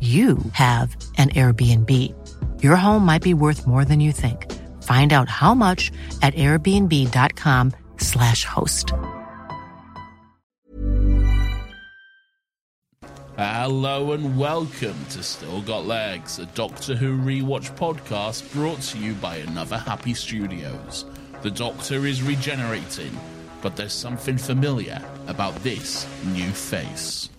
you 0.00 0.38
have 0.52 0.96
an 1.16 1.30
Airbnb. 1.30 2.14
Your 2.62 2.76
home 2.76 3.04
might 3.04 3.22
be 3.22 3.34
worth 3.34 3.66
more 3.66 3.84
than 3.84 3.98
you 3.98 4.12
think. 4.12 4.46
Find 4.84 5.12
out 5.12 5.28
how 5.28 5.54
much 5.54 5.90
at 6.22 6.34
airbnb.com/slash 6.34 8.44
host. 8.44 8.92
Hello 13.36 14.12
and 14.12 14.38
welcome 14.38 14.96
to 15.10 15.22
Still 15.22 15.60
Got 15.62 15.86
Legs, 15.86 16.38
a 16.38 16.46
Doctor 16.46 16.94
Who 16.96 17.18
rewatch 17.18 17.76
podcast 17.76 18.50
brought 18.52 18.80
to 18.82 18.98
you 18.98 19.14
by 19.14 19.36
another 19.36 19.78
Happy 19.78 20.14
Studios. 20.14 21.04
The 21.42 21.50
Doctor 21.50 22.06
is 22.06 22.22
regenerating, 22.22 23.16
but 23.62 23.76
there's 23.76 23.92
something 23.92 24.38
familiar 24.38 25.00
about 25.28 25.54
this 25.62 26.06
new 26.24 26.50
face. 26.50 27.30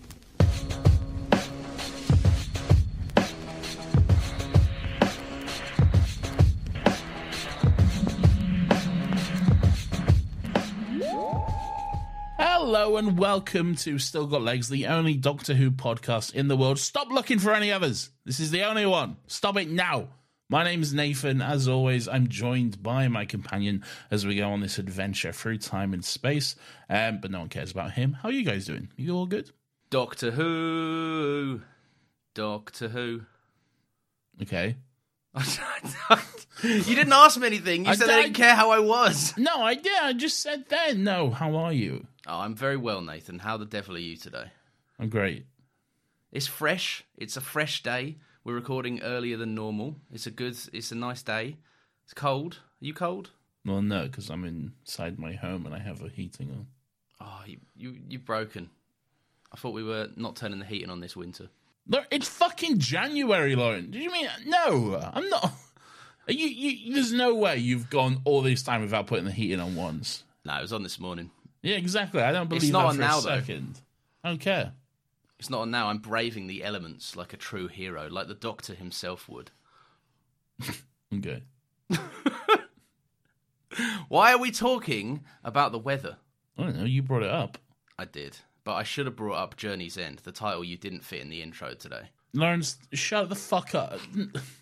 Hello 12.42 12.96
and 12.96 13.18
welcome 13.20 13.76
to 13.76 14.00
Still 14.00 14.26
Got 14.26 14.42
Legs, 14.42 14.70
the 14.70 14.88
only 14.88 15.16
Doctor 15.16 15.54
Who 15.56 15.72
podcast 15.72 16.34
in 16.34 16.48
the 16.48 16.56
world. 16.56 16.80
Stop 16.80 17.12
looking 17.12 17.38
for 17.38 17.54
any 17.54 17.70
others. 17.70 18.12
This 18.26 18.40
is 18.40 18.50
the 18.50 18.64
only 18.64 18.86
one. 18.86 19.18
Stop 19.28 19.58
it 19.58 19.70
now. 19.70 20.08
My 20.50 20.64
name 20.64 20.82
is 20.82 20.94
Nathan. 20.94 21.42
As 21.42 21.68
always, 21.68 22.08
I'm 22.08 22.30
joined 22.30 22.82
by 22.82 23.10
my 23.10 23.26
companion 23.26 23.84
as 24.10 24.26
we 24.26 24.36
go 24.36 24.50
on 24.52 24.62
this 24.62 24.80
adventure 24.80 25.34
through 25.34 25.58
time 25.58 25.94
and 25.94 26.04
space. 26.04 26.56
Um, 26.90 27.20
but 27.22 27.30
no 27.30 27.40
one 27.40 27.50
cares 27.50 27.72
about 27.72 27.92
him. 27.92 28.14
How 28.14 28.30
are 28.30 28.34
you 28.34 28.46
guys 28.46 28.66
doing? 28.66 28.88
You 28.96 29.16
all 29.18 29.26
good? 29.26 29.52
Doctor 29.90 30.32
Who. 30.32 31.62
Doctor 32.36 32.88
Who. 32.88 33.22
Okay. 34.42 34.78
you 36.64 36.96
didn't 36.96 37.14
ask 37.14 37.38
me 37.40 37.48
anything. 37.48 37.84
You 37.86 37.92
I 37.92 37.96
said 37.96 38.10
I 38.10 38.16
did- 38.16 38.22
didn't 38.24 38.36
care 38.38 38.56
how 38.56 38.72
I 38.72 38.80
was. 38.80 39.34
No, 39.38 39.62
I 39.62 39.76
did. 39.76 39.92
I 40.02 40.14
just 40.14 40.40
said 40.40 40.66
then. 40.70 41.04
No, 41.04 41.30
how 41.32 41.56
are 41.58 41.74
you? 41.74 42.08
Oh, 42.30 42.42
I'm 42.42 42.54
very 42.54 42.78
well, 42.78 43.02
Nathan. 43.02 43.40
How 43.40 43.58
the 43.58 43.66
devil 43.66 43.96
are 43.96 44.00
you 44.00 44.16
today? 44.16 44.52
I'm 45.00 45.10
great. 45.10 45.48
It's 46.32 46.46
fresh. 46.46 47.04
It's 47.18 47.36
a 47.36 47.42
fresh 47.42 47.82
day. 47.82 48.18
We're 48.44 48.54
recording 48.54 49.02
earlier 49.02 49.36
than 49.36 49.56
normal. 49.56 49.96
It's 50.14 50.28
a 50.28 50.32
good. 50.32 50.56
It's 50.72 50.92
a 50.92 50.96
nice 50.96 51.24
day. 51.24 51.58
It's 52.06 52.14
cold. 52.14 52.60
Are 52.82 52.86
you 52.86 52.94
cold? 52.94 53.32
Well, 53.66 53.82
no, 53.82 54.04
because 54.04 54.30
I'm 54.30 54.46
inside 54.46 55.18
my 55.18 55.34
home 55.34 55.66
and 55.66 55.74
I 55.74 55.80
have 55.80 56.04
a 56.04 56.10
heating 56.10 56.52
on. 56.52 56.68
Oh, 57.20 57.42
you 57.48 57.58
you 57.76 57.98
you've 58.08 58.26
broken. 58.26 58.70
I 59.52 59.58
thought 59.58 59.74
we 59.74 59.84
were 59.84 60.10
not 60.16 60.36
turning 60.36 60.60
the 60.60 60.66
heating 60.66 60.92
on 60.92 61.00
this 61.00 61.16
winter. 61.16 61.50
Look, 61.88 62.06
it's 62.12 62.30
fucking 62.30 62.78
January, 62.78 63.56
Lauren. 63.56 63.90
Did 63.90 64.04
you 64.04 64.12
mean 64.12 64.30
no? 64.46 65.02
I'm 65.14 65.28
not. 65.30 65.52
Are 66.28 66.34
you, 66.34 66.48
you, 66.48 66.94
there's 66.94 67.12
no 67.12 67.34
way 67.34 67.58
you've 67.58 67.90
gone 67.90 68.22
all 68.24 68.44
this 68.44 68.62
time 68.62 68.82
without 68.82 69.08
putting 69.08 69.26
the 69.26 69.32
heating 69.32 69.60
on 69.60 69.76
once. 69.76 70.24
No, 70.46 70.56
it 70.60 70.62
was 70.62 70.74
on 70.74 70.84
this 70.84 71.00
morning. 71.00 71.32
Yeah, 71.62 71.76
exactly. 71.76 72.22
I 72.22 72.32
don't 72.32 72.48
believe 72.50 72.64
It's 72.64 72.72
not 72.72 72.86
on 72.86 72.98
now, 72.98 73.20
a 73.20 73.22
though. 73.22 73.28
second. 73.40 73.80
I 74.24 74.30
don't 74.30 74.40
care. 74.40 74.74
It's 75.40 75.50
not 75.50 75.62
on 75.62 75.72
now. 75.72 75.88
I'm 75.88 76.00
braving 76.00 76.48
the 76.48 76.64
elements 76.64 77.16
like 77.16 77.34
a 77.34 77.38
true 77.38 77.68
hero, 77.68 78.08
like 78.10 78.28
the 78.28 78.34
Doctor 78.36 78.74
himself 78.76 79.28
would. 79.30 79.52
Okay. 81.12 81.42
Why 84.10 84.34
are 84.34 84.38
we 84.38 84.52
talking 84.52 85.24
about 85.44 85.72
the 85.72 85.80
weather? 85.80 86.18
I 86.58 86.64
don't 86.64 86.78
know. 86.78 86.84
You 86.86 87.02
brought 87.02 87.24
it 87.24 87.30
up. 87.32 87.58
I 87.98 88.06
did, 88.06 88.38
but 88.64 88.74
I 88.74 88.84
should 88.84 89.06
have 89.06 89.16
brought 89.16 89.38
up 89.38 89.56
Journey's 89.58 89.98
End, 89.98 90.20
the 90.20 90.32
title 90.32 90.64
you 90.64 90.78
didn't 90.78 91.04
fit 91.04 91.22
in 91.22 91.30
the 91.30 91.42
intro 91.42 91.74
today. 91.74 92.10
Lawrence, 92.34 92.78
shut 92.94 93.30
the 93.30 93.36
fuck 93.36 93.74
up. 93.76 94.00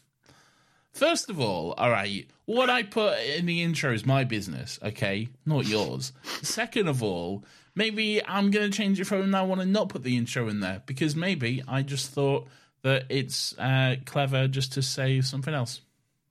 First 0.97 1.29
of 1.29 1.39
all, 1.39 1.73
all 1.77 1.91
right, 1.91 2.27
what 2.45 2.71
I 2.71 2.81
put 2.81 3.19
in 3.19 3.45
the 3.45 3.61
intro 3.61 3.93
is 3.93 4.03
my 4.03 4.23
business, 4.23 4.79
okay? 4.81 5.27
Not 5.45 5.67
yours. 5.67 6.11
Second 6.41 6.87
of 6.87 7.03
all, 7.03 7.45
maybe 7.75 8.25
I'm 8.25 8.49
going 8.49 8.71
to 8.71 8.75
change 8.75 8.99
it 8.99 9.05
from 9.05 9.29
now 9.29 9.51
on 9.51 9.59
and 9.59 9.71
not 9.71 9.89
put 9.89 10.01
the 10.01 10.17
intro 10.17 10.49
in 10.49 10.59
there 10.59 10.81
because 10.87 11.15
maybe 11.15 11.61
I 11.67 11.83
just 11.83 12.09
thought 12.09 12.47
that 12.81 13.03
it's 13.09 13.55
uh, 13.59 13.97
clever 14.05 14.47
just 14.47 14.73
to 14.73 14.81
say 14.81 15.21
something 15.21 15.53
else. 15.53 15.81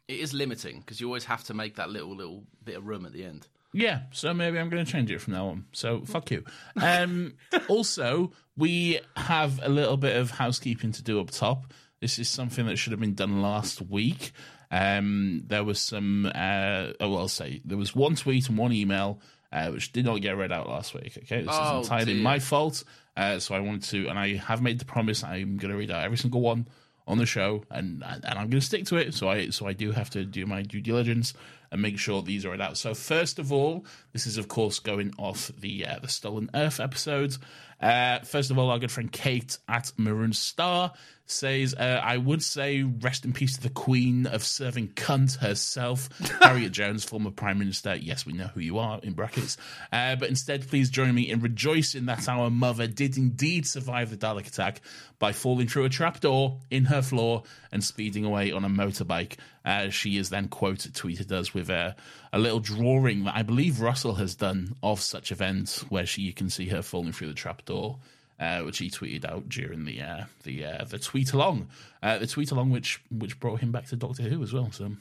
It 0.09 0.19
is 0.19 0.34
limiting 0.34 0.81
because 0.81 1.00
you 1.00 1.06
always 1.06 1.27
have 1.27 1.44
to 1.44 1.54
make 1.54 1.77
that 1.77 1.91
little 1.91 2.16
little 2.16 2.43
bit 2.65 2.77
of 2.77 2.88
room 2.88 3.06
at 3.06 3.12
the 3.12 3.25
end. 3.25 3.47
Yeah, 3.72 4.00
so 4.10 4.34
maybe 4.34 4.59
I'm 4.59 4.69
going 4.69 4.84
to 4.84 4.91
change 4.91 5.12
it 5.12 5.21
from 5.21 5.34
now 5.34 5.47
on. 5.47 5.66
So 5.71 6.00
fuck 6.06 6.33
you. 6.33 6.44
Um, 6.83 7.34
also, 7.69 8.33
we 8.56 8.98
have 9.16 9.60
a 9.62 9.69
little 9.69 9.97
bit 9.97 10.16
of 10.16 10.33
housekeeping 10.33 10.91
to 10.91 11.04
do 11.04 11.21
up 11.21 11.31
top. 11.31 11.72
This 12.00 12.19
is 12.19 12.28
something 12.28 12.66
that 12.66 12.77
should 12.77 12.93
have 12.93 13.00
been 13.00 13.15
done 13.15 13.41
last 13.43 13.81
week. 13.81 14.33
Um, 14.71 15.43
there 15.47 15.65
was 15.65 15.81
some, 15.81 16.27
uh, 16.27 16.88
oh, 17.00 17.16
I'll 17.16 17.28
say 17.28 17.60
there 17.65 17.78
was 17.78 17.94
one 17.94 18.16
tweet 18.16 18.49
and 18.49 18.59
one 18.59 18.72
email 18.72 19.21
uh, 19.53 19.71
which 19.71 19.93
did 19.93 20.04
not 20.04 20.21
get 20.21 20.37
read 20.37 20.53
out 20.53 20.69
last 20.69 20.93
week. 20.93 21.16
Okay, 21.19 21.43
this 21.43 21.49
Oh, 21.53 21.81
is 21.81 21.87
entirely 21.87 22.15
dear. 22.15 22.22
my 22.22 22.38
fault. 22.41 22.82
Uh, 23.16 23.38
so 23.38 23.54
I 23.54 23.60
wanted 23.60 23.84
to, 23.84 24.09
and 24.09 24.19
I 24.19 24.37
have 24.37 24.60
made 24.60 24.78
the 24.78 24.84
promise 24.84 25.22
I'm 25.25 25.56
going 25.56 25.71
to 25.71 25.77
read 25.78 25.91
out 25.91 26.04
every 26.04 26.19
single 26.19 26.41
one 26.41 26.66
on 27.09 27.19
the 27.19 27.25
show, 27.27 27.63
and 27.71 28.03
and 28.04 28.24
I'm 28.27 28.51
going 28.51 28.51
to 28.51 28.60
stick 28.60 28.84
to 28.86 28.97
it. 28.97 29.15
So 29.15 29.28
I 29.30 29.51
so 29.51 29.66
I 29.66 29.72
do 29.72 29.92
have 29.92 30.10
to 30.10 30.24
do 30.24 30.45
my 30.45 30.63
due 30.63 30.80
diligence 30.80 31.33
and 31.71 31.80
make 31.80 31.98
sure 31.98 32.21
these 32.21 32.45
are 32.45 32.51
read 32.51 32.60
out. 32.60 32.77
So 32.77 32.92
first 32.95 33.39
of 33.39 33.53
all, 33.53 33.86
this 34.12 34.27
is 34.27 34.36
of 34.36 34.48
course 34.48 34.80
going 34.80 35.15
off 35.16 35.51
the 35.59 35.86
uh, 35.86 36.01
the 36.01 36.09
Stolen 36.09 36.51
Earth 36.53 36.80
episodes. 36.80 37.39
Uh, 37.80 38.19
first 38.21 38.51
of 38.51 38.59
all, 38.59 38.71
our 38.71 38.78
good 38.80 38.91
friend 38.91 39.10
Kate 39.12 39.57
at 39.69 39.92
Maroon 39.97 40.33
Star 40.33 40.92
says, 41.26 41.74
uh, 41.74 42.00
"I 42.02 42.16
would 42.16 42.42
say 42.42 42.82
rest 42.82 43.24
in 43.24 43.32
peace 43.32 43.56
to 43.56 43.62
the 43.62 43.70
Queen 43.70 44.26
of 44.26 44.44
serving 44.44 44.88
cunt 44.88 45.38
herself, 45.38 46.08
Harriet 46.42 46.72
Jones, 46.72 47.04
former 47.04 47.30
Prime 47.30 47.58
Minister. 47.58 47.96
Yes, 47.96 48.24
we 48.24 48.32
know 48.32 48.46
who 48.48 48.60
you 48.60 48.78
are 48.78 49.00
in 49.02 49.12
brackets. 49.12 49.56
Uh, 49.92 50.16
but 50.16 50.28
instead, 50.28 50.68
please 50.68 50.90
join 50.90 51.14
me 51.14 51.30
in 51.30 51.40
rejoicing 51.40 52.06
that 52.06 52.28
our 52.28 52.50
mother 52.50 52.86
did 52.86 53.16
indeed 53.16 53.66
survive 53.66 54.10
the 54.10 54.16
Dalek 54.16 54.46
attack 54.46 54.80
by 55.18 55.32
falling 55.32 55.66
through 55.66 55.84
a 55.84 55.88
trapdoor 55.88 56.58
in 56.70 56.86
her 56.86 57.02
floor 57.02 57.42
and 57.72 57.82
speeding 57.82 58.24
away 58.24 58.52
on 58.52 58.64
a 58.64 58.68
motorbike. 58.68 59.36
Uh, 59.64 59.88
she 59.88 60.16
is 60.16 60.30
then 60.30 60.48
quote 60.48 60.78
tweeted 60.78 61.32
us 61.32 61.52
with 61.52 61.70
a, 61.70 61.96
a 62.32 62.38
little 62.38 62.60
drawing 62.60 63.24
that 63.24 63.36
I 63.36 63.42
believe 63.42 63.80
Russell 63.80 64.14
has 64.14 64.34
done 64.34 64.76
of 64.82 65.00
such 65.00 65.32
events, 65.32 65.80
where 65.90 66.06
she 66.06 66.22
you 66.22 66.32
can 66.32 66.50
see 66.50 66.68
her 66.68 66.82
falling 66.82 67.12
through 67.12 67.28
the 67.28 67.34
trapdoor 67.34 67.98
uh, 68.41 68.60
which 68.62 68.78
he 68.78 68.91
tweeted 68.91 69.24
out 69.24 69.48
during 69.48 69.84
the 69.84 70.00
uh, 70.03 70.24
the 70.44 70.65
uh, 70.65 70.84
the 70.84 70.98
tweet 70.98 71.33
along, 71.33 71.68
uh, 72.03 72.18
the 72.18 72.27
tweet 72.27 72.50
along, 72.50 72.71
which 72.71 73.00
which 73.10 73.38
brought 73.41 73.60
him 73.60 73.72
back 73.72 73.86
to 73.86 73.97
Doctor 73.97 74.24
Who 74.24 74.42
as 74.42 74.53
well. 74.53 74.71
So, 74.72 74.92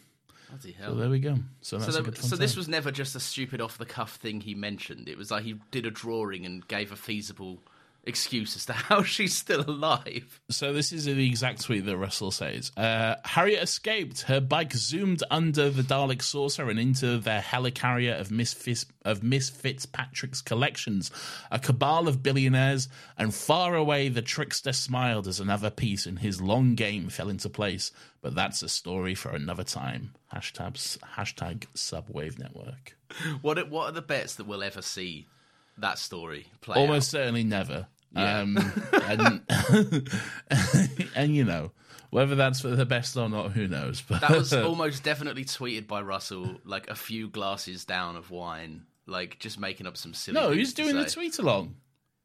so 0.86 0.96
there 0.96 1.10
we 1.10 1.20
go. 1.20 1.38
So 1.62 1.78
that's 1.78 1.94
So, 1.94 2.00
a 2.00 2.04
there- 2.04 2.16
so 2.16 2.36
this 2.36 2.56
was 2.56 2.68
never 2.68 2.92
just 2.92 3.16
a 3.16 3.20
stupid 3.20 3.60
off 3.62 3.78
the 3.78 3.86
cuff 3.86 4.16
thing 4.16 4.42
he 4.42 4.56
mentioned. 4.56 5.10
It 5.10 5.18
was 5.18 5.32
like 5.32 5.44
he 5.44 5.56
did 5.72 5.86
a 5.86 5.92
drawing 5.92 6.46
and 6.46 6.66
gave 6.68 6.92
a 6.92 6.96
feasible 6.96 7.62
excuse 8.06 8.56
as 8.56 8.66
to 8.66 8.74
how 8.74 9.04
she's 9.04 9.36
still 9.36 9.62
alive. 9.62 10.40
So 10.50 10.74
this 10.74 10.92
is 10.92 11.06
the 11.06 11.28
exact 11.28 11.63
tweet 11.63 11.86
that 11.86 11.98
Russell 11.98 12.31
says. 12.31 12.72
Uh, 12.78 13.16
Harriet 13.24 13.63
escaped. 13.63 14.22
Her 14.22 14.40
bike 14.40 14.74
zoomed 14.74 15.24
under 15.31 15.69
the 15.69 15.81
Dalek 15.81 16.22
saucer 16.22 16.69
and 16.69 16.80
into 16.80 17.18
the 17.18 17.42
helicarrier 17.44 18.19
of 18.19 18.31
Miss, 18.31 18.54
Fis- 18.54 18.86
of 19.04 19.24
Miss 19.24 19.50
Fitzpatrick's 19.50 20.42
collections. 20.42 21.12
A 21.52 21.60
cabal 21.60 22.07
of 22.07 22.24
billionaires, 22.24 22.88
and 23.18 23.34
far 23.34 23.75
away 23.75 24.10
the 24.10 24.22
trickster 24.22 24.74
smiled 24.74 25.28
as 25.28 25.40
another 25.40 25.69
piece 25.69 26.06
in 26.06 26.18
his 26.18 26.42
long 26.42 26.75
game 26.75 27.10
fell 27.10 27.30
into 27.30 27.50
place. 27.50 27.92
But 28.22 28.36
that's 28.36 28.63
a 28.63 28.69
story 28.69 29.16
for 29.16 29.30
another 29.30 29.63
time. 29.63 30.13
Hashtag, 30.34 30.98
hashtag 31.16 31.66
Subwave 31.75 32.40
Network. 32.40 32.98
What 33.42 33.69
what 33.69 33.90
are 33.90 33.92
the 33.92 34.01
bets 34.01 34.36
that 34.36 34.48
we'll 34.48 34.63
ever 34.63 34.81
see 34.81 35.28
that 35.78 36.00
story 36.00 36.48
play? 36.62 36.75
Almost 36.75 37.12
certainly 37.12 37.44
never. 37.44 37.88
Yeah. 38.16 38.40
Um, 38.40 38.58
and, 38.94 39.42
and 41.16 41.36
you 41.36 41.44
know, 41.44 41.72
whether 42.10 42.36
that's 42.36 42.62
for 42.62 42.70
the 42.70 42.86
best 42.86 43.18
or 43.18 43.28
not, 43.28 43.52
who 43.52 43.68
knows? 43.68 44.02
But 44.02 44.22
That 44.22 44.32
was 44.32 44.54
almost 44.54 45.04
definitely 45.04 45.46
tweeted 45.46 45.88
by 45.88 46.02
Russell, 46.02 46.60
like 46.64 46.90
a 46.90 46.96
few 46.96 47.28
glasses 47.28 47.86
down 47.86 48.16
of 48.16 48.32
wine, 48.32 48.84
like 49.06 49.40
just 49.40 49.60
making 49.60 49.86
up 49.86 49.98
some 49.98 50.14
silly. 50.14 50.40
no, 50.40 50.52
he's 50.52 50.74
doing 50.74 50.96
the 50.96 51.06
tweet 51.06 51.40
along. 51.40 51.76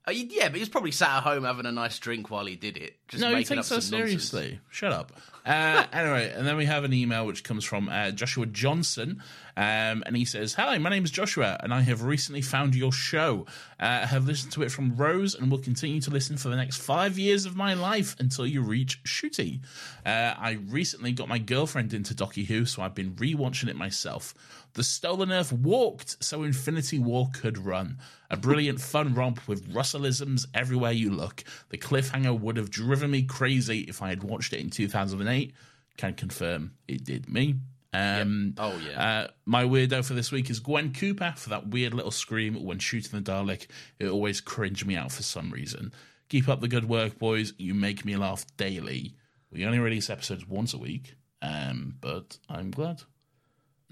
Uh, 0.09 0.13
yeah, 0.13 0.49
but 0.49 0.59
he's 0.59 0.69
probably 0.69 0.91
sat 0.91 1.19
at 1.19 1.23
home 1.23 1.45
having 1.45 1.67
a 1.67 1.73
nice 1.73 1.99
drink 1.99 2.31
while 2.31 2.47
he 2.47 2.57
did 2.57 2.77
it. 2.77 2.97
Just 3.09 3.21
No, 3.21 3.31
he 3.31 3.45
takes 3.45 3.51
up 3.51 3.57
that 3.59 3.65
some 3.65 3.75
nonsense. 4.01 4.29
seriously. 4.29 4.61
Shut 4.71 4.93
up. 4.93 5.13
Uh, 5.47 5.87
anyway, 5.95 6.31
and 6.37 6.47
then 6.47 6.59
we 6.59 6.67
have 6.67 6.85
an 6.85 6.93
email 6.93 7.25
which 7.25 7.43
comes 7.45 7.65
from 7.65 7.89
uh, 7.89 8.11
Joshua 8.11 8.45
Johnson, 8.45 9.23
um, 9.57 10.03
and 10.05 10.15
he 10.15 10.27
says, 10.27 10.53
"Hi, 10.53 10.77
my 10.77 10.91
name 10.91 11.03
is 11.03 11.11
Joshua, 11.11 11.59
and 11.63 11.73
I 11.73 11.81
have 11.81 12.03
recently 12.03 12.43
found 12.43 12.75
your 12.75 12.93
show. 12.93 13.47
Uh, 13.81 14.01
I 14.03 14.07
have 14.07 14.27
listened 14.27 14.53
to 14.53 14.63
it 14.63 14.71
from 14.71 14.95
Rose, 14.97 15.35
and 15.35 15.51
will 15.51 15.59
continue 15.59 15.99
to 16.03 16.11
listen 16.11 16.37
for 16.37 16.51
the 16.51 16.57
next 16.57 16.77
five 16.77 17.19
years 17.19 17.47
of 17.47 17.57
my 17.57 17.73
life 17.73 18.15
until 18.21 18.47
you 18.47 18.61
reach 18.61 19.03
Shooty. 19.05 19.61
Uh, 20.05 20.35
I 20.39 20.59
recently 20.69 21.13
got 21.13 21.27
my 21.27 21.39
girlfriend 21.39 21.95
into 21.95 22.13
Docky 22.15 22.45
Who, 22.45 22.67
so 22.67 22.83
I've 22.83 22.95
been 22.95 23.15
rewatching 23.15 23.69
it 23.69 23.77
myself. 23.77 24.35
The 24.75 24.85
Stolen 24.85 25.33
Earth 25.33 25.53
walked 25.53 26.23
so 26.23 26.43
Infinity 26.43 26.99
War 26.99 27.29
could 27.33 27.59
run. 27.59 27.99
A 28.31 28.37
brilliant 28.37 28.81
fun 28.81 29.15
romp 29.15 29.47
with 29.49 29.73
Russellisms 29.73 30.47
everywhere 30.55 30.93
you 30.93 31.11
look. 31.11 31.43
The 31.71 31.79
cliffhanger 31.79 32.39
would 32.39 32.57
have 32.57 32.71
driven 32.71 33.11
me 33.11 33.23
crazy 33.23 33.81
if 33.81 34.01
I 34.03 34.11
had 34.11 34.23
watched 34.23 34.53
it 34.53 34.61
in 34.61 34.71
2008. 34.71 35.53
Can 35.97 36.15
confirm 36.15 36.73
it 36.87 37.05
did 37.05 37.29
me. 37.29 37.57
Um, 37.93 38.55
Oh, 38.57 38.79
yeah. 38.79 39.03
Uh, 39.03 39.29
my 39.45 39.65
weirdo 39.65 40.05
for 40.05 40.15
this 40.15 40.31
week 40.31 40.49
is 40.49 40.61
Gwen 40.61 40.93
Cooper 40.93 41.35
for 41.37 41.51
that 41.51 41.67
weird 41.69 41.93
little 41.93 42.13
scream 42.13 42.65
when 42.65 42.79
shooting 42.79 43.21
the 43.21 43.31
Dalek. 43.31 43.67
It 43.99 44.09
always 44.09 44.41
cringed 44.41 44.87
me 44.87 44.95
out 44.97 45.11
for 45.11 45.25
some 45.25 45.51
reason. 45.51 45.93
Keep 46.29 46.49
up 46.49 46.61
the 46.61 46.69
good 46.69 46.89
work, 46.89 47.19
boys. 47.19 47.53
You 47.59 47.75
make 47.75 48.05
me 48.05 48.17
laugh 48.17 48.47
daily. 48.57 49.17
We 49.51 49.67
only 49.67 49.81
release 49.81 50.09
episodes 50.09 50.47
once 50.47 50.73
a 50.75 50.79
week, 50.79 51.17
um, 51.43 51.97
but 52.01 52.39
I'm 52.49 52.71
glad. 52.71 53.03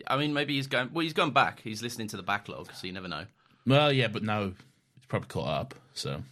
I 0.07 0.17
mean, 0.17 0.33
maybe 0.35 0.55
he's 0.55 0.67
going. 0.67 0.91
Well, 0.93 1.03
he's 1.03 1.13
gone 1.13 1.33
back. 1.33 1.61
He's 1.63 1.83
listening 1.83 2.09
to 2.09 2.17
the 2.17 2.23
backlog, 2.23 2.73
so 2.75 2.87
you 2.87 2.93
never 2.93 3.09
know. 3.09 3.25
Well, 3.67 3.93
yeah, 3.93 4.09
but 4.09 4.23
now 4.23 4.53
it's 4.97 5.07
probably 5.09 5.29
caught 5.29 5.49
up. 5.49 5.75
So 5.95 6.23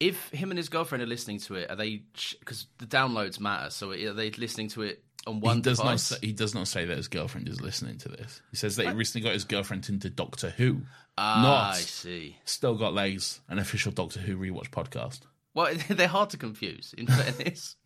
If 0.00 0.30
him 0.30 0.50
and 0.50 0.58
his 0.58 0.68
girlfriend 0.68 1.02
are 1.02 1.06
listening 1.06 1.40
to 1.40 1.54
it, 1.56 1.70
are 1.70 1.76
they? 1.76 2.02
Because 2.38 2.66
the 2.78 2.86
downloads 2.86 3.40
matter. 3.40 3.70
So 3.70 3.90
are 3.92 4.12
they 4.12 4.30
listening 4.30 4.68
to 4.70 4.82
it 4.82 5.02
on 5.26 5.40
one 5.40 5.56
he 5.56 5.62
does 5.62 5.82
not. 5.82 6.00
Say, 6.00 6.16
he 6.22 6.32
does 6.32 6.54
not 6.54 6.68
say 6.68 6.84
that 6.84 6.96
his 6.96 7.08
girlfriend 7.08 7.48
is 7.48 7.60
listening 7.60 7.98
to 7.98 8.08
this. 8.08 8.40
He 8.50 8.56
says 8.56 8.76
that 8.76 8.86
he 8.86 8.92
recently 8.92 9.24
got 9.24 9.34
his 9.34 9.44
girlfriend 9.44 9.88
into 9.88 10.08
Doctor 10.10 10.50
Who. 10.50 10.82
ah, 11.16 11.42
not 11.42 11.74
I 11.74 11.78
see. 11.80 12.36
still 12.44 12.74
got 12.76 12.94
legs. 12.94 13.40
An 13.48 13.58
official 13.58 13.92
Doctor 13.92 14.20
Who 14.20 14.36
rewatch 14.36 14.70
podcast. 14.70 15.20
Well, 15.54 15.74
they're 15.88 16.08
hard 16.08 16.30
to 16.30 16.36
confuse. 16.36 16.94
In 16.96 17.06
fairness. 17.06 17.76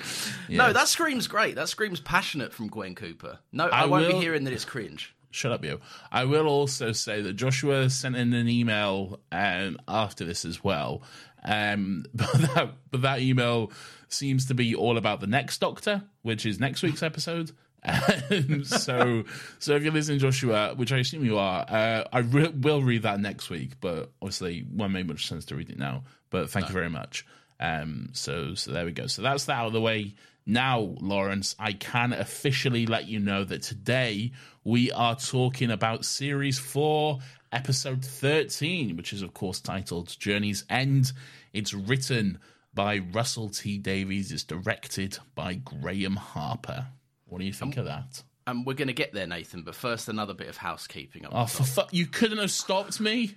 Yeah. 0.48 0.58
No, 0.58 0.72
that 0.72 0.86
screams 0.86 1.26
great. 1.26 1.56
That 1.56 1.68
screams 1.68 1.98
passionate 2.00 2.52
from 2.52 2.68
Gwen 2.68 2.94
Cooper. 2.94 3.40
No, 3.52 3.66
I, 3.66 3.82
I 3.82 3.86
won't 3.86 4.06
will- 4.06 4.12
be 4.12 4.18
hearing 4.20 4.44
that 4.44 4.52
it's 4.52 4.64
cringe. 4.64 5.12
Shut 5.30 5.52
up, 5.52 5.64
you. 5.64 5.80
I 6.10 6.24
will 6.24 6.46
also 6.46 6.92
say 6.92 7.20
that 7.20 7.34
Joshua 7.34 7.90
sent 7.90 8.16
in 8.16 8.32
an 8.32 8.48
email 8.48 9.20
um, 9.32 9.76
after 9.86 10.24
this 10.24 10.44
as 10.44 10.62
well. 10.64 11.02
Um, 11.44 12.04
but, 12.14 12.32
that, 12.32 12.70
but 12.90 13.02
that 13.02 13.20
email 13.20 13.70
seems 14.08 14.46
to 14.46 14.54
be 14.54 14.74
all 14.74 14.96
about 14.96 15.20
the 15.20 15.26
next 15.26 15.58
Doctor, 15.60 16.04
which 16.22 16.46
is 16.46 16.58
next 16.60 16.82
week's 16.82 17.02
episode. 17.02 17.50
Um, 17.88 18.64
so, 18.64 19.22
so 19.60 19.76
if 19.76 19.84
you're 19.84 19.92
listening, 19.92 20.18
Joshua, 20.18 20.74
which 20.74 20.90
I 20.90 20.96
assume 20.96 21.24
you 21.24 21.38
are, 21.38 21.64
uh, 21.68 22.02
I 22.12 22.18
re- 22.18 22.48
will 22.48 22.82
read 22.82 23.02
that 23.02 23.20
next 23.20 23.48
week. 23.48 23.80
But 23.80 24.10
obviously, 24.20 24.66
won't 24.72 24.92
make 24.92 25.06
much 25.06 25.28
sense 25.28 25.44
to 25.46 25.54
read 25.54 25.70
it 25.70 25.78
now. 25.78 26.02
But 26.30 26.50
thank 26.50 26.66
you 26.66 26.72
very 26.72 26.90
much. 26.90 27.24
Um, 27.58 28.10
so, 28.12 28.54
so 28.54 28.72
there 28.72 28.84
we 28.84 28.92
go. 28.92 29.06
So 29.06 29.22
that's 29.22 29.46
that 29.46 29.58
out 29.58 29.66
of 29.68 29.72
the 29.72 29.80
way. 29.80 30.14
Now, 30.44 30.94
Lawrence, 31.00 31.56
I 31.58 31.72
can 31.72 32.12
officially 32.12 32.86
let 32.86 33.08
you 33.08 33.18
know 33.18 33.42
that 33.44 33.62
today 33.62 34.32
we 34.62 34.92
are 34.92 35.16
talking 35.16 35.70
about 35.70 36.04
Series 36.04 36.58
4, 36.58 37.18
Episode 37.52 38.04
13, 38.04 38.96
which 38.96 39.12
is, 39.12 39.22
of 39.22 39.34
course, 39.34 39.60
titled 39.60 40.16
Journey's 40.18 40.64
End. 40.70 41.12
It's 41.52 41.74
written 41.74 42.38
by 42.74 42.98
Russell 42.98 43.48
T. 43.48 43.78
Davies, 43.78 44.30
it's 44.30 44.44
directed 44.44 45.18
by 45.34 45.54
Graeme 45.54 46.16
Harper. 46.16 46.86
What 47.24 47.38
do 47.38 47.44
you 47.44 47.52
think 47.52 47.76
of 47.76 47.86
that? 47.86 48.22
And 48.46 48.64
we're 48.64 48.74
going 48.74 48.86
to 48.88 48.94
get 48.94 49.12
there, 49.12 49.26
Nathan. 49.26 49.62
But 49.62 49.74
first, 49.74 50.08
another 50.08 50.34
bit 50.34 50.48
of 50.48 50.56
housekeeping. 50.56 51.26
Oh, 51.32 51.46
for 51.46 51.64
top. 51.64 51.90
fu- 51.90 51.96
you 51.96 52.06
couldn't 52.06 52.38
have 52.38 52.52
stopped 52.52 53.00
me? 53.00 53.34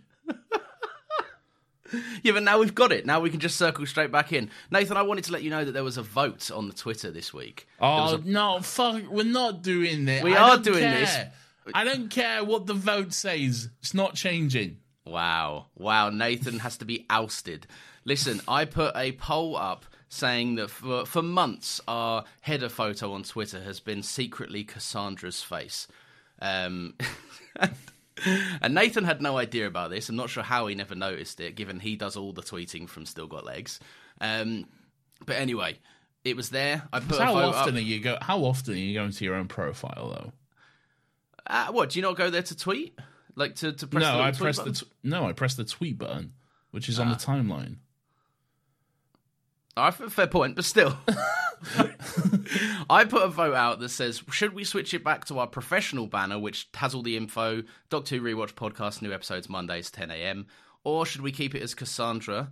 Yeah, 2.24 2.34
but 2.34 2.44
now 2.44 2.60
we've 2.60 2.76
got 2.76 2.92
it. 2.92 3.06
Now 3.06 3.20
we 3.20 3.30
can 3.30 3.40
just 3.40 3.56
circle 3.58 3.86
straight 3.86 4.12
back 4.12 4.34
in. 4.34 4.50
Nathan, 4.72 4.98
I 4.98 5.02
wanted 5.02 5.24
to 5.26 5.32
let 5.32 5.44
you 5.44 5.50
know 5.50 5.64
that 5.66 5.72
there 5.72 5.84
was 5.84 5.98
a 5.98 6.04
vote 6.04 6.52
on 6.52 6.68
the 6.68 6.74
Twitter 6.74 7.12
this 7.12 7.34
week. 7.34 7.68
Oh, 7.80 8.16
a- 8.16 8.18
no, 8.20 8.60
fuck, 8.62 9.04
we're 9.10 9.24
not 9.24 9.62
doing 9.62 10.06
this. 10.06 10.24
We 10.24 10.36
I 10.36 10.50
are 10.50 10.58
doing 10.58 10.80
care. 10.80 11.00
this. 11.00 11.18
I 11.74 11.84
don't 11.84 12.10
care 12.10 12.44
what 12.44 12.66
the 12.66 12.74
vote 12.74 13.14
says. 13.14 13.70
It's 13.80 13.94
not 13.94 14.16
changing. 14.16 14.78
Wow. 15.06 15.68
Wow. 15.76 16.10
Nathan 16.10 16.60
has 16.60 16.78
to 16.78 16.86
be 16.86 17.06
ousted. 17.10 17.68
Listen, 18.06 18.42
I 18.48 18.66
put 18.66 18.96
a 18.96 19.12
poll 19.14 19.56
up 19.56 19.86
saying 20.08 20.56
that 20.56 20.70
for, 20.70 21.06
for 21.06 21.22
months 21.22 21.80
our 21.88 22.24
header 22.42 22.70
photo 22.70 23.14
on 23.14 23.24
Twitter 23.24 23.62
has 23.62 23.80
been 23.80 24.02
secretly 24.04 24.64
Cassandra's 24.64 25.42
face. 25.44 25.88
Um, 26.42 26.96
and 28.62 28.74
Nathan 28.74 29.04
had 29.04 29.22
no 29.22 29.38
idea 29.38 29.68
about 29.68 29.90
this. 29.92 30.10
I'm 30.10 30.16
not 30.16 30.30
sure 30.30 30.44
how 30.44 30.68
he 30.68 30.76
never 30.76 30.96
noticed 30.96 31.40
it, 31.40 31.56
given 31.56 31.80
he 31.80 31.96
does 31.96 32.16
all 32.18 32.34
the 32.34 32.42
tweeting 32.42 32.88
from 32.90 33.06
Still 33.06 33.28
Got 33.28 33.46
Legs. 33.46 33.80
Um, 34.22 34.66
but 35.26 35.36
anyway, 35.38 35.78
it 36.24 36.36
was 36.36 36.50
there. 36.50 36.84
I 36.92 37.00
put 37.00 37.20
how 37.20 37.36
often 37.36 37.76
up. 37.76 37.80
are 37.80 37.84
you 37.84 38.00
go? 38.00 38.18
How 38.22 38.40
often 38.44 38.74
are 38.74 38.78
you 38.78 38.94
going 38.94 39.12
to 39.12 39.26
your 39.26 39.36
own 39.36 39.48
profile 39.48 40.10
though? 40.10 40.32
Uh, 41.48 41.72
what? 41.72 41.90
Do 41.92 42.00
you 42.00 42.04
not 42.04 42.18
go 42.18 42.30
there 42.30 42.44
to 42.44 42.58
tweet? 42.58 42.98
Like 43.36 43.56
to, 43.56 43.72
to 43.72 43.88
press 43.88 44.04
the 44.04 44.12
no, 44.12 44.16
little 44.18 44.22
I 44.28 44.32
press 44.32 44.60
the 44.60 44.72
t- 44.72 44.86
no, 45.04 45.26
I 45.28 45.34
press 45.34 45.56
the 45.56 45.64
tweet 45.64 45.98
button, 45.98 46.34
which 46.72 46.90
is 46.90 47.00
on 47.00 47.10
the 47.10 47.16
Ah. 47.16 47.18
timeline. 47.18 47.78
F- 49.88 50.12
fair 50.12 50.28
point, 50.28 50.56
but 50.56 50.66
still. 50.66 50.98
I 52.90 53.06
put 53.06 53.24
a 53.24 53.28
vote 53.28 53.56
out 53.56 53.80
that 53.80 53.90
says, 53.90 54.24
should 54.32 54.54
we 54.54 54.64
switch 54.64 54.94
it 54.94 55.04
back 55.04 55.26
to 55.26 55.40
our 55.40 55.48
professional 55.48 56.08
banner, 56.08 56.40
which 56.40 56.70
has 56.76 56.94
all 56.94 57.02
the 57.02 57.18
info, 57.18 57.64
Doctor 57.90 58.18
Who 58.18 58.22
Rewatch 58.22 58.54
podcast, 58.54 59.02
new 59.02 59.14
episodes 59.14 59.50
Mondays, 59.50 59.92
10 59.92 60.12
a.m., 60.12 60.48
or 60.84 61.06
should 61.06 61.22
we 61.22 61.32
keep 61.32 61.56
it 61.56 61.62
as 61.62 61.76
Cassandra? 61.76 62.52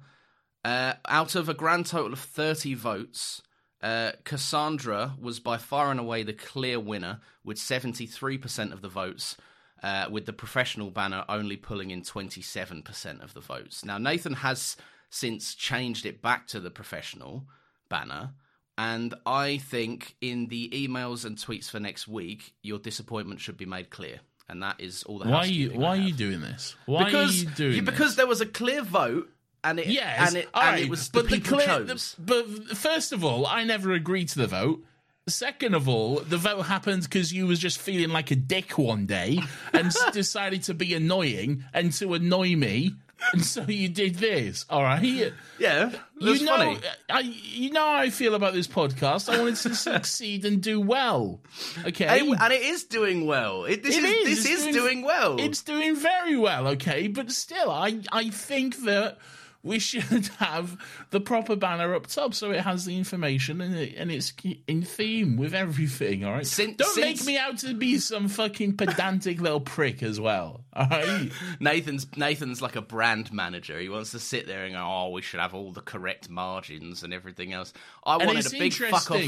Uh, 0.66 0.94
out 1.08 1.36
of 1.36 1.48
a 1.48 1.54
grand 1.54 1.86
total 1.86 2.14
of 2.14 2.20
30 2.20 2.74
votes, 2.74 3.42
uh, 3.82 4.12
Cassandra 4.26 5.16
was 5.20 5.40
by 5.40 5.58
far 5.58 5.92
and 5.92 6.00
away 6.00 6.24
the 6.24 6.34
clear 6.34 6.80
winner 6.80 7.22
with 7.44 7.58
73% 7.58 8.74
of 8.74 8.82
the 8.82 8.90
votes, 8.90 9.38
uh, 9.82 10.08
with 10.12 10.26
the 10.26 10.34
professional 10.34 10.92
banner 10.92 11.24
only 11.30 11.56
pulling 11.56 11.92
in 11.92 12.02
27% 12.02 13.24
of 13.24 13.34
the 13.34 13.40
votes. 13.40 13.86
Now, 13.86 13.98
Nathan 13.98 14.34
has 14.34 14.76
since 15.10 15.56
changed 15.56 16.06
it 16.06 16.22
back 16.22 16.48
to 16.48 16.60
the 16.60 16.70
professional 16.70 17.46
banner. 17.90 18.32
And 18.78 19.16
I 19.26 19.58
think 19.58 20.16
in 20.22 20.48
the 20.48 20.70
emails 20.70 21.26
and 21.26 21.36
tweets 21.38 21.70
for 21.70 21.80
next 21.80 22.08
week, 22.08 22.54
your 22.62 22.78
disappointment 22.78 23.40
should 23.40 23.58
be 23.58 23.66
made 23.66 23.90
clear. 23.90 24.20
And 24.50 24.62
that 24.64 24.80
is 24.80 25.04
all 25.04 25.20
the 25.20 25.28
Why 25.28 25.40
are 25.40 25.46
you 25.48 25.72
Why 25.72 25.90
are 25.90 25.96
you 25.98 26.14
doing 26.14 26.42
this? 26.42 26.76
Why 26.86 27.06
because 27.06 27.32
are 27.32 27.46
you 27.46 27.50
doing 27.56 27.86
because 27.86 28.10
this? 28.10 28.16
there 28.18 28.28
was 28.28 28.40
a 28.42 28.46
clear 28.46 28.82
vote 28.84 29.30
and 29.64 29.80
it 29.80 29.88
Yes, 29.88 30.30
and 30.30 30.38
it, 30.38 30.50
all 30.54 30.62
and 30.62 30.74
right, 30.76 30.84
it 30.84 30.90
was 30.90 31.10
the 31.10 31.20
but 31.22 31.30
the 31.30 31.38
people 31.40 31.58
clear, 31.58 31.80
the- 31.84 32.14
but 32.20 32.78
first 32.78 33.12
of 33.12 33.26
all, 33.26 33.46
I 33.48 33.64
never 33.64 33.92
agreed 33.94 34.30
to 34.30 34.40
the 34.40 34.48
vote. 34.48 34.84
Second 35.28 35.74
of 35.76 35.90
all, 35.90 36.20
the 36.22 36.38
vote 36.38 36.62
happened 36.62 37.04
because 37.04 37.34
you 37.34 37.48
was 37.48 37.60
just 37.60 37.80
feeling 37.80 38.10
like 38.10 38.32
a 38.32 38.36
dick 38.38 38.78
one 38.78 39.06
day 39.08 39.40
and 39.74 39.92
decided 40.14 40.64
to 40.64 40.74
be 40.74 40.94
annoying 40.94 41.66
and 41.74 41.92
to 41.94 42.14
annoy 42.14 42.56
me 42.56 42.94
and 43.34 43.44
so 43.44 43.64
you 43.64 43.90
did 43.90 44.16
this. 44.16 44.66
All 44.70 44.84
right. 44.84 45.34
Yeah, 45.60 45.92
that's 46.20 46.40
you 46.40 46.46
know, 46.46 46.56
funny. 46.58 46.80
I, 47.10 47.20
you 47.22 47.72
know 47.72 47.82
how 47.82 47.96
I 47.96 48.10
feel 48.10 48.36
about 48.36 48.54
this 48.54 48.68
podcast. 48.68 49.34
I 49.34 49.40
wanted 49.40 49.56
to 49.58 49.76
succeed 49.90 50.46
and 50.46 50.62
do 50.62 50.80
well. 50.80 51.40
Okay, 51.86 52.06
And 52.20 52.40
and 52.40 52.54
it 52.54 52.62
is 52.62 52.84
doing 52.84 53.26
well. 53.26 53.66
It, 53.66 53.84
this 53.84 53.98
It 53.98 54.04
is, 54.04 54.28
is. 54.30 54.44
this 54.44 54.52
is 54.52 54.64
doing- 54.64 54.74
doing 54.76 55.02
well. 55.04 55.40
It's 55.40 55.62
doing 55.64 55.96
very 55.96 56.38
well, 56.38 56.68
okay, 56.70 57.08
but 57.08 57.32
still, 57.32 57.72
I 57.72 58.02
I 58.12 58.30
think 58.30 58.78
that 58.86 59.18
we 59.64 59.80
should 59.80 60.28
have 60.40 60.78
the 61.12 61.20
proper 61.20 61.56
banner 61.56 61.94
up 61.96 62.08
top 62.08 62.34
so 62.34 62.52
it 62.52 62.62
has 62.62 62.86
the 62.86 62.98
information 62.98 63.62
and 63.62 63.76
it, 63.76 63.96
and 63.98 64.12
it's 64.12 64.34
in 64.68 64.84
theme 64.84 65.38
with 65.38 65.54
everything. 65.54 66.24
All 66.24 66.34
right, 66.34 66.46
Sin- 66.46 66.76
don't 66.78 67.00
make 67.00 67.24
me 67.26 67.38
out 67.38 67.58
to 67.60 67.74
be 67.74 67.98
some 67.98 68.28
fucking 68.28 68.78
pedantic 68.78 69.42
little 69.42 69.62
prick 69.62 70.04
as 70.04 70.20
well. 70.20 70.62
All 70.74 70.88
right, 70.90 71.32
Nathan's 71.60 72.08
Nathan's 72.16 72.62
like 72.62 72.76
a 72.76 72.82
brand 72.82 73.32
manager. 73.34 73.80
He 73.80 73.90
wants 73.90 74.12
to 74.12 74.20
sit 74.20 74.48
there 74.48 74.66
and 74.66 74.74
go, 74.74 74.82
"Oh, 74.82 75.10
we 75.10 75.22
should 75.22 75.40
have 75.40 75.54
all 75.54 75.72
the 75.72 75.82
correct 75.82 76.30
margins 76.30 77.04
and 77.04 77.14
everything 77.14 77.54
else." 77.54 77.74
I 78.04 78.16
and 78.16 78.28
wanted 78.28 78.48
a 78.48 78.52
big 78.52 78.74
fuck 78.74 79.12
off. 79.12 79.24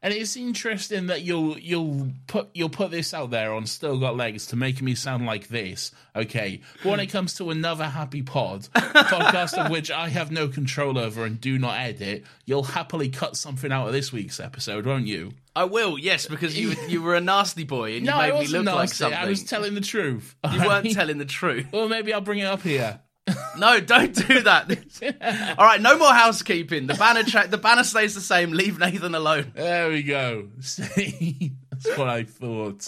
And 0.00 0.14
it's 0.14 0.36
interesting 0.36 1.06
that 1.08 1.22
you'll 1.22 1.58
you'll 1.58 2.12
put 2.28 2.50
you'll 2.54 2.68
put 2.68 2.92
this 2.92 3.12
out 3.12 3.30
there 3.30 3.52
on 3.52 3.66
Still 3.66 3.98
Got 3.98 4.16
Legs 4.16 4.46
to 4.46 4.56
make 4.56 4.80
me 4.80 4.94
sound 4.94 5.26
like 5.26 5.48
this, 5.48 5.90
okay? 6.14 6.60
But 6.84 6.90
when 6.90 7.00
it 7.00 7.06
comes 7.06 7.34
to 7.34 7.50
another 7.50 7.84
happy 7.86 8.22
pod 8.22 8.62
podcast 8.74 9.54
of 9.54 9.72
which 9.72 9.90
I 9.90 10.08
have 10.08 10.30
no 10.30 10.46
control 10.46 10.98
over 10.98 11.24
and 11.24 11.40
do 11.40 11.58
not 11.58 11.80
edit, 11.80 12.24
you'll 12.44 12.62
happily 12.62 13.08
cut 13.08 13.36
something 13.36 13.72
out 13.72 13.88
of 13.88 13.92
this 13.92 14.12
week's 14.12 14.38
episode, 14.38 14.86
won't 14.86 15.08
you? 15.08 15.32
I 15.56 15.64
will, 15.64 15.98
yes, 15.98 16.26
because 16.26 16.56
you 16.56 16.76
you 16.88 17.02
were 17.02 17.16
a 17.16 17.20
nasty 17.20 17.64
boy 17.64 17.96
and 17.96 18.06
you 18.06 18.12
no, 18.12 18.18
made 18.18 18.34
me 18.34 18.46
look 18.46 18.66
like 18.66 18.76
nasty. 18.82 18.96
something. 18.98 19.18
I 19.18 19.26
was 19.26 19.42
telling 19.42 19.74
the 19.74 19.80
truth. 19.80 20.36
you 20.52 20.64
weren't 20.64 20.90
telling 20.92 21.18
the 21.18 21.24
truth. 21.24 21.66
Well, 21.72 21.88
maybe 21.88 22.14
I'll 22.14 22.20
bring 22.20 22.38
it 22.38 22.46
up 22.46 22.62
here. 22.62 23.00
No, 23.58 23.80
don't 23.80 24.14
do 24.14 24.40
that. 24.42 24.70
All 25.58 25.64
right, 25.66 25.80
no 25.80 25.98
more 25.98 26.12
housekeeping. 26.12 26.86
The 26.86 26.94
banner 26.94 27.22
cha- 27.24 27.46
the 27.46 27.58
banner 27.58 27.84
stays 27.84 28.14
the 28.14 28.20
same. 28.20 28.52
Leave 28.52 28.78
Nathan 28.78 29.14
alone. 29.14 29.52
There 29.54 29.88
we 29.90 30.02
go. 30.02 30.48
See, 30.60 31.52
that's 31.70 31.96
what 31.98 32.08
I 32.08 32.22
thought. 32.24 32.82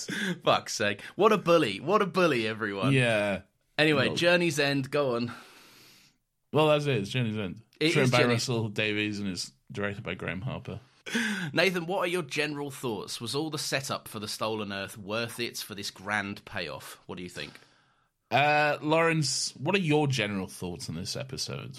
Fuck's 0.45 0.75
sake! 0.75 1.03
What 1.17 1.33
a 1.33 1.39
bully! 1.39 1.81
What 1.81 2.03
a 2.03 2.07
bully, 2.07 2.47
everyone. 2.47 2.93
Yeah. 2.93 3.41
Anyway, 3.79 4.15
Journey's 4.15 4.59
End. 4.61 4.91
Go 4.91 5.17
on. 5.17 5.33
Well, 6.53 6.69
that's 6.69 6.87
it. 6.87 6.99
It's 6.99 7.11
Jenny's 7.11 7.39
End. 7.39 7.61
It 7.81 7.87
It's 7.87 7.97
written 7.97 8.05
is 8.05 8.11
by 8.11 8.19
Jenny's- 8.19 8.33
Russell 8.49 8.69
Davies 8.69 9.19
and 9.21 9.29
it's 9.29 9.53
directed 9.73 10.03
by 10.05 10.15
Graeme 10.15 10.43
Harper. 10.43 10.81
Nathan, 11.53 11.87
what 11.87 12.01
are 12.01 12.07
your 12.07 12.23
general 12.23 12.71
thoughts? 12.71 13.21
Was 13.21 13.35
all 13.35 13.51
the 13.51 13.59
setup 13.59 14.07
for 14.07 14.21
the 14.21 14.29
Stolen 14.29 14.73
Earth 14.73 14.97
worth 14.97 15.41
it 15.41 15.57
for 15.59 15.75
this 15.75 15.91
grand 15.91 16.45
payoff? 16.45 16.99
What 17.07 17.17
do 17.17 17.25
you 17.25 17.29
think? 17.29 17.53
Uh, 18.31 18.79
Lawrence, 18.81 19.53
what 19.57 19.75
are 19.75 19.81
your 19.81 20.07
general 20.07 20.47
thoughts 20.47 20.89
on 20.89 20.95
this 20.95 21.17
episode? 21.17 21.79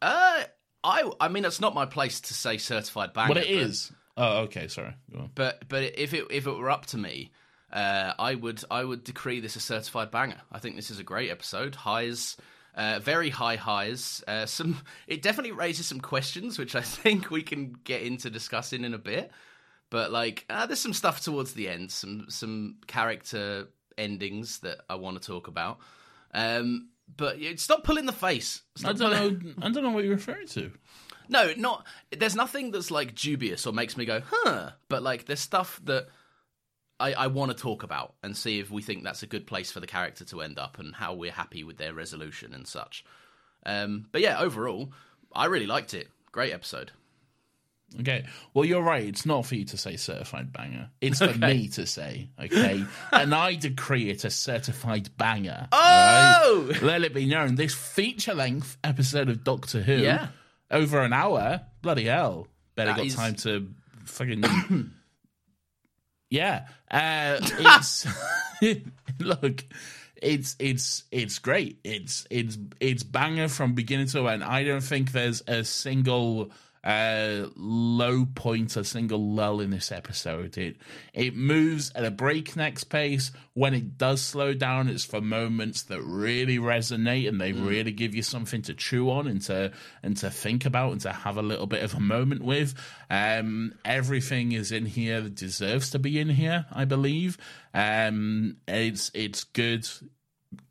Uh, 0.00 0.42
I 0.84 1.10
I 1.20 1.28
mean, 1.28 1.44
it's 1.44 1.60
not 1.60 1.74
my 1.74 1.86
place 1.86 2.20
to 2.22 2.34
say 2.34 2.58
certified 2.58 3.12
banger. 3.12 3.32
It 3.32 3.34
but- 3.34 3.46
is? 3.46 3.92
Oh, 4.16 4.40
okay. 4.40 4.68
Sorry. 4.68 4.94
Go 5.12 5.20
on. 5.20 5.30
but 5.34 5.68
but 5.68 5.98
if 5.98 6.12
it 6.12 6.26
if 6.30 6.46
it 6.46 6.52
were 6.52 6.70
up 6.70 6.86
to 6.86 6.98
me, 6.98 7.32
uh, 7.72 8.12
I 8.18 8.34
would 8.34 8.62
I 8.70 8.84
would 8.84 9.04
decree 9.04 9.40
this 9.40 9.56
a 9.56 9.60
certified 9.60 10.10
banger. 10.10 10.40
I 10.52 10.58
think 10.58 10.76
this 10.76 10.90
is 10.90 10.98
a 10.98 11.04
great 11.04 11.30
episode. 11.30 11.74
Highs, 11.74 12.36
uh, 12.74 12.98
very 13.02 13.30
high 13.30 13.56
highs. 13.56 14.22
Uh, 14.28 14.44
some 14.46 14.78
it 15.06 15.22
definitely 15.22 15.52
raises 15.52 15.86
some 15.86 16.00
questions, 16.00 16.58
which 16.58 16.74
I 16.76 16.80
think 16.82 17.30
we 17.30 17.42
can 17.42 17.74
get 17.84 18.02
into 18.02 18.28
discussing 18.28 18.84
in 18.84 18.92
a 18.92 18.98
bit. 18.98 19.30
But 19.88 20.10
like, 20.12 20.44
uh, 20.50 20.66
there's 20.66 20.80
some 20.80 20.92
stuff 20.94 21.22
towards 21.22 21.54
the 21.54 21.68
end, 21.68 21.90
some 21.90 22.26
some 22.28 22.76
character 22.86 23.68
endings 23.98 24.60
that 24.60 24.78
I 24.88 24.96
want 24.96 25.20
to 25.20 25.26
talk 25.26 25.48
about. 25.48 25.78
Um, 26.34 26.88
but 27.16 27.38
yeah, 27.38 27.52
stop 27.56 27.84
pulling 27.84 28.06
the 28.06 28.12
face. 28.12 28.62
I 28.84 28.92
don't 28.92 29.10
know. 29.10 29.52
I 29.62 29.70
don't 29.70 29.82
know 29.82 29.90
what 29.90 30.04
you're 30.04 30.14
referring 30.14 30.46
to. 30.48 30.70
no, 31.28 31.52
not. 31.56 31.86
There's 32.16 32.36
nothing 32.36 32.70
that's 32.70 32.90
like 32.90 33.14
dubious 33.14 33.66
or 33.66 33.72
makes 33.72 33.96
me 33.96 34.04
go, 34.04 34.22
huh. 34.24 34.70
But 34.88 35.02
like, 35.02 35.26
there's 35.26 35.40
stuff 35.40 35.80
that 35.84 36.08
I, 36.98 37.12
I 37.12 37.26
want 37.26 37.50
to 37.50 37.56
talk 37.56 37.82
about 37.82 38.14
and 38.22 38.36
see 38.36 38.60
if 38.60 38.70
we 38.70 38.80
think 38.82 39.02
that's 39.02 39.22
a 39.22 39.26
good 39.26 39.46
place 39.46 39.72
for 39.72 39.80
the 39.80 39.86
character 39.86 40.24
to 40.26 40.40
end 40.40 40.58
up 40.58 40.78
and 40.78 40.94
how 40.94 41.14
we're 41.14 41.32
happy 41.32 41.64
with 41.64 41.76
their 41.76 41.92
resolution 41.92 42.54
and 42.54 42.66
such. 42.66 43.04
Um, 43.66 44.06
but 44.12 44.20
yeah, 44.20 44.40
overall, 44.40 44.92
I 45.34 45.46
really 45.46 45.66
liked 45.66 45.94
it. 45.94 46.08
Great 46.30 46.52
episode. 46.52 46.92
Okay. 48.00 48.24
Well, 48.54 48.64
you're 48.64 48.82
right. 48.82 49.04
It's 49.04 49.26
not 49.26 49.46
for 49.46 49.54
you 49.54 49.64
to 49.66 49.76
say 49.76 49.96
certified 49.96 50.52
banger. 50.52 50.90
It's 51.00 51.18
for 51.18 51.32
me 51.34 51.68
to 51.68 51.86
say. 51.86 52.30
Okay. 52.42 52.84
and 53.12 53.34
I 53.34 53.54
decree 53.54 54.10
it 54.10 54.24
a 54.24 54.30
certified 54.30 55.10
banger. 55.16 55.68
Oh! 55.72 56.62
alright? 56.66 56.82
Let 56.82 57.02
it 57.02 57.14
be 57.14 57.26
known. 57.26 57.54
This 57.54 57.74
feature 57.74 58.34
length 58.34 58.76
episode 58.82 59.28
of 59.28 59.44
Doctor 59.44 59.82
Who. 59.82 59.94
Yeah. 59.96 60.28
Over 60.70 61.00
an 61.02 61.12
hour. 61.12 61.60
Bloody 61.82 62.04
hell. 62.04 62.48
Better 62.76 62.92
That 62.92 62.96
got 62.96 63.06
is- 63.06 63.14
time 63.14 63.34
to 63.36 63.68
fucking. 64.04 64.44
yeah. 66.30 66.66
Uh, 66.90 67.38
it's. 67.42 68.06
look. 69.20 69.64
It's 70.22 70.54
it's 70.60 71.02
it's 71.10 71.40
great. 71.40 71.80
It's 71.82 72.28
it's 72.30 72.56
it's 72.78 73.02
banger 73.02 73.48
from 73.48 73.74
beginning 73.74 74.06
to 74.08 74.28
end. 74.28 74.44
I 74.44 74.62
don't 74.62 74.80
think 74.80 75.10
there's 75.10 75.42
a 75.48 75.64
single 75.64 76.52
uh, 76.84 77.46
low 77.54 78.26
point, 78.26 78.76
a 78.76 78.82
single 78.82 79.34
lull 79.34 79.60
in 79.60 79.70
this 79.70 79.92
episode. 79.92 80.58
It 80.58 80.76
it 81.14 81.36
moves 81.36 81.92
at 81.94 82.04
a 82.04 82.10
breakneck 82.10 82.88
pace. 82.88 83.30
When 83.54 83.74
it 83.74 83.98
does 83.98 84.20
slow 84.20 84.52
down, 84.54 84.88
it's 84.88 85.04
for 85.04 85.20
moments 85.20 85.82
that 85.84 86.02
really 86.02 86.58
resonate 86.58 87.28
and 87.28 87.40
they 87.40 87.52
really 87.52 87.92
give 87.92 88.14
you 88.14 88.22
something 88.22 88.62
to 88.62 88.74
chew 88.74 89.10
on 89.10 89.28
and 89.28 89.40
to 89.42 89.72
and 90.02 90.16
to 90.18 90.30
think 90.30 90.66
about 90.66 90.92
and 90.92 91.00
to 91.02 91.12
have 91.12 91.36
a 91.36 91.42
little 91.42 91.66
bit 91.66 91.84
of 91.84 91.94
a 91.94 92.00
moment 92.00 92.42
with. 92.42 92.74
Um, 93.08 93.74
everything 93.84 94.52
is 94.52 94.72
in 94.72 94.86
here 94.86 95.20
that 95.20 95.36
deserves 95.36 95.90
to 95.90 96.00
be 96.00 96.18
in 96.18 96.30
here, 96.30 96.66
I 96.72 96.84
believe. 96.84 97.38
Um, 97.72 98.56
it's 98.66 99.12
it's 99.14 99.44
good, 99.44 99.88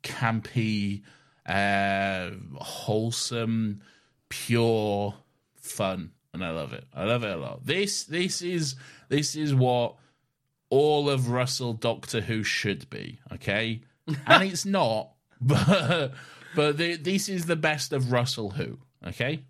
campy, 0.02 1.04
uh, 1.46 2.30
wholesome, 2.60 3.80
pure 4.28 5.14
fun, 5.62 6.10
and 6.34 6.44
I 6.44 6.50
love 6.50 6.72
it. 6.72 6.84
I 6.94 7.04
love 7.04 7.24
it 7.24 7.30
a 7.30 7.36
lot. 7.36 7.64
This 7.64 8.04
this 8.04 8.42
is 8.42 8.76
this 9.08 9.34
is 9.34 9.54
what 9.54 9.94
all 10.68 11.08
of 11.08 11.30
Russell 11.30 11.72
Doctor 11.72 12.20
Who 12.20 12.42
should 12.42 12.88
be. 12.90 13.20
Okay, 13.32 13.82
and 14.26 14.42
it's 14.50 14.66
not, 14.66 15.12
but 15.40 16.12
but 16.54 16.76
the, 16.76 16.96
this 16.96 17.28
is 17.28 17.46
the 17.46 17.56
best 17.56 17.92
of 17.92 18.12
Russell 18.12 18.50
Who. 18.50 18.78
Okay. 19.06 19.44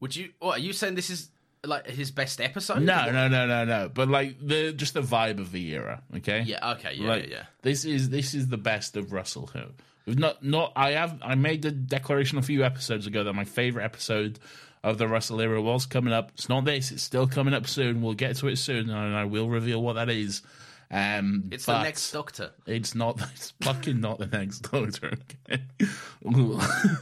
Would 0.00 0.14
you? 0.14 0.30
What 0.38 0.58
are 0.58 0.62
you 0.62 0.72
saying? 0.72 0.94
This 0.94 1.10
is 1.10 1.30
like 1.64 1.86
his 1.86 2.10
best 2.10 2.40
episode? 2.40 2.82
No, 2.82 3.10
no, 3.10 3.28
no, 3.28 3.46
no, 3.46 3.64
no. 3.64 3.90
But 3.92 4.08
like 4.08 4.36
the 4.46 4.72
just 4.72 4.94
the 4.94 5.02
vibe 5.02 5.38
of 5.38 5.52
the 5.52 5.66
era. 5.72 6.02
Okay. 6.16 6.42
Yeah. 6.42 6.72
Okay. 6.72 6.94
Yeah. 6.94 7.08
like, 7.08 7.24
yeah. 7.24 7.36
Yeah. 7.36 7.42
This 7.62 7.84
is 7.84 8.10
this 8.10 8.34
is 8.34 8.48
the 8.48 8.58
best 8.58 8.96
of 8.96 9.12
Russell 9.12 9.48
Who. 9.52 9.64
We've 10.06 10.18
not 10.18 10.44
not 10.44 10.72
I 10.76 10.92
have 10.92 11.18
I 11.22 11.34
made 11.34 11.62
the 11.62 11.70
declaration 11.70 12.38
a 12.38 12.42
few 12.42 12.64
episodes 12.64 13.06
ago 13.06 13.24
that 13.24 13.32
my 13.32 13.44
favorite 13.44 13.84
episode 13.84 14.38
of 14.84 14.98
the 14.98 15.08
Russell 15.08 15.40
era 15.40 15.60
was 15.60 15.86
coming 15.86 16.12
up. 16.12 16.30
It's 16.34 16.48
not 16.48 16.64
this. 16.64 16.92
It's 16.92 17.02
still 17.02 17.26
coming 17.26 17.54
up 17.54 17.66
soon. 17.66 18.02
We'll 18.02 18.14
get 18.14 18.36
to 18.36 18.48
it 18.48 18.56
soon, 18.56 18.90
and 18.90 19.16
I 19.16 19.24
will 19.24 19.48
reveal 19.48 19.82
what 19.82 19.94
that 19.94 20.10
is. 20.10 20.42
Um, 20.90 21.48
It's 21.50 21.64
the 21.64 21.82
next 21.82 22.12
Doctor. 22.12 22.52
It's 22.66 22.94
not. 22.94 23.20
It's 23.34 23.52
fucking 23.62 24.00
not 24.00 24.18
the 24.18 24.26
next 24.26 24.60
Doctor. 24.60 25.14
Okay? 25.50 25.62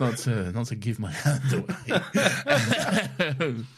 Not 0.00 0.16
to 0.18 0.50
not 0.52 0.64
to 0.68 0.76
give 0.76 0.98
my 0.98 1.12
hand 1.12 1.52
away. 1.52 2.00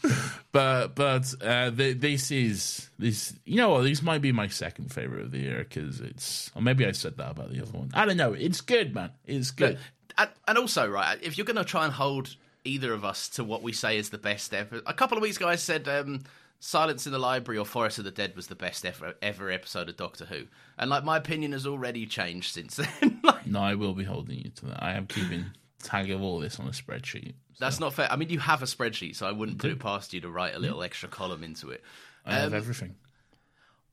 but 0.53 0.95
but 0.95 1.33
uh, 1.43 1.69
th- 1.71 1.97
this 1.97 2.31
is 2.31 2.89
this. 2.97 3.33
You 3.43 3.57
know 3.57 3.71
what? 3.71 3.83
This 3.83 4.01
might 4.01 4.21
be 4.21 4.31
my 4.31 4.47
second 4.47 4.93
favorite 4.93 5.25
of 5.25 5.31
the 5.31 5.39
year 5.39 5.65
because 5.67 5.99
it's. 5.99 6.49
Or 6.55 6.61
maybe 6.61 6.85
I 6.85 6.93
said 6.93 7.17
that 7.17 7.31
about 7.31 7.51
the 7.51 7.61
other 7.61 7.77
one. 7.77 7.91
I 7.93 8.05
don't 8.05 8.15
know. 8.15 8.31
It's 8.31 8.61
good, 8.61 8.95
man. 8.95 9.11
It's 9.25 9.51
good. 9.51 9.79
And, 10.17 10.29
and 10.47 10.57
also, 10.57 10.89
right, 10.89 11.17
if 11.21 11.37
you're 11.37 11.45
going 11.45 11.57
to 11.57 11.65
try 11.65 11.83
and 11.83 11.93
hold 11.93 12.35
either 12.63 12.93
of 12.93 13.03
us 13.03 13.29
to 13.29 13.43
what 13.43 13.63
we 13.63 13.73
say 13.73 13.97
is 13.97 14.09
the 14.09 14.17
best 14.17 14.53
ever, 14.53 14.81
a 14.85 14.93
couple 14.93 15.17
of 15.17 15.21
weeks 15.21 15.37
ago 15.37 15.47
I 15.47 15.55
said 15.55 15.87
um, 15.87 16.21
Silence 16.59 17.05
in 17.05 17.11
the 17.11 17.19
Library 17.19 17.57
or 17.57 17.65
Forest 17.65 17.97
of 17.99 18.05
the 18.05 18.11
Dead 18.11 18.35
was 18.35 18.47
the 18.47 18.55
best 18.55 18.85
ever, 18.85 19.15
ever 19.21 19.49
episode 19.49 19.89
of 19.89 19.97
Doctor 19.97 20.25
Who, 20.25 20.43
and 20.77 20.89
like 20.89 21.03
my 21.03 21.17
opinion 21.17 21.53
has 21.53 21.65
already 21.65 22.05
changed 22.05 22.53
since 22.53 22.75
then. 23.01 23.19
like, 23.23 23.47
No, 23.47 23.59
I 23.61 23.75
will 23.75 23.93
be 23.93 24.03
holding 24.03 24.37
you 24.37 24.51
to 24.57 24.65
that. 24.67 24.83
I 24.83 24.93
am 24.93 25.07
keeping 25.07 25.45
tag 25.83 26.11
of 26.11 26.21
all 26.21 26.39
this 26.39 26.59
on 26.59 26.67
a 26.67 26.71
spreadsheet. 26.71 27.33
that's 27.59 27.79
not 27.79 27.93
fair. 27.93 28.11
I 28.11 28.15
mean, 28.15 28.29
you 28.29 28.39
have 28.39 28.61
a 28.61 28.65
spreadsheet, 28.65 29.15
so 29.15 29.27
I 29.27 29.31
wouldn't 29.31 29.57
put 29.57 29.71
it 29.71 29.79
past 29.79 30.13
you 30.13 30.21
to 30.21 30.29
write 30.29 30.55
a 30.55 30.59
little 30.59 30.83
extra 30.83 31.09
column 31.09 31.43
into 31.43 31.69
it. 31.71 31.83
I 32.25 32.35
have 32.35 32.53
everything. 32.53 32.95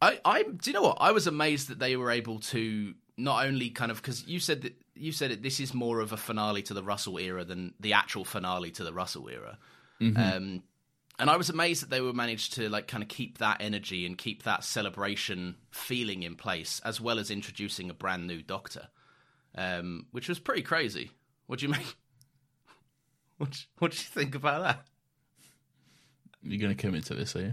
I, 0.01 0.21
I, 0.25 0.43
do 0.43 0.59
you 0.65 0.73
know 0.73 0.83
what? 0.83 0.99
I 1.01 1.13
was 1.13 1.27
amazed 1.27 1.69
that 1.69 1.79
they 1.79 1.97
were 1.97 2.11
able 2.11 2.39
to 2.41 2.95
not 3.17 3.47
only 3.47 3.71
kind 3.71 3.91
of 3.91 3.97
because 3.97 4.27
you 4.27 4.39
said 4.39 4.63
that 4.63 4.75
you 4.99 5.13
said 5.13 5.31
it. 5.31 5.43
This 5.43 5.61
is 5.61 5.73
more 5.75 6.01
of 6.01 6.13
a 6.13 6.17
finale 6.17 6.63
to 6.63 6.75
the 6.75 6.83
Russell 6.83 7.19
era 7.19 7.45
than 7.45 7.75
the 7.81 7.93
actual 7.93 8.25
finale 8.25 8.71
to 8.73 8.85
the 8.85 8.93
Russell 8.93 9.29
era. 9.29 9.59
Um, 10.01 10.63
and 11.21 11.29
I 11.29 11.37
was 11.37 11.51
amazed 11.51 11.83
that 11.83 11.91
they 11.91 12.01
were 12.01 12.13
managed 12.13 12.53
to 12.55 12.69
like 12.69 12.87
kind 12.87 13.03
of 13.03 13.09
keep 13.09 13.39
that 13.39 13.57
energy 13.61 14.07
and 14.07 14.17
keep 14.17 14.45
that 14.45 14.63
celebration 14.63 15.57
feeling 15.71 16.23
in 16.23 16.37
place, 16.37 16.81
as 16.85 17.01
well 17.01 17.19
as 17.19 17.31
introducing 17.31 17.91
a 17.91 17.95
brand 17.95 18.27
new 18.29 18.41
Doctor, 18.43 18.89
um, 19.57 20.07
which 20.13 20.29
was 20.29 20.39
pretty 20.39 20.63
crazy. 20.63 21.11
What 21.47 21.59
do 21.59 21.67
you 21.67 21.73
make? 21.73 21.97
What 23.39 23.51
do- 23.53 23.59
What 23.79 23.91
do 23.93 23.97
you 23.97 24.03
think 24.03 24.35
about 24.35 24.63
that? 24.65 24.85
You're 26.43 26.61
going 26.61 26.77
to 26.77 26.81
commit 26.81 27.05
to 27.07 27.15
this, 27.15 27.35
are 27.37 27.41
you? 27.41 27.53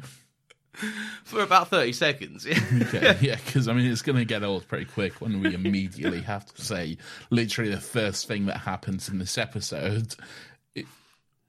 For 1.24 1.42
about 1.42 1.70
thirty 1.70 1.94
seconds. 1.94 2.46
Yeah. 2.46 2.60
Okay, 2.84 3.18
yeah, 3.22 3.38
because 3.46 3.68
I 3.68 3.74
mean, 3.74 3.90
it's 3.92 4.02
going 4.02 4.18
to 4.18 4.26
get 4.26 4.44
old 4.44 4.68
pretty 4.68 4.86
quick 4.86 5.22
when 5.22 5.42
we 5.42 5.54
immediately 5.54 6.22
have 6.22 6.46
to 6.54 6.62
say 6.62 6.98
literally 7.30 7.72
the 7.72 7.80
first 7.82 8.28
thing 8.28 8.46
that 8.48 8.58
happens 8.58 9.10
in 9.10 9.20
this 9.20 9.38
episode 9.38 10.16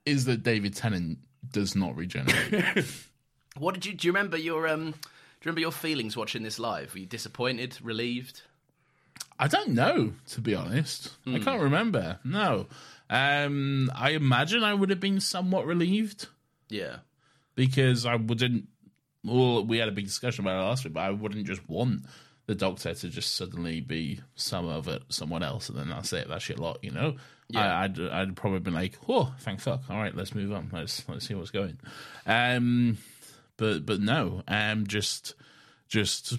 is 0.05 0.25
that 0.27 0.43
David 0.43 0.75
Tennant 0.75 1.19
does 1.53 1.75
not 1.77 1.97
regenerate. 1.97 2.85
What 3.59 3.73
did 3.73 3.87
you 3.87 3.95
do? 3.95 4.09
You 4.09 4.13
remember 4.13 4.37
your 4.37 4.69
um? 4.69 4.91
Do 4.91 4.99
you 4.99 5.01
remember 5.47 5.61
your 5.63 5.73
feelings 5.73 6.15
watching 6.15 6.43
this 6.43 6.59
live? 6.59 6.93
Were 6.93 7.01
you 7.01 7.07
disappointed, 7.07 7.79
relieved? 7.83 8.43
I 9.39 9.49
don't 9.49 9.71
know, 9.71 10.13
to 10.29 10.41
be 10.43 10.55
honest. 10.55 11.11
I 11.27 11.39
can't 11.39 11.63
remember. 11.63 12.19
No. 12.23 12.67
Um, 13.09 13.91
I 13.95 14.11
imagine 14.11 14.63
I 14.63 14.75
would 14.75 14.91
have 14.91 15.01
been 15.01 15.21
somewhat 15.21 15.65
relieved 15.65 16.27
Yeah. 16.69 16.97
because 17.55 18.05
I 18.05 18.17
wouldn't. 18.17 18.69
Well, 19.27 19.65
we 19.65 19.79
had 19.79 19.89
a 19.89 19.93
big 19.93 20.07
discussion 20.07 20.45
about 20.45 20.61
it 20.61 20.69
last 20.69 20.85
week, 20.85 20.95
but 20.95 21.01
I 21.01 21.11
wouldn't 21.11 21.47
just 21.47 21.69
want 21.69 22.03
the 22.47 22.55
Doctor 22.55 22.95
to 22.95 23.09
just 23.09 23.37
suddenly 23.37 23.81
be 23.81 24.21
some 24.37 24.67
of 24.67 24.89
it, 24.89 25.03
someone 25.09 25.43
else, 25.43 25.69
and 25.69 25.79
then 25.79 25.89
that's 25.89 26.13
it. 26.13 26.29
That's 26.29 26.49
your 26.49 26.59
lot, 26.59 26.79
you 26.83 26.93
know. 26.93 27.17
Yeah. 27.49 27.79
I, 27.79 27.85
I'd 27.85 28.01
I'd 28.01 28.37
probably 28.37 28.61
been 28.61 28.75
like, 28.75 28.97
oh, 29.09 29.35
thank 29.41 29.61
fuck. 29.61 29.83
All 29.91 29.99
right, 29.99 30.15
let's 30.15 30.35
move 30.35 30.53
on. 30.53 30.71
Let's 30.73 31.07
let's 31.09 31.27
see 31.27 31.35
what's 31.35 31.51
going. 31.51 31.79
Um, 32.27 32.99
but 33.57 33.85
but 33.85 34.01
no, 34.01 34.43
um, 34.49 34.87
just 34.87 35.35
just 35.89 36.39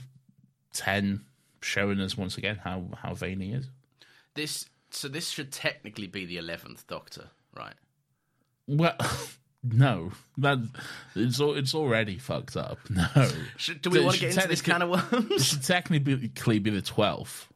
ten 0.74 1.25
showing 1.62 2.00
us 2.00 2.17
once 2.17 2.38
again 2.38 2.58
how 2.63 2.86
how 3.01 3.13
vain 3.13 3.39
he 3.39 3.51
is. 3.51 3.70
This 4.34 4.65
so 4.91 5.08
this 5.08 5.29
should 5.29 5.51
technically 5.51 6.08
be 6.08 6.25
the 6.25 6.38
eleventh 6.38 6.88
Doctor, 6.88 7.29
right? 7.56 7.75
Well, 8.67 8.96
no, 9.74 10.12
that 10.38 10.60
it's 11.16 11.40
it's 11.40 11.76
already 11.76 12.18
fucked 12.18 12.58
up. 12.58 12.80
No, 12.90 13.08
Should, 13.58 13.82
do 13.82 13.90
we 13.90 14.00
want 14.02 14.16
to 14.16 14.22
get 14.22 14.36
into 14.36 14.48
this 14.48 14.62
kind 14.62 14.84
of 14.84 15.14
It 15.14 15.30
worms? 15.30 15.46
should 15.46 15.64
technically 15.64 16.60
be 16.60 16.70
the 16.72 16.82
twelfth 16.82 17.48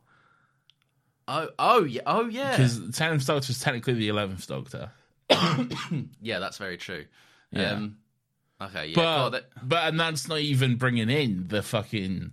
oh, 1.27 1.49
oh 1.59 1.83
yeah, 1.83 2.01
oh 2.05 2.27
yeah, 2.27 2.51
because 2.51 2.79
tenth 2.95 3.25
Doctor 3.25 3.51
is 3.51 3.59
technically 3.59 3.93
the 3.93 4.09
eleventh 4.09 4.47
Doctor. 4.47 4.91
yeah. 6.21 6.39
That's 6.39 6.57
very 6.57 6.77
true. 6.77 7.05
Yeah. 7.51 7.71
Um, 7.73 7.97
okay, 8.61 8.87
yeah. 8.87 8.95
But 8.95 9.01
God, 9.03 9.33
that- 9.33 9.49
but 9.63 9.87
and 9.87 9.99
that's 9.99 10.27
not 10.27 10.39
even 10.39 10.75
bringing 10.75 11.09
in 11.09 11.47
the 11.47 11.61
fucking 11.61 12.31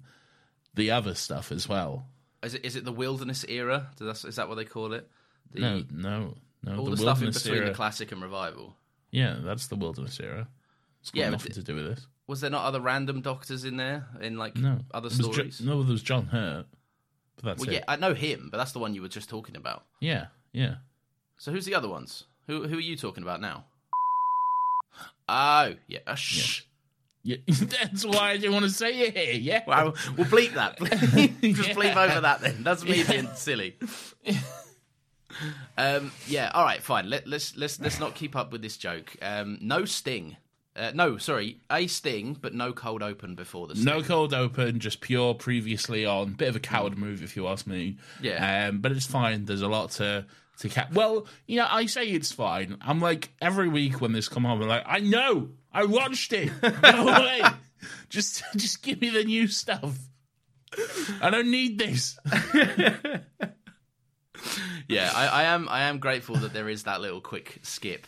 the 0.75 0.91
other 0.91 1.15
stuff 1.15 1.51
as 1.53 1.69
well. 1.69 2.07
is 2.43 2.55
it 2.55 2.65
is 2.65 2.77
it 2.77 2.85
the 2.85 2.93
wilderness 2.93 3.45
era? 3.49 3.89
Does 3.97 4.23
that, 4.23 4.29
is 4.29 4.37
that 4.37 4.49
what 4.49 4.57
they 4.57 4.65
call 4.65 4.93
it? 4.93 5.09
The, 5.53 5.61
No, 5.61 5.85
no, 5.91 6.35
no. 6.63 6.79
all 6.79 6.85
the, 6.87 6.91
the, 6.93 6.97
stuff 6.99 7.23
in 7.23 7.31
between 7.31 7.55
era. 7.55 7.67
the 7.69 7.75
classic 7.75 8.13
and 8.13 8.23
revival. 8.23 8.77
Yeah, 9.11 9.37
that's 9.43 9.67
the 9.69 9.77
wilderness 9.77 10.19
era. 10.21 10.49
It's 11.01 11.11
got 11.11 11.21
Yeah, 11.21 11.31
nothing 11.31 11.53
to 11.53 11.63
do 11.63 11.75
with 11.75 11.87
this. 11.87 12.07
Was 12.27 12.41
there 12.43 12.51
not 12.51 12.65
other 12.65 12.81
random 12.81 13.21
doctors 13.23 13.65
in 13.65 13.77
there 13.77 14.07
in 14.21 14.37
like 14.37 14.57
No, 14.57 14.81
other 14.93 15.09
was 15.09 15.19
Jo- 15.19 15.33
stories? 15.33 15.61
no, 15.61 15.83
there 15.83 15.93
was 15.93 16.03
John 16.03 16.27
Hurt. 16.27 16.67
But 17.37 17.45
that's 17.45 17.61
well, 17.61 17.69
it. 17.71 17.75
yeah, 17.75 17.85
I 17.89 17.97
know 17.97 18.15
him, 18.15 18.49
but 18.51 18.59
that's 18.59 18.73
the 18.73 18.81
one 18.81 18.95
you 18.95 19.03
were 19.03 19.09
just 19.09 19.29
talking 19.31 19.57
about. 19.57 19.85
yeah, 20.01 20.27
yeah. 20.53 20.77
So 21.39 21.53
who's 21.53 21.65
the 21.67 21.75
other 21.75 21.89
ones? 21.89 22.25
Who 22.49 22.67
who 22.67 22.79
are 22.79 22.81
you 22.81 22.97
talking 22.97 23.23
about 23.23 23.41
now? 23.41 23.65
Oh, 25.29 25.75
yeah. 25.87 26.01
uh, 26.07 26.15
shh. 26.15 26.63
Yeah, 27.23 27.37
that's 27.47 28.05
why 28.05 28.31
I 28.31 28.37
didn't 28.39 28.55
want 28.55 28.65
to 28.65 28.71
say 28.71 28.99
it 29.01 29.17
here. 29.17 29.35
Yeah, 29.35 29.63
Well, 29.67 29.95
we'll 30.17 30.27
bleep 30.27 30.55
that. 30.55 30.79
Just 31.43 31.69
Yeah. 31.69 31.75
bleep 31.75 31.97
over 31.97 32.21
that 32.23 32.41
then. 32.41 32.63
That's 32.65 32.83
me 32.85 33.03
being 33.05 33.29
silly. 33.35 33.77
Um, 35.77 36.13
yeah. 36.27 36.51
All 36.55 36.65
right. 36.65 36.83
Fine. 36.83 37.11
Let, 37.11 37.27
let's 37.27 37.57
let's 37.57 37.81
let's 37.81 38.01
not 38.01 38.15
keep 38.15 38.37
up 38.37 38.53
with 38.53 38.63
this 38.63 38.77
joke. 38.77 39.17
Um, 39.23 39.59
no 39.61 39.85
sting. 39.85 40.37
Uh, 40.77 40.93
no, 40.95 41.17
sorry, 41.17 41.61
a 41.73 41.89
sting, 41.89 42.37
but 42.41 42.55
no 42.55 42.73
cold 42.73 43.03
open 43.03 43.35
before 43.35 43.67
the 43.67 43.75
sting. 43.75 43.85
No 43.85 44.01
cold 44.01 44.33
open, 44.33 44.79
just 44.79 45.01
pure 45.01 45.35
previously 45.35 46.07
on. 46.07 46.35
Bit 46.35 46.51
of 46.51 46.57
a 46.57 46.61
coward 46.61 46.97
move, 46.97 47.21
if 47.25 47.35
you 47.35 47.49
ask 47.49 47.67
me. 47.67 47.97
Yeah. 48.23 48.69
Um, 48.69 48.79
but 48.79 48.93
it's 48.93 49.07
fine. 49.07 49.45
There's 49.45 49.63
a 49.63 49.69
lot 49.69 49.91
to 49.93 50.25
to 50.61 50.69
cap. 50.69 50.93
Well, 50.93 51.27
you 51.47 51.57
know, 51.57 51.67
I 51.69 51.87
say 51.87 52.07
it's 52.07 52.31
fine. 52.31 52.77
I'm 52.81 53.01
like 53.01 53.31
every 53.41 53.69
week 53.69 54.01
when 54.01 54.13
this 54.13 54.29
come 54.29 54.47
on, 54.47 54.63
I'm 54.63 54.69
like, 54.69 54.85
I 54.87 55.01
know, 55.01 55.49
I 55.73 55.85
watched 55.85 56.33
it. 56.33 56.53
Go 56.61 57.09
away. 57.09 57.43
just 58.09 58.43
just 58.57 58.83
give 58.83 59.01
me 59.01 59.11
the 59.11 59.25
new 59.25 59.47
stuff. 59.49 59.99
I 61.21 61.31
don't 61.31 61.51
need 61.51 61.79
this. 61.79 62.19
yeah, 64.89 65.11
I, 65.15 65.27
I 65.27 65.43
am. 65.45 65.69
I 65.69 65.83
am 65.83 65.99
grateful 65.99 66.37
that 66.37 66.53
there 66.53 66.69
is 66.69 66.85
that 66.85 67.01
little 67.01 67.21
quick 67.21 67.59
skip. 67.63 68.07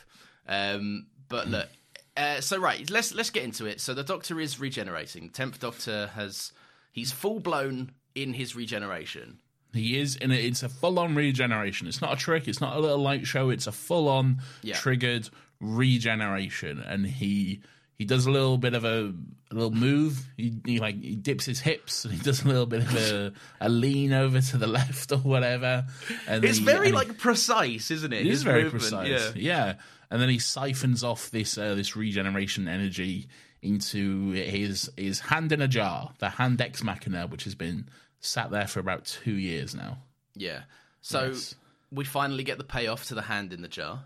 Um, 0.49 1.07
but 1.29 1.49
look, 1.49 1.69
uh, 2.17 2.41
so 2.41 2.59
right, 2.59 2.89
let's 2.91 3.15
let's 3.15 3.31
get 3.31 3.45
into 3.45 3.67
it. 3.67 3.81
So 3.81 3.95
the 3.95 4.03
Doctor 4.05 4.41
is 4.41 4.59
regenerating. 4.61 5.27
The 5.29 5.33
tenth 5.33 5.61
Doctor 5.61 6.11
has 6.15 6.53
he's 6.93 7.13
full 7.13 7.41
blown 7.41 7.93
in 8.15 8.35
his 8.35 8.57
regeneration. 8.57 9.39
He 9.73 9.99
is 10.01 10.17
in 10.17 10.33
it. 10.33 10.45
It's 10.45 10.65
a 10.65 10.69
full 10.69 10.99
on 10.99 11.15
regeneration. 11.15 11.87
It's 11.87 12.01
not 12.01 12.13
a 12.13 12.17
trick. 12.17 12.49
It's 12.49 12.61
not 12.61 12.77
a 12.77 12.81
little 12.81 12.99
light 12.99 13.27
show. 13.27 13.51
It's 13.51 13.69
a 13.69 13.73
full 13.73 14.09
on 14.09 14.43
Yeah. 14.63 14.75
triggered 14.75 15.29
regeneration. 15.61 16.81
And 16.81 17.07
he 17.07 17.61
he 18.01 18.07
does 18.07 18.25
a 18.25 18.31
little 18.31 18.57
bit 18.57 18.73
of 18.73 18.87
a, 18.87 19.13
a 19.51 19.55
little 19.55 19.71
move. 19.71 20.27
He, 20.39 20.55
he 20.65 20.79
like 20.81 20.99
he 21.03 21.17
dips 21.17 21.45
his 21.45 21.61
hips 21.61 22.07
and 22.07 22.15
he 22.15 22.21
does 22.21 22.43
a 22.43 22.49
little 22.49 22.65
bit 22.65 22.81
of 22.81 22.97
a, 22.97 23.33
a 23.61 23.69
lean 23.69 24.15
over 24.15 24.41
to 24.41 24.57
the 24.57 24.67
left 24.79 25.13
or 25.13 25.19
whatever. 25.19 25.85
And 26.27 26.43
It's 26.43 26.57
he- 26.57 26.65
very 26.65 26.79
and 26.79 26.87
he- 26.87 26.93
like 26.93 27.19
precise, 27.19 27.91
isn't 27.91 28.11
it? 28.13 28.23
it 28.23 28.27
is 28.27 28.43
very 28.43 28.63
movement, 28.65 28.81
precise. 28.83 29.09
Yeah. 29.09 29.33
Yeah. 29.37 29.75
And 30.11 30.21
then 30.23 30.31
he 30.31 30.39
siphons 30.39 31.05
off 31.05 31.31
this 31.31 31.59
uh, 31.59 31.75
this 31.75 31.95
regeneration 31.95 32.69
energy 32.69 33.29
into 33.61 34.31
his 34.31 34.91
his 34.97 35.21
hand 35.21 35.53
in 35.53 35.61
a 35.61 35.69
jar, 35.69 36.13
the 36.21 36.31
hand 36.31 36.61
ex 36.63 36.83
machina, 36.83 37.27
which 37.27 37.45
has 37.45 37.55
been 37.55 37.87
sat 38.21 38.51
there 38.51 38.67
for 38.67 38.81
about 38.81 39.05
two 39.05 39.35
years 39.35 39.75
now. 39.75 39.99
Yeah. 40.35 40.61
So 41.03 41.27
Yes. 41.27 41.55
we 41.93 42.05
finally 42.07 42.45
get 42.45 42.57
the 42.57 42.65
payoff 42.65 43.05
to 43.09 43.15
the 43.15 43.23
hand 43.23 43.53
in 43.53 43.61
the 43.63 43.69
jar. 43.69 44.05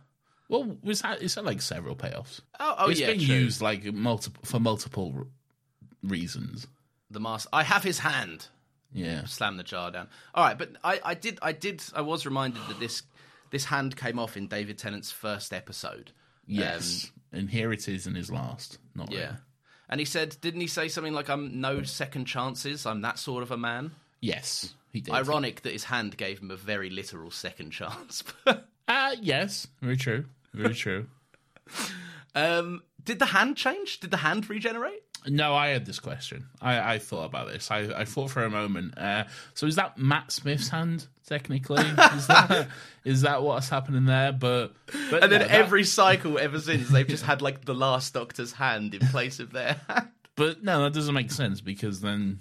Well, 0.49 0.77
it's 0.85 1.01
had, 1.01 1.23
it's 1.23 1.35
had 1.37 1.45
like 1.45 1.63
several 1.63 1.97
payoffs. 1.97 2.41
Oh, 2.61 2.75
oh 2.79 2.91
it's 2.91 3.01
yeah, 3.01 3.09
been 3.09 3.21
true. 3.21 3.35
used 3.35 3.61
like 3.63 3.85
multiple 3.93 4.43
for 4.45 4.61
multiple 4.61 5.27
reasons. 6.03 6.67
The 7.11 7.21
mask. 7.21 7.49
I 7.53 7.63
have 7.63 7.83
his 7.83 7.99
hand. 7.99 8.49
Yeah, 8.93 9.25
Slam 9.25 9.57
the 9.57 9.65
jar 9.65 9.91
down. 9.91 10.09
All 10.35 10.45
right, 10.45 10.57
but 10.57 10.71
I, 10.85 11.01
I 11.05 11.15
did, 11.15 11.39
I 11.43 11.51
did, 11.53 11.83
I 11.97 12.01
was 12.03 12.25
reminded 12.27 12.63
that 12.69 12.79
this 12.79 13.03
this 13.51 13.65
hand 13.65 13.97
came 13.97 14.19
off 14.21 14.37
in 14.37 14.47
David 14.47 14.79
Tennant's 14.79 15.11
first 15.11 15.53
episode. 15.53 16.13
yes, 16.47 17.11
and 17.33 17.51
here 17.51 17.73
it 17.73 17.89
is 17.89 18.07
in 18.07 18.15
his 18.15 18.31
last. 18.31 18.79
Not 18.95 19.09
Um, 19.09 19.15
Yeah. 19.15 19.21
really. 19.27 19.37
And 19.89 20.01
he 20.01 20.07
said, 20.07 20.37
didn't 20.41 20.61
he 20.61 20.67
say 20.67 20.89
something 20.89 21.13
like, 21.13 21.29
"I'm 21.29 21.61
no 21.61 21.83
second 21.83 22.25
chances. 22.27 22.87
I'm 22.87 23.01
that 23.03 23.19
sort 23.19 23.43
of 23.43 23.51
a 23.51 23.57
man." 23.57 23.91
Yes, 24.21 24.73
he 24.93 25.01
did. 25.01 25.13
Ironic 25.13 25.63
that 25.63 25.73
his 25.73 25.85
hand 25.85 26.17
gave 26.17 26.39
him 26.39 26.51
a 26.51 26.57
very 26.57 26.89
literal 26.91 27.31
second 27.31 27.71
chance. 27.71 28.23
Uh 28.87 29.17
yes, 29.23 29.67
very 29.81 29.97
true, 29.97 30.27
very 30.55 30.75
true. 30.75 31.07
um, 32.35 32.83
did 33.03 33.19
the 33.19 33.27
hand 33.27 33.57
change? 33.57 34.01
Did 34.01 34.11
the 34.11 34.19
hand 34.19 34.49
regenerate? 34.49 35.03
No, 35.27 35.55
I 35.55 35.69
had 35.69 35.87
this 35.87 36.01
question. 36.01 36.47
I, 36.61 36.95
I 36.95 36.99
thought 36.99 37.25
about 37.25 37.49
this. 37.49 37.71
I, 37.71 38.01
I 38.01 38.05
thought 38.05 38.31
for 38.31 38.45
a 38.45 38.51
moment. 38.51 38.99
Uh, 38.99 39.25
so 39.55 39.67
is 39.67 39.77
that 39.77 39.97
Matt 39.97 40.31
Smith's 40.31 40.69
hand 40.69 41.07
technically? 41.27 41.79
Is 42.15 42.27
that 42.27 42.69
is 43.07 43.23
that 43.23 43.43
what's 43.43 43.71
happening 43.71 44.05
there? 44.05 44.33
But, 44.33 44.75
but 45.11 45.23
And 45.23 45.33
then 45.33 45.41
no, 45.41 45.47
that- 45.47 45.51
every 45.51 45.85
cycle 45.85 46.39
ever 46.39 46.61
since, 46.61 46.91
they've 46.91 47.07
just 47.09 47.25
had 47.25 47.41
like 47.41 47.65
the 47.65 47.73
last 47.75 48.13
Doctor's 48.13 48.53
hand 48.53 48.93
in 48.95 49.01
place 49.09 49.41
of 49.41 49.51
their 49.53 49.81
hand. 49.89 50.09
But 50.37 50.63
no, 50.63 50.83
that 50.83 50.93
doesn't 50.93 51.15
make 51.15 51.31
sense 51.31 51.63
because 51.63 52.03
then, 52.03 52.41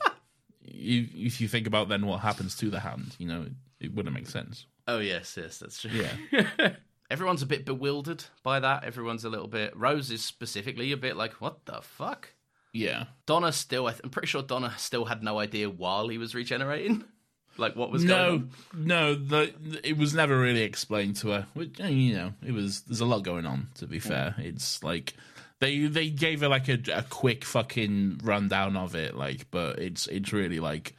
you, 0.62 1.08
if 1.16 1.40
you 1.40 1.48
think 1.48 1.68
about 1.68 1.88
then 1.88 2.06
what 2.06 2.20
happens 2.20 2.58
to 2.58 2.70
the 2.70 2.82
hand, 2.82 3.16
you 3.20 3.28
know, 3.30 3.44
it, 3.44 3.52
it 3.86 3.94
wouldn't 3.96 4.14
make 4.14 4.28
sense. 4.28 4.66
Oh 4.90 5.00
yes, 5.00 5.38
yes, 5.40 5.60
that's 5.60 5.80
true. 5.82 5.92
Yeah, 5.92 6.74
Everyone's 7.14 7.44
a 7.44 7.46
bit 7.46 7.64
bewildered 7.64 8.24
by 8.42 8.60
that. 8.60 8.84
Everyone's 8.84 9.24
a 9.24 9.30
little 9.30 9.48
bit. 9.48 9.78
Rose 9.78 10.10
is 10.12 10.26
specifically 10.26 10.92
a 10.92 10.98
bit 10.98 11.16
like, 11.16 11.34
"What 11.34 11.66
the 11.66 11.80
fuck?" 11.82 12.34
yeah. 12.74 13.06
Donna 13.28 13.52
still. 13.52 13.88
I'm 13.88 14.10
pretty 14.10 14.28
sure 14.28 14.42
Donna 14.42 14.74
still 14.78 15.06
had 15.06 15.22
no 15.24 15.38
idea 15.40 15.70
while 15.70 16.08
he 16.10 16.18
was 16.18 16.34
regenerating, 16.34 17.04
like 17.58 17.76
what 17.76 17.92
was 17.92 18.04
going 18.04 18.20
No, 18.20 18.34
on. 18.34 18.50
no, 18.76 19.16
the, 19.16 19.54
it 19.88 19.96
was 19.96 20.16
never 20.16 20.38
really 20.40 20.64
explained 20.64 21.18
to 21.18 21.30
her. 21.30 21.48
Which, 21.54 21.80
uh, 21.80 21.86
you 21.86 22.16
know, 22.16 22.34
it 22.46 22.52
was. 22.52 22.82
There's 22.82 23.00
a 23.02 23.06
lot 23.06 23.24
going 23.24 23.46
on. 23.46 23.68
To 23.76 23.86
be 23.86 24.00
fair, 24.00 24.34
it's 24.40 24.84
like 24.84 25.14
they 25.60 25.86
they 25.86 26.10
gave 26.10 26.42
her 26.42 26.50
like 26.50 26.68
a, 26.68 26.80
a 26.92 27.04
quick 27.04 27.46
fucking 27.46 28.22
rundown 28.24 28.76
of 28.76 28.96
it, 28.96 29.16
like, 29.16 29.52
but 29.52 29.78
it's 29.78 30.08
it's 30.08 30.34
really 30.34 30.60
like 30.60 30.96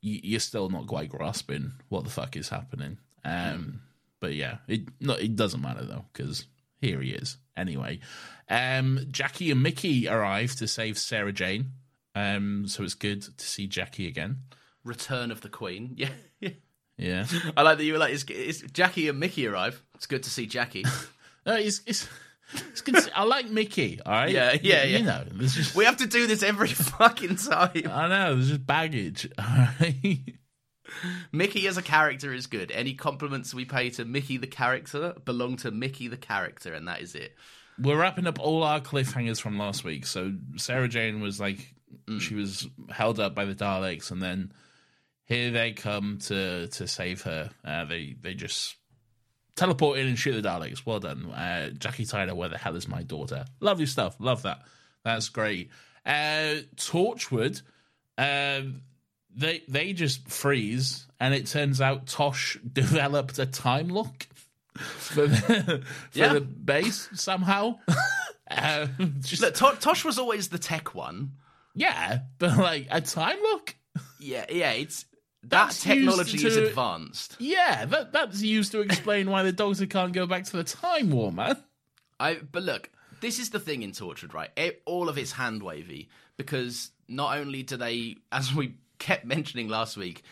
you, 0.00 0.20
you're 0.22 0.38
still 0.40 0.68
not 0.68 0.86
quite 0.86 1.08
grasping 1.08 1.72
what 1.88 2.04
the 2.04 2.10
fuck 2.10 2.36
is 2.36 2.50
happening. 2.50 2.98
Um, 3.24 3.80
but 4.20 4.34
yeah, 4.34 4.58
it 4.68 4.82
no, 5.00 5.14
it 5.14 5.36
doesn't 5.36 5.60
matter 5.60 5.84
though 5.84 6.04
because 6.12 6.46
here 6.80 7.00
he 7.00 7.10
is 7.10 7.36
anyway. 7.56 8.00
Um, 8.48 9.00
Jackie 9.10 9.50
and 9.50 9.62
Mickey 9.62 10.08
arrive 10.08 10.54
to 10.56 10.68
save 10.68 10.98
Sarah 10.98 11.32
Jane. 11.32 11.72
Um, 12.14 12.66
so 12.68 12.82
it's 12.82 12.94
good 12.94 13.22
to 13.22 13.46
see 13.46 13.66
Jackie 13.66 14.06
again. 14.08 14.38
Return 14.84 15.30
of 15.30 15.40
the 15.40 15.48
Queen. 15.48 15.94
Yeah, 15.96 16.08
yeah. 16.40 16.50
Yeah. 16.98 17.26
I 17.56 17.62
like 17.62 17.76
that 17.78 17.84
you 17.84 17.92
were 17.92 17.98
like, 17.98 18.14
it's, 18.14 18.24
it's 18.28 18.60
Jackie 18.72 19.08
and 19.08 19.20
Mickey 19.20 19.46
arrive. 19.46 19.82
It's 19.96 20.06
good 20.06 20.22
to 20.22 20.30
see 20.30 20.46
Jackie. 20.46 20.84
No, 21.46 21.54
it's 21.54 21.80
it's. 21.86 22.08
it's 22.54 22.80
good 22.80 22.96
to- 22.96 23.16
I 23.16 23.22
like 23.22 23.48
Mickey, 23.48 24.00
all 24.04 24.12
right. 24.12 24.30
Yeah, 24.32 24.56
yeah, 24.60 24.82
You 24.82 24.98
yeah. 24.98 25.04
know, 25.04 25.24
just, 25.42 25.76
we 25.76 25.84
have 25.84 25.98
to 25.98 26.06
do 26.08 26.26
this 26.26 26.42
every 26.42 26.66
fucking 26.98 27.36
time. 27.36 27.82
I 27.88 28.08
know 28.08 28.34
there's 28.34 28.48
just 28.48 28.66
baggage. 28.66 29.30
All 29.38 29.44
right. 29.80 30.18
Mickey 31.32 31.66
as 31.66 31.76
a 31.76 31.82
character 31.82 32.32
is 32.32 32.46
good. 32.46 32.70
Any 32.70 32.94
compliments 32.94 33.52
we 33.54 33.64
pay 33.64 33.90
to 33.90 34.04
Mickey 34.04 34.36
the 34.36 34.46
character 34.46 35.14
belong 35.24 35.56
to 35.58 35.70
Mickey 35.70 36.08
the 36.08 36.16
character, 36.16 36.72
and 36.74 36.88
that 36.88 37.00
is 37.00 37.14
it. 37.14 37.34
We're 37.78 37.98
wrapping 38.00 38.26
up 38.26 38.38
all 38.40 38.62
our 38.62 38.80
cliffhangers 38.80 39.40
from 39.40 39.58
last 39.58 39.84
week. 39.84 40.06
So 40.06 40.32
Sarah 40.56 40.88
Jane 40.88 41.20
was 41.20 41.40
like, 41.40 41.74
Mm. 42.08 42.20
she 42.20 42.34
was 42.34 42.66
held 42.90 43.20
up 43.20 43.34
by 43.34 43.44
the 43.44 43.54
Daleks, 43.54 44.10
and 44.10 44.20
then 44.20 44.52
here 45.24 45.50
they 45.52 45.72
come 45.72 46.18
to 46.24 46.66
to 46.66 46.88
save 46.88 47.22
her. 47.22 47.50
Uh, 47.64 47.84
they 47.84 48.16
they 48.20 48.34
just 48.34 48.74
teleport 49.54 49.98
in 49.98 50.06
and 50.08 50.18
shoot 50.18 50.40
the 50.40 50.46
Daleks. 50.48 50.84
Well 50.84 50.98
done, 51.00 51.26
uh, 51.30 51.70
Jackie 51.70 52.04
Tyler. 52.04 52.34
Where 52.34 52.48
the 52.48 52.58
hell 52.58 52.74
is 52.76 52.88
my 52.88 53.02
daughter? 53.02 53.44
Lovely 53.60 53.86
stuff. 53.86 54.16
Love 54.18 54.42
that. 54.42 54.62
That's 55.04 55.28
great. 55.28 55.70
Uh, 56.04 56.56
Torchwood. 56.76 57.62
Um, 58.18 58.82
they 59.36 59.62
they 59.68 59.92
just 59.92 60.26
freeze, 60.28 61.06
and 61.20 61.34
it 61.34 61.46
turns 61.46 61.80
out 61.80 62.06
Tosh 62.06 62.58
developed 62.72 63.38
a 63.38 63.46
time 63.46 63.88
lock 63.88 64.26
for 64.76 65.26
the, 65.26 65.82
for 66.10 66.18
Yeah. 66.18 66.32
the 66.34 66.40
base 66.40 67.08
somehow. 67.14 67.78
um, 68.50 69.16
just, 69.20 69.42
Look, 69.42 69.54
To- 69.54 69.76
Tosh 69.80 70.04
was 70.04 70.18
always 70.18 70.48
the 70.48 70.58
tech 70.58 70.94
one. 70.94 71.32
yeah, 71.74 72.20
but 72.38 72.56
like 72.56 72.88
a 72.90 73.00
time 73.00 73.38
lock. 73.52 73.74
Yeah, 74.18 74.46
yeah. 74.50 74.72
It's 74.72 75.04
that 75.42 75.66
That's 75.66 75.82
technology 75.82 76.32
used 76.32 76.44
is 76.46 76.56
advanced. 76.56 77.36
Yeah, 77.38 77.84
that 77.86 78.12
that's 78.12 78.42
used 78.42 78.72
to 78.72 78.80
explain 78.80 79.30
why 79.30 79.42
the 79.42 79.52
Doctor 79.52 79.86
can't 79.96 80.12
go 80.12 80.26
back 80.26 80.44
to 80.46 80.56
the 80.56 80.64
time 80.64 81.10
war, 81.10 81.30
man. 81.32 81.56
I 82.18 82.34
but 82.50 82.62
look, 82.62 82.90
this 83.20 83.38
is 83.38 83.50
the 83.50 83.60
thing 83.60 83.82
in 83.82 83.92
Torchwood, 83.92 84.34
right? 84.34 84.50
It, 84.56 84.82
all 84.86 85.08
of 85.08 85.18
it's 85.18 85.32
hand 85.32 85.62
wavy 85.62 86.08
because 86.36 86.90
not 87.08 87.38
only 87.38 87.62
do 87.62 87.76
they, 87.76 88.16
as 88.32 88.52
we 88.54 88.74
kept 88.98 89.24
mentioning 89.24 89.68
last 89.68 89.96
week, 89.96 90.22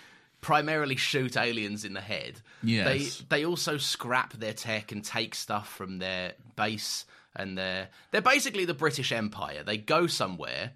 primarily 0.41 0.97
shoot 0.97 1.37
aliens 1.37 1.85
in 1.85 1.95
the 1.95 2.01
head. 2.01 2.41
Yes. 2.63 3.19
They 3.29 3.37
they 3.39 3.45
also 3.47 3.77
scrap 3.79 4.33
their 4.35 4.53
tech 4.53 4.93
and 4.93 5.05
take 5.05 5.35
stuff 5.35 5.69
from 5.73 5.99
their 5.99 6.35
base 6.57 7.05
and 7.37 7.57
their 7.59 7.89
they're 8.11 8.21
basically 8.23 8.65
the 8.65 8.75
British 8.75 9.11
Empire. 9.13 9.63
They 9.65 9.77
go 9.79 10.07
somewhere, 10.07 10.73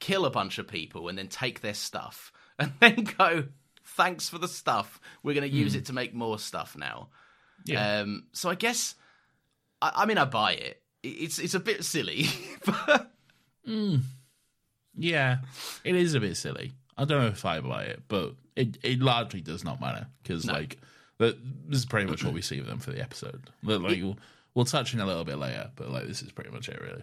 kill 0.00 0.24
a 0.26 0.30
bunch 0.30 0.58
of 0.58 0.66
people, 0.68 1.08
and 1.08 1.16
then 1.18 1.28
take 1.28 1.60
their 1.60 1.74
stuff 1.74 2.32
and 2.58 2.72
then 2.80 3.04
go. 3.18 3.44
Thanks 3.90 4.28
for 4.28 4.38
the 4.38 4.48
stuff. 4.48 5.00
We're 5.22 5.32
going 5.34 5.48
to 5.48 5.56
use 5.56 5.74
it 5.74 5.86
to 5.86 5.92
make 5.92 6.12
more 6.12 6.38
stuff 6.38 6.76
now. 6.76 7.08
Yeah. 7.64 8.00
Um, 8.00 8.24
so 8.32 8.50
I 8.50 8.54
guess, 8.56 8.94
I, 9.80 9.92
I 9.98 10.06
mean, 10.06 10.18
I 10.18 10.24
buy 10.24 10.52
it. 10.54 10.82
It- 11.02 11.08
It's 11.08 11.38
it's 11.38 11.54
a 11.54 11.60
bit 11.60 11.84
silly, 11.84 12.26
but 12.66 13.10
Yeah, 14.98 15.38
it 15.84 15.94
is 15.94 16.14
a 16.14 16.20
bit 16.20 16.36
silly. 16.36 16.72
I 16.96 17.04
don't 17.04 17.20
know 17.22 17.28
if 17.28 17.44
I 17.44 17.60
buy 17.60 17.84
it, 17.84 18.02
but 18.08 18.34
it, 18.54 18.78
it 18.82 19.00
largely 19.00 19.40
does 19.40 19.64
not 19.64 19.80
matter 19.80 20.06
because 20.22 20.46
like 20.46 20.78
the, 21.18 21.36
this 21.68 21.80
is 21.80 21.84
pretty 21.86 22.10
much 22.10 22.24
what 22.24 22.32
we 22.34 22.42
see 22.42 22.58
of 22.58 22.66
them 22.66 22.78
for 22.78 22.90
the 22.90 23.00
episode. 23.02 23.50
Like 23.62 23.80
we'll, 23.82 24.16
we'll 24.54 24.64
touch 24.64 24.94
in 24.94 25.00
a 25.00 25.06
little 25.06 25.24
bit 25.24 25.38
later, 25.38 25.70
but 25.76 25.90
like 25.90 26.06
this 26.06 26.22
is 26.22 26.32
pretty 26.32 26.50
much 26.50 26.68
it, 26.68 26.80
really. 26.80 27.02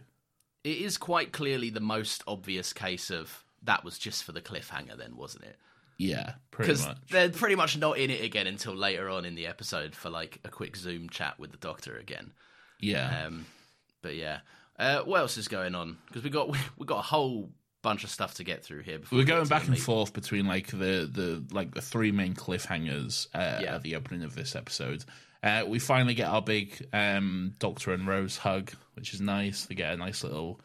it 0.63 0.77
is 0.77 0.97
quite 0.97 1.31
clearly 1.31 1.69
the 1.69 1.79
most 1.79 2.23
obvious 2.27 2.73
case 2.73 3.09
of 3.11 3.43
that 3.63 3.83
was 3.85 3.97
just 3.99 4.23
for 4.23 4.31
the 4.31 4.41
cliffhanger, 4.41 4.97
then, 4.97 5.15
wasn't 5.15 5.45
it? 5.45 5.57
Yeah, 5.99 6.33
pretty 6.51 6.71
Because 6.71 6.87
much. 6.87 6.97
they're 7.11 7.29
pretty 7.29 7.55
much 7.55 7.77
not 7.77 7.97
in 7.99 8.09
it 8.09 8.23
again 8.23 8.47
until 8.47 8.75
later 8.75 9.09
on 9.09 9.25
in 9.25 9.35
the 9.35 9.45
episode 9.47 9.95
for 9.95 10.09
like 10.09 10.39
a 10.43 10.49
quick 10.49 10.75
Zoom 10.75 11.07
chat 11.07 11.39
with 11.39 11.51
the 11.51 11.57
Doctor 11.57 11.95
again. 11.97 12.31
Yeah, 12.81 13.25
Um, 13.27 13.45
but 14.01 14.15
yeah, 14.15 14.39
uh, 14.77 15.01
what 15.03 15.19
else 15.21 15.37
is 15.37 15.47
going 15.47 15.75
on? 15.75 15.97
Because 16.07 16.23
we 16.23 16.29
got 16.31 16.49
we 16.77 16.85
got 16.87 16.97
a 16.99 17.03
whole 17.03 17.51
bunch 17.83 18.03
of 18.03 18.09
stuff 18.09 18.33
to 18.35 18.43
get 18.43 18.63
through 18.65 18.81
here. 18.81 18.97
Before 18.97 19.17
we're 19.17 19.23
we 19.23 19.27
going 19.27 19.47
back 19.47 19.67
and 19.67 19.77
forth 19.77 20.11
between 20.13 20.47
like 20.47 20.67
the 20.67 21.07
the 21.11 21.43
like 21.51 21.75
the 21.75 21.81
three 21.81 22.11
main 22.11 22.33
cliffhangers 22.33 23.27
uh, 23.35 23.59
Yeah. 23.61 23.75
at 23.75 23.83
the 23.83 23.95
opening 23.95 24.23
of 24.23 24.33
this 24.33 24.55
episode. 24.55 25.05
Uh, 25.43 25.65
we 25.67 25.77
finally 25.77 26.13
get 26.15 26.27
our 26.29 26.41
big 26.41 26.87
um, 26.93 27.53
Doctor 27.59 27.93
and 27.93 28.07
Rose 28.07 28.37
hug, 28.37 28.71
which 28.95 29.13
is 29.13 29.21
nice. 29.21 29.65
They 29.65 29.75
get 29.75 29.93
a 29.93 29.97
nice 29.97 30.23
little 30.23 30.59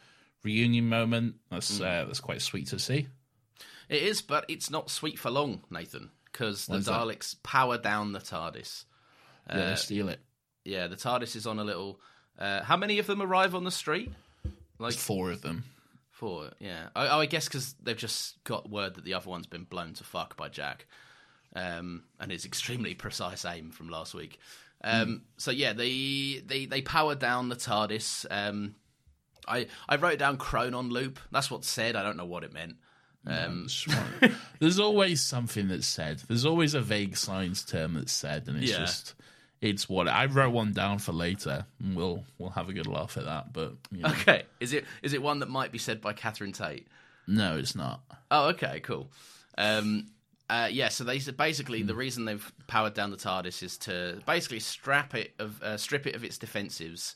reunion 0.45 0.89
moment. 0.89 1.35
That's 1.51 1.79
Mm. 1.81 1.85
uh, 1.85 2.05
that's 2.07 2.21
quite 2.21 2.41
sweet 2.41 2.69
to 2.69 2.79
see. 2.79 3.09
It 3.89 4.03
is, 4.03 4.23
but 4.23 4.45
it's 4.49 4.71
not 4.71 4.89
sweet 4.91 5.19
for 5.19 5.31
long, 5.31 5.63
Nathan. 5.71 6.11
Because 6.31 6.67
the 6.67 6.77
is 6.77 6.87
that? 6.87 6.93
Daleks 6.93 7.35
power 7.43 7.77
down 7.79 8.13
the 8.13 8.21
TARDIS. 8.21 8.85
Yeah, 9.49 9.57
Uh, 9.57 9.71
they 9.71 9.75
steal 9.77 10.09
it. 10.11 10.21
Yeah, 10.65 10.87
the 10.87 10.97
TARDIS 10.97 11.35
is 11.37 11.47
on 11.47 11.59
a 11.59 11.65
little. 11.65 12.01
Uh, 12.39 12.63
how 12.63 12.77
many 12.77 12.99
of 13.01 13.07
them 13.07 13.21
arrive 13.21 13.55
on 13.57 13.65
the 13.65 13.71
street? 13.73 14.13
Like 14.79 14.93
There's 14.93 15.03
four 15.03 15.33
of 15.33 15.41
them. 15.43 15.65
Four. 16.19 16.51
Yeah. 16.59 16.89
Oh, 16.97 17.09
oh 17.13 17.21
I 17.21 17.27
guess 17.27 17.47
because 17.49 17.75
they've 17.83 17.97
just 17.97 18.43
got 18.45 18.69
word 18.69 18.95
that 18.97 19.05
the 19.05 19.15
other 19.15 19.29
one's 19.31 19.47
been 19.47 19.65
blown 19.65 19.95
to 19.95 20.05
fuck 20.05 20.37
by 20.37 20.49
Jack, 20.49 20.87
um, 21.55 22.05
and 22.21 22.31
it's 22.33 22.45
extremely 22.45 22.95
precise 23.05 23.45
aim 23.45 23.71
from 23.71 23.89
last 23.89 24.15
week. 24.15 24.39
Um, 24.85 25.23
So 25.37 25.51
yeah, 25.51 25.73
they 25.73 26.43
they 26.45 26.67
they 26.67 26.83
power 26.83 27.15
down 27.15 27.49
the 27.49 27.57
TARDIS. 27.57 28.27
Um, 28.31 28.75
I 29.47 29.67
I 29.89 29.97
wrote 29.97 30.19
down 30.19 30.37
Chronon 30.37 30.91
loop. 30.91 31.19
That's 31.33 31.51
what's 31.51 31.69
said. 31.69 31.97
I 31.97 32.03
don't 32.03 32.17
know 32.17 32.27
what 32.27 32.45
it 32.45 32.53
meant. 32.53 32.77
Um, 33.27 33.67
There's 34.61 34.79
always 34.79 35.21
something 35.21 35.69
that's 35.69 35.87
said. 35.87 36.23
There's 36.29 36.47
always 36.47 36.75
a 36.75 36.81
vague 36.81 37.17
science 37.17 37.65
term 37.65 37.95
that's 37.95 38.13
said, 38.13 38.47
and 38.49 38.57
it's 38.63 38.71
Yeah. 38.71 38.79
just 38.79 39.15
it's 39.61 39.89
what 39.89 40.09
I 40.09 40.27
wrote 40.27 40.51
one 40.51 40.73
down 40.73 40.99
for 40.99 41.13
later, 41.13 41.67
and 41.83 41.97
we'll 41.97 42.25
we'll 42.39 42.51
have 42.51 42.69
a 42.69 42.73
good 42.73 42.87
laugh 42.87 43.17
at 43.17 43.25
that. 43.25 43.53
But 43.53 43.75
you 43.91 44.03
know, 44.03 44.11
okay, 44.11 44.45
is 44.61 44.73
it 44.73 44.85
is 45.03 45.13
it 45.13 45.23
one 45.23 45.41
that 45.41 45.49
might 45.49 45.73
be 45.73 45.79
said 45.79 46.01
by 46.01 46.13
Catherine 46.13 46.53
Tate? 46.53 46.87
no, 47.27 47.57
it's 47.57 47.75
not. 47.75 48.01
Oh, 48.31 48.49
okay, 48.49 48.81
cool. 48.81 49.11
Um, 49.57 50.09
uh, 50.51 50.69
yeah, 50.71 50.89
so 50.89 51.05
they 51.05 51.19
basically 51.19 51.83
the 51.83 51.95
reason 51.95 52.25
they've 52.25 52.53
powered 52.67 52.95
down 52.95 53.11
the 53.11 53.17
TARDIS 53.17 53.63
is 53.63 53.77
to 53.79 54.21
basically 54.27 54.61
strap 54.61 55.15
it 55.15 55.35
of 55.39 55.63
uh, 55.63 55.77
strip 55.77 56.07
it 56.07 56.15
of 56.15 56.25
its 56.25 56.39
defensives, 56.39 57.15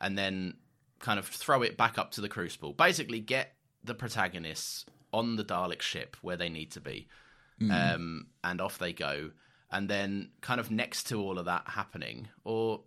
and 0.00 0.18
then 0.18 0.54
kind 0.98 1.18
of 1.18 1.26
throw 1.26 1.62
it 1.62 1.76
back 1.76 1.98
up 1.98 2.10
to 2.12 2.20
the 2.20 2.28
Crucible. 2.28 2.72
Basically, 2.72 3.20
get 3.20 3.54
the 3.84 3.94
protagonists 3.94 4.84
on 5.12 5.36
the 5.36 5.44
Dalek 5.44 5.82
ship 5.82 6.16
where 6.22 6.36
they 6.36 6.48
need 6.48 6.72
to 6.72 6.80
be, 6.80 7.06
um, 7.70 8.26
and 8.42 8.60
off 8.60 8.78
they 8.78 8.92
go. 8.92 9.30
And 9.72 9.88
then, 9.88 10.28
kind 10.42 10.60
of 10.60 10.70
next 10.70 11.04
to 11.08 11.20
all 11.20 11.38
of 11.38 11.46
that 11.46 11.62
happening, 11.66 12.28
or 12.44 12.82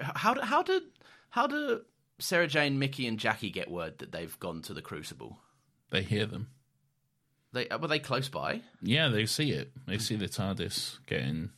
how 0.00 0.34
do, 0.34 0.40
how 0.40 0.62
did 0.62 0.82
how 1.30 1.46
do 1.46 1.82
Sarah 2.18 2.46
Jane, 2.48 2.78
Mickey, 2.78 3.06
and 3.06 3.18
Jackie 3.18 3.50
get 3.50 3.70
word 3.70 3.98
that 3.98 4.12
they've 4.12 4.38
gone 4.40 4.62
to 4.62 4.74
the 4.74 4.82
Crucible? 4.82 5.38
They 5.90 6.02
hear 6.02 6.26
them. 6.26 6.48
They 7.52 7.68
uh, 7.68 7.78
were 7.78 7.86
they 7.88 8.00
close 8.00 8.28
by? 8.28 8.62
Yeah, 8.82 9.08
they 9.08 9.26
see 9.26 9.52
it. 9.52 9.70
They 9.86 9.98
see 9.98 10.16
the 10.16 10.26
TARDIS 10.28 10.98
getting 11.06 11.50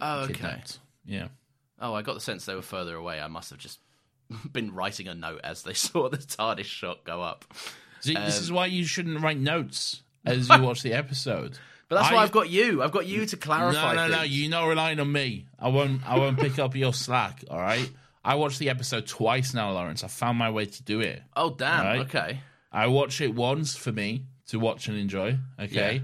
Oh, 0.00 0.22
okay. 0.24 0.32
kidnapped. 0.34 0.78
Yeah. 1.04 1.28
Oh, 1.80 1.94
I 1.94 2.02
got 2.02 2.14
the 2.14 2.20
sense 2.20 2.44
they 2.46 2.54
were 2.54 2.62
further 2.62 2.96
away. 2.96 3.20
I 3.20 3.28
must 3.28 3.50
have 3.50 3.58
just 3.60 3.78
been 4.52 4.74
writing 4.74 5.06
a 5.08 5.14
note 5.14 5.40
as 5.44 5.62
they 5.62 5.72
saw 5.74 6.08
the 6.08 6.16
TARDIS 6.18 6.64
shot 6.64 7.04
go 7.04 7.22
up. 7.22 7.44
See, 8.00 8.14
this 8.14 8.38
Um, 8.38 8.42
is 8.42 8.52
why 8.52 8.66
you 8.66 8.84
shouldn't 8.84 9.20
write 9.22 9.38
notes 9.38 10.02
as 10.24 10.48
you 10.48 10.58
watch 10.62 10.82
the 10.82 10.92
episode. 10.94 11.58
But 11.88 11.96
that's 11.96 12.10
I- 12.10 12.14
why 12.14 12.22
I've 12.22 12.32
got 12.32 12.48
you. 12.50 12.82
I've 12.82 12.92
got 12.92 13.06
you 13.06 13.26
to 13.26 13.36
clarify. 13.36 13.94
No, 13.94 14.08
no, 14.08 14.16
no. 14.16 14.22
You're 14.22 14.50
not 14.50 14.66
relying 14.66 14.98
on 15.00 15.10
me. 15.10 15.46
I 15.58 15.68
won't. 15.68 16.08
I 16.08 16.18
won't 16.18 16.38
pick 16.38 16.58
up 16.58 16.74
your 16.74 16.92
slack. 16.92 17.44
All 17.50 17.60
right. 17.60 17.90
I 18.24 18.34
watched 18.34 18.58
the 18.58 18.70
episode 18.70 19.06
twice 19.06 19.54
now, 19.54 19.70
Lawrence. 19.70 20.02
I 20.02 20.08
found 20.08 20.36
my 20.36 20.50
way 20.50 20.66
to 20.66 20.82
do 20.82 21.00
it. 21.00 21.22
Oh, 21.36 21.50
damn. 21.50 21.84
Right. 21.84 22.00
Okay. 22.00 22.40
I 22.72 22.88
watch 22.88 23.20
it 23.20 23.32
once 23.32 23.76
for 23.76 23.92
me 23.92 24.24
to 24.48 24.58
watch 24.58 24.88
and 24.88 24.98
enjoy. 24.98 25.38
Okay. 25.60 25.94
Yeah. 25.96 26.00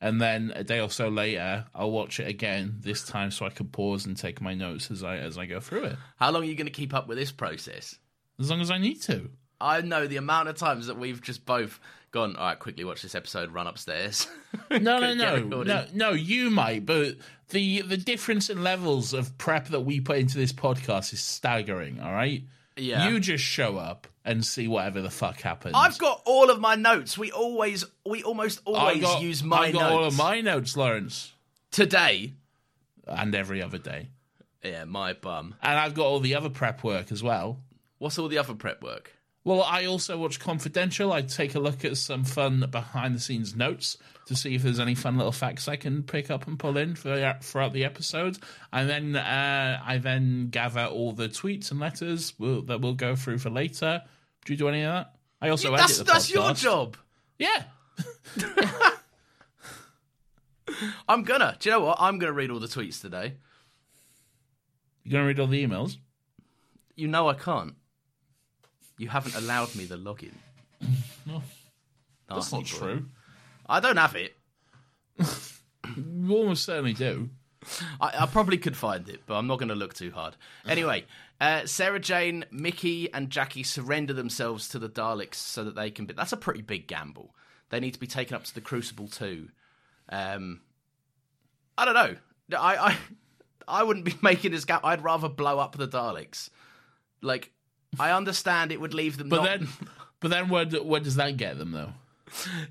And 0.00 0.20
then 0.20 0.52
a 0.54 0.62
day 0.62 0.80
or 0.80 0.90
so 0.90 1.08
later, 1.08 1.64
I'll 1.74 1.90
watch 1.90 2.20
it 2.20 2.28
again. 2.28 2.76
This 2.80 3.04
time, 3.04 3.30
so 3.32 3.44
I 3.46 3.48
can 3.50 3.66
pause 3.66 4.06
and 4.06 4.16
take 4.16 4.40
my 4.40 4.54
notes 4.54 4.90
as 4.90 5.02
I 5.02 5.16
as 5.16 5.36
I 5.36 5.46
go 5.46 5.58
through 5.60 5.84
it. 5.84 5.96
How 6.16 6.30
long 6.30 6.42
are 6.42 6.46
you 6.46 6.54
going 6.54 6.66
to 6.66 6.72
keep 6.72 6.94
up 6.94 7.08
with 7.08 7.18
this 7.18 7.32
process? 7.32 7.98
As 8.38 8.50
long 8.50 8.60
as 8.60 8.70
I 8.70 8.78
need 8.78 9.00
to. 9.02 9.30
I 9.60 9.80
know 9.80 10.06
the 10.06 10.16
amount 10.18 10.48
of 10.48 10.56
times 10.56 10.86
that 10.88 10.98
we've 10.98 11.22
just 11.22 11.44
both 11.46 11.80
gone. 12.14 12.36
All 12.36 12.46
right, 12.46 12.58
quickly 12.58 12.84
watch 12.84 13.02
this 13.02 13.14
episode. 13.14 13.52
Run 13.52 13.66
upstairs. 13.66 14.26
No, 14.70 14.98
no, 14.98 15.14
no, 15.14 15.62
no, 15.62 15.84
no. 15.92 16.10
You 16.12 16.48
might, 16.48 16.86
but 16.86 17.16
the 17.50 17.82
the 17.82 17.96
difference 17.96 18.48
in 18.50 18.62
levels 18.64 19.12
of 19.12 19.36
prep 19.36 19.68
that 19.68 19.80
we 19.80 20.00
put 20.00 20.18
into 20.18 20.38
this 20.38 20.52
podcast 20.52 21.12
is 21.12 21.20
staggering. 21.20 22.00
All 22.00 22.12
right. 22.12 22.42
Yeah. 22.76 23.08
You 23.08 23.20
just 23.20 23.44
show 23.44 23.76
up 23.76 24.06
and 24.24 24.44
see 24.44 24.66
whatever 24.68 25.02
the 25.02 25.10
fuck 25.10 25.40
happens. 25.40 25.74
I've 25.76 25.98
got 25.98 26.22
all 26.24 26.50
of 26.50 26.60
my 26.60 26.76
notes. 26.76 27.18
We 27.18 27.30
always, 27.30 27.84
we 28.06 28.22
almost 28.22 28.60
always 28.64 29.02
got, 29.02 29.22
use 29.22 29.42
my 29.44 29.58
I've 29.58 29.74
got 29.74 29.80
notes. 29.80 29.92
all 29.92 30.04
of 30.04 30.16
my 30.16 30.40
notes, 30.40 30.76
Lawrence, 30.76 31.32
Today, 31.70 32.32
and 33.06 33.34
every 33.34 33.60
other 33.62 33.78
day, 33.78 34.08
yeah, 34.62 34.84
my 34.84 35.12
bum. 35.12 35.54
and 35.62 35.78
I've 35.78 35.94
got 35.94 36.06
all 36.06 36.20
the 36.20 36.34
other 36.36 36.50
prep 36.50 36.82
work 36.82 37.12
as 37.12 37.22
well. 37.22 37.58
What's 37.98 38.18
all 38.18 38.28
the 38.28 38.38
other 38.38 38.54
prep 38.54 38.82
work? 38.82 39.12
Well, 39.44 39.62
I 39.62 39.84
also 39.84 40.16
watch 40.16 40.40
Confidential. 40.40 41.12
I 41.12 41.20
take 41.20 41.54
a 41.54 41.60
look 41.60 41.84
at 41.84 41.98
some 41.98 42.24
fun 42.24 42.66
behind 42.70 43.14
the 43.14 43.20
scenes 43.20 43.54
notes 43.54 43.98
to 44.26 44.34
see 44.34 44.54
if 44.54 44.62
there's 44.62 44.80
any 44.80 44.94
fun 44.94 45.18
little 45.18 45.32
facts 45.32 45.68
I 45.68 45.76
can 45.76 46.02
pick 46.02 46.30
up 46.30 46.46
and 46.46 46.58
pull 46.58 46.78
in 46.78 46.94
for, 46.94 47.38
throughout 47.42 47.74
the 47.74 47.84
episode. 47.84 48.38
And 48.72 48.88
then 48.88 49.16
uh, 49.16 49.82
I 49.84 49.98
then 49.98 50.48
gather 50.50 50.86
all 50.86 51.12
the 51.12 51.28
tweets 51.28 51.70
and 51.70 51.78
letters 51.78 52.32
will, 52.38 52.62
that 52.62 52.80
we'll 52.80 52.94
go 52.94 53.14
through 53.14 53.36
for 53.38 53.50
later. 53.50 54.02
Do 54.46 54.52
you 54.54 54.56
do 54.56 54.68
any 54.68 54.82
of 54.82 54.92
that? 54.92 55.14
I 55.42 55.50
also 55.50 55.76
that's 55.76 55.96
edit 55.96 56.06
the 56.06 56.12
that's 56.12 56.32
your 56.32 56.54
job. 56.54 56.96
Yeah. 57.38 57.64
I'm 61.08 61.22
gonna. 61.22 61.56
Do 61.58 61.68
you 61.68 61.74
know 61.74 61.80
what? 61.80 61.98
I'm 62.00 62.18
gonna 62.18 62.32
read 62.32 62.50
all 62.50 62.60
the 62.60 62.66
tweets 62.66 63.00
today. 63.00 63.34
You're 65.02 65.12
gonna 65.12 65.26
read 65.26 65.38
all 65.38 65.46
the 65.46 65.62
emails? 65.64 65.98
You 66.96 67.08
know 67.08 67.28
I 67.28 67.34
can't. 67.34 67.74
You 68.98 69.08
haven't 69.08 69.34
allowed 69.34 69.74
me 69.74 69.84
the 69.84 69.96
login. 69.96 70.32
No, 71.26 71.42
that's 72.28 72.52
not 72.52 72.62
boy. 72.62 72.66
true. 72.66 73.06
I 73.66 73.80
don't 73.80 73.96
have 73.96 74.14
it. 74.16 74.36
You 75.96 76.34
almost 76.34 76.64
certainly 76.64 76.92
do. 76.92 77.30
I, 78.00 78.12
I 78.20 78.26
probably 78.26 78.58
could 78.58 78.76
find 78.76 79.08
it, 79.08 79.22
but 79.26 79.34
I'm 79.34 79.46
not 79.46 79.58
going 79.58 79.68
to 79.68 79.74
look 79.74 79.94
too 79.94 80.10
hard. 80.10 80.36
Anyway, 80.66 81.04
uh, 81.40 81.66
Sarah 81.66 82.00
Jane, 82.00 82.44
Mickey, 82.50 83.12
and 83.12 83.30
Jackie 83.30 83.62
surrender 83.62 84.12
themselves 84.12 84.68
to 84.70 84.78
the 84.78 84.88
Daleks 84.88 85.36
so 85.36 85.64
that 85.64 85.74
they 85.74 85.90
can 85.90 86.06
be. 86.06 86.14
That's 86.14 86.32
a 86.32 86.36
pretty 86.36 86.62
big 86.62 86.86
gamble. 86.86 87.34
They 87.70 87.80
need 87.80 87.94
to 87.94 88.00
be 88.00 88.06
taken 88.06 88.36
up 88.36 88.44
to 88.44 88.54
the 88.54 88.60
Crucible 88.60 89.08
too. 89.08 89.48
Um, 90.08 90.60
I 91.76 91.84
don't 91.84 91.94
know. 91.94 92.16
I 92.58 92.76
I, 92.76 92.98
I 93.80 93.82
wouldn't 93.82 94.04
be 94.04 94.14
making 94.22 94.52
this 94.52 94.64
gamble. 94.64 94.88
I'd 94.88 95.02
rather 95.02 95.28
blow 95.28 95.58
up 95.58 95.76
the 95.76 95.88
Daleks. 95.88 96.50
Like, 97.22 97.50
I 97.98 98.12
understand 98.12 98.72
it 98.72 98.80
would 98.80 98.94
leave 98.94 99.16
them. 99.16 99.28
But 99.28 99.36
not... 99.36 99.44
then, 99.44 99.68
but 100.20 100.30
then, 100.30 100.48
where, 100.48 100.66
where 100.66 101.00
does 101.00 101.16
that 101.16 101.36
get 101.36 101.58
them 101.58 101.72
though? 101.72 101.92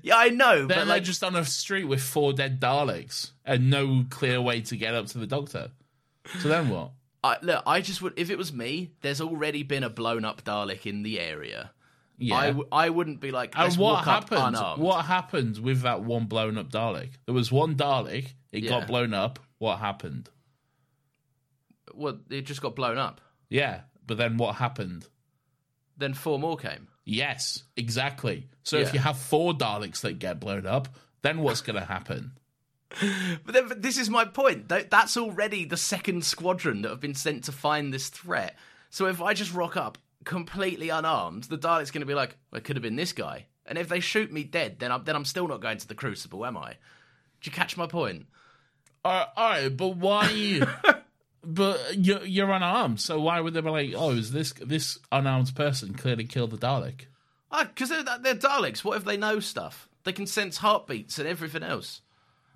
yeah, 0.02 0.16
I 0.16 0.28
know. 0.28 0.66
They're 0.66 0.78
but 0.78 0.86
like 0.86 1.04
just 1.04 1.24
on 1.24 1.36
a 1.36 1.44
street 1.44 1.84
with 1.84 2.02
four 2.02 2.32
dead 2.32 2.60
Daleks 2.60 3.30
and 3.44 3.70
no 3.70 4.04
clear 4.10 4.40
way 4.40 4.60
to 4.62 4.76
get 4.76 4.94
up 4.94 5.06
to 5.08 5.18
the 5.18 5.26
Doctor. 5.26 5.70
So 6.40 6.48
then 6.48 6.68
what? 6.68 6.90
I, 7.22 7.38
look, 7.40 7.62
I 7.66 7.80
just 7.80 8.02
would. 8.02 8.14
If 8.16 8.30
it 8.30 8.36
was 8.36 8.52
me, 8.52 8.92
there's 9.00 9.20
already 9.20 9.62
been 9.62 9.82
a 9.82 9.90
blown 9.90 10.24
up 10.24 10.44
Dalek 10.44 10.86
in 10.86 11.02
the 11.02 11.18
area. 11.20 11.70
Yeah. 12.18 12.36
I, 12.36 12.46
w- 12.48 12.68
I 12.70 12.90
wouldn't 12.90 13.20
be 13.20 13.30
like, 13.32 13.58
and 13.58 13.74
what 13.76 14.04
happened? 14.04 14.56
What 14.76 15.04
happened 15.04 15.58
with 15.58 15.82
that 15.82 16.02
one 16.02 16.26
blown 16.26 16.58
up 16.58 16.70
Dalek? 16.70 17.10
There 17.26 17.34
was 17.34 17.50
one 17.50 17.74
Dalek. 17.74 18.26
It 18.52 18.64
Yeah. 18.64 18.70
got 18.70 18.86
blown 18.86 19.14
up. 19.14 19.38
What 19.58 19.78
happened? 19.78 20.28
Well, 21.92 22.18
it 22.30 22.42
just 22.42 22.60
got 22.62 22.76
blown 22.76 22.98
up. 22.98 23.20
Yeah, 23.48 23.80
but 24.06 24.16
then 24.18 24.36
what 24.36 24.56
happened? 24.56 25.06
Then 25.96 26.14
four 26.14 26.38
more 26.38 26.56
came. 26.56 26.88
Yes, 27.04 27.62
exactly. 27.76 28.48
So 28.62 28.78
if 28.78 28.94
you 28.94 29.00
have 29.00 29.18
four 29.18 29.52
Daleks 29.52 30.00
that 30.00 30.18
get 30.18 30.40
blown 30.40 30.66
up, 30.66 30.88
then 31.22 31.38
what's 31.38 31.60
going 31.60 31.78
to 31.78 31.84
happen? 31.84 32.32
But 33.44 33.52
then 33.54 33.68
but 33.68 33.82
this 33.82 33.98
is 33.98 34.08
my 34.08 34.24
point. 34.24 34.68
That's 34.68 35.16
already 35.16 35.64
the 35.64 35.76
second 35.76 36.24
squadron 36.24 36.82
that 36.82 36.90
have 36.90 37.00
been 37.00 37.14
sent 37.14 37.44
to 37.44 37.52
find 37.52 37.92
this 37.92 38.08
threat. 38.08 38.56
So 38.90 39.06
if 39.06 39.20
I 39.20 39.34
just 39.34 39.52
rock 39.52 39.76
up 39.76 39.98
completely 40.24 40.90
unarmed, 40.90 41.44
the 41.44 41.58
Dalek's 41.58 41.90
going 41.90 42.02
to 42.02 42.06
be 42.06 42.14
like, 42.14 42.36
well, 42.50 42.58
it 42.58 42.64
could 42.64 42.76
have 42.76 42.82
been 42.84 42.94
this 42.94 43.12
guy. 43.12 43.46
And 43.66 43.78
if 43.78 43.88
they 43.88 43.98
shoot 43.98 44.32
me 44.32 44.44
dead, 44.44 44.78
then 44.78 44.92
I'm 44.92 45.02
then 45.02 45.16
I'm 45.16 45.24
still 45.24 45.48
not 45.48 45.60
going 45.60 45.78
to 45.78 45.88
the 45.88 45.94
Crucible, 45.94 46.46
am 46.46 46.56
I? 46.56 46.74
Do 47.40 47.50
you 47.50 47.52
catch 47.52 47.76
my 47.76 47.86
point? 47.86 48.26
Uh, 49.04 49.24
all 49.36 49.50
right, 49.50 49.76
but 49.76 49.96
why? 49.96 50.62
but 51.46 51.80
you're, 51.96 52.24
you're 52.24 52.50
unarmed, 52.50 53.00
so 53.00 53.20
why 53.20 53.40
would 53.40 53.54
they 53.54 53.60
be 53.60 53.70
like, 53.70 53.92
"Oh, 53.96 54.10
is 54.10 54.32
this 54.32 54.52
this 54.54 54.98
unarmed 55.12 55.54
person 55.54 55.94
clearly 55.94 56.24
killed 56.24 56.50
the 56.50 56.58
Dalek"? 56.58 57.06
Ah, 57.52 57.64
because 57.64 57.88
they're, 57.90 58.04
they're 58.20 58.34
Daleks. 58.34 58.84
What 58.84 58.96
if 58.96 59.04
they 59.04 59.16
know 59.16 59.40
stuff? 59.40 59.88
They 60.04 60.12
can 60.12 60.26
sense 60.26 60.58
heartbeats 60.58 61.18
and 61.18 61.28
everything 61.28 61.62
else. 61.62 62.00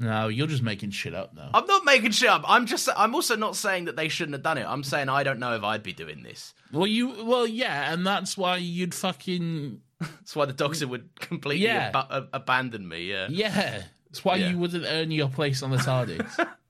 No, 0.00 0.28
you're 0.28 0.46
just 0.46 0.62
making 0.62 0.90
shit 0.90 1.12
up 1.14 1.34
now. 1.34 1.50
I'm 1.54 1.66
not 1.66 1.84
making 1.84 2.12
shit 2.12 2.28
up. 2.28 2.42
I'm 2.46 2.66
just. 2.66 2.88
I'm 2.96 3.14
also 3.14 3.34
not 3.36 3.56
saying 3.56 3.86
that 3.86 3.96
they 3.96 4.08
shouldn't 4.08 4.34
have 4.34 4.42
done 4.44 4.58
it. 4.58 4.64
I'm 4.66 4.84
saying 4.84 5.08
I 5.08 5.22
don't 5.24 5.38
know 5.40 5.54
if 5.54 5.62
I'd 5.64 5.82
be 5.82 5.92
doing 5.92 6.22
this. 6.22 6.54
Well, 6.72 6.86
you, 6.86 7.24
well, 7.24 7.46
yeah, 7.46 7.92
and 7.92 8.06
that's 8.06 8.36
why 8.36 8.58
you'd 8.58 8.94
fucking 8.94 9.80
That's 10.00 10.36
why 10.36 10.44
the 10.46 10.52
Doctor 10.52 10.86
would 10.86 11.08
completely 11.20 11.64
Yeah. 11.66 11.90
ab- 11.94 12.06
ab- 12.12 12.28
abandon 12.32 12.86
me. 12.86 13.10
Yeah. 13.10 13.26
yeah. 13.30 13.82
It's 14.10 14.24
why 14.24 14.36
Yeah. 14.36 14.50
you 14.50 14.58
wouldn't 14.58 14.84
earn 14.86 15.10
your 15.10 15.28
place 15.28 15.62
on 15.62 15.70
the 15.70 15.76
TARDIS. 15.78 16.48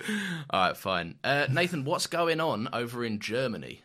All 0.50 0.68
right, 0.68 0.76
fine. 0.76 1.16
Uh, 1.24 1.46
Nathan, 1.50 1.84
what's 1.84 2.06
going 2.06 2.40
on 2.40 2.68
over 2.72 3.04
in 3.04 3.20
Germany? 3.20 3.82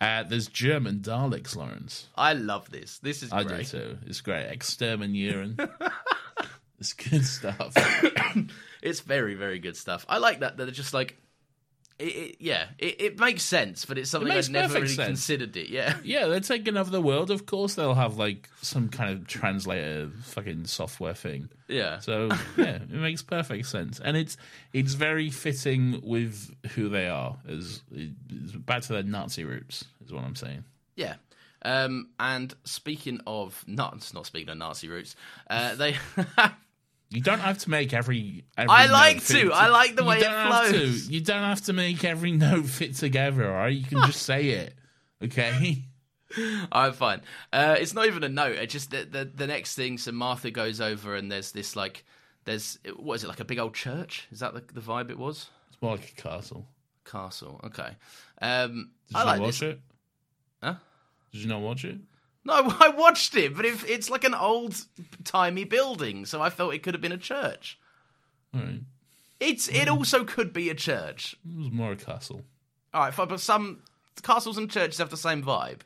uh, 0.00 0.22
there's 0.24 0.48
German 0.48 1.00
Daleks, 1.00 1.56
Lawrence. 1.56 2.08
I 2.16 2.32
love 2.34 2.70
this. 2.70 2.98
This 2.98 3.22
is 3.22 3.32
I 3.32 3.44
do 3.44 3.62
too. 3.62 3.98
It's 4.06 4.20
great. 4.20 4.46
Exterminating. 4.50 5.58
it's 6.78 6.92
good 6.92 7.24
stuff. 7.24 7.74
It's 8.84 9.00
very, 9.00 9.34
very 9.34 9.60
good 9.60 9.78
stuff. 9.78 10.04
I 10.10 10.18
like 10.18 10.40
that. 10.40 10.58
That 10.58 10.68
it's 10.68 10.76
just 10.76 10.92
like, 10.92 11.16
it, 11.98 12.04
it, 12.04 12.36
yeah, 12.40 12.66
it, 12.78 13.00
it 13.00 13.18
makes 13.20 13.42
sense, 13.42 13.84
but 13.84 13.98
it's 13.98 14.10
something 14.10 14.30
I'd 14.30 14.50
never 14.50 14.74
really 14.74 14.88
sense. 14.88 15.06
considered 15.06 15.56
it. 15.56 15.68
Yeah. 15.68 15.96
Yeah, 16.04 16.26
they're 16.26 16.40
taking 16.40 16.76
over 16.76 16.90
the 16.90 17.00
world. 17.00 17.30
Of 17.30 17.46
course, 17.46 17.74
they'll 17.74 17.94
have 17.94 18.16
like 18.16 18.48
some 18.62 18.88
kind 18.88 19.10
of 19.10 19.26
translator 19.26 20.10
fucking 20.22 20.66
software 20.66 21.14
thing. 21.14 21.48
Yeah. 21.68 22.00
So 22.00 22.28
yeah, 22.56 22.76
it 22.76 22.90
makes 22.90 23.22
perfect 23.22 23.66
sense, 23.66 24.00
and 24.00 24.16
it's 24.16 24.36
it's 24.72 24.94
very 24.94 25.30
fitting 25.30 26.00
with 26.02 26.54
who 26.74 26.88
they 26.88 27.08
are. 27.08 27.36
As 27.48 27.82
back 28.58 28.82
to 28.82 28.92
their 28.94 29.02
Nazi 29.02 29.44
roots, 29.44 29.84
is 30.04 30.12
what 30.12 30.24
I'm 30.24 30.36
saying. 30.36 30.64
Yeah. 30.96 31.14
Um, 31.64 32.10
and 32.20 32.54
speaking 32.64 33.20
of 33.26 33.64
not 33.66 34.12
not 34.12 34.26
speaking 34.26 34.50
of 34.50 34.58
Nazi 34.58 34.88
roots, 34.88 35.16
uh, 35.48 35.74
they 35.74 35.96
You 37.14 37.20
don't 37.20 37.38
have 37.38 37.58
to 37.58 37.70
make 37.70 37.92
every. 37.94 38.44
every 38.58 38.70
I 38.70 38.86
like 38.86 39.24
to. 39.26 39.52
I 39.52 39.68
like 39.68 39.94
the 39.94 40.04
way 40.04 40.18
it 40.18 40.22
don't 40.22 40.32
have 40.32 40.66
to. 40.66 40.72
flows. 40.72 41.08
You 41.08 41.20
don't 41.20 41.42
have 41.42 41.60
to 41.62 41.72
make 41.72 42.04
every 42.04 42.32
note 42.32 42.66
fit 42.66 42.96
together. 42.96 43.46
All 43.46 43.54
right, 43.54 43.74
you 43.74 43.84
can 43.84 44.04
just 44.06 44.22
say 44.22 44.48
it. 44.48 44.74
Okay. 45.22 45.84
I'm 46.72 46.92
fine. 46.92 47.20
Uh, 47.52 47.76
it's 47.78 47.94
not 47.94 48.06
even 48.06 48.24
a 48.24 48.28
note. 48.28 48.56
It's 48.56 48.72
just 48.72 48.90
the, 48.90 49.04
the 49.04 49.24
the 49.32 49.46
next 49.46 49.76
thing. 49.76 49.98
So 49.98 50.10
Martha 50.10 50.50
goes 50.50 50.80
over, 50.80 51.14
and 51.14 51.30
there's 51.30 51.52
this 51.52 51.76
like, 51.76 52.04
there's 52.44 52.78
what 52.96 53.14
is 53.14 53.24
it 53.24 53.28
like 53.28 53.40
a 53.40 53.44
big 53.44 53.60
old 53.60 53.74
church? 53.74 54.26
Is 54.32 54.40
that 54.40 54.52
the, 54.54 54.64
the 54.72 54.80
vibe 54.80 55.10
it 55.10 55.18
was? 55.18 55.48
It's 55.70 55.80
more 55.80 55.92
like 55.92 56.12
a 56.18 56.20
castle. 56.20 56.66
Castle. 57.04 57.60
Okay. 57.64 57.90
Um, 58.42 58.90
Did 59.08 59.16
I 59.16 59.20
you 59.20 59.26
like 59.26 59.40
watch 59.40 59.60
this. 59.60 59.74
it? 59.74 59.80
Huh? 60.62 60.74
Did 61.32 61.42
you 61.42 61.48
not 61.48 61.60
watch 61.60 61.84
it? 61.84 61.98
No, 62.44 62.54
I 62.80 62.90
watched 62.90 63.34
it, 63.36 63.56
but 63.56 63.64
if 63.64 63.88
it's 63.88 64.10
like 64.10 64.24
an 64.24 64.34
old 64.34 64.76
timey 65.24 65.64
building, 65.64 66.26
so 66.26 66.40
I 66.42 66.50
felt 66.50 66.74
it 66.74 66.82
could 66.82 66.94
have 66.94 67.00
been 67.00 67.12
a 67.12 67.18
church. 67.18 67.78
Right. 68.52 68.80
It's 69.40 69.68
it 69.68 69.88
hmm. 69.88 69.94
also 69.94 70.24
could 70.24 70.52
be 70.52 70.70
a 70.70 70.74
church. 70.74 71.36
It 71.44 71.56
was 71.56 71.70
more 71.70 71.92
a 71.92 71.96
castle. 71.96 72.42
All 72.92 73.02
right, 73.02 73.14
but 73.16 73.40
some 73.40 73.82
castles 74.22 74.56
and 74.56 74.70
churches 74.70 74.98
have 74.98 75.10
the 75.10 75.16
same 75.16 75.42
vibe. 75.42 75.80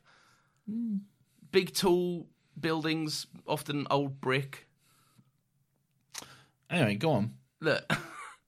Hmm. 0.69 0.97
Big, 1.51 1.75
tall 1.75 2.27
buildings, 2.61 3.27
often 3.47 3.87
old 3.91 4.21
brick. 4.21 4.67
Anyway, 6.69 6.97
go 6.97 7.13
on. 7.13 7.35
Look, 7.61 7.91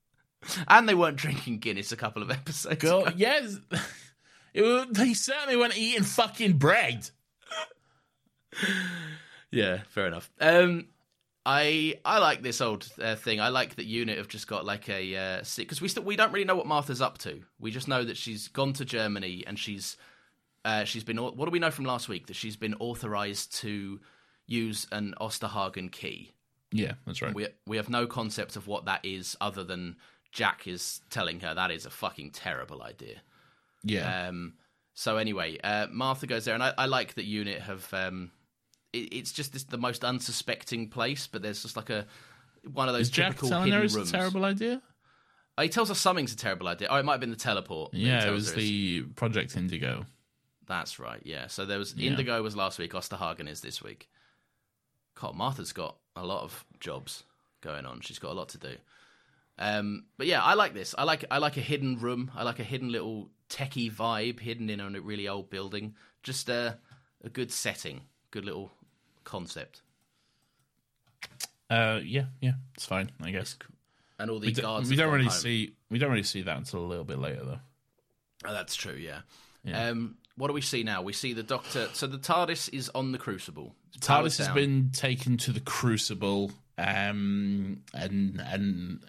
and 0.69 0.89
they 0.89 0.95
weren't 0.95 1.17
drinking 1.17 1.59
Guinness 1.59 1.93
a 1.93 1.97
couple 1.97 2.23
of 2.23 2.31
episodes. 2.31 2.77
Go. 2.77 3.05
ago. 3.05 3.13
yes. 3.17 3.59
It, 4.53 4.63
wa- 4.63 4.85
they 4.91 5.15
certainly 5.15 5.57
weren't 5.57 5.79
eating 5.79 6.03
fucking 6.03 6.55
bread. 6.55 7.09
Yeah, 9.53 9.81
fair 9.89 10.07
enough. 10.07 10.31
Um, 10.41 10.87
I 11.45 11.99
I 12.05 12.19
like 12.19 12.43
this 12.43 12.61
old 12.61 12.89
uh, 13.03 13.17
thing. 13.17 13.41
I 13.41 13.49
like 13.49 13.77
that 13.77 13.87
unit 13.87 14.19
have 14.19 14.29
just 14.29 14.47
got 14.47 14.65
like 14.65 14.89
a 14.89 15.43
because 15.57 15.81
we 15.81 15.89
still 15.89 16.05
we 16.05 16.17
don't 16.17 16.33
really 16.33 16.45
know 16.45 16.57
what 16.57 16.67
Martha's 16.67 17.01
up 17.01 17.19
to. 17.19 17.41
We 17.59 17.71
just 17.71 17.89
know 17.89 18.05
that 18.05 18.17
she's 18.17 18.49
gone 18.49 18.73
to 18.75 18.85
Germany 18.85 19.43
and 19.47 19.59
she's 19.59 19.97
uh, 20.65 20.85
she's 20.85 21.05
been. 21.05 21.17
What 21.17 21.37
do 21.37 21.51
we 21.51 21.59
know 21.59 21.71
from 21.71 21.87
last 21.87 22.09
week? 22.09 22.27
That 22.27 22.37
she's 22.37 22.57
been 22.57 22.75
authorized 22.79 23.55
to 23.61 24.01
use 24.47 24.87
an 24.93 25.15
Osterhagen 25.21 25.91
key. 25.91 26.33
Yeah, 26.73 26.93
that's 27.07 27.23
right. 27.23 27.35
We 27.35 27.49
we 27.67 27.77
have 27.79 27.89
no 27.89 28.07
concept 28.07 28.57
of 28.57 28.67
what 28.67 28.85
that 28.85 29.05
is, 29.05 29.37
other 29.41 29.65
than 29.65 29.97
Jack 30.33 30.69
is 30.69 31.01
telling 31.11 31.41
her 31.41 31.55
that 31.55 31.71
is 31.71 31.87
a 31.87 31.91
fucking 31.91 32.33
terrible 32.33 32.83
idea. 32.83 33.23
yeah. 33.83 34.29
Um, 34.29 34.55
so 34.93 35.17
anyway, 35.17 35.59
uh, 35.65 35.87
Martha 35.91 36.27
goes 36.27 36.45
there, 36.45 36.55
and 36.55 36.63
I, 36.63 36.75
I 36.77 36.87
like 36.87 37.15
that 37.15 37.25
unit 37.25 37.63
have. 37.63 37.93
Um, 37.95 38.31
it, 38.93 39.13
it's 39.15 39.33
just 39.33 39.53
this, 39.53 39.65
the 39.65 39.79
most 39.79 40.05
unsuspecting 40.05 40.89
place, 40.89 41.27
but 41.27 41.43
there's 41.43 41.63
just 41.63 41.77
like 41.77 41.91
a 41.91 42.07
one 42.73 42.89
of 42.89 42.95
those 42.95 43.03
Is 43.03 43.11
Jack 43.11 43.33
typical 43.37 43.51
her 43.51 43.65
hidden 43.65 43.83
it's 43.83 43.95
rooms. 43.95 44.11
a 44.11 44.13
terrible 44.13 44.45
idea? 44.45 44.83
Oh, 45.59 45.63
he 45.63 45.69
tells 45.69 45.91
us 45.91 45.99
something's 45.99 46.33
a 46.33 46.37
terrible 46.37 46.69
idea. 46.69 46.89
Oh, 46.91 46.97
it 46.97 47.05
might 47.05 47.13
have 47.15 47.21
been 47.21 47.31
the 47.31 47.37
teleport. 47.37 47.93
Yeah, 47.95 48.27
it 48.27 48.31
was 48.31 48.53
the 48.55 49.03
Project 49.17 49.57
Indigo. 49.57 50.05
That's 50.67 50.99
right. 50.99 51.21
Yeah. 51.25 51.49
So 51.49 51.67
there 51.67 51.79
was 51.79 51.95
Yeah. 51.97 52.11
Indigo 52.11 52.43
was 52.43 52.55
last 52.57 52.79
week. 52.79 52.93
Osterhagen 52.93 53.49
is 53.49 53.61
this 53.61 53.83
week. 53.83 54.09
God, 55.21 55.35
Martha's 55.35 55.73
got 55.73 55.97
a 56.17 56.25
lot 56.25 56.45
of 56.45 56.65
jobs 56.79 57.25
going 57.61 57.85
on. 57.87 58.01
She's 58.01 58.19
got 58.19 58.31
a 58.31 58.35
lot 58.35 58.51
to 58.51 58.59
do. 58.59 58.77
Um, 59.59 60.05
but 60.17 60.27
yeah, 60.27 60.43
I 60.43 60.55
like 60.55 60.73
this. 60.73 60.95
I 60.97 61.05
like 61.05 61.25
I 61.31 61.39
like 61.39 61.57
a 61.57 61.61
hidden 61.63 61.99
room. 61.99 62.31
I 62.35 62.45
like 62.45 62.59
a 62.59 62.65
hidden 62.65 62.91
little 62.91 63.29
techie 63.51 63.93
vibe 63.93 64.41
hidden 64.41 64.71
in 64.71 64.81
a 64.81 65.01
really 65.01 65.29
old 65.29 65.51
building. 65.51 65.95
Just 66.23 66.49
uh, 66.49 66.75
a 67.23 67.29
good 67.29 67.53
setting, 67.53 68.03
good 68.31 68.45
little 68.45 68.71
concept, 69.25 69.83
Uh, 71.69 72.01
yeah, 72.05 72.25
yeah, 72.41 72.53
it's 72.75 72.85
fine, 72.87 73.11
I 73.23 73.31
guess. 73.31 73.57
and 74.19 74.31
all 74.31 74.41
the 74.41 74.47
We, 74.49 74.53
do, 74.53 74.63
guards. 74.63 74.91
we 74.91 74.97
have 74.97 75.05
don't 75.07 75.13
really 75.15 75.27
home. 75.27 75.33
see 75.39 75.75
we 75.89 75.99
don't 75.99 76.11
really 76.11 76.23
see 76.25 76.43
that 76.43 76.57
until 76.57 76.81
a 76.81 76.87
little 76.87 77.05
bit 77.05 77.19
later, 77.19 77.45
though. 77.45 77.61
Oh, 78.45 78.53
that's 78.53 78.75
true. 78.75 78.95
Yeah. 78.95 79.21
Yeah. 79.65 79.89
Um, 79.89 80.17
what 80.37 80.47
do 80.49 80.53
we 80.55 80.63
see 80.63 80.83
now? 80.83 81.03
We 81.03 81.13
see 81.13 81.33
the 81.35 81.43
Doctor. 81.43 81.89
So 81.93 82.07
the 82.07 82.17
TARDIS 82.19 82.71
is 82.73 82.89
on 82.95 83.13
the 83.13 83.19
Crucible. 83.19 83.75
It's 83.95 84.07
TARDIS 84.07 84.39
has 84.39 84.47
down. 84.49 84.55
been 84.55 84.91
taken 84.93 85.37
to 85.39 85.53
the 85.53 85.61
Crucible, 85.61 86.51
um, 86.79 87.83
and 87.95 88.41
and 88.41 89.01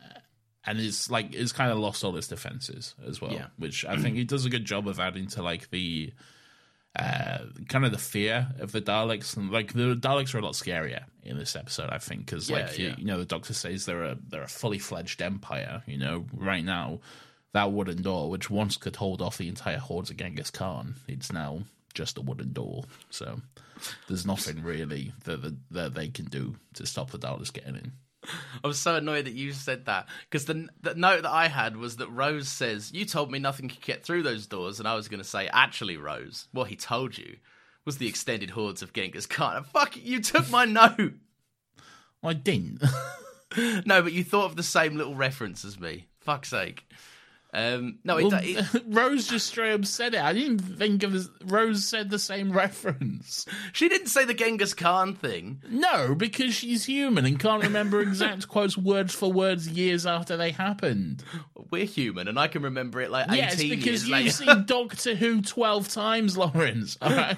and 0.65 0.80
it's 0.80 1.10
like 1.10 1.34
it's 1.34 1.52
kind 1.54 1.71
of 1.71 1.78
lost 1.80 2.04
all 2.04 2.15
its 2.17 2.28
defenses 2.28 2.95
as 3.08 3.21
well, 3.21 3.32
Yeah. 3.32 3.47
which 3.58 3.86
I 3.86 3.97
think 3.97 4.17
it 4.17 4.28
does 4.28 4.45
a 4.45 4.50
good 4.50 4.65
job 4.65 4.88
of 4.88 5.00
adding 5.00 5.28
to 5.28 5.41
like 5.41 5.69
the 5.69 6.12
uh 6.98 7.40
kind 7.70 7.86
of 7.86 7.92
the 7.92 7.98
fear 7.98 8.48
of 8.60 8.72
the 8.72 8.82
Daleks, 8.82 9.38
and 9.38 9.52
like 9.52 9.74
the 9.74 9.96
Daleks 9.96 10.34
are 10.36 10.40
a 10.40 10.42
lot 10.42 10.54
scarier 10.54 11.04
in 11.24 11.38
this 11.38 11.56
episode, 11.56 11.90
I 11.90 11.98
think, 12.00 12.26
because 12.26 12.50
Yeah, 12.50 12.58
like 12.58 12.78
you, 12.78 12.88
yeah. 12.88 12.96
you 12.98 13.06
know 13.06 13.18
the 13.18 13.26
Doctor 13.26 13.54
says 13.54 13.86
they're 13.86 14.04
a 14.04 14.18
they're 14.28 14.44
a 14.44 14.48
fully 14.48 14.80
fledged 14.80 15.22
empire, 15.22 15.84
you 15.86 15.98
know, 15.98 16.26
right 16.34 16.64
now. 16.64 17.00
That 17.54 17.74
wooden 17.74 18.02
door, 18.02 18.30
which 18.30 18.50
once 18.50 18.78
could 18.78 18.96
hold 18.96 19.22
off 19.22 19.38
the 19.38 19.50
entire 19.50 19.78
hordes 19.78 20.10
of 20.10 20.16
Genghis 20.16 20.50
Khan, 20.52 20.96
it's 21.10 21.34
now 21.34 21.64
just 21.94 22.18
a 22.18 22.22
wooden 22.22 22.54
door. 22.54 22.86
So 23.10 23.42
there's 24.08 24.26
nothing 24.26 24.64
really 24.64 25.12
that, 25.26 25.42
that, 25.42 25.56
that 25.72 25.94
they 25.94 26.08
can 26.08 26.26
do 26.26 26.56
to 26.76 26.86
stop 26.86 27.12
the 27.12 27.20
Daleks 27.20 27.52
getting 27.52 27.76
in. 27.76 27.92
I 28.64 28.68
was 28.68 28.80
so 28.80 28.96
annoyed 28.96 29.26
that 29.26 29.34
you 29.34 29.54
said 29.54 29.86
that 29.86 30.08
because 30.30 30.46
the 30.46 30.70
the 30.82 30.96
note 30.96 31.24
that 31.24 31.32
I 31.32 31.48
had 31.48 31.78
was 31.78 31.98
that 31.98 32.10
Rose 32.10 32.48
says 32.48 32.92
you 32.94 33.06
told 33.06 33.32
me 33.32 33.40
nothing 33.40 33.70
could 33.70 33.82
get 33.82 34.04
through 34.04 34.24
those 34.24 34.48
doors, 34.48 34.80
and 34.80 34.88
I 34.88 34.96
was 34.96 35.08
going 35.08 35.22
to 35.22 35.28
say 35.28 35.48
actually, 35.52 35.98
Rose, 35.98 36.48
what 36.52 36.70
he 36.70 36.76
told 36.76 37.18
you 37.18 37.38
was 37.86 37.98
the 37.98 38.08
extended 38.08 38.52
hordes 38.52 38.82
of 38.82 38.94
Genghis 38.94 39.26
Khan. 39.26 39.64
Fuck, 39.74 39.98
it 39.98 40.04
you 40.04 40.22
took 40.22 40.50
my 40.50 40.66
note. 40.66 41.14
I 42.24 42.34
didn't. 42.34 42.84
No, 43.86 44.02
but 44.02 44.14
you 44.14 44.24
thought 44.24 44.46
of 44.46 44.56
the 44.56 44.64
same 44.64 44.96
little 44.96 45.14
reference 45.14 45.66
as 45.66 45.78
me. 45.78 46.08
Fuck's 46.22 46.50
sake. 46.50 46.90
Um, 47.54 48.00
no, 48.06 48.18
it, 48.18 48.26
Well, 48.26 48.40
it, 48.42 48.84
Rose 48.88 49.28
just 49.28 49.48
straight 49.48 49.74
up 49.74 49.86
said 49.86 50.14
it. 50.14 50.22
I 50.22 50.32
didn't 50.32 50.60
think 50.60 51.04
of. 51.04 51.30
Rose 51.44 51.84
said 51.84 52.10
the 52.10 52.20
same 52.20 52.52
reference. 52.54 53.46
she 53.74 53.90
didn't 53.90 54.08
say 54.08 54.24
the 54.24 54.34
Genghis 54.34 54.74
Khan 54.74 55.16
thing. 55.16 55.62
No, 55.70 56.16
because 56.16 56.54
she's 56.54 56.86
human 56.86 57.26
and 57.26 57.40
can't 57.40 57.64
remember 57.64 58.00
exact 58.02 58.48
quotes 58.48 58.78
words 58.78 59.14
for 59.14 59.32
words 59.32 59.68
years 59.68 60.06
after 60.06 60.38
they 60.38 60.52
happened. 60.52 61.24
We're 61.72 61.86
human, 61.86 62.28
and 62.30 62.40
I 62.40 62.48
can 62.48 62.62
remember 62.64 63.02
it 63.02 63.12
like 63.12 63.28
Yes, 63.32 63.56
eighteen 63.60 63.78
because 63.78 64.08
years 64.08 64.24
you've 64.24 64.34
seen 64.34 64.66
Doctor 64.66 65.16
Who 65.16 65.42
twelve 65.42 65.90
times, 65.90 66.38
Laurence. 66.38 66.98
All 67.02 67.14
right. 67.14 67.38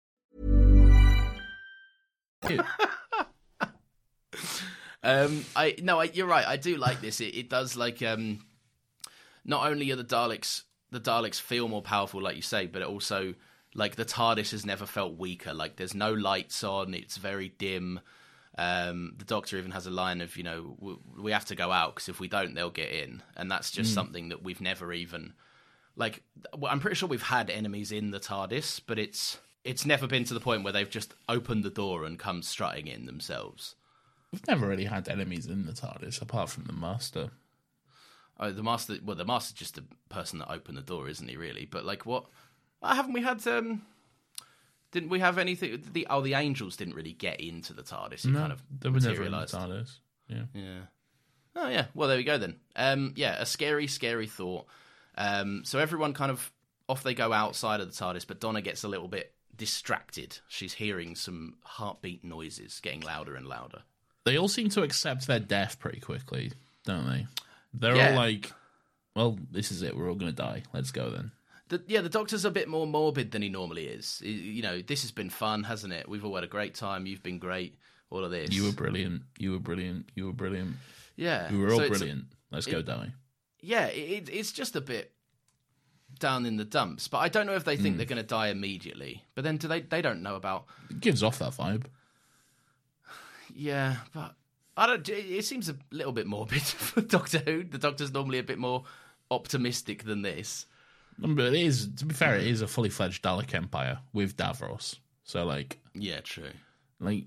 Um, 5.03 5.45
I 5.55 5.75
no, 5.81 5.99
I, 5.99 6.05
you're 6.05 6.27
right. 6.27 6.45
I 6.45 6.57
do 6.57 6.77
like 6.77 7.01
this. 7.01 7.21
It, 7.21 7.35
it 7.35 7.49
does 7.49 7.75
like 7.75 8.01
um, 8.03 8.45
not 9.43 9.67
only 9.67 9.91
are 9.91 9.95
the 9.95 10.03
Daleks 10.03 10.63
the 10.91 10.99
Daleks 10.99 11.39
feel 11.39 11.67
more 11.67 11.81
powerful, 11.81 12.21
like 12.21 12.35
you 12.35 12.41
say, 12.41 12.67
but 12.67 12.81
it 12.81 12.87
also 12.87 13.33
like 13.73 13.95
the 13.95 14.05
TARDIS 14.05 14.51
has 14.51 14.65
never 14.65 14.85
felt 14.85 15.17
weaker. 15.17 15.53
Like 15.53 15.77
there's 15.77 15.95
no 15.95 16.13
lights 16.13 16.63
on. 16.63 16.93
It's 16.93 17.17
very 17.17 17.49
dim. 17.49 18.01
Um, 18.57 19.13
the 19.17 19.23
Doctor 19.25 19.57
even 19.57 19.71
has 19.71 19.87
a 19.87 19.91
line 19.91 20.21
of 20.21 20.35
you 20.37 20.43
know 20.43 20.75
we, 20.79 20.95
we 21.23 21.31
have 21.31 21.45
to 21.45 21.55
go 21.55 21.71
out 21.71 21.95
because 21.95 22.09
if 22.09 22.19
we 22.19 22.27
don't, 22.27 22.53
they'll 22.53 22.69
get 22.69 22.91
in, 22.91 23.23
and 23.35 23.49
that's 23.49 23.71
just 23.71 23.93
something 23.93 24.29
that 24.29 24.43
we've 24.43 24.61
never 24.61 24.93
even 24.93 25.33
like. 25.95 26.21
I'm 26.67 26.79
pretty 26.79 26.95
sure 26.95 27.09
we've 27.09 27.23
had 27.23 27.49
enemies 27.49 27.91
in 27.91 28.11
the 28.11 28.19
TARDIS, 28.19 28.81
but 28.85 28.99
it's 28.99 29.39
it's 29.63 29.85
never 29.85 30.07
been 30.07 30.23
to 30.25 30.33
the 30.33 30.39
point 30.39 30.63
where 30.63 30.73
they've 30.73 30.89
just 30.89 31.13
opened 31.29 31.63
the 31.63 31.69
door 31.69 32.03
and 32.05 32.17
come 32.17 32.41
strutting 32.41 32.87
in 32.87 33.05
themselves. 33.05 33.75
We've 34.31 34.47
never 34.47 34.67
really 34.67 34.85
had 34.85 35.09
enemies 35.09 35.45
in 35.47 35.65
the 35.65 35.73
TARDIS 35.73 36.21
apart 36.21 36.49
from 36.49 36.63
the 36.63 36.73
Master. 36.73 37.31
Oh, 38.39 38.51
the 38.51 38.63
master. 38.63 38.97
Well, 39.03 39.15
the 39.15 39.25
master's 39.25 39.53
just 39.53 39.75
the 39.75 39.83
person 40.09 40.39
that 40.39 40.51
opened 40.51 40.75
the 40.77 40.81
door, 40.81 41.07
isn't 41.07 41.27
he? 41.27 41.37
Really? 41.37 41.65
But 41.65 41.85
like, 41.85 42.07
what? 42.07 42.25
Haven't 42.81 43.13
we 43.13 43.21
had? 43.21 43.45
um 43.47 43.83
Didn't 44.91 45.09
we 45.09 45.19
have 45.19 45.37
anything? 45.37 45.83
The 45.93 46.07
oh, 46.09 46.21
the 46.21 46.33
angels 46.33 46.75
didn't 46.75 46.95
really 46.95 47.13
get 47.13 47.39
into 47.39 47.73
the 47.73 47.83
TARDIS. 47.83 48.25
It 48.25 48.33
kind 48.33 48.51
of 48.51 48.63
they 48.79 48.89
were 48.89 48.99
never 48.99 49.23
in 49.23 49.31
the. 49.31 49.37
TARDIS. 49.37 49.99
Yeah. 50.27 50.43
Yeah. 50.55 50.79
Oh 51.55 51.69
yeah. 51.69 51.85
Well, 51.93 52.07
there 52.09 52.17
we 52.17 52.23
go 52.23 52.39
then. 52.39 52.55
Um, 52.75 53.13
yeah, 53.15 53.39
a 53.39 53.45
scary, 53.45 53.85
scary 53.85 54.27
thought. 54.27 54.65
Um, 55.15 55.61
so 55.63 55.77
everyone 55.77 56.13
kind 56.13 56.31
of 56.31 56.51
off 56.89 57.03
they 57.03 57.13
go 57.13 57.31
outside 57.31 57.79
of 57.79 57.95
the 57.95 58.03
TARDIS, 58.03 58.25
but 58.25 58.39
Donna 58.39 58.61
gets 58.61 58.83
a 58.83 58.87
little 58.87 59.07
bit 59.07 59.33
distracted. 59.57 60.39
She's 60.47 60.73
hearing 60.73 61.15
some 61.15 61.55
heartbeat 61.63 62.23
noises 62.23 62.79
getting 62.81 63.01
louder 63.01 63.35
and 63.35 63.47
louder. 63.47 63.83
They 64.25 64.37
all 64.37 64.47
seem 64.47 64.69
to 64.69 64.83
accept 64.83 65.27
their 65.27 65.39
death 65.39 65.79
pretty 65.79 65.99
quickly, 65.99 66.51
don't 66.85 67.07
they? 67.09 67.27
They're 67.73 67.95
Yeah. 67.95 68.09
all 68.11 68.15
like, 68.15 68.51
"Well, 69.15 69.39
this 69.51 69.71
is 69.71 69.81
it. 69.81 69.95
We're 69.95 70.09
all 70.09 70.15
going 70.15 70.31
to 70.31 70.35
die. 70.35 70.63
Let's 70.73 70.91
go 70.91 71.09
then." 71.09 71.31
The, 71.69 71.81
yeah, 71.87 72.01
the 72.01 72.09
Doctor's 72.09 72.43
a 72.43 72.51
bit 72.51 72.67
more 72.67 72.85
morbid 72.85 73.31
than 73.31 73.41
he 73.41 73.49
normally 73.49 73.85
is. 73.87 74.21
You 74.23 74.61
know, 74.61 74.81
this 74.81 75.03
has 75.03 75.11
been 75.11 75.29
fun, 75.29 75.63
hasn't 75.63 75.93
it? 75.93 76.09
We've 76.09 76.23
all 76.25 76.35
had 76.35 76.43
a 76.43 76.47
great 76.47 76.75
time. 76.75 77.05
You've 77.05 77.23
been 77.23 77.39
great. 77.39 77.77
All 78.09 78.25
of 78.25 78.31
this. 78.31 78.51
You 78.51 78.65
were 78.65 78.73
brilliant. 78.73 79.21
You 79.37 79.53
were 79.53 79.59
brilliant. 79.59 80.09
You 80.15 80.25
were 80.25 80.33
brilliant. 80.33 80.75
yeah. 81.15 81.49
We 81.49 81.57
were 81.57 81.71
all 81.71 81.79
So 81.79 81.87
brilliant. 81.87 82.25
Let's 82.51 82.65
go 82.67 82.81
die. 82.81 83.13
Yeah, 83.61 83.85
it, 83.85 84.27
it's 84.29 84.51
just 84.51 84.75
a 84.75 84.81
bit 84.81 85.13
down 86.19 86.45
in 86.45 86.57
the 86.57 86.65
dumps. 86.65 87.07
But 87.07 87.19
I 87.19 87.29
don't 87.29 87.45
know 87.45 87.55
if 87.55 87.63
they 87.63 87.77
think 87.77 87.95
hmm. 87.95 87.97
they're 87.97 88.05
going 88.05 88.21
to 88.21 88.27
die 88.27 88.47
immediately. 88.47 89.23
But 89.35 89.43
then 89.43 89.57
do 89.57 89.67
they? 89.67 89.81
They 89.81 90.01
don't 90.01 90.21
know 90.21 90.35
about. 90.35 90.65
It 90.89 90.99
gives 90.99 91.23
off 91.23 91.39
that 91.39 91.51
vibe. 91.51 91.85
Yeah, 93.53 93.97
but 94.13 94.35
I 94.77 94.87
don't. 94.87 95.07
It 95.09 95.45
seems 95.45 95.69
a 95.69 95.75
little 95.91 96.13
bit 96.13 96.27
morbid 96.27 96.61
for 96.61 97.01
Doctor 97.01 97.39
Who. 97.39 97.63
The 97.63 97.77
Doctor's 97.77 98.13
normally 98.13 98.39
a 98.39 98.43
bit 98.43 98.59
more 98.59 98.83
optimistic 99.29 100.03
than 100.03 100.21
this. 100.21 100.65
But 101.17 101.53
it 101.53 101.53
is, 101.53 101.89
to 101.97 102.05
be 102.05 102.15
fair, 102.15 102.35
it 102.35 102.47
is 102.47 102.61
a 102.61 102.67
fully 102.67 102.89
fledged 102.89 103.23
Dalek 103.23 103.53
Empire 103.53 103.99
with 104.11 104.35
Davros. 104.37 104.97
So, 105.23 105.45
like, 105.45 105.79
Yeah, 105.93 106.21
true. 106.21 106.49
like 106.99 107.25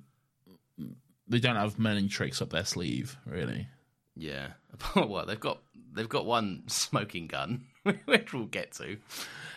they 1.28 1.38
don't 1.38 1.56
have 1.56 1.78
many 1.78 2.08
tricks 2.08 2.42
up 2.42 2.50
their 2.50 2.64
sleeve, 2.64 3.16
really. 3.26 3.68
Yeah. 4.16 4.48
well, 4.96 5.24
they've 5.26 5.40
got 5.40 5.60
they've 5.92 6.08
got 6.08 6.26
one 6.26 6.64
smoking 6.66 7.26
gun, 7.26 7.64
which 8.04 8.32
we'll 8.32 8.46
get 8.46 8.72
to. 8.72 8.96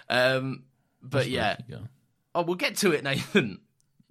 Um, 0.10 0.64
but 1.02 1.28
yeah, 1.30 1.58
Yeah. 1.68 1.78
oh, 2.36 2.42
we'll 2.44 2.56
get 2.56 2.78
to 2.78 2.92
it, 2.92 3.04
Nathan. 3.04 3.60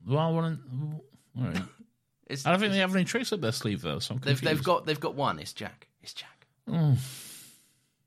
Well, 0.06 0.18
I 0.18 0.30
want 0.30 0.58
to. 0.58 1.40
All 1.40 1.46
right. 1.48 1.62
I 2.44 2.50
don't 2.50 2.58
think 2.60 2.72
they 2.72 2.78
have 2.78 2.94
any 2.94 3.04
tricks 3.04 3.32
up 3.32 3.40
their 3.40 3.52
sleeve 3.52 3.82
though. 3.82 4.00
So 4.00 4.14
I'm 4.14 4.20
they've 4.20 4.40
they've 4.40 4.62
got 4.62 4.84
they've 4.86 4.98
got 4.98 5.14
one. 5.14 5.38
It's 5.38 5.52
Jack. 5.52 5.86
It's 6.02 6.12
Jack. 6.12 6.46
Mm. 6.68 6.96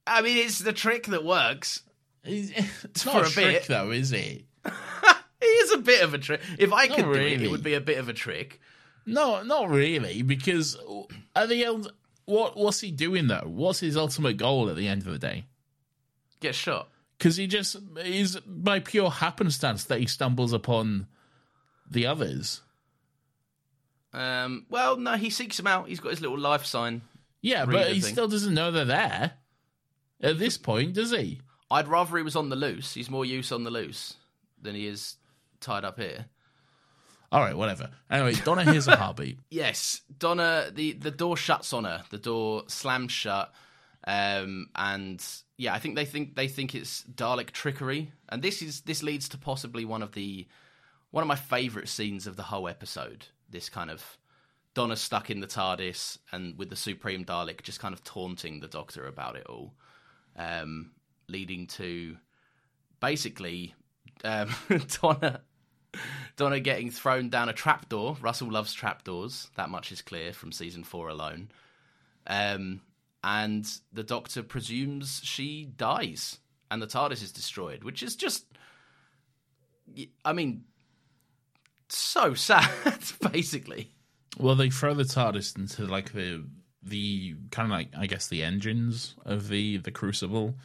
I 0.05 0.21
mean, 0.21 0.37
it's 0.45 0.59
the 0.59 0.73
trick 0.73 1.05
that 1.07 1.23
works. 1.23 1.83
It's 2.25 3.03
For 3.03 3.09
not 3.13 3.23
a, 3.23 3.27
a 3.27 3.29
trick 3.29 3.45
bit. 3.59 3.67
though, 3.69 3.91
is 3.91 4.11
it? 4.11 4.43
It 4.65 5.45
is 5.45 5.71
a 5.71 5.77
bit 5.77 6.03
of 6.03 6.13
a 6.13 6.17
trick. 6.17 6.41
If 6.57 6.73
I 6.73 6.87
Not 6.87 6.97
could 6.97 7.05
do 7.05 7.13
it, 7.13 7.41
it 7.41 7.49
would 7.49 7.63
be 7.63 7.75
a 7.75 7.79
bit 7.81 7.97
of 7.97 8.09
a 8.09 8.13
trick. 8.13 8.59
No, 9.05 9.41
not 9.43 9.69
really, 9.69 10.21
because 10.21 10.77
at 11.33 11.47
the 11.47 11.63
end, 11.63 11.89
what 12.25 12.57
what's 12.57 12.81
he 12.81 12.91
doing 12.91 13.27
though? 13.27 13.45
What's 13.45 13.79
his 13.79 13.95
ultimate 13.95 14.35
goal 14.35 14.69
at 14.69 14.75
the 14.75 14.87
end 14.89 15.07
of 15.07 15.13
the 15.13 15.17
day? 15.17 15.45
Get 16.39 16.55
shot. 16.55 16.89
because 17.17 17.35
he 17.35 17.47
just 17.47 17.75
is 17.97 18.37
by 18.45 18.79
pure 18.79 19.09
happenstance 19.11 19.83
that 19.85 19.99
he 19.99 20.05
stumbles 20.05 20.53
upon 20.53 21.07
the 21.89 22.05
others. 22.05 22.61
Um, 24.13 24.65
well, 24.69 24.97
no, 24.97 25.13
he 25.15 25.29
seeks 25.29 25.59
him 25.59 25.67
out. 25.67 25.87
He's 25.87 25.99
got 25.99 26.09
his 26.09 26.21
little 26.21 26.39
life 26.39 26.65
sign. 26.65 27.01
Yeah, 27.41 27.65
but 27.65 27.91
he 27.91 28.01
thing. 28.01 28.13
still 28.13 28.27
doesn't 28.27 28.53
know 28.53 28.71
they're 28.71 28.85
there 28.85 29.33
at 30.21 30.39
this 30.39 30.57
point, 30.57 30.93
does 30.93 31.11
he? 31.11 31.39
I'd 31.71 31.87
rather 31.87 32.17
he 32.17 32.23
was 32.23 32.35
on 32.35 32.49
the 32.49 32.55
loose. 32.55 32.93
He's 32.95 33.09
more 33.09 33.23
use 33.25 33.51
on 33.51 33.63
the 33.63 33.69
loose 33.71 34.15
than 34.61 34.75
he 34.75 34.87
is 34.87 35.15
tied 35.59 35.85
up 35.85 35.99
here. 35.99 36.25
All 37.31 37.41
right, 37.41 37.55
whatever. 37.55 37.91
Anyway, 38.09 38.33
Donna 38.43 38.63
hears 38.69 38.87
a 38.87 38.95
heartbeat. 38.97 39.37
Yes, 39.51 40.01
Donna. 40.17 40.71
The 40.73 40.93
the 40.93 41.11
door 41.11 41.37
shuts 41.37 41.71
on 41.73 41.83
her. 41.83 42.03
The 42.09 42.17
door 42.17 42.63
slams 42.67 43.11
shut, 43.11 43.53
um, 44.07 44.67
and 44.75 45.23
yeah, 45.59 45.73
I 45.73 45.79
think 45.79 45.97
they 45.97 46.05
think 46.05 46.37
they 46.37 46.47
think 46.47 46.73
it's 46.73 47.03
Dalek 47.03 47.51
trickery, 47.51 48.13
and 48.29 48.41
this 48.41 48.61
is 48.61 48.79
this 48.81 49.03
leads 49.03 49.27
to 49.29 49.37
possibly 49.37 49.83
one 49.83 50.01
of 50.01 50.13
the 50.13 50.47
one 51.11 51.21
of 51.21 51.27
my 51.27 51.35
favourite 51.35 51.89
scenes 51.89 52.27
of 52.27 52.37
the 52.37 52.43
whole 52.43 52.69
episode. 52.69 53.25
This 53.49 53.67
kind 53.67 53.91
of 53.91 54.17
Donna 54.73 54.95
stuck 54.95 55.29
in 55.29 55.41
the 55.41 55.47
TARDIS 55.47 56.19
and 56.31 56.57
with 56.57 56.69
the 56.69 56.77
Supreme 56.77 57.25
Dalek 57.25 57.61
just 57.61 57.81
kind 57.81 57.93
of 57.93 58.05
taunting 58.05 58.61
the 58.61 58.69
Doctor 58.69 59.05
about 59.05 59.35
it 59.35 59.47
all, 59.47 59.73
um, 60.37 60.91
leading 61.27 61.67
to 61.67 62.15
basically 63.01 63.75
um, 64.23 64.55
Donna 65.01 65.41
Donna 66.37 66.61
getting 66.61 66.89
thrown 66.89 67.27
down 67.27 67.49
a 67.49 67.53
trapdoor. 67.53 68.15
Russell 68.21 68.49
loves 68.49 68.73
trapdoors. 68.73 69.49
That 69.57 69.69
much 69.69 69.91
is 69.91 70.01
clear 70.01 70.31
from 70.31 70.53
season 70.53 70.85
four 70.85 71.09
alone. 71.09 71.51
Um, 72.27 72.79
and 73.23 73.69
the 73.91 74.03
Doctor 74.03 74.43
presumes 74.43 75.21
she 75.23 75.65
dies, 75.65 76.39
and 76.71 76.81
the 76.81 76.87
TARDIS 76.87 77.23
is 77.23 77.31
destroyed, 77.31 77.83
which 77.83 78.03
is 78.03 78.15
just, 78.15 78.45
I 80.23 80.33
mean, 80.33 80.63
so 81.89 82.33
sad. 82.33 82.69
Basically, 83.31 83.91
Well, 84.37 84.55
they 84.55 84.69
throw 84.69 84.93
the 84.93 85.03
TARDIS 85.03 85.57
into 85.57 85.85
like 85.85 86.13
the 86.13 86.45
the 86.81 87.35
kind 87.51 87.65
of 87.65 87.71
like 87.71 87.89
I 87.97 88.07
guess 88.07 88.27
the 88.27 88.43
engines 88.43 89.15
of 89.25 89.49
the 89.49 89.77
the 89.77 89.91
Crucible, 89.91 90.55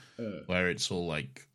where 0.47 0.69
it's 0.69 0.91
all 0.91 1.07
like 1.07 1.49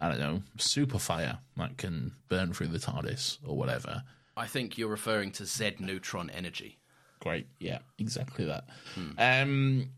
I 0.00 0.08
don't 0.08 0.18
know 0.18 0.42
super 0.58 0.98
fire 0.98 1.38
that 1.56 1.76
can 1.78 2.12
burn 2.28 2.52
through 2.52 2.68
the 2.68 2.78
TARDIS 2.78 3.38
or 3.46 3.56
whatever. 3.56 4.02
I 4.36 4.46
think 4.46 4.76
you're 4.76 4.88
referring 4.88 5.30
to 5.32 5.46
Z-neutrino 5.46 6.30
energy. 6.34 6.78
Great, 7.20 7.46
yeah, 7.58 7.78
exactly 7.98 8.44
that. 8.44 8.64
Um, 9.16 9.88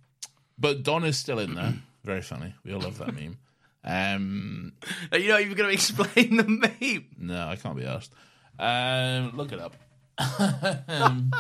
but 0.58 0.82
Don 0.82 1.04
is 1.04 1.18
still 1.18 1.38
in 1.38 1.54
there. 1.54 1.74
Very 2.04 2.22
funny. 2.22 2.54
We 2.64 2.72
all 2.72 2.80
love 2.80 2.98
that 2.98 3.14
meme. 3.14 3.38
Um, 3.84 4.72
Are 5.12 5.18
you 5.18 5.28
not 5.28 5.40
even 5.40 5.56
going 5.56 5.68
to 5.68 5.74
explain 5.74 6.36
the 6.36 6.44
meme? 6.44 7.06
no, 7.18 7.48
I 7.48 7.56
can't 7.56 7.76
be 7.76 7.84
asked. 7.84 8.12
Um, 8.58 9.36
look 9.36 9.52
it 9.52 9.60
up. 9.60 9.76
Um, 10.88 11.30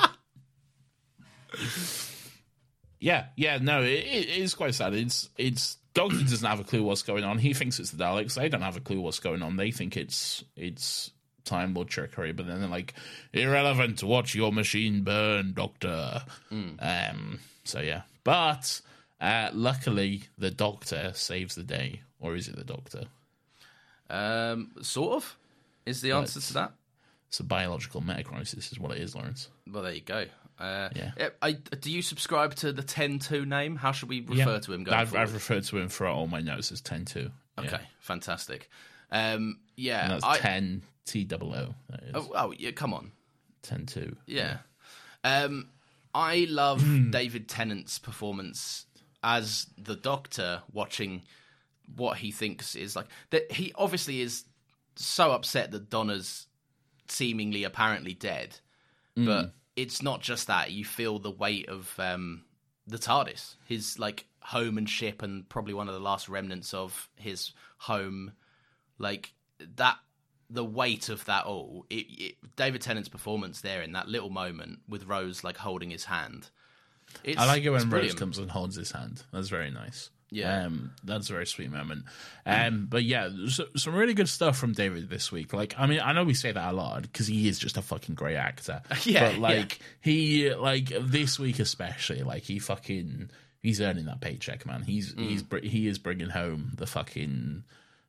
yeah, 3.00 3.26
yeah, 3.36 3.58
no, 3.60 3.82
it, 3.82 4.04
it 4.04 4.28
is 4.28 4.54
quite 4.54 4.74
sad. 4.74 4.94
It's 4.94 5.28
it's 5.36 5.78
Doctor 5.94 6.18
doesn't 6.18 6.48
have 6.48 6.60
a 6.60 6.64
clue 6.64 6.82
what's 6.82 7.02
going 7.02 7.24
on. 7.24 7.38
He 7.38 7.54
thinks 7.54 7.78
it's 7.80 7.90
the 7.90 8.02
Daleks. 8.02 8.34
They 8.34 8.48
don't 8.48 8.62
have 8.62 8.76
a 8.76 8.80
clue 8.80 9.00
what's 9.00 9.18
going 9.18 9.42
on. 9.42 9.56
They 9.56 9.70
think 9.70 9.96
it's 9.96 10.44
it's 10.56 11.10
time 11.44 11.76
or 11.76 11.84
trickery. 11.84 12.32
But 12.32 12.46
then 12.46 12.60
they're 12.60 12.68
like, 12.68 12.94
irrelevant. 13.32 14.02
Watch 14.02 14.34
your 14.34 14.52
machine 14.52 15.02
burn, 15.02 15.54
Doctor. 15.54 16.22
Um. 16.78 17.40
So 17.64 17.80
yeah, 17.80 18.02
but 18.24 18.80
uh, 19.20 19.50
luckily 19.52 20.22
the 20.36 20.50
Doctor 20.50 21.12
saves 21.14 21.54
the 21.54 21.62
day, 21.64 22.02
or 22.20 22.36
is 22.36 22.48
it 22.48 22.56
the 22.56 22.64
Doctor? 22.64 23.04
Um, 24.10 24.72
sort 24.82 25.16
of 25.16 25.36
is 25.86 26.00
the 26.00 26.12
answer 26.12 26.40
to 26.40 26.54
that. 26.54 26.72
It's 27.28 27.40
a 27.40 27.44
biological 27.44 28.00
metacrisis, 28.00 28.72
is 28.72 28.78
what 28.78 28.92
it 28.92 28.98
is, 29.02 29.14
Laurence. 29.14 29.48
Well, 29.70 29.82
there 29.82 29.92
you 29.92 30.00
go. 30.00 30.24
Uh, 30.58 30.88
Yeah. 30.94 31.12
I, 31.42 31.52
do 31.52 31.90
you 31.92 32.00
subscribe 32.02 32.54
to 32.56 32.72
the 32.72 32.82
10-2 32.82 33.46
name? 33.46 33.76
How 33.76 33.92
should 33.92 34.08
we 34.08 34.22
refer 34.22 34.58
to 34.60 34.72
him 34.72 34.84
going 34.84 34.98
I've. 34.98 35.14
I've 35.14 35.34
referred 35.34 35.64
to 35.64 35.78
him 35.78 35.88
throughout 35.88 36.16
all 36.16 36.26
my 36.26 36.40
notes 36.40 36.72
as 36.72 36.80
10 36.80 37.04
2. 37.04 37.30
Okay, 37.58 37.80
fantastic. 38.00 38.70
Um, 39.10 39.58
yeah, 39.76 40.04
And 40.04 40.12
that's 40.12 40.24
I, 40.24 40.38
10 40.38 40.82
T 41.04 41.28
O 41.32 41.36
O. 41.36 41.74
Oh, 42.14 42.30
oh, 42.34 42.54
yeah, 42.56 42.70
come 42.70 42.94
on. 42.94 43.12
10 43.62 43.86
2. 43.86 44.16
Yeah. 44.26 44.58
Um, 45.24 45.68
I 46.14 46.46
love. 46.48 46.82
David 47.10 47.48
Tennant's 47.48 47.98
performance 47.98 48.86
as 49.22 49.66
the 49.76 49.96
Doctor, 49.96 50.62
watching 50.72 51.22
what 51.96 52.18
he 52.18 52.30
thinks 52.30 52.74
is 52.74 52.94
like 52.94 53.06
that. 53.30 53.50
He 53.50 53.72
obviously 53.74 54.20
is 54.20 54.44
so 54.96 55.32
upset 55.32 55.70
that 55.72 55.90
Donna's 55.90 56.46
seemingly 57.08 57.64
apparently 57.64 58.14
dead, 58.14 58.58
Hmm. 59.16 59.26
but 59.26 59.54
it's 59.76 60.02
not 60.02 60.20
just 60.20 60.46
that. 60.48 60.70
You 60.70 60.84
feel 60.84 61.18
the 61.18 61.30
weight 61.30 61.68
of 61.68 61.92
um, 61.98 62.44
the 62.86 62.98
TARDIS, 62.98 63.56
his 63.66 63.98
like 63.98 64.26
home 64.42 64.76
and 64.78 64.88
ship, 64.88 65.22
and 65.22 65.48
probably 65.48 65.74
one 65.74 65.88
of 65.88 65.94
the 65.94 66.00
last 66.00 66.28
remnants 66.28 66.74
of 66.74 67.08
his 67.16 67.52
home. 67.78 68.32
Like 68.98 69.32
that, 69.76 69.96
the 70.50 70.64
weight 70.64 71.08
of 71.08 71.24
that 71.26 71.44
all. 71.46 71.86
It, 71.88 72.06
it, 72.10 72.34
David 72.56 72.82
Tennant's 72.82 73.08
performance 73.08 73.60
there 73.60 73.82
in 73.82 73.92
that 73.92 74.08
little 74.08 74.30
moment 74.30 74.80
with 74.88 75.06
Rose 75.06 75.44
like 75.44 75.56
holding 75.56 75.90
his 75.90 76.04
hand. 76.06 76.50
It's, 77.24 77.40
I 77.40 77.46
like 77.46 77.62
it 77.64 77.70
when 77.70 77.90
Rose 77.90 78.14
comes 78.14 78.38
and 78.38 78.50
holds 78.50 78.76
his 78.76 78.90
hand. 78.92 79.22
That's 79.32 79.48
very 79.48 79.70
nice. 79.70 80.10
Yeah. 80.30 80.64
Um, 80.66 80.90
that's 81.04 81.30
a 81.30 81.32
very 81.32 81.46
sweet 81.46 81.70
moment. 81.70 82.04
Um, 82.44 82.86
but 82.90 83.02
yeah, 83.02 83.30
so, 83.48 83.64
some 83.76 83.94
really 83.94 84.12
good 84.12 84.28
stuff 84.28 84.58
from 84.58 84.72
David 84.72 85.08
this 85.08 85.32
week. 85.32 85.52
Like, 85.54 85.74
I 85.78 85.86
mean, 85.86 86.00
I 86.00 86.12
know 86.12 86.24
we 86.24 86.34
say 86.34 86.52
that 86.52 86.72
a 86.72 86.76
lot 86.76 87.02
because 87.02 87.26
he 87.26 87.48
is 87.48 87.58
just 87.58 87.78
a 87.78 87.82
fucking 87.82 88.14
great 88.14 88.36
actor. 88.36 88.82
Yeah, 89.04 89.30
But 89.32 89.38
like, 89.38 89.78
he 90.02 90.52
like 90.54 90.92
this 91.00 91.38
week 91.38 91.58
especially, 91.60 92.22
like 92.22 92.42
he 92.42 92.58
fucking 92.58 93.30
he's 93.62 93.80
earning 93.80 94.04
that 94.04 94.20
paycheck, 94.20 94.66
man. 94.66 94.82
He's 94.82 95.14
Mm. 95.14 95.28
he's 95.28 95.44
he 95.72 95.86
is 95.88 95.98
bringing 95.98 96.28
home 96.28 96.72
the 96.76 96.86
fucking 96.86 97.64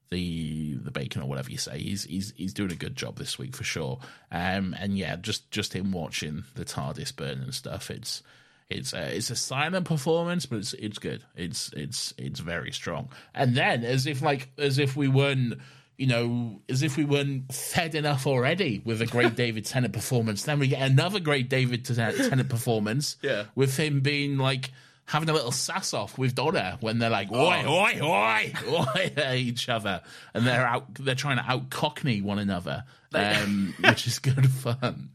the 0.09 0.73
the 0.75 0.91
bacon 0.91 1.21
or 1.21 1.29
whatever 1.29 1.49
you 1.51 1.57
say. 1.57 1.79
He's 1.79 2.03
he's 2.03 2.33
he's 2.35 2.53
doing 2.53 2.71
a 2.71 2.75
good 2.75 2.95
job 2.97 3.17
this 3.17 3.37
week 3.39 3.55
for 3.55 3.63
sure. 3.63 3.99
Um, 4.31 4.75
and 4.77 4.97
yeah, 4.97 5.15
just 5.15 5.49
just 5.51 5.73
him 5.73 5.91
watching 5.93 6.43
the 6.55 6.65
TARDIS 6.65 7.15
burn 7.15 7.41
and 7.41 7.53
stuff. 7.53 7.89
It's 7.89 8.23
it's 8.69 8.93
a, 8.93 9.15
it's 9.15 9.29
a 9.29 9.35
silent 9.35 9.85
performance, 9.85 10.45
but 10.45 10.59
it's 10.59 10.73
it's 10.73 10.99
good. 10.99 11.23
It's 11.35 11.71
it's 11.75 12.13
it's 12.17 12.39
very 12.39 12.71
strong. 12.71 13.09
And 13.33 13.55
then 13.55 13.83
as 13.83 14.05
if 14.05 14.21
like 14.21 14.49
as 14.57 14.77
if 14.79 14.95
we 14.95 15.07
weren't. 15.07 15.59
You 15.97 16.07
know, 16.07 16.61
as 16.69 16.81
if 16.81 16.95
we 16.95 17.03
weren't 17.03 17.53
fed 17.53 17.93
enough 17.93 18.25
already 18.25 18.81
with 18.85 19.01
a 19.01 19.05
great 19.05 19.35
David 19.43 19.65
Tennant 19.65 19.93
performance. 19.93 20.43
Then 20.43 20.57
we 20.57 20.69
get 20.69 20.81
another 20.81 21.19
great 21.19 21.49
David 21.49 21.83
Tennant 21.83 22.47
performance. 22.47 23.17
Yeah. 23.21 23.47
With 23.53 23.75
him 23.75 23.99
being 23.99 24.37
like 24.37 24.71
having 25.03 25.27
a 25.27 25.33
little 25.33 25.51
sass 25.51 25.93
off 25.93 26.17
with 26.17 26.35
Donna 26.35 26.77
when 26.79 26.99
they're 26.99 27.09
like, 27.09 27.29
oi, 27.33 27.65
oi, 27.67 27.99
oi, 28.01 28.53
oi 28.69 29.11
at 29.17 29.35
each 29.35 29.67
other. 29.67 30.01
And 30.33 30.47
they're 30.47 30.65
out, 30.65 30.93
they're 30.93 31.15
trying 31.15 31.35
to 31.37 31.43
out 31.43 31.69
cockney 31.69 32.21
one 32.21 32.39
another, 32.39 32.85
um, 33.13 33.73
which 33.83 34.07
is 34.07 34.19
good 34.19 34.49
fun. 34.49 35.09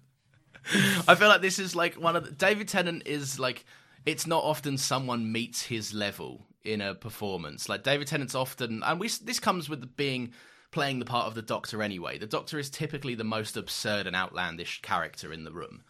I 1.09 1.15
feel 1.15 1.29
like 1.29 1.43
this 1.43 1.59
is 1.59 1.77
like 1.77 1.95
one 1.95 2.17
of 2.17 2.25
the, 2.25 2.31
David 2.31 2.69
Tennant 2.69 3.07
is 3.07 3.39
like 3.39 3.65
it's 4.07 4.27
not 4.27 4.45
often 4.45 4.79
someone 4.79 5.33
meets 5.33 5.63
his 5.63 5.95
level 5.95 6.47
in 6.65 6.81
a 6.81 6.95
performance. 6.95 7.69
Like 7.69 7.83
David 7.83 8.07
Tennant's 8.09 8.35
often, 8.35 8.83
and 8.83 8.99
we 8.99 9.09
this 9.09 9.41
comes 9.41 9.69
with 9.69 9.97
being 9.97 10.33
playing 10.71 10.99
the 10.99 11.05
part 11.05 11.27
of 11.27 11.35
the 11.35 11.43
Doctor 11.43 11.83
anyway. 11.83 12.19
The 12.19 12.27
Doctor 12.27 12.59
is 12.59 12.69
typically 12.69 13.15
the 13.15 13.25
most 13.25 13.57
absurd 13.57 14.07
and 14.07 14.17
outlandish 14.17 14.83
character 14.83 15.33
in 15.33 15.45
the 15.45 15.53
room. 15.53 15.85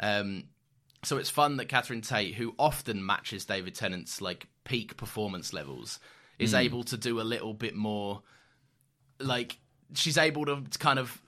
Um, 0.00 0.44
so 1.02 1.18
it's 1.18 1.30
fun 1.30 1.58
that 1.58 1.68
Catherine 1.68 2.00
Tate, 2.00 2.34
who 2.34 2.54
often 2.58 3.04
matches 3.04 3.44
David 3.44 3.74
Tennant's 3.74 4.20
like 4.20 4.46
peak 4.64 4.96
performance 4.96 5.52
levels, 5.52 6.00
is 6.38 6.54
able 6.54 6.82
to 6.84 6.96
do 6.96 7.20
a 7.20 7.22
little 7.22 7.52
bit 7.52 7.76
more. 7.76 8.22
Like 9.20 9.58
she's 9.92 10.18
able 10.18 10.46
to 10.46 10.62
kind 10.78 10.98
of, 10.98 11.20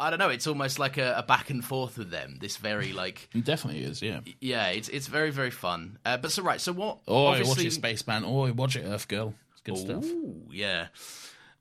I 0.00 0.10
don't 0.10 0.18
know. 0.20 0.28
It's 0.28 0.46
almost 0.46 0.78
like 0.78 0.96
a, 0.96 1.14
a 1.18 1.22
back 1.24 1.50
and 1.50 1.64
forth 1.64 1.98
with 1.98 2.10
them. 2.10 2.36
This 2.40 2.56
very 2.56 2.92
like, 2.92 3.28
It 3.34 3.44
definitely 3.44 3.82
is, 3.82 4.00
yeah. 4.00 4.20
yeah, 4.40 4.68
it's 4.68 4.88
it's 4.88 5.08
very 5.08 5.30
very 5.30 5.50
fun. 5.50 5.98
Uh, 6.04 6.16
but 6.18 6.30
so 6.30 6.42
right, 6.42 6.60
so 6.60 6.72
what? 6.72 6.98
Watch 7.06 7.40
obviously- 7.40 7.66
it, 7.66 7.72
Spaceman. 7.72 8.24
Oi, 8.24 8.52
watch 8.52 8.76
it, 8.76 8.84
Earth 8.84 9.08
Girl. 9.08 9.34
It's 9.52 9.60
good 9.62 9.76
stuff. 9.78 10.04
Ooh, 10.04 10.42
yeah. 10.52 10.86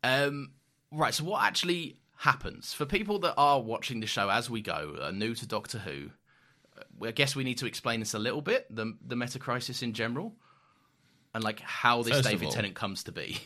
Um, 0.03 0.51
right. 0.91 1.13
So, 1.13 1.23
what 1.23 1.43
actually 1.43 1.97
happens 2.17 2.73
for 2.73 2.85
people 2.85 3.19
that 3.19 3.33
are 3.37 3.59
watching 3.61 3.99
the 4.01 4.07
show 4.07 4.29
as 4.29 4.49
we 4.49 4.61
go, 4.61 4.97
are 5.01 5.11
new 5.11 5.33
to 5.33 5.47
Doctor 5.47 5.79
Who? 5.79 6.11
uh, 6.77 7.07
I 7.07 7.11
guess 7.11 7.35
we 7.35 7.43
need 7.43 7.57
to 7.59 7.65
explain 7.65 7.99
this 8.01 8.13
a 8.13 8.19
little 8.19 8.41
bit 8.41 8.67
the 8.69 8.95
the 9.05 9.15
meta 9.15 9.39
crisis 9.39 9.81
in 9.81 9.93
general, 9.93 10.35
and 11.33 11.43
like 11.43 11.59
how 11.61 12.03
this 12.03 12.13
First 12.17 12.29
David 12.29 12.45
all- 12.45 12.51
Tennant 12.51 12.75
comes 12.75 13.03
to 13.05 13.11
be. 13.11 13.39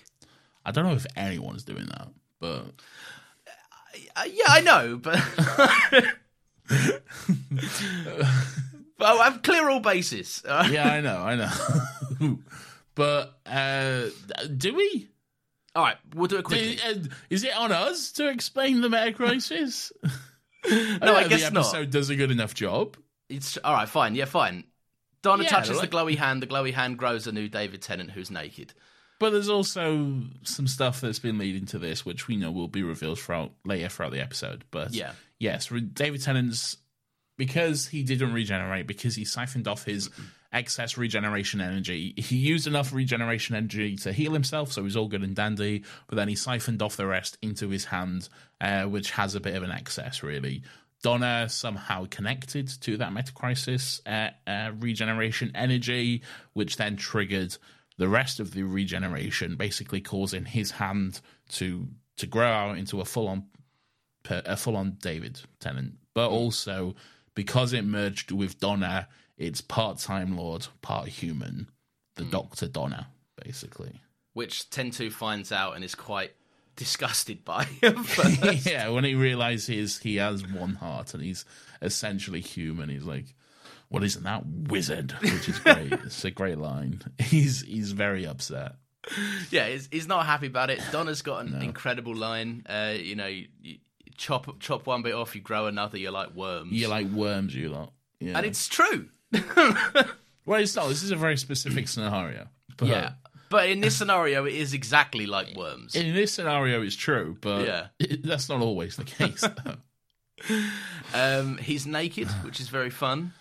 I 0.66 0.72
don't 0.72 0.84
know 0.86 0.94
if 0.96 1.06
anyone's 1.16 1.64
doing 1.64 1.86
that, 1.86 2.10
but 2.42 2.48
Uh, 2.48 2.62
yeah, 3.96 4.46
I 4.48 4.62
know, 4.62 4.98
but. 4.98 5.20
but 8.98 9.20
I'm 9.20 9.40
clear 9.40 9.70
all 9.70 9.80
bases. 9.80 10.44
Uh, 10.48 10.68
yeah, 10.72 10.90
I 10.90 11.02
know, 11.02 11.18
I 11.18 11.36
know. 11.36 12.40
but 12.96 13.40
uh, 13.46 14.04
do 14.56 14.76
we? 14.76 15.08
All 15.76 15.84
right, 15.84 15.98
we'll 16.16 16.28
do 16.28 16.38
it 16.38 16.44
quickly. 16.44 16.78
Uh, 16.86 16.96
Is 17.30 17.44
it 17.44 17.56
on 17.56 17.72
us 17.72 18.12
to 18.14 18.28
explain 18.30 18.82
the 18.82 18.90
meta 18.90 19.14
crisis? 19.14 19.92
no, 20.70 21.16
I 21.16 21.28
guess 21.28 21.46
the 21.46 21.52
not. 21.52 21.62
episode 21.62 21.92
does 21.92 22.10
a 22.10 22.16
good 22.16 22.32
enough 22.32 22.54
job. 22.54 22.98
It's 23.30 23.58
all 23.64 23.74
right, 23.74 23.88
fine, 23.88 24.16
yeah, 24.16 24.26
fine. 24.26 24.66
Donna 25.22 25.44
Yeah, 25.44 25.50
touches 25.50 25.78
like- 25.78 25.90
the 25.90 25.96
glowy 25.96 26.18
hand. 26.18 26.42
The 26.42 26.48
glowy 26.48 26.74
hand 26.74 26.98
grows 26.98 27.28
a 27.28 27.32
new 27.32 27.48
David 27.48 27.82
Tennant 27.82 28.12
who's 28.12 28.32
naked. 28.32 28.74
But 29.22 29.34
there's 29.34 29.50
also 29.50 30.16
some 30.42 30.66
stuff 30.66 31.00
that's 31.00 31.20
been 31.20 31.38
leading 31.38 31.68
to 31.68 31.78
this, 31.78 32.04
which 32.04 32.28
we 32.28 32.38
know 32.38 32.50
will 32.50 32.68
be 32.68 32.82
revealed 32.82 33.20
throughout 33.20 33.52
later 33.64 33.88
throughout 33.88 34.14
the 34.14 34.20
episode. 34.20 34.64
But 34.72 34.96
Yeah. 34.96 35.12
yes, 35.38 35.68
David 35.94 36.24
Tennant's 36.24 36.78
because 37.38 37.86
he 37.88 38.02
didn't 38.02 38.34
regenerate, 38.34 38.88
because 38.88 39.14
he 39.14 39.24
siphoned 39.24 39.68
off 39.68 39.86
his 39.86 40.10
excess 40.52 40.98
regeneration 40.98 41.62
energy. 41.62 42.16
He 42.18 42.36
used 42.38 42.66
enough 42.66 42.92
regeneration 42.94 43.56
energy 43.56 43.96
to 43.98 44.12
heal 44.12 44.34
himself, 44.34 44.72
so 44.72 44.84
he's 44.84 44.96
all 44.96 45.08
good 45.08 45.22
and 45.22 45.36
dandy. 45.36 45.84
But 46.08 46.16
then 46.16 46.28
he 46.28 46.36
siphoned 46.36 46.82
off 46.82 46.98
the 46.98 47.06
rest 47.06 47.38
into 47.44 47.70
his 47.70 47.86
hand, 47.86 48.28
uh, 48.60 48.86
which 48.86 49.12
has 49.12 49.36
a 49.36 49.40
bit 49.40 49.56
of 49.56 49.62
an 49.62 49.72
excess, 49.72 50.24
really. 50.24 50.64
Donna 51.04 51.48
somehow 51.48 52.08
connected 52.10 52.68
to 52.82 52.98
that 52.98 53.12
metacrisis 53.12 54.02
uh, 54.08 54.32
uh, 54.50 54.72
regeneration 54.80 55.52
energy, 55.54 56.24
which 56.54 56.78
then 56.78 56.96
triggered 56.96 57.56
the 58.02 58.10
rest 58.10 58.40
of 58.40 58.56
the 58.56 58.64
regeneration, 58.64 59.56
basically 59.56 60.02
causing 60.02 60.44
his 60.44 60.72
hand 60.72 61.22
to 61.50 61.88
to 62.18 62.26
grow 62.26 62.48
out 62.48 62.78
into 62.80 63.00
a 63.00 63.06
full 63.06 63.28
on 63.28 63.46
a 64.28 64.58
full 64.58 64.76
on 64.76 64.98
David 65.04 65.40
Tennant, 65.60 65.94
but 66.16 66.30
hmm. 66.30 66.34
also 66.34 66.96
because 67.36 67.74
it 67.74 67.86
merged 67.86 68.32
with 68.32 68.60
Donna, 68.60 69.08
it's 69.38 69.62
part 69.62 70.00
Time 70.00 70.36
Lord, 70.36 70.66
part 70.82 71.10
human, 71.10 71.70
the 72.16 72.24
hmm. 72.24 72.32
Doctor 72.32 72.68
Donna, 72.68 73.08
basically. 73.46 74.02
which 74.34 74.72
Ten 74.72 74.90
Two 74.90 75.12
finds 75.12 75.52
out 75.52 75.76
and 75.76 75.84
is 75.84 75.94
quite 75.94 76.32
disgusted 76.76 77.46
by. 77.46 77.68
Yeah, 78.66 78.90
when 78.90 79.04
he 79.04 79.14
realizes 79.14 80.00
he 80.00 80.16
has 80.16 80.44
one 80.48 80.74
heart 80.74 81.14
and 81.14 81.22
he's 81.22 81.46
essentially 81.84 82.42
human, 82.42 82.90
he's 82.90 83.04
like, 83.04 83.36
"What 83.92 84.04
isn't 84.04 84.24
that 84.24 84.44
wizard?" 84.46 85.12
Which 85.22 85.48
is 85.48 85.60
great. 85.60 85.92
it's 86.06 86.26
a 86.26 86.32
great 86.32 86.58
line. 86.58 87.02
He's 87.20 87.62
he's 87.62 87.92
very 87.92 88.26
upset. 88.26 88.74
yeah, 89.52 89.68
he's, 89.68 89.88
he's 89.92 90.08
not 90.08 90.26
happy 90.26 90.48
about 90.48 90.70
it. 90.70 90.80
Donna's 90.92 91.22
got 91.22 91.46
an 91.46 91.62
incredible 91.62 92.16
line. 92.16 92.64
Uh, 92.68 92.94
you 92.98 93.16
know, 93.16 93.28
you, 93.28 93.48
you 93.62 93.78
chop 94.18 94.60
chop 94.60 94.86
one 94.88 95.02
bit 95.02 95.14
off, 95.14 95.36
you 95.36 95.42
grow 95.42 95.68
another. 95.68 95.98
You're 95.98 96.12
like 96.12 96.34
worms. 96.36 96.72
You're 96.72 96.90
like 96.90 97.08
worms, 97.08 97.54
you 97.56 97.70
lot. 97.70 97.94
Yeah. 98.20 98.38
and 98.38 98.46
it's 98.46 98.68
true. 98.68 99.10
well, 100.46 100.60
it's 100.62 100.76
not. 100.76 100.88
This 100.90 101.04
is 101.04 101.12
a 101.12 101.16
very 101.16 101.38
specific 101.38 101.88
scenario. 101.88 102.48
But 102.78 102.88
Yeah, 102.88 103.14
but 103.50 103.70
in 103.70 103.82
this 103.82 103.98
scenario, 103.98 104.46
it 104.46 104.54
is 104.54 104.74
exactly 104.74 105.26
like 105.26 105.56
worms. 105.58 105.96
In 105.96 106.14
this 106.14 106.32
scenario, 106.32 106.82
it's 106.84 106.96
true, 106.96 107.38
but 107.42 107.66
Yeah. 107.66 107.88
it, 108.00 108.24
that's 108.28 108.48
not 108.50 108.62
always 108.62 108.96
the 108.96 109.04
case. 109.04 109.44
Um, 111.14 111.58
he's 111.58 111.86
naked, 111.86 112.28
which 112.44 112.60
is 112.60 112.70
very 112.70 112.90
fun. 112.90 113.34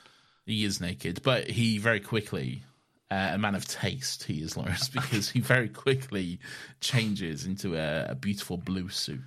He 0.51 0.65
is 0.65 0.81
naked, 0.81 1.23
but 1.23 1.49
he 1.49 1.79
very 1.79 2.01
quickly, 2.01 2.63
uh, 3.11 3.31
a 3.33 3.39
man 3.39 3.55
of 3.55 3.67
taste, 3.67 4.25
he 4.25 4.43
is 4.43 4.57
Laurence, 4.57 4.89
because 4.99 5.31
he 5.31 5.41
very 5.41 5.69
quickly 5.69 6.39
changes 6.81 7.47
into 7.47 7.77
a, 7.77 8.07
a 8.11 8.15
beautiful 8.15 8.57
blue 8.57 8.89
suit. 8.89 9.21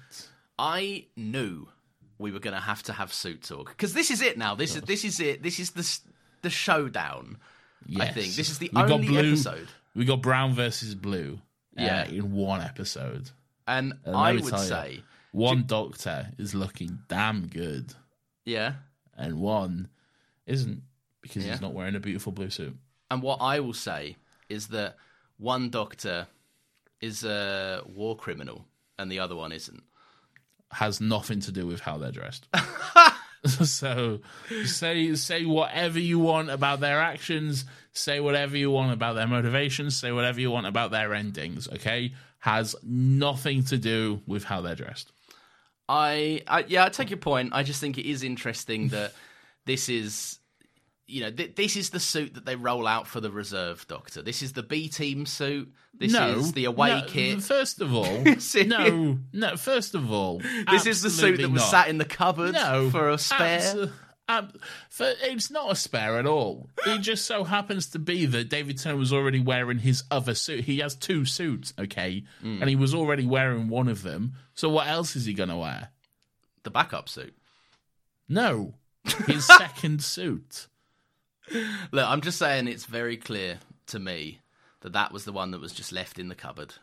I 0.59 1.05
knew 1.15 1.67
we 2.19 2.31
were 2.31 2.39
going 2.39 2.55
to 2.55 2.61
have 2.61 2.83
to 2.83 2.93
have 2.93 3.11
suit 3.13 3.43
talk 3.43 3.69
because 3.69 3.93
this 3.93 4.11
is 4.11 4.21
it 4.21 4.37
now. 4.37 4.53
This 4.55 4.75
is 4.75 4.81
this 4.83 5.03
is 5.03 5.19
it. 5.19 5.41
This 5.43 5.59
is 5.59 5.71
the 5.71 5.99
the 6.41 6.49
showdown. 6.49 7.37
I 7.99 8.07
think 8.07 8.33
this 8.35 8.49
is 8.49 8.59
the 8.59 8.69
We 8.73 8.81
got 8.81 8.91
only 8.91 9.07
blue- 9.07 9.19
episode, 9.33 9.67
We 9.95 10.05
got 10.05 10.21
brown 10.21 10.53
versus 10.53 10.95
blue. 10.95 11.39
uh, 11.77 11.81
Yeah. 11.83 12.05
in 12.05 12.31
one 12.33 12.61
episode. 12.61 13.31
and 13.67 13.93
And 14.05 14.15
I 14.15 14.33
would 14.33 14.43
you, 14.45 14.57
say, 14.57 15.03
one 15.31 15.63
doctor 15.65 16.29
is 16.37 16.53
looking 16.53 16.99
damn 17.07 17.47
good, 17.47 17.93
yeah. 18.45 18.73
and 19.17 19.39
one 19.39 19.89
isn't 20.45 20.83
because 21.23 21.43
Yeah. 21.43 21.53
he's 21.53 21.61
not 21.61 21.73
wearing 21.73 21.95
a 21.95 21.99
beautiful 21.99 22.31
blue 22.31 22.51
suit. 22.51 22.75
And 23.09 23.23
what 23.23 23.37
I 23.41 23.59
will 23.61 23.73
say 23.73 24.17
is 24.49 24.67
that 24.67 24.97
one 25.37 25.71
doctor 25.71 26.27
is 27.01 27.23
a 27.23 27.81
war 27.87 28.15
criminal 28.15 28.65
and 28.99 29.11
the 29.11 29.17
other 29.19 29.35
one 29.35 29.51
isn't. 29.51 29.81
has 30.71 31.01
nothing 31.01 31.39
to 31.39 31.51
do 31.51 31.65
with 31.67 31.79
how 31.81 31.97
they're 31.97 32.11
dressed. 32.11 32.47
so 33.45 34.19
say 34.65 35.13
say 35.15 35.45
whatever 35.45 35.99
you 35.99 36.17
want 36.19 36.49
about 36.49 36.79
their 36.79 36.99
actions, 37.01 37.65
say 37.91 38.19
whatever 38.19 38.57
you 38.57 38.71
want 38.71 38.91
about 38.93 39.13
their 39.13 39.27
motivations, 39.27 39.97
say 39.97 40.11
whatever 40.11 40.39
you 40.39 40.49
want 40.49 40.65
about 40.65 40.91
their 40.91 41.13
endings, 41.13 41.67
okay? 41.67 42.13
Has 42.39 42.75
nothing 42.83 43.63
to 43.65 43.77
do 43.77 44.21
with 44.25 44.43
how 44.45 44.61
they're 44.61 44.75
dressed. 44.75 45.11
I, 45.89 46.41
I 46.47 46.65
yeah, 46.67 46.85
I 46.85 46.89
take 46.89 47.09
your 47.09 47.17
point. 47.17 47.49
I 47.53 47.63
just 47.63 47.79
think 47.81 47.97
it 47.97 48.09
is 48.09 48.23
interesting 48.23 48.87
that 48.89 49.13
this 49.65 49.89
is, 49.89 50.39
you 51.07 51.21
know, 51.21 51.31
th- 51.31 51.55
this 51.55 51.75
is 51.75 51.89
the 51.89 51.99
suit 51.99 52.35
that 52.35 52.45
they 52.45 52.55
roll 52.55 52.87
out 52.87 53.07
for 53.07 53.19
the 53.19 53.31
reserve 53.31 53.85
doctor. 53.87 54.21
This 54.21 54.41
is 54.41 54.53
the 54.53 54.63
B 54.63 54.87
team 54.87 55.25
suit. 55.25 55.71
This 55.93 56.13
no, 56.13 56.29
is 56.39 56.53
the 56.53 56.65
away 56.65 57.01
no, 57.01 57.05
kit. 57.07 57.41
First 57.43 57.81
of 57.81 57.93
all, 57.93 58.23
no, 58.65 59.19
no. 59.33 59.57
First 59.57 59.95
of 59.95 60.11
all, 60.11 60.39
This 60.71 60.85
is 60.85 61.01
the 61.01 61.09
suit 61.09 61.37
that 61.41 61.49
was 61.51 61.61
absolutely 61.61 61.69
sat 61.69 61.87
in 61.89 61.97
the 61.97 62.05
cupboard 62.05 62.53
no 62.53 62.89
for 62.89 63.09
a 63.09 63.17
spare. 63.17 63.59
abso- 63.59 63.91
ab- 64.27 64.57
for, 64.89 65.11
it's 65.21 65.51
not 65.51 65.71
a 65.71 65.75
spare 65.75 66.17
at 66.17 66.25
all. 66.25 66.69
It 66.87 66.99
just 66.99 67.25
so 67.25 67.43
happens 67.43 67.87
to 67.91 67.99
be 67.99 68.25
that 68.25 68.49
David 68.49 68.79
Tennant 68.79 68.97
was 68.99 69.13
already 69.13 69.39
wearing 69.41 69.77
his 69.79 70.03
other 70.09 70.33
suit. 70.33 70.63
He 70.63 70.79
has 70.79 70.95
two 70.95 71.25
suits, 71.25 71.73
okay, 71.77 72.23
Hmm. 72.41 72.59
and 72.61 72.69
he 72.69 72.75
was 72.75 72.95
already 72.95 73.25
wearing 73.27 73.67
one 73.67 73.87
of 73.89 74.01
them. 74.03 74.33
So 74.55 74.69
what 74.69 74.87
else 74.87 75.15
is 75.15 75.25
he 75.25 75.33
going 75.33 75.49
to 75.49 75.57
wear? 75.57 75.89
the 76.63 76.71
backup 76.71 77.09
suit. 77.09 77.35
No, 78.29 78.75
his 79.27 79.45
second 79.45 80.01
suit. 80.01 80.67
Look, 81.91 82.07
I'm 82.07 82.21
just 82.21 82.39
saying 82.39 82.67
it's 82.67 82.85
very 82.85 83.17
clear 83.17 83.59
to 83.87 83.99
me 83.99 84.39
that 84.81 84.93
that 84.93 85.11
was 85.11 85.25
the 85.25 85.31
one 85.33 85.51
that 85.51 85.61
was 85.61 85.73
just 85.73 85.91
left 85.91 86.19
in 86.19 86.29
the 86.29 86.35
cupboard. 86.35 86.73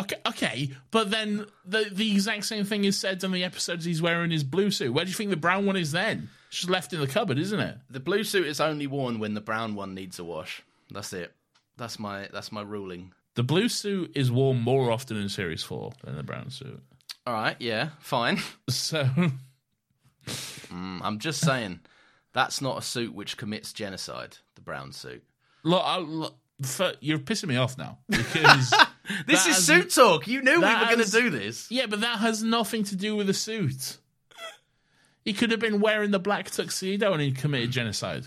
Okay, 0.00 0.16
okay, 0.26 0.70
but 0.90 1.10
then 1.10 1.46
the 1.66 1.88
the 1.92 2.12
exact 2.12 2.44
same 2.46 2.64
thing 2.64 2.84
is 2.84 2.98
said 2.98 3.22
in 3.22 3.32
the 3.32 3.44
episodes 3.44 3.84
he's 3.84 4.00
wearing 4.00 4.30
his 4.30 4.42
blue 4.44 4.70
suit. 4.70 4.92
Where 4.92 5.04
do 5.04 5.10
you 5.10 5.14
think 5.14 5.30
the 5.30 5.36
brown 5.36 5.66
one 5.66 5.76
is 5.76 5.92
then? 5.92 6.30
It's 6.48 6.58
just 6.60 6.70
left 6.70 6.92
in 6.92 7.00
the 7.00 7.06
cupboard, 7.06 7.38
isn't 7.38 7.60
it? 7.60 7.76
The 7.90 8.00
blue 8.00 8.24
suit 8.24 8.46
is 8.46 8.60
only 8.60 8.86
worn 8.86 9.18
when 9.18 9.34
the 9.34 9.40
brown 9.40 9.74
one 9.74 9.94
needs 9.94 10.18
a 10.18 10.24
wash. 10.24 10.62
That's 10.90 11.12
it. 11.12 11.34
That's 11.76 11.98
my 11.98 12.28
that's 12.32 12.50
my 12.52 12.62
ruling. 12.62 13.12
The 13.34 13.42
blue 13.42 13.68
suit 13.68 14.12
is 14.14 14.30
worn 14.30 14.60
more 14.60 14.90
often 14.90 15.16
in 15.16 15.28
Series 15.30 15.62
4 15.62 15.92
than 16.04 16.16
the 16.16 16.22
brown 16.22 16.50
suit. 16.50 16.82
All 17.26 17.32
right, 17.34 17.56
yeah, 17.60 17.90
fine. 18.00 18.38
So, 18.68 19.08
Mm, 20.26 21.00
I'm 21.02 21.18
just 21.18 21.40
saying 21.40 21.80
that's 22.32 22.60
not 22.60 22.78
a 22.78 22.82
suit 22.82 23.14
which 23.14 23.36
commits 23.36 23.72
genocide. 23.72 24.38
The 24.54 24.60
brown 24.60 24.92
suit. 24.92 25.22
look, 25.64 25.82
I, 25.84 25.98
look 25.98 26.34
you're 27.00 27.18
pissing 27.18 27.48
me 27.48 27.56
off 27.56 27.76
now. 27.76 27.98
Because 28.08 28.72
This 29.26 29.46
is 29.46 29.56
has- 29.56 29.66
suit 29.66 29.90
talk. 29.90 30.26
You 30.28 30.42
knew 30.42 30.60
we 30.60 30.66
were 30.66 30.84
going 30.90 31.04
to 31.04 31.10
do 31.10 31.30
this. 31.30 31.70
Yeah, 31.70 31.86
but 31.86 32.00
that 32.02 32.18
has 32.18 32.42
nothing 32.42 32.84
to 32.84 32.96
do 32.96 33.16
with 33.16 33.26
the 33.26 33.34
suit. 33.34 33.98
He 35.24 35.32
could 35.32 35.50
have 35.50 35.60
been 35.60 35.80
wearing 35.80 36.10
the 36.10 36.18
black 36.18 36.50
tuxedo 36.50 37.12
and 37.12 37.22
he 37.22 37.32
committed 37.32 37.70
genocide. 37.70 38.26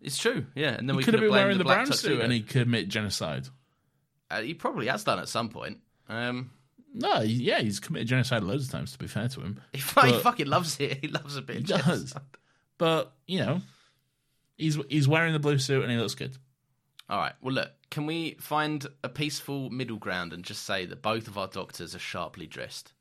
It's 0.00 0.18
true. 0.18 0.46
Yeah, 0.54 0.70
and 0.70 0.88
then 0.88 0.96
we 0.96 1.02
could 1.02 1.14
have 1.14 1.20
been 1.22 1.30
wearing 1.30 1.58
the, 1.58 1.64
black 1.64 1.78
brown 1.78 1.86
tuxedo. 1.86 2.14
suit 2.14 2.20
and 2.22 2.32
he 2.32 2.40
commit 2.40 2.88
genocide. 2.88 3.48
Uh, 4.30 4.40
he 4.42 4.54
probably 4.54 4.86
has 4.86 5.04
done 5.04 5.18
at 5.18 5.28
some 5.28 5.48
point. 5.48 5.78
Um, 6.08 6.50
No, 6.94 7.20
yeah, 7.20 7.60
he's 7.60 7.80
committed 7.80 8.08
genocide 8.08 8.42
loads 8.42 8.66
of 8.66 8.72
times. 8.72 8.92
To 8.92 8.98
be 8.98 9.06
fair 9.06 9.28
to 9.28 9.40
him, 9.40 9.60
he, 9.72 9.80
fu- 9.80 10.00
he 10.06 10.18
fucking 10.18 10.46
loves 10.46 10.78
it. 10.80 10.98
He 11.02 11.08
loves 11.08 11.36
a 11.36 11.42
bit. 11.42 11.56
he 11.58 11.62
does. 11.62 11.82
genocide. 11.84 12.22
But 12.80 13.12
you 13.28 13.40
know, 13.40 13.60
he's 14.56 14.78
he's 14.88 15.06
wearing 15.06 15.34
the 15.34 15.38
blue 15.38 15.58
suit 15.58 15.82
and 15.82 15.92
he 15.92 15.98
looks 15.98 16.14
good. 16.14 16.36
All 17.10 17.18
right. 17.18 17.34
Well, 17.42 17.52
look. 17.54 17.70
Can 17.90 18.06
we 18.06 18.36
find 18.40 18.86
a 19.04 19.08
peaceful 19.10 19.68
middle 19.68 19.98
ground 19.98 20.32
and 20.32 20.42
just 20.44 20.62
say 20.64 20.86
that 20.86 21.02
both 21.02 21.28
of 21.28 21.36
our 21.36 21.46
doctors 21.48 21.94
are 21.94 21.98
sharply 21.98 22.46
dressed? 22.46 22.92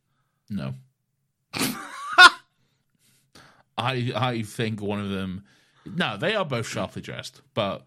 No. 0.49 0.73
I 3.77 4.11
I 4.15 4.41
think 4.43 4.82
one 4.82 4.99
of 4.99 5.09
them. 5.09 5.43
No, 5.86 6.17
they 6.17 6.36
are 6.36 6.43
both 6.45 6.67
sharply 6.67 7.01
dressed, 7.01 7.41
but 7.53 7.86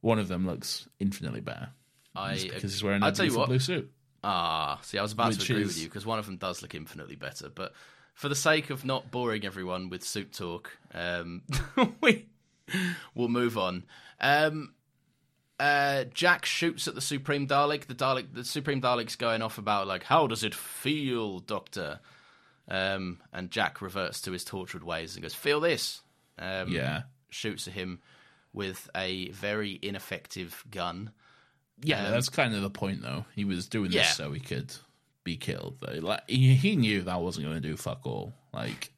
one 0.00 0.18
of 0.18 0.28
them 0.28 0.46
looks 0.46 0.88
infinitely 0.98 1.40
better 1.40 1.68
I 2.16 2.34
because 2.34 2.72
he's 2.72 2.82
wearing 2.82 3.02
a 3.02 3.06
I'll 3.06 3.12
tell 3.12 3.26
you 3.26 3.36
what. 3.36 3.48
blue 3.48 3.58
suit. 3.58 3.90
Ah, 4.22 4.78
see, 4.82 4.96
I 4.98 5.02
was 5.02 5.12
about 5.12 5.28
Which 5.28 5.46
to 5.46 5.52
agree 5.52 5.62
is- 5.62 5.68
with 5.68 5.78
you 5.82 5.88
because 5.88 6.06
one 6.06 6.18
of 6.18 6.24
them 6.26 6.36
does 6.38 6.62
look 6.62 6.74
infinitely 6.74 7.16
better. 7.16 7.50
But 7.50 7.74
for 8.14 8.28
the 8.28 8.34
sake 8.34 8.70
of 8.70 8.84
not 8.84 9.10
boring 9.10 9.44
everyone 9.44 9.90
with 9.90 10.02
suit 10.04 10.32
talk, 10.32 10.70
um, 10.94 11.42
we 12.00 12.26
will 13.14 13.28
move 13.28 13.58
on. 13.58 13.84
Um, 14.20 14.72
uh, 15.60 16.04
Jack 16.14 16.44
shoots 16.46 16.88
at 16.88 16.94
the 16.94 17.00
Supreme 17.00 17.46
Dalek. 17.46 17.86
The 17.86 17.94
Dalek, 17.94 18.32
the 18.34 18.44
Supreme 18.44 18.80
Dalek's 18.80 19.16
going 19.16 19.42
off 19.42 19.58
about 19.58 19.86
like, 19.86 20.02
"How 20.04 20.26
does 20.26 20.42
it 20.44 20.54
feel, 20.54 21.38
Doctor?" 21.40 22.00
Um, 22.68 23.20
and 23.32 23.50
Jack 23.50 23.80
reverts 23.82 24.20
to 24.22 24.32
his 24.32 24.44
tortured 24.44 24.82
ways 24.84 25.14
and 25.14 25.22
goes, 25.22 25.34
"Feel 25.34 25.60
this." 25.60 26.00
Um, 26.38 26.68
Yeah. 26.70 27.02
shoots 27.30 27.68
at 27.68 27.74
him 27.74 28.00
with 28.52 28.88
a 28.96 29.28
very 29.30 29.78
ineffective 29.82 30.64
gun. 30.70 31.10
Yeah, 31.82 32.04
Um, 32.06 32.12
that's 32.12 32.28
kind 32.28 32.54
of 32.54 32.62
the 32.62 32.70
point, 32.70 33.02
though. 33.02 33.24
He 33.34 33.44
was 33.44 33.68
doing 33.68 33.90
Yeah. 33.92 34.02
this 34.02 34.16
so 34.16 34.32
he 34.32 34.40
could 34.40 34.72
be 35.24 35.36
killed. 35.36 35.78
Though. 35.80 35.98
Like 36.00 36.22
he, 36.28 36.54
he 36.54 36.76
knew 36.76 37.02
that 37.02 37.20
wasn't 37.20 37.46
going 37.46 37.60
to 37.60 37.68
do 37.68 37.76
fuck 37.76 38.00
all. 38.06 38.34
Like 38.52 38.92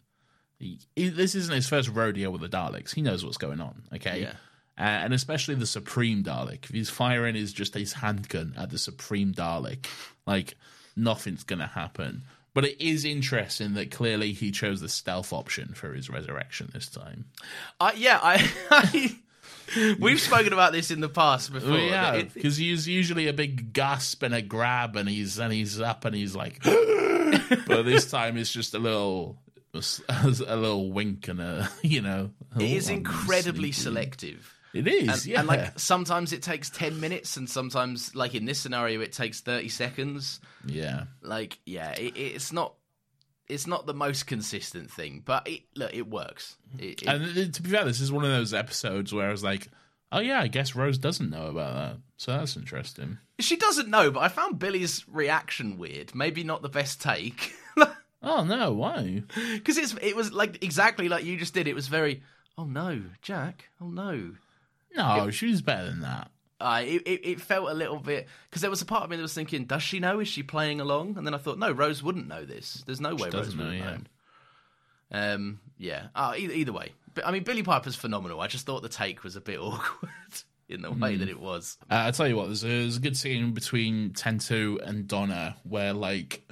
he, 0.58 0.78
he- 0.94 1.08
this 1.08 1.34
isn't 1.34 1.54
his 1.54 1.68
first 1.68 1.88
rodeo 1.88 2.30
with 2.30 2.40
the 2.42 2.48
Daleks. 2.48 2.94
He 2.94 3.02
knows 3.02 3.24
what's 3.24 3.36
going 3.38 3.60
on. 3.60 3.82
Okay, 3.94 4.22
Yeah. 4.22 4.32
uh, 4.78 4.82
and 5.04 5.14
especially 5.14 5.54
the 5.54 5.66
Supreme 5.66 6.22
Dalek. 6.24 6.64
If 6.64 6.70
he's 6.70 6.90
firing 6.90 7.36
is 7.36 7.52
just 7.52 7.74
his 7.74 7.92
handgun 7.94 8.54
at 8.56 8.70
the 8.70 8.78
Supreme 8.78 9.32
Dalek, 9.32 9.86
like 10.26 10.56
nothing's 10.96 11.44
going 11.44 11.58
to 11.60 11.66
happen. 11.66 12.22
But 12.54 12.64
it 12.64 12.80
is 12.82 13.04
interesting 13.04 13.74
that 13.74 13.90
clearly 13.90 14.32
he 14.32 14.50
chose 14.50 14.80
the 14.80 14.88
stealth 14.88 15.30
option 15.34 15.74
for 15.74 15.92
his 15.92 16.08
resurrection 16.08 16.70
this 16.72 16.88
time. 16.88 17.26
I 17.78 17.92
yeah, 17.92 18.18
I, 18.22 19.18
we've 19.98 20.20
spoken 20.20 20.52
about 20.52 20.72
this 20.72 20.90
in 20.90 21.00
the 21.00 21.08
past 21.08 21.52
before. 21.52 21.76
Because 22.34 22.56
he's 22.56 22.86
usually 22.86 23.28
a 23.28 23.32
big 23.32 23.72
gasp 23.72 24.22
and 24.22 24.34
a 24.34 24.42
grab, 24.42 24.96
and 24.96 25.08
he's 25.08 25.38
and 25.38 25.52
he's 25.52 25.80
up 25.80 26.04
and 26.04 26.14
he's 26.14 26.34
like, 26.36 26.62
but 26.64 27.82
this 27.82 28.10
time 28.10 28.36
it's 28.36 28.52
just 28.52 28.74
a 28.74 28.78
little, 28.78 29.38
a 29.74 30.28
little 30.56 30.90
wink 30.90 31.28
and 31.28 31.40
a 31.40 31.70
you 31.82 32.00
know. 32.02 32.30
it 32.56 32.70
is 32.70 32.88
incredibly 32.88 33.72
selective. 33.72 34.52
It 34.74 34.88
is, 34.88 35.08
And, 35.08 35.26
yeah. 35.26 35.38
and 35.38 35.48
like 35.48 35.78
sometimes 35.78 36.34
it 36.34 36.42
takes 36.42 36.68
10 36.68 37.00
minutes 37.00 37.38
and 37.38 37.48
sometimes 37.48 38.14
like 38.14 38.34
in 38.34 38.44
this 38.44 38.60
scenario 38.60 39.00
it 39.00 39.10
takes 39.12 39.40
30 39.40 39.70
seconds 39.70 40.38
yeah, 40.66 41.04
like 41.22 41.58
yeah 41.64 41.92
it, 41.92 42.14
it's 42.14 42.52
not 42.52 42.74
it's 43.48 43.66
not 43.66 43.86
the 43.86 43.94
most 43.94 44.26
consistent 44.26 44.90
thing 44.90 45.22
but 45.24 45.46
it 45.48 45.62
look 45.74 45.92
it 45.94 46.08
works. 46.08 46.56
Mm-hmm. 46.74 46.84
It, 46.84 47.02
it- 47.02 47.08
and 47.08 47.22
uh, 47.24 47.52
to 47.52 47.62
be 47.62 47.70
fair, 47.70 47.84
this 47.84 48.00
is 48.00 48.10
one 48.12 48.24
of 48.24 48.30
those 48.30 48.52
episodes 48.54 49.12
where 49.12 49.28
I 49.28 49.30
was 49.30 49.44
like, 49.44 49.68
oh 50.12 50.20
yeah, 50.20 50.40
I 50.40 50.46
guess 50.48 50.74
Rose 50.74 50.98
doesn't 50.98 51.30
know 51.30 51.46
about 51.48 51.74
that, 51.74 51.96
so 52.16 52.32
that's 52.32 52.56
interesting. 52.56 53.18
she 53.38 53.56
doesn't 53.56 53.88
know 53.88 54.10
but 54.10 54.20
i 54.20 54.28
found 54.28 54.58
Billie's 54.58 55.04
reaction 55.08 55.78
weird. 55.78 56.14
Maybe 56.14 56.42
not 56.44 56.62
the 56.62 56.68
best 56.68 57.00
take. 57.02 57.54
Oh 58.22 58.42
no, 58.42 58.72
why? 58.72 59.22
because 59.54 59.76
it's 59.76 59.94
it 60.02 60.16
was 60.16 60.32
like 60.32 60.64
exactly 60.64 61.08
like 61.08 61.24
you 61.24 61.36
just 61.36 61.54
did. 61.54 61.68
It 61.68 61.74
was 61.76 61.86
very 61.86 62.22
oh 62.58 62.64
no 62.64 63.02
jack. 63.22 63.68
Oh 63.80 63.88
no. 63.88 64.32
No, 64.96 65.30
she 65.30 65.46
was 65.50 65.62
better 65.62 65.84
than 65.86 66.00
that. 66.00 66.30
Uh, 66.58 66.82
it, 66.84 67.02
it, 67.06 67.20
it 67.28 67.40
felt 67.40 67.68
a 67.70 67.74
little 67.74 67.98
bit 67.98 68.26
because 68.48 68.62
there 68.62 68.70
was 68.70 68.80
a 68.80 68.86
part 68.86 69.04
of 69.04 69.10
me 69.10 69.16
that 69.16 69.22
was 69.22 69.34
thinking, 69.34 69.66
does 69.66 69.82
she 69.82 70.00
know? 70.00 70.20
Is 70.20 70.28
she 70.28 70.42
playing 70.42 70.80
along? 70.80 71.18
And 71.18 71.26
then 71.26 71.34
I 71.34 71.38
thought, 71.38 71.58
no, 71.58 71.70
Rose 71.70 72.02
wouldn't 72.02 72.28
know 72.28 72.44
this. 72.46 72.82
There's 72.86 73.00
no 73.00 73.14
way 73.14 73.24
Rose 73.24 73.32
doesn't 73.32 73.58
would 73.58 73.66
know, 73.66 73.72
yeah. 73.72 73.84
known. 73.84 74.06
Um, 75.12 75.60
yeah. 75.78 76.06
Uh, 76.14 76.34
either, 76.36 76.52
either 76.54 76.72
way, 76.72 76.92
but 77.14 77.26
I 77.26 77.30
mean, 77.30 77.44
Billie 77.44 77.62
Piper's 77.62 77.94
phenomenal. 77.96 78.40
I 78.40 78.46
just 78.46 78.66
thought 78.66 78.82
the 78.82 78.88
take 78.88 79.22
was 79.22 79.36
a 79.36 79.40
bit 79.40 79.58
awkward 79.60 80.10
in 80.68 80.82
the 80.82 80.90
Hmm. 80.90 81.00
way 81.00 81.16
that 81.16 81.28
it 81.28 81.38
was. 81.38 81.76
Uh, 81.90 81.94
I'll 81.94 82.12
tell 82.12 82.26
you 82.26 82.36
what, 82.36 82.46
there's 82.46 82.64
a, 82.64 82.68
there's 82.68 82.96
a 82.96 83.00
good 83.00 83.16
scene 83.16 83.52
between 83.52 84.14
Ten 84.14 84.38
Two 84.38 84.80
and 84.84 85.06
Donna 85.06 85.56
where 85.62 85.92
like 85.92 86.42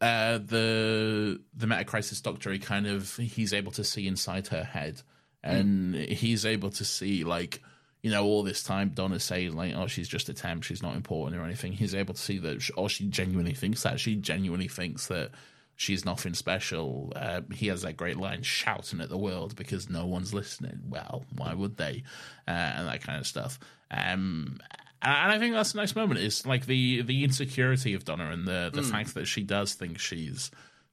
uh 0.00 0.38
the 0.38 1.40
the 1.54 1.66
meta 1.66 1.84
crisis 1.84 2.20
doctor 2.20 2.52
he 2.52 2.58
kind 2.58 2.86
of 2.86 3.16
he's 3.16 3.54
able 3.54 3.72
to 3.72 3.82
see 3.82 4.06
inside 4.06 4.46
her 4.48 4.62
head 4.62 5.00
and 5.42 5.94
he's 5.94 6.44
able 6.44 6.68
to 6.70 6.84
see 6.84 7.24
like 7.24 7.62
you 8.02 8.10
know 8.10 8.24
all 8.24 8.42
this 8.42 8.62
time 8.62 8.90
Donna's 8.94 9.24
saying 9.24 9.54
like 9.56 9.74
oh 9.74 9.86
she's 9.86 10.08
just 10.08 10.28
a 10.28 10.34
temp 10.34 10.62
she's 10.62 10.82
not 10.82 10.96
important 10.96 11.40
or 11.40 11.44
anything. 11.44 11.72
He's 11.72 11.94
able 11.94 12.14
to 12.14 12.20
see 12.20 12.38
that 12.38 12.62
sh- 12.62 12.70
or 12.76 12.88
she 12.88 13.06
genuinely 13.06 13.54
thinks 13.54 13.82
that. 13.82 14.00
She 14.00 14.14
genuinely 14.16 14.68
thinks 14.68 15.06
that 15.08 15.30
she's 15.74 16.04
nothing 16.04 16.34
special. 16.34 17.12
Uh, 17.14 17.42
he 17.52 17.66
has 17.68 17.82
that 17.82 17.96
great 17.96 18.16
line 18.16 18.42
shouting 18.42 19.00
at 19.00 19.08
the 19.08 19.18
world 19.18 19.56
because 19.56 19.90
no 19.90 20.06
one's 20.06 20.32
listening. 20.34 20.80
Well 20.88 21.24
why 21.34 21.54
would 21.54 21.76
they? 21.76 22.04
Uh, 22.46 22.50
and 22.50 22.88
that 22.88 23.02
kind 23.02 23.18
of 23.18 23.26
stuff. 23.26 23.58
Um 23.90 24.58
and 25.02 25.32
I 25.32 25.38
think 25.38 25.54
that's 25.54 25.74
a 25.74 25.76
nice 25.76 25.94
moment. 25.94 26.20
It's 26.20 26.46
like 26.46 26.66
the 26.66 27.02
the 27.02 27.24
insecurity 27.24 27.94
of 27.94 28.04
Donna 28.04 28.30
and 28.30 28.46
the 28.46 28.70
the 28.72 28.82
fact 28.82 29.14
that 29.14 29.26
she 29.26 29.42
does 29.42 29.74
think 29.74 29.98
she's 29.98 30.50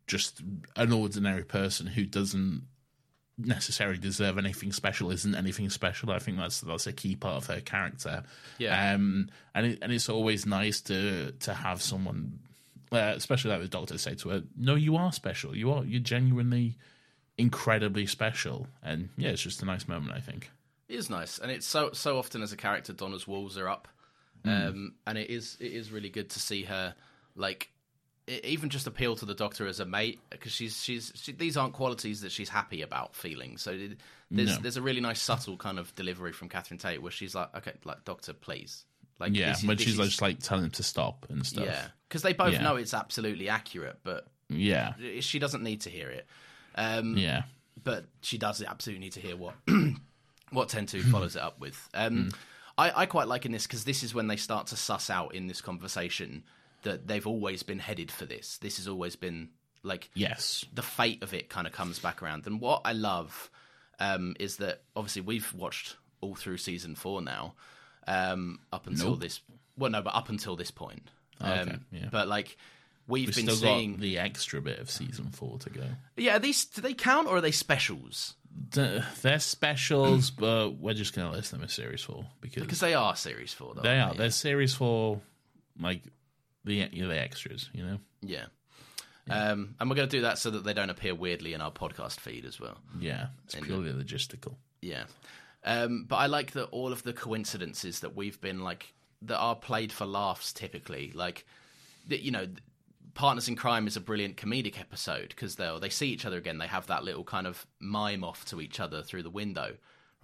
just 0.07 0.41
an 0.75 0.91
ordinary 0.91 1.43
person 1.43 1.87
who 1.87 2.05
doesn't 2.05 2.63
necessarily 3.37 3.97
deserve 3.97 4.37
anything 4.37 4.71
special, 4.71 5.11
isn't 5.11 5.35
anything 5.35 5.69
special. 5.69 6.11
I 6.11 6.19
think 6.19 6.37
that's 6.37 6.61
that's 6.61 6.87
a 6.87 6.93
key 6.93 7.15
part 7.15 7.37
of 7.37 7.47
her 7.47 7.61
character. 7.61 8.23
Yeah. 8.57 8.93
Um, 8.93 9.29
and 9.55 9.65
it, 9.67 9.79
and 9.81 9.91
it's 9.91 10.09
always 10.09 10.45
nice 10.45 10.81
to 10.81 11.31
to 11.31 11.53
have 11.53 11.81
someone, 11.81 12.39
uh, 12.91 13.13
especially 13.15 13.51
like 13.51 13.61
the 13.61 13.67
doctor, 13.67 13.97
say 13.97 14.15
to 14.15 14.29
her, 14.29 14.43
"No, 14.57 14.75
you 14.75 14.95
are 14.97 15.11
special. 15.11 15.55
You 15.55 15.71
are. 15.71 15.83
You're 15.83 15.99
genuinely." 16.01 16.75
incredibly 17.35 18.05
special 18.05 18.67
and 18.83 19.09
yeah 19.17 19.29
it's 19.31 19.41
just 19.41 19.59
a 19.63 19.65
nice 19.65 19.87
moment 19.87 20.15
i 20.15 20.19
think 20.19 20.51
It 20.87 20.97
is 20.97 21.09
nice, 21.09 21.39
and 21.39 21.49
it's 21.49 21.65
so 21.65 21.89
so 21.91 22.19
often 22.19 22.43
as 22.43 22.53
a 22.53 22.55
character, 22.55 22.93
Donna's 22.93 23.27
walls 23.27 23.57
are 23.57 23.67
up, 23.67 23.87
Hmm. 24.45 24.49
um, 24.49 24.93
and 25.07 25.17
it 25.17 25.31
is 25.31 25.57
it 25.59 25.71
is 25.73 25.91
really 25.91 26.11
good 26.11 26.29
to 26.29 26.39
see 26.39 26.61
her 26.65 26.93
like 27.35 27.71
even 28.27 28.69
just 28.69 28.87
appeal 28.87 29.15
to 29.17 29.25
the 29.25 29.33
Doctor 29.33 29.67
as 29.67 29.79
a 29.79 29.85
mate 29.85 30.19
because 30.29 30.51
she's 30.51 30.81
she's 30.81 31.11
she, 31.15 31.31
these 31.33 31.57
aren't 31.57 31.73
qualities 31.73 32.21
that 32.21 32.31
she's 32.31 32.49
happy 32.49 32.81
about 32.81 33.15
feeling. 33.15 33.57
So 33.57 33.77
there's 34.31 34.55
No. 34.57 34.61
there's 34.61 34.77
a 34.77 34.81
really 34.81 35.01
nice 35.01 35.21
subtle 35.21 35.57
kind 35.57 35.77
of 35.77 35.93
delivery 35.95 36.31
from 36.31 36.49
Catherine 36.49 36.77
Tate 36.77 37.01
where 37.01 37.11
she's 37.11 37.35
like, 37.35 37.53
okay, 37.57 37.73
like 37.83 38.05
Doctor, 38.05 38.33
please, 38.33 38.85
like 39.19 39.35
yeah 39.35 39.51
this 39.51 39.63
when 39.65 39.77
she's 39.77 39.97
like, 39.99 40.07
just 40.09 40.21
like 40.21 40.39
telling 40.39 40.63
him 40.65 40.71
to 40.71 40.83
stop 40.83 41.25
and 41.29 41.45
stuff 41.45 41.65
yeah, 41.65 41.87
because 42.07 42.21
they 42.21 42.33
both 42.33 42.53
Yeah. 42.53 42.61
know 42.63 42.75
it's 42.77 42.93
absolutely 42.93 43.49
accurate, 43.49 43.99
but 44.03 44.27
yeah 44.49 44.93
she 45.19 45.39
doesn't 45.39 45.63
need 45.63 45.81
to 45.81 45.89
hear 45.89 46.09
it. 46.09 46.25
Um, 46.75 47.17
yeah 47.17 47.43
but 47.83 48.05
she 48.21 48.37
does 48.37 48.61
absolutely 48.63 49.03
need 49.03 49.13
to 49.13 49.19
hear 49.19 49.35
what 49.35 49.55
what 50.51 50.69
Ten 50.69 50.85
Two 50.85 51.01
follows 51.11 51.35
it 51.35 51.41
up 51.41 51.59
with. 51.59 51.89
Um, 51.93 52.29
I, 52.77 53.01
I 53.01 53.05
quite 53.05 53.27
like 53.27 53.45
in 53.45 53.51
this 53.51 53.67
because 53.67 53.83
this 53.83 54.01
is 54.03 54.15
when 54.15 54.27
they 54.27 54.35
start 54.37 54.67
to 54.67 54.77
suss 54.77 55.09
out 55.09 55.35
in 55.35 55.47
this 55.47 55.61
conversation 55.61 56.43
that 56.83 57.07
they've 57.07 57.25
always 57.27 57.63
been 57.63 57.79
headed 57.79 58.11
for 58.11 58.25
this. 58.25 58.57
This 58.59 58.77
has 58.77 58.87
always 58.87 59.15
been 59.15 59.49
like 59.85 60.09
yes 60.13 60.63
the 60.73 60.81
fate 60.81 61.21
of 61.23 61.33
it 61.33 61.49
kind 61.49 61.67
of 61.67 61.73
comes 61.73 61.99
back 61.99 62.23
around. 62.23 62.47
And 62.47 62.61
what 62.61 62.81
I 62.85 62.93
love 62.93 63.49
um, 63.99 64.35
is 64.39 64.57
that 64.57 64.81
obviously 64.95 65.21
we've 65.23 65.53
watched 65.53 65.97
all 66.21 66.35
through 66.35 66.57
season 66.57 66.95
four 66.95 67.21
now, 67.21 67.53
um, 68.07 68.59
up 68.71 68.87
until 68.87 69.11
Nope. 69.11 69.19
this. 69.19 69.41
Well, 69.77 69.91
no, 69.91 70.01
but 70.01 70.15
up 70.15 70.29
until 70.29 70.55
this 70.55 70.71
point. 70.71 71.09
Um, 71.41 71.51
Okay, 71.59 71.75
yeah. 71.91 72.09
But 72.11 72.27
like 72.27 72.55
we've 73.07 73.27
We've 73.27 73.35
been 73.35 73.45
still 73.45 73.55
seeing. 73.57 73.91
got 73.93 73.99
the 74.01 74.19
extra 74.19 74.61
bit 74.61 74.79
of 74.79 74.89
season 74.89 75.31
four 75.31 75.57
to 75.59 75.69
go. 75.69 75.83
Yeah, 76.15 76.37
are 76.37 76.39
these 76.39 76.63
do 76.65 76.81
they 76.81 76.93
count 76.93 77.27
or 77.27 77.37
are 77.37 77.41
they 77.41 77.51
specials? 77.51 78.35
They're 78.71 79.39
specials, 79.39 80.29
but 80.45 80.71
we're 80.79 80.93
just 80.93 81.13
going 81.15 81.29
to 81.29 81.35
list 81.35 81.51
them 81.51 81.63
as 81.63 81.73
series 81.73 82.01
four 82.03 82.25
because, 82.39 82.63
Because 82.63 82.79
they 82.79 82.93
are 82.93 83.15
series 83.15 83.51
four, 83.53 83.73
though. 83.75 83.81
they 83.81 83.99
are. 83.99 84.07
aren't 84.07 84.17
They're 84.17 84.29
series 84.29 84.73
four, 84.75 85.21
like 85.79 86.03
the 86.65 86.87
you 86.91 87.03
know, 87.03 87.09
the 87.09 87.19
extras. 87.19 87.69
You 87.73 87.85
know, 87.85 87.97
Yeah. 88.21 88.45
Um, 89.29 89.75
and 89.79 89.89
we're 89.89 89.95
going 89.95 90.09
to 90.09 90.17
do 90.17 90.23
that 90.23 90.37
so 90.37 90.49
that 90.51 90.65
they 90.65 90.73
don't 90.73 90.89
appear 90.89 91.15
weirdly 91.15 91.53
in 91.53 91.61
our 91.61 91.71
podcast 91.71 92.19
feed 92.19 92.43
as 92.45 92.59
well. 92.59 92.77
yeah, 92.99 93.27
it's 93.45 93.55
purely 93.55 93.93
logistical. 93.93 94.55
Yeah. 94.81 95.05
Um, 95.63 96.05
but 96.09 96.17
I 96.17 96.25
like 96.25 96.51
that 96.51 96.65
all 96.65 96.91
of 96.91 97.03
the 97.03 97.13
coincidences 97.13 98.01
that 98.01 98.17
we've 98.17 98.39
been 98.41 98.63
like 98.63 98.93
that 99.21 99.37
are 99.37 99.55
played 99.55 99.93
for 99.93 100.05
laughs 100.05 100.51
typically, 100.51 101.11
like 101.15 101.45
you 102.09 102.31
know, 102.31 102.47
Partners 103.13 103.47
in 103.47 103.55
Crime 103.55 103.87
is 103.87 103.95
a 103.95 104.01
brilliant 104.01 104.35
comedic 104.35 104.79
episode 104.79 105.29
because 105.29 105.55
they 105.55 105.71
they 105.79 105.89
see 105.89 106.09
each 106.09 106.25
other 106.25 106.37
again. 106.37 106.57
They 106.57 106.67
have 106.67 106.87
that 106.87 107.03
little 107.05 107.23
kind 107.23 107.47
of 107.47 107.65
mime 107.79 108.23
off 108.23 108.43
to 108.45 108.59
each 108.59 108.79
other 108.81 109.03
through 109.03 109.23
the 109.23 109.29
window, 109.29 109.75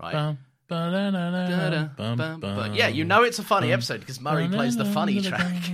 right? 0.02 0.12
Bum, 0.12 0.38
ba-da-da-da, 0.68 1.86
bum. 1.96 2.40
bum. 2.40 2.74
Yeah, 2.74 2.88
you 2.90 3.06
know 3.06 3.24
it's 3.24 3.40
a 3.40 3.44
funny 3.44 3.72
episode 3.72 4.02
because 4.02 4.20
Murray 4.20 4.50
plays 4.50 4.76
the 4.76 4.86
funny 4.86 5.22
track. 5.22 5.72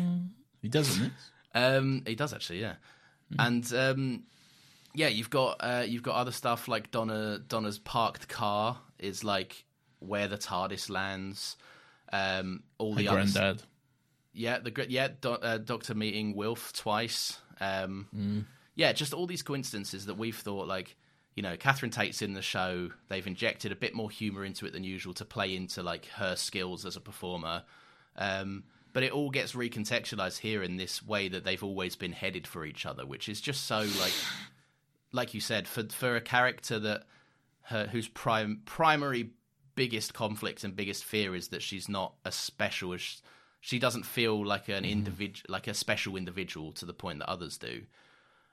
He 0.65 0.69
doesn't. 0.69 1.13
Um, 1.53 2.01
he 2.07 2.15
does 2.15 2.33
actually, 2.33 2.59
yeah. 2.61 2.73
Hmm. 3.31 3.39
And 3.39 3.73
um, 3.73 4.23
yeah, 4.95 5.09
you've 5.09 5.29
got 5.29 5.57
uh, 5.59 5.83
you've 5.87 6.01
got 6.01 6.15
other 6.15 6.31
stuff 6.31 6.67
like 6.67 6.89
Donna 6.89 7.37
Donna's 7.37 7.77
parked 7.77 8.27
car 8.27 8.79
is 8.97 9.23
like 9.23 9.63
where 9.99 10.27
the 10.27 10.39
TARDIS 10.39 10.89
lands. 10.89 11.55
Um, 12.11 12.63
all 12.79 12.95
the 12.95 13.05
granddad. 13.05 13.61
yeah, 14.33 14.57
the 14.57 14.87
yeah, 14.89 15.09
do, 15.21 15.33
uh, 15.33 15.59
Doctor 15.59 15.93
meeting 15.93 16.35
Wilf 16.35 16.73
twice. 16.73 17.37
Um, 17.61 18.07
Hmm. 18.11 18.39
Yeah, 18.73 18.91
just 18.91 19.13
all 19.13 19.27
these 19.27 19.43
coincidences 19.43 20.07
that 20.07 20.15
we've 20.17 20.35
thought 20.37 20.67
like. 20.67 20.95
You 21.35 21.43
know, 21.43 21.57
Catherine 21.57 21.91
Tate's 21.91 22.23
in 22.23 22.33
the 22.33 22.41
show. 22.41 22.89
They've 23.09 23.27
injected 23.27 23.71
a 23.71 23.75
bit 23.75 23.93
more 23.93 24.09
humor 24.09 24.43
into 24.43 24.65
it 24.65 24.73
than 24.73 24.83
usual 24.83 25.13
to 25.15 25.25
play 25.25 25.55
into 25.55 25.83
like 25.83 26.07
her 26.15 26.35
skills 26.35 26.85
as 26.87 26.95
a 26.95 27.01
performer. 27.01 27.63
Um, 28.15 28.63
but 28.95 29.03
it 29.03 29.11
all 29.11 29.29
gets 29.29 29.51
recontextualized 29.51 30.37
here 30.39 30.63
in 30.63 30.77
this 30.77 31.03
way 31.03 31.27
that 31.27 31.43
they've 31.43 31.65
always 31.65 31.97
been 31.97 32.13
headed 32.13 32.47
for 32.47 32.63
each 32.63 32.85
other, 32.85 33.05
which 33.05 33.27
is 33.27 33.41
just 33.41 33.65
so 33.65 33.79
like, 33.79 34.13
like 35.11 35.33
you 35.33 35.41
said, 35.41 35.67
for 35.67 35.83
for 35.89 36.15
a 36.15 36.21
character 36.21 36.79
that 36.79 37.03
her 37.63 37.87
whose 37.87 38.07
prime 38.07 38.61
primary 38.63 39.31
biggest 39.75 40.13
conflict 40.13 40.63
and 40.63 40.77
biggest 40.77 41.03
fear 41.03 41.35
is 41.35 41.49
that 41.49 41.61
she's 41.61 41.89
not 41.89 42.13
as 42.23 42.35
special 42.35 42.93
as 42.93 43.21
she 43.59 43.79
doesn't 43.79 44.05
feel 44.05 44.45
like 44.45 44.69
an 44.69 44.85
individual, 44.85 45.45
like 45.49 45.67
a 45.67 45.73
special 45.73 46.15
individual 46.15 46.71
to 46.71 46.85
the 46.85 46.93
point 46.93 47.19
that 47.19 47.29
others 47.29 47.57
do. 47.57 47.81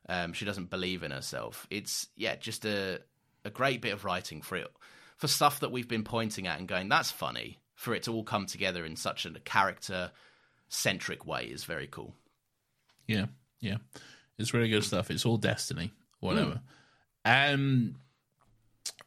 Um, 0.09 0.33
she 0.33 0.45
doesn't 0.45 0.71
believe 0.71 1.05
in 1.05 1.13
herself. 1.13 1.69
It's 1.71 2.09
yeah, 2.17 2.35
just 2.35 2.65
a 2.65 2.99
a 3.45 3.51
great 3.51 3.81
bit 3.81 3.93
of 3.93 4.05
writing 4.05 4.43
for 4.43 4.57
it 4.57 4.67
for 5.19 5.29
stuff 5.29 5.61
that 5.61 5.71
we've 5.71 5.87
been 5.87 6.03
pointing 6.03 6.49
at 6.49 6.59
and 6.59 6.67
going, 6.67 6.89
that's 6.89 7.13
funny. 7.13 7.61
for 7.77 7.95
it 7.95 8.03
to 8.03 8.13
all 8.13 8.25
come 8.25 8.47
together 8.47 8.85
in 8.85 8.97
such 8.97 9.25
a 9.25 9.31
character 9.45 10.11
centric 10.73 11.27
way 11.27 11.45
is 11.45 11.65
very 11.65 11.87
cool. 11.87 12.15
Yeah, 13.07 13.27
yeah, 13.61 13.77
it's 14.39 14.55
really 14.55 14.71
good 14.71 14.85
stuff. 14.85 15.11
It's 15.11 15.27
all 15.27 15.37
destiny, 15.37 15.93
whatever. 16.21 16.61
Um, 17.25 17.97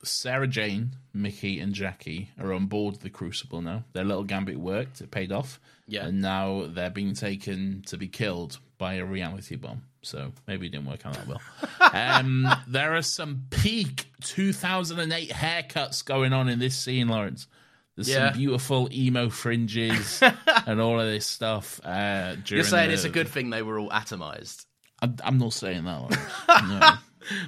Sarah 0.03 0.47
Jane, 0.47 0.91
Mickey, 1.13 1.59
and 1.59 1.73
Jackie 1.73 2.29
are 2.39 2.53
on 2.53 2.67
board 2.67 2.95
the 2.95 3.09
Crucible 3.09 3.61
now. 3.61 3.83
Their 3.93 4.03
little 4.03 4.23
gambit 4.23 4.57
worked; 4.57 5.01
it 5.01 5.11
paid 5.11 5.31
off. 5.31 5.59
Yeah. 5.87 6.07
and 6.07 6.19
now 6.19 6.65
they're 6.67 6.89
being 6.89 7.13
taken 7.13 7.83
to 7.87 7.97
be 7.97 8.07
killed 8.07 8.57
by 8.77 8.95
a 8.95 9.05
reality 9.05 9.55
bomb. 9.55 9.83
So 10.01 10.31
maybe 10.47 10.67
it 10.67 10.71
didn't 10.71 10.87
work 10.87 11.05
out 11.05 11.13
that 11.13 11.27
well. 11.27 11.41
um, 11.93 12.47
there 12.67 12.95
are 12.95 13.01
some 13.01 13.45
peak 13.49 14.07
2008 14.21 15.29
haircuts 15.29 16.03
going 16.03 16.33
on 16.33 16.49
in 16.49 16.59
this 16.59 16.75
scene, 16.75 17.07
Laurence. 17.07 17.47
There's 17.95 18.09
Yeah. 18.09 18.31
some 18.31 18.37
beautiful 18.39 18.89
emo 18.91 19.29
fringes 19.29 20.21
and 20.67 20.81
all 20.81 20.99
of 20.99 21.07
this 21.07 21.25
stuff. 21.25 21.79
Uh, 21.83 22.35
You're 22.47 22.63
saying 22.63 22.89
the- 22.89 22.93
it's 22.93 23.03
a 23.05 23.09
good 23.09 23.27
thing 23.29 23.49
they 23.49 23.61
were 23.61 23.79
all 23.79 23.89
atomized. 23.89 24.65
I'm, 25.01 25.15
I'm 25.23 25.37
not 25.37 25.53
saying 25.53 25.83
that. 25.85 25.99
Laurence. 26.01 26.17
no. 26.47 26.93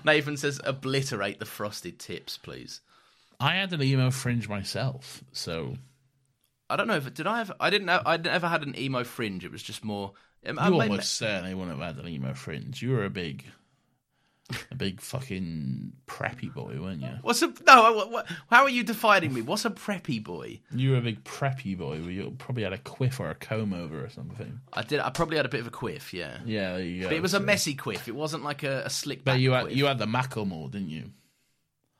Nathan 0.03 0.37
says, 0.37 0.59
obliterate 0.63 1.39
the 1.39 1.45
frosted 1.45 1.99
tips, 1.99 2.37
please. 2.37 2.81
I 3.39 3.55
had 3.55 3.71
an 3.73 3.83
emo 3.83 4.09
fringe 4.09 4.49
myself, 4.49 5.23
so 5.31 5.75
I 6.69 6.75
don't 6.75 6.87
know 6.87 6.95
if 6.95 7.13
did 7.13 7.27
I 7.27 7.37
have. 7.37 7.51
I 7.59 7.69
didn't. 7.69 7.87
Have, 7.89 8.01
I 8.05 8.17
never 8.17 8.47
had 8.47 8.63
an 8.63 8.77
emo 8.77 9.03
fringe. 9.03 9.45
It 9.45 9.51
was 9.51 9.61
just 9.61 9.83
more. 9.85 10.13
um, 10.45 10.57
I 10.57 10.69
you 10.69 10.71
made- 10.77 10.89
almost 10.89 11.13
certainly 11.13 11.53
wouldn't 11.53 11.77
have 11.79 11.95
had 11.95 12.03
an 12.03 12.09
emo 12.11 12.33
fringe. 12.33 12.81
You 12.81 12.91
were 12.91 13.05
a 13.05 13.09
big, 13.11 13.45
a 14.71 14.75
big 14.75 15.01
fucking 15.01 15.93
preppy 16.07 16.53
boy, 16.53 16.77
weren't 16.81 17.01
you? 17.01 17.09
What's 17.21 17.41
a 17.41 17.47
no? 17.65 17.93
What, 17.93 18.11
what, 18.11 18.27
how 18.49 18.63
are 18.63 18.69
you 18.69 18.83
defining 18.83 19.33
me? 19.33 19.41
What's 19.41 19.65
a 19.65 19.69
preppy 19.69 20.23
boy? 20.23 20.61
You 20.73 20.91
were 20.91 20.97
a 20.97 21.01
big 21.01 21.23
preppy 21.23 21.77
boy. 21.77 21.99
Where 22.01 22.11
you 22.11 22.33
probably 22.37 22.63
had 22.63 22.73
a 22.73 22.77
quiff 22.77 23.19
or 23.19 23.29
a 23.29 23.35
comb 23.35 23.73
over 23.73 24.03
or 24.03 24.09
something. 24.09 24.59
I 24.73 24.83
did. 24.83 24.99
I 24.99 25.09
probably 25.09 25.37
had 25.37 25.45
a 25.45 25.49
bit 25.49 25.59
of 25.61 25.67
a 25.67 25.71
quiff. 25.71 26.13
Yeah, 26.13 26.37
Yeah, 26.45 26.73
there 26.77 26.83
you 26.85 27.01
go. 27.03 27.07
but 27.09 27.17
it 27.17 27.21
was 27.21 27.33
a 27.33 27.39
messy 27.39 27.75
quiff. 27.75 28.07
It 28.07 28.15
wasn't 28.15 28.43
like 28.43 28.63
a, 28.63 28.83
a 28.85 28.89
slick. 28.89 29.19
But 29.25 29.33
back 29.33 29.39
you 29.41 29.51
had 29.51 29.65
quiff. 29.65 29.75
you 29.77 29.85
had 29.85 29.97
the 29.99 30.05
Macklemore, 30.07 30.71
didn't 30.71 30.89
you? 30.89 31.11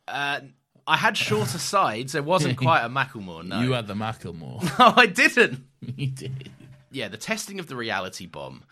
Uh, 0.08 0.40
I 0.86 0.96
had 0.98 1.18
shorter 1.18 1.58
sides. 1.58 2.16
It 2.16 2.24
wasn't 2.24 2.58
quite 2.60 2.84
a 2.86 2.90
Macklemore. 2.90 3.46
No, 3.46 3.62
You 3.62 3.74
had 3.74 3.88
the 3.88 3.94
Macklemore. 3.94 4.64
no, 4.80 4.94
I 4.96 5.06
didn't. 5.08 5.66
you 5.82 6.08
did. 6.08 6.52
Yeah, 6.92 7.10
the 7.10 7.18
testing 7.18 7.60
of 7.60 7.68
the 7.68 7.76
reality 7.76 8.26
bomb. 8.26 8.64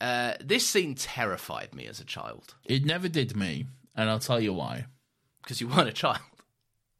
Uh, 0.00 0.34
this 0.44 0.66
scene 0.66 0.94
terrified 0.94 1.74
me 1.74 1.86
as 1.86 2.00
a 2.00 2.04
child 2.04 2.54
It 2.64 2.84
never 2.84 3.08
did 3.08 3.36
me, 3.36 3.66
and 3.94 4.10
I'll 4.10 4.18
tell 4.18 4.40
you 4.40 4.52
why. 4.52 4.86
because 5.42 5.60
you 5.60 5.68
weren't 5.68 5.88
a 5.88 5.92
child. 5.92 6.20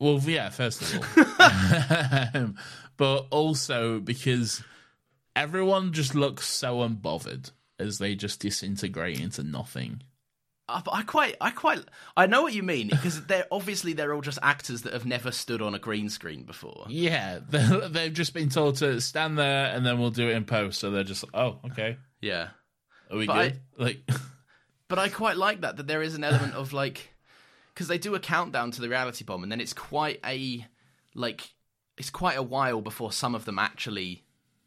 Well, 0.00 0.18
yeah, 0.24 0.50
first 0.50 0.82
of 0.82 0.94
all, 0.94 2.30
Um, 2.34 2.56
but 2.96 3.26
also 3.30 4.00
because 4.00 4.62
everyone 5.36 5.92
just 5.92 6.14
looks 6.14 6.46
so 6.46 6.78
unbothered 6.78 7.50
as 7.78 7.98
they 7.98 8.14
just 8.14 8.40
disintegrate 8.40 9.20
into 9.20 9.42
nothing. 9.42 10.02
I, 10.68 10.82
I 10.90 11.02
quite, 11.02 11.36
I 11.40 11.50
quite, 11.50 11.80
I 12.16 12.26
know 12.26 12.42
what 12.42 12.54
you 12.54 12.62
mean 12.62 12.88
because 12.88 13.24
they're 13.26 13.46
obviously 13.50 13.92
they're 13.92 14.14
all 14.14 14.20
just 14.20 14.38
actors 14.42 14.82
that 14.82 14.92
have 14.94 15.04
never 15.06 15.30
stood 15.30 15.60
on 15.62 15.74
a 15.74 15.78
green 15.78 16.08
screen 16.08 16.44
before. 16.44 16.86
Yeah, 16.88 17.40
they- 17.48 17.88
they've 17.90 18.12
just 18.12 18.32
been 18.34 18.48
told 18.48 18.76
to 18.76 19.00
stand 19.00 19.36
there 19.38 19.66
and 19.74 19.84
then 19.84 19.98
we'll 19.98 20.10
do 20.10 20.28
it 20.28 20.36
in 20.36 20.44
post. 20.44 20.80
So 20.80 20.90
they're 20.90 21.04
just, 21.04 21.24
oh, 21.34 21.58
okay, 21.66 21.98
Yeah, 22.20 22.48
are 23.14 23.18
we 23.18 23.26
But 23.26 23.42
good? 23.42 23.60
like, 23.78 24.10
but 24.88 24.98
I 24.98 25.08
quite 25.08 25.36
like 25.36 25.62
that 25.62 25.76
that 25.78 25.86
there 25.86 26.02
is 26.02 26.14
an 26.14 26.24
element 26.24 26.54
of 26.54 26.72
like 26.72 27.10
because 27.72 27.88
they 27.88 27.98
do 27.98 28.14
a 28.14 28.20
countdown 28.20 28.70
to 28.72 28.80
the 28.80 28.88
reality 28.88 29.24
bomb 29.24 29.42
and 29.42 29.50
then 29.50 29.60
it's 29.60 29.72
quite 29.72 30.20
a 30.24 30.66
like 31.14 31.50
it's 31.96 32.10
quite 32.10 32.36
a 32.36 32.42
while 32.42 32.80
before 32.80 33.12
some 33.12 33.34
of 33.34 33.44
them 33.44 33.58
actually 33.58 34.22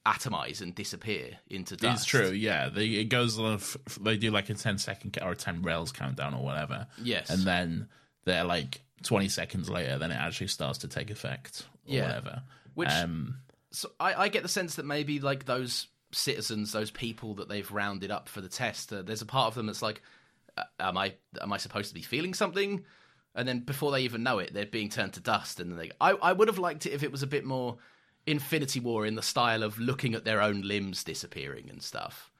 atomize 0.05 0.61
and 0.61 0.73
disappear 0.73 1.37
into 1.49 1.75
dust. 1.75 2.03
it's 2.03 2.05
true. 2.05 2.29
Yeah, 2.29 2.69
they, 2.69 2.85
it 2.87 3.05
goes 3.09 3.37
on. 3.37 3.59
They 3.99 4.15
do 4.15 4.31
like 4.31 4.49
a 4.49 4.53
10 4.53 4.77
second 4.77 5.17
or 5.21 5.31
a 5.31 5.35
10 5.35 5.61
rels 5.63 5.91
countdown 5.91 6.33
or 6.33 6.41
whatever. 6.43 6.87
Yes. 7.03 7.29
and 7.29 7.41
then 7.43 7.89
they're 8.23 8.45
like 8.45 8.79
20 9.03 9.27
seconds 9.27 9.69
later, 9.69 9.97
then 9.97 10.11
it 10.11 10.15
actually 10.15 10.47
starts 10.47 10.79
to 10.79 10.87
take 10.87 11.09
effect 11.09 11.65
or 11.87 11.95
Yeah. 11.95 12.03
whatever. 12.07 12.43
Which 12.73 12.89
Um, 12.89 13.39
so 13.71 13.91
I, 13.99 14.13
I 14.13 14.27
get 14.29 14.43
the 14.43 14.49
sense 14.49 14.75
that 14.75 14.85
maybe 14.85 15.19
like 15.19 15.43
those 15.45 15.87
citizens, 16.11 16.71
those 16.71 16.91
people 16.91 17.35
that 17.35 17.49
they've 17.49 17.69
rounded 17.71 18.11
up 18.11 18.29
for 18.29 18.41
the 18.41 18.49
test, 18.49 18.91
uh, 18.93 19.01
there's 19.01 19.21
a 19.21 19.25
part 19.25 19.47
of 19.47 19.55
them 19.55 19.65
that's 19.67 19.81
like, 19.81 20.01
uh, 20.57 20.63
am 20.79 20.97
I 20.97 21.13
am 21.41 21.51
I 21.53 21.57
supposed 21.57 21.89
to 21.89 21.93
be 21.95 22.01
feeling 22.01 22.33
something? 22.33 22.83
And 23.35 23.47
then 23.47 23.59
before 23.59 23.91
they 23.91 24.01
even 24.01 24.23
know 24.23 24.39
it, 24.39 24.53
they're 24.53 24.65
being 24.65 24.89
turned 24.89 25.13
to 25.13 25.19
dust. 25.19 25.59
And 25.59 25.71
then 25.71 25.77
they, 25.77 25.91
I 26.01 26.11
I 26.11 26.33
would 26.33 26.47
have 26.47 26.57
liked 26.59 26.85
it 26.85 26.91
if 26.93 27.03
it 27.03 27.11
was 27.11 27.23
a 27.23 27.27
bit 27.27 27.45
more 27.45 27.77
Infinity 28.25 28.79
War 28.79 29.05
in 29.05 29.15
the 29.15 29.21
style 29.21 29.63
of 29.63 29.77
looking 29.79 30.15
at 30.15 30.25
their 30.25 30.41
own 30.41 30.61
limbs 30.61 31.03
disappearing 31.03 31.69
and 31.69 31.81
stuff. 31.83 32.31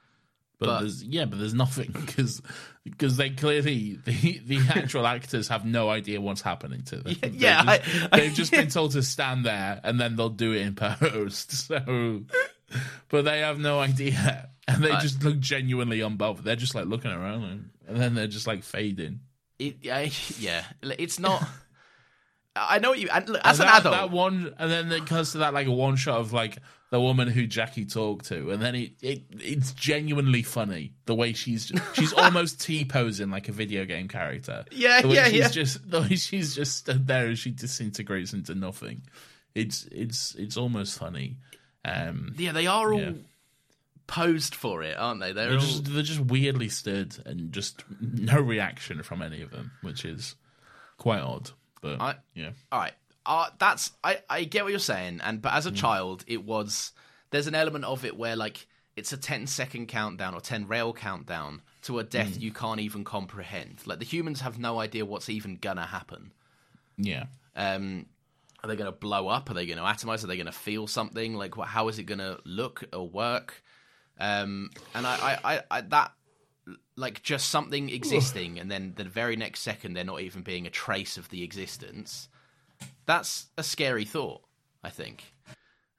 But, 0.60 0.66
But- 0.66 0.80
there's 0.80 1.04
yeah, 1.04 1.26
but 1.26 1.38
there's 1.38 1.54
nothing 1.54 1.92
because 1.94 2.42
because 2.84 3.16
they 3.18 3.30
clearly 3.30 4.00
the 4.06 4.40
the 4.40 4.60
actual 4.74 5.06
actors 5.16 5.50
have 5.50 5.66
no 5.66 5.88
idea 5.90 6.20
what's 6.20 6.42
happening 6.42 6.82
to 6.86 6.96
them. 6.96 7.16
They've 7.22 7.36
yeah, 7.36 7.64
just, 7.64 7.68
I- 7.88 8.10
I- 8.12 8.18
they've 8.20 8.34
just 8.34 8.52
been 8.52 8.68
told 8.70 8.94
to 8.94 9.04
stand 9.04 9.46
there 9.46 9.80
and 9.84 10.00
then 10.00 10.16
they'll 10.16 10.30
do 10.30 10.54
it 10.54 10.62
in 10.62 10.74
post. 10.74 11.52
So, 11.68 12.24
but 13.10 13.26
they 13.26 13.40
have 13.40 13.60
no 13.60 13.80
idea, 13.80 14.50
and 14.68 14.84
they 14.84 14.92
just 14.98 15.24
look 15.24 15.40
genuinely 15.40 16.00
unbothered. 16.00 16.44
They're 16.44 16.56
just 16.56 16.76
like 16.76 16.86
looking 16.86 17.12
around, 17.12 17.44
and, 17.44 17.70
and 17.88 17.98
then 17.98 18.16
they're 18.16 18.28
just 18.28 18.48
like 18.48 18.64
fading. 18.64 19.22
It, 19.60 19.78
yeah, 19.82 20.10
yeah, 20.40 20.64
it's 20.82 21.20
not. 21.20 21.44
I 22.56 22.80
know 22.80 22.90
what 22.90 23.00
you. 23.00 23.10
And 23.12 23.30
look, 23.30 23.42
as 23.44 23.60
And 23.60 23.70
an 23.70 23.74
that, 23.74 23.80
adult, 23.82 23.96
that 23.96 24.12
one, 24.12 24.54
and 24.58 24.72
then 24.72 24.92
it 24.92 25.06
comes 25.06 25.34
to 25.34 25.40
that 25.40 25.54
like 25.54 25.68
a 25.68 25.72
one 25.72 25.96
shot 25.96 26.20
of 26.20 26.34
like 26.34 26.58
the 26.90 27.02
woman 27.02 27.28
who 27.28 27.46
Jackie 27.46 27.86
talked 27.86 28.28
to, 28.28 28.52
and 28.52 28.62
then 28.62 28.76
it, 28.76 28.92
it 29.02 29.24
it's 29.32 29.74
genuinely 29.74 30.42
funny 30.42 30.94
the 31.06 31.16
way 31.16 31.34
she's 31.34 31.72
she's 31.94 32.14
almost 32.18 32.62
t 32.62 32.86
posing 32.86 33.30
like 33.30 33.50
a 33.50 33.52
video 33.52 33.86
game 33.86 34.08
character. 34.08 34.66
Yeah, 34.72 35.02
the 35.02 35.10
way 35.10 35.16
yeah, 35.16 35.26
she's 35.26 35.36
yeah. 35.36 35.48
Just 35.50 35.90
the 35.90 36.02
way 36.02 36.16
she's 36.16 36.56
just 36.56 36.78
stood 36.78 37.08
there 37.08 37.28
and 37.28 37.38
she 37.38 37.52
disintegrates 37.52 38.34
into 38.34 38.56
nothing. 38.56 39.02
It's 39.54 39.86
it's 39.92 40.36
it's 40.36 40.58
almost 40.58 40.98
funny. 40.98 41.38
Um, 41.88 42.34
yeah, 42.38 42.52
they 42.52 42.68
are 42.68 42.94
all 42.94 43.00
Yeah. 43.02 43.12
posed 44.08 44.56
for 44.56 44.84
it, 44.84 44.98
aren't 44.98 45.20
they? 45.20 45.32
They're 45.34 45.50
they're 45.50 45.56
all. 45.60 45.66
just 45.66 45.86
they're 45.94 46.04
just 46.04 46.20
weirdly 46.22 46.70
stood 46.70 47.18
and 47.26 47.52
just 47.52 47.84
no 48.00 48.40
reaction 48.40 49.04
from 49.04 49.22
any 49.22 49.42
of 49.42 49.52
them, 49.52 49.72
which 49.82 50.06
is 50.06 50.36
quite 50.98 51.22
odd. 51.22 51.52
But 51.82 52.02
I- 52.02 52.16
yeah, 52.34 52.52
all 52.72 52.80
right 52.80 52.94
uh, 53.26 53.50
that's 53.60 53.92
I, 54.04 54.20
I 54.30 54.46
get 54.46 54.64
what 54.64 54.70
you're 54.72 54.80
saying 54.80 55.20
and 55.22 55.42
but 55.42 55.54
as 55.54 55.66
Mm. 55.66 55.72
a 55.72 55.76
child 55.76 56.24
it 56.28 56.44
was 56.46 56.92
there's 57.30 57.46
an 57.48 57.56
element 57.56 57.84
of 57.86 58.06
it 58.06 58.16
where 58.18 58.36
like 58.38 58.66
it's 58.96 59.12
a 59.14 59.18
10 59.18 59.46
second 59.48 59.88
countdown 59.88 60.34
or 60.34 60.40
10 60.42 60.68
rel 60.68 60.94
countdown 60.94 61.62
to 61.84 62.00
a 62.00 62.04
death 62.06 62.38
Mm. 62.38 62.42
you 62.42 62.52
can't 62.54 62.80
even 62.80 63.04
comprehend 63.04 63.82
like 63.86 64.00
the 64.00 64.06
humans 64.06 64.40
have 64.42 64.58
no 64.58 64.80
idea 64.80 65.06
what's 65.06 65.28
even 65.30 65.58
gonna 65.58 65.86
happen 65.86 66.32
yeah. 66.98 67.26
um 67.56 68.06
are 68.68 68.72
they 68.72 68.78
gonna 68.78 68.92
blow 68.92 69.30
up? 69.30 69.50
Are 69.50 69.54
they 69.54 69.66
gonna 69.66 69.82
atomize? 69.82 70.24
Are 70.24 70.28
they 70.28 70.38
gonna 70.38 70.52
feel 70.52 70.88
something? 70.88 71.36
Like 71.36 71.56
what, 71.56 71.70
how 71.70 71.88
is 71.88 72.00
it 72.00 72.04
gonna 72.04 72.38
look 72.46 72.84
or 72.94 73.08
work? 73.08 73.64
Um 74.20 74.72
and 74.94 75.08
I, 75.08 75.40
I, 75.44 75.56
I, 75.56 75.62
I 75.72 75.82
that 75.82 76.12
like 76.98 77.24
just 77.24 77.50
something 77.50 77.90
existing 77.90 78.60
and 78.60 78.70
then 78.70 78.94
the 78.98 79.06
very 79.06 79.38
next 79.38 79.62
second 79.62 79.94
they're 79.94 80.04
not 80.04 80.20
even 80.22 80.42
being 80.42 80.68
a 80.68 80.70
trace 80.70 81.18
of 81.18 81.30
the 81.30 81.44
existence. 81.44 82.28
That's 83.06 83.48
a 83.58 83.64
scary 83.64 84.06
thought 84.06 84.42
i 84.84 84.90
think. 84.90 85.34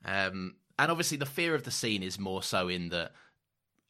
Um 0.04 0.56
and 0.78 0.90
obviously 0.90 1.16
the 1.16 1.26
fear 1.26 1.54
of 1.54 1.64
the 1.64 1.70
scene 1.70 2.02
is 2.02 2.18
more 2.18 2.42
so 2.42 2.68
in 2.68 2.90
that 2.90 3.12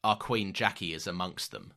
our 0.03 0.15
queen 0.15 0.53
jackie 0.53 0.93
is 0.93 1.05
amongst 1.05 1.51
them. 1.51 1.73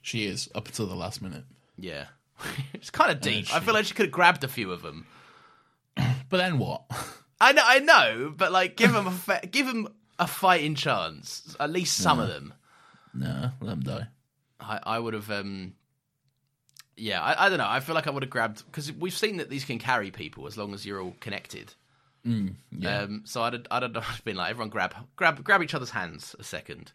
She 0.00 0.26
is 0.26 0.50
up 0.54 0.66
until 0.66 0.86
the 0.86 0.96
last 0.96 1.22
minute. 1.22 1.44
yeah. 1.78 2.06
It's 2.74 2.90
kind 2.90 3.12
of 3.12 3.20
deep. 3.20 3.54
i 3.54 3.60
feel 3.60 3.74
like 3.74 3.84
she 3.84 3.94
could 3.94 4.06
have 4.06 4.12
grabbed 4.12 4.42
a 4.42 4.48
few 4.48 4.72
of 4.72 4.82
them 4.82 5.06
But 6.32 6.38
then 6.38 6.58
what? 6.58 6.82
i 7.40 7.52
know 7.52 7.62
i 7.64 7.78
know 7.78 8.32
but 8.36 8.50
like 8.52 8.76
give 8.76 8.92
them 8.92 9.06
a 9.06 9.10
fa- 9.10 9.46
give 9.50 9.66
them 9.66 9.86
a 10.18 10.26
fighting 10.26 10.74
chance 10.74 11.54
at 11.60 11.70
least 11.70 11.96
some 11.98 12.18
of 12.18 12.28
them 12.28 12.54
No, 13.14 13.50
let 13.60 13.70
them 13.70 13.80
die. 13.80 14.06
I, 14.58 14.78
I 14.94 14.98
would 14.98 15.12
have, 15.14 15.28
um, 15.30 15.74
yeah, 16.96 17.20
I, 17.20 17.46
I 17.46 17.48
don't 17.48 17.58
know. 17.58 17.68
I 17.68 17.80
feel 17.80 17.94
like 17.94 18.06
I 18.06 18.10
would 18.10 18.22
have 18.22 18.30
grabbed 18.30 18.64
because 18.66 18.90
we've 18.92 19.12
seen 19.16 19.36
that 19.38 19.50
these 19.50 19.64
can 19.64 19.78
carry 19.78 20.10
people 20.10 20.46
as 20.46 20.56
long 20.56 20.72
as 20.72 20.86
you're 20.86 21.00
all 21.02 21.14
connected. 21.20 21.74
Yeah. 22.24 23.00
Um, 23.00 23.22
so 23.24 23.42
I'd, 23.42 23.66
I'd 23.70 23.82
have 23.82 24.22
been 24.24 24.36
like, 24.36 24.50
everyone 24.50 24.70
grab, 24.70 24.94
grab, 25.16 25.42
grab 25.42 25.62
each 25.62 25.74
other's 25.74 25.90
hands 25.90 26.36
a 26.38 26.44
second. 26.44 26.92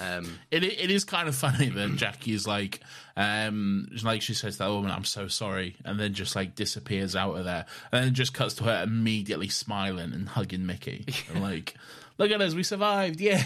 Um, 0.00 0.38
It 0.50 0.64
it 0.64 0.90
is 0.90 1.04
kind 1.04 1.28
of 1.28 1.34
funny 1.36 1.68
that 1.68 1.96
Jackie 1.96 2.32
is 2.32 2.46
like, 2.46 2.80
um, 3.16 3.88
like 4.02 4.22
she 4.22 4.34
says 4.34 4.54
to 4.56 4.64
that 4.64 4.70
woman, 4.70 4.90
"I'm 4.90 5.04
so 5.04 5.28
sorry," 5.28 5.76
and 5.84 5.98
then 5.98 6.12
just 6.14 6.34
like 6.34 6.54
disappears 6.54 7.14
out 7.14 7.36
of 7.36 7.44
there, 7.44 7.66
and 7.92 8.02
then 8.02 8.08
it 8.08 8.14
just 8.14 8.34
cuts 8.34 8.54
to 8.54 8.64
her 8.64 8.82
immediately 8.82 9.48
smiling 9.48 10.12
and 10.12 10.28
hugging 10.28 10.66
Mickey, 10.66 11.04
and 11.32 11.42
like, 11.42 11.74
"Look 12.18 12.30
at 12.30 12.40
us, 12.40 12.54
we 12.54 12.62
survived! 12.62 13.20
Yay!" 13.20 13.42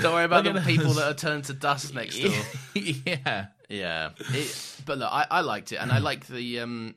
don't 0.00 0.12
worry 0.14 0.24
about 0.24 0.44
Look 0.44 0.54
the 0.54 0.60
people 0.62 0.90
us. 0.90 0.96
that 0.96 1.10
are 1.10 1.14
turned 1.14 1.44
to 1.44 1.52
dust 1.54 1.94
next 1.94 2.18
door. 2.18 2.32
yeah, 2.74 3.46
Yeah, 3.68 4.10
it, 4.18 4.76
but 4.86 4.98
look, 4.98 5.10
I, 5.12 5.26
I 5.30 5.40
liked 5.42 5.72
it, 5.72 5.76
and 5.76 5.92
I 5.92 5.98
like 5.98 6.26
the. 6.26 6.60
Um, 6.60 6.94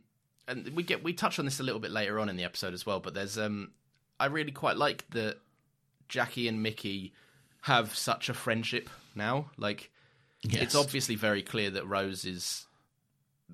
and 0.47 0.69
we 0.69 0.83
get 0.83 1.03
we 1.03 1.13
touch 1.13 1.39
on 1.39 1.45
this 1.45 1.59
a 1.59 1.63
little 1.63 1.79
bit 1.81 1.91
later 1.91 2.19
on 2.19 2.29
in 2.29 2.35
the 2.37 2.43
episode 2.43 2.73
as 2.73 2.85
well. 2.85 2.99
But 2.99 3.13
there's 3.13 3.37
um, 3.37 3.71
I 4.19 4.27
really 4.27 4.51
quite 4.51 4.77
like 4.77 5.09
that 5.09 5.37
Jackie 6.07 6.47
and 6.47 6.61
Mickey 6.61 7.13
have 7.65 7.95
such 7.95 8.29
a 8.29 8.33
friendship 8.33 8.89
now. 9.15 9.49
Like, 9.57 9.91
Yes. 10.43 10.61
it's 10.61 10.75
obviously 10.75 11.15
very 11.15 11.41
clear 11.41 11.71
that 11.71 11.87
Rose 11.87 12.23
is 12.25 12.65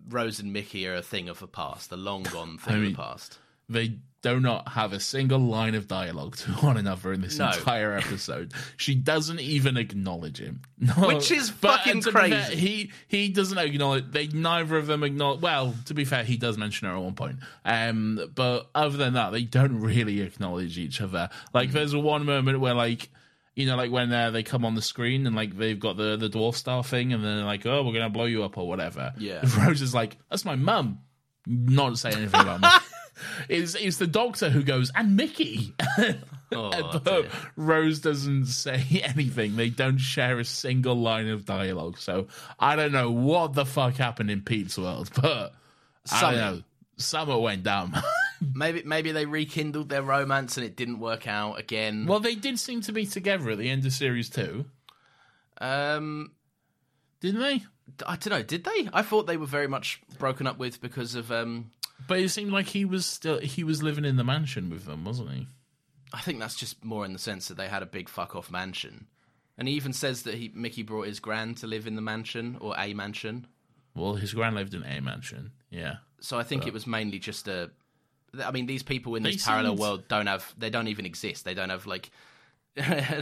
Rose 0.09 0.39
and 0.39 0.51
Mickey 0.53 0.85
are 0.87 0.95
a 0.95 1.01
thing 1.01 1.29
of 1.29 1.39
the 1.39 1.47
past, 1.47 1.91
a 1.91 1.97
long 1.97 2.23
gone 2.23 2.57
thing 2.57 2.73
I 2.73 2.77
of 2.77 2.83
the 2.83 2.93
past. 2.95 3.39
They 3.69 3.99
do 4.21 4.39
not 4.41 4.67
have 4.69 4.91
a 4.91 4.99
single 4.99 5.39
line 5.39 5.75
of 5.75 5.87
dialogue 5.87 6.35
to 6.37 6.51
one 6.53 6.75
another 6.77 7.13
in 7.13 7.21
this 7.21 7.37
No. 7.37 7.47
entire 7.51 7.93
episode. 7.95 8.53
she 8.75 8.95
doesn't 8.95 9.39
even 9.39 9.77
acknowledge 9.77 10.39
him, 10.39 10.61
No, 10.77 10.93
Which 11.07 11.31
is 11.31 11.49
but, 11.51 11.77
fucking 11.77 12.01
be 12.01 12.11
fair, 12.11 12.11
crazy. 12.29 12.55
he 12.57 12.91
he 13.07 13.29
doesn't 13.29 13.57
acknowledge. 13.57 14.11
They 14.11 14.27
neither 14.27 14.75
of 14.77 14.87
them 14.87 15.03
acknowledge. 15.03 15.39
Well, 15.41 15.73
to 15.85 15.93
be 15.93 16.03
fair, 16.03 16.25
he 16.25 16.35
does 16.35 16.57
mention 16.57 16.87
her 16.89 16.95
at 16.95 17.01
one 17.01 17.15
point. 17.15 17.37
Um, 17.63 18.29
but 18.35 18.69
other 18.75 18.97
than 18.97 19.13
that, 19.13 19.31
they 19.31 19.43
don't 19.43 19.79
really 19.79 20.19
acknowledge 20.21 20.77
each 20.77 20.99
other. 20.99 21.29
Like, 21.53 21.69
Mm. 21.69 21.73
there's 21.73 21.95
one 21.95 22.25
moment 22.25 22.59
where 22.59 22.73
like. 22.73 23.09
You 23.55 23.65
know, 23.65 23.75
like 23.75 23.91
when 23.91 24.11
uh, 24.11 24.31
they 24.31 24.43
come 24.43 24.63
on 24.63 24.75
the 24.75 24.81
screen 24.81 25.27
and 25.27 25.35
like 25.35 25.57
they've 25.57 25.79
got 25.79 25.97
the 25.97 26.15
the 26.15 26.29
dwarf 26.29 26.55
star 26.55 26.83
thing, 26.83 27.11
and 27.13 27.23
then 27.23 27.37
they're 27.37 27.45
like, 27.45 27.65
"Oh, 27.65 27.83
we're 27.83 27.93
gonna 27.93 28.09
blow 28.09 28.25
you 28.25 28.43
up" 28.43 28.57
or 28.57 28.67
whatever. 28.67 29.13
Yeah. 29.17 29.41
Rose 29.57 29.81
is 29.81 29.93
like, 29.93 30.17
"That's 30.29 30.45
my 30.45 30.55
mum." 30.55 30.99
Not 31.45 31.97
saying 31.97 32.15
anything 32.17 32.39
about 32.41 32.61
me. 32.61 32.67
It's 33.49 33.75
it's 33.75 33.97
the 33.97 34.07
doctor 34.07 34.49
who 34.49 34.63
goes 34.63 34.91
and 34.95 35.15
Mickey. 35.15 35.75
Oh, 36.53 36.99
but. 36.99 37.27
Rose 37.55 37.99
doesn't 37.99 38.47
say 38.47 38.83
anything. 39.05 39.55
They 39.55 39.69
don't 39.69 39.99
share 39.99 40.37
a 40.37 40.43
single 40.43 40.95
line 40.95 41.29
of 41.29 41.45
dialogue. 41.45 41.97
So 41.97 42.27
I 42.59 42.75
don't 42.75 42.91
know 42.91 43.09
what 43.09 43.53
the 43.53 43.65
fuck 43.65 43.95
happened 43.95 44.29
in 44.29 44.41
Pete's 44.41 44.77
world, 44.77 45.11
but 45.15 45.53
I 46.11 46.21
don't 46.21 46.35
know. 46.35 46.61
Something 46.97 47.41
went 47.41 47.63
down. 47.63 47.93
Maybe 48.53 48.81
maybe 48.83 49.11
they 49.11 49.25
rekindled 49.25 49.89
their 49.89 50.01
romance 50.01 50.57
and 50.57 50.65
it 50.65 50.75
didn't 50.75 50.99
work 50.99 51.27
out 51.27 51.59
again. 51.59 52.05
well, 52.07 52.19
they 52.19 52.35
did 52.35 52.59
seem 52.59 52.81
to 52.81 52.91
be 52.91 53.05
together 53.05 53.51
at 53.51 53.57
the 53.59 53.69
end 53.69 53.85
of 53.85 53.93
series 53.93 54.29
two, 54.29 54.65
um, 55.59 56.31
didn't 57.19 57.41
they? 57.41 57.63
I 58.07 58.15
don't 58.15 58.29
know. 58.29 58.43
Did 58.43 58.63
they? 58.63 58.89
I 58.93 59.01
thought 59.01 59.27
they 59.27 59.37
were 59.37 59.45
very 59.45 59.67
much 59.67 60.01
broken 60.17 60.47
up 60.47 60.57
with 60.57 60.81
because 60.81 61.15
of. 61.15 61.31
Um, 61.31 61.71
But 62.07 62.19
it 62.19 62.29
seemed 62.29 62.51
like 62.51 62.67
he 62.67 62.85
was 62.85 63.05
still 63.05 63.39
he 63.39 63.63
was 63.63 63.83
living 63.83 64.05
in 64.05 64.15
the 64.17 64.23
mansion 64.23 64.69
with 64.69 64.85
them, 64.85 65.05
wasn't 65.05 65.31
he? 65.31 65.47
I 66.13 66.21
think 66.21 66.39
that's 66.39 66.55
just 66.55 66.83
more 66.83 67.05
in 67.05 67.13
the 67.13 67.19
sense 67.19 67.47
that 67.47 67.55
they 67.57 67.67
had 67.67 67.83
a 67.83 67.85
big 67.85 68.09
fuck 68.09 68.35
off 68.35 68.49
mansion, 68.51 69.07
and 69.57 69.67
he 69.67 69.75
even 69.75 69.93
says 69.93 70.23
that 70.23 70.35
he 70.35 70.51
Mickey 70.53 70.83
brought 70.83 71.07
his 71.07 71.19
gran 71.19 71.53
to 71.55 71.67
live 71.67 71.85
in 71.87 71.95
the 71.95 72.01
mansion 72.01 72.57
or 72.59 72.73
a 72.77 72.93
mansion. 72.93 73.47
Well, 73.93 74.15
his 74.15 74.33
grand 74.33 74.55
lived 74.55 74.73
in 74.73 74.83
a 74.83 74.99
mansion. 75.01 75.51
Yeah. 75.69 75.97
So 76.21 76.39
I 76.39 76.43
think 76.43 76.65
it 76.65 76.73
was 76.73 76.87
mainly 76.87 77.19
just 77.19 77.47
a. 77.47 77.71
I 78.43 78.51
mean, 78.51 78.65
these 78.65 78.83
people 78.83 79.15
in 79.15 79.23
They 79.23 79.31
this 79.33 79.45
parallel 79.45 79.71
seemed- 79.71 79.79
world 79.79 80.07
don't 80.07 80.27
have. 80.27 80.53
They 80.57 80.69
don't 80.69 80.87
even 80.87 81.05
exist. 81.05 81.43
They 81.45 81.53
don't 81.53 81.69
have 81.69 81.85
like, 81.85 82.09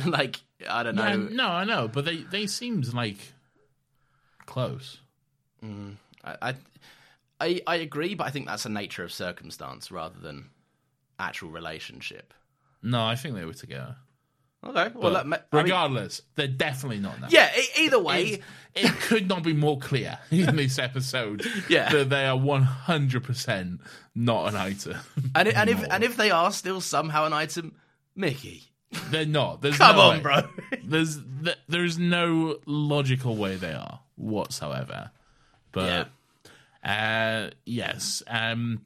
like 0.05 0.39
I 0.69 0.83
don't 0.83 0.95
know. 0.95 1.07
Yeah, 1.07 1.15
no, 1.31 1.47
I 1.47 1.63
know, 1.63 1.87
but 1.87 2.05
they 2.05 2.17
they 2.17 2.45
seemed 2.47 2.93
like 2.93 3.17
close. 4.45 4.99
Mm, 5.63 5.95
I, 6.23 6.35
I, 6.41 6.55
I 7.39 7.61
I 7.67 7.75
agree, 7.77 8.15
but 8.15 8.27
I 8.27 8.29
think 8.29 8.47
that's 8.47 8.65
a 8.65 8.69
nature 8.69 9.03
of 9.03 9.11
circumstance 9.11 9.91
rather 9.91 10.19
than 10.19 10.49
actual 11.17 11.49
relationship. 11.49 12.33
No, 12.81 13.03
I 13.03 13.15
think 13.15 13.35
they 13.35 13.45
were 13.45 13.53
together. 13.53 13.95
Okay, 14.61 14.89
well, 14.93 15.01
But 15.01 15.09
that, 15.13 15.25
ma- 15.27 15.35
I 15.51 15.55
mean- 15.55 15.63
regardless, 15.65 16.21
they're 16.35 16.47
definitely 16.47 16.99
not 16.99 17.21
now. 17.21 17.27
yeah. 17.29 17.49
Either 17.79 17.97
way, 17.99 18.23
It, 18.25 18.41
it 18.75 18.91
could 19.01 19.27
not 19.29 19.41
be 19.43 19.53
more 19.53 19.79
clear 19.79 20.19
in 20.31 20.55
this 20.57 20.77
episode 20.77 21.45
Yeah. 21.69 21.89
that 21.89 22.09
they 22.09 22.25
are 22.25 22.37
100% 22.37 23.79
not 24.15 24.49
an 24.49 24.55
item. 24.57 24.97
and 25.35 25.47
i- 25.47 25.51
and 25.51 25.69
if 25.69 25.83
and 25.91 26.03
if 26.03 26.17
they 26.17 26.29
are 26.31 26.51
still 26.51 26.81
somehow 26.81 27.25
an 27.25 27.33
item, 27.33 27.75
Mickey, 28.15 28.63
They're 29.11 29.25
not. 29.25 29.61
There's 29.61 29.77
come 29.77 29.95
no 29.95 30.01
on, 30.01 30.17
way. 30.17 30.21
bro. 30.23 30.41
There's 30.83 31.19
there's 31.67 31.97
no 31.97 32.57
logical 32.65 33.35
way 33.37 33.55
they 33.55 33.71
are 33.73 33.99
whatsoever. 34.17 35.11
But 35.71 36.09
uh, 36.83 37.49
yes, 37.65 38.23
um, 38.27 38.81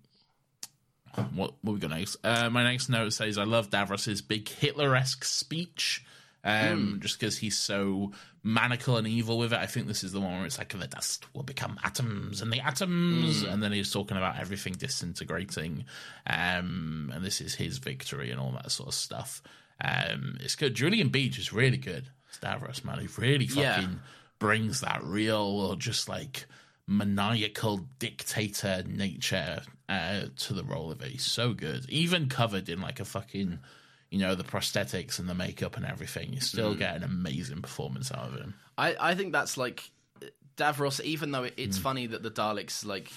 what 1.33 1.53
what 1.61 1.73
we 1.73 1.79
got 1.79 1.91
next? 1.91 2.17
Uh, 2.23 2.49
my 2.49 2.63
next 2.63 2.89
note 2.89 3.13
says 3.13 3.37
I 3.37 3.43
love 3.43 3.69
Davros's 3.69 4.21
big 4.21 4.47
Hitler-esque 4.49 5.23
speech. 5.23 6.05
Um, 6.45 6.99
just 7.01 7.17
because 7.17 7.37
he's 7.37 7.57
so 7.57 8.11
maniacal 8.43 8.97
and 8.97 9.07
evil 9.07 9.37
with 9.37 9.53
it, 9.53 9.59
I 9.59 9.65
think 9.65 9.87
this 9.87 10.03
is 10.03 10.11
the 10.11 10.19
one 10.19 10.33
where 10.33 10.45
it's 10.45 10.57
like 10.57 10.77
the 10.77 10.87
dust 10.87 11.25
will 11.33 11.43
become 11.43 11.79
atoms, 11.85 12.41
and 12.41 12.51
the 12.51 12.59
atoms, 12.59 13.43
and 13.43 13.63
then 13.63 13.71
he's 13.71 13.93
talking 13.93 14.17
about 14.17 14.37
everything 14.37 14.73
disintegrating, 14.73 15.85
um, 16.27 17.11
and 17.15 17.23
this 17.23 17.39
is 17.39 17.55
his 17.55 17.77
victory 17.77 18.29
and 18.29 18.41
all 18.41 18.51
that 18.51 18.71
sort 18.71 18.89
of 18.89 18.93
stuff. 18.93 19.41
Um, 19.81 20.35
it's 20.41 20.55
good. 20.55 20.75
Julian 20.75 21.07
Bleach 21.07 21.39
is 21.39 21.53
really 21.53 21.77
good. 21.77 22.09
Stavros, 22.31 22.83
man, 22.83 22.99
he 22.99 23.07
really 23.17 23.47
fucking 23.47 23.61
Yeah. 23.63 23.99
brings 24.39 24.81
that 24.81 25.01
real, 25.01 25.37
or 25.37 25.77
just 25.77 26.09
like 26.09 26.45
maniacal 26.87 27.81
dictator 27.99 28.83
nature 28.85 29.61
uh, 29.89 30.21
to 30.37 30.53
the 30.53 30.63
role 30.63 30.91
of 30.91 31.01
it. 31.01 31.11
He's 31.11 31.25
so 31.25 31.53
good, 31.53 31.89
even 31.89 32.29
covered 32.29 32.69
in 32.69 32.81
like 32.81 32.99
a 32.99 33.05
fucking, 33.05 33.59
you 34.11 34.19
know, 34.19 34.35
the 34.35 34.43
prosthetics 34.43 35.19
and 35.19 35.27
the 35.29 35.33
makeup 35.35 35.77
and 35.77 35.85
everything. 35.85 36.33
You 36.33 36.41
still 36.41 36.75
get 36.75 36.95
an 36.95 37.03
amazing 37.03 37.61
performance 37.61 38.11
out 38.11 38.27
of 38.27 38.33
him. 38.35 38.53
I, 38.77 38.95
I 38.99 39.15
think 39.15 39.31
that's 39.31 39.57
like 39.57 39.89
Davros. 40.57 41.01
Even 41.01 41.31
though 41.31 41.43
it, 41.43 41.53
it's 41.57 41.77
funny 41.77 42.07
that 42.07 42.23
the 42.23 42.31
Daleks 42.31 42.85
like 42.85 43.11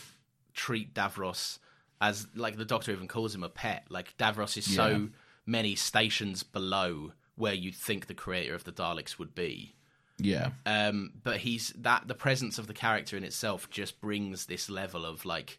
treat 0.55 0.95
Davros 0.95 1.59
as 2.01 2.27
like 2.35 2.57
the 2.57 2.65
Doctor 2.65 2.93
even 2.93 3.09
calls 3.09 3.35
him 3.35 3.43
a 3.43 3.49
pet. 3.49 3.87
Like 3.89 4.17
Davros 4.17 4.57
is 4.57 4.69
Yeah. 4.69 4.77
so 4.77 5.09
many 5.45 5.75
stations 5.75 6.43
below 6.43 7.13
where 7.37 7.55
you'd 7.55 7.75
think 7.75 8.07
the 8.07 8.15
creator 8.15 8.55
of 8.55 8.65
the 8.65 8.73
Daleks 8.73 9.19
would 9.19 9.35
be. 9.35 9.75
Yeah, 10.19 10.51
Um, 10.65 11.13
but 11.23 11.37
he's 11.39 11.75
that 11.79 12.09
the 12.09 12.15
presence 12.15 12.59
of 12.59 12.67
the 12.67 12.73
character 12.75 13.17
in 13.17 13.25
itself 13.25 13.69
just 13.71 14.01
brings 14.01 14.47
this 14.47 14.71
level 14.71 15.05
of 15.05 15.25
like, 15.27 15.59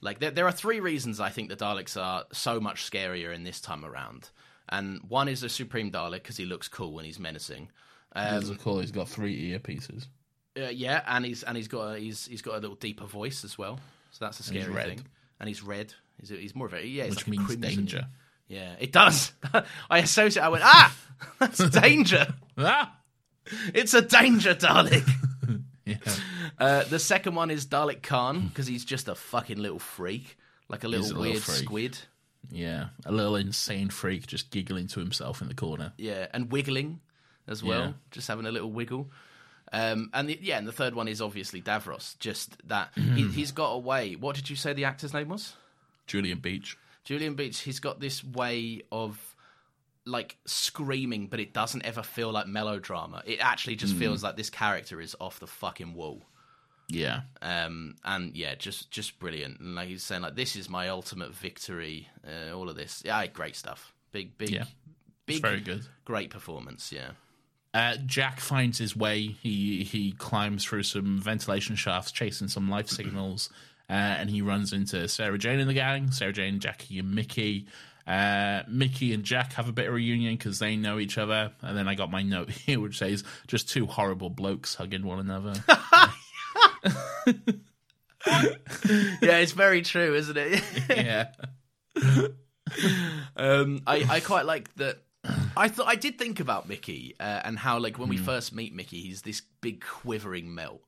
like 0.00 0.18
there, 0.18 0.30
there 0.32 0.46
are 0.46 0.52
three 0.52 0.80
reasons 0.80 1.20
I 1.20 1.30
think 1.30 1.48
the 1.48 1.56
Daleks 1.56 2.00
are 2.00 2.24
so 2.32 2.58
much 2.58 2.90
scarier 2.90 3.32
in 3.34 3.44
this 3.44 3.60
time 3.60 3.84
around. 3.84 4.30
And 4.68 5.00
one 5.08 5.28
is 5.28 5.42
the 5.42 5.48
Supreme 5.48 5.90
Dalek 5.92 6.14
because 6.22 6.36
he 6.36 6.44
looks 6.44 6.66
cool 6.66 6.92
when 6.94 7.04
he's 7.04 7.20
menacing. 7.20 7.68
as 8.14 8.50
a 8.50 8.56
call, 8.56 8.80
he's 8.80 8.90
got 8.90 9.08
three 9.08 9.52
earpieces. 9.52 10.06
Uh, 10.58 10.68
yeah, 10.68 11.02
and 11.06 11.24
he's 11.24 11.42
and 11.44 11.56
he's 11.56 11.68
got 11.68 11.94
a, 11.94 11.98
he's 11.98 12.26
he's 12.26 12.42
got 12.42 12.54
a 12.56 12.58
little 12.58 12.76
deeper 12.76 13.06
voice 13.06 13.44
as 13.44 13.56
well, 13.56 13.78
so 14.10 14.24
that's 14.24 14.38
a 14.40 14.52
And 14.52 14.62
scary 14.62 14.74
red. 14.76 14.86
thing. 14.88 15.06
And 15.40 15.48
he's 15.48 15.62
red. 15.62 15.94
He's, 16.20 16.28
he's 16.28 16.54
more 16.54 16.66
of 16.66 16.74
a 16.74 16.86
yeah, 16.86 17.04
it's 17.04 17.16
Which 17.16 17.28
like 17.28 17.38
means 17.38 17.56
danger. 17.56 18.06
Yeah, 18.48 18.74
it 18.78 18.92
does. 18.92 19.32
I 19.90 19.98
associate. 20.00 20.42
I 20.42 20.48
went 20.50 20.64
ah, 20.64 20.94
that's 21.38 21.58
danger. 21.70 22.34
Ah, 22.58 22.94
It's 23.74 23.94
a 23.94 24.02
danger, 24.02 24.54
Dalek. 24.54 25.08
yeah, 25.84 25.96
Uh, 26.58 26.84
the 26.84 26.98
second 26.98 27.34
one 27.34 27.50
is 27.50 27.66
Dalek 27.66 28.00
Caan 28.02 28.48
because 28.48 28.66
he's 28.66 28.84
just 28.84 29.08
a 29.08 29.14
fucking 29.14 29.58
little 29.58 29.78
freak, 29.78 30.36
like 30.68 30.84
a 30.84 30.88
little 30.88 31.16
a 31.16 31.20
weird 31.20 31.42
freak. 31.42 31.58
squid. 31.64 31.98
yeah. 32.50 32.88
A 33.04 33.12
little 33.12 33.36
insane 33.36 33.88
freak 33.90 34.26
just 34.26 34.50
giggling 34.50 34.86
to 34.88 35.00
himself 35.00 35.42
in 35.42 35.48
the 35.48 35.54
corner. 35.54 35.92
Yeah, 35.96 36.26
and 36.32 36.50
wiggling 36.52 37.00
as 37.48 37.62
well, 37.62 37.80
Yeah. 37.80 37.92
just 38.10 38.28
having 38.28 38.46
a 38.46 38.52
little 38.52 38.70
wiggle. 38.70 39.10
Um, 39.72 40.10
and 40.12 40.28
the, 40.28 40.38
yeah, 40.40 40.58
and 40.58 40.68
the 40.68 40.72
third 40.72 40.94
one 40.94 41.08
is 41.08 41.20
obviously 41.22 41.60
Davros. 41.62 42.18
Just 42.18 42.56
that 42.68 42.90
he, 42.94 43.26
he's 43.28 43.52
got 43.52 43.70
a 43.70 43.78
way. 43.78 44.14
What 44.16 44.36
did 44.36 44.50
you 44.50 44.56
say 44.56 44.72
the 44.74 44.84
actor's 44.84 45.14
name 45.14 45.30
was? 45.30 45.54
Julian 46.06 46.38
Bleach. 46.40 46.76
Julian 47.04 47.34
Bleach. 47.34 47.60
He's 47.60 47.80
got 47.80 47.98
this 47.98 48.22
way 48.22 48.82
of 48.92 49.31
like 50.04 50.36
screaming, 50.46 51.26
but 51.28 51.38
it 51.40 51.52
doesn't 51.52 51.84
ever 51.84 52.02
feel 52.02 52.32
like 52.32 52.46
melodrama. 52.46 53.22
It 53.26 53.38
actually 53.40 53.76
Mm. 53.76 53.80
just 53.80 53.94
feels 53.96 54.22
like 54.22 54.36
this 54.36 54.50
character 54.50 55.00
is 55.00 55.14
off 55.20 55.38
the 55.38 55.46
fucking 55.46 55.94
wall. 55.94 56.22
Yeah, 56.88 57.22
um, 57.40 57.94
and 58.04 58.36
yeah, 58.36 58.54
just 58.56 58.90
just 58.90 59.18
brilliant. 59.18 59.60
And 59.60 59.74
like 59.76 59.88
he's 59.88 60.02
saying, 60.02 60.22
like 60.22 60.34
this 60.34 60.56
is 60.56 60.68
my 60.68 60.88
ultimate 60.88 61.32
victory. 61.34 62.08
Uh, 62.26 62.54
all 62.54 62.68
of 62.68 62.76
this, 62.76 63.02
yeah, 63.04 63.24
great 63.28 63.56
stuff. 63.56 63.94
Big, 64.10 64.36
big, 64.36 64.50
Yeah. 64.50 64.64
big, 65.26 65.40
very 65.40 65.60
good. 65.60 65.86
Great 66.04 66.28
performance. 66.30 66.92
Yeah, 66.92 67.12
Uh, 67.72 67.96
Jack 68.04 68.40
finds 68.40 68.76
his 68.78 68.94
way. 68.94 69.28
He 69.28 69.84
he 69.84 70.12
climbs 70.12 70.64
through 70.64 70.82
some 70.82 71.18
ventilation 71.18 71.76
shafts, 71.76 72.12
chasing 72.12 72.48
some 72.48 72.68
life 72.68 72.88
signals, 72.88 73.48
uh, 73.88 73.92
and 73.92 74.28
he 74.28 74.42
runs 74.42 74.72
into 74.74 75.08
Sarah 75.08 75.38
Jane 75.38 75.60
and 75.60 75.70
the 75.70 75.74
gang. 75.74 76.10
Sarah 76.10 76.32
Jane, 76.34 76.58
Jackie, 76.60 76.98
and 76.98 77.14
Mickey. 77.14 77.66
Uh, 78.06 78.62
Mickey 78.68 79.12
and 79.12 79.24
Jack 79.24 79.52
have 79.54 79.68
a 79.68 79.72
bit 79.72 79.88
of 79.88 79.94
reunion 79.94 80.36
because 80.36 80.58
they 80.58 80.76
know 80.76 80.98
each 80.98 81.18
other. 81.18 81.52
And 81.60 81.76
then 81.76 81.88
I 81.88 81.94
got 81.94 82.10
my 82.10 82.22
note 82.22 82.50
here, 82.50 82.80
which 82.80 82.98
says 82.98 83.24
just 83.46 83.68
two 83.68 83.86
horrible 83.86 84.30
blokes 84.30 84.74
hugging 84.74 85.04
one 85.04 85.20
another. 85.20 85.54
yeah, 89.20 89.38
it's 89.38 89.52
very 89.52 89.82
true, 89.82 90.14
isn't 90.14 90.36
it? 90.36 90.62
yeah, 90.90 91.28
um, 93.36 93.82
I 93.86 94.06
I 94.08 94.20
quite 94.20 94.46
like 94.46 94.74
that. 94.76 95.02
I 95.56 95.68
thought 95.68 95.86
I 95.86 95.94
did 95.96 96.18
think 96.18 96.40
about 96.40 96.68
Mickey 96.68 97.14
uh, 97.20 97.42
and 97.44 97.58
how 97.58 97.78
like 97.78 97.98
when 97.98 98.08
we 98.08 98.16
first 98.16 98.52
meet 98.52 98.74
Mickey, 98.74 99.00
he's 99.00 99.22
this 99.22 99.42
big 99.60 99.84
quivering 99.84 100.54
melt. 100.54 100.82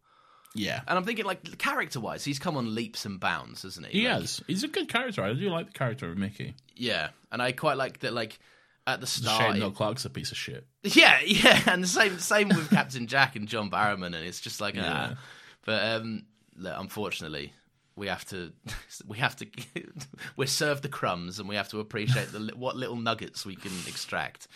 Yeah. 0.55 0.80
And 0.86 0.96
I'm 0.96 1.05
thinking, 1.05 1.24
like, 1.24 1.59
character 1.59 1.98
wise, 2.00 2.24
he's 2.24 2.38
come 2.38 2.57
on 2.57 2.74
leaps 2.74 3.05
and 3.07 3.18
bounds, 3.18 3.62
hasn't 3.62 3.86
he? 3.86 4.00
He 4.02 4.09
Like, 4.09 4.20
has. 4.20 4.40
He's 4.46 4.62
a 4.64 4.68
good 4.68 4.88
character. 4.88 5.22
I 5.22 5.32
do 5.34 5.50
like 5.50 5.66
the 5.66 5.72
character 5.78 6.09
of 6.11 6.16
Mickey. 6.16 6.55
Yeah, 6.76 7.09
and 7.32 7.42
I 7.42 7.52
quite 7.52 7.76
like 7.76 8.00
that. 8.00 8.12
Like 8.12 8.38
at 8.86 9.00
the 9.00 9.07
start, 9.07 9.40
shame 9.42 9.57
it- 9.57 9.59
Noel 9.61 9.70
Clarke's 9.72 10.05
a 10.05 10.11
piece 10.11 10.30
of 10.30 10.36
shit. 10.36 10.66
Yeah, 10.82 11.18
yeah, 11.24 11.61
and 11.66 11.82
the 11.82 11.88
same 11.88 12.18
same 12.18 12.48
with 12.48 12.70
Captain 12.70 13.07
Jack 13.07 13.34
and 13.36 13.48
John 13.48 13.70
Barrowman, 13.70 14.07
and 14.07 14.16
it's 14.16 14.40
just 14.40 14.61
like, 14.61 14.74
Yeah. 14.76 15.14
ah. 15.14 15.18
But 15.64 15.82
um, 16.00 16.24
look, 16.57 16.74
unfortunately, 16.78 17.52
we 17.96 18.07
have 18.09 18.24
to, 18.26 18.52
we 19.09 19.18
have 19.18 19.34
to, 19.36 19.46
we're 20.36 20.46
served 20.46 20.82
the 20.82 20.88
crumbs, 20.88 21.38
and 21.38 21.48
we 21.48 21.57
have 21.57 21.68
to 21.70 21.80
appreciate 21.80 22.30
the 22.32 22.52
what 22.55 22.76
little 22.76 22.96
nuggets 22.96 23.44
we 23.46 23.57
can 23.57 23.72
extract. 23.88 24.46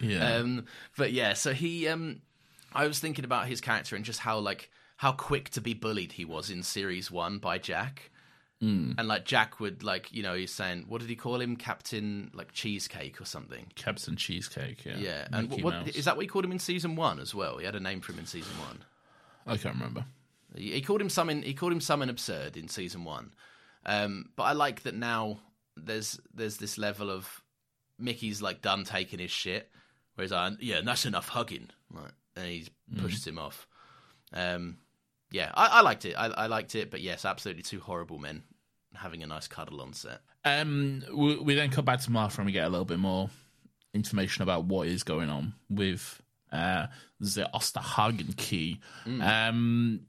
Yeah. 0.00 0.36
Um, 0.36 0.66
but 0.98 1.12
yeah, 1.12 1.32
so 1.34 1.52
he, 1.54 1.88
um, 1.88 2.20
I 2.74 2.86
was 2.86 2.98
thinking 2.98 3.24
about 3.24 3.46
his 3.46 3.60
character 3.62 3.96
and 3.96 4.04
just 4.04 4.18
how 4.20 4.38
like 4.40 4.70
how 4.96 5.12
quick 5.12 5.50
to 5.50 5.60
be 5.60 5.74
bullied 5.74 6.12
he 6.12 6.24
was 6.24 6.50
in 6.50 6.62
series 6.62 7.10
one 7.10 7.38
by 7.38 7.58
Jack. 7.58 8.10
Hmm. 8.60 8.92
And 8.96 9.06
like 9.06 9.26
Jack 9.26 9.60
would 9.60 9.82
like 9.82 10.10
you 10.12 10.22
know 10.22 10.34
he's 10.34 10.50
saying 10.50 10.86
what 10.88 11.02
did 11.02 11.10
he 11.10 11.16
call 11.16 11.40
him 11.40 11.56
Captain 11.56 12.30
like 12.32 12.52
cheesecake 12.52 13.20
or 13.20 13.26
something 13.26 13.66
Captain 13.74 14.16
Cheesecake. 14.16 14.84
Yeah. 14.84 14.96
yeah, 14.96 15.28
and 15.30 15.50
Mickey 15.50 15.62
what, 15.62 15.94
is 15.94 16.06
that 16.06 16.16
what 16.16 16.22
he 16.22 16.28
called 16.28 16.46
him 16.46 16.52
in 16.52 16.58
season 16.58 16.96
one 16.96 17.20
as 17.20 17.34
well? 17.34 17.58
He 17.58 17.66
had 17.66 17.76
a 17.76 17.80
name 17.80 18.00
for 18.00 18.12
him 18.12 18.20
in 18.20 18.26
season 18.26 18.56
one. 18.66 18.82
I 19.46 19.58
can't 19.58 19.74
remember. 19.74 20.06
He, 20.54 20.72
he 20.72 20.80
called 20.80 21.02
him 21.02 21.10
something. 21.10 21.42
He 21.42 21.52
called 21.52 21.72
him 21.72 21.82
something 21.82 22.08
absurd 22.08 22.56
in 22.56 22.68
season 22.68 23.04
one. 23.04 23.32
Um, 23.84 24.30
but 24.36 24.44
I 24.44 24.52
like 24.52 24.82
that 24.84 24.94
now. 24.94 25.40
There's 25.76 26.18
there's 26.32 26.56
this 26.56 26.78
level 26.78 27.10
of 27.10 27.42
Mickey's 27.98 28.40
like 28.40 28.62
done 28.62 28.84
taking 28.84 29.18
his 29.18 29.30
shit, 29.30 29.70
whereas 30.14 30.32
I 30.32 30.52
yeah, 30.60 30.80
that's 30.82 31.04
enough 31.04 31.28
hugging, 31.28 31.68
right? 31.92 32.12
And 32.34 32.46
he 32.46 32.68
pushes 32.96 33.26
him 33.26 33.38
off. 33.38 33.66
Um, 34.32 34.78
yeah, 35.36 35.50
I, 35.54 35.66
I 35.66 35.80
liked 35.82 36.06
it. 36.06 36.14
I, 36.16 36.26
I 36.26 36.46
liked 36.46 36.74
it, 36.74 36.90
but 36.90 37.00
yes, 37.00 37.24
absolutely 37.26 37.62
two 37.62 37.80
horrible 37.80 38.18
men 38.18 38.42
having 38.94 39.22
a 39.22 39.26
nice 39.26 39.46
cuddle 39.46 39.82
on 39.82 39.92
set. 39.92 40.20
Um, 40.44 41.02
we, 41.12 41.36
we 41.36 41.54
then 41.54 41.70
come 41.70 41.84
back 41.84 42.00
to 42.00 42.10
Martha 42.10 42.40
and 42.40 42.46
we 42.46 42.52
get 42.52 42.64
a 42.64 42.70
little 42.70 42.86
bit 42.86 42.98
more 42.98 43.28
information 43.92 44.42
about 44.42 44.64
what 44.64 44.88
is 44.88 45.02
going 45.02 45.28
on 45.28 45.54
with 45.68 46.22
uh, 46.52 46.86
the 47.20 47.48
Osterhagen 47.52 48.34
key. 48.36 48.80
Um, 49.04 50.06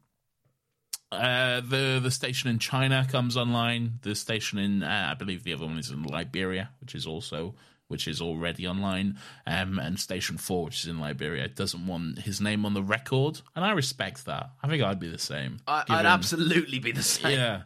uh, 1.11 1.61
the 1.61 1.99
the 2.01 2.11
station 2.11 2.49
in 2.49 2.59
China 2.59 3.05
comes 3.09 3.35
online. 3.35 3.99
The 4.03 4.15
station 4.15 4.59
in 4.59 4.83
uh, 4.83 5.09
I 5.11 5.15
believe 5.15 5.43
the 5.43 5.53
other 5.53 5.65
one 5.65 5.77
is 5.77 5.89
in 5.89 6.03
Liberia, 6.03 6.69
which 6.79 6.95
is 6.95 7.05
also 7.05 7.55
which 7.87 8.07
is 8.07 8.21
already 8.21 8.67
online. 8.67 9.17
Um, 9.45 9.79
and 9.79 9.99
Station 9.99 10.37
Four, 10.37 10.65
which 10.65 10.81
is 10.81 10.87
in 10.87 10.99
Liberia, 10.99 11.47
doesn't 11.47 11.85
want 11.87 12.19
his 12.19 12.41
name 12.41 12.65
on 12.65 12.73
the 12.73 12.83
record, 12.83 13.41
and 13.55 13.63
I 13.65 13.71
respect 13.71 14.25
that. 14.25 14.49
I 14.61 14.67
think 14.67 14.83
I'd 14.83 14.99
be 14.99 15.09
the 15.09 15.17
same. 15.19 15.59
I, 15.67 15.83
I'd 15.89 16.05
absolutely 16.05 16.79
be 16.79 16.91
the 16.91 17.03
same. 17.03 17.37
yeah. 17.37 17.61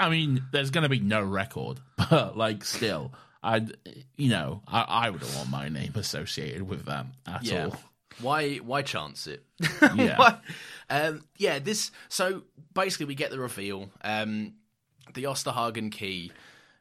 I 0.00 0.08
mean, 0.08 0.44
there's 0.50 0.70
going 0.70 0.84
to 0.84 0.88
be 0.88 1.00
no 1.00 1.22
record, 1.22 1.78
but 2.10 2.36
like, 2.38 2.64
still, 2.64 3.12
I'd, 3.42 3.76
you 4.16 4.30
know, 4.30 4.62
I, 4.66 4.80
I 4.82 5.10
wouldn't 5.10 5.34
want 5.36 5.50
my 5.50 5.68
name 5.68 5.92
associated 5.94 6.62
with 6.62 6.86
that 6.86 7.06
at 7.26 7.44
Yeah. 7.44 7.66
all. 7.66 7.76
Why 8.20 8.56
why 8.56 8.82
chance 8.82 9.26
it? 9.28 9.44
Yeah. 9.94 10.36
Um, 10.90 11.24
yeah, 11.36 11.58
this 11.58 11.90
so 12.08 12.44
basically 12.72 13.04
we 13.04 13.14
get 13.14 13.30
the 13.30 13.38
reveal. 13.38 13.90
Um, 14.02 14.54
the 15.12 15.24
Osterhagen 15.24 15.92
key. 15.92 16.32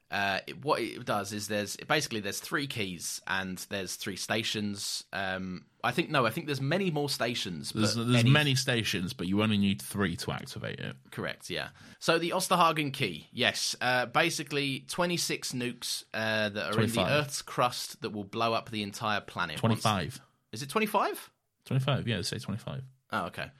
Uh, 0.09 0.39
it, 0.47 0.63
what 0.63 0.79
it 0.79 1.03
does 1.05 1.33
is 1.33 1.47
there's 1.49 1.75
basically 1.87 2.21
there's 2.21 2.39
three 2.39 2.65
keys 2.65 3.21
and 3.27 3.57
there's 3.69 3.95
three 3.95 4.15
stations. 4.15 5.03
Um, 5.11 5.65
I 5.83 5.91
think 5.91 6.09
no, 6.09 6.25
I 6.25 6.29
think 6.29 6.45
there's 6.45 6.61
many 6.61 6.91
more 6.91 7.09
stations. 7.09 7.71
There's, 7.75 7.95
but 7.95 8.07
there's 8.07 8.19
any- 8.21 8.29
many 8.29 8.55
stations, 8.55 9.11
but 9.13 9.27
you 9.27 9.43
only 9.43 9.57
need 9.57 9.81
three 9.81 10.15
to 10.17 10.31
activate 10.31 10.79
it. 10.79 10.95
Correct, 11.11 11.49
yeah. 11.49 11.69
So 11.99 12.19
the 12.19 12.29
Osterhagen 12.31 12.93
key, 12.93 13.27
yes. 13.33 13.75
Uh, 13.81 14.05
basically, 14.05 14.85
26 14.87 15.51
nukes 15.51 16.03
uh, 16.13 16.49
that 16.49 16.73
are 16.75 16.81
in 16.81 16.89
the 16.91 17.05
Earth's 17.05 17.41
crust 17.41 18.01
that 18.01 18.11
will 18.11 18.23
blow 18.23 18.53
up 18.53 18.69
the 18.71 18.83
entire 18.83 19.19
planet. 19.21 19.61
once- 19.61 19.81
25. 19.81 20.21
Is 20.53 20.61
it 20.63 20.69
25? 20.69 21.29
25, 21.65 22.07
yeah, 22.07 22.21
say 22.21 22.39
25. 22.39 22.81
Oh, 23.11 23.25
okay. 23.25 23.51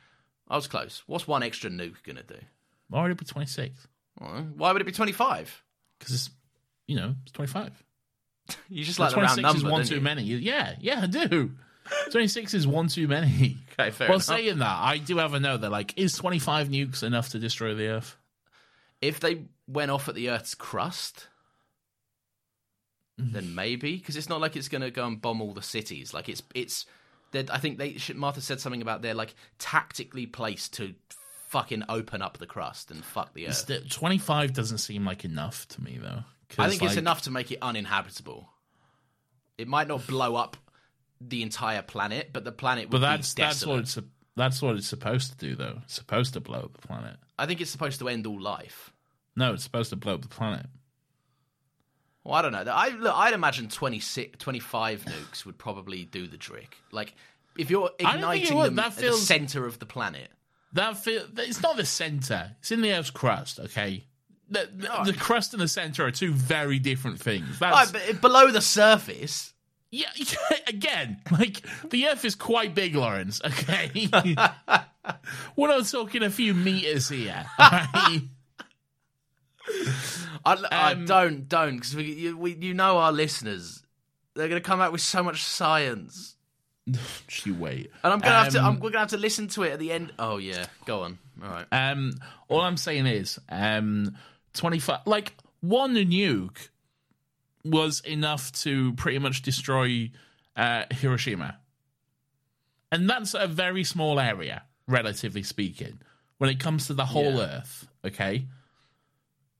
I 0.47 0.55
was 0.55 0.67
close. 0.67 1.03
What's 1.07 1.27
one 1.27 1.43
extra 1.43 1.69
nuke 1.69 2.01
going 2.03 2.15
to 2.15 2.23
do? 2.23 2.39
Why 2.89 3.01
would 3.01 3.11
it 3.11 3.17
be 3.17 3.25
26? 3.25 3.85
Why 4.17 4.71
would 4.71 4.81
it 4.81 4.85
be 4.85 4.91
25? 4.93 5.63
Because 5.99 6.13
it's, 6.13 6.29
you 6.87 6.95
know, 6.95 7.15
it's 7.23 7.31
25. 7.33 7.83
You 8.69 8.83
just 8.83 8.97
like 8.99 9.09
the 9.09 9.15
26 9.15 9.43
round 9.43 9.55
is 9.57 9.63
number, 9.63 9.71
one 9.73 9.81
don't 9.81 9.87
too 9.89 9.95
you? 9.95 10.01
many. 10.01 10.23
Yeah, 10.23 10.75
yeah, 10.79 11.01
I 11.03 11.07
do. 11.07 11.51
26 12.11 12.53
is 12.53 12.67
one 12.67 12.87
too 12.87 13.07
many. 13.07 13.57
Okay, 13.79 13.91
fair 13.91 14.07
well, 14.07 14.15
enough. 14.15 14.23
saying 14.23 14.57
that, 14.57 14.79
I 14.81 14.97
do 14.97 15.17
have 15.17 15.35
a 15.35 15.39
note 15.39 15.61
that, 15.61 15.69
like, 15.69 15.93
is 15.99 16.15
25 16.15 16.69
nukes 16.69 17.03
enough 17.03 17.29
to 17.29 17.39
destroy 17.39 17.75
the 17.75 17.89
Earth? 17.89 18.15
If 19.01 19.19
they 19.19 19.43
went 19.67 19.91
off 19.91 20.09
at 20.09 20.15
the 20.15 20.31
Earth's 20.31 20.55
crust, 20.55 21.27
Mm-hmm. 23.19 23.33
then 23.33 23.55
maybe 23.55 23.97
because 23.97 24.15
it's 24.15 24.29
not 24.29 24.39
like 24.41 24.55
it's 24.55 24.67
going 24.69 24.81
to 24.83 24.91
go 24.91 25.05
and 25.07 25.19
bomb 25.19 25.41
all 25.41 25.51
the 25.53 25.61
cities. 25.63 26.13
Like 26.13 26.29
it's 26.29 26.43
it's. 26.53 26.85
I 27.33 27.57
think 27.57 27.77
they 27.79 27.97
Martha 28.15 28.41
said 28.41 28.59
something 28.59 28.81
about 28.81 29.01
they're 29.01 29.15
like 29.15 29.33
tactically 29.59 30.27
placed 30.27 30.73
to 30.75 30.93
fucking 31.49 31.83
open 31.89 32.21
up 32.21 32.37
the 32.37 32.45
crust 32.45 32.91
and 32.91 33.03
fuck 33.03 33.33
the 33.33 33.47
Earth. 33.47 33.69
25 33.89 34.53
doesn't 34.53 34.77
seem 34.77 35.03
like 35.05 35.25
enough 35.25 35.67
to 35.69 35.83
me, 35.83 35.97
though. 36.01 36.23
I 36.57 36.69
think 36.69 36.83
it's 36.83 36.95
enough 36.95 37.23
to 37.23 37.31
make 37.31 37.51
it 37.51 37.59
uninhabitable. 37.61 38.49
It 39.57 39.67
might 39.67 39.87
not 39.87 40.05
blow 40.07 40.35
up 40.35 40.57
the 41.19 41.41
entire 41.41 41.81
planet, 41.81 42.29
but 42.31 42.43
the 42.43 42.51
planet 42.51 42.85
would 42.85 42.91
But 42.91 42.99
that's 42.99 43.33
be 43.33 43.41
that's 43.41 43.65
what 43.65 43.79
it's 43.79 43.97
that's 44.35 44.61
what 44.61 44.75
it's 44.75 44.87
supposed 44.87 45.31
to 45.31 45.37
do, 45.37 45.55
though. 45.55 45.79
It's 45.83 45.95
supposed 45.95 46.33
to 46.33 46.39
blow 46.39 46.59
up 46.59 46.79
the 46.79 46.87
planet. 46.87 47.17
I 47.39 47.47
think 47.47 47.59
it's 47.59 47.71
supposed 47.71 47.99
to 47.99 48.07
end 48.07 48.27
all 48.27 48.39
life. 48.39 48.93
No, 49.35 49.53
it's 49.53 49.63
supposed 49.63 49.89
to 49.89 49.95
blow 49.95 50.13
up 50.13 50.21
the 50.21 50.27
planet. 50.27 50.67
Well, 52.23 52.35
I 52.35 52.41
don't 52.41 52.51
know. 52.51 52.63
I 52.71 52.89
look, 52.89 53.15
I'd 53.15 53.33
imagine 53.33 53.69
26, 53.69 54.37
25 54.37 55.05
nukes 55.05 55.45
would 55.45 55.57
probably 55.57 56.03
do 56.05 56.27
the 56.27 56.37
trick. 56.37 56.77
Like 56.91 57.15
if 57.57 57.69
you're 57.69 57.89
I 58.03 58.17
don't 58.17 58.31
think 58.31 58.43
igniting 58.43 58.63
them 58.63 58.75
That 58.75 58.87
at 58.87 58.95
the 58.97 59.13
center 59.13 59.65
of 59.65 59.79
the 59.79 59.85
planet. 59.85 60.29
That 60.73 60.97
feel, 60.97 61.23
it's 61.37 61.63
not 61.63 61.77
the 61.77 61.85
center. 61.85 62.55
It's 62.59 62.71
in 62.71 62.81
the 62.81 62.91
Earth's 62.91 63.09
crust. 63.09 63.59
Okay, 63.59 64.05
the, 64.49 64.69
the, 64.73 65.11
the 65.11 65.17
crust 65.17 65.53
and 65.53 65.61
the 65.61 65.67
center 65.67 66.05
are 66.05 66.11
two 66.11 66.33
very 66.33 66.79
different 66.79 67.19
things. 67.19 67.59
That's, 67.59 67.93
Right, 67.93 68.03
but 68.11 68.21
below 68.21 68.49
the 68.51 68.61
surface, 68.61 69.53
yeah, 69.91 70.09
again, 70.67 71.21
like 71.31 71.61
the 71.89 72.07
Earth 72.07 72.25
is 72.25 72.35
quite 72.35 72.73
big, 72.75 72.95
Laurence. 72.95 73.41
Okay, 73.43 74.09
we're 75.55 75.67
not 75.67 75.85
talking 75.85 76.23
a 76.23 76.29
few 76.29 76.53
meters 76.53 77.09
here. 77.09 77.45
right? 77.59 78.21
I, 80.45 80.63
I 80.71 80.91
Um, 80.93 81.05
don't 81.05 81.49
don't 81.49 81.75
because 81.75 81.95
we 81.95 82.05
you, 82.13 82.37
we 82.37 82.53
you 82.55 82.73
know 82.73 82.97
our 82.97 83.11
listeners. 83.11 83.83
They're 84.35 84.47
going 84.47 84.61
to 84.61 84.65
come 84.67 84.79
out 84.81 84.91
with 84.91 85.01
so 85.01 85.23
much 85.23 85.43
science, 85.43 86.35
you 87.43 87.55
wait. 87.55 87.91
and 88.03 88.13
I'm 88.13 88.19
going 88.19 88.31
to 88.33 88.39
have 88.43 88.53
to. 88.53 88.59
Um, 88.59 88.65
I'm, 88.65 88.73
we're 88.75 88.91
going 88.91 88.93
to 88.93 88.99
have 88.99 89.09
to 89.09 89.17
listen 89.17 89.47
to 89.49 89.63
it 89.63 89.71
at 89.73 89.79
the 89.79 89.91
end. 89.91 90.13
Oh 90.19 90.37
yeah, 90.37 90.67
go 90.85 91.03
on. 91.03 91.17
All 91.43 91.49
right. 91.49 91.65
Um, 91.71 92.13
all 92.47 92.61
I'm 92.61 92.77
saying 92.77 93.07
is, 93.07 93.39
um, 93.49 94.15
25, 94.57 95.01
like 95.05 95.33
one 95.61 95.95
nuke 95.95 96.69
was 97.63 98.01
enough 98.01 98.51
to 98.51 98.93
pretty 98.93 99.19
much 99.19 99.41
destroy 99.41 100.11
uh, 100.55 100.83
Hiroshima. 100.91 101.59
And 102.91 103.09
that's 103.09 103.33
a 103.33 103.47
very 103.47 103.83
small 103.83 104.19
area, 104.19 104.63
relatively 104.87 105.43
speaking, 105.43 105.99
when 106.37 106.49
it 106.49 106.59
comes 106.59 106.87
to 106.87 106.93
the 106.93 107.05
whole 107.05 107.35
Yeah. 107.35 107.57
Earth, 107.57 107.87
okay? 108.05 108.45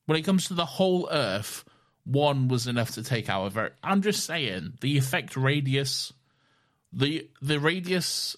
When 0.05 0.17
it 0.17 0.23
comes 0.23 0.47
to 0.47 0.53
the 0.53 0.65
whole 0.65 1.09
Earth, 1.11 1.65
one 2.05 2.47
was 2.47 2.67
enough 2.67 2.91
to 2.91 3.03
take 3.03 3.29
out 3.29 3.45
a 3.47 3.49
very. 3.49 3.71
I'm 3.83 4.01
just 4.01 4.25
saying, 4.25 4.73
the 4.79 4.97
effect 4.97 5.35
radius, 5.35 6.13
the 6.93 7.27
the 7.41 7.59
radius, 7.59 8.37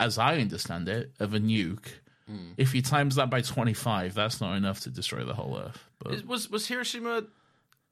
as 0.00 0.18
I 0.18 0.38
understand 0.38 0.88
it, 0.88 1.12
of 1.20 1.32
a 1.32 1.38
nuke 1.38 1.92
Mm. 2.32 2.54
if 2.56 2.74
you 2.74 2.82
times 2.82 3.16
that 3.16 3.30
by 3.30 3.40
25, 3.40 4.14
that's 4.14 4.40
not 4.40 4.56
enough 4.56 4.80
to 4.80 4.90
destroy 4.90 5.24
the 5.24 5.34
whole 5.34 5.58
Earth. 5.58 5.78
But 5.98 6.14
Is- 6.14 6.24
was 6.24 6.50
was 6.50 6.66
Hiroshima? 6.66 7.24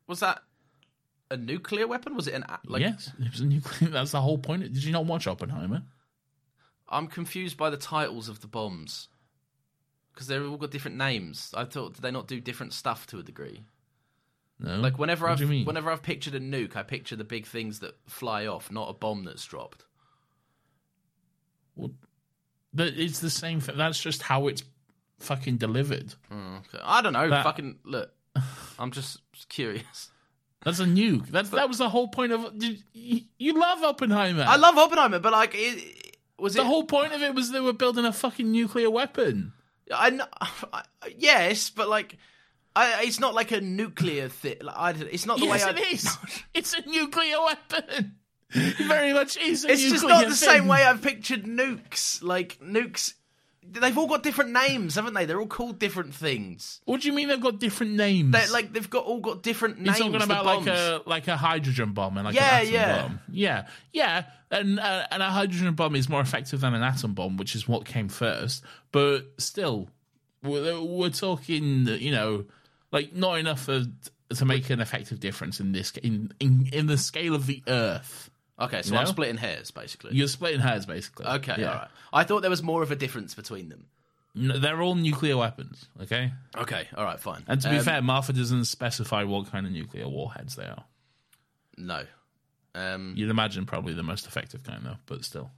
Was 0.06 0.20
that 0.20 0.42
a 1.30 1.36
nuclear 1.36 1.86
weapon? 1.86 2.16
Was 2.16 2.26
it 2.26 2.34
an 2.34 2.44
like? 2.66 2.80
yes, 2.80 3.12
it 3.18 3.30
was 3.30 3.40
a 3.40 3.46
nuclear. 3.46 3.90
That's 3.92 4.10
the 4.10 4.20
whole 4.20 4.38
point. 4.38 4.62
Did 4.62 4.82
you 4.82 4.92
not 4.92 5.06
watch 5.06 5.26
Oppenheimer? 5.26 5.82
I'm 6.88 7.06
confused 7.06 7.56
by 7.56 7.70
the 7.70 7.76
titles 7.76 8.28
of 8.28 8.40
the 8.40 8.48
bombs 8.48 9.08
because 10.12 10.26
they've 10.26 10.44
all 10.44 10.56
got 10.56 10.72
different 10.72 10.96
names. 10.96 11.54
I 11.56 11.64
thought 11.64 11.94
did 11.94 12.02
they 12.02 12.10
not 12.10 12.26
do 12.26 12.40
different 12.40 12.72
stuff 12.72 13.06
to 13.08 13.18
a 13.18 13.22
degree? 13.22 13.64
No. 14.58 14.76
Like 14.76 14.98
whenever 14.98 15.26
what 15.26 15.32
I've 15.32 15.38
do 15.38 15.44
you 15.44 15.50
mean? 15.50 15.64
whenever 15.64 15.90
I've 15.90 16.02
pictured 16.02 16.34
a 16.34 16.40
nuke, 16.40 16.76
I 16.76 16.82
picture 16.82 17.16
the 17.16 17.24
big 17.24 17.46
things 17.46 17.78
that 17.78 17.94
fly 18.06 18.46
off, 18.46 18.70
not 18.70 18.90
a 18.90 18.92
bomb 18.92 19.24
that's 19.24 19.44
dropped. 19.44 19.84
But 22.72 22.88
it's 22.96 23.18
the 23.20 23.30
same 23.30 23.60
thing. 23.60 23.76
That's 23.76 24.00
just 24.00 24.22
how 24.22 24.46
it's 24.48 24.62
fucking 25.18 25.56
delivered. 25.56 26.14
Mm, 26.32 26.58
okay. 26.58 26.78
I 26.82 27.02
don't 27.02 27.12
know. 27.12 27.28
That- 27.28 27.44
Fucking 27.44 27.78
look. 27.84 28.10
I'm 28.78 28.90
just 28.92 29.18
curious. 29.48 30.10
That's 30.62 30.78
a 30.78 30.84
nuke. 30.84 31.26
That's 31.28 31.50
that 31.50 31.68
was 31.68 31.78
the 31.78 31.88
whole 31.88 32.08
point 32.08 32.32
of. 32.32 32.52
You, 32.92 33.22
you 33.38 33.58
love 33.58 33.82
Oppenheimer. 33.82 34.44
I 34.46 34.56
love 34.56 34.76
Oppenheimer, 34.76 35.18
but 35.18 35.32
like, 35.32 35.52
it, 35.54 36.16
was 36.38 36.54
it. 36.54 36.58
the 36.58 36.64
it? 36.64 36.66
whole 36.66 36.84
point 36.84 37.12
of 37.14 37.22
it 37.22 37.34
was 37.34 37.50
they 37.50 37.60
were 37.60 37.72
building 37.72 38.04
a 38.04 38.12
fucking 38.12 38.50
nuclear 38.50 38.90
weapon. 38.90 39.52
I, 39.92 40.10
kn- 40.10 40.28
I 40.72 40.82
yes, 41.16 41.70
but 41.70 41.88
like, 41.88 42.18
I, 42.76 43.02
it's 43.04 43.18
not 43.18 43.34
like 43.34 43.50
a 43.52 43.60
nuclear 43.60 44.28
thing. 44.28 44.56
Like, 44.62 45.00
it's 45.00 45.26
not 45.26 45.38
the 45.40 45.46
yes, 45.46 45.64
way 45.64 45.70
it 45.72 45.78
I. 45.78 45.94
is. 45.94 46.18
It's 46.54 46.74
a 46.74 46.82
nuclear 46.88 47.36
weapon. 47.42 48.16
Very 48.52 49.12
much 49.12 49.36
is. 49.36 49.64
A 49.64 49.70
It's 49.70 49.82
just 49.82 50.04
not 50.04 50.26
the 50.28 50.34
same 50.34 50.66
way 50.66 50.84
I've 50.84 51.02
pictured 51.02 51.44
nukes. 51.44 52.22
Like 52.22 52.58
nukes, 52.62 53.14
they've 53.62 53.96
all 53.96 54.06
got 54.08 54.22
different 54.22 54.50
names, 54.52 54.96
haven't 54.96 55.14
they? 55.14 55.24
They're 55.24 55.40
all 55.40 55.46
called 55.46 55.78
different 55.78 56.14
things. 56.14 56.80
What 56.84 57.02
do 57.02 57.08
you 57.08 57.14
mean 57.14 57.28
they've 57.28 57.40
got 57.40 57.58
different 57.58 57.92
names? 57.92 58.32
They're 58.32 58.50
like 58.50 58.72
they've 58.72 58.90
got 58.90 59.04
all 59.04 59.20
got 59.20 59.42
different 59.42 59.76
You're 59.78 59.86
names. 59.86 59.98
talking 59.98 60.22
about 60.22 60.44
like 60.44 60.66
a 60.66 61.02
like 61.06 61.28
a 61.28 61.36
hydrogen 61.36 61.92
bomb 61.92 62.16
and 62.16 62.26
like 62.26 62.34
Yeah, 62.34 62.58
an 62.58 62.66
atom 62.66 62.72
yeah. 62.74 63.02
bomb. 63.02 63.20
Yeah, 63.30 63.66
yeah, 63.92 64.24
and 64.50 64.80
uh, 64.80 65.06
and 65.10 65.22
a 65.22 65.30
hydrogen 65.30 65.74
bomb 65.74 65.94
is 65.94 66.08
more 66.08 66.20
effective 66.20 66.60
than 66.60 66.74
an 66.74 66.82
atom 66.82 67.14
bomb, 67.14 67.36
which 67.36 67.54
is 67.54 67.68
what 67.68 67.84
came 67.84 68.08
first. 68.08 68.64
But 68.92 69.26
still, 69.38 69.88
we're, 70.42 70.80
we're 70.82 71.10
talking, 71.10 71.86
you 71.86 72.10
know, 72.10 72.46
like 72.90 73.14
not 73.14 73.38
enough 73.38 73.62
for, 73.62 73.84
to 74.34 74.44
make 74.44 74.70
an 74.70 74.80
effective 74.80 75.20
difference 75.20 75.60
in 75.60 75.72
this 75.72 75.92
in 76.02 76.32
in, 76.40 76.68
in 76.72 76.86
the 76.86 76.98
scale 76.98 77.34
of 77.34 77.46
the 77.46 77.62
Earth. 77.68 78.29
Okay, 78.60 78.82
so 78.82 78.92
You 78.94 79.00
I'm 79.00 79.06
splitting 79.06 79.38
hairs 79.38 79.70
basically. 79.70 80.14
You're 80.14 80.28
splitting 80.28 80.60
hairs, 80.60 80.84
basically. 80.86 81.26
Okay, 81.26 81.64
all 81.64 81.74
right. 81.74 81.88
I 82.12 82.24
thought 82.24 82.42
there 82.42 82.50
was 82.50 82.62
more 82.62 82.82
of 82.82 82.90
a 82.90 82.96
difference 82.96 83.34
between 83.34 83.68
them. 83.70 83.86
N- 84.36 84.52
They're 84.60 84.80
all 84.80 84.94
nuclear 84.94 85.36
weapons, 85.36 85.86
okay? 86.02 86.32
Okay, 86.56 86.86
all 86.96 87.04
right, 87.04 87.18
fine. 87.18 87.42
And 87.48 87.60
to 87.62 87.70
be 87.70 87.78
Um, 87.78 87.84
fair, 87.84 88.02
Martha 88.02 88.32
doesn't 88.32 88.66
specify 88.66 89.24
what 89.24 89.50
kind 89.50 89.66
of 89.66 89.72
nuclear 89.72 90.06
warheads 90.08 90.56
they 90.56 90.66
are. 90.66 90.84
no. 91.76 92.04
Um, 92.72 93.14
You'd 93.16 93.30
imagine 93.30 93.66
probably 93.66 93.94
the 93.94 94.04
most 94.04 94.26
effective 94.28 94.62
kind, 94.62 94.84
though, 94.84 94.98
but 95.06 95.24
still. 95.24 95.50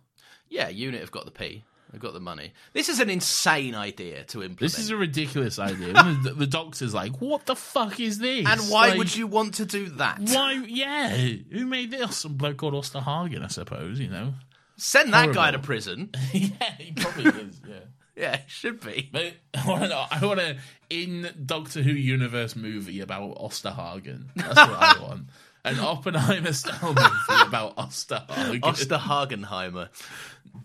yeah, 0.49 0.69
unit 0.71 1.01
have 1.01 1.11
got 1.11 1.27
the 1.27 1.31
P. 1.31 1.63
They've 1.93 2.01
got 2.01 2.15
the 2.15 2.21
money. 2.21 2.53
This 2.73 2.89
is 2.89 3.01
an 3.01 3.11
insane 3.11 3.75
idea 3.75 4.25
to 4.25 4.39
implement. 4.43 4.61
This 4.61 4.79
is 4.79 4.89
a 4.91 4.97
ridiculous 4.97 5.59
idea. 5.59 5.93
the, 6.23 6.35
the 6.35 6.47
doctor's 6.47 6.95
like, 6.95 7.21
what 7.21 7.45
the 7.45 7.55
fuck 7.55 8.01
is 8.01 8.19
this? 8.19 8.47
and 8.47 8.61
why 8.63 8.89
Like, 8.89 8.99
would 8.99 9.15
you 9.15 9.27
want 9.27 9.55
to 9.55 9.67
do 9.67 9.91
that? 9.91 10.21
Why? 10.21 10.53
Yeah. 10.67 11.11
Who 11.11 11.67
made 11.67 11.91
this? 11.91 12.17
Some 12.17 12.35
bloke 12.35 12.57
called 12.57 12.75
Osterhagen, 12.75 13.45
I 13.45 13.49
suppose, 13.49 14.01
you 14.01 14.09
know? 14.09 14.33
Send 14.77 15.13
that 15.13 15.35
guy 15.35 15.51
to 15.51 15.59
prison. 15.59 16.11
yeah, 16.33 16.73
he 16.79 16.93
probably 16.93 17.27
is, 17.27 17.61
yeah. 17.69 17.75
yeah, 18.17 18.35
it 18.37 18.45
should 18.49 18.81
be. 18.81 19.11
But 19.13 19.35
I 19.55 19.69
want 19.69 19.83
to 19.91 19.97
I 20.11 20.25
want 20.27 20.41
a 20.41 20.57
in 20.91 21.31
Doctor 21.45 21.83
Who 21.83 21.93
universe 21.93 22.57
movie 22.57 23.01
about 23.01 23.37
Osterhagen. 23.37 24.29
That's 24.35 24.49
what 24.57 24.57
I 24.59 24.99
want. 25.01 25.27
An 25.65 25.79
Oppenheimer 25.79 26.53
style 26.53 26.95
movie 26.95 27.43
about 27.47 27.77
Osterhagen. 27.77 28.61
Osterhagenheimer. 28.61 29.89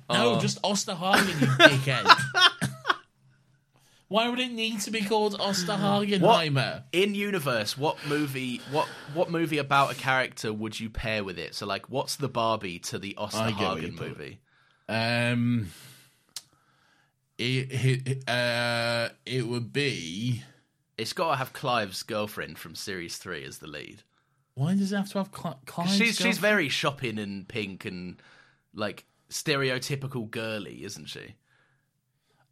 No, 0.10 0.36
Oh. 0.36 0.40
just 0.40 0.62
Osterhagen, 0.62 1.40
you 1.42 1.48
dickhead. 1.48 2.06
Why 4.10 4.30
would 4.30 4.40
it 4.40 4.52
need 4.54 4.80
to 4.82 4.92
be 4.92 5.02
called 5.02 5.38
Osterhagenheimer? 5.38 6.84
In 6.94 7.14
universe, 7.14 7.78
what 7.78 7.98
movie? 8.08 8.62
What 8.72 8.88
what 9.14 9.30
movie 9.30 9.58
about 9.58 9.92
a 9.92 9.96
character 9.96 10.54
would 10.54 10.80
you 10.80 10.90
pair 10.90 11.26
with 11.26 11.38
it? 11.38 11.54
So, 11.56 11.66
like, 11.66 11.90
what's 11.90 12.16
the 12.16 12.30
Barbie 12.30 12.80
to 12.80 13.00
the 13.00 13.18
I 13.18 13.52
get 13.52 13.60
what 13.60 13.82
you 13.82 13.90
Osterhagen 13.90 14.00
movie? 14.00 14.40
Um, 14.88 15.72
it 17.38 17.68
it, 18.18 18.30
uh, 18.30 19.10
it 19.26 19.46
would 19.48 19.74
be. 19.74 20.44
It's 20.98 21.14
got 21.14 21.32
to 21.32 21.36
have 21.36 21.52
Clive's 21.54 22.02
girlfriend 22.04 22.58
from 22.58 22.76
series 22.76 23.18
three 23.18 23.44
as 23.44 23.58
the 23.60 23.68
lead. 23.68 24.04
Why 24.56 24.74
does 24.74 24.92
it 24.92 24.96
have 24.96 25.12
to 25.12 25.18
have 25.20 25.30
Cl- 25.36 25.60
Clive's 25.66 25.96
she's 25.98 26.16
she's 26.16 26.38
very 26.40 26.70
shopping 26.70 27.20
and 27.20 27.48
pink 27.48 27.84
and 27.86 28.22
like 28.74 29.06
stereotypical 29.30 30.30
girly, 30.30 30.84
isn't 30.84 31.08
she? 31.08 31.36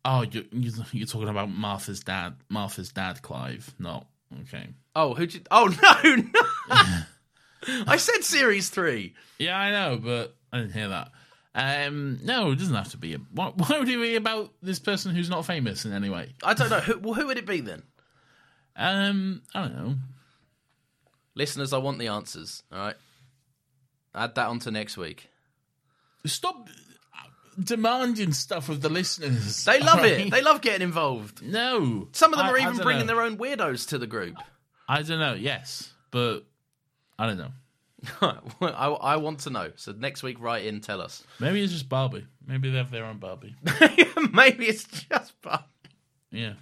Oh, 0.03 0.21
you're, 0.21 0.43
you're 0.51 0.85
you're 0.91 1.07
talking 1.07 1.29
about 1.29 1.49
Martha's 1.49 2.01
dad. 2.01 2.35
Martha's 2.47 2.91
dad, 2.91 3.21
Clive. 3.23 3.73
No, 3.79 4.05
okay. 4.43 4.69
Oh, 4.95 5.15
who? 5.15 5.27
Oh 5.49 5.65
no, 6.03 6.15
no! 6.15 7.01
I 7.87 7.97
said 7.97 8.23
series 8.23 8.69
three. 8.69 9.15
Yeah, 9.39 9.57
I 9.57 9.71
know, 9.71 9.97
but 9.97 10.35
I 10.53 10.59
didn't 10.59 10.73
hear 10.73 10.89
that. 10.89 11.11
Um, 11.55 12.19
no, 12.23 12.51
it 12.51 12.59
doesn't 12.59 12.75
have 12.75 12.91
to 12.91 12.97
be. 12.97 13.15
A, 13.15 13.17
why, 13.31 13.51
why 13.55 13.79
would 13.79 13.89
it 13.89 13.99
be 13.99 14.15
about 14.15 14.53
this 14.61 14.77
person 14.77 15.15
who's 15.15 15.29
not 15.29 15.45
famous 15.45 15.85
in 15.85 15.93
any 15.93 16.09
way? 16.09 16.33
I 16.43 16.53
don't 16.53 16.69
know. 16.69 16.81
Who, 16.81 16.99
well, 16.99 17.13
who 17.13 17.27
would 17.27 17.37
it 17.37 17.47
be 17.47 17.61
then? 17.61 17.81
Um, 18.75 19.41
I 19.55 19.61
don't 19.61 19.75
know. 19.75 19.95
Listeners, 21.33 21.73
I 21.73 21.77
want 21.79 21.97
the 21.97 22.07
answers. 22.07 22.61
All 22.71 22.77
right, 22.77 22.95
add 24.13 24.35
that 24.35 24.47
on 24.47 24.59
to 24.59 24.71
next 24.71 24.97
week. 24.97 25.29
Stop 26.25 26.69
demanding 27.61 28.33
stuff 28.33 28.69
of 28.69 28.81
the 28.81 28.89
listeners. 28.89 29.63
They 29.63 29.79
love 29.79 29.97
alright? 29.97 30.11
it. 30.27 30.31
They 30.31 30.41
love 30.41 30.61
getting 30.61 30.81
involved. 30.81 31.41
no. 31.41 32.09
Some 32.11 32.33
of 32.33 32.37
them 32.37 32.47
I- 32.47 32.51
are 32.51 32.57
even 32.57 32.77
bringing 32.77 33.05
know. 33.05 33.15
their 33.15 33.23
own 33.23 33.37
weirdos 33.37 33.89
to 33.89 33.97
the 33.97 34.07
group. 34.07 34.35
I 34.87 35.01
don't 35.01 35.19
know. 35.19 35.33
Yes, 35.33 35.91
but 36.11 36.41
I 37.17 37.27
don't 37.27 37.37
know. 37.37 37.51
I, 38.61 38.87
I 38.89 39.15
want 39.17 39.39
to 39.41 39.49
know. 39.49 39.71
So 39.77 39.91
next 39.93 40.21
week, 40.21 40.39
write 40.39 40.65
in, 40.65 40.79
tell 40.81 41.01
us. 41.01 41.23
Maybe 41.39 41.63
it's 41.63 41.73
just 41.73 41.89
Barbie. 41.89 42.27
Maybe 42.45 42.69
they 42.69 42.77
have 42.77 42.91
their 42.91 43.05
own 43.05 43.17
Barbie. 43.17 43.55
Maybe 44.31 44.65
it's 44.67 44.83
just 44.83 45.41
Barbie. 45.41 45.63
Yeah, 46.29 46.53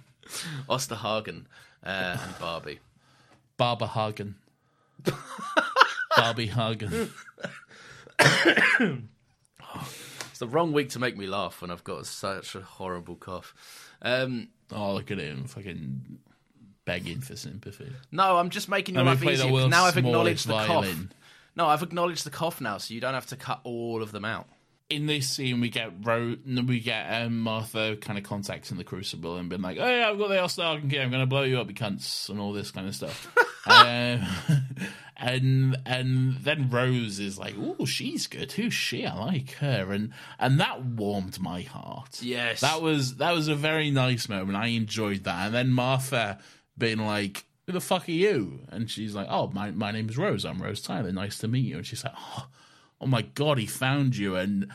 Osterhagen 0.68 1.44
uh, 1.84 2.16
and 2.22 2.38
Barbie. 2.38 2.78
Barbara 3.56 3.88
Hagen. 3.88 4.36
Barbie 6.16 6.46
Hagen. 6.46 7.10
It's 10.34 10.40
the 10.40 10.48
wrong 10.48 10.72
week 10.72 10.88
to 10.88 10.98
make 10.98 11.16
me 11.16 11.28
laugh 11.28 11.62
when 11.62 11.70
I've 11.70 11.84
got 11.84 12.06
such 12.06 12.56
a 12.56 12.60
horrible 12.60 13.14
cough. 13.14 13.54
Um, 14.02 14.48
Oh, 14.72 14.94
look 14.94 15.12
at 15.12 15.18
him, 15.18 15.44
fucking 15.44 16.18
begging 16.84 17.20
for 17.20 17.36
sympathy. 17.36 17.92
no, 18.10 18.36
I'm 18.38 18.50
just 18.50 18.68
making 18.68 18.96
your 18.96 19.04
life 19.04 19.22
easier. 19.22 19.68
Now 19.68 19.84
I've 19.84 19.96
acknowledged 19.96 20.48
the 20.48 20.54
cough. 20.66 20.86
No, 21.54 21.66
I've 21.66 21.84
acknowledged 21.84 22.26
the 22.26 22.30
cough 22.30 22.60
now, 22.60 22.78
so 22.78 22.94
you 22.94 23.00
don't 23.00 23.14
have 23.14 23.26
to 23.26 23.36
cut 23.36 23.60
all 23.62 24.02
of 24.02 24.10
them 24.10 24.24
out. 24.24 24.48
In 24.90 25.06
this 25.06 25.28
scene, 25.28 25.60
we 25.60 25.70
get 25.70 25.92
Ro- 26.02 26.36
we 26.46 26.80
get 26.80 27.06
um, 27.22 27.40
Martha 27.40 27.96
kind 28.00 28.18
of 28.18 28.24
contacting 28.24 28.76
the 28.76 28.84
Crucible 28.84 29.36
and 29.36 29.48
being 29.48 29.62
like, 29.62 29.78
"Hey, 29.78 30.02
I've 30.02 30.18
got 30.18 30.28
the 30.28 30.36
Osterhagen 30.36 30.90
key. 30.90 31.00
I'm 31.00 31.10
going 31.10 31.22
to 31.22 31.26
blow 31.26 31.42
you 31.42 31.58
up, 31.58 31.68
you 31.68 31.74
cunts," 31.74 32.28
and 32.28 32.38
all 32.38 32.52
this 32.52 32.70
kind 32.70 32.86
of 32.86 32.94
stuff. 32.94 33.34
um, 33.66 34.26
and 35.16 35.76
and 35.86 36.34
then 36.36 36.68
Rose 36.68 37.18
is 37.18 37.38
like, 37.38 37.54
"Oh, 37.58 37.86
she's 37.86 38.26
good. 38.26 38.52
Who's 38.52 38.74
she? 38.74 39.06
I 39.06 39.14
like 39.14 39.52
her." 39.52 39.90
And 39.90 40.12
and 40.38 40.60
that 40.60 40.84
warmed 40.84 41.40
my 41.40 41.62
heart. 41.62 42.22
Yes. 42.22 42.60
that 42.60 42.82
was 42.82 43.16
that 43.16 43.32
was 43.32 43.48
a 43.48 43.54
very 43.54 43.90
nice 43.90 44.28
moment. 44.28 44.56
I 44.56 44.66
enjoyed 44.68 45.24
that. 45.24 45.46
And 45.46 45.54
then 45.54 45.70
Martha 45.70 46.38
being 46.76 46.98
like. 46.98 47.44
Who 47.66 47.72
the 47.72 47.80
fuck 47.80 48.10
are 48.10 48.12
you? 48.12 48.60
And 48.68 48.90
she's 48.90 49.14
like, 49.14 49.26
Oh, 49.30 49.46
my 49.48 49.70
my 49.70 49.90
name 49.90 50.10
is 50.10 50.18
Rose. 50.18 50.44
I'm 50.44 50.60
Rose 50.60 50.82
Tyler. 50.82 51.10
Nice 51.10 51.38
to 51.38 51.48
meet 51.48 51.64
you. 51.64 51.78
And 51.78 51.86
she's 51.86 52.04
like, 52.04 52.12
Oh, 52.14 52.46
oh 53.04 53.06
my 53.06 53.22
god, 53.22 53.58
he 53.58 53.66
found 53.66 54.16
you. 54.16 54.34
And 54.36 54.68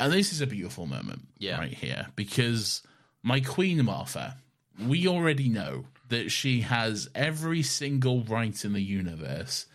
and 0.00 0.12
this 0.12 0.32
is 0.32 0.40
a 0.40 0.46
beautiful 0.46 0.86
moment 0.86 1.26
Yeah. 1.38 1.58
right 1.58 1.72
here 1.72 2.06
because 2.16 2.82
my 3.22 3.40
queen 3.40 3.84
Martha, 3.84 4.36
we 4.86 5.06
already 5.08 5.48
know 5.48 5.86
that 6.08 6.30
she 6.30 6.60
has 6.60 7.08
every 7.14 7.62
single 7.62 8.22
right 8.24 8.64
in 8.64 8.72
the 8.72 8.80
universe 8.82 9.66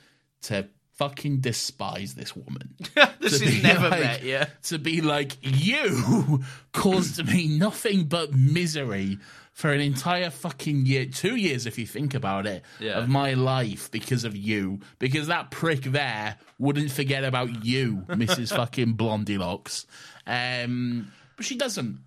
to 0.43 0.68
fucking 0.93 1.39
despise 1.41 2.13
this 2.13 2.35
woman. 2.35 2.76
this 3.19 3.41
is 3.41 3.61
never 3.63 3.89
like- 3.89 3.99
met, 3.99 4.23
yeah. 4.23 4.45
To 4.63 4.77
be 4.77 5.01
like, 5.01 5.38
you 5.41 6.43
caused 6.73 7.26
me 7.27 7.47
nothing 7.47 8.03
but 8.05 8.34
misery 8.34 9.18
for 9.53 9.71
an 9.73 9.81
entire 9.81 10.29
fucking 10.29 10.85
year, 10.85 11.05
two 11.05 11.35
years 11.35 11.65
if 11.65 11.77
you 11.77 11.85
think 11.85 12.13
about 12.13 12.45
it, 12.47 12.63
Yeah. 12.79 12.99
of 12.99 13.09
my 13.09 13.33
life 13.33 13.91
because 13.91 14.23
of 14.23 14.35
you. 14.35 14.79
Because 14.99 15.27
that 15.27 15.51
prick 15.51 15.81
there 15.83 16.37
wouldn't 16.57 16.91
forget 16.91 17.23
about 17.23 17.65
you, 17.65 18.05
Mrs. 18.07 18.49
fucking 18.55 18.93
Blondie 18.93 19.37
Locks. 19.37 19.85
Um, 20.25 21.11
but 21.35 21.45
she 21.45 21.57
doesn't. 21.57 21.99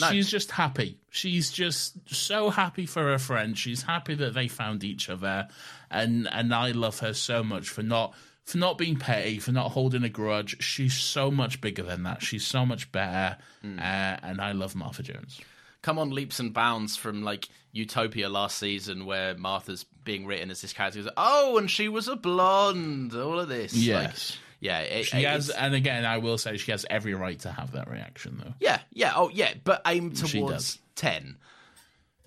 No. 0.00 0.10
She's 0.10 0.28
just 0.28 0.50
happy. 0.50 0.98
She's 1.10 1.52
just 1.52 1.96
so 2.12 2.50
happy 2.50 2.84
for 2.86 3.02
her 3.04 3.18
friend. 3.18 3.56
She's 3.56 3.82
happy 3.82 4.14
that 4.16 4.34
they 4.34 4.48
found 4.48 4.82
each 4.82 5.08
other, 5.08 5.46
and 5.90 6.28
and 6.32 6.52
I 6.52 6.72
love 6.72 6.98
her 6.98 7.14
so 7.14 7.44
much 7.44 7.68
for 7.68 7.82
not 7.84 8.12
for 8.44 8.58
not 8.58 8.76
being 8.76 8.96
petty, 8.96 9.38
for 9.38 9.52
not 9.52 9.70
holding 9.70 10.02
a 10.02 10.08
grudge. 10.08 10.60
She's 10.62 10.94
so 10.94 11.30
much 11.30 11.60
bigger 11.60 11.84
than 11.84 12.02
that. 12.02 12.22
She's 12.22 12.44
so 12.44 12.66
much 12.66 12.90
better, 12.90 13.36
Hmm. 13.62 13.78
uh, 13.78 14.16
and 14.22 14.40
I 14.40 14.50
love 14.52 14.74
Martha 14.74 15.02
Jones. 15.04 15.40
Come 15.84 15.98
on 15.98 16.10
leaps 16.10 16.40
and 16.40 16.54
bounds 16.54 16.96
from 16.96 17.22
like 17.22 17.46
Utopia 17.72 18.30
last 18.30 18.56
season, 18.58 19.04
where 19.04 19.36
Martha's 19.36 19.84
being 20.02 20.24
written 20.24 20.50
as 20.50 20.62
this 20.62 20.72
character. 20.72 21.02
like, 21.02 21.12
oh, 21.18 21.58
and 21.58 21.70
she 21.70 21.88
was 21.88 22.08
a 22.08 22.16
blonde. 22.16 23.14
All 23.14 23.38
of 23.38 23.48
this, 23.48 23.74
Like, 23.74 23.82
Yes. 23.84 24.38
yeah, 24.60 24.80
it, 24.80 25.04
She 25.04 25.22
has, 25.24 25.50
and 25.50 25.74
again, 25.74 26.06
I 26.06 26.18
will 26.18 26.38
say 26.38 26.56
she 26.56 26.70
has 26.70 26.86
every 26.88 27.12
right 27.12 27.38
to 27.40 27.52
have 27.52 27.72
that 27.72 27.90
reaction, 27.90 28.40
though. 28.42 28.54
yeah, 28.60 28.80
yeah, 28.92 29.12
oh 29.14 29.28
yeah, 29.28 29.52
but 29.62 29.82
aim 29.86 30.12
towards 30.12 30.78
ten. 30.96 31.36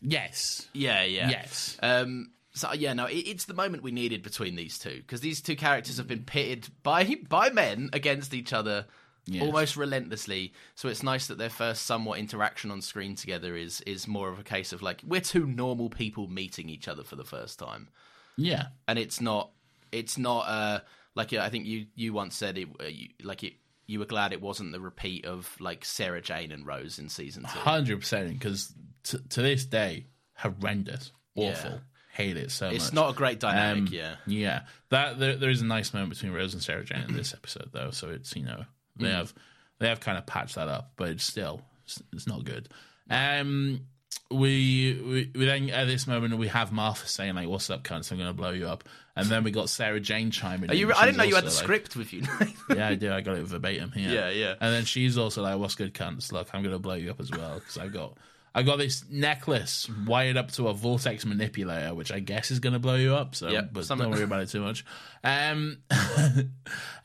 Yes, 0.01 0.67
Yeah, 0.73 1.03
yeah, 1.03 1.29
yes. 1.29 1.77
Um, 1.81 2.31
so 2.53 2.73
yeah, 2.73 2.93
no, 2.93 3.05
it, 3.05 3.15
it's 3.15 3.45
the 3.45 3.55
moment 3.55 3.81
we 3.81 3.91
needed 3.91 4.21
between 4.21 4.55
these 4.55 4.77
two 4.77 4.97
because 4.97 5.21
these 5.21 5.41
two 5.41 5.55
characters 5.55 5.97
have 5.97 6.07
been 6.07 6.23
pitted 6.23 6.67
by 6.83 7.15
by 7.27 7.49
men 7.49 7.89
against 7.93 8.35
each 8.35 8.53
other 8.53 8.85
Yes. 9.27 9.43
almost 9.43 9.75
relentlessly. 9.75 10.53
So 10.75 10.87
it's 10.87 11.03
nice 11.03 11.27
that 11.27 11.37
their 11.37 11.49
first 11.49 11.85
somewhat 11.85 12.17
interaction 12.19 12.71
on 12.71 12.81
screen 12.81 13.15
together 13.15 13.55
is 13.55 13.81
is 13.81 14.07
more 14.07 14.29
of 14.29 14.39
a 14.39 14.43
case 14.43 14.71
of 14.73 14.81
like 14.81 15.01
we're 15.05 15.21
two 15.21 15.45
normal 15.45 15.89
people 15.89 16.27
meeting 16.27 16.69
each 16.69 16.87
other 16.87 17.03
for 17.03 17.15
the 17.17 17.25
first 17.25 17.59
time, 17.59 17.89
Yeah, 18.37 18.67
and 18.87 18.97
it's 18.97 19.19
not 19.21 19.51
it's 19.91 20.17
not 20.17 20.41
uh 20.47 20.79
like 21.15 21.33
I 21.33 21.49
think 21.49 21.65
you 21.65 21.87
you 21.95 22.13
once 22.13 22.35
said 22.35 22.57
it 22.57 22.67
uh, 22.79 22.85
you, 22.85 23.09
like 23.23 23.43
it. 23.43 23.53
You 23.89 23.99
were 23.99 24.05
glad 24.05 24.33
it 24.33 24.41
wasn't 24.41 24.73
the 24.73 24.81
repeat 24.81 25.23
of 25.25 25.55
like 25.61 25.85
Sarah 25.85 26.21
Jane 26.21 26.51
and 26.51 26.65
Rose 26.67 26.99
in 26.99 27.07
season 27.07 27.43
two. 27.43 27.49
hundred 27.59 27.99
percent. 28.01 28.33
Because 28.33 28.73
to 29.03 29.17
to 29.29 29.41
this 29.41 29.63
day, 29.65 30.07
horrendous, 30.35 31.11
awful, 31.35 31.71
Yeah. 31.71 31.77
hate 32.11 32.35
it 32.37 32.51
so 32.51 32.67
It's 32.69 32.87
much. 32.87 32.93
not 32.93 33.09
a 33.11 33.13
great 33.13 33.39
dynamic, 33.39 33.87
Um, 33.89 33.93
yeah. 33.93 34.15
yeah. 34.25 34.61
That 34.89 35.19
there, 35.19 35.35
there 35.37 35.49
is 35.49 35.61
a 35.61 35.65
nice 35.65 35.93
moment 35.93 36.09
between 36.11 36.33
Rose 36.33 36.53
and 36.53 36.61
Sarah 36.61 36.83
Jane 36.83 37.03
in 37.07 37.13
this 37.15 37.33
episode, 37.33 37.69
though. 37.71 37.91
So 37.91 38.09
it's 38.09 38.35
you 38.35 38.43
know 38.43 38.65
Mm. 38.97 39.03
they 39.03 39.11
have 39.11 39.33
they 39.79 39.87
have 39.89 39.99
kind 39.99 40.17
of 40.17 40.25
patched 40.25 40.55
that 40.55 40.67
up, 40.67 40.91
but 40.95 41.09
it's 41.09 41.23
still 41.23 41.61
it's, 41.85 42.01
it's 42.13 42.27
not 42.27 42.43
good. 42.43 42.69
Um, 43.09 43.81
we, 44.29 44.99
we 45.01 45.31
we 45.33 45.45
then 45.45 45.69
at 45.69 45.87
this 45.87 46.05
moment 46.05 46.37
we 46.37 46.47
have 46.49 46.71
Martha 46.71 47.07
saying 47.07 47.35
like, 47.35 47.47
"What's 47.47 47.69
up, 47.69 47.83
cunts? 47.83 48.11
I'm 48.11 48.17
going 48.17 48.29
to 48.29 48.33
blow 48.33 48.51
you 48.51 48.67
up," 48.67 48.83
and 49.15 49.27
then 49.27 49.43
we 49.43 49.51
got 49.51 49.69
Sarah 49.69 49.99
Jane 49.99 50.31
chiming. 50.31 50.69
Are 50.69 50.73
in. 50.73 50.79
you, 50.79 50.93
I 50.93 51.05
didn't 51.05 51.17
know 51.17 51.23
you 51.23 51.35
had 51.35 51.45
the 51.45 51.49
like- 51.49 51.55
script 51.55 51.95
with 51.95 52.11
you. 52.11 52.23
yeah, 52.75 52.89
I 52.89 52.95
do. 52.95 53.11
I 53.13 53.21
got 53.21 53.37
it 53.37 53.43
verbatim 53.45 53.91
here. 53.91 54.09
Yeah, 54.09 54.29
yeah. 54.29 54.55
And 54.59 54.73
then 54.73 54.83
she's 54.85 55.17
also 55.17 55.43
like, 55.43 55.57
"What's 55.57 55.75
good, 55.75 55.93
cunts? 55.93 56.31
Look, 56.31 56.49
I'm 56.53 56.63
gonna 56.63 56.79
blow 56.79 56.95
you 56.95 57.09
up 57.09 57.21
as 57.21 57.31
well 57.31 57.55
because 57.55 57.77
I've 57.77 57.93
got, 57.93 58.17
I 58.57 58.63
got 58.63 58.79
this 58.79 59.05
necklace 59.07 59.87
wired 60.07 60.35
up 60.35 60.49
to 60.53 60.67
a 60.67 60.73
vortex 60.73 61.27
manipulator, 61.27 61.93
which 61.93 62.11
I 62.11 62.19
guess 62.19 62.49
is 62.49 62.57
gonna 62.59 62.79
blow 62.79 62.95
you 62.95 63.13
up. 63.13 63.35
So, 63.35 63.49
Yep, 63.49 63.69
but 63.71 63.85
something- 63.85 64.05
don't 64.05 64.15
worry 64.15 64.23
about 64.23 64.41
it 64.41 64.49
too 64.49 64.61
much. 64.61 64.83
Um, 65.23 65.77
um, 65.91 66.51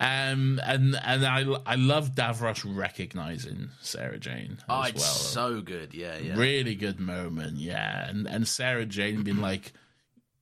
and 0.01 0.97
and 0.97 1.27
I 1.27 1.45
I 1.67 1.75
love 1.75 2.15
Davros 2.15 2.65
recognizing 2.65 3.69
Sarah 3.83 4.19
Jane 4.19 4.53
as 4.61 4.65
oh, 4.67 4.79
well. 4.79 4.89
it's 4.89 5.05
so 5.05 5.61
good. 5.61 5.93
Yeah, 5.93 6.17
yeah. 6.17 6.39
Really 6.39 6.75
good 6.75 6.99
moment, 6.99 7.59
yeah. 7.59 8.09
And 8.09 8.27
and 8.27 8.49
Sarah 8.49 8.87
Jane 8.87 9.23
being 9.23 9.41
like, 9.43 9.75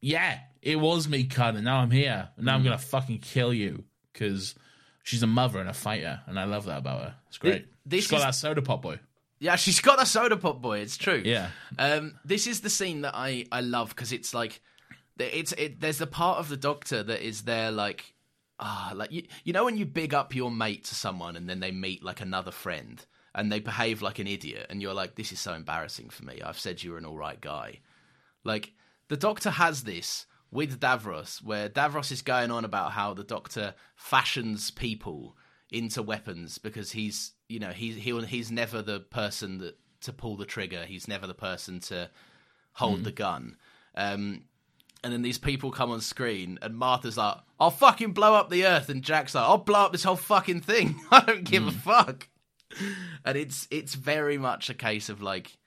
"Yeah, 0.00 0.38
it 0.62 0.78
was 0.78 1.08
me, 1.08 1.26
cunt, 1.26 1.56
and 1.56 1.64
now 1.64 1.78
I'm 1.78 1.90
here, 1.90 2.28
and 2.36 2.46
now 2.46 2.54
I'm 2.54 2.62
gonna 2.62 2.78
fucking 2.78 3.18
kill 3.18 3.52
you 3.52 3.82
because 4.12 4.54
she's 5.02 5.24
a 5.24 5.26
mother 5.26 5.58
and 5.58 5.68
a 5.68 5.74
fighter, 5.74 6.20
and 6.28 6.38
I 6.38 6.44
love 6.44 6.66
that 6.66 6.78
about 6.78 7.00
her. 7.00 7.14
It's 7.26 7.38
great. 7.38 7.66
this 7.84 8.04
she's 8.04 8.12
got 8.12 8.18
is- 8.18 8.22
that 8.26 8.34
soda 8.36 8.62
pop 8.62 8.82
boy. 8.82 9.00
Yeah, 9.40 9.56
she's 9.56 9.80
got 9.80 10.00
a 10.00 10.06
soda 10.06 10.36
pop 10.36 10.60
boy. 10.60 10.80
It's 10.80 10.98
true. 10.98 11.22
Yeah. 11.24 11.48
Um, 11.78 12.14
this 12.24 12.46
is 12.46 12.60
the 12.60 12.70
scene 12.70 13.00
that 13.00 13.14
I 13.14 13.46
I 13.50 13.62
love 13.62 13.88
because 13.88 14.12
it's 14.12 14.34
like, 14.34 14.60
it's 15.18 15.52
it. 15.52 15.80
There's 15.80 15.98
the 15.98 16.06
part 16.06 16.38
of 16.38 16.48
the 16.48 16.58
Doctor 16.58 17.02
that 17.02 17.26
is 17.26 17.42
there 17.42 17.70
like, 17.70 18.12
ah, 18.60 18.92
like 18.94 19.10
you 19.10 19.22
you 19.42 19.54
know 19.54 19.64
when 19.64 19.78
you 19.78 19.86
big 19.86 20.12
up 20.12 20.34
your 20.34 20.50
mate 20.50 20.84
to 20.84 20.94
someone 20.94 21.36
and 21.36 21.48
then 21.48 21.60
they 21.60 21.72
meet 21.72 22.04
like 22.04 22.20
another 22.20 22.50
friend 22.50 23.04
and 23.34 23.50
they 23.50 23.60
behave 23.60 24.02
like 24.02 24.18
an 24.18 24.26
idiot 24.26 24.66
and 24.68 24.82
you're 24.82 24.94
like, 24.94 25.14
this 25.14 25.32
is 25.32 25.40
so 25.40 25.54
embarrassing 25.54 26.10
for 26.10 26.24
me. 26.24 26.42
I've 26.42 26.58
said 26.58 26.82
you 26.82 26.92
were 26.92 26.98
an 26.98 27.06
all 27.06 27.16
right 27.16 27.40
guy. 27.40 27.80
Like 28.44 28.72
the 29.08 29.16
Doctor 29.16 29.50
has 29.50 29.84
this 29.84 30.26
with 30.50 30.80
Davros, 30.80 31.42
where 31.42 31.68
Davros 31.68 32.12
is 32.12 32.22
going 32.22 32.50
on 32.50 32.66
about 32.66 32.92
how 32.92 33.14
the 33.14 33.24
Doctor 33.24 33.74
fashions 33.96 34.70
people 34.70 35.36
into 35.70 36.02
weapons 36.02 36.58
because 36.58 36.92
he's 36.92 37.32
you 37.50 37.58
know 37.58 37.70
he's 37.70 37.96
he, 37.96 38.18
he's 38.26 38.50
never 38.50 38.80
the 38.80 39.00
person 39.00 39.58
that 39.58 39.76
to 40.02 40.12
pull 40.12 40.36
the 40.36 40.46
trigger. 40.46 40.84
He's 40.84 41.08
never 41.08 41.26
the 41.26 41.34
person 41.34 41.80
to 41.80 42.10
hold 42.72 43.04
the 43.04 43.12
gun. 43.12 43.56
Um, 43.94 44.44
and 45.02 45.12
then 45.12 45.22
these 45.22 45.38
people 45.38 45.70
come 45.70 45.90
on 45.90 46.00
screen, 46.00 46.58
and 46.62 46.76
Martha's 46.76 47.16
like, 47.16 47.38
"I'll 47.58 47.70
fucking 47.70 48.12
blow 48.12 48.34
up 48.34 48.50
the 48.50 48.66
Earth," 48.66 48.88
and 48.88 49.02
Jack's 49.02 49.34
like, 49.34 49.44
"I'll 49.44 49.58
blow 49.58 49.86
up 49.86 49.92
this 49.92 50.04
whole 50.04 50.16
fucking 50.16 50.60
thing. 50.60 51.00
I 51.10 51.20
don't 51.20 51.44
give 51.44 51.66
a 51.66 51.72
fuck." 51.72 52.28
And 53.24 53.36
it's 53.36 53.66
it's 53.70 53.94
very 53.94 54.38
much 54.38 54.70
a 54.70 54.74
case 54.74 55.08
of 55.08 55.20
like, 55.20 55.58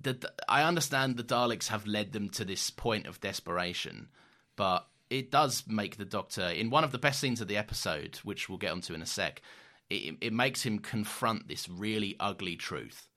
the, 0.00 0.18
I 0.48 0.62
understand 0.62 1.16
the 1.16 1.24
Daleks 1.24 1.68
have 1.68 1.86
led 1.86 2.12
them 2.12 2.28
to 2.30 2.44
this 2.44 2.70
point 2.70 3.06
of 3.06 3.20
desperation, 3.20 4.08
but 4.54 4.86
it 5.10 5.30
does 5.30 5.64
make 5.66 5.96
the 5.96 6.04
Doctor 6.04 6.46
in 6.48 6.70
one 6.70 6.84
of 6.84 6.92
the 6.92 6.98
best 6.98 7.20
scenes 7.20 7.40
of 7.40 7.48
the 7.48 7.56
episode, 7.56 8.16
which 8.22 8.48
we'll 8.48 8.58
get 8.58 8.72
onto 8.72 8.94
in 8.94 9.02
a 9.02 9.06
sec. 9.06 9.42
It, 9.90 10.16
it 10.20 10.32
makes 10.32 10.62
him 10.62 10.78
confront 10.78 11.48
this 11.48 11.68
really 11.68 12.16
ugly 12.18 12.56
truth 12.56 13.08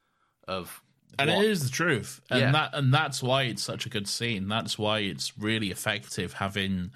of 0.48 0.82
And 1.18 1.30
what- 1.30 1.44
it 1.46 1.50
is 1.50 1.64
the 1.64 1.70
truth, 1.70 2.22
and 2.30 2.40
Yeah. 2.42 2.52
that 2.52 2.72
and 2.74 2.94
that's 2.94 3.24
why 3.24 3.44
it's 3.44 3.64
such 3.64 3.86
a 3.86 3.90
good 3.90 4.08
scene. 4.08 4.48
That's 4.48 4.78
why 4.78 5.00
it's 5.00 5.38
really 5.38 5.72
effective 5.72 6.34
having, 6.34 6.92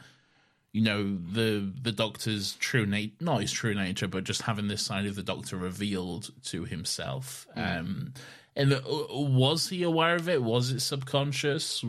you 0.74 0.82
know, 0.82 1.18
the 1.18 1.72
the 1.82 1.92
Doctor's 1.92 2.54
true 2.54 2.86
nature, 2.86 3.14
not 3.22 3.42
his 3.42 3.52
true 3.52 3.74
nature, 3.74 4.08
but 4.08 4.24
just 4.26 4.44
having 4.44 4.68
this 4.68 4.82
side 4.84 5.06
of 5.06 5.16
the 5.16 5.24
Doctor 5.24 5.56
revealed 5.58 6.32
to 6.46 6.66
himself. 6.66 7.48
Um, 7.56 8.14
and 8.56 8.74
uh, 8.74 8.82
was 9.10 9.70
he 9.70 9.82
aware 9.84 10.16
of 10.16 10.28
it? 10.28 10.44
Was 10.44 10.72
it 10.72 10.82
subconscious? 10.82 11.84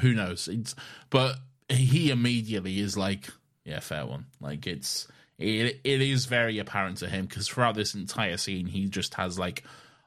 Who 0.00 0.12
knows? 0.14 0.46
It's 0.48 0.74
but 1.10 1.38
he 1.68 2.10
immediately 2.10 2.78
is 2.78 2.96
like, 2.96 3.28
yeah, 3.64 3.80
fair 3.80 4.06
one. 4.06 4.26
Like 4.40 4.66
it's 4.68 5.08
it 5.38 5.80
it 5.84 6.00
is 6.00 6.26
very 6.26 6.58
apparent 6.58 6.98
to 6.98 7.08
him 7.08 7.26
because 7.26 7.48
throughout 7.48 7.74
this 7.74 7.94
entire 7.94 8.36
scene, 8.36 8.66
he 8.66 8.88
just 8.88 9.14
has 9.14 9.38
like 9.38 9.64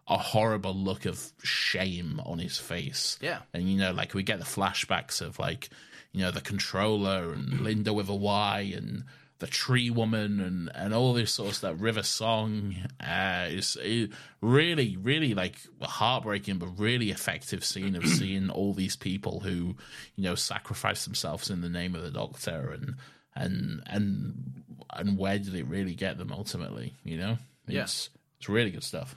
a 0.08 0.18
horrible 0.18 0.74
look 0.74 1.06
of 1.06 1.32
shame 1.44 2.20
on 2.26 2.40
his 2.40 2.58
face. 2.58 3.18
Yeah. 3.22 3.40
And 3.54 3.70
you 3.70 3.78
know, 3.78 3.92
like 3.92 4.14
we 4.14 4.24
get 4.24 4.40
the 4.40 4.46
flashbacks 4.46 5.22
of 5.22 5.38
like, 5.38 5.70
you 6.12 6.22
know, 6.22 6.32
the 6.32 6.42
controller 6.42 7.32
and 7.32 7.62
Linda 7.62 7.94
with 7.94 8.10
a 8.10 8.16
Y 8.16 8.74
and 8.76 9.04
the 9.38 9.48
tree 9.48 9.90
woman 9.90 10.40
and, 10.42 10.72
and 10.76 10.94
all 10.94 11.14
this 11.14 11.32
sort 11.32 11.50
of 11.50 11.56
stuff. 11.56 11.76
River 11.80 12.04
Song 12.04 12.76
uh, 13.00 13.48
is 13.50 13.78
it 13.82 14.12
really, 14.42 14.98
really 14.98 15.34
like 15.34 15.56
heartbreaking, 15.82 16.58
but 16.58 16.68
really 16.78 17.12
effective 17.12 17.64
scene 17.64 17.96
of 17.96 18.06
seeing 18.08 18.50
all 18.50 18.74
these 18.74 18.96
people 18.96 19.42
who, 19.42 19.76
you 20.16 20.24
know, 20.24 20.36
sacrifice 20.36 21.06
themselves 21.06 21.50
in 21.50 21.62
the 21.62 21.70
name 21.70 21.96
of 21.96 22.02
the 22.02 22.12
Doctor 22.12 22.72
and 22.72 22.96
and 23.36 23.82
and 23.88 24.59
and 24.94 25.18
where 25.18 25.38
did 25.40 25.56
it 25.56 25.66
really 25.68 25.96
get 25.96 26.18
them 26.18 26.32
ultimately? 26.32 26.94
You 27.04 27.18
know, 27.18 27.38
Yeah. 27.68 27.84
it's 27.84 28.10
it's 28.40 28.50
really 28.50 28.72
good 28.72 28.84
stuff. 28.84 29.16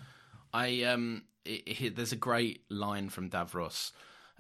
I 0.53 0.83
um, 0.85 1.23
it, 1.45 1.63
it, 1.81 1.97
there's 1.97 2.13
a 2.13 2.17
great 2.17 2.63
line 2.71 3.09
from 3.09 3.31
Davros. 3.31 3.93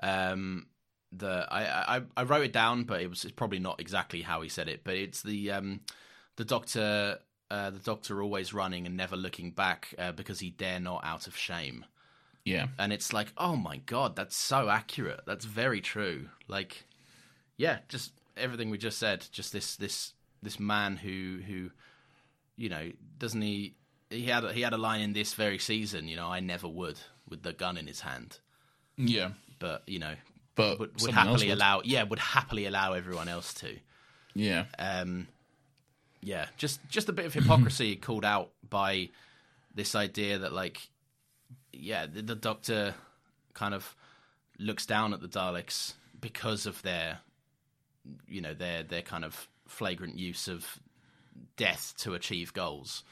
Um, 0.03 0.66
that 1.12 1.53
I, 1.53 1.97
I 1.99 2.03
I 2.16 2.23
wrote 2.24 2.44
it 2.44 2.53
down, 2.53 2.85
but 2.85 3.01
it 3.03 3.09
was 3.11 3.24
it's 3.24 3.35
probably 3.35 3.59
not 3.59 3.81
exactly 3.81 4.23
how 4.23 4.40
he 4.43 4.49
said 4.49 4.69
it. 4.69 4.82
But 4.85 4.94
it's 4.94 5.23
the 5.23 5.51
um, 5.51 5.81
the 6.36 6.44
doctor, 6.44 7.19
uh, 7.51 7.70
the 7.70 7.78
doctor 7.78 8.23
always 8.23 8.55
running 8.55 8.86
and 8.86 8.97
never 8.97 9.16
looking 9.16 9.51
back 9.51 9.94
uh, 9.99 10.12
because 10.12 10.40
he 10.40 10.51
dare 10.51 10.81
not 10.81 11.05
out 11.05 11.27
of 11.27 11.36
shame. 11.36 11.85
Yeah. 12.44 12.69
And 12.78 12.93
it's 12.93 13.12
like, 13.12 13.32
oh 13.36 13.55
my 13.57 13.77
god, 13.77 14.16
that's 14.16 14.36
so 14.36 14.69
accurate. 14.69 15.20
That's 15.27 15.44
very 15.44 15.81
true. 15.81 16.28
Like, 16.49 16.86
yeah, 17.57 17.78
just 17.89 18.12
everything 18.36 18.70
we 18.70 18.78
just 18.78 18.99
said. 18.99 19.27
Just 19.31 19.53
this 19.53 19.77
this 19.77 20.15
this 20.43 20.59
man 20.60 20.97
who 20.97 21.40
who, 21.47 21.70
you 22.56 22.69
know, 22.69 22.90
doesn't 23.19 23.40
he? 23.43 23.74
He 24.10 24.24
had 24.27 24.44
a, 24.44 24.52
he 24.52 24.60
had 24.60 24.73
a 24.74 24.78
line 24.78 25.01
in 25.01 25.12
this 25.14 25.35
very 25.35 25.59
season. 25.59 26.09
You 26.09 26.16
know, 26.16 26.28
I 26.28 26.40
never 26.40 26.69
would 26.69 26.98
with 27.28 27.43
the 27.43 27.52
gun 27.52 27.77
in 27.78 27.86
his 27.86 28.01
hand, 28.01 28.39
Yeah. 28.98 29.31
but 29.59 29.82
you 29.86 29.98
know, 29.98 30.14
But 30.55 30.78
would, 30.78 31.01
would 31.01 31.10
happily 31.12 31.48
would. 31.48 31.56
allow. 31.56 31.81
Yeah, 31.85 32.02
would 32.02 32.19
happily 32.19 32.66
allow 32.66 32.93
everyone 32.93 33.28
else 33.28 33.55
to. 33.55 33.78
Yeah. 34.35 34.64
Um, 34.78 35.28
yeah, 36.20 36.47
just 36.59 36.81
just 36.89 37.09
a 37.09 37.12
bit 37.12 37.24
of 37.27 37.32
hypocrisy 37.35 37.97
called 38.06 38.24
out 38.24 38.51
by 38.69 39.09
this 39.74 39.94
idea 39.94 40.39
that 40.40 40.52
like, 40.52 40.89
yeah, 41.73 42.05
the, 42.06 42.20
the 42.23 42.35
Doctor 42.35 42.94
kind 43.55 43.73
of 43.74 43.97
looks 44.59 44.85
down 44.86 45.14
at 45.14 45.20
the 45.23 45.28
Daleks 45.28 45.94
because 46.20 46.66
of 46.66 46.82
their, 46.82 47.20
you 48.28 48.40
know, 48.43 48.52
their 48.55 48.82
their 48.82 49.02
kind 49.02 49.24
of 49.24 49.48
flagrant 49.68 50.18
use 50.18 50.48
of 50.48 50.78
death 51.56 51.94
to 51.98 52.14
achieve 52.14 52.52
goals. 52.52 53.05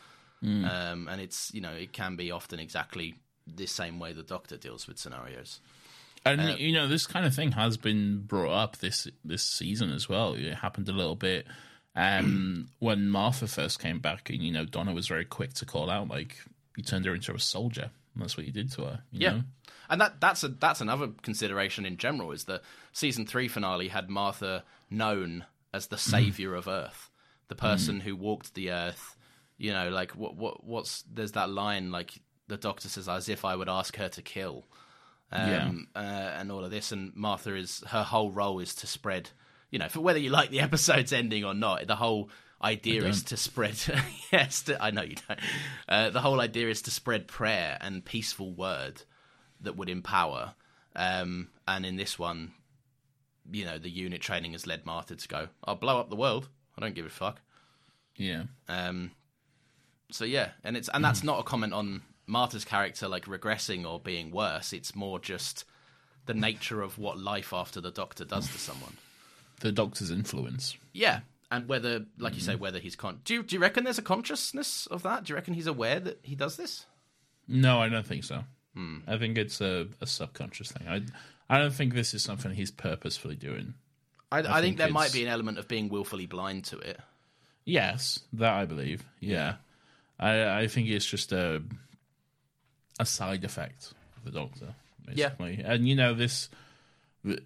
Um, 0.42 1.06
and 1.10 1.20
it's 1.20 1.52
you 1.52 1.60
know 1.60 1.72
it 1.72 1.92
can 1.92 2.16
be 2.16 2.30
often 2.30 2.58
exactly 2.60 3.16
the 3.46 3.66
same 3.66 3.98
way 3.98 4.14
the 4.14 4.22
Doctor 4.22 4.56
deals 4.56 4.86
with 4.88 4.98
scenarios. 4.98 5.60
And 6.24 6.58
you 6.58 6.72
know, 6.72 6.86
this 6.88 7.06
kind 7.06 7.26
of 7.26 7.34
thing 7.34 7.52
has 7.52 7.76
been 7.76 8.22
brought 8.26 8.52
up 8.52 8.78
this 8.78 9.06
this 9.24 9.42
season 9.42 9.90
as 9.90 10.08
well. 10.08 10.34
It 10.34 10.54
happened 10.54 10.88
a 10.88 10.92
little 10.92 11.14
bit 11.14 11.46
um, 11.94 12.68
when 12.78 13.08
Martha 13.10 13.46
first 13.46 13.80
came 13.80 13.98
back, 13.98 14.30
and 14.30 14.42
you 14.42 14.52
know, 14.52 14.64
Donna 14.64 14.92
was 14.94 15.08
very 15.08 15.24
quick 15.24 15.52
to 15.54 15.66
call 15.66 15.90
out, 15.90 16.08
like 16.08 16.36
you 16.76 16.82
turned 16.82 17.04
her 17.04 17.14
into 17.14 17.34
a 17.34 17.38
soldier. 17.40 17.90
And 18.14 18.22
that's 18.22 18.36
what 18.36 18.46
you 18.46 18.52
did 18.52 18.72
to 18.72 18.82
her. 18.82 19.00
You 19.12 19.20
Yeah. 19.20 19.30
know? 19.32 19.42
And 19.88 20.00
that 20.00 20.20
that's 20.20 20.42
a 20.44 20.48
that's 20.48 20.80
another 20.80 21.08
consideration 21.22 21.84
in 21.84 21.96
general 21.96 22.32
is 22.32 22.44
the 22.44 22.62
season 22.92 23.26
three 23.26 23.48
finale 23.48 23.88
had 23.88 24.08
Martha 24.08 24.64
known 24.88 25.44
as 25.72 25.86
the 25.86 25.98
savior 25.98 26.54
of 26.54 26.68
Earth, 26.68 27.10
the 27.48 27.54
person 27.54 28.00
who 28.00 28.16
walked 28.16 28.54
the 28.54 28.70
Earth. 28.70 29.16
You 29.58 29.72
know, 29.72 29.90
like 29.90 30.12
what 30.12 30.36
what 30.36 30.64
what's 30.64 31.02
there's 31.02 31.32
that 31.32 31.50
line 31.50 31.90
like 31.90 32.12
the 32.48 32.56
Doctor 32.56 32.88
says, 32.88 33.08
as 33.08 33.28
if 33.28 33.44
I 33.44 33.56
would 33.56 33.68
ask 33.68 33.96
her 33.96 34.08
to 34.08 34.22
kill, 34.22 34.66
um, 35.32 35.88
uh, 35.94 35.98
and 35.98 36.50
all 36.50 36.64
of 36.64 36.70
this. 36.70 36.92
And 36.92 37.14
Martha 37.14 37.54
is 37.54 37.82
her 37.88 38.02
whole 38.02 38.30
role 38.30 38.60
is 38.60 38.74
to 38.76 38.86
spread. 38.86 39.30
You 39.70 39.78
know, 39.78 39.88
for 39.88 40.00
whether 40.00 40.18
you 40.18 40.30
like 40.30 40.50
the 40.50 40.60
episode's 40.60 41.12
ending 41.12 41.44
or 41.44 41.54
not, 41.54 41.86
the 41.86 41.96
whole 41.96 42.30
idea 42.62 43.04
is 43.04 43.22
to 43.24 43.36
spread. 43.36 43.76
yes, 44.32 44.62
to, 44.62 44.82
I 44.82 44.90
know 44.90 45.02
you 45.02 45.16
don't. 45.28 45.40
Uh, 45.88 46.10
the 46.10 46.20
whole 46.20 46.40
idea 46.40 46.68
is 46.68 46.82
to 46.82 46.90
spread 46.90 47.28
prayer 47.28 47.78
and 47.80 48.04
peaceful 48.04 48.52
word 48.52 49.02
that 49.60 49.76
would 49.76 49.88
empower. 49.88 50.54
Um, 50.96 51.48
and 51.68 51.86
in 51.86 51.96
this 51.96 52.18
one, 52.18 52.52
you 53.50 53.64
know, 53.64 53.78
the 53.78 53.90
unit 53.90 54.20
training 54.20 54.52
has 54.52 54.66
led 54.66 54.86
Martha 54.86 55.16
to 55.16 55.28
go, 55.28 55.48
"I'll 55.64 55.76
blow 55.76 55.98
up 55.98 56.10
the 56.10 56.16
world. 56.16 56.48
I 56.76 56.80
don't 56.80 56.94
give 56.94 57.06
a 57.06 57.10
fuck." 57.10 57.40
Yeah. 58.16 58.44
Um, 58.68 59.12
so 60.10 60.24
yeah, 60.24 60.50
and 60.64 60.76
it's 60.76 60.88
and 60.88 61.04
that's 61.04 61.22
not 61.22 61.40
a 61.40 61.42
comment 61.42 61.72
on 61.72 62.02
Martha's 62.26 62.64
character 62.64 63.08
like 63.08 63.24
regressing 63.26 63.86
or 63.86 64.00
being 64.00 64.30
worse. 64.30 64.72
It's 64.72 64.94
more 64.94 65.18
just 65.18 65.64
the 66.26 66.34
nature 66.34 66.82
of 66.82 66.98
what 66.98 67.18
life 67.18 67.52
after 67.52 67.80
the 67.80 67.90
Doctor 67.90 68.24
does 68.24 68.46
to 68.48 68.58
someone. 68.58 68.96
The 69.60 69.72
Doctor's 69.72 70.10
influence. 70.10 70.76
Yeah, 70.92 71.20
and 71.50 71.68
whether, 71.68 72.06
like 72.18 72.34
you 72.34 72.40
say, 72.40 72.54
whether 72.54 72.78
he's 72.78 72.96
con. 72.96 73.20
Do 73.24 73.34
you, 73.34 73.42
do 73.42 73.56
you 73.56 73.60
reckon 73.60 73.84
there's 73.84 73.98
a 73.98 74.02
consciousness 74.02 74.86
of 74.86 75.02
that? 75.02 75.24
Do 75.24 75.32
you 75.32 75.34
reckon 75.34 75.54
he's 75.54 75.66
aware 75.66 75.98
that 76.00 76.20
he 76.22 76.34
does 76.34 76.56
this? 76.56 76.86
No, 77.48 77.80
I 77.80 77.88
don't 77.88 78.06
think 78.06 78.24
so. 78.24 78.44
I 79.08 79.18
think 79.18 79.36
it's 79.36 79.60
a, 79.60 79.88
a 80.00 80.06
subconscious 80.06 80.70
thing. 80.70 80.86
I 80.88 81.02
I 81.50 81.58
don't 81.58 81.74
think 81.74 81.92
this 81.94 82.14
is 82.14 82.22
something 82.22 82.52
he's 82.52 82.70
purposefully 82.70 83.34
doing. 83.34 83.74
I, 84.30 84.38
I, 84.38 84.42
think, 84.42 84.60
think 84.60 84.76
there 84.78 84.90
might 84.90 85.12
be 85.12 85.22
an 85.22 85.28
element 85.28 85.58
of 85.58 85.66
being 85.66 85.88
willfully 85.88 86.26
blind 86.26 86.64
to 86.66 86.78
it. 86.78 87.00
Yes, 87.64 88.20
that 88.34 88.54
I 88.54 88.64
believe. 88.64 89.02
Yeah, 89.18 89.56
I 90.18 90.60
I 90.62 90.66
think 90.68 90.88
it's 90.88 91.04
just 91.04 91.32
a 91.32 91.60
a 93.00 93.04
side 93.04 93.44
effect 93.44 93.92
of 94.16 94.24
the 94.24 94.30
Doctor, 94.30 94.74
Yeah. 95.12 95.30
basically. 95.30 95.64
And 95.64 95.88
you 95.88 95.96
know 95.96 96.14
this, 96.14 96.48
it 97.24 97.42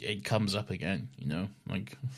it 0.00 0.24
comes 0.24 0.54
up 0.56 0.70
again. 0.70 1.08
You 1.18 1.28
know, 1.28 1.48
like. 1.68 1.96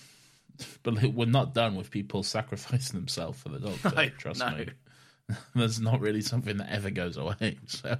But 0.82 1.02
we're 1.14 1.24
not 1.24 1.54
done 1.54 1.74
with 1.74 1.90
people 1.90 2.22
sacrificing 2.36 3.00
themselves 3.00 3.40
for 3.40 3.48
the 3.48 3.60
Doctor. 3.60 3.92
No, 3.96 4.08
trust 4.10 4.40
no. 4.40 4.50
me. 4.50 4.66
That's 5.54 5.78
not 5.78 6.00
really 6.00 6.20
something 6.20 6.56
that 6.58 6.70
ever 6.70 6.90
goes 6.90 7.16
away. 7.16 7.58
So, 7.66 7.96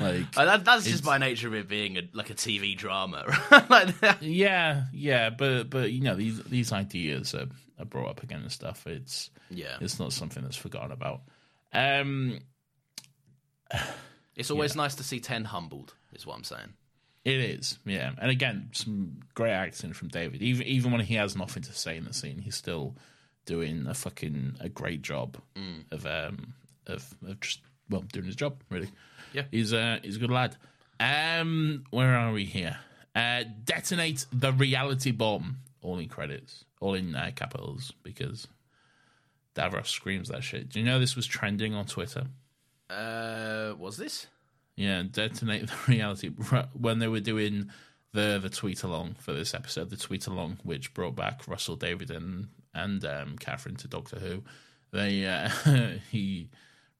like, 0.00 0.36
Uh, 0.36 0.44
that, 0.44 0.64
that's 0.64 0.84
just 0.84 1.04
by 1.04 1.18
nature 1.18 1.48
of 1.48 1.54
it 1.54 1.68
being 1.68 1.96
a, 1.96 2.02
like 2.12 2.30
a 2.30 2.34
TV 2.34 2.76
drama, 2.76 3.24
right? 3.50 3.70
like. 3.70 3.94
Yeah, 4.20 4.84
yeah, 4.92 5.30
but 5.30 5.70
but 5.70 5.92
you 5.92 6.02
know 6.02 6.14
these 6.14 6.42
these 6.44 6.72
ideas 6.72 7.34
are, 7.34 7.46
are 7.78 7.84
brought 7.84 8.08
up 8.10 8.22
again 8.22 8.40
and 8.42 8.52
stuff. 8.52 8.86
It's 8.86 9.30
Yeah, 9.50 9.76
it's 9.80 9.98
not 9.98 10.12
something 10.12 10.42
that's 10.42 10.56
forgotten 10.56 10.92
about. 10.92 11.22
Um, 11.72 12.40
it's 14.36 14.50
always 14.50 14.76
nice 14.76 14.94
to 14.96 15.02
see 15.04 15.20
Ten 15.20 15.44
humbled. 15.44 15.94
Is 16.12 16.26
what 16.26 16.36
I'm 16.36 16.44
saying. 16.44 16.74
it 17.24 17.38
is, 17.40 17.78
yeah, 17.84 18.10
and 18.20 18.30
again, 18.30 18.70
some 18.72 19.20
great 19.34 19.52
acting 19.52 19.92
from 19.92 20.08
David. 20.08 20.42
Even 20.42 20.66
even 20.66 20.92
when 20.92 21.00
he 21.00 21.14
has 21.14 21.36
nothing 21.36 21.62
to 21.64 21.72
say 21.72 21.96
in 21.96 22.04
the 22.04 22.12
scene, 22.12 22.38
he's 22.38 22.56
still 22.56 22.96
doing 23.46 23.86
a 23.86 23.94
fucking 23.94 24.56
a 24.60 24.68
great 24.68 25.02
job 25.02 25.36
of 25.90 26.06
um 26.06 26.54
of 26.86 27.14
of 27.26 27.40
just 27.40 27.60
well 27.88 28.02
doing 28.12 28.26
his 28.26 28.36
job 28.36 28.62
really. 28.70 28.90
Yeah. 29.32 29.44
he's 29.50 29.72
a 29.72 30.00
he's 30.02 30.16
a 30.16 30.18
good 30.18 30.30
lad. 30.30 30.56
Um, 30.98 31.84
where 31.90 32.14
are 32.16 32.32
we 32.32 32.44
here? 32.44 32.78
Uh, 33.14 33.44
detonate 33.64 34.26
the 34.32 34.52
reality 34.52 35.12
bomb. 35.12 35.58
All 35.82 35.98
in 35.98 36.08
credits, 36.08 36.64
all 36.80 36.92
in 36.94 37.14
uh, 37.14 37.30
capitals 37.34 37.92
because 38.02 38.46
Davros 39.54 39.86
screams 39.86 40.28
that 40.28 40.44
shit. 40.44 40.68
Do 40.68 40.78
you 40.78 40.84
know 40.84 40.98
this 40.98 41.16
was 41.16 41.26
trending 41.26 41.74
on 41.74 41.86
Twitter? 41.86 42.26
Uh, 42.90 43.72
was 43.78 43.96
this? 43.96 44.26
Yeah, 44.76 45.02
detonate 45.10 45.66
the 45.68 45.76
reality 45.88 46.28
when 46.78 46.98
they 46.98 47.08
were 47.08 47.20
doing 47.20 47.70
the 48.12 48.38
the 48.42 48.50
tweet 48.50 48.82
along 48.82 49.14
for 49.18 49.32
this 49.32 49.54
episode, 49.54 49.90
the 49.90 49.96
tweet 49.96 50.26
along 50.26 50.58
which 50.62 50.92
brought 50.92 51.16
back 51.16 51.48
Russell 51.48 51.76
David 51.76 52.10
and 52.10 52.48
and 52.74 53.04
um, 53.04 53.36
Catherine 53.38 53.76
to 53.76 53.88
Doctor 53.88 54.18
Who. 54.18 54.42
They 54.92 55.26
uh, 55.26 55.48
he 56.10 56.48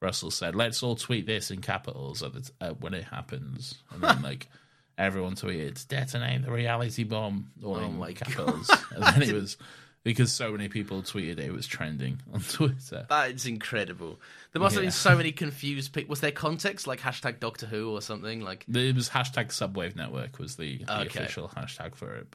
Russell 0.00 0.30
said, 0.30 0.54
"Let's 0.54 0.82
all 0.82 0.96
tweet 0.96 1.26
this 1.26 1.50
in 1.50 1.60
capitals 1.60 2.22
at 2.22 2.32
the 2.32 2.40
t- 2.42 2.50
uh, 2.60 2.70
when 2.74 2.94
it 2.94 3.04
happens," 3.04 3.74
and 3.92 4.02
then 4.02 4.22
like 4.22 4.48
everyone 4.98 5.34
tweeted, 5.34 5.86
"Detonate 5.88 6.42
the 6.44 6.50
reality 6.52 7.04
bomb," 7.04 7.50
all 7.64 7.78
in 7.78 7.84
Oh 7.84 7.88
my 7.90 8.12
capitals, 8.12 8.70
and 8.94 9.02
then 9.02 9.22
it 9.22 9.32
was. 9.40 9.56
Because 10.02 10.32
so 10.32 10.50
many 10.52 10.68
people 10.68 11.02
tweeted 11.02 11.32
it, 11.32 11.40
it 11.40 11.52
was 11.52 11.66
trending 11.66 12.22
on 12.32 12.40
Twitter. 12.40 13.04
That 13.10 13.32
is 13.32 13.44
incredible. 13.44 14.18
There 14.52 14.62
must 14.62 14.74
have 14.76 14.82
been 14.82 14.90
so 14.92 15.14
many 15.14 15.30
confused 15.30 15.92
people. 15.92 16.08
Was 16.08 16.20
there 16.20 16.32
context 16.32 16.86
like 16.86 17.00
hashtag 17.00 17.38
Doctor 17.38 17.66
Who 17.66 17.90
or 17.90 18.00
something? 18.00 18.40
Like, 18.40 18.64
It 18.66 18.94
was 18.96 19.10
hashtag 19.10 19.48
Subwave 19.48 19.96
Network 19.96 20.38
was 20.38 20.56
the, 20.56 20.78
the 20.78 21.00
Okay. 21.02 21.20
official 21.20 21.50
hashtag 21.54 21.94
for 21.96 22.14
it. 22.14 22.28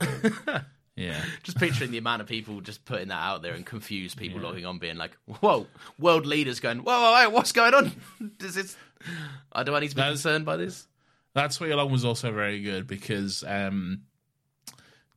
but- 0.45 0.65
yeah, 0.95 1.21
just 1.43 1.57
picturing 1.57 1.91
the 1.91 1.97
amount 1.97 2.21
of 2.21 2.27
people 2.27 2.61
just 2.61 2.85
putting 2.85 3.09
that 3.09 3.21
out 3.21 3.41
there 3.41 3.53
and 3.53 3.65
confused 3.65 4.17
people 4.17 4.39
logging 4.41 4.65
on, 4.65 4.79
being 4.79 4.97
like, 4.97 5.17
"Whoa, 5.25 5.67
world 5.99 6.25
leaders 6.25 6.59
going, 6.59 6.79
whoa, 6.79 6.99
whoa, 6.99 7.11
whoa 7.11 7.29
what's 7.29 7.51
going 7.51 7.73
on? 7.73 7.91
Does 8.37 8.55
this? 8.55 8.77
Uh, 9.51 9.63
do 9.63 9.75
I 9.75 9.79
need 9.79 9.89
to 9.89 9.95
be 9.95 10.01
That's- 10.01 10.21
concerned 10.21 10.45
by 10.45 10.57
this?" 10.57 10.87
that 11.33 11.51
tweet 11.51 11.71
along 11.71 11.91
was 11.91 12.05
also 12.05 12.31
very 12.31 12.61
good 12.61 12.87
because 12.87 13.43
um, 13.45 14.03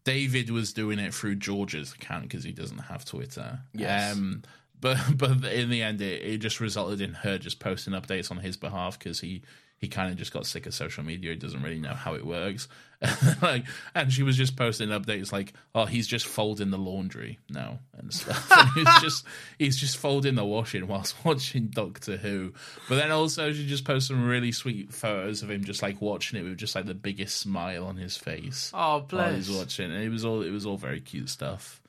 David 0.05 0.50
was 0.50 0.72
doing 0.72 0.98
it 0.98 1.14
through 1.14 1.36
Georgia's 1.36 1.92
account 1.92 2.24
because 2.24 2.42
he 2.42 2.50
doesn't 2.52 2.78
have 2.78 3.05
Twitter. 3.05 3.60
Yes. 3.72 4.14
Um, 4.16 4.42
but 4.80 4.98
but 5.16 5.44
in 5.44 5.70
the 5.70 5.82
end, 5.82 6.00
it, 6.00 6.22
it 6.22 6.38
just 6.38 6.60
resulted 6.60 7.00
in 7.00 7.14
her 7.14 7.38
just 7.38 7.60
posting 7.60 7.94
updates 7.94 8.30
on 8.30 8.38
his 8.38 8.56
behalf 8.56 8.98
because 8.98 9.20
he 9.20 9.42
he 9.78 9.88
kind 9.88 10.10
of 10.10 10.16
just 10.18 10.32
got 10.32 10.44
sick 10.46 10.66
of 10.66 10.74
social 10.74 11.05
media. 11.05 11.30
He 11.30 11.36
doesn't 11.36 11.62
really 11.62 11.78
know 11.78 11.94
how 11.94 12.14
it 12.14 12.26
works. 12.26 12.68
like, 13.42 13.64
and 13.94 14.12
she 14.12 14.24
was 14.24 14.36
just 14.36 14.56
posting 14.56 14.88
updates 14.88 15.30
like, 15.30 15.52
"Oh, 15.72 15.84
he's 15.84 16.09
just 16.09 16.26
folding 16.26 16.70
the 16.70 16.78
laundry 16.78 17.38
now 17.48 17.78
and 17.96 18.12
stuff." 18.12 18.50
and 18.50 18.68
he's 18.74 19.00
just 19.00 19.24
he's 19.56 19.76
just 19.76 19.96
folding 19.98 20.34
the 20.34 20.44
washing 20.44 20.88
whilst 20.88 21.14
watching 21.24 21.68
Doctor 21.68 22.16
Who. 22.16 22.52
But 22.88 22.96
then 22.96 23.12
also 23.12 23.52
she 23.52 23.66
just 23.68 23.84
posted 23.84 24.16
some 24.16 24.26
really 24.26 24.50
sweet 24.50 24.92
photos 24.92 25.42
of 25.44 25.50
him 25.50 25.62
just 25.62 25.80
like 25.80 26.00
watching 26.02 26.40
it 26.40 26.42
with 26.42 26.59
just 26.59 26.74
like 26.74 26.86
the 26.86 26.94
biggest 26.94 27.38
smile 27.38 27.86
on 27.86 27.96
his 27.96 28.16
face 28.16 28.72
Oh, 28.74 29.05
while 29.10 29.32
he's 29.32 29.46
bless. 29.46 29.59
watching. 29.59 29.92
And 29.92 30.02
it 30.02 30.09
was 30.09 30.24
all 30.24 30.42
it 30.42 30.50
was 30.50 30.66
all 30.66 30.76
very 30.76 31.00
cute 31.00 31.28
stuff. 31.28 31.80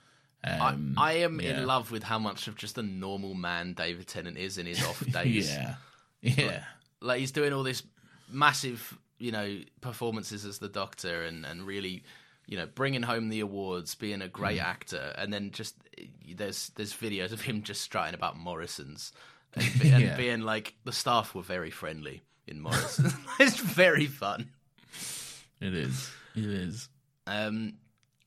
I, 0.44 0.52
Um, 0.70 0.94
I 0.96 1.14
am 1.14 1.42
yeah. 1.42 1.58
in 1.62 1.66
love 1.66 1.90
with 1.92 2.04
how 2.04 2.20
much 2.20 2.48
of 2.48 2.56
just 2.56 2.78
a 2.78 2.84
normal 2.84 3.34
man 3.34 3.74
David 3.74 4.06
Tennant 4.08 4.38
is 4.38 4.58
in 4.60 4.68
his 4.68 4.82
off 4.84 5.04
days. 5.12 5.50
Yeah, 5.52 5.76
yeah. 6.22 6.46
like 6.46 6.62
he's 7.16 7.32
doing 7.32 7.54
all 7.54 7.64
this 7.64 7.84
massive, 8.32 8.98
you 9.18 9.32
know, 9.32 9.60
performances 9.82 10.46
as 10.46 10.60
the 10.60 10.70
Doctor, 10.70 11.24
and 11.24 11.46
and 11.46 11.66
really, 11.66 12.04
you 12.48 12.58
know, 12.58 12.66
bringing 12.68 13.04
home 13.04 13.30
the 13.30 13.40
awards, 13.42 13.96
being 13.96 14.22
a 14.22 14.28
great 14.28 14.60
Mm. 14.60 14.64
actor, 14.66 15.14
and 15.18 15.32
then 15.34 15.52
just 15.52 15.76
there's 16.36 16.70
there's 16.76 16.94
videos 16.94 17.32
of 17.32 17.42
him 17.42 17.64
just 17.64 17.82
strutting 17.82 18.14
about 18.16 18.38
Morrison's, 18.38 19.12
and, 19.54 19.66
be- 19.82 19.90
and 19.90 20.04
Yeah. 20.04 20.18
being 20.18 20.42
like 20.42 20.76
the 20.84 20.92
staff 20.94 21.34
were 21.36 21.42
very 21.44 21.72
friendly 21.72 22.22
in 22.48 22.60
Morrison. 22.66 23.12
it's 23.40 23.58
very 23.58 24.06
fun. 24.08 24.50
It 25.62 25.74
is. 25.74 26.10
It 26.36 26.46
is. 26.46 26.90
Um, 27.28 27.74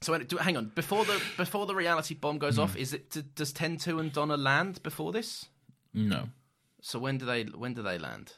so 0.00 0.18
do, 0.18 0.36
hang 0.36 0.56
on 0.56 0.72
before 0.74 1.04
the 1.04 1.20
before 1.36 1.64
the 1.66 1.74
reality 1.74 2.14
bomb 2.14 2.38
goes 2.38 2.56
Mm. 2.58 2.62
off, 2.62 2.76
is 2.76 2.92
it 2.92 3.34
does 3.34 3.52
Ten 3.52 3.76
Two 3.76 3.98
and 4.00 4.12
Donna 4.12 4.36
land 4.36 4.82
before 4.82 5.12
this? 5.12 5.46
No. 5.94 6.28
So 6.80 6.98
when 6.98 7.18
do 7.18 7.24
they 7.24 7.44
when 7.44 7.74
do 7.74 7.82
they 7.82 7.98
land? 7.98 8.32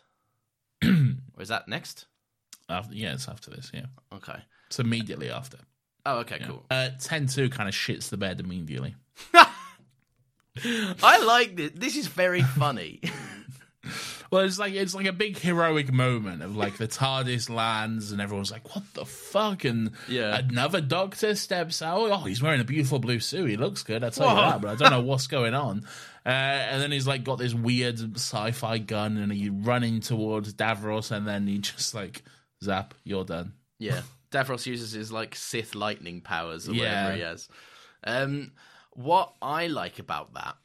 Or 1.36 1.42
is 1.42 1.48
that 1.48 1.68
next? 1.68 2.06
After, 2.68 2.94
yeah, 2.94 3.12
it's 3.14 3.28
after 3.28 3.50
this. 3.50 3.70
Yeah, 3.74 3.86
Okay. 4.12 4.38
it's 4.68 4.78
immediately 4.78 5.30
after. 5.30 5.58
Oh, 6.06 6.18
okay, 6.20 6.38
cool. 6.46 6.64
Uh, 6.70 6.90
ten 7.00 7.26
two 7.26 7.48
kind 7.50 7.68
of 7.68 7.74
shits 7.74 8.08
the 8.10 8.16
bed 8.16 8.40
immediately. 8.40 8.94
I 11.02 11.22
like 11.24 11.56
this. 11.56 11.72
This 11.74 11.96
is 11.96 12.06
very 12.06 12.42
funny. 12.42 13.00
Well, 14.30 14.42
it's 14.46 14.58
like 14.58 14.72
it's 14.72 14.94
like 14.94 15.06
a 15.06 15.12
big 15.12 15.38
heroic 15.38 15.92
moment 15.92 16.42
of 16.42 16.56
like 16.56 16.76
the 16.78 16.88
TARDIS 16.88 17.48
lands 17.50 18.10
and 18.10 18.20
everyone's 18.20 18.50
like, 18.50 18.74
"What 18.74 18.82
the 18.94 19.04
fuck?" 19.04 19.64
And 19.64 19.92
Yeah. 20.08 20.38
another 20.38 20.80
Doctor 20.80 21.36
steps 21.36 21.82
out. 21.82 22.10
Oh, 22.10 22.24
he's 22.24 22.42
wearing 22.42 22.60
a 22.60 22.64
beautiful 22.64 22.98
blue 22.98 23.20
suit. 23.20 23.48
He 23.50 23.56
looks 23.56 23.84
good. 23.84 24.02
I 24.02 24.08
tell 24.10 24.28
you 24.30 24.34
that, 24.40 24.60
but 24.62 24.70
I 24.70 24.74
don't 24.74 24.90
know 24.90 25.02
what's 25.02 25.26
going 25.28 25.54
on. 25.54 25.86
Uh, 26.26 26.28
and 26.30 26.80
then 26.80 26.90
he's 26.90 27.06
like 27.06 27.22
got 27.24 27.38
this 27.38 27.52
weird 27.54 27.98
sci-fi 28.16 28.78
gun, 28.78 29.16
and 29.18 29.30
he's 29.32 29.50
running 29.50 30.00
towards 30.00 30.54
Davros, 30.54 31.10
and 31.10 31.26
then 31.26 31.46
he 31.46 31.58
just 31.58 31.94
like 31.94 32.22
zap, 32.62 32.94
you're 33.04 33.24
done. 33.24 33.52
yeah. 33.78 34.02
Davros 34.30 34.66
uses 34.66 34.90
his 34.90 35.12
like 35.12 35.36
Sith 35.36 35.76
lightning 35.76 36.20
powers 36.20 36.68
or 36.68 36.72
Yeah. 36.72 37.04
whatever 37.04 37.16
he 37.16 37.22
has. 37.22 37.48
Um, 38.02 38.50
what 38.94 39.32
I 39.40 39.68
like 39.68 39.98
about 40.00 40.34
that, 40.34 40.56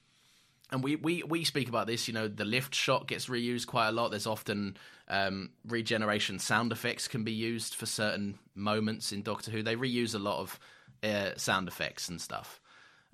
and 0.71 0.83
we, 0.83 0.95
we, 0.95 1.21
we 1.23 1.43
speak 1.43 1.67
about 1.69 1.85
this, 1.85 2.07
you 2.07 2.13
know, 2.15 2.27
the 2.27 2.45
lift 2.45 2.73
shot 2.73 3.07
gets 3.07 3.27
reused 3.27 3.67
quite 3.67 3.89
a 3.89 3.91
lot. 3.91 4.09
There's 4.09 4.25
often 4.27 4.75
um, 5.07 5.51
regeneration 5.67 6.39
sound 6.39 6.71
effects 6.71 7.07
can 7.07 7.23
be 7.23 7.31
used 7.31 7.75
for 7.75 7.85
certain 7.85 8.39
moments 8.55 9.11
in 9.11 9.21
Doctor 9.23 9.51
Who. 9.51 9.61
They 9.61 9.75
reuse 9.75 10.15
a 10.15 10.19
lot 10.19 10.39
of 10.39 10.59
uh, 11.03 11.31
sound 11.37 11.67
effects 11.67 12.09
and 12.09 12.19
stuff. 12.19 12.59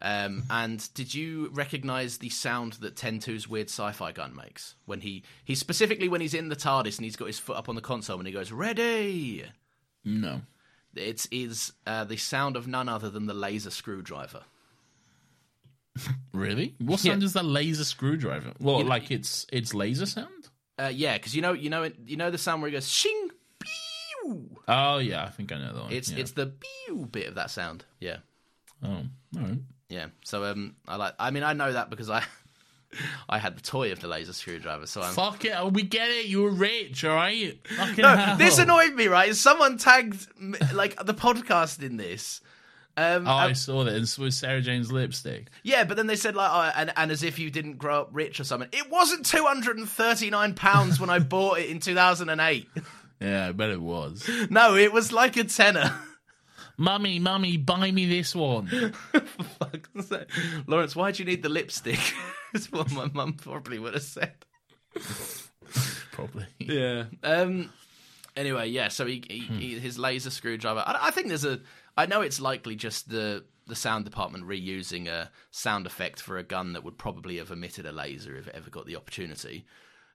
Um, 0.05 0.43
and 0.51 0.87
did 0.93 1.15
you 1.15 1.49
recognize 1.51 2.19
the 2.19 2.29
sound 2.29 2.73
that 2.73 2.95
10-2's 2.95 3.49
weird 3.49 3.69
sci-fi 3.69 4.11
gun 4.11 4.35
makes 4.35 4.75
when 4.85 5.01
he 5.01 5.23
he 5.43 5.55
specifically 5.55 6.07
when 6.07 6.21
he's 6.21 6.35
in 6.35 6.49
the 6.49 6.55
TARDIS 6.55 6.97
and 6.97 7.05
he's 7.05 7.15
got 7.15 7.25
his 7.25 7.39
foot 7.39 7.57
up 7.57 7.69
on 7.69 7.73
the 7.73 7.81
console 7.81 8.19
and 8.19 8.27
he 8.27 8.31
goes 8.31 8.51
ready? 8.51 9.45
No. 10.03 10.41
It 10.95 11.25
is 11.31 11.73
uh, 11.87 12.03
the 12.03 12.17
sound 12.17 12.55
of 12.55 12.67
none 12.67 12.87
other 12.87 13.09
than 13.09 13.25
the 13.25 13.33
laser 13.33 13.71
screwdriver. 13.71 14.43
Really? 16.33 16.75
What 16.79 16.99
sound 16.99 17.23
is 17.23 17.31
that 17.33 17.45
laser 17.45 17.85
screwdriver? 17.85 18.51
Well, 18.59 18.83
like 18.83 19.09
it's 19.09 19.47
it's 19.53 19.73
laser 19.73 20.05
sound. 20.05 20.49
Uh, 20.77 20.91
yeah, 20.93 21.13
because 21.13 21.33
you 21.33 21.41
know, 21.41 21.53
you 21.53 21.69
know, 21.69 21.83
it, 21.83 21.95
you 22.05 22.17
know 22.17 22.29
the 22.29 22.37
sound 22.37 22.61
where 22.61 22.67
it 22.67 22.73
goes 22.73 22.89
shing, 22.89 23.29
pew. 23.59 24.49
Oh 24.67 24.97
yeah, 24.97 25.23
I 25.23 25.29
think 25.29 25.53
I 25.53 25.57
know 25.57 25.73
that 25.73 25.83
one. 25.83 25.93
It's 25.93 26.11
yeah. 26.11 26.19
it's 26.19 26.31
the 26.31 26.47
pew 26.85 27.07
bit 27.09 27.27
of 27.27 27.35
that 27.35 27.49
sound. 27.49 27.85
Yeah, 28.01 28.17
oh, 28.83 29.03
all 29.37 29.41
right. 29.41 29.59
Yeah. 29.89 30.07
So 30.23 30.43
um, 30.45 30.75
I 30.87 30.95
like. 30.95 31.13
I 31.19 31.31
mean, 31.31 31.43
I 31.43 31.53
know 31.53 31.71
that 31.73 31.89
because 31.89 32.09
I, 32.09 32.23
I 33.29 33.37
had 33.37 33.57
the 33.57 33.61
toy 33.61 33.91
of 33.91 33.99
the 33.99 34.07
laser 34.07 34.33
screwdriver. 34.33 34.87
So 34.87 35.01
I'm. 35.01 35.13
Fuck 35.13 35.45
it, 35.45 35.73
we 35.73 35.83
get 35.83 36.09
it. 36.09 36.25
You 36.27 36.43
were 36.43 36.51
rich, 36.51 37.03
all 37.03 37.15
right. 37.15 37.57
Fucking 37.77 38.01
No, 38.01 38.15
hell. 38.15 38.37
this 38.37 38.57
annoyed 38.57 38.93
me. 38.93 39.07
Right, 39.07 39.35
someone 39.35 39.77
tagged 39.77 40.27
like 40.73 40.95
the 41.05 41.13
podcast 41.13 41.83
in 41.83 41.97
this. 41.97 42.41
Um, 42.97 43.27
Oh, 43.27 43.31
I 43.31 43.51
saw 43.51 43.83
that. 43.83 43.93
It 43.93 44.17
was 44.17 44.37
Sarah 44.37 44.61
Jane's 44.61 44.89
lipstick. 44.89 45.47
yeah, 45.63 45.83
but 45.83 45.97
then 45.97 46.07
they 46.07 46.15
said 46.15 46.33
like, 46.37 46.49
oh, 46.49 46.71
and, 46.79 46.93
and 46.95 47.11
as 47.11 47.23
if 47.23 47.37
you 47.39 47.51
didn't 47.51 47.77
grow 47.77 47.99
up 48.01 48.09
rich 48.13 48.39
or 48.39 48.45
something. 48.45 48.69
It 48.71 48.89
wasn't 48.89 49.25
two 49.25 49.43
hundred 49.43 49.77
and 49.77 49.89
thirty 49.89 50.29
nine 50.29 50.53
pounds 50.53 50.97
when 50.99 51.09
I 51.09 51.19
bought 51.19 51.59
it 51.59 51.69
in 51.69 51.79
two 51.81 51.93
thousand 51.95 52.29
and 52.29 52.39
eight. 52.41 52.67
Yeah, 53.21 53.47
I 53.47 53.51
bet 53.53 53.69
it 53.69 53.81
was. 53.81 54.29
No, 54.49 54.75
it 54.75 54.91
was 54.91 55.13
like 55.13 55.37
a 55.37 55.45
tenner. 55.45 55.97
mummy, 56.77 57.19
mummy, 57.19 57.57
buy 57.57 57.91
me 57.91 58.05
this 58.05 58.35
one. 58.35 58.67
Fuck. 59.59 59.89
Laurence, 60.67 60.95
why 60.95 61.11
do 61.11 61.23
you 61.23 61.29
need 61.29 61.43
the 61.43 61.49
lipstick? 61.49 61.99
That's 62.53 62.71
what 62.71 62.91
my 62.91 63.09
mum 63.13 63.33
probably 63.33 63.79
would 63.79 63.93
have 63.93 64.03
said. 64.03 64.33
Probably. 66.11 66.45
Yeah. 66.59 67.05
Um. 67.23 67.71
Anyway, 68.35 68.67
yeah. 68.69 68.89
So 68.89 69.05
he, 69.05 69.23
he, 69.29 69.39
he 69.39 69.79
his 69.79 69.97
laser 69.97 70.29
screwdriver. 70.29 70.83
I, 70.85 71.07
I 71.07 71.11
think 71.11 71.27
there's 71.27 71.45
a. 71.45 71.59
I 71.97 72.05
know 72.05 72.21
it's 72.21 72.39
likely 72.41 72.75
just 72.75 73.09
the 73.09 73.45
the 73.67 73.75
sound 73.75 74.05
department 74.05 74.45
reusing 74.45 75.07
a 75.07 75.31
sound 75.51 75.87
effect 75.87 76.21
for 76.21 76.37
a 76.37 76.43
gun 76.43 76.73
that 76.73 76.83
would 76.83 76.97
probably 76.97 77.37
have 77.37 77.51
emitted 77.51 77.85
a 77.85 77.91
laser 77.91 78.35
if 78.37 78.47
it 78.47 78.55
ever 78.55 78.69
got 78.69 78.85
the 78.85 78.95
opportunity. 78.95 79.65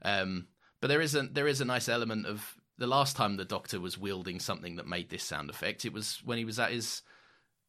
Um. 0.02 0.46
But 0.80 0.88
there 0.88 1.02
is 1.02 1.14
a 1.14 1.22
there 1.22 1.46
is 1.46 1.60
a 1.60 1.66
nice 1.66 1.90
element 1.90 2.24
of 2.26 2.56
the 2.80 2.86
last 2.86 3.14
time 3.14 3.36
the 3.36 3.44
Doctor 3.44 3.78
was 3.78 3.98
wielding 3.98 4.40
something 4.40 4.76
that 4.76 4.86
made 4.86 5.10
this 5.10 5.22
sound 5.22 5.50
effect. 5.50 5.84
It 5.84 5.92
was 5.92 6.20
when 6.24 6.38
he 6.38 6.46
was 6.46 6.58
at 6.58 6.72
his 6.72 7.02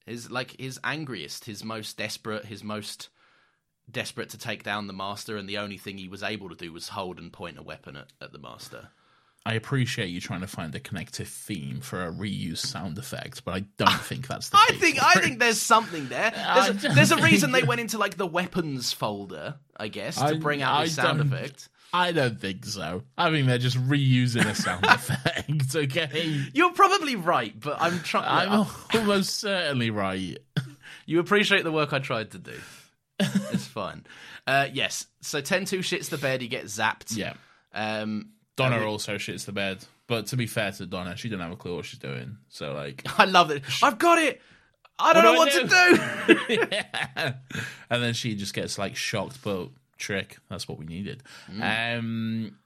his 0.05 0.31
like 0.31 0.59
his 0.59 0.79
angriest, 0.83 1.45
his 1.45 1.63
most 1.63 1.97
desperate, 1.97 2.45
his 2.45 2.63
most 2.63 3.09
desperate 3.89 4.29
to 4.29 4.38
take 4.38 4.63
down 4.63 4.88
the 4.88 4.93
master, 4.93 5.35
and 5.35 5.47
the 5.49 5.57
only 5.57 5.77
thing 5.77 5.97
he 5.97 6.07
was 6.07 6.23
able 6.23 6.47
to 6.49 6.55
do 6.55 6.71
was 6.71 6.89
hold 6.89 7.19
and 7.19 7.31
point 7.33 7.59
a 7.59 7.61
weapon 7.61 7.97
at, 7.97 8.07
at 8.21 8.31
the 8.31 8.39
master. 8.39 8.89
I 9.45 9.55
appreciate 9.55 10.07
you 10.07 10.21
trying 10.21 10.41
to 10.41 10.47
find 10.47 10.73
a 10.75 10.79
connective 10.79 11.27
theme 11.27 11.81
for 11.81 12.05
a 12.05 12.11
reused 12.11 12.59
sound 12.59 12.97
effect, 12.97 13.43
but 13.43 13.53
I 13.55 13.59
don't 13.77 14.01
think 14.01 14.27
that's 14.27 14.49
the 14.49 14.57
I 14.57 14.73
think 14.75 15.03
I 15.03 15.15
think 15.15 15.39
there's 15.39 15.59
something 15.59 16.07
there. 16.07 16.31
There's 16.55 16.85
a, 16.85 16.88
there's 16.89 17.11
a 17.11 17.17
reason 17.17 17.51
they 17.51 17.63
went 17.63 17.81
into 17.81 17.97
like 17.97 18.15
the 18.15 18.27
weapons 18.27 18.93
folder, 18.93 19.55
I 19.75 19.89
guess, 19.89 20.15
to 20.15 20.23
I- 20.25 20.38
bring 20.38 20.61
out 20.61 20.79
I 20.79 20.85
sound 20.85 21.19
effect. 21.19 21.67
I 21.93 22.11
don't 22.13 22.39
think 22.39 22.65
so. 22.65 23.03
I 23.18 23.30
think 23.31 23.47
they're 23.47 23.57
just 23.57 23.77
reusing 23.77 24.45
a 24.45 24.55
sound 24.55 24.85
effect, 24.89 25.76
okay? 25.76 26.45
You're 26.53 26.72
probably 26.73 27.15
right, 27.18 27.57
but 27.59 27.81
I'm 27.81 27.99
trying. 27.99 28.49
I'm 28.49 28.65
almost 28.93 29.39
certainly 29.39 29.89
right. 29.89 30.38
You 31.05 31.19
appreciate 31.19 31.63
the 31.63 31.72
work 31.72 31.91
I 31.93 31.99
tried 31.99 32.31
to 32.31 32.38
do. 32.38 32.53
It's 33.19 33.65
fine. 33.68 34.05
Uh, 34.47 34.68
yes. 34.72 35.05
So 35.22 35.41
10-2 35.41 35.80
shits 35.80 36.09
the 36.09 36.18
bed. 36.18 36.41
He 36.41 36.47
gets 36.47 36.77
zapped. 36.77 37.15
Yeah. 37.15 37.34
Um, 37.73 38.30
Donna 38.55 38.84
also 38.85 39.15
shits 39.15 39.45
the 39.45 39.51
bed. 39.51 39.84
But 40.07 40.27
to 40.27 40.38
be 40.38 40.47
fair 40.47 40.72
to 40.73 40.85
Donna, 40.85 41.15
she 41.15 41.30
didn't 41.30 41.41
have 41.41 41.51
a 41.51 41.55
clue 41.55 41.76
what 41.76 41.85
she's 41.85 41.99
doing. 41.99 42.38
So, 42.49 42.73
like, 42.73 43.03
I 43.19 43.26
love 43.26 43.51
it. 43.51 43.63
I've 43.84 43.97
got 43.97 44.18
it. 44.18 44.41
I 44.99 45.13
don't 45.13 45.23
What 45.23 45.31
know 45.34 45.38
what 45.39 45.51
do 45.51 46.38
to 46.38 46.55
do. 46.57 46.65
yeah. 46.72 47.34
and 47.89 48.03
then 48.03 48.13
she 48.13 48.35
just 48.35 48.53
gets 48.53 48.77
like 48.77 48.95
shocked, 48.95 49.39
but 49.43 49.69
trick. 50.01 50.37
That's 50.49 50.67
what 50.67 50.77
we 50.77 50.85
needed. 50.85 51.23
Um, 51.61 52.57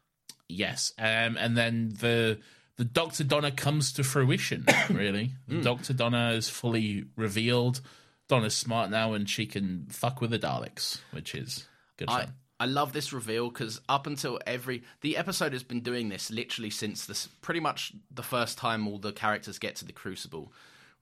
yes. 0.47 0.93
Um, 0.97 1.37
and 1.37 1.55
then 1.55 1.93
the 1.99 2.39
the 2.77 2.85
Doctor 2.85 3.23
Donna 3.23 3.51
comes 3.51 3.93
to 3.93 4.03
fruition. 4.03 4.65
Really, 4.89 5.31
Doctor 5.61 5.93
Donna 5.93 6.31
is 6.31 6.49
fully 6.49 7.05
revealed. 7.15 7.81
Donna's 8.27 8.55
smart 8.55 8.89
now, 8.89 9.13
and 9.13 9.29
she 9.29 9.45
can 9.45 9.85
fuck 9.89 10.19
with 10.19 10.31
the 10.31 10.39
Daleks, 10.39 10.99
which 11.11 11.35
is 11.35 11.67
good 11.97 12.09
I, 12.09 12.21
fun. 12.21 12.33
I 12.59 12.65
love 12.65 12.93
this 12.93 13.11
reveal 13.11 13.49
because 13.49 13.81
up 13.89 14.07
until 14.07 14.39
every 14.47 14.83
the 15.01 15.17
episode 15.17 15.53
has 15.53 15.63
been 15.63 15.81
doing 15.81 16.09
this 16.09 16.31
literally 16.31 16.69
since 16.69 17.05
this 17.05 17.27
pretty 17.41 17.59
much 17.59 17.93
the 18.11 18.23
first 18.23 18.57
time 18.57 18.87
all 18.87 18.97
the 18.97 19.11
characters 19.11 19.59
get 19.59 19.75
to 19.77 19.85
the 19.85 19.93
crucible, 19.93 20.53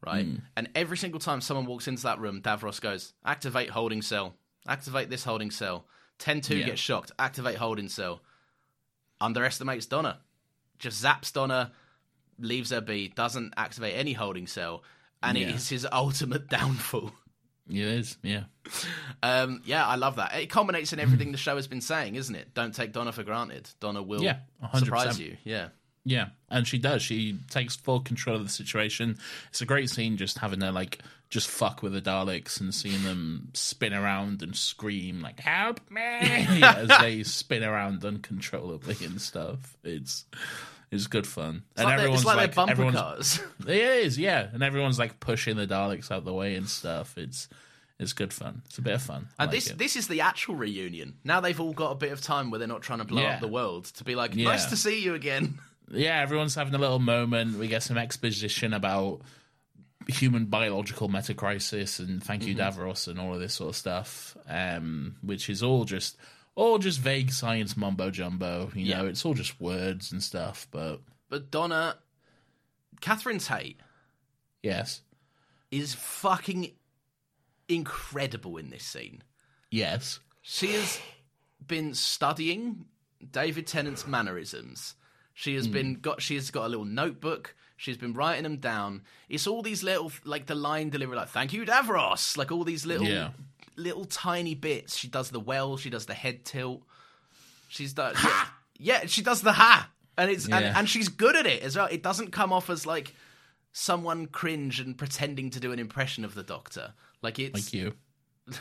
right? 0.05 0.25
Hmm. 0.25 0.35
And 0.57 0.69
every 0.75 0.97
single 0.97 1.19
time 1.19 1.41
someone 1.41 1.65
walks 1.65 1.87
into 1.87 2.03
that 2.03 2.19
room, 2.19 2.41
Davros 2.41 2.81
goes, 2.81 3.13
"Activate 3.25 3.69
holding 3.69 4.01
cell. 4.01 4.35
Activate 4.67 5.09
this 5.09 5.23
holding 5.23 5.51
cell." 5.51 5.85
Ten 6.19 6.41
two 6.41 6.57
Yeah. 6.57 6.67
gets 6.67 6.81
shocked. 6.81 7.11
Activate 7.19 7.57
holding 7.57 7.89
cell. 7.89 8.21
Underestimates 9.21 9.85
Donna. 9.85 10.19
Just 10.79 11.03
zaps 11.03 11.31
Donna, 11.31 11.71
leaves 12.39 12.71
her 12.71 12.81
be. 12.81 13.07
Doesn't 13.09 13.53
activate 13.57 13.95
any 13.95 14.13
holding 14.13 14.47
cell, 14.47 14.83
and 15.21 15.37
it 15.37 15.41
Yeah. 15.47 15.55
is 15.55 15.69
his 15.69 15.87
ultimate 15.91 16.49
downfall. 16.49 17.11
It 17.69 17.77
is, 17.77 18.17
yeah. 18.21 18.43
Um, 19.21 19.61
yeah, 19.63 19.87
I 19.87 19.95
love 19.95 20.17
that. 20.17 20.33
It 20.35 20.49
culminates 20.49 20.91
in 20.91 20.99
everything 20.99 21.31
the 21.31 21.37
show 21.37 21.55
has 21.55 21.67
been 21.67 21.79
saying, 21.79 22.15
isn't 22.15 22.35
it? 22.35 22.53
Don't 22.53 22.75
take 22.75 22.91
Donna 22.91 23.13
for 23.13 23.23
granted. 23.23 23.69
Donna 23.79 24.03
will 24.03 24.21
Yeah, 24.21 24.39
surprise 24.77 25.17
you. 25.19 25.37
Yeah. 25.45 25.69
Yeah, 26.05 26.27
and 26.49 26.67
she 26.67 26.77
does. 26.77 27.01
She 27.01 27.37
takes 27.49 27.75
full 27.75 28.01
control 28.01 28.35
of 28.35 28.43
the 28.43 28.49
situation. 28.49 29.17
It's 29.49 29.61
a 29.61 29.65
great 29.65 29.89
scene 29.89 30.17
just 30.17 30.37
having 30.37 30.61
her 30.61 30.71
like 30.71 30.99
just 31.29 31.47
fuck 31.49 31.81
with 31.81 31.93
the 31.93 32.01
Daleks 32.01 32.59
and 32.61 32.73
seeing 32.75 33.01
them 33.03 33.49
spin 33.53 33.93
around 33.93 34.41
and 34.43 34.55
scream 34.55 35.21
like 35.21 35.39
"Help 35.39 35.79
me!" 35.89 36.01
as 36.63 36.89
they 36.99 37.23
spin 37.23 37.63
around 37.63 38.03
uncontrollably 38.03 38.97
and 39.05 39.21
stuff. 39.21 39.77
It's 39.83 40.25
it's 40.91 41.07
good 41.07 41.25
fun. 41.25 41.63
It's 41.75 41.83
like, 41.83 41.97
they're, 41.97 42.07
it's 42.09 42.25
like, 42.25 42.37
they're 42.37 42.47
bumper 42.49 42.71
everyone's 42.71 42.97
cars. 42.97 43.39
it 43.67 43.75
is, 44.05 44.19
yeah, 44.19 44.47
and 44.53 44.61
everyone's 44.61 44.99
like 44.99 45.19
pushing 45.19 45.55
the 45.57 45.65
Daleks 45.65 46.11
out 46.11 46.23
the 46.25 46.33
way 46.33 46.55
and 46.55 46.67
stuff. 46.69 47.17
It's 47.17 47.47
it's 47.97 48.13
good 48.13 48.33
fun. 48.33 48.61
It's 48.65 48.77
a 48.77 48.81
bit 48.81 48.95
of 48.95 49.01
fun. 49.01 49.29
I 49.39 49.43
And 49.45 49.51
like 49.53 49.63
this 49.63 49.71
this 49.73 49.95
is 49.95 50.07
the 50.09 50.21
actual 50.21 50.55
reunion. 50.55 51.15
Now 51.23 51.39
they've 51.39 51.59
all 51.59 51.73
got 51.73 51.91
a 51.91 51.95
bit 51.95 52.11
of 52.11 52.21
time 52.21 52.51
where 52.51 52.59
they're 52.59 52.67
not 52.67 52.81
trying 52.81 52.99
to 52.99 53.05
blow 53.05 53.21
Yeah. 53.21 53.35
up 53.35 53.39
the 53.39 53.47
world 53.47 53.85
to 53.85 54.03
be 54.03 54.15
like, 54.15 54.35
Yeah. 54.35 54.49
nice 54.49 54.65
to 54.65 54.75
see 54.75 55.01
you 55.01 55.13
again. 55.15 55.59
Yeah, 55.91 56.19
everyone's 56.21 56.55
having 56.55 56.73
a 56.75 56.77
little 56.77 56.99
moment. 56.99 57.57
We 57.57 57.67
get 57.67 57.83
some 57.83 57.97
exposition 57.97 58.73
about 58.73 59.21
human 60.07 60.45
biological 60.47 61.07
metacrisis 61.07 61.99
and 61.99 62.21
thank 62.21 62.45
you 62.45 62.53
Davros 62.55 63.07
and 63.07 63.19
all 63.19 63.33
of 63.33 63.39
this 63.39 63.53
sort 63.53 63.69
of 63.69 63.75
stuff, 63.75 64.35
um, 64.49 65.15
which 65.21 65.49
is 65.49 65.63
all 65.63 65.85
just 65.85 66.17
all 66.55 66.77
just 66.77 66.99
vague 66.99 67.31
science 67.31 67.77
mumbo 67.77 68.11
jumbo. 68.11 68.69
You 68.75 68.93
know, 68.95 69.03
Yeah. 69.03 69.09
it's 69.09 69.25
all 69.25 69.33
just 69.33 69.59
words 69.61 70.11
and 70.11 70.21
stuff. 70.21 70.67
But 70.71 70.99
But 71.29 71.49
Donna, 71.51 71.97
Catherine 73.01 73.39
Tate 73.39 73.79
yes, 74.61 75.01
is 75.71 75.93
fucking 75.95 76.71
incredible 77.67 78.57
in 78.57 78.69
this 78.69 78.83
scene. 78.83 79.23
yes, 79.71 80.19
She 80.41 80.73
has 80.73 80.99
been 81.65 81.93
studying 81.93 82.85
David 83.31 83.65
Tennant's 83.67 84.05
mannerisms. 84.05 84.95
She 85.33 85.55
has 85.55 85.67
been 85.67 85.95
hmm. 85.95 86.01
got. 86.01 86.21
She 86.21 86.35
has 86.35 86.51
got 86.51 86.65
a 86.65 86.69
little 86.69 86.85
notebook. 86.85 87.55
She's 87.75 87.97
been 87.97 88.13
writing 88.13 88.43
them 88.43 88.57
down. 88.57 89.01
It's 89.29 89.47
all 89.47 89.61
these 89.61 89.83
little, 89.83 90.11
like 90.23 90.45
the 90.45 90.55
line 90.55 90.89
delivery, 90.89 91.17
like 91.17 91.29
"Thank 91.29 91.53
you, 91.53 91.65
Davros," 91.65 92.37
like 92.37 92.51
all 92.51 92.63
these 92.63 92.85
little, 92.85 93.07
Yeah. 93.07 93.31
little 93.75 94.05
tiny 94.05 94.55
bits. 94.55 94.95
She 94.95 95.07
does 95.07 95.31
the 95.31 95.39
well. 95.39 95.75
She 95.77 95.89
does 95.89 96.05
the 96.05 96.13
head 96.13 96.45
tilt. 96.45 96.83
She's 97.67 97.93
done. 97.93 98.13
Yeah, 98.23 98.45
yeah, 98.77 99.05
she 99.07 99.23
does 99.23 99.41
the 99.41 99.53
ha, 99.53 99.89
and 100.17 100.29
it's 100.29 100.45
and, 100.45 100.63
Yeah. 100.63 100.77
and 100.77 100.87
she's 100.87 101.09
good 101.09 101.35
at 101.35 101.47
it 101.47 101.63
as 101.63 101.75
well. 101.75 101.87
It 101.91 102.03
doesn't 102.03 102.31
come 102.31 102.53
off 102.53 102.69
as 102.69 102.85
like 102.85 103.15
someone 103.71 104.27
cringe 104.27 104.79
and 104.79 104.95
pretending 104.97 105.49
to 105.49 105.59
do 105.59 105.71
an 105.71 105.79
impression 105.79 106.23
of 106.23 106.35
the 106.35 106.43
Doctor. 106.43 106.93
Like 107.23 107.39
it's 107.39 107.55
like 107.55 107.73
you. 107.73 107.93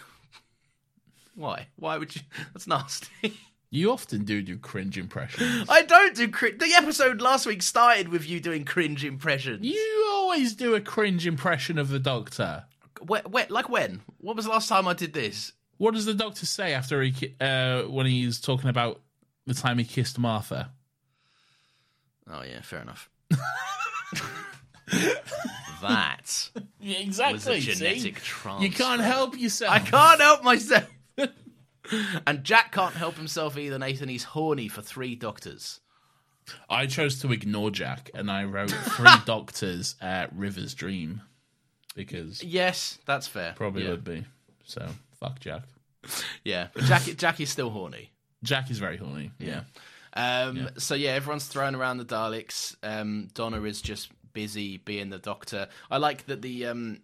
why? 1.35 1.69
Why 1.77 1.99
would 1.99 2.17
you? 2.17 2.23
That's 2.55 2.67
nasty. 2.67 3.39
You 3.75 3.91
often 3.91 4.25
do 4.25 4.43
do 4.43 4.59
cringe 4.59 4.99
impressions. 4.99 5.67
I 5.67 5.81
don't 5.81 6.15
do 6.15 6.29
cringe. 6.29 6.59
The 6.59 6.75
episode 6.77 7.23
last 7.23 7.47
week 7.47 7.63
started 7.63 8.09
with 8.09 8.29
you 8.29 8.39
doing 8.39 8.67
cringe 8.67 9.03
impressions. 9.03 9.65
You 9.65 10.11
always 10.13 10.53
do 10.55 10.75
a 10.75 10.81
cringe 10.81 11.27
impression 11.27 11.79
of 11.79 11.89
the 11.89 11.99
Doctor. 11.99 12.65
Wh- 13.11 13.23
wh- 13.35 13.51
like 13.51 13.71
when? 13.71 14.03
What 14.19 14.37
was 14.37 14.45
the 14.45 14.51
last 14.51 14.69
time 14.69 14.87
I 14.87 14.93
did 14.93 15.15
this? 15.15 15.53
What 15.79 15.95
does 15.95 16.05
the 16.05 16.13
Doctor 16.13 16.45
say 16.45 16.75
after 16.75 17.01
he 17.01 17.13
ki- 17.13 17.35
uh, 17.41 17.85
when 17.85 18.05
he's 18.05 18.43
talking 18.43 18.69
about 18.69 19.01
the 19.47 19.55
time 19.55 19.79
he 19.79 19.85
kissed 19.85 20.19
Martha? 20.19 20.71
Oh 22.31 22.43
yeah, 22.43 22.61
fair 22.61 22.83
enough. 22.83 23.09
that 25.81 26.51
Yeah, 26.81 26.99
was 26.99 27.07
exactly. 27.07 27.57
a 27.59 27.61
see? 27.63 27.73
genetic 27.75 28.17
transfer. 28.17 28.65
You 28.65 28.71
can't 28.71 29.01
help 29.01 29.39
yourself. 29.39 29.73
I 29.73 29.79
can't 29.79 30.21
help 30.21 30.45
myself. 30.45 30.85
And 32.27 32.45
Jack 32.45 32.73
can't 32.73 32.95
help 32.95 33.17
himself 33.17 33.57
either, 33.59 33.79
Nathan. 33.79 34.09
He's 34.09 34.25
horny 34.25 34.69
for 34.69 34.83
three 34.83 35.15
doctors. 35.15 35.81
I 36.69 36.87
chose 36.87 37.21
to 37.21 37.33
ignore 37.33 37.71
Jack 37.71 38.11
and 38.15 38.31
I 38.31 38.45
wrote 38.45 38.71
three 38.71 39.09
doctors 39.27 39.95
at 40.01 40.35
River's 40.35 40.75
Dream 40.75 41.23
because 41.95 42.43
Yes, 42.43 42.99
that's 43.07 43.27
fair. 43.29 43.53
probably 43.57 43.85
Yeah. 43.85 43.91
would 43.91 44.05
be. 44.05 44.25
So 44.65 44.89
Fuck 45.21 45.39
Jack. 45.41 45.63
Yeah, 46.43 46.69
but 46.75 46.83
Jack 46.85 47.03
Jack 47.17 47.41
is 47.41 47.49
still 47.49 47.71
horny. 47.71 48.11
Jack 48.43 48.71
is 48.73 48.79
very 48.79 48.97
horny. 48.97 49.31
Yeah. 49.39 49.61
Um, 50.15 50.57
Yeah. 50.57 50.69
So 50.79 50.95
yeah, 50.97 51.11
everyone's 51.11 51.47
throwing 51.47 51.77
around 51.77 51.99
the 51.99 52.05
Daleks. 52.05 52.75
Um, 52.83 53.29
Donna 53.35 53.63
is 53.63 53.81
just 53.81 54.11
busy 54.33 54.79
being 54.79 55.11
the 55.11 55.19
Doctor. 55.19 55.69
I 55.93 55.99
like 55.99 56.27
that 56.27 56.43
the 56.43 56.67
um, 56.67 57.01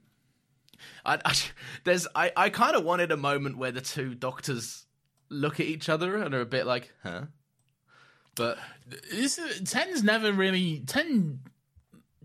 I, 1.04 1.18
I 1.24 1.34
there's 1.84 2.06
I 2.14 2.32
I 2.36 2.50
kind 2.50 2.76
of 2.76 2.84
wanted 2.84 3.12
a 3.12 3.16
moment 3.16 3.58
where 3.58 3.72
the 3.72 3.80
two 3.80 4.14
Doctors 4.14 4.84
look 5.28 5.60
at 5.60 5.66
each 5.66 5.88
other 5.88 6.16
and 6.16 6.34
are 6.34 6.40
a 6.40 6.46
bit 6.46 6.66
like, 6.66 6.92
huh? 7.02 7.22
But 8.34 8.58
This 9.10 9.38
is, 9.38 9.70
Ten's 9.70 10.02
never 10.02 10.32
really 10.32 10.82
Ten 10.86 11.40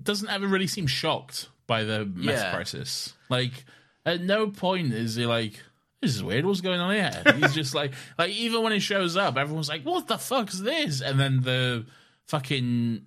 doesn't 0.01 0.29
ever 0.29 0.47
really 0.47 0.67
seem 0.67 0.87
shocked 0.87 1.49
by 1.67 1.83
the 1.83 2.05
meth 2.05 2.35
Yeah. 2.39 2.53
crisis. 2.53 3.13
Like 3.29 3.65
at 4.05 4.21
no 4.21 4.47
point 4.47 4.93
is 4.93 5.15
he 5.15 5.25
like 5.25 5.53
this 6.01 6.15
is 6.15 6.21
weird. 6.23 6.45
What's 6.45 6.59
going 6.61 6.81
on 6.81 6.93
here? 6.93 7.23
He's 7.37 7.53
just 7.55 7.73
like 7.73 7.93
like 8.17 8.31
even 8.31 8.61
when 8.63 8.73
he 8.73 8.79
shows 8.79 9.15
up, 9.15 9.37
everyone's 9.37 9.69
like, 9.69 9.83
"What 9.83 10.07
the 10.09 10.17
fuck's 10.17 10.59
this?" 10.59 10.99
And 11.01 11.17
then 11.17 11.41
the 11.41 11.85
fucking 12.27 13.05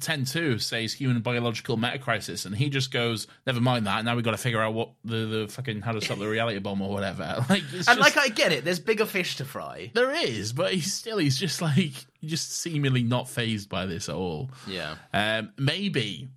ten 0.00 0.24
two 0.24 0.58
says 0.58 0.92
human 0.92 1.20
biological 1.22 1.76
meta 1.76 1.98
crisis, 1.98 2.44
and 2.44 2.54
he 2.54 2.68
just 2.70 2.90
goes, 2.90 3.26
"Never 3.46 3.60
mind 3.60 3.86
that. 3.86 4.04
Now 4.04 4.14
we've 4.14 4.24
got 4.24 4.32
to 4.32 4.36
figure 4.36 4.60
out 4.60 4.74
what 4.74 4.90
the 5.04 5.26
the 5.26 5.48
fucking 5.48 5.80
how 5.82 5.92
to 5.92 6.00
stop 6.00 6.18
the 6.18 6.28
reality 6.28 6.58
bomb 6.58 6.82
or 6.82 6.90
whatever." 6.90 7.44
Like 7.48 7.62
and 7.62 7.70
just- 7.70 7.98
like 7.98 8.16
I 8.16 8.28
get 8.28 8.52
it, 8.52 8.64
there's 8.64 8.78
bigger 8.80 9.06
fish 9.06 9.36
to 9.36 9.44
fry. 9.44 9.90
there 9.94 10.12
is, 10.12 10.52
but 10.52 10.72
he's 10.74 10.92
still 10.92 11.18
he's 11.18 11.38
just 11.38 11.62
like 11.62 11.92
just 12.24 12.52
seemingly 12.60 13.02
not 13.02 13.28
phased 13.28 13.68
by 13.68 13.86
this 13.86 14.08
at 14.08 14.14
all. 14.14 14.50
Yeah, 14.66 14.96
Um, 15.14 15.52
maybe 15.58 16.28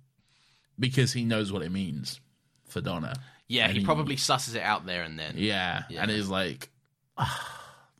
because 0.78 1.12
he 1.12 1.24
knows 1.24 1.52
what 1.52 1.62
it 1.62 1.70
means 1.72 2.20
for 2.68 2.80
Donna. 2.80 3.14
yeah, 3.48 3.68
And 3.68 3.76
he 3.76 3.84
probably 3.84 4.16
susses 4.16 4.54
it 4.54 4.62
out 4.62 4.86
there 4.86 5.02
and 5.02 5.18
then. 5.18 5.34
yeah, 5.36 5.82
Yeah. 5.90 6.02
and 6.02 6.10
he's 6.10 6.28
like, 6.28 6.70
"Ah, 7.18 7.58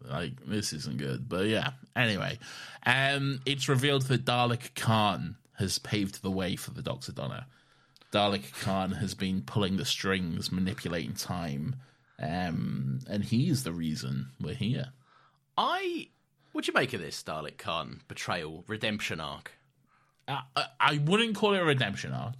like 0.08 0.32
this 0.46 0.72
isn't 0.72 0.96
good. 0.98 1.28
But 1.28 1.46
yeah, 1.46 1.70
anyway, 1.96 2.38
um, 2.86 3.40
it's 3.44 3.68
revealed 3.68 4.02
that 4.02 4.24
Dalek 4.24 4.72
Caan 4.74 5.34
has 5.60 5.78
paved 5.78 6.22
the 6.22 6.30
way 6.30 6.56
for 6.56 6.72
the 6.72 6.82
Doctor 6.82 7.12
Donna. 7.12 7.46
Dalek 8.12 8.50
Caan 8.60 8.96
has 8.98 9.14
been 9.14 9.42
pulling 9.42 9.76
the 9.76 9.84
strings, 9.84 10.50
manipulating 10.50 11.14
time, 11.14 11.76
um, 12.18 12.98
and 13.08 13.22
he's 13.24 13.62
the 13.62 13.72
reason 13.72 14.30
we're 14.40 14.54
here. 14.54 14.86
I 15.56 16.08
what 16.52 16.64
do 16.64 16.70
you 16.72 16.74
make 16.74 16.92
of 16.92 17.00
this 17.00 17.22
Dalek 17.22 17.56
Caan 17.56 18.00
betrayal 18.08 18.64
redemption 18.66 19.20
arc? 19.20 19.52
I, 20.26 20.40
I- 20.56 20.64
I 20.80 20.98
wouldn't 21.04 21.36
call 21.36 21.54
it 21.54 21.60
a 21.60 21.64
redemption 21.64 22.12
arc. 22.12 22.34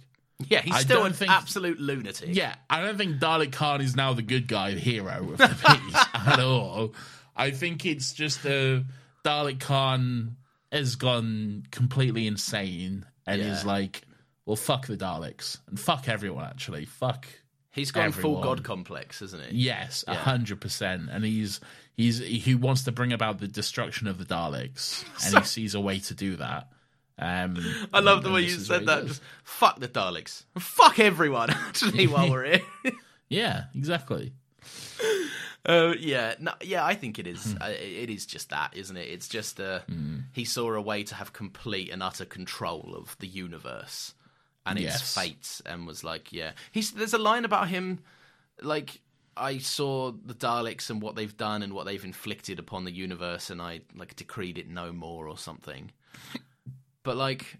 Yeah, 0.49 0.61
he's 0.61 0.73
I 0.73 0.79
still 0.81 1.05
an 1.05 1.13
think- 1.13 1.31
absolute 1.31 1.79
lunatic. 1.79 2.29
Yeah, 2.33 2.55
I 2.69 2.81
don't 2.81 2.97
think 2.97 3.19
Dalek 3.19 3.51
Caan 3.51 3.79
is 3.81 3.95
now 3.95 4.13
the 4.13 4.23
good 4.23 4.47
guy, 4.47 4.73
the 4.73 4.79
hero 4.79 5.31
of 5.31 5.37
the 5.37 5.47
piece 5.47 5.95
at 6.13 6.39
all. 6.39 6.93
I 7.35 7.51
think 7.51 7.85
it's 7.85 8.11
just 8.13 8.45
uh, 8.45 8.81
Dalek 9.23 9.59
Caan 9.59 10.31
has 10.71 10.95
gone 10.95 11.63
completely 11.71 12.27
insane 12.27 13.05
and 13.27 13.41
Yeah. 13.41 13.51
is 13.53 13.65
like, 13.65 14.01
well, 14.45 14.55
fuck 14.55 14.87
the 14.87 14.97
Daleks 14.97 15.57
and 15.67 15.79
fuck 15.79 16.07
everyone. 16.09 16.45
Actually, 16.45 16.85
fuck. 16.85 17.27
he's 17.71 17.91
gone 17.91 18.11
full 18.11 18.41
god 18.41 18.63
complex, 18.63 19.21
isn't 19.21 19.43
he? 19.49 19.57
Yes, 19.57 20.03
a 20.07 20.15
hundred 20.15 20.59
percent. 20.61 21.09
And 21.11 21.23
he's 21.23 21.59
he's 21.95 22.19
he 22.19 22.55
wants 22.55 22.83
to 22.85 22.91
bring 22.91 23.13
about 23.13 23.39
the 23.39 23.47
destruction 23.47 24.07
of 24.07 24.17
the 24.17 24.25
Daleks, 24.25 25.03
and 25.25 25.37
he 25.37 25.43
sees 25.47 25.75
a 25.75 25.79
way 25.81 25.99
to 25.99 26.13
do 26.13 26.35
that. 26.37 26.69
Um, 27.19 27.57
I 27.93 27.99
love 27.99 28.23
the 28.23 28.31
way 28.31 28.41
you 28.41 28.49
said 28.49 28.87
that. 28.87 29.05
Just 29.05 29.21
fuck 29.43 29.79
the 29.79 29.87
Daleks. 29.87 30.43
Fuck 30.57 30.99
everyone. 30.99 31.49
Actually, 31.51 32.07
while 32.07 32.31
we're 32.31 32.45
here. 32.83 32.93
Yeah, 33.29 33.65
exactly. 33.75 34.33
Uh, 35.65 35.93
yeah, 35.99 36.33
no, 36.39 36.53
yeah, 36.61 36.83
I 36.83 36.95
think 36.95 37.19
it 37.19 37.25
Hmm. 37.27 37.31
is. 37.33 37.55
Uh, 37.61 37.65
it 37.69 38.09
is 38.09 38.25
just 38.25 38.49
that, 38.49 38.75
isn't 38.75 38.97
it? 38.97 39.07
It's 39.09 39.27
just 39.27 39.59
uh, 39.59 39.81
he 40.33 40.43
saw 40.45 40.73
a 40.73 40.81
way 40.81 41.03
to 41.03 41.15
have 41.15 41.33
complete 41.33 41.89
and 41.91 42.01
utter 42.01 42.25
control 42.25 42.95
of 42.95 43.15
the 43.19 43.27
universe 43.27 44.13
and 44.65 44.77
its 44.79 44.85
Yes. 45.01 45.13
fate, 45.15 45.61
and 45.65 45.85
was 45.87 46.03
like, 46.03 46.31
yeah. 46.33 46.51
He's 46.71 46.91
there's 46.91 47.13
a 47.13 47.17
line 47.19 47.45
about 47.45 47.67
him, 47.69 47.99
like 48.61 49.01
I 49.37 49.59
saw 49.59 50.11
the 50.11 50.33
Daleks 50.35 50.89
and 50.89 51.01
what 51.01 51.15
they've 51.15 51.35
done 51.37 51.63
and 51.63 51.73
what 51.73 51.85
they've 51.85 52.03
inflicted 52.03 52.59
upon 52.59 52.83
the 52.85 52.91
universe, 52.91 53.49
and 53.49 53.61
I 53.61 53.81
like 53.95 54.15
decreed 54.15 54.57
it 54.57 54.67
no 54.67 54.91
more 54.91 55.27
or 55.27 55.37
something. 55.37 55.91
But 57.03 57.17
like, 57.17 57.57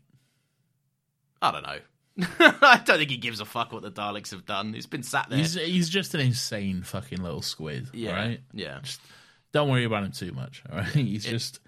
I 1.41 1.52
don't 1.52 1.64
know. 1.64 1.80
I 2.39 2.81
don't 2.85 2.97
think 2.97 3.09
he 3.09 3.17
gives 3.17 3.39
a 3.39 3.45
fuck 3.45 3.71
what 3.71 3.81
the 3.83 3.91
Daleks 3.91 4.31
have 4.31 4.45
done. 4.45 4.73
He's 4.73 4.85
been 4.85 5.03
sat 5.03 5.29
there. 5.29 5.38
He's 5.39 5.53
he's 5.55 5.89
just 5.89 6.13
an 6.13 6.19
insane 6.21 6.83
fucking 6.83 7.21
little 7.21 7.41
squid. 7.41 7.88
yeah, 7.93 8.11
right. 8.13 8.41
yeah. 8.53 8.79
Just 8.83 9.01
Don't 9.53 9.69
worry 9.69 9.85
about 9.85 10.03
him 10.03 10.11
too 10.11 10.31
much. 10.33 10.63
All 10.71 10.77
right. 10.79 10.88
He's 10.93 11.23
just 11.25 11.59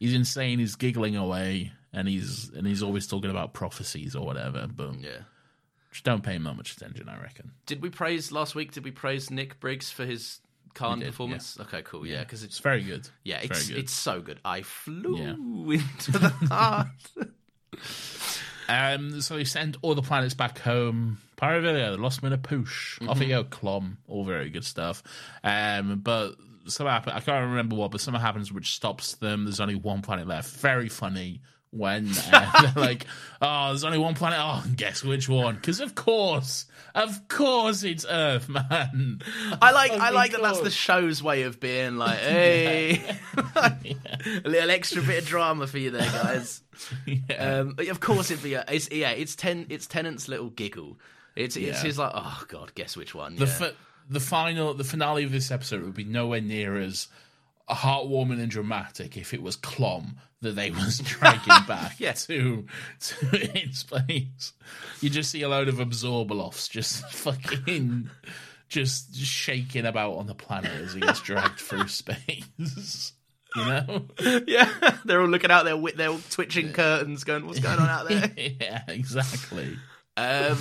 he's 0.00 0.14
insane. 0.14 0.58
He's 0.58 0.74
giggling 0.76 1.16
away, 1.16 1.72
and 1.92 2.08
he's 2.08 2.50
and 2.50 2.66
he's 2.66 2.82
always 2.82 3.06
talking 3.06 3.30
about 3.30 3.52
prophecies 3.54 4.14
or 4.16 4.26
whatever. 4.26 4.66
But 4.66 5.00
Yeah. 5.00 5.20
just 5.92 6.04
don't 6.04 6.22
pay 6.22 6.34
him 6.34 6.44
that 6.44 6.54
much 6.54 6.72
attention. 6.76 7.08
I 7.08 7.20
reckon. 7.20 7.52
Did 7.66 7.80
we 7.82 7.88
praise 7.90 8.32
last 8.32 8.54
week? 8.54 8.72
Did 8.72 8.84
we 8.84 8.90
praise 8.90 9.30
Nick 9.30 9.60
Briggs 9.60 9.90
for 9.90 10.04
his 10.04 10.40
Caan 10.74 10.98
did, 10.98 11.06
performance? 11.08 11.58
Okay, 11.60 11.82
cool. 11.82 12.06
Yeah, 12.06 12.20
because 12.20 12.42
It's 12.42 12.54
it's 12.54 12.60
very 12.60 12.82
good. 12.82 13.08
yeah, 13.24 13.38
It's 13.42 13.58
it's 13.60 13.68
good. 13.68 13.78
it's 13.78 13.92
so 13.92 14.20
good. 14.20 14.40
I 14.44 14.62
flew 14.62 15.16
Yeah. 15.18 15.34
into 15.78 16.12
the 16.12 16.28
heart. 16.48 16.88
Um, 18.68 19.20
so 19.20 19.36
they 19.36 19.44
send 19.44 19.76
all 19.82 19.94
the 19.94 20.02
planets 20.02 20.34
back 20.34 20.58
home. 20.58 21.18
Pyrovillia, 21.36 21.98
Lost 21.98 22.22
Moon 22.22 22.32
of 22.32 22.42
Poosh, 22.42 22.98
Mm-hmm. 22.98 23.08
off 23.08 23.20
you 23.20 23.28
go, 23.28 23.44
Clom, 23.44 23.96
all 24.06 24.24
very 24.24 24.48
good 24.50 24.64
stuff. 24.64 25.02
Um, 25.42 26.00
but 26.02 26.34
something 26.66 26.86
happened, 26.92 27.16
I 27.16 27.20
can't 27.20 27.48
remember 27.50 27.74
what, 27.76 27.90
but 27.90 28.00
something 28.00 28.20
happens 28.20 28.52
which 28.52 28.74
stops 28.74 29.14
them. 29.16 29.44
There's 29.44 29.60
only 29.60 29.74
one 29.74 30.02
planet 30.02 30.26
left. 30.28 30.50
Very 30.58 30.88
funny 30.88 31.40
when 31.72 32.10
uh, 32.32 32.62
they're 32.74 32.82
like, 32.82 33.06
oh, 33.40 33.68
there's 33.68 33.82
only 33.82 33.98
one 33.98 34.14
planet. 34.14 34.38
Oh, 34.40 34.62
guess 34.76 35.02
which 35.02 35.28
one? 35.28 35.56
Because 35.56 35.80
of 35.80 35.94
course, 35.94 36.66
of 36.94 37.26
course 37.28 37.82
it's 37.82 38.06
Earth, 38.08 38.48
man. 38.48 39.22
I 39.60 39.72
like 39.72 39.90
I 39.92 39.98
Fucking 39.98 40.14
like 40.14 40.32
that. 40.32 40.42
That's 40.42 40.60
the 40.60 40.70
show's 40.70 41.22
way 41.22 41.42
of 41.42 41.58
being 41.60 41.96
like, 41.96 42.18
hey, 42.20 43.02
a 43.56 44.48
little 44.48 44.70
extra 44.70 45.02
bit 45.02 45.22
of 45.22 45.28
drama 45.28 45.66
for 45.66 45.78
you 45.78 45.90
there, 45.90 46.10
guys. 46.10 46.62
Yeah. 47.06 47.60
Um, 47.60 47.76
of 47.90 48.00
course 48.00 48.30
it'd 48.30 48.42
be 48.42 48.54
a, 48.54 48.64
it's 48.68 48.90
yeah, 48.90 49.10
it's 49.10 49.34
ten, 49.34 49.66
it's 49.70 49.86
Tennant's 49.86 50.28
little 50.28 50.50
giggle. 50.50 50.98
It's 51.34 51.56
it's 51.56 51.78
Yeah. 51.78 51.82
his 51.82 51.98
like, 51.98 52.12
oh 52.14 52.44
god, 52.48 52.74
guess 52.74 52.96
which 52.96 53.14
one? 53.14 53.36
the 53.36 53.46
yeah. 53.46 53.52
fi- 53.52 53.72
the 54.10 54.20
final 54.20 54.74
the 54.74 54.84
finale 54.84 55.24
of 55.24 55.32
this 55.32 55.50
episode 55.50 55.82
would 55.82 55.94
be 55.94 56.04
nowhere 56.04 56.40
near 56.42 56.76
as 56.76 57.08
heartwarming 57.74 58.40
and 58.40 58.50
dramatic 58.50 59.16
if 59.16 59.32
it 59.34 59.42
was 59.42 59.56
Clom 59.56 60.14
that 60.40 60.56
they 60.56 60.70
was 60.70 60.98
dragging 61.04 61.64
back 61.68 61.98
Yeah. 62.00 62.12
to 62.12 62.66
to 63.00 63.26
its 63.58 63.82
place. 63.82 64.52
You 65.00 65.10
just 65.10 65.30
see 65.30 65.42
a 65.42 65.48
load 65.48 65.68
of 65.68 65.76
Abzorbaloffs 65.76 66.68
just 66.70 67.04
fucking 67.12 68.10
just 68.68 69.14
shaking 69.16 69.84
about 69.86 70.14
on 70.16 70.26
the 70.26 70.34
planet 70.34 70.72
as 70.72 70.94
he 70.94 71.00
gets 71.00 71.20
dragged 71.20 71.60
through 71.60 71.88
space. 71.88 73.12
You 73.54 73.64
know? 73.66 74.06
yeah, 74.46 74.96
they're 75.04 75.20
all 75.20 75.28
looking 75.28 75.50
out 75.50 75.64
there 75.66 75.76
with 75.76 75.96
their 75.96 76.16
twitching 76.30 76.72
curtains, 76.72 77.22
going, 77.24 77.46
what's 77.46 77.58
going 77.60 77.78
on 77.78 77.88
out 77.88 78.08
there? 78.08 78.30
yeah, 78.36 78.82
exactly. 78.88 79.76
Um, 80.16 80.56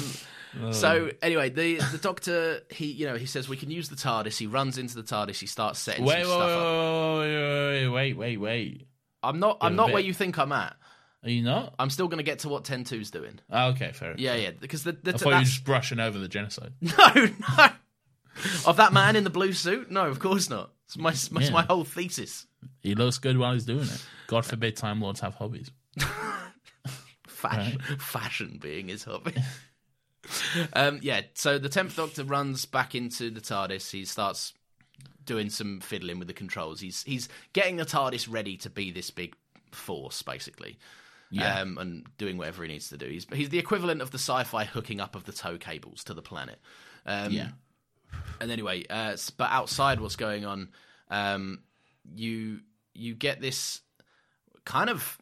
Oh. 0.59 0.71
so 0.71 1.09
anyway, 1.21 1.49
the 1.49 1.77
the 1.77 1.97
doctor 1.97 2.61
he 2.69 2.87
you 2.87 3.05
know 3.05 3.15
he 3.15 3.25
says 3.25 3.47
we 3.47 3.55
can 3.57 3.71
use 3.71 3.87
the 3.89 3.95
TARDIS. 3.95 4.37
He 4.37 4.47
runs 4.47 4.77
into 4.77 4.95
the 4.95 5.03
TARDIS. 5.03 5.39
He 5.39 5.45
starts 5.47 5.79
setting 5.79 6.03
Wait, 6.03 6.23
some 6.25 6.31
wait, 6.31 6.35
stuff 6.35 6.49
up. 6.49 7.19
wait, 7.19 7.87
wait, 7.87 7.87
wait, 7.89 8.17
wait, 8.17 8.37
wait. 8.37 8.87
I'm 9.23 9.39
not 9.39 9.57
I'm 9.61 9.75
not 9.75 9.87
bit- 9.87 9.93
where 9.93 10.03
you 10.03 10.13
think 10.13 10.37
I'm 10.37 10.51
at. 10.51 10.75
Are 11.23 11.29
you 11.29 11.43
not? 11.43 11.75
I'm 11.77 11.91
still 11.91 12.07
going 12.07 12.17
to 12.17 12.23
get 12.23 12.39
to 12.39 12.49
what 12.49 12.63
10-2's 12.63 13.11
doing. 13.11 13.39
Oh, 13.51 13.67
okay, 13.69 13.91
fair. 13.91 14.15
Yeah, 14.17 14.33
yeah, 14.33 14.49
because 14.59 14.83
the, 14.83 14.93
the 14.93 15.13
I 15.13 15.17
thought 15.17 15.29
you 15.29 15.35
were 15.35 15.41
just 15.43 15.63
brushing 15.63 15.99
over 15.99 16.17
the 16.17 16.27
genocide. 16.27 16.73
no 16.81 16.93
no 17.15 17.67
of 18.65 18.77
that 18.77 18.91
man 18.91 19.15
in 19.15 19.23
the 19.23 19.29
blue 19.29 19.53
suit. 19.53 19.91
No, 19.91 20.05
of 20.07 20.19
course 20.19 20.49
not. 20.49 20.71
It's 20.87 20.97
my 20.97 21.11
it's 21.11 21.29
Yeah. 21.31 21.49
my 21.51 21.61
whole 21.61 21.83
thesis. 21.83 22.47
He 22.81 22.95
looks 22.95 23.19
good 23.19 23.37
while 23.37 23.53
he's 23.53 23.65
doing 23.65 23.83
it. 23.83 24.05
God 24.27 24.45
forbid 24.45 24.75
Time 24.77 24.99
Lords 24.99 25.19
have 25.19 25.35
hobbies. 25.35 25.69
Fashion, 27.27 27.79
fashion 27.97 28.59
being 28.61 28.87
his 28.87 29.03
hobby. 29.03 29.33
um, 30.73 30.99
yeah, 31.01 31.21
so 31.33 31.57
the 31.57 31.69
tenth 31.69 31.95
Doctor 31.95 32.23
runs 32.23 32.65
back 32.65 32.95
into 32.95 33.29
the 33.29 33.41
TARDIS. 33.41 33.91
He 33.91 34.05
starts 34.05 34.53
doing 35.25 35.49
some 35.49 35.79
fiddling 35.79 36.19
with 36.19 36.27
the 36.27 36.33
controls. 36.33 36.79
He's 36.79 37.03
he's 37.03 37.29
getting 37.53 37.77
the 37.77 37.85
TARDIS 37.85 38.27
ready 38.31 38.57
to 38.57 38.69
be 38.69 38.91
this 38.91 39.09
big 39.11 39.35
force, 39.71 40.21
basically. 40.21 40.77
Yeah. 41.33 41.61
Um, 41.61 41.77
and 41.77 42.05
doing 42.17 42.37
whatever 42.37 42.63
he 42.63 42.69
needs 42.69 42.89
to 42.89 42.97
do. 42.97 43.05
He's 43.07 43.25
he's 43.31 43.49
the 43.49 43.59
equivalent 43.59 44.01
of 44.01 44.11
the 44.11 44.17
sci-fi 44.17 44.65
hooking 44.65 44.99
up 44.99 45.15
of 45.15 45.23
the 45.23 45.31
tow 45.31 45.57
cables 45.57 46.03
to 46.05 46.13
the 46.13 46.21
planet. 46.21 46.59
Um, 47.05 47.31
Yeah. 47.31 47.49
and 48.41 48.51
anyway, 48.51 48.85
uh, 48.89 49.15
but 49.37 49.49
outside 49.49 50.01
what's 50.01 50.17
going 50.17 50.45
on, 50.45 50.69
um, 51.09 51.59
you 52.13 52.59
you 52.93 53.15
get 53.15 53.39
this 53.39 53.79
kind 54.65 54.89
of 54.89 55.17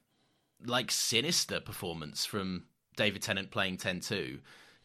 like 0.66 0.90
sinister 0.90 1.60
performance 1.60 2.26
from 2.26 2.64
David 2.98 3.22
Tennant 3.22 3.52
playing 3.52 3.78
10-2. 3.78 4.12
You 4.18 4.40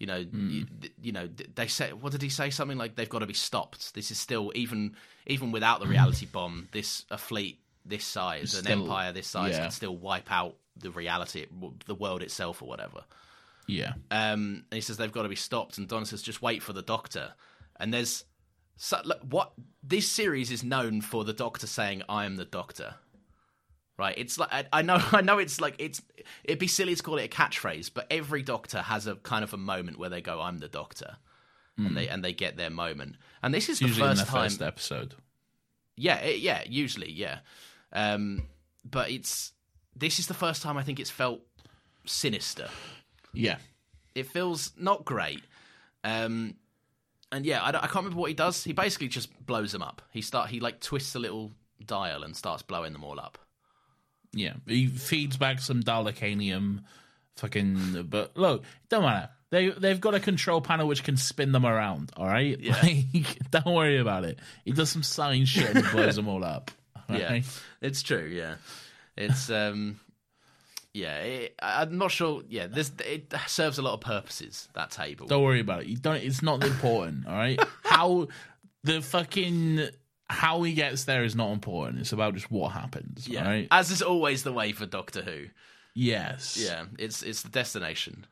You 0.04 0.08
know, 0.08 0.26
you, 0.50 0.66
you 1.00 1.12
know, 1.12 1.30
they 1.54 1.66
say 1.66 1.94
what 1.94 2.12
did 2.12 2.20
he 2.20 2.28
say? 2.28 2.50
Something 2.50 2.76
like 2.76 2.94
they've 2.94 3.08
got 3.08 3.20
to 3.20 3.26
be 3.26 3.32
stopped. 3.32 3.94
This 3.94 4.10
is 4.10 4.18
still 4.18 4.52
even 4.54 4.96
even 5.26 5.50
without 5.50 5.80
the 5.80 5.86
reality 5.86 6.26
bomb. 6.32 6.68
This 6.72 7.06
a 7.10 7.16
fleet 7.16 7.58
this 7.86 8.04
size, 8.04 8.52
an 8.58 8.66
empire 8.66 9.12
this 9.12 9.26
size, 9.26 9.52
yeah. 9.52 9.62
can 9.62 9.70
still 9.70 9.96
wipe 9.96 10.30
out 10.30 10.56
the 10.76 10.90
reality, 10.90 11.46
the 11.86 11.94
world 11.94 12.22
itself, 12.22 12.60
or 12.60 12.68
whatever. 12.68 13.04
Yeah. 13.66 13.94
Um, 14.10 14.64
and 14.70 14.74
he 14.74 14.82
says 14.82 14.98
they've 14.98 15.10
got 15.10 15.22
to 15.22 15.30
be 15.30 15.36
stopped, 15.36 15.78
and 15.78 15.88
Don 15.88 16.04
says 16.04 16.20
just 16.20 16.42
wait 16.42 16.62
for 16.62 16.74
the 16.74 16.82
Doctor. 16.82 17.32
And 17.80 17.94
there's 17.94 18.26
so, 18.76 19.00
look, 19.06 19.20
what 19.22 19.52
this 19.82 20.06
series 20.06 20.50
is 20.50 20.62
known 20.62 21.00
for 21.00 21.24
the 21.24 21.32
Doctor 21.32 21.66
saying, 21.66 22.02
"I 22.10 22.26
am 22.26 22.36
the 22.36 22.44
Doctor." 22.44 22.96
Right? 23.96 24.14
It's 24.18 24.38
like 24.38 24.52
I, 24.52 24.64
I 24.72 24.82
know, 24.82 24.98
I 25.12 25.20
know. 25.20 25.38
It's 25.38 25.60
like 25.60 25.76
it's 25.78 26.02
it'd 26.44 26.58
be 26.58 26.66
silly 26.66 26.94
to 26.94 27.02
call 27.02 27.18
it 27.18 27.24
a 27.24 27.28
catchphrase, 27.28 27.90
but 27.94 28.06
every 28.10 28.42
Doctor 28.42 28.82
has 28.82 29.06
a 29.06 29.14
kind 29.16 29.44
of 29.44 29.52
a 29.54 29.56
moment 29.56 29.98
where 29.98 30.10
they 30.10 30.20
go, 30.20 30.40
"I'm 30.40 30.58
the 30.58 30.68
Doctor," 30.68 31.16
and 31.76 31.96
they 31.96 32.08
and 32.08 32.24
they 32.24 32.32
get 32.32 32.56
their 32.56 32.70
moment. 32.70 33.16
And 33.42 33.52
this 33.54 33.68
is 33.68 33.78
the 33.78 33.84
Hmm. 33.86 33.88
Usually 33.88 34.08
in 34.10 34.16
first 34.16 34.26
the 34.26 34.32
time. 34.32 34.42
first 34.44 34.62
episode. 34.62 35.14
Yeah, 35.96 36.16
it, 36.16 36.40
yeah, 36.40 36.62
usually, 36.66 37.12
yeah. 37.12 37.38
Um, 37.92 38.42
but 38.84 39.10
it's 39.10 39.52
this 39.94 40.18
is 40.18 40.26
the 40.26 40.34
first 40.34 40.60
time 40.62 40.76
I 40.76 40.82
think 40.82 40.98
it's 40.98 41.10
felt 41.10 41.40
sinister 42.04 42.68
Yeah. 43.32 43.58
it 44.14 44.26
feels 44.26 44.72
not 44.76 45.04
great. 45.04 45.42
Um, 46.02 46.56
and 47.32 47.46
yeah, 47.46 47.64
I, 47.64 47.70
don't- 47.70 47.82
I 47.82 47.86
can't 47.86 48.04
remember 48.04 48.20
what 48.20 48.28
he 48.28 48.34
does. 48.34 48.64
He 48.64 48.72
basically 48.72 49.08
just 49.08 49.28
blows 49.46 49.72
them 49.72 49.82
up. 49.82 50.02
He 50.10 50.20
start 50.20 50.50
he 50.50 50.58
like 50.60 50.80
twists 50.80 51.14
a 51.14 51.18
little 51.18 51.52
dial 51.84 52.22
and 52.24 52.36
starts 52.36 52.62
blowing 52.62 52.92
them 52.92 53.04
all 53.04 53.20
up. 53.20 53.38
Yeah, 54.34 54.54
he 54.66 54.86
feeds 54.88 55.36
back 55.36 55.60
some 55.60 55.82
Dalekanium, 55.82 56.82
fucking. 57.36 58.06
But 58.10 58.36
look, 58.36 58.64
don't 58.88 59.02
matter. 59.02 59.30
They 59.50 59.68
they've 59.70 60.00
got 60.00 60.14
a 60.14 60.20
control 60.20 60.60
panel 60.60 60.88
which 60.88 61.04
can 61.04 61.16
spin 61.16 61.52
them 61.52 61.64
around. 61.64 62.10
All 62.16 62.26
right, 62.26 62.58
Yeah. 62.58 62.76
Like, 62.82 63.38
don't 63.50 63.74
worry 63.74 63.98
about 63.98 64.24
it. 64.24 64.38
He 64.64 64.72
does 64.72 64.90
some 64.90 65.02
science 65.04 65.48
shit 65.48 65.74
and 65.74 65.84
blows 65.92 66.16
them 66.16 66.28
all 66.28 66.44
up. 66.44 66.70
all 67.08 67.16
Yeah, 67.16 67.30
right? 67.30 67.44
it's 67.80 68.02
true. 68.02 68.26
Yeah, 68.26 68.56
it's 69.16 69.48
um, 69.50 70.00
yeah. 70.92 71.18
It, 71.18 71.54
I'm 71.62 71.98
not 71.98 72.10
sure. 72.10 72.42
Yeah, 72.48 72.66
this 72.66 72.90
it 73.04 73.32
serves 73.46 73.78
a 73.78 73.82
lot 73.82 73.94
of 73.94 74.00
purposes. 74.00 74.68
That 74.74 74.90
table. 74.90 75.26
Don't 75.28 75.42
worry 75.44 75.60
about 75.60 75.82
it. 75.82 75.86
You 75.86 75.96
don't. 75.98 76.16
It's 76.16 76.42
not 76.42 76.64
important. 76.64 77.26
All 77.28 77.34
right. 77.34 77.60
How 77.84 78.26
the 78.82 79.00
fucking 79.02 79.88
how 80.30 80.62
he 80.62 80.74
gets 80.74 81.04
there 81.04 81.24
is 81.24 81.36
not 81.36 81.52
important. 81.52 82.00
It's 82.00 82.12
about 82.12 82.34
just 82.34 82.50
what 82.50 82.72
happens. 82.72 83.28
yeah, 83.28 83.46
right. 83.46 83.68
as 83.70 83.90
is 83.90 84.02
always 84.02 84.42
the 84.42 84.52
way 84.52 84.72
for 84.72 84.86
Doctor 84.86 85.22
Who. 85.22 85.46
Yes. 85.94 86.56
Yeah, 86.56 86.86
it's 86.98 87.22
it's 87.22 87.42
the 87.42 87.50
destination. 87.50 88.26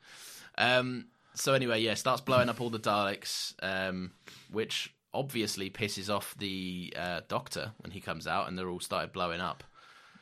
Um, 0.58 1.06
so 1.34 1.54
anyway, 1.54 1.80
yeah, 1.80 1.94
starts 1.94 2.20
blowing 2.20 2.48
up 2.48 2.60
all 2.60 2.70
the 2.70 2.78
Daleks, 2.80 3.54
um, 3.62 4.12
which 4.50 4.94
obviously 5.14 5.70
pisses 5.70 6.14
off 6.14 6.34
the 6.38 6.92
uh, 6.96 7.20
Doctor 7.28 7.72
when 7.78 7.90
he 7.90 8.00
comes 8.00 8.26
out, 8.26 8.48
and 8.48 8.58
they're 8.58 8.68
all 8.68 8.80
started 8.80 9.12
blowing 9.12 9.40
up. 9.40 9.64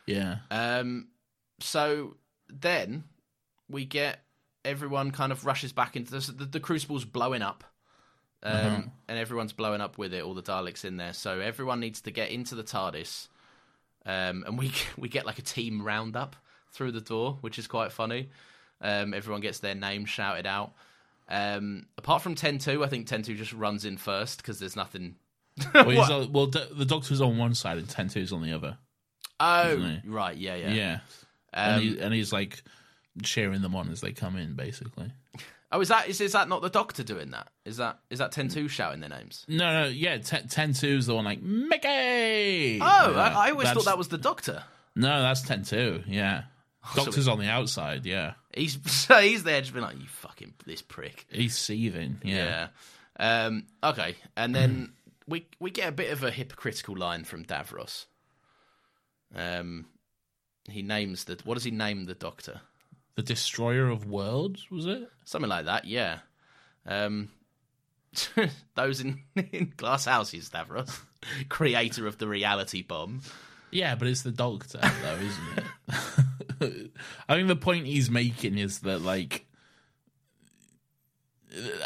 Yeah. 0.07 0.37
Um, 0.51 1.09
so 1.61 2.17
then 2.49 3.05
we 3.69 3.85
get 3.85 4.21
everyone 4.65 5.11
kind 5.11 5.33
of 5.33 5.47
rushes 5.47 5.73
back 5.73 5.97
into 5.97 6.11
this, 6.11 6.27
the, 6.27 6.45
the 6.45 6.61
Crucible's 6.61 7.05
blowing 7.05 7.43
up. 7.43 7.65
Um, 8.43 8.93
And 9.09 9.19
everyone's 9.19 9.53
blowing 9.53 9.81
up 9.81 9.99
with 9.99 10.15
it, 10.15 10.23
all 10.25 10.35
the 10.35 10.43
Daleks 10.43 10.85
in 10.85 10.97
there. 10.97 11.12
So 11.12 11.41
everyone 11.41 11.81
needs 11.81 12.01
to 12.03 12.11
get 12.11 12.31
into 12.31 12.55
the 12.55 12.65
TARDIS. 12.65 13.29
Um, 14.07 14.45
and 14.47 14.59
we 14.59 14.73
we 14.97 15.09
get 15.09 15.27
like 15.27 15.39
a 15.39 15.43
team 15.43 15.83
roundup 15.83 16.37
through 16.73 16.93
the 16.93 17.01
door, 17.01 17.39
which 17.41 17.59
is 17.59 17.67
quite 17.67 17.93
funny. 17.93 18.31
Um, 18.81 19.12
everyone 19.12 19.41
gets 19.43 19.59
their 19.59 19.75
name 19.75 20.07
shouted 20.07 20.47
out. 20.47 20.73
Um, 21.29 21.87
apart 21.99 22.23
from 22.23 22.35
10-2, 22.35 22.85
I 22.85 22.89
think 22.89 23.07
10-2 23.07 23.37
just 23.37 23.53
runs 23.53 23.85
in 23.85 23.99
first 23.99 24.39
because 24.39 24.59
there's 24.59 24.75
nothing. 24.75 25.17
Well, 25.75 26.12
on, 26.12 26.33
well, 26.33 26.47
the 26.47 26.69
the 26.73 26.87
doctor's 26.87 27.21
on 27.21 27.37
one 27.37 27.55
side 27.55 27.79
and 27.79 27.89
Ten 27.89 28.09
Two's 28.09 28.33
on 28.33 28.43
the 28.43 28.53
other. 28.53 28.79
Oh, 29.39 29.99
right, 30.07 30.37
yeah, 30.37 30.55
yeah. 30.55 30.73
Yeah. 30.73 30.93
Um, 31.53 31.75
and, 31.75 31.83
he, 31.83 31.99
and 32.01 32.15
he's 32.15 32.33
like 32.33 32.62
cheering 33.23 33.62
them 33.62 33.75
on 33.75 33.91
as 33.91 34.01
they 34.01 34.12
come 34.12 34.37
in, 34.37 34.55
basically. 34.55 35.12
Oh, 35.73 35.81
is 35.81 35.89
that 35.89 36.09
is, 36.09 36.21
is 36.21 36.33
that 36.33 36.49
not 36.49 36.63
the 36.63 36.69
Doctor 36.71 37.05
doing 37.05 37.31
that? 37.31 37.49
Is 37.65 37.77
that 37.77 38.01
is 38.11 38.19
that 38.19 38.33
10-2 38.33 38.69
shouting 38.69 39.01
their 39.01 39.09
names? 39.11 39.45
No, 39.49 39.83
no, 39.83 39.89
yeah, 39.89 40.19
ten, 40.19 40.49
10 40.49 40.73
2 40.75 40.87
is 40.89 41.07
the 41.07 41.15
one 41.15 41.25
like 41.25 41.41
Mickey. 41.43 42.81
Oh, 42.83 43.13
Yeah, 43.13 43.17
I, 43.17 43.47
I 43.47 43.51
always 43.53 43.71
thought 43.71 43.85
that 43.85 43.99
was 43.99 44.09
the 44.09 44.19
Doctor. 44.19 44.65
no, 44.97 45.23
that's 45.23 45.43
ten 45.43 45.63
two. 45.63 46.03
Yeah, 46.07 46.43
Doctor's 46.97 47.29
on 47.29 47.39
the 47.39 47.49
outside. 47.49 48.05
Yeah, 48.05 48.33
He's 48.55 48.79
so 48.91 49.21
he's 49.21 49.45
there 49.45 49.61
just 49.61 49.73
being 49.73 49.85
like, 49.85 49.97
you 50.01 50.07
fucking 50.09 50.55
this 50.67 50.83
prick. 50.83 51.27
he's 51.31 51.57
seething. 51.57 52.21
Yeah, 52.25 52.69
Yeah. 53.19 53.45
Um, 53.47 53.67
okay, 53.85 54.17
and 54.37 54.53
then 54.55 54.93
we 55.29 55.47
we 55.61 55.71
get 55.71 55.89
a 55.89 55.93
bit 55.93 56.11
of 56.11 56.25
a 56.25 56.31
hypocritical 56.33 56.97
line 56.97 57.23
from 57.25 57.45
Davros. 57.45 58.07
Um, 59.35 59.87
he 60.69 60.83
names 60.83 61.25
the 61.25 61.39
what 61.45 61.55
does 61.55 61.65
he 61.65 61.71
name 61.71 62.07
the 62.07 62.15
Doctor? 62.15 62.61
The 63.21 63.27
destroyer 63.35 63.89
of 63.89 64.07
worlds 64.07 64.71
was 64.71 64.87
it? 64.87 65.09
Something 65.25 65.51
like 65.51 65.67
that. 65.67 65.85
Yeah. 65.85 66.21
Um, 66.87 67.29
those 68.75 69.01
in 69.01 69.21
in 69.53 69.73
glass 69.77 70.07
houses, 70.07 70.49
Davros, 70.51 70.99
creator 71.49 72.07
of 72.07 72.19
the 72.19 72.27
reality 72.27 72.83
bomb. 72.83 73.21
Yeah, 73.71 73.95
but 73.95 74.09
it's 74.09 74.23
the 74.23 74.33
Doctor, 74.33 74.81
though, 74.81 75.19
isn't 75.19 75.59
it? 76.61 76.91
I 77.29 77.35
think 77.37 77.47
the 77.49 77.55
point 77.57 77.87
he's 77.87 78.11
making 78.11 78.59
is 78.59 78.81
that 78.81 79.01
like. 79.03 79.47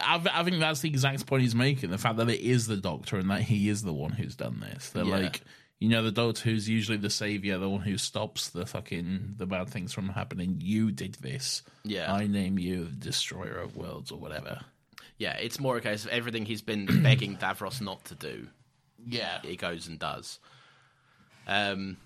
I, 0.01 0.23
I 0.33 0.45
think 0.45 0.61
that's 0.61 0.81
the 0.81 0.89
exact 0.89 1.27
point 1.27 1.43
he's 1.43 1.55
making. 1.55 1.91
The 1.91 1.99
fact 1.99 2.17
that 2.19 2.29
it 2.31 2.41
is 2.41 2.67
the 2.67 2.77
Doctor 2.77 3.17
and 3.19 3.31
that 3.31 3.43
he 3.43 3.69
is 3.69 3.83
the 3.83 3.93
one 3.95 4.13
who's 4.13 4.37
done 4.37 4.61
this. 4.61 4.91
That 4.91 5.07
Yeah. 5.07 5.17
like 5.17 5.41
you 5.81 5.89
know 5.89 6.03
the 6.03 6.13
Doctor 6.13 6.49
who's 6.49 6.69
usually 6.69 6.99
the 6.99 7.11
savior, 7.11 7.59
the 7.59 7.69
one 7.69 7.81
who 7.81 7.99
stops 7.99 8.51
the 8.51 8.67
fucking 8.67 9.35
the 9.37 9.47
bad 9.47 9.69
things 9.69 9.93
from 9.93 10.09
happening. 10.09 10.59
You 10.61 10.91
did 10.91 11.15
this. 11.17 11.63
Yeah. 11.85 12.13
I 12.13 12.27
name 12.27 12.59
you 12.59 12.85
the 12.87 12.97
destroyer 12.97 13.59
of 13.59 13.77
worlds 13.77 14.11
or 14.11 14.19
whatever. 14.19 14.61
Yeah, 15.19 15.37
it's 15.37 15.61
more 15.61 15.77
a 15.77 15.81
case 15.81 16.05
of 16.05 16.11
everything 16.11 16.45
he's 16.47 16.63
been 16.63 16.87
begging 17.03 17.37
Davros 17.37 17.81
not 17.81 18.05
to 18.07 18.15
do. 18.15 18.49
Yeah. 19.07 19.41
He 19.43 19.57
goes 19.57 19.87
and 19.87 19.99
does. 19.99 20.39
Um, 21.47 21.99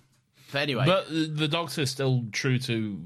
but 0.53 0.63
anyway, 0.63 0.85
But 0.87 1.09
the 1.09 1.49
doctor 1.49 1.83
is 1.83 1.91
still 1.91 2.25
true 2.33 2.59
to 2.61 3.01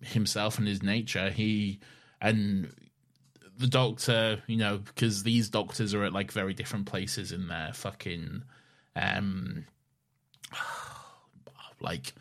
himself 0.00 0.58
and 0.58 0.66
his 0.66 0.82
nature. 0.82 1.30
He 1.30 1.80
and 2.20 2.72
the 3.58 3.66
Doctor, 3.66 4.42
you 4.46 4.56
know, 4.56 4.78
because 4.78 5.22
these 5.22 5.48
Doctors 5.48 5.94
are 5.94 6.04
at 6.04 6.12
like 6.12 6.32
very 6.32 6.54
different 6.54 6.86
places 6.86 7.32
in 7.32 7.48
their 7.48 7.72
fucking 7.72 8.42
um 8.96 9.64
like 11.80 12.12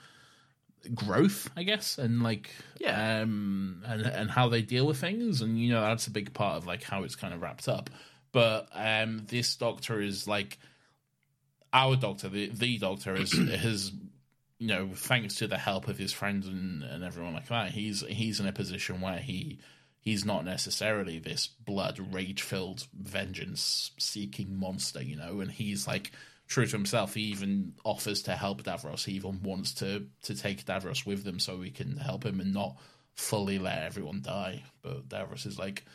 growth, 0.95 1.49
I 1.55 1.63
guess, 1.63 1.97
and 1.97 2.23
like 2.23 2.49
Yeah. 2.79 3.21
um 3.21 3.83
and 3.85 4.01
and 4.01 4.31
how 4.31 4.49
they 4.49 4.61
deal 4.61 4.85
with 4.87 4.97
things, 4.99 5.41
and 5.41 5.59
you 5.59 5.71
know 5.71 5.81
that's 5.81 6.07
a 6.07 6.11
big 6.11 6.33
part 6.33 6.57
of 6.57 6.65
like 6.65 6.83
how 6.83 7.03
it's 7.03 7.15
kind 7.15 7.33
of 7.33 7.41
wrapped 7.41 7.67
up. 7.67 7.89
But 8.31 8.67
um 8.73 9.25
this 9.27 9.55
Doctor 9.55 10.01
is 10.01 10.27
like 10.27 10.57
our 11.73 11.95
Doctor, 11.95 12.29
the 12.29 12.49
the 12.49 12.77
Doctor, 12.77 13.15
is 13.15 13.31
has 13.61 13.91
you 14.59 14.67
know 14.67 14.89
thanks 14.95 15.35
to 15.35 15.47
the 15.47 15.57
help 15.57 15.87
of 15.87 15.97
his 15.97 16.13
friends 16.13 16.47
and 16.47 16.83
and 16.83 17.03
everyone 17.03 17.33
like 17.33 17.47
that, 17.49 17.71
he's 17.71 18.01
he's 18.07 18.39
in 18.39 18.47
a 18.47 18.53
position 18.53 19.01
where 19.01 19.19
he. 19.19 19.59
He's 20.03 20.25
not 20.25 20.45
necessarily 20.45 21.19
this 21.19 21.45
blood 21.45 21.99
rage 22.11 22.41
filled 22.41 22.87
vengeance 22.91 23.91
seeking 23.99 24.57
monster, 24.59 24.99
you 24.99 25.15
know, 25.15 25.41
and 25.41 25.51
he's 25.51 25.85
like 25.85 26.11
true 26.51 26.65
to 26.65 26.71
himself. 26.75 27.13
He 27.13 27.21
even 27.23 27.73
offers 27.85 28.23
to 28.23 28.35
help 28.35 28.63
Davros. 28.63 29.05
He 29.05 29.13
even 29.13 29.41
wants 29.41 29.73
to 29.75 30.05
to 30.23 30.35
take 30.35 30.65
Davros 30.65 31.05
with 31.05 31.23
them 31.23 31.39
so 31.39 31.55
we 31.55 31.71
can 31.71 31.95
help 31.97 32.25
him 32.25 32.39
and 32.41 32.53
not 32.53 32.75
fully 33.15 33.57
let 33.57 33.83
everyone 33.83 34.21
die. 34.21 34.63
But 34.81 35.07
Davros 35.07 35.45
is 35.47 35.57
like, 35.57 35.85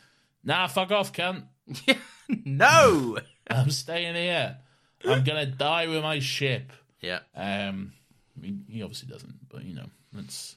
"Nah, 0.43 0.65
fuck 0.67 0.91
off, 0.91 1.13
cunt. 1.13 1.43
no. 2.45 3.17
I'm 3.49 3.71
staying 3.71 4.15
here. 4.15 4.57
I'm 5.05 5.23
gonna 5.23 5.45
die 5.45 5.87
with 5.87 6.01
my 6.03 6.19
ship." 6.19 6.71
yeah, 7.01 7.19
Um, 7.35 7.93
I 8.35 8.41
mean, 8.41 8.65
he 8.67 8.81
obviously 8.81 9.09
doesn't, 9.09 9.47
but 9.49 9.63
you 9.63 9.75
know, 9.75 9.85
it's 10.17 10.55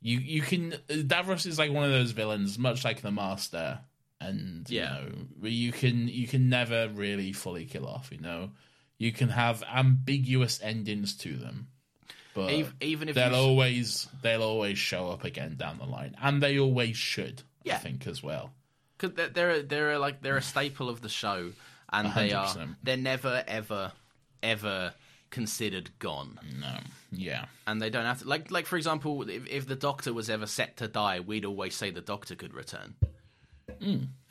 you. 0.00 0.18
You 0.18 0.40
can 0.42 0.72
Davros 0.88 1.46
is 1.46 1.58
like 1.58 1.70
one 1.70 1.84
of 1.84 1.90
those 1.90 2.12
villains, 2.12 2.58
much 2.58 2.84
like 2.84 3.02
the 3.02 3.10
Master, 3.10 3.80
and 4.20 4.68
Yeah. 4.70 5.00
you 5.00 5.06
know, 5.42 5.48
you 5.48 5.72
can 5.72 6.08
you 6.08 6.26
can 6.26 6.48
never 6.48 6.88
really 6.88 7.32
fully 7.32 7.66
kill 7.66 7.86
off. 7.86 8.10
You 8.10 8.18
know, 8.20 8.50
you 9.00 9.10
can 9.12 9.30
have 9.30 9.62
ambiguous 9.74 10.60
endings 10.62 11.16
to 11.16 11.34
them, 11.36 11.68
but 12.34 12.50
Ev- 12.52 12.74
even 12.80 13.08
if 13.08 13.14
they'll 13.16 13.34
always 13.34 14.06
they'll 14.22 14.42
always 14.42 14.78
show 14.78 15.08
up 15.08 15.24
again 15.24 15.56
down 15.56 15.78
the 15.78 15.86
line, 15.86 16.14
and 16.22 16.42
they 16.42 16.58
always 16.58 16.96
should. 16.96 17.42
Yeah. 17.64 17.76
I 17.76 17.78
think 17.78 18.06
as 18.06 18.22
well. 18.22 18.52
because 18.98 19.16
they're, 19.16 19.28
they're 19.30 19.62
they're 19.62 19.98
like 19.98 20.22
they're 20.22 20.36
a 20.36 20.42
staple 20.42 20.88
of 20.90 21.00
the 21.00 21.08
show, 21.08 21.52
and 21.92 22.12
they 22.14 22.32
are 22.32 22.46
100%. 22.46 22.76
they're 22.82 22.96
never 22.96 23.42
ever 23.48 23.92
ever 24.42 24.92
considered 25.30 25.90
gone, 25.98 26.38
No, 26.60 26.76
yeah, 27.12 27.46
and 27.66 27.80
they 27.80 27.88
don't 27.88 28.04
have 28.04 28.20
to 28.20 28.28
like 28.28 28.50
like 28.50 28.66
for 28.66 28.76
example, 28.76 29.28
if, 29.28 29.46
if 29.48 29.66
the 29.66 29.76
Doctor 29.76 30.12
was 30.12 30.28
ever 30.28 30.46
set 30.46 30.76
to 30.78 30.88
die, 30.88 31.20
we'd 31.20 31.44
always 31.44 31.74
say 31.74 31.90
the 31.90 32.00
Doctor 32.00 32.34
could 32.34 32.52
return. 32.54 32.94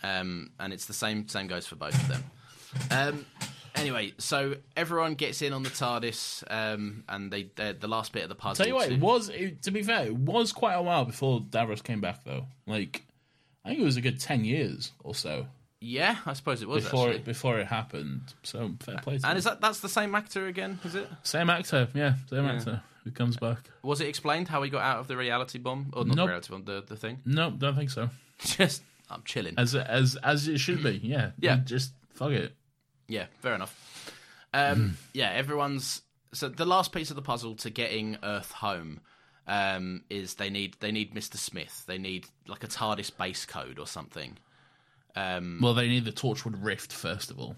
um, 0.03 0.51
and 0.59 0.73
it's 0.73 0.85
the 0.85 0.93
same. 0.93 1.27
Same 1.27 1.47
goes 1.47 1.65
for 1.67 1.75
both 1.75 1.95
of 1.95 2.07
them. 2.07 2.23
Um, 2.91 3.25
anyway, 3.75 4.13
so 4.17 4.55
everyone 4.75 5.15
gets 5.15 5.41
in 5.41 5.53
on 5.53 5.63
the 5.63 5.69
TARDIS, 5.69 6.43
um, 6.49 7.03
and 7.09 7.31
they 7.31 7.49
the 7.55 7.87
last 7.87 8.11
bit 8.13 8.23
of 8.23 8.29
the 8.29 8.35
puzzle. 8.35 8.63
Tell 8.63 8.67
you 8.67 8.75
what, 8.75 8.91
it 8.91 8.99
was. 8.99 9.29
It, 9.29 9.63
to 9.63 9.71
be 9.71 9.83
fair, 9.83 10.05
it 10.07 10.15
was 10.15 10.51
quite 10.51 10.73
a 10.75 10.81
while 10.81 11.05
before 11.05 11.41
Davros 11.41 11.83
came 11.83 12.01
back, 12.01 12.23
though. 12.23 12.45
Like, 12.67 13.03
I 13.65 13.69
think 13.69 13.81
it 13.81 13.85
was 13.85 13.97
a 13.97 14.01
good 14.01 14.19
ten 14.19 14.45
years 14.45 14.91
or 15.03 15.15
so 15.15 15.47
yeah, 15.81 16.17
I 16.25 16.33
suppose 16.33 16.61
it 16.61 16.67
was 16.67 16.83
before 16.83 17.07
actually. 17.07 17.19
it, 17.19 17.25
before 17.25 17.59
it 17.59 17.67
happened. 17.67 18.33
So 18.43 18.71
fair 18.81 18.97
play. 18.97 19.17
To 19.17 19.27
And 19.27 19.37
is 19.37 19.45
that 19.45 19.61
that's 19.61 19.79
the 19.79 19.89
same 19.89 20.13
actor 20.13 20.47
again? 20.47 20.79
Is 20.83 20.95
it? 20.95 21.07
same 21.23 21.49
actor? 21.49 21.87
Yeah, 21.93 22.15
same 22.29 22.45
actor 22.45 22.81
who 23.03 23.11
comes 23.11 23.37
back. 23.37 23.59
Was 23.81 24.01
it 24.01 24.07
explained 24.07 24.49
how 24.49 24.61
he 24.61 24.69
got 24.69 24.81
out 24.81 24.99
of 24.99 25.07
the 25.07 25.15
reality 25.15 25.57
bomb 25.57 25.91
or 25.93 26.03
not 26.03 26.15
Nope. 26.15 26.25
the 26.25 26.27
reality 26.27 26.51
bomb? 26.51 26.65
The 26.65 26.83
the 26.85 26.97
thing. 26.97 27.19
No, 27.25 27.51
don't 27.51 27.75
think 27.75 27.91
so. 27.91 28.09
Just 28.39 28.81
I'm 29.09 29.23
chilling. 29.23 29.55
As 29.57 29.73
as 29.73 30.17
as 30.21 30.47
it 30.47 30.59
should 30.59 30.83
be. 30.83 30.99
Yeah, 31.01 31.31
Yeah. 31.39 31.57
Just 31.63 31.93
fuck 32.13 32.31
it. 32.31 32.53
Yeah, 33.09 33.25
fair 33.41 33.53
enough. 33.55 34.13
Um, 34.53 34.97
yeah, 35.13 35.31
everyone's 35.31 36.01
so 36.31 36.47
the 36.47 36.65
last 36.65 36.91
piece 36.93 37.09
of 37.09 37.15
the 37.17 37.21
puzzle 37.21 37.55
to 37.55 37.69
getting 37.69 38.17
Earth 38.23 38.51
home 38.51 39.01
um, 39.47 40.03
is 40.09 40.35
they 40.35 40.49
need 40.49 40.75
they 40.79 40.91
need 40.91 41.13
Mr. 41.13 41.35
Smith. 41.35 41.83
They 41.87 41.97
need 41.97 42.27
like 42.47 42.63
a 42.63 42.67
TARDIS 42.67 43.17
base 43.17 43.45
code 43.45 43.79
or 43.79 43.87
something. 43.87 44.37
Um, 45.15 45.59
Well, 45.61 45.73
they 45.73 45.87
need 45.87 46.05
the 46.05 46.11
Torchwood 46.11 46.63
Rift 46.63 46.93
first 46.93 47.31
of 47.31 47.39
all. 47.39 47.55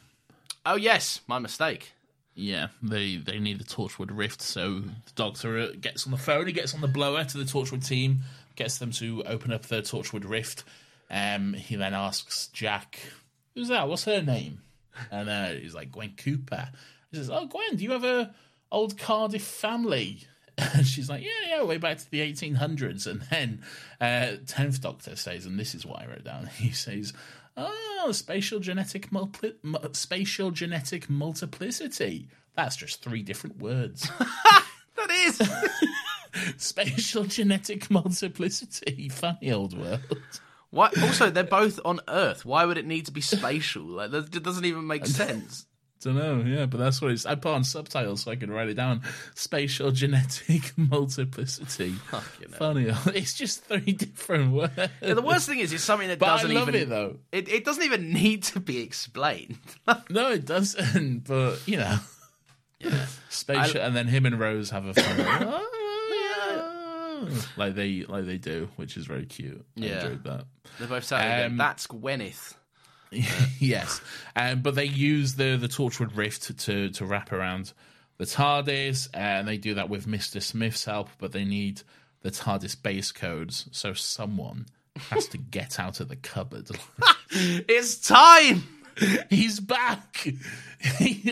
oh 0.66 0.76
yes, 0.76 1.22
my 1.28 1.38
mistake. 1.38 1.92
Yeah, 2.34 2.68
they 2.82 3.18
they 3.18 3.40
need 3.40 3.60
the 3.60 3.66
Torchwood 3.66 4.10
Rift. 4.12 4.42
So 4.42 4.80
the 4.80 5.12
Doctor 5.16 5.68
gets 5.74 6.06
on 6.06 6.12
the 6.12 6.18
phone, 6.18 6.48
he 6.48 6.54
gets 6.54 6.74
on 6.74 6.80
the 6.82 6.88
blower 6.88 7.26
to 7.26 7.38
the 7.38 7.44
Torchwood 7.44 7.86
team, 7.86 8.22
gets 8.56 8.78
them 8.78 8.92
to 8.94 9.22
open 9.26 9.52
up 9.52 9.64
the 9.64 9.82
Torchwood 9.82 10.28
Rift. 10.28 10.64
Um, 11.10 11.54
he 11.54 11.76
then 11.76 11.94
asks 11.94 12.48
Jack, 12.48 13.00
"Who's 13.54 13.68
that? 13.68 13.90
What's 13.90 14.06
her 14.06 14.22
name?" 14.22 14.62
And 15.12 15.30
uh, 15.30 15.50
he's 15.50 15.74
like, 15.76 15.92
"Gwen 15.92 16.14
Cooper." 16.18 16.70
He 17.12 17.18
says, 17.18 17.30
"Oh, 17.30 17.46
Gwen, 17.48 17.76
do 17.76 17.84
you 17.84 17.92
have 17.92 18.04
a 18.04 18.34
old 18.72 18.98
Cardiff 18.98 19.44
family?" 19.44 20.24
And 20.58 20.86
she's 20.86 21.10
like, 21.10 21.24
"Yeah, 21.24 21.30
yeah, 21.58 21.64
way 21.64 21.78
back 21.78 21.98
to 21.98 22.12
the 22.12 22.20
1800s." 22.20 23.08
And 23.08 23.22
then 23.32 23.64
uh, 24.00 24.38
Tenth 24.46 24.82
Doctor 24.82 25.16
says, 25.16 25.46
and 25.46 25.60
this 25.60 25.74
is 25.74 25.86
what 25.86 26.02
I 26.02 26.08
wrote 26.08 26.24
down. 26.24 26.46
He 26.58 26.72
says. 26.72 27.14
Oh, 27.58 28.12
spatial 28.14 28.60
genetic 28.62 29.12
multi- 29.12 29.56
mu- 29.62 29.78
spatial 29.92 30.52
genetic 30.52 31.10
multiplicity. 31.10 32.30
That's 32.56 32.78
just 32.78 33.04
three 33.04 33.24
different 33.24 33.58
words. 33.60 34.10
That 34.96 35.10
is. 35.10 35.42
spatial 36.58 37.24
genetic 37.26 37.90
multiplicity. 37.90 39.10
Funny 39.10 39.52
old 39.52 39.78
world. 39.78 40.22
Why? 40.72 40.90
Also, 41.04 41.30
they're 41.30 41.44
both 41.44 41.80
on 41.86 42.00
Earth. 42.08 42.46
Why 42.46 42.66
would 42.66 42.78
it 42.78 42.86
need 42.86 43.06
to 43.06 43.12
be 43.12 43.22
spatial? 43.22 43.84
Like 43.84 44.12
that 44.12 44.36
it 44.36 44.44
doesn't 44.44 44.66
even 44.66 44.88
make 44.88 45.06
sense. 45.06 45.66
Don't 46.04 46.16
know, 46.16 46.42
yeah, 46.44 46.66
but 46.66 46.80
that's 46.80 47.00
what 47.00 47.12
it's. 47.12 47.28
I 47.28 47.36
put 47.36 47.54
on 47.54 47.64
subtitles 47.64 48.24
so 48.24 48.32
I 48.32 48.36
could 48.36 48.50
write 48.50 48.70
it 48.70 48.74
down. 48.74 49.02
Spatial 49.36 49.92
genetic 49.92 50.72
multiplicity. 50.78 51.92
Funny, 52.54 52.88
it's 53.14 53.36
just 53.36 53.66
three 53.66 53.92
different 53.94 54.52
words. 54.52 54.72
Yeah, 55.00 55.14
the 55.14 55.22
worst 55.22 55.48
thing 55.48 55.60
is, 55.60 55.72
it's 55.72 55.84
something 55.84 56.08
that 56.08 56.18
But 56.18 56.38
doesn't 56.38 56.56
love 56.56 56.70
even. 56.70 56.82
it, 56.82 56.90
though. 56.90 57.18
It, 57.32 57.50
it 57.50 57.66
doesn't 57.66 57.84
even 57.84 58.12
need 58.12 58.42
to 58.46 58.60
be 58.60 58.80
explained. 58.82 59.60
No, 60.10 60.32
it 60.32 60.46
doesn't. 60.46 61.26
But 61.28 61.58
you 61.68 61.78
know, 61.78 61.98
yeah. 62.80 63.06
spatial, 63.30 63.82
and 63.82 63.96
then 63.96 64.08
him 64.08 64.26
and 64.26 64.40
Rose 64.40 64.72
have 64.72 64.86
a 64.86 64.94
fun. 64.96 65.62
Like 67.58 67.76
they 67.76 68.04
like 68.08 68.26
they 68.26 68.38
do, 68.38 68.70
which 68.76 68.98
is 68.98 69.06
very 69.06 69.26
cute. 69.26 69.64
I 69.78 69.80
Yeah. 69.86 70.02
enjoyed 70.04 70.24
that. 70.26 70.46
They're 70.80 70.88
both 70.88 71.04
saying 71.06 71.46
Um, 71.52 71.58
that's 71.58 71.88
Gwyneth. 71.88 72.56
yes, 73.60 74.00
um, 74.36 74.62
but 74.62 74.76
they 74.76 74.86
use 74.86 75.36
the 75.36 75.58
the 75.58 75.68
Torchwood 75.68 76.16
Rift 76.16 76.58
to 76.60 76.90
to 76.90 77.06
wrap 77.06 77.32
around 77.32 77.74
the 78.18 78.26
TARDIS, 78.26 79.10
and 79.14 79.48
they 79.48 79.58
do 79.58 79.74
that 79.74 79.90
with 79.90 80.08
Mister 80.08 80.40
Smith's 80.40 80.86
help. 80.86 81.10
But 81.18 81.32
they 81.34 81.44
need 81.44 81.82
the 82.22 82.32
TARDIS 82.32 82.82
base 82.82 83.12
codes, 83.12 83.68
so 83.72 83.94
someone 83.94 84.66
has 85.10 85.28
to 85.30 85.38
get 85.58 85.80
out 85.80 86.00
of 86.00 86.08
the 86.08 86.16
cupboard. 86.16 86.70
It's 87.34 87.96
time. 87.96 88.64
He's 89.30 89.62
back. 89.62 90.28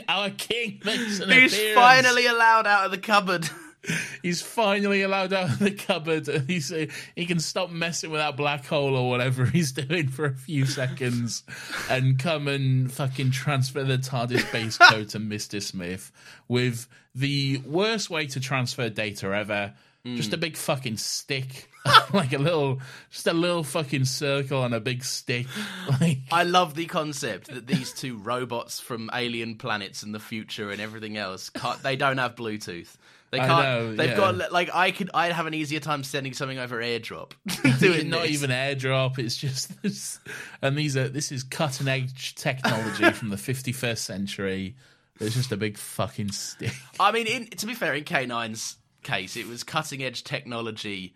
Our 0.07 0.29
king 0.29 0.81
makes 0.85 1.19
an 1.19 1.29
He's 1.29 1.53
appearance. 1.53 1.75
finally 1.75 2.25
allowed 2.25 2.65
out 2.67 2.85
of 2.85 2.91
the 2.91 2.97
cupboard. 2.97 3.49
He's 4.21 4.41
finally 4.41 5.01
allowed 5.03 5.31
out 5.31 5.51
of 5.51 5.59
the 5.59 5.71
cupboard. 5.71 6.27
and 6.27 6.49
He's 6.49 6.69
he 7.15 7.25
can 7.25 7.39
stop 7.39 7.71
messing 7.71 8.11
with 8.11 8.19
that 8.19 8.35
black 8.35 8.65
hole 8.65 8.95
or 8.95 9.09
whatever 9.09 9.45
he's 9.45 9.71
doing 9.71 10.09
for 10.09 10.25
a 10.25 10.35
few 10.35 10.65
seconds, 10.65 11.43
and 11.89 12.19
come 12.19 12.47
and 12.47 12.91
fucking 12.91 13.31
transfer 13.31 13.83
the 13.83 13.97
TARDIS 13.97 14.51
base 14.51 14.77
code 14.77 15.09
to 15.09 15.19
Mister 15.19 15.59
Smith 15.61 16.11
with 16.47 16.87
the 17.15 17.61
worst 17.65 18.09
way 18.09 18.27
to 18.27 18.39
transfer 18.39 18.89
data 18.89 19.33
ever. 19.33 19.73
Just 20.05 20.31
a 20.31 20.37
hmm. 20.37 20.41
big 20.41 20.57
fucking 20.57 20.95
stick, 20.95 21.69
like 22.13 22.31
a 22.31 22.37
little, 22.37 22.79
just 23.11 23.27
a 23.27 23.33
little 23.33 23.65
fucking 23.65 24.05
circle 24.05 24.61
on 24.61 24.73
a 24.73 24.79
big 24.79 25.03
stick. 25.03 25.45
Like 25.99 26.19
I 26.31 26.43
love 26.43 26.75
the 26.75 26.85
concept 26.85 27.47
that 27.47 27.67
these 27.67 27.91
two 27.91 28.17
robots 28.17 28.79
from 28.79 29.09
alien 29.13 29.55
planets 29.55 30.03
in 30.03 30.13
the 30.13 30.19
future 30.19 30.69
and 30.69 30.79
everything 30.79 31.17
else 31.17 31.49
can't, 31.49 31.81
they 31.83 31.95
don't 31.95 32.17
have 32.17 32.35
Bluetooth. 32.35 32.95
They 33.31 33.39
can't. 33.39 33.49
know, 33.49 33.95
they've 33.95 34.09
yeah. 34.11 34.17
got 34.17 34.51
like 34.51 34.73
I 34.73 34.91
could. 34.91 35.11
I'd 35.13 35.31
have 35.31 35.45
an 35.45 35.53
easier 35.53 35.79
time 35.79 36.03
sending 36.03 36.33
something 36.33 36.57
over 36.57 36.77
AirDrop. 36.77 37.31
doing 37.79 38.09
not 38.09 38.23
this. 38.23 38.31
even 38.31 38.49
airdrop. 38.49 39.19
It's 39.19 39.37
just 39.37 39.81
this, 39.83 40.19
and 40.61 40.77
these 40.77 40.97
are 40.97 41.07
this 41.07 41.31
is 41.31 41.43
cutting 41.43 41.87
edge 41.87 42.35
technology 42.35 43.11
from 43.11 43.29
the 43.29 43.35
51st 43.35 43.97
century. 43.97 44.75
It's 45.19 45.35
just 45.35 45.51
a 45.51 45.57
big 45.57 45.77
fucking 45.77 46.31
stick. 46.31 46.73
I 46.99 47.11
mean, 47.11 47.27
in, 47.27 47.47
to 47.47 47.65
be 47.65 47.73
fair, 47.73 47.93
in 47.93 48.05
K9's 48.05 48.77
case, 49.03 49.35
it 49.35 49.47
was 49.47 49.63
cutting 49.63 50.01
edge 50.01 50.23
technology 50.23 51.13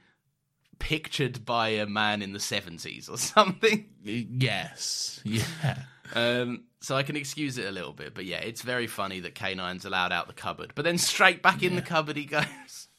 pictured 0.77 1.45
by 1.45 1.69
a 1.69 1.85
man 1.85 2.21
in 2.21 2.33
the 2.33 2.39
seventies 2.39 3.09
or 3.09 3.17
something. 3.17 3.85
Yes, 4.03 5.21
yeah. 5.23 5.83
Um, 6.13 6.65
so 6.83 6.95
I 6.97 7.03
can 7.03 7.15
excuse 7.15 7.57
it 7.57 7.65
a 7.65 7.71
little 7.71 7.93
bit, 7.93 8.13
but 8.13 8.25
yeah, 8.25 8.39
it's 8.39 8.61
very 8.61 8.87
funny 8.87 9.21
that 9.21 9.35
K9's 9.35 9.85
allowed 9.85 10.11
out 10.11 10.27
the 10.27 10.33
cupboard, 10.33 10.73
but 10.75 10.83
then 10.83 10.97
straight 10.97 11.41
back 11.41 11.63
in 11.63 11.75
the 11.75 11.81
cupboard 11.81 12.17
he 12.17 12.25
goes. 12.25 12.89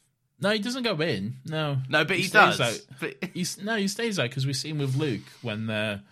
No, 0.40 0.50
he 0.50 0.58
doesn't 0.58 0.82
go 0.82 0.96
in. 1.00 1.36
No, 1.46 1.78
No, 1.88 2.04
but 2.04 2.16
he, 2.16 2.24
stays 2.24 2.56
does. 2.58 2.60
out. 2.60 2.80
But, 2.98 3.30
He's, 3.34 3.62
no, 3.62 3.76
he 3.76 3.86
stays 3.86 4.18
out 4.18 4.30
because 4.30 4.46
we 4.46 4.52
see 4.54 4.70
him 4.70 4.78
with 4.78 4.96
Luke 4.96 5.22
when 5.42 5.66
the 5.66 6.02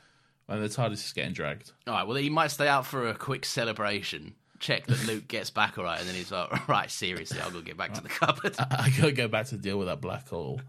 when 0.47 0.61
the 0.61 0.69
TARDIS 0.69 0.93
is 1.05 1.13
getting 1.13 1.33
dragged. 1.33 1.73
all 1.87 1.95
right, 1.95 2.07
well, 2.07 2.17
he 2.17 2.29
might 2.31 2.51
stay 2.51 2.69
out 2.69 2.85
for 2.87 3.09
a 3.09 3.15
quick 3.15 3.45
celebration. 3.45 4.35
Check 4.61 4.87
that 4.87 5.07
Luke 5.07 5.27
gets 5.27 5.51
back 5.51 5.77
all 5.79 5.85
right, 5.85 5.99
and 5.99 6.07
then 6.09 6.15
he's 6.15 6.31
like, 6.31 6.53
"All 6.53 6.59
right, 6.69 6.91
seriously, 6.91 7.41
I'll 7.41 7.51
go 7.51 7.63
get 7.63 7.77
back 7.77 7.95
to 7.95 8.01
the 8.01 8.09
cupboard." 8.09 8.55
I 8.59 8.91
gotta 8.97 9.13
go 9.13 9.27
back 9.29 9.47
to 9.47 9.57
deal 9.57 9.77
with 9.79 9.89
that 9.89 10.01
black 10.01 10.29
hole. 10.29 10.61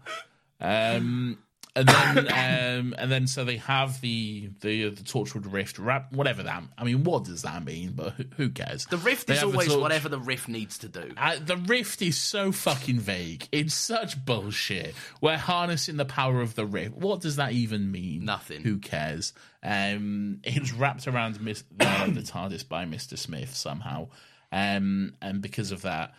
Um, 0.60 1.38
and 1.76 1.88
then, 1.88 2.18
um, 2.28 2.94
and 2.98 3.10
then, 3.10 3.26
so 3.26 3.44
they 3.44 3.56
have 3.58 4.00
the 4.00 4.50
the 4.60 4.90
the 4.90 5.02
Torchwood 5.02 5.52
Rift 5.52 5.78
wrap, 5.78 6.12
whatever 6.12 6.42
that. 6.44 6.62
I 6.78 6.84
mean, 6.84 7.04
what 7.04 7.24
does 7.24 7.42
that 7.42 7.64
mean? 7.64 7.92
But 7.96 8.12
who, 8.12 8.24
who 8.36 8.48
cares? 8.50 8.86
The 8.86 8.96
rift 8.96 9.26
They 9.26 9.34
is 9.34 9.42
always 9.42 9.68
torch- 9.68 9.80
whatever 9.80 10.08
the 10.08 10.18
rift 10.18 10.48
needs 10.48 10.78
to 10.78 10.88
do. 10.88 11.12
Uh, 11.16 11.36
the 11.44 11.56
rift 11.56 12.02
is 12.02 12.16
so 12.16 12.52
fucking 12.52 13.00
vague. 13.00 13.48
It's 13.50 13.74
such 13.74 14.24
bullshit. 14.24 14.94
We're 15.20 15.36
harnessing 15.36 15.96
the 15.96 16.04
power 16.04 16.40
of 16.40 16.54
the 16.54 16.66
rift. 16.66 16.94
What 16.94 17.20
does 17.20 17.36
that 17.36 17.52
even 17.52 17.90
mean? 17.90 18.24
Nothing. 18.24 18.62
Who 18.62 18.78
cares? 18.78 19.32
Um, 19.62 20.40
it's 20.44 20.72
wrapped 20.72 21.08
around 21.08 21.40
Miss, 21.40 21.64
the, 21.70 21.84
the 22.14 22.22
TARDIS 22.22 22.68
by 22.68 22.84
Mister 22.84 23.16
Smith 23.16 23.54
somehow, 23.54 24.08
um, 24.52 25.14
and 25.20 25.40
because 25.40 25.72
of 25.72 25.82
that, 25.82 26.14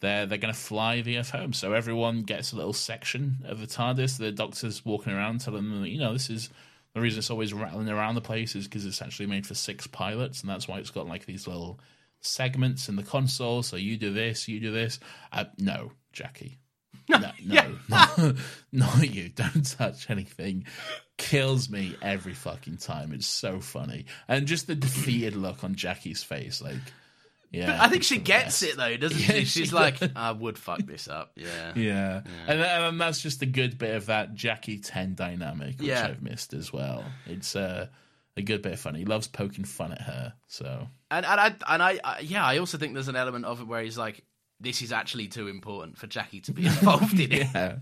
they're 0.00 0.26
they're 0.26 0.38
going 0.38 0.54
to 0.54 0.58
fly 0.58 1.00
the 1.00 1.18
Earth 1.18 1.30
home. 1.30 1.52
So 1.52 1.72
everyone 1.72 2.22
gets 2.22 2.52
a 2.52 2.56
little 2.56 2.72
section 2.72 3.38
of 3.46 3.60
the 3.60 3.66
TARDIS. 3.66 4.18
The 4.18 4.32
Doctor's 4.32 4.84
walking 4.84 5.12
around, 5.12 5.40
telling 5.40 5.68
them, 5.70 5.84
you 5.84 5.98
know, 5.98 6.12
this 6.12 6.30
is. 6.30 6.50
The 6.94 7.02
reason 7.02 7.18
it's 7.18 7.30
always 7.30 7.52
rattling 7.52 7.88
around 7.88 8.14
the 8.14 8.22
place 8.22 8.56
is 8.56 8.64
because 8.64 8.84
it's 8.86 9.02
actually 9.02 9.26
made 9.26 9.46
for 9.46 9.54
six 9.54 9.86
pilots, 9.86 10.40
and 10.40 10.50
that's 10.50 10.66
why 10.66 10.78
it's 10.78 10.90
got 10.90 11.06
like 11.06 11.26
these 11.26 11.46
little 11.46 11.78
segments 12.20 12.88
in 12.88 12.96
the 12.96 13.02
console. 13.02 13.62
So 13.62 13.76
you 13.76 13.96
do 13.96 14.12
this, 14.12 14.48
you 14.48 14.58
do 14.58 14.72
this. 14.72 14.98
Uh, 15.30 15.44
no, 15.58 15.92
Jackie. 16.12 16.58
No, 17.08 17.18
no, 17.44 17.76
no, 17.88 18.34
not 18.72 19.14
you. 19.14 19.28
Don't 19.28 19.64
touch 19.64 20.10
anything. 20.10 20.66
Kills 21.16 21.70
me 21.70 21.96
every 22.02 22.34
fucking 22.34 22.78
time. 22.78 23.12
It's 23.12 23.26
so 23.26 23.60
funny, 23.60 24.06
and 24.26 24.46
just 24.46 24.66
the 24.66 24.74
defeated 24.74 25.36
look 25.36 25.64
on 25.64 25.74
Jackie's 25.74 26.22
face, 26.22 26.60
like, 26.60 26.76
yeah. 27.50 27.78
I 27.80 27.88
think 27.88 28.02
she 28.02 28.18
gets 28.18 28.60
best. 28.60 28.62
it 28.62 28.76
though, 28.76 28.96
doesn't 28.96 29.18
Yeah, 29.20 29.26
she? 29.26 29.44
she 29.44 29.60
She's 29.60 29.72
like, 29.72 29.96
I 30.16 30.32
would 30.32 30.58
fuck 30.58 30.80
this 30.80 31.08
up. 31.08 31.32
Yeah. 31.36 31.72
Yeah, 31.76 32.22
And, 32.46 32.60
and 32.60 33.00
that's 33.00 33.20
just 33.22 33.42
a 33.42 33.46
good 33.46 33.78
bit 33.78 33.94
of 33.94 34.06
that 34.06 34.34
Jackie 34.34 34.78
Ten 34.78 35.14
dynamic, 35.14 35.78
which 35.78 35.88
Yeah. 35.88 36.06
I've 36.08 36.22
missed 36.22 36.52
as 36.54 36.72
well. 36.72 37.04
It's 37.26 37.54
uh, 37.56 37.86
a 38.36 38.42
good 38.42 38.62
bit 38.62 38.72
of 38.72 38.80
fun. 38.80 38.94
He 38.94 39.04
loves 39.04 39.28
poking 39.28 39.64
fun 39.64 39.92
at 39.92 40.02
her, 40.02 40.34
so 40.46 40.88
And 41.10 41.24
and 41.26 41.40
I 41.40 41.54
and 41.68 41.82
I, 41.82 41.98
I 42.04 42.20
yeah, 42.20 42.44
I 42.44 42.58
also 42.58 42.78
think 42.78 42.94
there's 42.94 43.08
an 43.08 43.16
element 43.16 43.44
of 43.44 43.60
it 43.60 43.66
where 43.66 43.82
he's 43.82 43.98
like, 43.98 44.24
this 44.60 44.82
is 44.82 44.92
actually 44.92 45.28
too 45.28 45.48
important 45.48 45.96
for 45.98 46.06
Jackie 46.06 46.40
to 46.42 46.52
be 46.52 46.66
involved 46.66 47.18
in 47.18 47.32
it. 47.32 47.46
yeah, 47.54 47.78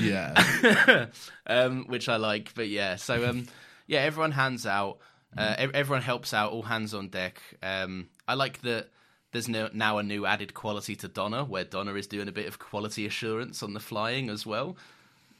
yeah. 0.00 1.06
um, 1.46 1.84
which 1.88 2.08
I 2.08 2.16
like. 2.16 2.54
But 2.54 2.68
yeah, 2.68 2.96
so 2.96 3.28
um, 3.28 3.46
yeah, 3.86 4.00
everyone 4.00 4.32
hands 4.32 4.66
out. 4.66 4.98
Uh, 5.36 5.54
ev- 5.58 5.70
everyone 5.74 6.02
helps 6.02 6.34
out. 6.34 6.52
All 6.52 6.62
hands 6.62 6.92
on 6.94 7.08
deck. 7.08 7.40
Um, 7.62 8.08
I 8.28 8.34
like 8.34 8.60
that. 8.62 8.88
There's 9.32 9.48
no, 9.48 9.70
now 9.72 9.98
a 9.98 10.02
new 10.02 10.26
added 10.26 10.52
quality 10.54 10.94
to 10.96 11.08
Donna, 11.08 11.44
where 11.44 11.64
Donna 11.64 11.94
is 11.94 12.06
doing 12.06 12.28
a 12.28 12.32
bit 12.32 12.46
of 12.46 12.58
quality 12.58 13.06
assurance 13.06 13.62
on 13.62 13.72
the 13.72 13.80
flying 13.80 14.28
as 14.28 14.44
well. 14.44 14.76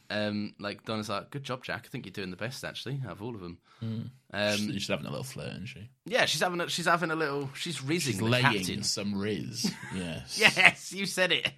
Um, 0.09 0.53
like 0.59 0.83
Donna's 0.83 1.09
like, 1.09 1.29
"Good 1.31 1.43
job, 1.43 1.63
Jack. 1.63 1.83
I 1.85 1.87
think 1.89 2.05
you're 2.05 2.11
doing 2.13 2.29
the 2.31 2.35
best 2.37 2.63
actually 2.65 2.99
out 3.05 3.13
of 3.13 3.21
all 3.23 3.33
of 3.35 3.41
them." 3.41 3.57
Um, 3.81 4.09
she's, 4.57 4.73
she's 4.73 4.87
having 4.87 5.05
a 5.05 5.09
little 5.09 5.23
flirt, 5.23 5.49
isn't 5.51 5.65
she? 5.67 5.89
yeah, 6.05 6.25
she's 6.25 6.41
having 6.41 6.59
a, 6.61 6.69
she's 6.69 6.85
having 6.85 7.11
a 7.11 7.15
little. 7.15 7.49
She's 7.55 7.79
rizzing 7.81 8.13
She's 8.13 8.21
laying 8.21 8.43
captain. 8.45 8.83
some 8.83 9.17
riz. 9.19 9.71
Yes. 9.95 10.37
Yes, 10.39 10.91
you 10.93 11.05
said 11.05 11.31
it. 11.31 11.51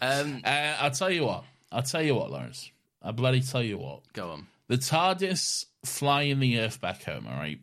um, 0.00 0.40
Uh, 0.44 0.76
I'll 0.80 0.90
tell 0.90 1.10
you 1.10 1.24
what. 1.24 1.44
I'll 1.72 1.82
tell 1.82 2.02
you 2.02 2.14
what, 2.14 2.30
Lawrence. 2.30 2.70
I 3.02 3.10
bloody 3.12 3.40
tell 3.42 3.62
you 3.62 3.78
what. 3.78 4.00
go 4.12 4.30
on. 4.30 4.46
The 4.68 4.76
TARDIS 4.76 5.66
flying 5.84 6.40
the 6.40 6.60
Earth 6.60 6.80
back 6.80 7.02
home, 7.04 7.26
all 7.26 7.34
right? 7.36 7.60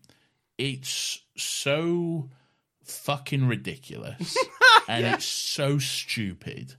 It's 0.58 1.20
so 1.42 2.30
fucking 2.84 3.48
ridiculous. 3.48 4.38
and 4.88 5.06
it's 5.06 5.26
so 5.26 5.78
stupid. 5.80 6.76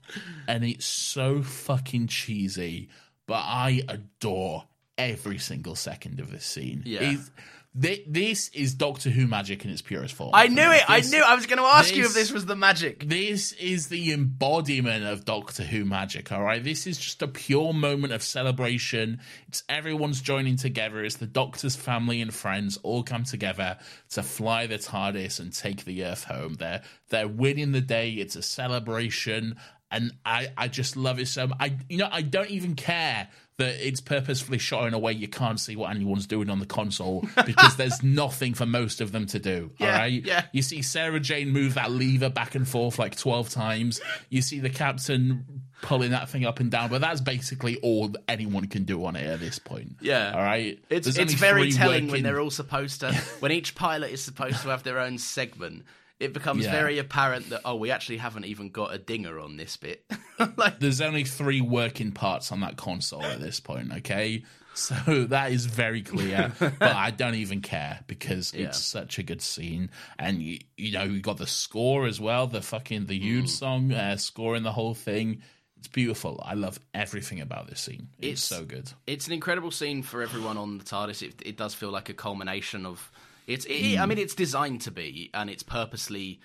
And 0.47 0.63
it's 0.63 0.85
so 0.85 1.41
fucking 1.43 2.07
cheesy. 2.07 2.89
But 3.25 3.43
I 3.45 3.81
adore 3.87 4.65
every 4.97 5.37
single 5.37 5.75
second 5.75 6.19
of 6.19 6.31
this 6.31 6.45
scene. 6.45 6.83
Yeah. 6.85 7.01
It's- 7.03 7.31
thi- 7.79 8.03
this 8.07 8.49
is 8.49 8.73
Doctor 8.73 9.09
Who 9.09 9.27
magic 9.27 9.63
in 9.65 9.71
its 9.71 9.81
purest 9.81 10.13
form. 10.15 10.31
I 10.33 10.47
knew 10.47 10.71
it. 10.71 10.83
I 10.87 11.01
knew. 11.01 11.21
I 11.21 11.35
was 11.35 11.45
going 11.45 11.57
to 11.59 11.65
ask 11.65 11.95
you 11.95 12.01
if 12.03 12.07
this- 12.13 12.15
this 12.27 12.31
was 12.31 12.45
the 12.45 12.55
magic. 12.55 13.07
this 13.07 13.51
is 13.53 13.87
the 13.89 14.11
embodiment 14.13 15.05
of 15.05 15.25
Doctor 15.25 15.63
Who 15.63 15.85
magic, 15.85 16.31
all 16.31 16.43
right? 16.43 16.63
This 16.63 16.85
is 16.87 16.97
just 16.97 17.21
a 17.21 17.27
pure 17.27 17.73
moment 17.73 18.13
of 18.13 18.21
celebration. 18.23 19.19
It's 19.47 19.63
everyone's 19.69 20.21
joining 20.21 20.55
together. 20.57 21.03
It's 21.03 21.17
the 21.17 21.27
Doctor's 21.27 21.75
family 21.75 22.21
and 22.21 22.33
friends 22.33 22.77
all 22.83 23.03
come 23.03 23.23
together 23.23 23.77
to 24.11 24.23
fly 24.23 24.67
the 24.67 24.77
TARDIS 24.77 25.39
and 25.39 25.53
take 25.53 25.85
the 25.85 26.03
Earth 26.05 26.25
home. 26.25 26.55
They're 26.55 26.81
they're 27.09 27.27
winning 27.27 27.71
the 27.71 27.81
day. 27.81 28.11
It's 28.11 28.35
a 28.35 28.41
celebration, 28.41 29.55
and 29.91 30.11
I 30.25 30.47
I 30.57 30.67
just 30.67 30.97
love 30.97 31.19
it 31.19 31.27
so. 31.27 31.47
much. 31.47 31.57
I 31.59 31.77
you 31.89 31.97
know 31.97 32.09
I 32.11 32.21
don't 32.21 32.49
even 32.49 32.75
care. 32.75 33.27
That 33.57 33.85
it's 33.85 34.01
purposefully 34.01 34.57
shot 34.57 34.87
in 34.87 34.95
a 34.95 34.99
way 34.99 35.13
you 35.13 35.27
can't 35.27 35.59
see 35.59 35.75
what 35.75 35.91
anyone's 35.91 36.25
doing 36.25 36.49
on 36.49 36.59
the 36.59 36.65
console 36.65 37.23
because 37.45 37.75
there's 37.75 38.01
nothing 38.03 38.55
for 38.55 38.65
most 38.65 38.99
of 38.99 39.11
them 39.11 39.27
to 39.27 39.37
do. 39.37 39.69
Yeah, 39.77 39.91
all 39.91 39.99
right, 39.99 40.25
yeah. 40.25 40.45
you 40.51 40.63
see 40.63 40.81
Sarah 40.81 41.19
Jane 41.19 41.51
move 41.51 41.75
that 41.75 41.91
lever 41.91 42.29
back 42.29 42.55
and 42.55 42.67
forth 42.67 42.97
like 42.97 43.15
12 43.15 43.49
times. 43.49 44.01
You 44.29 44.41
see 44.41 44.59
the 44.59 44.71
captain 44.71 45.63
pulling 45.83 46.11
that 46.11 46.29
thing 46.29 46.45
up 46.45 46.59
and 46.59 46.71
down, 46.71 46.89
but 46.89 47.01
that's 47.01 47.21
basically 47.21 47.77
all 47.81 48.07
that 48.07 48.23
anyone 48.27 48.65
can 48.67 48.85
do 48.85 49.05
on 49.05 49.15
it 49.15 49.27
at 49.27 49.39
this 49.39 49.59
point. 49.59 49.97
Yeah. 50.01 50.31
All 50.33 50.41
right. 50.41 50.79
It's 50.89 51.07
it's 51.15 51.33
very 51.33 51.71
telling 51.71 52.07
when 52.07 52.23
they're 52.23 52.39
all 52.39 52.49
supposed 52.49 53.01
to 53.01 53.13
when 53.39 53.51
each 53.51 53.75
pilot 53.75 54.11
is 54.11 54.23
supposed 54.23 54.61
to 54.63 54.69
have 54.69 54.81
their 54.81 54.99
own 54.99 55.19
segment. 55.19 55.83
It 56.19 56.31
becomes 56.33 56.65
Yeah. 56.65 56.71
very 56.71 56.99
apparent 56.99 57.49
that 57.49 57.61
oh, 57.65 57.75
we 57.75 57.91
actually 57.91 58.17
haven't 58.17 58.45
even 58.45 58.69
got 58.69 58.93
a 58.93 58.97
dinger 58.97 59.39
on 59.39 59.57
this 59.57 59.75
bit. 59.77 60.05
like 60.57 60.79
There's 60.79 61.01
only 61.01 61.23
three 61.25 61.61
working 61.61 62.11
parts 62.11 62.51
on 62.51 62.61
that 62.61 62.77
console 62.77 63.23
at 63.23 63.39
this 63.41 63.59
point, 63.59 63.91
okay? 63.97 64.43
So 64.73 64.95
that 65.29 65.51
is 65.51 65.65
very 65.65 66.01
clear, 66.01 66.51
but 66.59 66.81
I 66.81 67.11
don't 67.11 67.35
even 67.35 67.61
care 67.61 67.99
because 68.07 68.53
Yeah. 68.53 68.67
it's 68.67 68.79
such 68.79 69.19
a 69.19 69.23
good 69.23 69.41
scene, 69.41 69.89
and 70.17 70.41
you, 70.41 70.59
you 70.77 70.91
know 70.93 71.03
you 71.03 71.19
got 71.21 71.37
the 71.37 71.47
score 71.47 72.05
as 72.07 72.19
well, 72.19 72.47
the 72.47 72.61
fucking 72.61 73.05
the 73.07 73.19
Mm. 73.19 73.23
huge 73.23 73.49
song 73.49 73.91
uh, 73.91 74.15
scoring 74.17 74.63
the 74.63 74.71
whole 74.71 74.93
thing. 74.95 75.41
It's 75.77 75.87
beautiful. 75.89 76.41
I 76.45 76.53
love 76.53 76.79
everything 76.93 77.41
about 77.41 77.67
this 77.67 77.81
scene. 77.81 78.07
It's, 78.17 78.49
It's- 78.49 78.59
so 78.61 78.63
good. 78.65 78.89
it's 79.05 79.27
an 79.27 79.33
incredible 79.33 79.69
scene 79.71 80.01
for 80.01 80.21
everyone 80.23 80.57
on 80.57 80.77
the 80.77 80.85
TARDIS. 80.85 81.21
It, 81.21 81.41
it 81.45 81.57
does 81.57 81.73
feel 81.73 81.91
like 81.91 82.07
a 82.09 82.13
culmination 82.13 82.85
of 82.85 83.11
it's. 83.47 83.65
It, 83.65 83.97
I 83.99 84.05
mean, 84.05 84.17
it's 84.17 84.35
designed 84.35 84.81
to 84.81 84.91
be, 84.91 85.29
and 85.33 85.49
it's 85.49 85.63
purposely, 85.63 86.39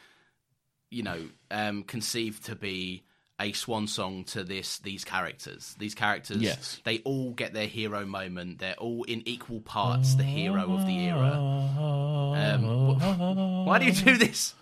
you 0.90 1.02
know, 1.02 1.28
um, 1.50 1.82
conceived 1.84 2.44
to 2.46 2.54
be 2.56 3.04
a 3.40 3.52
swan 3.52 3.86
song 3.86 4.24
to 4.24 4.42
this 4.42 4.78
these 4.78 5.04
characters. 5.04 5.76
These 5.78 5.94
characters, 5.94 6.38
Yes. 6.38 6.80
they 6.84 6.98
all 7.04 7.30
get 7.32 7.52
their 7.54 7.66
hero 7.68 8.04
moment. 8.04 8.58
They're 8.58 8.74
all 8.74 9.04
in 9.04 9.22
equal 9.28 9.60
parts 9.60 10.14
the 10.16 10.24
hero 10.24 10.72
of 10.74 10.86
the 10.86 10.98
era. 10.98 11.32
Um, 11.32 12.62
wh- 12.98 13.66
why 13.66 13.78
do 13.78 13.84
you 13.86 13.92
do 13.92 14.16
this? 14.16 14.54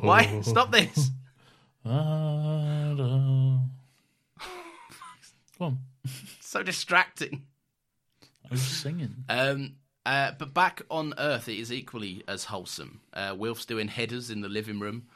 Why 0.00 0.40
stop 0.42 0.72
this? 0.72 1.10
Come 1.84 3.70
on. 5.60 5.78
So 6.40 6.62
distracting. 6.62 7.45
I 8.50 8.54
was 8.54 8.62
singing. 8.62 9.24
Um, 9.28 9.76
uh, 10.04 10.32
but 10.38 10.54
back 10.54 10.82
on 10.90 11.14
Earth, 11.18 11.48
it 11.48 11.58
is 11.58 11.72
equally 11.72 12.22
as 12.28 12.44
wholesome. 12.44 13.00
Uh, 13.12 13.34
Wilf's 13.36 13.64
doing 13.66 13.88
headers 13.88 14.30
in 14.30 14.40
the 14.40 14.48
living 14.48 14.78
room. 14.80 15.06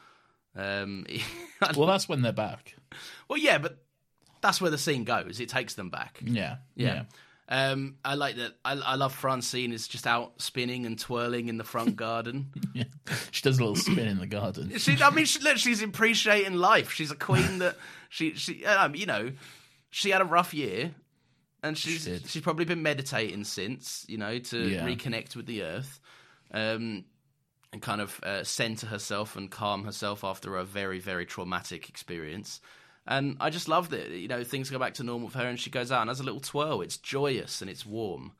Um, 0.56 1.06
Well, 1.76 1.86
that's 1.86 2.08
when 2.08 2.22
they're 2.22 2.32
back. 2.32 2.74
well, 3.28 3.38
yeah, 3.38 3.58
but 3.58 3.78
that's 4.40 4.60
where 4.60 4.70
the 4.70 4.78
scene 4.78 5.04
goes. 5.04 5.38
It 5.40 5.48
takes 5.50 5.74
them 5.74 5.90
back. 5.90 6.18
Yeah. 6.24 6.56
Yeah. 6.74 7.02
Um, 7.48 7.96
I 8.04 8.14
like 8.14 8.36
that. 8.36 8.52
I, 8.64 8.72
I 8.74 8.94
love 8.94 9.12
Francine 9.12 9.72
is 9.72 9.86
just 9.88 10.06
out 10.06 10.40
spinning 10.40 10.86
and 10.86 10.98
twirling 10.98 11.48
in 11.48 11.58
the 11.58 11.64
front 11.64 11.96
garden. 11.96 12.46
Yeah. 12.74 12.84
She 13.32 13.42
does 13.42 13.58
a 13.58 13.60
little 13.62 13.74
spin 13.76 14.06
in 14.06 14.18
the 14.18 14.26
garden. 14.26 14.70
she, 14.78 14.96
I 15.02 15.10
mean, 15.10 15.24
she, 15.24 15.40
look, 15.40 15.56
she's 15.56 15.82
appreciating 15.82 16.54
life. 16.54 16.92
She's 16.92 17.10
a 17.10 17.16
queen 17.16 17.58
that 17.58 17.76
she, 18.08 18.34
she, 18.34 18.64
um, 18.64 18.94
you 18.94 19.06
know, 19.06 19.32
she 19.90 20.10
had 20.10 20.20
a 20.20 20.24
rough 20.24 20.54
year, 20.54 20.92
and 21.62 21.76
she's 21.76 22.08
she's 22.26 22.42
probably 22.42 22.64
been 22.64 22.82
meditating 22.82 23.44
since, 23.44 24.04
you 24.08 24.18
know, 24.18 24.38
to 24.38 24.56
Yeah. 24.70 24.84
reconnect 24.86 25.36
with 25.36 25.46
the 25.46 25.62
earth, 25.62 26.00
um, 26.52 27.04
and 27.72 27.80
kind 27.82 28.00
of 28.00 28.18
uh, 28.22 28.42
center 28.44 28.86
herself 28.86 29.36
and 29.36 29.50
calm 29.50 29.84
herself 29.84 30.24
after 30.24 30.56
a 30.56 30.64
very 30.64 30.98
very 31.00 31.26
traumatic 31.26 31.88
experience. 31.88 32.60
And 33.06 33.36
I 33.40 33.50
just 33.50 33.66
love 33.68 33.88
that, 33.90 34.10
you 34.10 34.28
know, 34.28 34.44
things 34.44 34.70
go 34.70 34.78
back 34.78 34.94
to 34.94 35.02
normal 35.02 35.28
for 35.30 35.38
her, 35.38 35.46
and 35.48 35.58
she 35.58 35.70
goes 35.70 35.90
out 35.90 36.02
and 36.02 36.10
has 36.10 36.20
a 36.20 36.24
little 36.24 36.40
twirl. 36.40 36.80
It's 36.82 36.96
joyous 36.96 37.60
and 37.62 37.70
it's 37.70 37.84
warm 37.86 38.32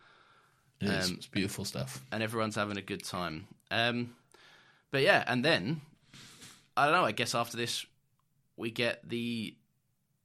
It 0.81 0.89
is. 0.89 1.11
Um, 1.11 1.17
it's 1.17 1.27
beautiful 1.27 1.65
stuff. 1.65 2.05
and 2.13 2.23
everyone's 2.23 2.57
having 2.57 2.77
a 2.77 2.83
good 2.83 3.03
time. 3.05 3.47
Um, 3.71 4.15
but 4.91 5.03
yeah, 5.03 5.25
and 5.27 5.45
then 5.45 5.81
I 6.77 6.85
don't 6.85 6.95
know. 6.95 7.05
I 7.05 7.13
guess 7.13 7.35
after 7.35 7.57
this, 7.57 7.87
we 8.57 8.71
get 8.71 9.09
the 9.09 9.55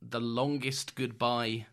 the 0.02 0.20
longest 0.22 0.96
goodbye, 0.96 1.66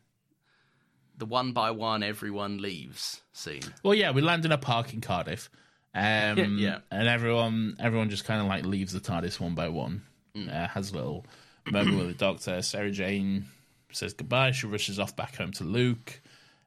the 1.19 1.27
one 1.27 1.53
by 1.53 1.71
one 1.71 2.03
everyone 2.03 2.59
leaves 2.59 3.21
scene. 3.33 3.63
Well, 3.83 3.95
yeah, 3.95 4.11
we 4.11 4.23
land 4.23 4.45
in 4.45 4.53
a 4.53 4.59
park 4.59 4.93
in 4.95 5.01
Cardiff. 5.01 5.51
Um, 5.95 6.57
Yeah. 6.59 6.79
And 6.91 7.09
everyone 7.09 7.77
everyone 7.79 8.11
just 8.11 8.25
kind 8.25 8.41
of 8.41 8.47
like 8.47 8.65
leaves 8.65 8.93
the 8.93 9.01
TARDIS 9.01 9.39
one 9.41 9.55
by 9.55 9.69
one. 9.69 10.03
Mm. 10.37 10.49
Uh, 10.53 10.67
has 10.69 10.91
a 10.91 10.95
little 10.95 11.27
moment 11.71 11.99
with 11.99 12.07
the 12.09 12.15
doctor. 12.15 12.63
Sarah 12.63 12.91
Jane 12.91 13.47
says 13.93 14.15
goodbye. 14.15 14.53
She 14.53 14.67
rushes 14.67 14.99
off 14.99 15.15
back 15.15 15.37
home 15.37 15.53
to 15.53 15.65
Luke. 15.65 16.21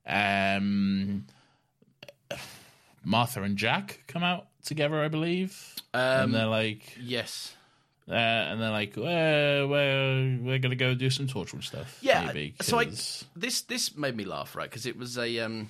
Um, 0.06 1.26
Martha 3.04 3.42
and 3.44 3.58
Jack 3.58 4.04
come 4.08 4.24
out 4.24 4.48
together, 4.64 5.02
I 5.04 5.08
believe. 5.08 5.74
Um, 5.94 6.02
and 6.02 6.34
they're 6.34 6.46
like, 6.48 6.98
Yes. 7.02 7.56
Uh, 8.10 8.14
and 8.14 8.62
they're 8.62 8.72
like, 8.72 8.94
well, 8.96 9.68
we're, 9.68 10.38
we're 10.42 10.60
going 10.60 10.70
to 10.70 10.76
go 10.76 10.94
do 10.94 11.10
some 11.10 11.28
Torchwood 11.28 11.64
stuff. 11.64 11.98
Yeah. 12.02 12.26
Maybe, 12.26 12.56
so 12.62 12.80
I, 12.80 12.86
this 13.36 13.62
this 13.62 13.96
made 13.96 14.16
me 14.16 14.26
laugh, 14.26 14.56
right? 14.56 14.70
Because 14.70 14.86
it 14.86 14.98
was 14.98 15.18
a 15.18 15.40
um, 15.40 15.70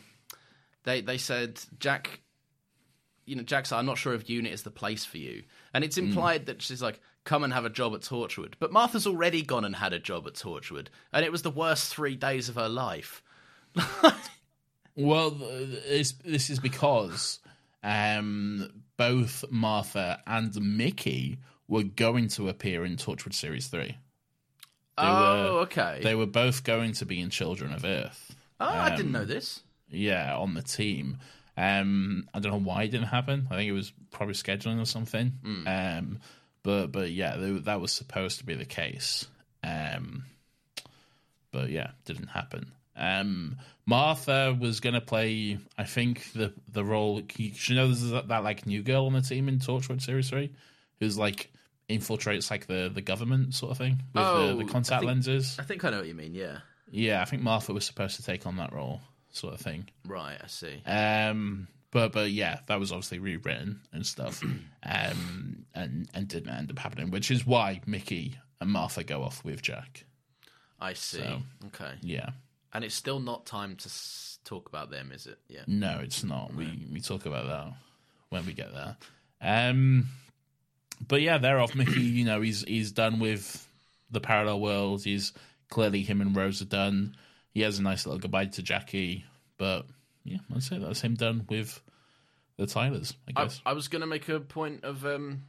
they 0.83 1.01
they 1.01 1.17
said 1.17 1.59
Jack, 1.79 2.21
you 3.25 3.35
know, 3.35 3.43
Jack 3.43 3.65
said, 3.65 3.77
"I'm 3.77 3.85
not 3.85 3.97
sure 3.97 4.13
if 4.13 4.29
Unit 4.29 4.51
is 4.51 4.63
the 4.63 4.71
place 4.71 5.05
for 5.05 5.17
you," 5.17 5.43
and 5.73 5.83
it's 5.83 5.97
implied 5.97 6.47
that 6.47 6.61
she's 6.61 6.81
like, 6.81 6.99
"Come 7.23 7.43
and 7.43 7.53
have 7.53 7.65
a 7.65 7.69
job 7.69 7.93
at 7.93 8.01
Torchwood," 8.01 8.55
but 8.59 8.71
Martha's 8.71 9.07
already 9.07 9.41
gone 9.41 9.63
and 9.63 9.75
had 9.75 9.93
a 9.93 9.99
job 9.99 10.27
at 10.27 10.33
Torchwood, 10.33 10.87
and 11.13 11.23
it 11.25 11.31
was 11.31 11.41
the 11.41 11.49
worst 11.49 11.93
three 11.93 12.15
days 12.15 12.49
of 12.49 12.55
her 12.55 12.69
life. 12.69 13.23
Well, 14.95 15.31
this 15.31 16.13
this 16.23 16.49
is 16.49 16.59
because 16.59 17.39
um, 17.83 18.69
both 18.97 19.43
Martha 19.49 20.21
and 20.25 20.55
Mickey 20.55 21.39
were 21.67 21.83
going 21.83 22.27
to 22.29 22.49
appear 22.49 22.85
in 22.85 22.97
Torchwood 22.97 23.33
Series 23.33 23.67
Three. 23.67 23.97
They 24.97 25.03
oh, 25.03 25.55
were, 25.55 25.59
okay. 25.61 25.99
They 26.01 26.15
were 26.15 26.25
both 26.25 26.63
going 26.63 26.93
to 26.93 27.05
be 27.05 27.19
in 27.19 27.29
Children 27.29 27.73
of 27.73 27.83
Earth. 27.83 28.35
oh, 28.59 28.65
I 28.65 28.91
um, 28.91 28.95
didn't 28.95 29.11
know 29.11 29.25
this. 29.25 29.61
Yeah, 29.89 30.35
on 30.35 30.53
the 30.53 30.61
team. 30.61 31.17
Um, 31.57 32.27
I 32.33 32.39
don't 32.39 32.51
know 32.51 32.69
why 32.69 32.83
it 32.83 32.91
didn't 32.91 33.07
happen. 33.07 33.47
I 33.49 33.55
think 33.55 33.69
it 33.69 33.73
was 33.73 33.93
probably 34.11 34.35
scheduling 34.35 34.81
or 34.81 34.85
something. 34.85 35.33
Hmm. 35.43 35.67
Um, 35.67 36.19
but 36.63 36.87
but 36.87 37.11
yeah, 37.11 37.35
th- 37.35 37.63
that 37.63 37.81
was 37.81 37.91
supposed 37.91 38.39
to 38.39 38.45
be 38.45 38.55
the 38.55 38.65
case. 38.65 39.27
Um, 39.63 40.23
but 41.51 41.69
yeah, 41.69 41.91
didn't 42.05 42.27
happen. 42.27 42.71
Um, 42.97 43.57
Martha 43.85 44.57
was 44.59 44.79
going 44.79 44.95
to 44.95 45.01
play, 45.01 45.57
I 45.77 45.83
think 45.83 46.31
the 46.33 46.53
the 46.71 46.83
role. 46.83 47.21
You 47.37 47.51
you 47.67 47.75
know, 47.75 47.87
there's 47.87 48.09
that, 48.09 48.29
that 48.29 48.43
like 48.43 48.65
new 48.65 48.81
girl 48.81 49.05
on 49.05 49.13
the 49.13 49.21
team 49.21 49.47
in 49.47 49.59
Torchwood 49.59 50.01
Series 50.01 50.29
Three, 50.29 50.51
who's 50.99 51.17
like 51.17 51.51
infiltrates 51.89 52.49
like 52.49 52.67
the 52.67 52.89
the 52.93 53.01
government 53.01 53.53
sort 53.53 53.71
of 53.71 53.77
thing 53.77 54.01
with 54.13 54.23
Oh, 54.23 54.47
the, 54.47 54.55
the 54.55 54.63
I 54.63 54.67
contact 54.67 55.01
think- 55.01 55.07
lenses. 55.07 55.55
I 55.59 55.63
think 55.63 55.83
I 55.85 55.89
know 55.91 55.97
what 55.97 56.07
you 56.07 56.15
mean. 56.15 56.33
Yeah. 56.33 56.59
Yeah, 56.91 57.21
I 57.21 57.25
think 57.25 57.41
Martha 57.41 57.73
was 57.73 57.83
supposed 57.85 58.15
to 58.17 58.23
take 58.23 58.45
on 58.45 58.57
that 58.57 58.71
role, 58.71 59.01
sort 59.31 59.53
of 59.55 59.59
thing. 59.59 59.89
Right, 60.05 60.37
I 60.41 60.47
see. 60.47 60.81
Um, 60.85 61.67
but 61.91 62.11
but 62.13 62.31
yeah, 62.31 62.59
that 62.67 62.79
was 62.79 62.91
obviously 62.91 63.19
rewritten 63.19 63.81
and 63.91 64.05
stuff, 64.05 64.41
um, 64.83 65.65
and 65.73 66.07
and 66.13 66.27
didn't 66.27 66.49
end 66.53 66.71
up 66.71 66.79
happening, 66.79 67.09
which 67.11 67.31
is 67.31 67.45
why 67.45 67.81
Mickey 67.85 68.37
and 68.61 68.69
Martha 68.71 69.03
go 69.03 69.23
off 69.23 69.43
with 69.43 69.61
Jack. 69.61 70.05
I 70.79 70.93
see. 70.93 71.19
So- 71.19 71.41
Okay. 71.67 71.93
Yeah, 72.01 72.29
And 72.73 72.83
it's 72.83 72.95
still 72.95 73.19
not 73.19 73.45
time 73.45 73.75
to 73.77 73.87
s- 73.87 74.39
talk 74.43 74.69
about 74.69 74.89
them, 74.91 75.11
is 75.11 75.25
it? 75.25 75.39
Yeah. 75.47 75.61
no, 75.67 75.99
it's 76.03 76.23
not. 76.23 76.53
We 76.53 76.85
we 76.91 77.01
talk 77.01 77.25
about 77.25 77.47
that 77.47 77.73
when 78.29 78.45
we 78.45 78.53
get 78.53 78.71
there. 78.73 78.95
Um, 79.41 80.07
but 81.05 81.21
yeah, 81.21 81.37
they're 81.37 81.59
off. 81.59 81.75
Mickey, 81.75 82.01
you 82.01 82.25
know, 82.25 82.41
he's 82.41 82.63
he's 82.63 82.91
done 82.91 83.19
with 83.19 83.67
the 84.11 84.21
parallel 84.21 84.59
worlds. 84.59 85.03
He's 85.03 85.33
clearly 85.69 86.01
him 86.03 86.21
and 86.21 86.35
Rose 86.35 86.61
are 86.61 86.65
done. 86.65 87.15
He 87.53 87.61
has 87.61 87.79
a 87.79 87.83
nice 87.83 88.05
little 88.05 88.19
goodbye 88.19 88.45
to 88.45 88.61
Jackie, 88.61 89.25
but 89.57 89.85
yeah, 90.23 90.39
I'd 90.53 90.63
say 90.63 90.77
that's 90.77 91.01
him 91.01 91.15
done 91.15 91.45
with 91.49 91.81
the 92.57 92.67
Tylers. 92.67 93.15
I 93.27 93.41
I, 93.41 93.43
guess. 93.45 93.61
I 93.65 93.73
was 93.73 93.87
going 93.87 94.01
to 94.01 94.07
make 94.07 94.27
a 94.29 94.39
point 94.39 94.83
of 94.83 95.05
um, 95.05 95.43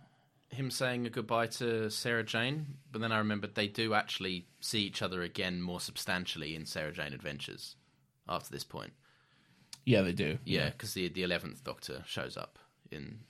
him 0.51 0.71
saying 0.71 1.07
a 1.07 1.11
goodbye 1.11 1.49
to 1.49 1.91
Sarah 1.91 2.25
Jane, 2.25 2.79
but 2.93 3.01
then 3.01 3.13
I 3.13 3.19
remembered 3.19 3.55
they 3.55 3.69
do 3.69 3.95
actually 3.95 4.47
see 4.61 4.81
each 4.81 5.03
other 5.03 5.23
again 5.23 5.61
more 5.61 5.81
substantially 5.81 6.55
in 6.55 6.67
Sarah 6.67 6.93
Jane 6.93 7.13
Adventures 7.13 7.77
after 8.29 8.51
this 8.51 8.65
point. 8.65 8.93
yeah, 9.85 10.03
they 10.03 10.13
do. 10.13 10.39
Yeah, 10.45 10.71
because 10.71 10.95
the 10.95 11.09
the 11.09 11.23
eleventh 11.23 11.65
Doctor 11.65 12.03
shows 12.07 12.37
up 12.37 12.59
in 12.91 13.21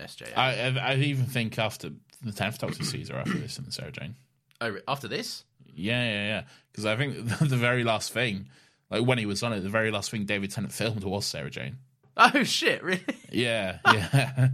SJ. 0.00 0.36
I, 0.36 0.68
I 0.68 0.92
I 0.92 0.94
even 0.96 1.26
think 1.26 1.58
after 1.58 1.90
the 2.22 2.32
tenth 2.32 2.58
Doctor 2.58 2.84
sees 2.84 3.08
her 3.08 3.16
after 3.16 3.34
this 3.38 3.58
in 3.58 3.64
the 3.64 3.72
Sarah 3.72 3.92
Jane. 3.92 4.16
oh, 4.60 4.76
after 4.88 5.08
this? 5.08 5.44
Yeah, 5.74 6.02
yeah, 6.04 6.26
yeah. 6.26 6.42
Because 6.70 6.86
I 6.86 6.96
think 6.96 7.14
the 7.38 7.56
very 7.56 7.84
last 7.84 8.12
thing, 8.12 8.48
like 8.90 9.06
when 9.06 9.18
he 9.18 9.26
was 9.26 9.42
on 9.42 9.52
it, 9.52 9.60
the 9.60 9.68
very 9.70 9.90
last 9.90 10.10
thing 10.10 10.24
David 10.24 10.50
Tennant 10.50 10.72
filmed 10.72 11.04
was 11.04 11.26
Sarah 11.26 11.50
Jane. 11.50 11.78
Oh 12.14 12.42
shit! 12.42 12.82
Really? 12.82 13.00
Yeah, 13.30 13.78
yeah, 13.86 14.48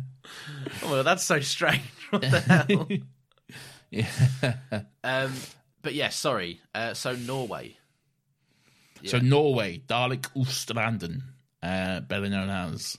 Oh, 0.84 0.90
well, 0.92 1.02
that's 1.02 1.24
so 1.24 1.40
strange. 1.40 1.82
What 2.10 2.22
the 2.22 2.40
hell? 2.40 2.88
yeah. 3.90 4.82
um, 5.02 5.32
but 5.82 5.92
yeah, 5.94 6.10
sorry. 6.10 6.60
Uh, 6.72 6.94
so 6.94 7.16
Norway. 7.16 7.76
So 9.04 9.18
Norway, 9.18 9.82
Dårlig 9.88 10.22
Ulv 10.36 10.46
Stranden, 10.46 11.22
uh, 11.60 11.98
better 12.00 12.28
known 12.28 12.48
as 12.74 12.96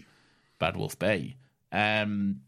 Bad 0.59 0.75
Wolf 0.75 0.99
Bay. 0.99 1.37
Um, 1.71 2.41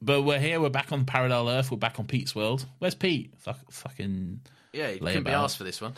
but 0.00 0.22
we're 0.22 0.38
here. 0.40 0.60
We're 0.60 0.68
back 0.70 0.92
on 0.92 1.04
Parallel 1.04 1.48
Earth. 1.48 1.70
We're 1.70 1.76
back 1.78 1.98
on 1.98 2.06
Pete's 2.06 2.34
world. 2.34 2.66
Where's 2.78 2.94
Pete? 2.94 3.34
Fuck, 3.38 3.58
fucking. 3.70 4.40
Yeah, 4.72 4.90
you 4.90 5.00
Lay 5.00 5.12
couldn't 5.12 5.24
be 5.24 5.30
asked 5.30 5.58
for 5.58 5.64
this 5.64 5.80
one. 5.80 5.94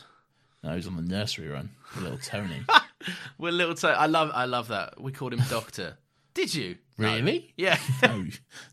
No, 0.63 0.75
he's 0.75 0.87
on 0.87 0.97
the 0.97 1.03
nursery 1.03 1.49
run. 1.49 1.71
Little 2.01 2.19
Tony. 2.19 2.63
We're 3.39 3.53
little. 3.53 3.75
To- 3.77 3.89
I 3.89 4.07
love. 4.07 4.31
I 4.35 4.47
love 4.47 4.69
that. 4.69 5.01
We 5.01 5.13
called 5.13 5.33
him 5.35 5.43
Doctor. 5.49 5.99
Did 6.33 6.55
you? 6.55 6.77
No. 6.99 7.15
really? 7.15 7.53
Yeah. 7.57 7.79
No, 8.03 8.27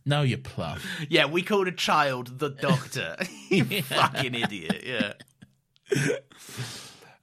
no, 0.05 0.21
you 0.23 0.37
plum. 0.37 0.79
yeah. 1.09 1.25
We 1.25 1.41
called 1.43 1.67
a 1.67 1.71
child 1.71 2.39
the 2.39 2.49
Doctor. 2.49 3.17
you 3.49 3.65
fucking 3.83 4.33
idiot. 4.35 4.83
Yeah. 4.85 5.13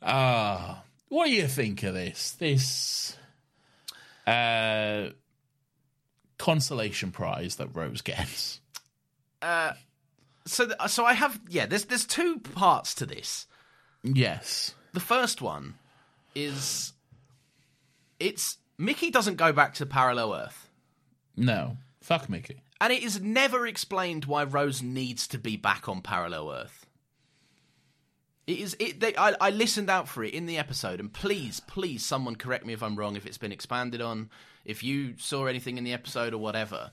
Ah, 0.03 0.83
what 1.09 1.27
do 1.27 1.33
you 1.33 1.49
think 1.49 1.83
of 1.83 1.95
this? 1.95 2.33
This 2.33 3.17
uh, 4.27 5.09
consolation 6.39 7.11
prize 7.11 7.57
that 7.57 7.75
Rose 7.75 8.01
gets. 8.01 8.61
Uh, 9.43 9.73
so, 10.47 10.67
th- 10.67 10.79
so 10.89 11.05
I 11.05 11.13
have. 11.15 11.41
Yeah. 11.49 11.67
There's 11.67 11.85
there's 11.85 12.07
two 12.07 12.39
parts 12.39 12.95
to 12.97 13.07
this. 13.07 13.47
Yes. 14.03 14.75
The 14.93 15.01
first 15.01 15.43
one 15.43 15.75
is 16.35 16.93
it's 18.19 18.59
Mickey 18.79 19.11
doesn't 19.11 19.37
go 19.37 19.53
back 19.53 19.75
to 19.75 19.87
parallel 19.87 20.35
Earth. 20.35 20.69
No. 21.37 21.77
Fuck 22.01 22.29
Mickey. 22.29 22.63
And 22.81 22.93
it 22.93 23.03
is 23.03 23.21
never 23.21 23.67
explained 23.67 24.25
why 24.25 24.45
Rose 24.45 24.83
needs 24.83 25.27
to 25.29 25.39
be 25.39 25.57
back 25.57 25.89
on 25.89 26.01
parallel 26.01 26.51
Earth. 26.53 26.87
It 28.49 28.61
is. 28.61 28.77
It. 28.81 28.99
They, 28.99 29.15
I, 29.15 29.35
I 29.43 29.51
listened 29.51 29.91
out 29.91 30.09
for 30.09 30.25
it 30.25 30.33
in 30.33 30.47
the 30.47 30.57
episode, 30.57 31.01
and 31.01 31.13
please, 31.13 31.61
please, 31.61 32.03
someone 32.03 32.35
correct 32.35 32.65
me 32.65 32.73
if 32.73 32.83
I'm 32.83 32.97
wrong. 32.97 33.15
If 33.15 33.27
it's 33.27 33.37
been 33.37 33.53
expanded 33.53 34.01
on, 34.01 34.31
if 34.65 34.83
you 34.83 35.17
saw 35.19 35.45
anything 35.45 35.77
in 35.77 35.85
the 35.85 35.93
episode 35.93 36.33
or 36.33 36.39
whatever, 36.39 36.91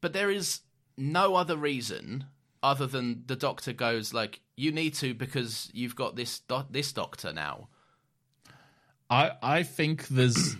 but 0.00 0.14
there 0.14 0.30
is 0.30 0.60
no 0.96 1.34
other 1.34 1.58
reason 1.58 2.24
other 2.62 2.86
than 2.86 3.24
the 3.26 3.36
Doctor 3.36 3.74
goes 3.74 4.14
like, 4.14 4.40
"You 4.56 4.72
need 4.72 4.94
to 4.94 5.12
because 5.12 5.68
you've 5.74 5.94
got 5.94 6.16
this 6.16 6.40
do- 6.40 6.64
this 6.70 6.90
Doctor 6.90 7.34
now." 7.34 7.68
I 9.10 9.32
I 9.42 9.62
think 9.64 10.08
there's. 10.08 10.56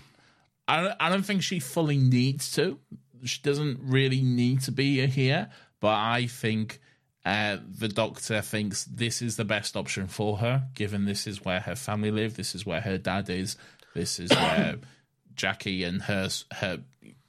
I 0.69 0.83
don't, 0.83 0.95
I 1.01 1.09
don't 1.09 1.25
think 1.25 1.43
she 1.43 1.59
fully 1.59 1.97
needs 1.97 2.53
to. 2.53 2.79
She 3.25 3.41
doesn't 3.41 3.81
really 3.81 4.21
need 4.21 4.61
to 4.65 4.73
be 4.73 5.07
here, 5.07 5.49
but 5.81 5.95
I 5.97 6.27
think 6.27 6.81
uh, 7.29 7.59
the 7.79 7.89
doctor 7.89 8.41
thinks 8.41 8.85
this 8.85 9.21
is 9.21 9.37
the 9.37 9.45
best 9.45 9.77
option 9.77 10.07
for 10.07 10.39
her, 10.39 10.65
given 10.75 11.05
this 11.05 11.27
is 11.27 11.45
where 11.45 11.61
her 11.61 11.77
family 11.77 12.11
live, 12.11 12.35
this 12.35 12.55
is 12.55 12.65
where 12.65 12.81
her 12.81 12.97
dad 12.97 13.29
is, 13.29 13.59
this 13.95 14.19
is 14.19 14.31
where 14.31 14.77
Jackie 15.35 15.85
and 15.85 16.01
her 16.03 16.31
her 16.55 16.79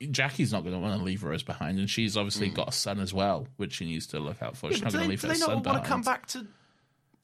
Jackie's 0.10 0.54
not 0.54 0.64
going 0.64 0.74
to 0.74 0.80
want 0.80 0.98
to 0.98 1.04
leave 1.04 1.24
Rose 1.24 1.44
behind, 1.44 1.80
and 1.80 1.90
she's 1.90 2.16
obviously 2.16 2.48
got 2.48 2.70
a 2.70 2.72
son 2.72 3.02
as 3.02 3.14
well, 3.14 3.48
which 3.58 3.74
she 3.74 3.86
needs 3.86 4.08
to 4.08 4.20
look 4.20 4.42
out 4.42 4.56
for. 4.56 4.72
she's. 4.72 4.80
Yeah, 4.80 4.86
not 4.86 4.92
do 4.92 4.98
going 5.00 5.04
to 5.04 5.08
they, 5.08 5.12
leave 5.12 5.22
do 5.22 5.28
her 5.28 5.34
they 5.34 5.40
son 5.40 5.50
not 5.50 5.66
want 5.66 5.84
to 5.84 5.90
come 5.90 6.02
back 6.02 6.26
to? 6.28 6.48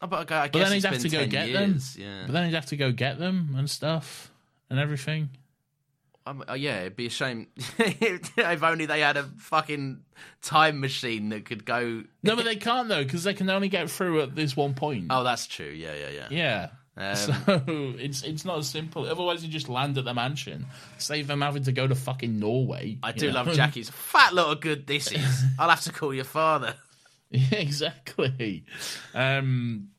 Oh, 0.01 0.07
but 0.07 0.29
I 0.29 0.49
But 0.49 0.59
then 0.59 0.73
he'd 0.73 0.83
have 0.83 0.99
to 0.99 1.09
go 1.09 1.19
10 1.19 1.29
get 1.29 1.47
years, 1.47 1.93
them. 1.93 2.03
Yeah. 2.03 2.23
But 2.25 2.33
then 2.33 2.45
he'd 2.45 2.55
have 2.55 2.65
to 2.65 2.75
go 2.75 2.91
get 2.91 3.17
them 3.17 3.55
and 3.57 3.69
stuff 3.69 4.29
and 4.69 4.77
everything. 4.77 5.29
Um, 6.27 6.43
uh, 6.49 6.53
yeah, 6.53 6.81
it'd 6.81 6.95
be 6.95 7.05
a 7.05 7.11
shame 7.11 7.47
if 7.77 8.63
only 8.63 8.87
they 8.87 9.01
had 9.01 9.15
a 9.15 9.23
fucking 9.37 10.01
time 10.41 10.79
machine 10.79 11.29
that 11.29 11.45
could 11.45 11.65
go. 11.65 12.03
No, 12.23 12.35
but 12.35 12.45
they 12.45 12.55
can't 12.55 12.89
though 12.89 13.03
because 13.03 13.23
they 13.23 13.35
can 13.35 13.49
only 13.49 13.69
get 13.69 13.91
through 13.91 14.21
at 14.21 14.35
this 14.35 14.57
one 14.57 14.73
point. 14.73 15.07
Oh, 15.11 15.23
that's 15.23 15.45
true. 15.45 15.69
Yeah, 15.69 15.93
yeah, 15.93 16.09
yeah. 16.09 16.27
Yeah. 16.31 16.69
Um, 16.97 17.15
so 17.15 17.33
it's 17.99 18.23
it's 18.23 18.43
not 18.45 18.57
as 18.57 18.69
simple. 18.69 19.05
Otherwise, 19.05 19.43
you 19.45 19.51
just 19.51 19.69
land 19.69 19.97
at 19.97 20.05
the 20.05 20.13
mansion, 20.13 20.65
save 20.97 21.27
them 21.27 21.41
having 21.41 21.63
to 21.63 21.71
go 21.71 21.85
to 21.85 21.93
fucking 21.93 22.39
Norway. 22.39 22.97
I 23.03 23.11
do 23.11 23.27
know? 23.27 23.43
love 23.43 23.51
Jackie's 23.53 23.89
fat 23.89 24.33
lot 24.33 24.51
of 24.51 24.61
good. 24.61 24.87
This 24.87 25.11
is. 25.11 25.43
I'll 25.59 25.69
have 25.69 25.81
to 25.81 25.91
call 25.91 26.13
your 26.13 26.25
father. 26.25 26.75
Yeah, 27.29 27.57
exactly. 27.57 28.65
Um, 29.13 29.89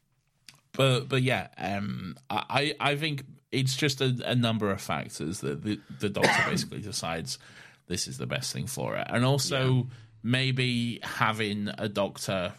but 0.73 1.09
but 1.09 1.23
yeah, 1.23 1.48
um, 1.59 2.16
I 2.31 2.74
I 2.81 2.97
think 2.97 3.24
it's 3.56 3.74
just 3.76 4.00
a, 4.00 4.16
a 4.24 4.34
number 4.34 4.70
of 4.70 4.80
factors 4.80 5.40
that 5.40 5.62
the 5.62 5.80
the 6.00 6.08
doctor 6.08 6.44
basically 6.50 6.80
decides 6.80 7.38
this 7.88 8.06
is 8.08 8.18
the 8.18 8.26
best 8.26 8.52
thing 8.52 8.66
for 8.66 8.96
it, 8.96 9.06
and 9.10 9.24
also 9.24 9.86
maybe 10.22 11.00
having 11.02 11.68
a 11.78 11.88
doctor. 11.88 12.52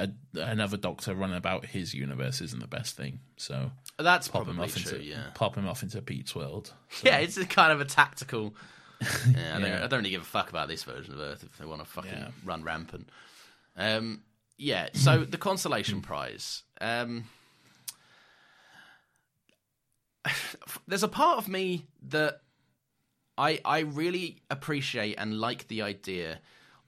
A, 0.00 0.08
another 0.34 0.76
doctor 0.76 1.12
running 1.12 1.36
about 1.36 1.64
his 1.66 1.92
universe 1.92 2.40
isn't 2.40 2.60
the 2.60 2.68
best 2.68 2.96
thing, 2.96 3.18
so 3.36 3.72
That's 3.96 4.28
pop 4.28 4.42
him 4.46 4.54
probably 4.54 4.64
off 4.72 4.76
true. 4.76 4.92
into 4.98 5.04
yeah. 5.04 5.24
pop 5.34 5.56
him 5.56 5.66
off 5.66 5.82
into 5.82 6.00
Pete's 6.00 6.36
world. 6.36 6.72
Yeah, 7.02 7.16
it's 7.18 7.36
a 7.36 7.44
kind 7.44 7.72
of 7.72 7.80
a 7.80 7.84
tactical. 7.84 8.54
Yeah, 9.00 9.56
I, 9.56 9.60
don't, 9.60 9.70
Yeah. 9.70 9.84
I 9.84 9.86
don't 9.88 9.98
really 9.98 10.10
give 10.10 10.22
a 10.22 10.24
fuck 10.24 10.50
about 10.50 10.68
this 10.68 10.84
version 10.84 11.14
of 11.14 11.20
Earth 11.20 11.42
if 11.44 11.56
they 11.58 11.64
want 11.64 11.80
to 11.80 11.84
fucking 11.84 12.12
Yeah. 12.12 12.28
run 12.44 12.62
rampant. 12.62 13.08
Um, 13.76 14.22
yeah. 14.56 14.88
So 14.92 15.24
the 15.24 15.36
consolation 15.36 16.00
prize. 16.00 16.62
Um, 16.80 17.24
there's 20.86 21.02
a 21.02 21.08
part 21.08 21.38
of 21.38 21.48
me 21.48 21.86
that 22.02 22.40
I 23.36 23.60
I 23.64 23.80
really 23.80 24.42
appreciate 24.50 25.14
and 25.16 25.38
like 25.38 25.68
the 25.68 25.82
idea 25.82 26.40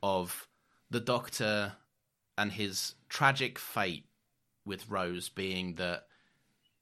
of 0.03 0.49
the 0.91 1.01
Doctor 1.01 1.75
and 2.37 2.53
his 2.53 2.95
tragic 3.09 3.59
fate 3.59 4.07
with 4.65 4.89
Rose 4.89 5.29
being 5.29 5.75
that 5.75 6.07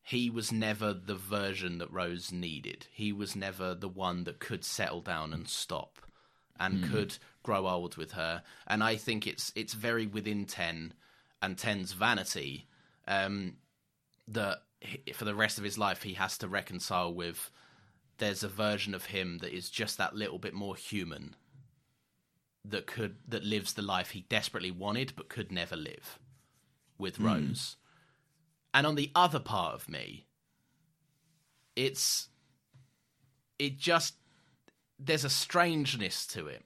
he 0.03 0.31
was 0.31 0.51
never 0.51 0.95
the 0.95 1.15
version 1.15 1.79
that 1.79 1.93
Rose 1.93 2.33
needed. 2.33 2.87
He 2.91 3.12
was 3.12 3.37
never 3.37 3.75
the 3.75 3.89
one 3.89 4.25
that 4.25 4.39
could 4.39 4.65
settle 4.65 5.03
down 5.03 5.35
and 5.35 5.47
stop 5.47 6.01
and 6.59 6.91
could 6.91 7.19
grow 7.43 7.69
old 7.69 7.97
with 7.97 8.12
her. 8.12 8.43
And 8.66 8.83
I 8.83 8.97
think 8.97 9.27
it's 9.27 9.53
it's 9.55 9.75
very 9.75 10.07
within 10.07 10.45
Ten 10.47 10.95
and 11.43 11.57
Ten's 11.59 11.93
vanity 11.93 12.66
um, 13.07 13.57
that 14.29 14.62
he- 14.80 15.12
for 15.12 15.24
the 15.24 15.34
rest 15.34 15.59
of 15.59 15.64
his 15.64 15.78
life 15.78 16.02
he 16.02 16.14
has 16.14 16.38
to 16.38 16.48
reconcile 16.48 17.12
with. 17.12 17.50
There's 18.18 18.42
a 18.42 18.48
version 18.48 18.94
of 18.94 19.06
him 19.06 19.38
that 19.38 19.55
is 19.55 19.70
just 19.70 19.98
that 19.98 20.14
little 20.14 20.38
bit 20.38 20.55
more 20.55 20.76
human. 20.76 21.36
That 22.64 22.86
could 22.86 23.16
that 23.28 23.44
lives 23.44 23.72
the 23.72 23.82
life 23.82 24.10
he 24.10 24.22
desperately 24.22 24.70
wanted 24.70 25.14
but 25.16 25.28
could 25.28 25.52
never 25.52 25.76
live 25.76 26.18
with 26.98 27.16
hmm. 27.16 27.26
Rose. 27.26 27.76
And 28.74 28.86
on 28.86 28.96
the 28.96 29.10
other 29.14 29.38
part 29.38 29.74
of 29.74 29.88
me, 29.88 30.26
it's 31.76 32.28
it 33.59 33.78
just 33.78 34.14
there's 34.98 35.24
a 35.24 35.30
strangeness 35.30 36.26
to 36.28 36.48
it. 36.48 36.64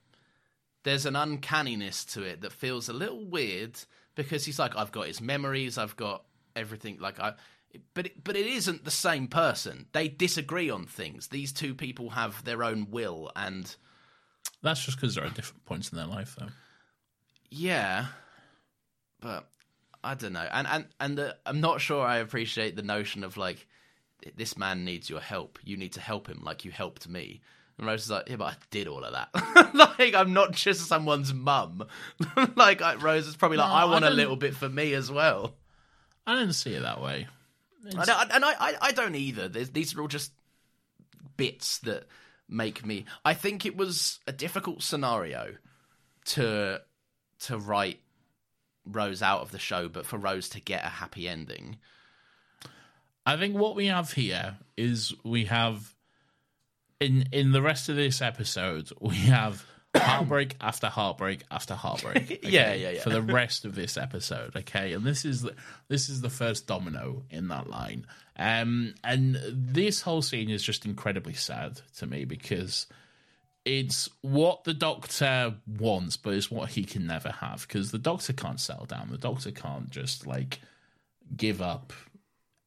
There's 0.85 1.07
an 1.07 1.15
uncanniness 1.15 2.05
to 2.07 2.23
it 2.23 2.41
that 2.41 2.53
feels 2.53 2.89
a 2.89 2.93
little 2.93 3.25
weird 3.25 3.79
because 4.15 4.45
he's 4.45 4.59
like, 4.59 4.75
I've 4.77 4.93
got 4.93 5.07
his 5.07 5.21
memories, 5.21 5.79
I've 5.79 5.97
got 5.97 6.25
everything. 6.57 6.99
Like 6.99 7.21
I, 7.21 7.35
but 7.95 8.07
it, 8.07 8.25
but 8.25 8.37
it 8.37 8.47
isn't 8.47 8.85
the 8.85 8.91
same 8.91 9.27
person. 9.29 9.87
They 9.93 10.09
disagree 10.09 10.71
on 10.71 10.87
things. 10.87 11.29
These 11.29 11.53
two 11.53 11.75
people 11.75 12.11
have 12.11 12.45
their 12.45 12.63
own 12.63 12.89
will, 12.91 13.31
and 13.37 13.75
That's 14.63 14.85
just 14.85 14.99
because 15.01 15.15
they're 15.15 15.25
at 15.25 15.35
different 15.35 15.65
points 15.65 15.91
in 15.91 15.97
their 15.99 16.07
life, 16.07 16.37
though. 16.39 16.49
yeah, 17.51 18.07
but 19.21 19.49
I 20.05 20.15
don't 20.15 20.33
know. 20.33 20.49
And 20.53 20.67
and 20.67 20.87
and 21.01 21.21
uh, 21.21 21.33
I'm 21.47 21.61
not 21.61 21.81
sure 21.81 22.05
I 22.05 22.19
appreciate 22.19 22.77
the 22.77 22.83
notion 22.83 23.25
of 23.25 23.37
like 23.37 23.67
this 24.37 24.57
man 24.57 24.85
needs 24.85 25.09
your 25.11 25.21
help. 25.21 25.59
You 25.65 25.77
need 25.77 25.93
to 25.95 26.01
help 26.01 26.29
him 26.29 26.43
like 26.45 26.65
you 26.65 26.71
helped 26.71 27.09
me. 27.09 27.41
And 27.79 27.87
Rose 27.87 28.03
is 28.05 28.11
like, 28.11 28.29
yeah, 28.29 28.37
but 28.37 28.45
I 28.45 28.55
did 28.71 28.87
all 28.87 29.03
of 29.03 29.13
that. 29.15 29.75
like, 29.99 30.15
I'm 30.15 30.33
not 30.35 30.53
just 30.53 30.87
someone's 30.87 31.33
mum. 31.33 31.87
like, 32.55 32.83
I, 32.83 32.97
Rose 32.97 33.27
is 33.27 33.35
probably 33.35 33.57
like, 33.57 33.69
No, 33.69 33.75
I 33.75 33.83
I 33.83 33.85
want 33.87 34.05
a 34.05 34.11
little 34.11 34.37
bit 34.37 34.55
for 34.55 34.69
me 34.69 34.93
as 34.93 35.11
well. 35.11 35.55
I 36.27 36.35
didn't 36.39 36.53
see 36.53 36.75
it 36.75 36.83
that 36.83 37.01
way. 37.01 37.27
I 37.97 38.05
don't, 38.05 38.33
and 38.33 38.45
I, 38.45 38.53
I, 38.53 38.75
I 38.81 38.93
don't 38.93 39.15
either. 39.15 39.49
There's, 39.49 39.71
these 39.71 39.95
are 39.95 40.01
all 40.01 40.09
just 40.09 40.33
bits 41.37 41.79
that 41.81 42.07
make 42.49 42.85
me. 42.85 43.07
I 43.25 43.35
think 43.35 43.67
it 43.67 43.77
was 43.77 44.21
a 44.27 44.33
difficult 44.33 44.83
scenario 44.83 45.55
to 46.27 46.81
to 47.41 47.59
write 47.59 47.99
Rose 48.85 49.23
out 49.23 49.41
of 49.41 49.51
the 49.51 49.59
show, 49.59 49.89
but 49.89 50.07
for 50.07 50.17
Rose 50.19 50.49
to 50.51 50.61
get 50.61 50.85
a 50.85 50.89
happy 50.89 51.29
ending. 51.29 51.79
I 53.25 53.37
think 53.37 53.57
what 53.57 53.77
we 53.77 53.87
have 53.87 54.13
here 54.13 54.57
is 54.77 55.15
we 55.25 55.47
have 55.47 55.95
in 57.01 57.29
in 57.33 57.53
the 57.53 57.63
rest 57.63 57.89
of 57.89 57.97
this 57.97 58.21
episode 58.23 58.91
we 59.01 59.17
have 59.17 59.65
heartbreak 59.97 60.57
after 60.61 60.89
heartbreak 60.89 61.43
after 61.51 61.75
heartbreak. 61.75 62.23
okay, 62.23 62.39
Yeah, 62.43 62.75
yeah, 62.75 62.91
yeah. 62.91 63.01
For 63.03 63.11
the 63.11 63.23
rest 63.23 63.65
of 63.65 63.75
this 63.75 63.97
episode, 63.97 64.57
okay, 64.57 64.93
and 64.93 65.05
this 65.05 65.25
is 65.25 65.43
the, 65.43 65.55
this 65.89 66.09
is 66.09 66.21
the 66.21 66.31
first 66.31 66.67
domino 66.67 67.23
in 67.31 67.49
that 67.49 67.69
line. 67.69 68.07
Um, 68.37 68.95
and 69.05 69.39
this 69.53 70.01
whole 70.01 70.23
scene 70.23 70.51
is 70.51 70.63
just 70.63 70.87
incredibly 70.87 71.35
sad 71.35 71.81
to 71.99 72.07
me 72.07 72.25
because 72.25 72.87
it's 73.65 74.09
what 74.23 74.65
the 74.65 74.75
doctor 74.75 75.55
wants, 75.67 76.17
but 76.17 76.35
it's 76.35 76.51
what 76.51 76.71
he 76.71 76.85
can 76.85 77.07
never 77.07 77.31
have 77.31 77.67
because 77.69 77.91
the 77.91 77.99
doctor 77.99 78.33
can't 78.33 78.61
settle 78.61 78.87
down. 78.87 79.09
The 79.11 79.19
doctor 79.19 79.51
can't 79.51 79.91
just 79.91 80.27
like 80.27 80.61
give 81.37 81.63
up 81.63 81.93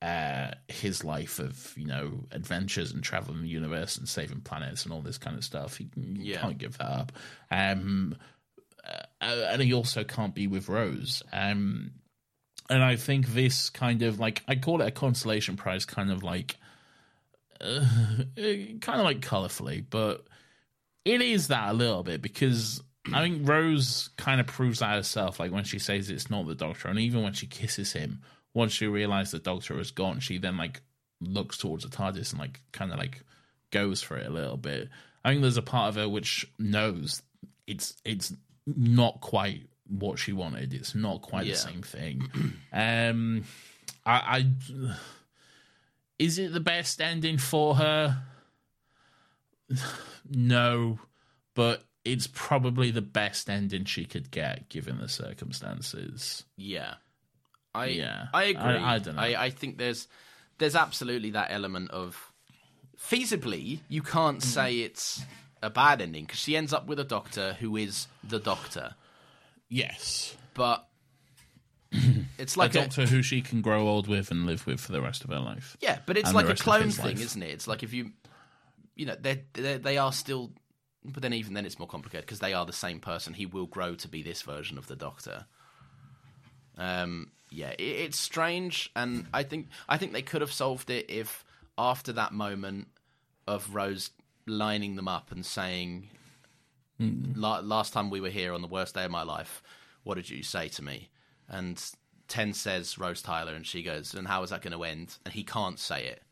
uh, 0.01 0.51
his 0.67 1.03
life 1.03 1.39
of 1.39 1.73
you 1.77 1.85
know 1.87 2.25
adventures 2.31 2.91
and 2.91 3.03
traveling 3.03 3.41
the 3.41 3.47
universe 3.49 3.97
and 3.97 4.07
saving 4.07 4.41
planets 4.41 4.83
and 4.83 4.93
all 4.93 5.01
this 5.01 5.17
kind 5.17 5.37
of 5.37 5.43
stuff. 5.43 5.77
He, 5.77 5.87
Yeah. 5.95 6.41
can't 6.41 6.57
give 6.57 6.77
that 6.77 6.89
up. 6.89 7.11
Um, 7.49 8.15
uh, 8.87 9.01
and 9.21 9.61
he 9.61 9.73
also 9.73 10.03
can't 10.03 10.35
be 10.35 10.47
with 10.47 10.69
Rose. 10.69 11.23
Um, 11.33 11.91
and 12.69 12.83
I 12.83 12.95
think 12.97 13.27
this 13.29 13.69
kind 13.69 14.01
of 14.03 14.19
like 14.19 14.43
I 14.47 14.55
call 14.55 14.81
it 14.81 14.87
a 14.87 14.91
consolation 14.91 15.55
prize, 15.55 15.85
kind 15.85 16.11
of 16.11 16.23
like, 16.23 16.57
uh, 17.61 17.85
kind 18.35 18.99
of 18.99 19.03
like 19.05 19.21
colorfully, 19.21 19.83
but 19.89 20.25
it 21.03 21.21
is 21.21 21.47
that 21.47 21.69
a 21.69 21.73
little 21.73 22.03
bit 22.03 22.21
because 22.21 22.81
I 23.13 23.21
think 23.21 23.47
Rose 23.47 24.09
kind 24.17 24.41
of 24.41 24.47
proves 24.47 24.79
that 24.79 24.95
herself. 24.95 25.39
Like 25.39 25.51
when 25.51 25.63
she 25.63 25.77
says 25.79 26.09
it's 26.09 26.29
not 26.29 26.47
the 26.47 26.55
Doctor, 26.55 26.87
and 26.87 26.99
even 26.99 27.21
when 27.23 27.33
she 27.33 27.45
kisses 27.47 27.93
him, 27.93 28.21
once 28.55 28.71
she 28.71 28.87
realizes 28.87 29.33
the 29.33 29.39
Doctor 29.39 29.79
is 29.79 29.91
gone, 29.91 30.19
she 30.19 30.39
then 30.39 30.57
like 30.57 30.81
looks 31.21 31.57
towards 31.59 31.83
the 31.83 31.95
TARDIS 31.95 32.31
and 32.31 32.39
like 32.39 32.61
kind 32.71 32.91
of 32.91 32.97
like 32.97 33.21
goes 33.69 34.01
for 34.01 34.17
it 34.17 34.25
a 34.25 34.31
little 34.31 34.57
bit. 34.57 34.89
I 35.23 35.29
think 35.29 35.41
there's 35.43 35.57
a 35.57 35.61
part 35.61 35.89
of 35.89 35.95
her 35.95 36.09
which 36.09 36.51
knows 36.57 37.21
it's 37.67 37.95
it's 38.03 38.33
not 38.65 39.21
quite 39.21 39.67
what 39.87 40.17
she 40.17 40.33
wanted. 40.33 40.73
It's 40.73 40.95
not 40.95 41.21
quite 41.21 41.45
Yeah. 41.45 41.53
the 41.53 41.59
same 41.59 41.81
thing. 41.83 42.29
um, 42.73 43.43
I, 44.05 44.13
I 44.39 44.47
is 46.19 46.39
it 46.39 46.53
the 46.53 46.59
best 46.59 47.01
ending 47.01 47.37
for 47.37 47.75
her? 47.75 48.23
no, 50.29 50.99
but 51.53 51.83
it's 52.03 52.27
probably 52.27 52.91
the 52.91 53.01
best 53.01 53.49
ending 53.49 53.85
she 53.85 54.05
could 54.05 54.31
get 54.31 54.69
given 54.69 54.99
the 54.99 55.09
circumstances. 55.09 56.43
Yeah, 56.55 56.95
I 57.75 57.85
Yeah. 57.87 58.27
I 58.33 58.43
agree. 58.45 58.63
I- 58.63 58.95
I 58.95 58.99
don't 58.99 59.15
know. 59.15 59.21
I, 59.21 59.45
I 59.45 59.49
think 59.49 59.77
there's 59.77 60.07
there's 60.57 60.75
absolutely 60.75 61.31
that 61.31 61.47
element 61.51 61.91
of 61.91 62.31
feasibly 62.97 63.79
you 63.89 64.01
can't 64.01 64.39
Mm. 64.39 64.43
say 64.43 64.79
it's 64.79 65.21
a 65.61 65.69
bad 65.69 66.01
ending 66.01 66.25
because 66.25 66.39
she 66.39 66.55
ends 66.55 66.73
up 66.73 66.87
with 66.87 66.99
a 66.99 67.03
doctor 67.03 67.53
who 67.59 67.75
is 67.75 68.07
the 68.23 68.39
doctor, 68.39 68.95
Yes. 69.69 70.35
but 70.53 70.87
it's 72.37 72.55
Like 72.57 72.75
a 72.75 72.79
a, 72.79 72.81
doctor 72.83 73.05
who 73.05 73.21
she 73.21 73.41
can 73.41 73.61
grow 73.61 73.87
old 73.87 74.07
with 74.07 74.31
and 74.31 74.45
live 74.45 74.65
with 74.67 74.79
for 74.79 74.91
the 74.91 75.01
rest 75.01 75.23
of 75.23 75.29
her 75.29 75.39
life. 75.39 75.75
yeah, 75.81 75.99
but 76.05 76.17
it's 76.17 76.27
and 76.29 76.35
like 76.35 76.49
a 76.49 76.55
clone 76.55 76.89
thing, 76.91 77.05
life. 77.17 77.21
isn't 77.21 77.41
it? 77.43 77.49
It's 77.51 77.67
like 77.67 77.83
if 77.83 77.93
you 77.93 78.11
you 78.95 79.05
know 79.05 79.15
they 79.19 79.43
they 79.53 79.97
are 79.97 80.11
still. 80.13 80.51
But 81.07 81.21
then, 81.21 81.33
even 81.33 81.53
then, 81.53 81.67
it's 81.67 81.77
more 81.77 81.87
complicated 81.87 82.25
because 82.25 82.39
they 82.39 82.53
are 82.55 82.65
the 82.65 82.73
same 82.73 82.99
person. 82.99 83.35
He 83.35 83.45
will 83.45 83.67
grow 83.67 83.93
to 83.93 84.07
be 84.07 84.23
this 84.23 84.41
version 84.41 84.79
of 84.79 84.87
the 84.87 84.95
Doctor. 84.95 85.45
Um, 86.79 87.31
yeah, 87.55 87.69
it, 87.71 87.81
it's 87.81 88.19
strange, 88.19 88.91
and 88.95 89.25
I 89.33 89.43
think 89.43 89.67
I 89.87 89.97
think 89.97 90.11
they 90.13 90.21
could 90.21 90.41
have 90.41 90.51
solved 90.51 90.89
it 90.89 91.09
if 91.09 91.43
after 91.77 92.11
that 92.13 92.33
moment 92.33 92.87
of 93.47 93.73
Rose 93.73 94.11
lining 94.45 94.95
them 94.95 95.07
up 95.07 95.31
and 95.31 95.45
saying, 95.45 96.09
La- 96.99 97.59
"Last 97.59 97.93
time 97.93 98.09
we 98.09 98.21
were 98.21 98.29
here 98.29 98.53
on 98.53 98.61
the 98.61 98.67
worst 98.67 98.95
day 98.95 99.05
of 99.05 99.11
my 99.11 99.23
life, 99.23 99.63
what 100.03 100.15
did 100.15 100.29
you 100.29 100.43
say 100.43 100.67
to 100.69 100.83
me?" 100.83 101.09
And 101.49 101.81
Ten 102.27 102.53
says 102.53 102.97
Rose 102.97 103.21
Tyler, 103.21 103.53
and 103.53 103.65
she 103.65 103.83
goes, 103.83 104.13
"And 104.13 104.27
how 104.27 104.43
is 104.43 104.49
that 104.49 104.61
going 104.61 104.73
to 104.73 104.83
end?" 104.83 105.17
And 105.25 105.33
he 105.33 105.43
can't 105.43 105.79
say 105.79 106.05
it. 106.07 106.23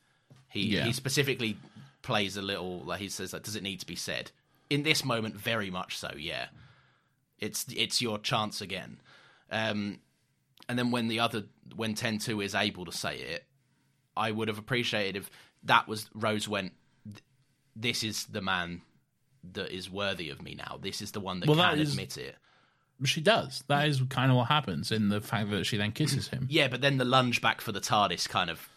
He 0.50 0.68
Yeah. 0.68 0.86
he 0.86 0.94
specifically 0.94 1.58
plays 2.02 2.36
a 2.36 2.42
little 2.42 2.80
like 2.82 3.00
he 3.00 3.10
says 3.10 3.32
like, 3.34 3.44
"Does 3.44 3.56
it 3.56 3.64
need 3.64 3.80
to 3.80 3.86
be 3.86 3.96
said?" 3.96 4.32
In 4.70 4.84
this 4.84 5.06
moment, 5.06 5.36
very 5.36 5.70
much 5.70 5.98
so. 5.98 6.12
Yeah, 6.18 6.48
it's 7.40 7.66
it's 7.76 8.02
your 8.02 8.18
chance 8.20 8.60
again. 8.62 9.00
Um, 9.52 10.00
and 10.70 10.78
then 10.80 10.92
when 10.92 11.08
the 11.08 11.20
other 11.20 11.44
when 11.76 11.94
ten 11.96 12.18
two 12.20 12.42
is 12.42 12.56
able 12.56 12.86
to 12.86 12.92
say 12.92 13.18
it, 13.18 13.46
I 14.16 14.32
would 14.32 14.48
have 14.48 14.58
appreciated 14.58 15.18
if 15.18 15.30
that 15.64 15.88
was 15.88 16.10
Rose 16.14 16.48
went. 16.48 16.74
This 17.76 18.04
is 18.04 18.26
the 18.26 18.42
man 18.42 18.82
that 19.54 19.72
is 19.76 19.90
worthy 19.90 20.30
of 20.30 20.42
me 20.42 20.56
now. 20.56 20.78
This 20.82 21.02
is 21.02 21.12
the 21.12 21.20
one 21.20 21.40
that 21.40 21.50
Well, 21.50 21.58
can 21.58 21.78
that 21.78 21.82
is- 21.82 21.92
admit 21.92 22.18
it. 22.18 22.36
She 23.06 23.20
does. 23.22 23.64
That 23.68 23.88
is 23.90 24.02
kind 24.08 24.32
of 24.32 24.38
what 24.38 24.48
happens 24.48 24.92
in 24.92 25.10
the 25.10 25.20
fact 25.20 25.50
that 25.50 25.66
she 25.66 25.76
then 25.78 25.92
kisses 25.92 26.28
him. 26.30 26.48
Yeah, 26.50 26.68
but 26.70 26.80
then 26.80 26.98
the 26.98 27.04
lunge 27.04 27.42
back 27.42 27.60
for 27.60 27.72
the 27.74 27.82
TARDIS 27.82 28.30
kind 28.30 28.50
of 28.50 28.70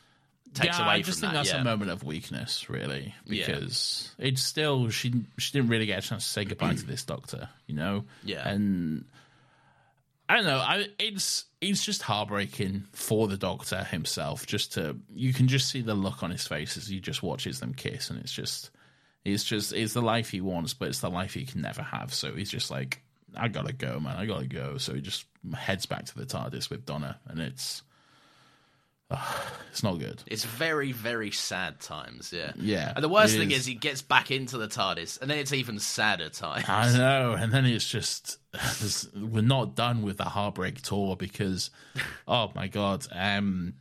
takes 0.54 0.78
yeah, 0.78 0.84
away 0.86 0.94
I 0.94 1.02
just 1.02 1.20
think 1.20 1.32
that. 1.32 1.40
that's 1.40 1.50
yeah. 1.52 1.60
a 1.60 1.64
moment 1.64 1.90
of 1.92 2.02
weakness, 2.02 2.68
really, 2.68 3.14
Yeah. 3.26 3.46
because 3.46 4.10
it's 4.18 4.42
still 4.42 4.88
she 4.88 5.12
she 5.38 5.52
didn't 5.52 5.68
really 5.68 5.86
get 5.86 6.02
a 6.02 6.08
chance 6.08 6.24
to 6.24 6.30
say 6.32 6.44
goodbye 6.44 6.74
to 6.74 6.86
this 6.86 7.04
doctor, 7.04 7.50
you 7.66 7.74
know. 7.76 8.04
Yeah. 8.24 8.48
and 8.48 9.04
I 10.28 10.36
don't 10.36 10.44
know. 10.44 10.58
I 10.58 10.86
it's 10.98 11.44
it's 11.60 11.84
just 11.84 12.02
heartbreaking 12.02 12.84
for 12.92 13.28
the 13.28 13.36
doctor 13.36 13.84
himself. 13.84 14.46
Just 14.46 14.72
to 14.74 14.96
you 15.14 15.32
can 15.32 15.46
just 15.48 15.68
see 15.68 15.82
the 15.82 15.94
look 15.94 16.22
on 16.22 16.30
his 16.30 16.46
face 16.46 16.76
as 16.76 16.88
he 16.88 17.00
just 17.00 17.22
watches 17.22 17.60
them 17.60 17.74
kiss, 17.74 18.10
and 18.10 18.18
it's 18.18 18.32
just 18.32 18.70
it's 19.24 19.44
just 19.44 19.72
it's 19.72 19.92
the 19.92 20.02
life 20.02 20.30
he 20.30 20.40
wants, 20.40 20.74
but 20.74 20.88
it's 20.88 21.00
the 21.00 21.10
life 21.10 21.34
he 21.34 21.44
can 21.44 21.60
never 21.60 21.82
have. 21.82 22.12
So 22.12 22.34
he's 22.34 22.50
just 22.50 22.70
like, 22.70 23.02
I 23.36 23.48
gotta 23.48 23.72
go, 23.72 24.00
man. 24.00 24.16
I 24.16 24.26
gotta 24.26 24.46
go. 24.48 24.78
So 24.78 24.94
he 24.94 25.00
just 25.00 25.26
heads 25.56 25.86
back 25.86 26.06
to 26.06 26.18
the 26.18 26.26
TARDIS 26.26 26.70
with 26.70 26.84
Donna, 26.86 27.20
and 27.28 27.40
it's. 27.40 27.82
It's 29.70 29.82
not 29.82 29.98
good. 29.98 30.22
It's 30.26 30.44
very, 30.44 30.92
very 30.92 31.30
sad 31.30 31.80
times, 31.80 32.32
yeah. 32.32 32.52
Yeah, 32.56 32.92
And 32.94 33.04
the 33.04 33.08
worst 33.08 33.36
thing 33.36 33.50
is. 33.52 33.60
is 33.60 33.66
he 33.66 33.74
gets 33.74 34.02
back 34.02 34.30
into 34.30 34.58
the 34.58 34.66
TARDIS, 34.66 35.20
and 35.20 35.30
then 35.30 35.38
it's 35.38 35.52
even 35.52 35.78
sadder 35.78 36.28
times. 36.28 36.68
I 36.68 36.96
know, 36.96 37.32
and 37.32 37.52
then 37.52 37.66
it's 37.66 37.88
just 37.88 38.38
we're 39.16 39.42
not 39.42 39.76
done 39.76 40.02
with 40.02 40.16
the 40.16 40.24
heartbreak 40.24 40.82
tour 40.82 41.16
because, 41.16 41.70
oh 42.28 42.50
my 42.54 42.66
god, 42.66 43.06
um, 43.12 43.74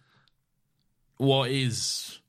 what 1.18 1.50
is 1.50 2.20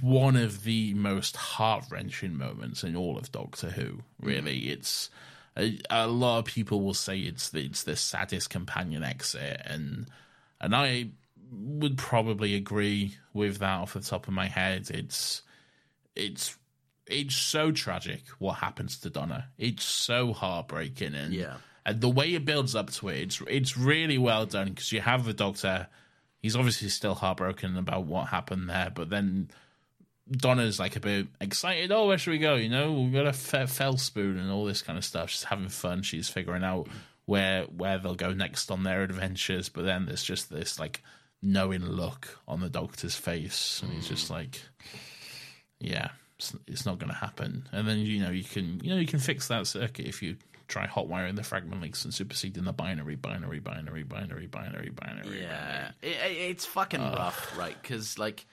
one 0.00 0.36
of 0.36 0.64
the 0.64 0.92
most 0.94 1.36
heart 1.36 1.84
wrenching 1.90 2.36
moments 2.36 2.84
in 2.84 2.94
all 2.94 3.16
of 3.16 3.32
Doctor 3.32 3.70
Who? 3.70 4.00
Really, 4.20 4.70
it's 4.70 5.08
a, 5.56 5.78
a 5.88 6.06
lot 6.06 6.40
of 6.40 6.44
people 6.44 6.82
will 6.82 6.94
say 6.94 7.20
it's 7.20 7.48
the, 7.50 7.64
it's 7.64 7.84
the 7.84 7.96
saddest 7.96 8.50
companion 8.50 9.02
exit, 9.02 9.62
and 9.64 10.08
and 10.60 10.76
I 10.76 11.08
would 11.54 11.98
probably 11.98 12.54
agree 12.54 13.16
with 13.34 13.58
that 13.58 13.80
off 13.80 13.92
the 13.94 14.00
top 14.00 14.26
of 14.26 14.34
my 14.34 14.46
head. 14.46 14.90
It's 14.90 15.42
it's 16.16 16.56
it's 17.06 17.34
so 17.36 17.70
tragic 17.72 18.22
what 18.38 18.54
happens 18.54 18.98
to 19.00 19.10
Donna. 19.10 19.48
It's 19.58 19.84
so 19.84 20.32
heartbreaking, 20.32 21.14
and 21.14 21.32
Yeah. 21.34 21.56
and 21.84 22.00
the 22.00 22.08
way 22.08 22.34
it 22.34 22.44
builds 22.44 22.74
up 22.74 22.90
to 22.92 23.08
it, 23.08 23.18
it's 23.20 23.42
it's 23.48 23.76
really 23.76 24.18
well 24.18 24.46
done 24.46 24.68
because 24.70 24.92
you 24.92 25.00
have 25.00 25.24
the 25.24 25.34
Doctor. 25.34 25.88
He's 26.38 26.56
obviously 26.56 26.88
still 26.88 27.14
heartbroken 27.14 27.76
about 27.76 28.04
what 28.06 28.28
happened 28.28 28.68
there, 28.68 28.90
but 28.92 29.10
then 29.10 29.48
Donna's 30.30 30.78
like 30.80 30.96
a 30.96 31.00
bit 31.00 31.26
excited. 31.40 31.92
Oh, 31.92 32.06
where 32.08 32.18
should 32.18 32.30
we 32.32 32.38
go? 32.38 32.54
You 32.54 32.68
know, 32.68 32.92
we've 32.92 33.12
got 33.12 33.26
a 33.26 33.32
fe- 33.32 33.66
fell 33.66 33.96
spoon 33.96 34.38
and 34.38 34.50
all 34.50 34.64
this 34.64 34.82
kind 34.82 34.98
of 34.98 35.04
stuff. 35.04 35.30
She's 35.30 35.44
having 35.44 35.68
fun. 35.68 36.02
She's 36.02 36.28
figuring 36.28 36.64
out 36.64 36.88
where 37.26 37.64
where 37.64 37.98
they'll 37.98 38.14
go 38.14 38.32
next 38.32 38.70
on 38.70 38.82
their 38.84 39.02
adventures. 39.02 39.68
But 39.68 39.84
then 39.84 40.06
there's 40.06 40.22
just 40.24 40.50
this 40.50 40.78
like 40.80 41.02
knowing 41.42 41.84
look 41.84 42.38
on 42.46 42.60
the 42.60 42.70
doctor's 42.70 43.16
face, 43.16 43.80
and 43.82 43.92
he's 43.92 44.08
just 44.08 44.28
hmm. 44.28 44.34
like, 44.34 44.60
"Yeah, 45.80 46.10
it's, 46.38 46.54
it's 46.66 46.86
not 46.86 46.98
going 46.98 47.10
to 47.10 47.18
happen." 47.18 47.68
And 47.72 47.86
then 47.86 47.98
you 47.98 48.20
know 48.20 48.30
you 48.30 48.44
can 48.44 48.80
you 48.82 48.90
know 48.90 49.00
you 49.00 49.06
can 49.06 49.18
fix 49.18 49.48
that 49.48 49.66
circuit 49.66 50.06
if 50.06 50.22
you 50.22 50.36
try 50.68 50.86
hotwiring 50.86 51.36
the 51.36 51.42
fragment 51.42 51.82
links 51.82 52.04
and 52.04 52.14
superseding 52.14 52.64
the 52.64 52.72
binary, 52.72 53.16
binary, 53.16 53.58
binary, 53.58 54.04
binary, 54.04 54.46
binary, 54.46 54.88
binary. 54.88 55.42
Yeah, 55.42 55.90
it, 56.00 56.16
it- 56.24 56.50
it's 56.50 56.64
fucking 56.64 57.00
rough, 57.00 57.56
right? 57.58 57.76
Because 57.80 58.18
like 58.18 58.46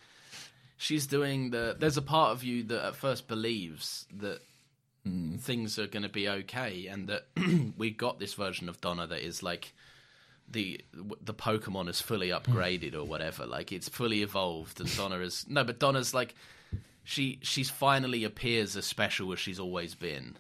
she's 0.78 1.08
doing 1.08 1.52
the. 1.52 1.76
There's 1.78 1.98
a 1.98 2.02
part 2.02 2.32
of 2.32 2.44
you 2.44 2.64
that 2.64 2.88
at 2.88 2.96
first 2.96 3.28
believes 3.28 4.08
that 4.18 4.42
hmm. 5.04 5.38
things 5.38 5.78
are 5.78 5.88
going 5.88 6.04
to 6.04 6.10
be 6.10 6.28
okay, 6.28 6.88
and 6.88 7.08
that 7.08 7.28
we 7.78 7.92
got 7.92 8.20
this 8.20 8.34
version 8.34 8.68
of 8.68 8.82
Donna 8.82 9.06
that 9.06 9.26
is 9.26 9.44
like 9.44 9.74
the 10.52 10.82
the 11.22 11.34
Pokemon 11.34 11.90
is 11.90 12.02
fully 12.02 12.30
upgraded 12.30 12.96
or 12.96 13.04
whatever. 13.04 13.46
Like 13.46 13.72
it's 13.72 13.90
fully 13.90 14.22
evolved, 14.22 14.80
and 14.80 14.96
Donna 14.96 15.20
is 15.20 15.46
no, 15.48 15.64
but 15.64 15.80
Donna's 15.80 16.14
like 16.14 16.36
she 17.04 17.40
she's 17.42 17.70
finally 17.70 18.24
appears 18.24 18.76
as 18.76 18.86
special 18.86 19.32
as 19.32 19.40
she's 19.40 19.60
always 19.60 19.96
been, 19.96 20.38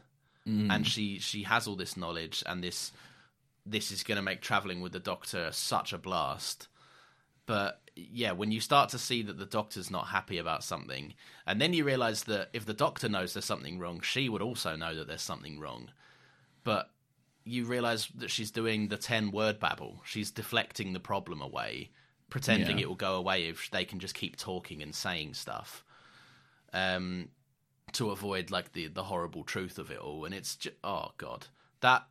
mm. 0.47 0.71
and 0.73 0.87
she 0.87 1.19
she 1.19 1.43
has 1.43 1.67
all 1.67 1.75
this 1.75 1.97
knowledge 1.97 2.43
and 2.45 2.63
this 2.63 2.91
this 3.65 3.91
is 3.91 4.03
going 4.03 4.15
to 4.15 4.21
make 4.21 4.41
traveling 4.41 4.81
with 4.81 4.91
the 4.91 4.99
Doctor 4.99 5.49
such 5.51 5.93
a 5.93 5.97
blast. 5.97 6.67
But 7.45 7.81
yeah, 7.95 8.31
when 8.31 8.51
you 8.51 8.61
start 8.61 8.89
to 8.89 8.99
see 8.99 9.21
that 9.23 9.37
the 9.37 9.45
Doctor's 9.45 9.91
not 9.91 10.07
happy 10.07 10.37
about 10.37 10.63
something, 10.63 11.13
and 11.45 11.59
then 11.61 11.73
you 11.73 11.83
realize 11.83 12.23
that 12.25 12.49
if 12.53 12.65
the 12.65 12.73
Doctor 12.73 13.09
knows 13.09 13.33
there's 13.33 13.45
something 13.45 13.79
wrong, 13.79 14.01
she 14.01 14.29
would 14.29 14.41
also 14.41 14.75
know 14.75 14.95
that 14.95 15.07
there's 15.07 15.21
something 15.21 15.59
wrong. 15.59 15.89
But 16.63 16.89
you 17.43 17.65
realize 17.65 18.07
that 18.15 18.29
she's 18.29 18.51
doing 18.51 18.87
the 18.89 18.97
10 18.97 19.31
word 19.31 19.59
babble. 19.59 20.01
She's 20.05 20.31
deflecting 20.31 20.93
the 20.93 20.99
problem 20.99 21.41
away, 21.41 21.91
pretending 22.29 22.77
Yeah. 22.77 22.83
it 22.83 22.87
will 22.89 22.95
go 22.95 23.15
away 23.15 23.47
if 23.47 23.69
they 23.71 23.85
can 23.85 23.99
just 23.99 24.13
keep 24.15 24.37
talking 24.37 24.81
and 24.81 24.93
saying 24.93 25.33
stuff. 25.33 25.83
Um, 26.73 27.29
to 27.93 28.11
avoid 28.11 28.51
like 28.51 28.73
the 28.73 28.87
the 28.87 29.03
horrible 29.05 29.43
truth 29.43 29.79
of 29.79 29.89
it 29.89 29.97
all 29.97 30.25
and 30.25 30.33
it's 30.35 30.55
just, 30.55 30.75
oh 30.83 31.11
god. 31.17 31.47
That 31.81 32.05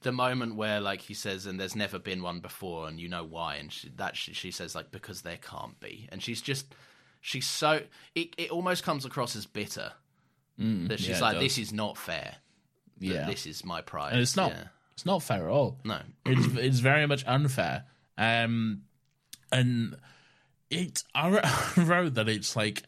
the 0.00 0.10
moment 0.12 0.56
where 0.56 0.80
like 0.80 1.00
he 1.02 1.14
says 1.14 1.46
and 1.46 1.58
there's 1.60 1.76
never 1.76 1.98
been 1.98 2.22
one 2.22 2.40
before 2.40 2.88
and 2.88 2.98
you 2.98 3.08
know 3.08 3.24
why 3.24 3.56
and 3.56 3.72
she, 3.72 3.88
that 3.96 4.16
she, 4.16 4.32
she 4.32 4.50
says 4.50 4.74
like 4.74 4.90
because 4.90 5.22
there 5.22 5.38
can't 5.38 5.78
be 5.80 6.08
and 6.10 6.22
she's 6.22 6.42
just 6.42 6.74
she's 7.20 7.46
so 7.46 7.82
it 8.14 8.34
it 8.36 8.50
almost 8.50 8.82
comes 8.82 9.04
across 9.04 9.36
as 9.36 9.46
bitter 9.46 9.92
that 10.58 10.98
she's 10.98 11.08
yeah, 11.10 11.20
like 11.20 11.38
this 11.38 11.58
is 11.58 11.72
not 11.72 11.96
fair 11.96 12.36
Yeah. 12.98 13.26
this 13.26 13.46
is 13.46 13.64
my 13.64 13.80
pride 13.82 14.12
and 14.12 14.20
it's 14.20 14.36
not 14.36 14.52
Yeah. 14.52 14.64
it's 14.94 15.04
not 15.06 15.22
fair 15.22 15.44
at 15.48 15.50
all. 15.52 15.78
No. 15.84 16.00
it's 16.24 16.46
it's 16.56 16.78
very 16.80 17.06
much 17.06 17.24
unfair. 17.26 17.84
Um, 18.18 18.82
and 19.52 19.96
it 20.70 21.02
I 21.14 21.28
wrote- 21.76 22.14
that 22.14 22.28
it's 22.28 22.56
like 22.56 22.82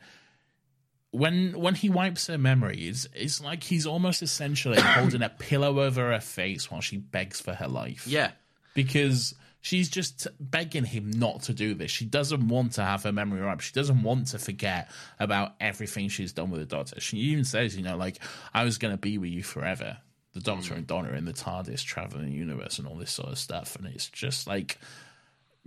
when 1.11 1.53
when 1.59 1.75
he 1.75 1.89
wipes 1.89 2.27
her 2.27 2.39
memories, 2.39 3.07
it's 3.15 3.39
it's 3.39 3.41
like 3.43 3.63
he's 3.63 3.87
almost 3.87 4.23
essentially 4.23 4.81
holding 4.81 5.23
a 5.23 5.29
pillow 5.39 5.81
over 5.81 6.13
her 6.13 6.21
face 6.21 6.71
while 6.71 6.81
she 6.81 6.97
begs 6.99 7.41
for 7.41 7.55
her 7.55 7.69
life. 7.69 8.07
yeah 8.07 8.33
because 8.75 9.35
she's 9.61 9.89
just 9.89 10.27
begging 10.41 10.85
him 10.85 11.11
not 11.11 11.43
to 11.43 11.53
do 11.55 11.75
this. 11.75 11.91
She 11.91 12.05
doesn't 12.05 12.49
want 12.49 12.73
to 12.73 12.85
have 12.85 13.03
her 13.03 13.13
memory 13.13 13.45
wiped. 13.45 13.63
She 13.63 13.73
doesn't 13.73 14.03
want 14.03 14.29
to 14.29 14.39
forget 14.39 14.91
about 15.19 15.55
everything 15.61 16.09
she's 16.09 16.33
done 16.33 16.51
with 16.51 16.61
the 16.61 16.67
Doctor. 16.67 17.01
She 17.01 17.19
even 17.19 17.45
says, 17.45 17.77
you 17.77 17.83
know, 17.83 17.97
like 17.97 18.19
I 18.55 18.65
was 18.65 18.79
going 18.79 18.95
to 18.95 18.99
be 18.99 19.19
with 19.19 19.31
you 19.31 19.43
forever. 19.43 19.99
The 20.35 20.41
Doctor 20.41 20.75
and 20.75 20.87
Donna 20.87 21.13
in 21.13 21.25
the 21.25 21.33
TARDIS 21.33 21.83
traveling 21.85 22.27
the 22.27 22.33
universe 22.33 22.79
and 22.79 22.87
all 22.87 22.95
this 22.97 23.11
sort 23.11 23.31
of 23.31 23.39
stuff, 23.39 23.75
and 23.77 23.87
it's 23.87 24.09
just 24.09 24.47
like 24.47 24.79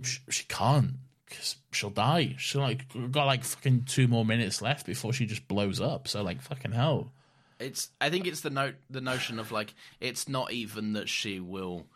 she, 0.02 0.18
she 0.30 0.44
can't 0.44 0.92
because 1.26 1.56
she'll 1.72 1.90
die. 1.90 2.36
She 2.38 2.58
like 2.58 2.86
got 3.10 3.26
like 3.26 3.44
fucking 3.44 3.84
two 3.84 4.08
more 4.08 4.24
minutes 4.24 4.62
left 4.62 4.86
before 4.86 5.12
she 5.12 5.26
just 5.26 5.46
blows 5.48 5.80
up. 5.80 6.08
So 6.08 6.22
like 6.22 6.40
fucking 6.40 6.72
hell. 6.72 7.12
it's 7.58 7.90
i 8.00 8.10
think 8.10 8.26
it's 8.26 8.40
the 8.40 8.50
note 8.50 8.74
the 8.90 9.00
notion 9.00 9.38
of 9.38 9.52
like 9.52 9.74
it's 10.00 10.28
not 10.28 10.52
even 10.52 10.94
that 10.94 11.08
she 11.08 11.38
will 11.40 11.86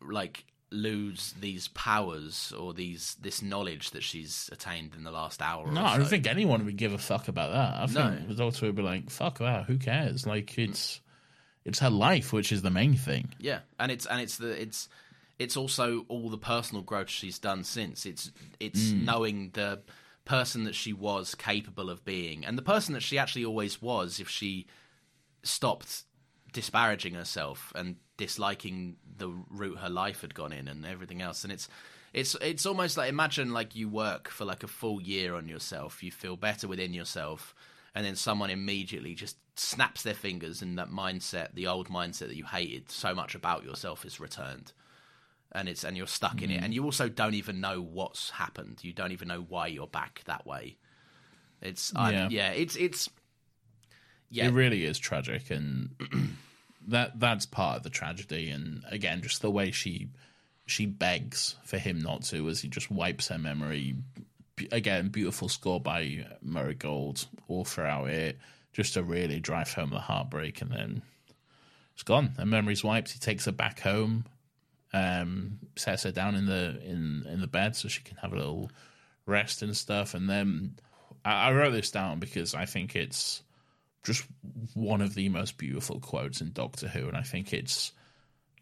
like 0.00 0.44
lose 0.72 1.34
these 1.40 1.68
powers 1.68 2.52
or 2.58 2.74
these 2.74 3.16
this 3.20 3.40
knowledge 3.40 3.90
that 3.92 4.02
she's 4.02 4.50
attained 4.52 4.94
in 4.96 5.04
the 5.04 5.12
last 5.12 5.40
hour 5.40 5.70
No, 5.70 5.80
or 5.80 5.84
I 5.84 5.96
don't 5.96 6.08
think 6.08 6.26
anyone 6.26 6.64
would 6.64 6.76
give 6.76 6.92
a 6.92 6.98
fuck 6.98 7.28
about 7.28 7.52
that. 7.52 7.82
I 7.82 7.86
think 7.86 8.22
No. 8.22 8.28
the 8.28 8.34
doctor 8.34 8.66
would 8.66 8.74
be 8.74 8.82
like, 8.82 9.08
"Fuck 9.10 9.38
that, 9.38 9.66
who 9.66 9.78
cares?" 9.78 10.26
Like 10.26 10.58
it's 10.58 11.00
it's 11.64 11.78
her 11.78 11.90
life, 11.90 12.32
which 12.32 12.52
is 12.52 12.62
the 12.62 12.70
main 12.70 12.94
thing. 12.94 13.34
Yeah, 13.38 13.60
and 13.78 13.92
it's 13.92 14.06
and 14.06 14.20
it's 14.20 14.38
the 14.38 14.60
it's 14.60 14.88
it's 15.38 15.56
also 15.56 16.04
all 16.08 16.30
the 16.30 16.38
personal 16.38 16.82
growth 16.82 17.10
she's 17.10 17.38
done 17.38 17.62
since. 17.62 18.06
It's 18.06 18.32
it's 18.58 18.90
mm. 18.90 19.04
knowing 19.04 19.50
the 19.52 19.82
person 20.24 20.64
that 20.64 20.74
she 20.74 20.92
was 20.92 21.34
capable 21.36 21.90
of 21.90 22.04
being, 22.04 22.44
and 22.44 22.58
the 22.58 22.62
person 22.62 22.94
that 22.94 23.02
she 23.02 23.18
actually 23.18 23.44
always 23.44 23.80
was. 23.80 24.18
If 24.18 24.28
she 24.28 24.66
stopped 25.44 26.02
disparaging 26.56 27.14
herself 27.14 27.72
and 27.76 27.96
disliking 28.16 28.96
the 29.18 29.28
route 29.50 29.78
her 29.78 29.90
life 29.90 30.22
had 30.22 30.34
gone 30.34 30.52
in 30.52 30.66
and 30.68 30.84
everything 30.84 31.22
else, 31.22 31.44
and 31.44 31.52
it's. 31.52 31.68
It's 32.12 32.34
it's 32.40 32.64
almost 32.64 32.96
like 32.96 33.10
imagine 33.10 33.52
like 33.52 33.76
you 33.76 33.90
work 33.90 34.30
for 34.30 34.46
like 34.46 34.62
a 34.62 34.66
full 34.68 35.02
year 35.02 35.34
on 35.34 35.48
yourself. 35.48 36.02
You 36.02 36.10
feel 36.10 36.34
better 36.36 36.66
within 36.66 36.94
yourself, 36.94 37.54
and 37.94 38.06
then 38.06 38.16
someone 38.16 38.48
immediately 38.48 39.14
just 39.14 39.36
snaps 39.56 40.02
their 40.02 40.14
fingers 40.14 40.62
and 40.62 40.78
that 40.78 40.88
mindset, 40.88 41.52
the 41.52 41.66
old 41.66 41.88
mindset 41.88 42.28
that 42.28 42.36
you 42.36 42.46
hated 42.46 42.90
so 42.90 43.14
much 43.14 43.34
about 43.34 43.64
yourself 43.64 44.06
is 44.06 44.18
returned. 44.18 44.72
And 45.52 45.68
it's 45.68 45.84
and 45.84 45.94
you're 45.94 46.06
stuck 46.06 46.40
in 46.40 46.50
it. 46.50 46.60
Mm. 46.60 46.64
And 46.64 46.74
you 46.74 46.84
also 46.84 47.08
don't 47.10 47.34
even 47.34 47.60
know 47.60 47.82
what's 47.82 48.30
happened. 48.30 48.78
You 48.82 48.94
don't 48.94 49.12
even 49.12 49.28
know 49.28 49.44
why 49.46 49.66
you're 49.66 49.86
back 49.86 50.22
that 50.24 50.46
way. 50.46 50.78
It's 51.60 51.92
I- 51.94 52.12
Yeah. 52.12 52.28
yeah, 52.30 52.50
it's 52.50 52.76
it's 52.76 53.10
yeah. 54.30 54.46
It 54.46 54.52
really 54.54 54.84
is 54.84 54.98
tragic, 54.98 55.50
and 55.50 55.90
that 56.86 57.18
that's 57.18 57.46
part 57.46 57.78
of 57.78 57.82
the 57.82 57.90
tragedy. 57.90 58.50
And 58.50 58.82
again, 58.90 59.22
just 59.22 59.42
the 59.42 59.50
way 59.50 59.70
she 59.70 60.08
she 60.66 60.86
begs 60.86 61.56
for 61.64 61.78
him 61.78 62.00
not 62.00 62.22
to, 62.24 62.48
as 62.48 62.60
he 62.60 62.68
just 62.68 62.90
wipes 62.90 63.28
her 63.28 63.38
memory. 63.38 63.94
Again, 64.72 65.08
beautiful 65.08 65.48
score 65.48 65.80
by 65.80 66.26
Murray 66.42 66.74
Gold 66.74 67.26
all 67.46 67.64
throughout 67.64 68.08
it, 68.08 68.38
just 68.72 68.94
to 68.94 69.02
really 69.02 69.38
drive 69.38 69.72
home 69.72 69.90
the 69.90 70.00
heartbreak. 70.00 70.62
And 70.62 70.70
then 70.70 71.02
it's 71.94 72.02
gone. 72.02 72.34
Her 72.38 72.46
memory's 72.46 72.82
wiped. 72.82 73.12
He 73.12 73.18
takes 73.18 73.44
her 73.44 73.52
back 73.52 73.80
home, 73.80 74.24
um, 74.92 75.58
sets 75.76 76.04
her 76.04 76.12
down 76.12 76.34
in 76.34 76.46
the 76.46 76.80
in 76.84 77.26
in 77.28 77.40
the 77.40 77.46
bed 77.46 77.76
so 77.76 77.88
she 77.88 78.02
can 78.02 78.16
have 78.18 78.32
a 78.32 78.36
little 78.36 78.70
rest 79.26 79.62
and 79.62 79.76
stuff. 79.76 80.14
And 80.14 80.28
then 80.28 80.76
I, 81.24 81.48
I 81.48 81.52
wrote 81.52 81.72
this 81.72 81.90
down 81.90 82.18
because 82.18 82.54
I 82.54 82.64
think 82.64 82.96
it's 82.96 83.42
just 84.06 84.24
one 84.74 85.00
of 85.00 85.14
the 85.14 85.28
most 85.28 85.58
beautiful 85.58 85.98
quotes 85.98 86.40
in 86.40 86.52
Doctor 86.52 86.86
Who, 86.86 87.08
and 87.08 87.16
I 87.16 87.22
think 87.22 87.52
it's 87.52 87.90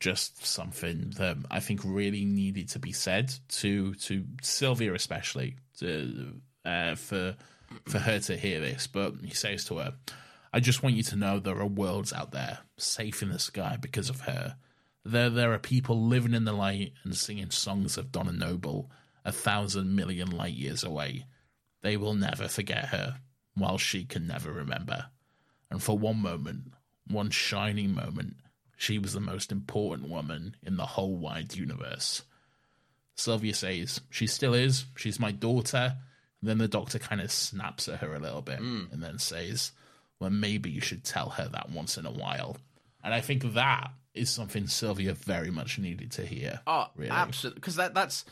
just 0.00 0.44
something 0.44 1.12
that 1.18 1.36
I 1.50 1.60
think 1.60 1.80
really 1.84 2.24
needed 2.24 2.70
to 2.70 2.78
be 2.78 2.92
said 2.92 3.32
to 3.60 3.94
to 3.94 4.24
Sylvia 4.42 4.94
especially 4.94 5.56
to 5.78 6.40
uh, 6.64 6.94
for 6.94 7.36
for 7.86 7.98
her 7.98 8.18
to 8.20 8.36
hear 8.36 8.60
this. 8.60 8.86
But 8.86 9.16
he 9.22 9.34
says 9.34 9.66
to 9.66 9.78
her, 9.78 9.94
"I 10.50 10.60
just 10.60 10.82
want 10.82 10.96
you 10.96 11.02
to 11.04 11.16
know 11.16 11.38
there 11.38 11.60
are 11.60 11.66
worlds 11.66 12.12
out 12.12 12.32
there 12.32 12.60
safe 12.78 13.22
in 13.22 13.28
the 13.28 13.38
sky 13.38 13.76
because 13.78 14.08
of 14.08 14.22
her. 14.22 14.56
There 15.04 15.28
there 15.28 15.52
are 15.52 15.58
people 15.58 16.06
living 16.06 16.32
in 16.32 16.46
the 16.46 16.52
light 16.52 16.94
and 17.04 17.14
singing 17.14 17.50
songs 17.50 17.98
of 17.98 18.10
Donna 18.10 18.32
Noble 18.32 18.90
a 19.26 19.32
thousand 19.32 19.94
million 19.94 20.30
light 20.30 20.54
years 20.54 20.82
away. 20.82 21.26
They 21.82 21.98
will 21.98 22.14
never 22.14 22.48
forget 22.48 22.86
her, 22.86 23.20
while 23.54 23.76
she 23.76 24.04
can 24.04 24.26
never 24.26 24.50
remember." 24.50 25.10
And 25.70 25.82
for 25.82 25.98
one 25.98 26.20
moment, 26.20 26.72
one 27.08 27.30
shining 27.30 27.94
moment, 27.94 28.36
she 28.76 28.98
was 28.98 29.12
the 29.12 29.20
most 29.20 29.50
important 29.52 30.08
woman 30.10 30.56
in 30.62 30.76
the 30.76 30.86
whole 30.86 31.16
wide 31.16 31.54
universe. 31.54 32.22
Sylvia 33.16 33.54
says, 33.54 34.00
She 34.10 34.26
still 34.26 34.54
is. 34.54 34.86
She's 34.96 35.20
my 35.20 35.30
daughter. 35.32 35.96
And 36.40 36.50
then 36.50 36.58
the 36.58 36.68
doctor 36.68 36.98
kind 36.98 37.20
of 37.20 37.30
snaps 37.32 37.88
at 37.88 38.00
her 38.00 38.14
a 38.14 38.18
little 38.18 38.42
bit 38.42 38.60
and 38.60 39.02
then 39.02 39.18
says, 39.18 39.72
Well, 40.20 40.30
maybe 40.30 40.70
you 40.70 40.80
should 40.80 41.04
tell 41.04 41.30
her 41.30 41.48
that 41.48 41.70
once 41.70 41.96
in 41.96 42.06
a 42.06 42.10
while. 42.12 42.56
And 43.02 43.14
I 43.14 43.20
think 43.20 43.54
that 43.54 43.90
is 44.14 44.30
something 44.30 44.66
Sylvia 44.66 45.12
very 45.14 45.50
much 45.50 45.78
needed 45.78 46.12
to 46.12 46.24
hear. 46.26 46.60
Oh, 46.66 46.86
really. 46.96 47.10
absolutely. 47.10 47.60
Because 47.60 47.76
that 47.76 47.94
that's 47.94 48.24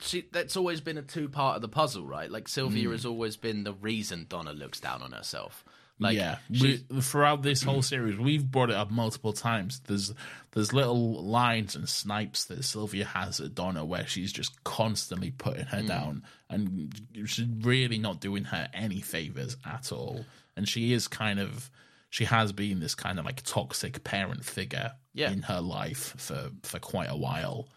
she, 0.00 0.26
that's 0.32 0.56
always 0.56 0.80
been 0.80 0.96
a 0.98 1.02
two 1.02 1.28
part 1.28 1.56
of 1.56 1.62
the 1.62 1.68
puzzle, 1.68 2.06
right? 2.06 2.30
Like 2.30 2.44
Mm. 2.44 2.48
Sylvia 2.50 2.90
has 2.90 3.04
always 3.04 3.36
been 3.36 3.64
the 3.64 3.74
reason 3.74 4.26
Donna 4.28 4.52
looks 4.52 4.80
down 4.80 5.02
on 5.02 5.12
herself. 5.12 5.64
Like 5.98 6.16
yeah, 6.16 6.36
we, 6.50 6.76
throughout 7.00 7.40
this 7.42 7.62
whole 7.62 7.80
series, 7.80 8.18
we've 8.18 8.44
brought 8.50 8.68
it 8.68 8.76
up 8.76 8.90
multiple 8.90 9.32
times. 9.32 9.80
There's 9.86 10.12
there's 10.52 10.74
little 10.74 11.22
lines 11.24 11.74
and 11.74 11.88
snipes 11.88 12.44
that 12.46 12.64
Sylvia 12.64 13.06
has 13.06 13.40
at 13.40 13.54
Donna 13.54 13.82
where 13.84 14.06
she's 14.06 14.30
just 14.32 14.62
constantly 14.62 15.30
putting 15.30 15.64
her 15.66 15.80
Hmm. 15.80 15.86
down, 15.86 16.22
and 16.50 16.94
she's 17.26 17.46
really 17.62 17.98
not 17.98 18.20
doing 18.20 18.44
her 18.44 18.68
any 18.74 19.00
favors 19.00 19.56
at 19.64 19.90
all. 19.90 20.26
And 20.54 20.68
she 20.68 20.92
is 20.92 21.08
kind 21.08 21.40
of 21.40 21.70
she 22.10 22.26
has 22.26 22.52
been 22.52 22.80
this 22.80 22.94
kind 22.94 23.18
of 23.18 23.24
like 23.24 23.42
toxic 23.42 24.04
parent 24.04 24.44
figure 24.44 24.92
Yeah. 25.14 25.30
in 25.30 25.42
her 25.42 25.60
life 25.62 26.14
for 26.18 26.50
for 26.62 26.78
quite 26.78 27.08
a 27.10 27.16
while. 27.16 27.68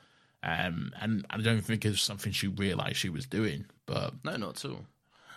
Um, 0.44 0.94
and 1.02 1.26
I 1.30 1.38
don't 1.38 1.62
think 1.62 1.86
it's 1.86 2.02
something 2.02 2.32
she 2.32 2.48
realized 2.48 2.96
she 2.98 3.10
was 3.10 3.26
doing, 3.26 3.66
but 3.86 4.14
No, 4.26 4.36
not 4.38 4.64
at 4.64 4.70
all. 4.72 4.86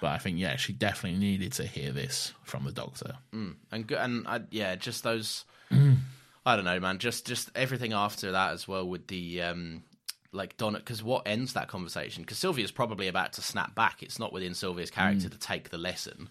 But 0.02 0.08
I 0.10 0.18
think 0.18 0.38
yeah, 0.38 0.56
she 0.56 0.72
definitely 0.74 1.18
needed 1.18 1.52
to 1.54 1.64
hear 1.64 1.92
this 1.92 2.34
from 2.42 2.64
the 2.64 2.72
doctor. 2.72 3.14
and 3.32 3.86
go- 3.86 3.96
and 3.96 4.26
I, 4.28 4.40
yeah, 4.50 4.74
just 4.76 5.02
those. 5.04 5.46
I 6.44 6.56
don't 6.56 6.64
know, 6.64 6.80
man. 6.80 6.98
Just 6.98 7.24
just 7.26 7.50
everything 7.54 7.92
after 7.92 8.32
that 8.32 8.52
as 8.52 8.66
well 8.68 8.86
with 8.86 9.06
the 9.06 9.40
um, 9.42 9.84
like 10.32 10.56
Donna. 10.56 10.78
Because 10.78 11.02
what 11.02 11.22
ends 11.26 11.52
that 11.54 11.68
conversation? 11.68 12.24
Because 12.24 12.36
Sylvia's 12.38 12.72
probably 12.72 13.06
about 13.08 13.32
to 13.34 13.42
snap 13.42 13.74
back. 13.76 14.02
It's 14.02 14.18
not 14.18 14.32
within 14.32 14.52
Sylvia's 14.54 14.90
character 14.90 15.28
to 15.28 15.38
take 15.38 15.70
the 15.70 15.78
lesson. 15.78 16.28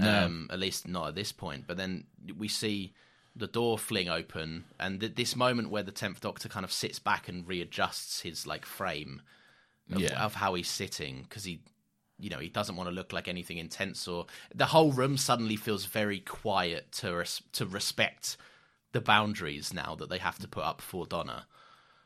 Um, 0.00 0.48
at 0.52 0.60
least 0.60 0.86
not 0.86 1.08
at 1.08 1.14
this 1.16 1.32
point. 1.32 1.64
But 1.66 1.76
then 1.78 2.04
we 2.38 2.46
see 2.48 2.92
the 3.34 3.46
door 3.48 3.76
fling 3.78 4.08
open, 4.08 4.64
and 4.78 5.00
th- 5.00 5.14
this 5.16 5.34
moment 5.34 5.70
where 5.70 5.82
the 5.82 5.90
tenth 5.90 6.20
Doctor 6.20 6.48
kind 6.48 6.64
of 6.64 6.70
sits 6.70 6.98
back 6.98 7.28
and 7.28 7.48
readjusts 7.48 8.20
his 8.20 8.46
like 8.46 8.66
frame 8.66 9.22
of, 9.90 10.00
Yeah. 10.00 10.22
of 10.24 10.34
how 10.34 10.54
he's 10.54 10.68
sitting 10.68 11.22
because 11.28 11.44
he 11.44 11.60
you 12.20 12.30
know 12.30 12.38
he 12.38 12.48
doesn't 12.48 12.76
want 12.76 12.88
to 12.88 12.94
look 12.94 13.12
like 13.12 13.28
anything 13.28 13.58
intense 13.58 14.06
or 14.06 14.26
the 14.54 14.66
whole 14.66 14.92
room 14.92 15.16
suddenly 15.16 15.56
feels 15.56 15.84
very 15.84 16.20
quiet 16.20 16.90
to 16.92 17.14
res- 17.14 17.42
to 17.52 17.66
respect 17.66 18.36
the 18.92 19.00
boundaries 19.00 19.72
now 19.72 19.94
that 19.96 20.08
they 20.08 20.18
have 20.18 20.38
to 20.38 20.48
put 20.48 20.64
up 20.64 20.80
for 20.80 21.06
Donna. 21.06 21.46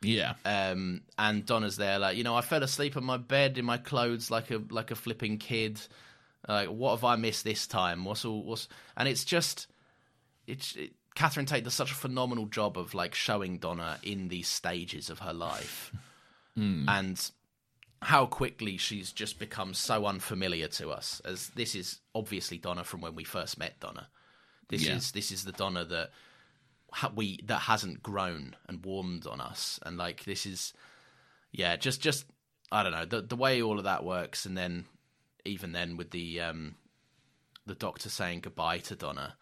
Yeah, 0.03 0.35
um, 0.45 1.01
and 1.19 1.47
Donna's 1.47 1.77
there 1.77 1.99
like 1.99 2.17
you 2.17 2.25
know 2.25 2.37
I 2.37 2.43
fell 2.43 2.63
asleep 2.63 2.97
on 2.97 3.05
my 3.05 3.17
bed 3.17 3.57
in 3.57 3.65
my 3.65 3.79
clothes 3.79 4.31
like 4.31 4.51
a 4.51 4.61
like 4.71 4.91
a 4.91 4.95
flipping 4.95 5.39
kid. 5.39 5.81
Like 6.47 6.69
what 6.69 6.91
have 6.91 7.05
I 7.05 7.17
missed 7.17 7.45
this 7.45 7.67
time? 7.67 8.05
What's 8.05 8.25
all 8.25 8.43
what's 8.45 8.69
and 8.97 9.09
it's 9.09 9.25
just 9.25 9.67
it's 10.47 10.77
it, 10.77 10.93
Catherine 11.15 11.47
Tate 11.47 11.65
does 11.65 11.75
such 11.75 11.93
a 11.93 11.95
phenomenal 11.95 12.47
job 12.47 12.77
of 12.77 12.93
like 12.93 13.15
showing 13.15 13.59
Donna 13.59 13.99
in 14.03 14.29
these 14.29 14.49
stages 14.49 15.09
of 15.11 15.21
her 15.21 15.33
life. 15.33 15.93
And 16.89 17.31
how 18.05 18.27
quickly 18.27 18.77
she's 18.77 19.13
just 19.13 19.39
become 19.39 19.75
so 19.75 20.07
unfamiliar 20.07 20.69
to 20.69 20.91
us 20.91 21.21
as 21.25 21.49
this 21.51 21.75
is 21.75 22.01
obviously 22.15 22.59
Donna 22.59 22.85
from 22.85 23.01
when 23.01 23.15
we 23.15 23.25
first 23.25 23.59
met 23.59 23.81
Donna. 23.81 24.09
This 24.69 24.83
Yeah. 24.85 24.97
is 24.97 25.13
this 25.13 25.31
is 25.33 25.45
the 25.45 25.53
Donna 25.53 25.85
that 25.85 26.11
ha- 26.93 27.13
we 27.15 27.41
that 27.45 27.61
hasn't 27.63 28.03
grown 28.03 28.57
and 28.69 28.85
warmed 28.85 29.27
on 29.27 29.41
us. 29.41 29.79
And 29.85 29.97
like 29.97 30.25
this 30.25 30.47
is 30.47 30.73
yeah 31.53 31.77
just 31.77 32.01
just 32.01 32.27
i 32.73 32.83
don't 32.83 32.93
know 32.93 33.05
the 33.05 33.23
the 33.23 33.37
way 33.37 33.63
all 33.63 33.79
of 33.79 33.85
that 33.85 34.05
works. 34.05 34.47
And 34.47 34.57
then 34.57 34.85
even 35.45 35.73
then 35.73 35.97
with 35.97 36.11
the 36.11 36.41
um 36.41 36.77
the 37.67 37.75
doctor 37.75 38.09
saying 38.09 38.41
goodbye 38.41 38.79
to 38.79 38.95
donna 38.97 39.37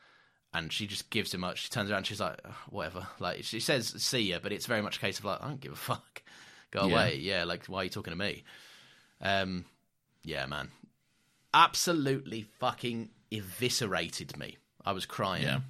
and 0.55 0.73
she 0.73 0.87
just 0.87 1.11
gives 1.11 1.33
him 1.35 1.43
up 1.43 1.57
she 1.57 1.69
turns 1.71 1.91
around 1.91 2.05
she's 2.07 2.21
like 2.21 2.39
"Ugh, 2.45 2.55
whatever. 2.69 3.09
Like 3.19 3.43
she 3.45 3.59
says 3.61 3.89
see 4.03 4.21
ya 4.31 4.39
but 4.43 4.53
it's 4.53 4.67
very 4.67 4.83
much 4.83 4.99
a 4.99 5.01
case 5.01 5.19
of 5.19 5.25
like 5.25 5.43
i 5.43 5.49
don't 5.49 5.61
give 5.61 5.73
a 5.73 5.77
fuck 5.77 6.23
go 6.73 6.87
Yeah. 6.89 6.93
away 6.93 7.17
yeah 7.21 7.45
like 7.45 7.67
why 7.67 7.79
are 7.83 7.85
you 7.85 7.91
talking 7.91 8.13
to 8.13 8.19
me 8.19 8.43
um 9.21 9.65
yeah 10.25 10.47
man 10.47 10.71
absolutely 11.55 12.43
fucking 12.59 13.11
eviscerated 13.31 14.37
me 14.37 14.57
i 14.85 14.93
was 14.93 15.07
crying 15.07 15.43
yeah. 15.45 15.61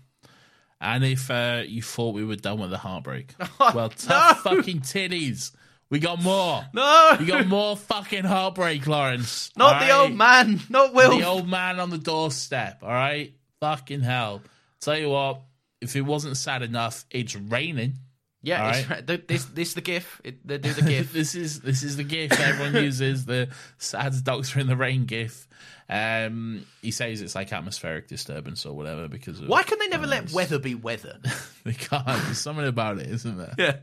And 0.84 1.04
if 1.04 1.30
uh, 1.30 1.62
you 1.64 1.80
thought 1.80 2.12
we 2.12 2.24
were 2.24 2.34
done 2.34 2.58
with 2.58 2.70
the 2.70 2.76
heartbreak, 2.78 3.36
well, 3.60 3.88
tough 3.90 4.40
fucking 4.40 4.80
titties. 4.80 5.52
We 5.90 6.00
got 6.00 6.20
more. 6.20 6.64
no 6.74 7.16
We 7.20 7.24
got 7.26 7.46
more 7.46 7.76
fucking 7.76 8.24
heartbreak, 8.24 8.84
Laurence. 8.88 9.52
Not 9.56 9.74
all 9.76 9.86
the 9.86 9.94
old 9.96 10.12
man, 10.18 10.60
not 10.68 10.92
Wilf. 10.92 11.16
The 11.16 11.24
old 11.24 11.46
man 11.48 11.78
on 11.78 11.90
the 11.90 11.98
doorstep. 11.98 12.80
All 12.82 12.88
right, 12.88 13.32
fucking 13.60 14.00
hell. 14.00 14.42
Tell 14.80 14.98
you 14.98 15.10
what, 15.10 15.42
if 15.80 15.94
it 15.94 16.00
wasn't 16.00 16.36
sad 16.36 16.62
enough, 16.62 17.04
it's 17.12 17.36
raining. 17.36 17.98
Yeah, 18.42 18.70
it's, 18.70 18.90
right. 18.90 19.06
th- 19.06 19.26
this 19.26 19.44
this 19.46 19.74
the 19.74 19.80
gif. 19.80 20.20
It, 20.24 20.46
they 20.46 20.58
do 20.58 20.72
the 20.72 20.82
gif. 20.88 21.12
this 21.12 21.34
is 21.34 21.60
this 21.60 21.82
is 21.82 21.96
the 21.96 22.04
gif 22.04 22.32
everyone 22.40 22.74
uses 22.84 23.24
the 23.24 23.48
sad 23.78 24.14
doctor 24.24 24.58
in 24.58 24.66
the 24.66 24.76
rain 24.76 25.06
gif. 25.06 25.46
Um, 25.88 26.64
he 26.80 26.90
says 26.90 27.20
it's 27.20 27.34
like 27.34 27.52
atmospheric 27.52 28.08
disturbance 28.08 28.64
or 28.64 28.74
whatever 28.74 29.08
because 29.08 29.40
of 29.40 29.48
Why 29.48 29.62
can 29.62 29.78
they 29.78 29.88
never 29.88 30.06
let 30.06 30.32
weather 30.32 30.58
be 30.58 30.74
weather? 30.74 31.18
they 31.64 31.74
can't. 31.74 32.06
There's 32.06 32.38
something 32.38 32.66
about 32.66 32.98
it, 32.98 33.08
isn't 33.08 33.36
there? 33.36 33.54
Yeah. 33.58 33.76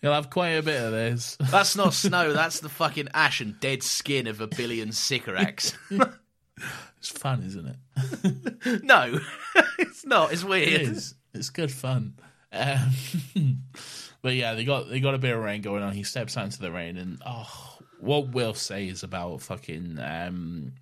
You'll 0.00 0.14
have 0.14 0.30
quite 0.30 0.50
a 0.50 0.62
bit 0.62 0.80
of 0.80 0.92
this. 0.92 1.36
That's 1.40 1.76
not 1.76 1.92
snow. 1.92 2.32
That's 2.32 2.60
the 2.60 2.68
fucking 2.68 3.08
ash 3.14 3.40
and 3.40 3.58
dead 3.58 3.82
skin 3.82 4.26
of 4.28 4.40
a 4.40 4.46
billion 4.46 4.92
Sycorax. 4.92 5.76
It's 6.98 7.10
fun, 7.10 7.42
isn't 7.42 7.66
it? 7.66 8.82
no, 8.82 9.18
it's 9.78 10.06
not. 10.06 10.32
It's 10.32 10.44
weird. 10.44 10.80
is. 10.82 11.14
It's 11.34 11.50
good 11.50 11.70
fun. 11.70 12.14
Um, 12.52 13.62
but 14.22 14.34
yeah, 14.34 14.54
they 14.54 14.64
got 14.64 14.88
they 14.88 15.00
got 15.00 15.14
a 15.14 15.18
bit 15.18 15.34
of 15.34 15.42
rain 15.42 15.62
going 15.62 15.82
on. 15.82 15.92
He 15.92 16.02
steps 16.02 16.36
out 16.36 16.44
into 16.44 16.60
the 16.60 16.72
rain, 16.72 16.96
and 16.96 17.20
oh, 17.24 17.76
what 18.00 18.28
Wilf 18.30 18.56
says 18.56 19.02
about 19.02 19.42
fucking, 19.42 19.98
um, 20.00 20.72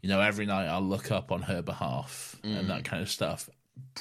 you 0.00 0.08
know, 0.08 0.20
every 0.20 0.46
night 0.46 0.66
I'll 0.66 0.80
look 0.82 1.10
up 1.10 1.32
on 1.32 1.42
her 1.42 1.62
behalf 1.62 2.36
and 2.42 2.68
that 2.70 2.84
kind 2.84 3.02
of 3.02 3.08
stuff 3.08 3.48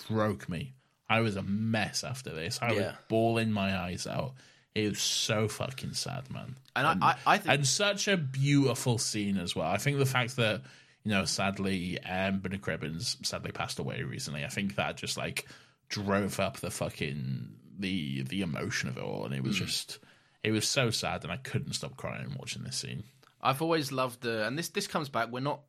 broke 0.09 0.49
me. 0.49 0.73
I 1.09 1.21
was 1.21 1.35
a 1.35 1.43
mess 1.43 2.03
after 2.03 2.31
this. 2.31 2.59
I 2.61 2.73
was 2.73 2.85
bawling 3.09 3.51
my 3.51 3.77
eyes 3.77 4.07
out. 4.07 4.33
It 4.73 4.89
was 4.89 5.01
so 5.01 5.47
fucking 5.47 5.93
sad, 5.93 6.31
man. 6.31 6.55
And 6.75 6.87
I, 6.87 6.95
I, 7.01 7.15
I 7.25 7.37
think 7.37 7.53
and 7.53 7.67
such 7.67 8.07
a 8.07 8.15
beautiful 8.15 8.97
scene 8.97 9.37
as 9.37 9.55
well. 9.55 9.67
I 9.67 9.77
think 9.77 9.97
the 9.97 10.05
fact 10.05 10.37
that 10.37 10.61
you 11.03 11.11
know, 11.11 11.25
sadly, 11.25 11.99
um, 12.03 12.39
Bernard 12.39 12.61
Cribbins 12.61 13.17
sadly 13.25 13.51
passed 13.51 13.79
away 13.79 14.03
recently. 14.03 14.45
I 14.45 14.49
think 14.49 14.75
that 14.75 14.97
just 14.97 15.17
like 15.17 15.47
drove 15.89 16.39
up 16.39 16.57
the 16.57 16.71
fucking 16.71 17.49
the 17.81 18.23
the 18.23 18.41
emotion 18.41 18.89
of 18.89 18.97
it 18.97 19.03
all, 19.03 19.25
and 19.25 19.33
it 19.33 19.43
was 19.43 19.57
hmm. 19.57 19.65
just 19.65 19.99
it 20.43 20.51
was 20.51 20.67
so 20.67 20.89
sad, 20.89 21.23
and 21.23 21.31
I 21.31 21.37
couldn't 21.37 21.73
stop 21.73 21.97
crying 21.97 22.35
watching 22.39 22.63
this 22.63 22.77
scene. 22.77 23.03
I've 23.41 23.61
always 23.61 23.91
loved 23.91 24.21
the, 24.21 24.45
and 24.45 24.57
this 24.57 24.69
this 24.69 24.87
comes 24.87 25.09
back. 25.09 25.31
We're 25.31 25.41
not. 25.41 25.61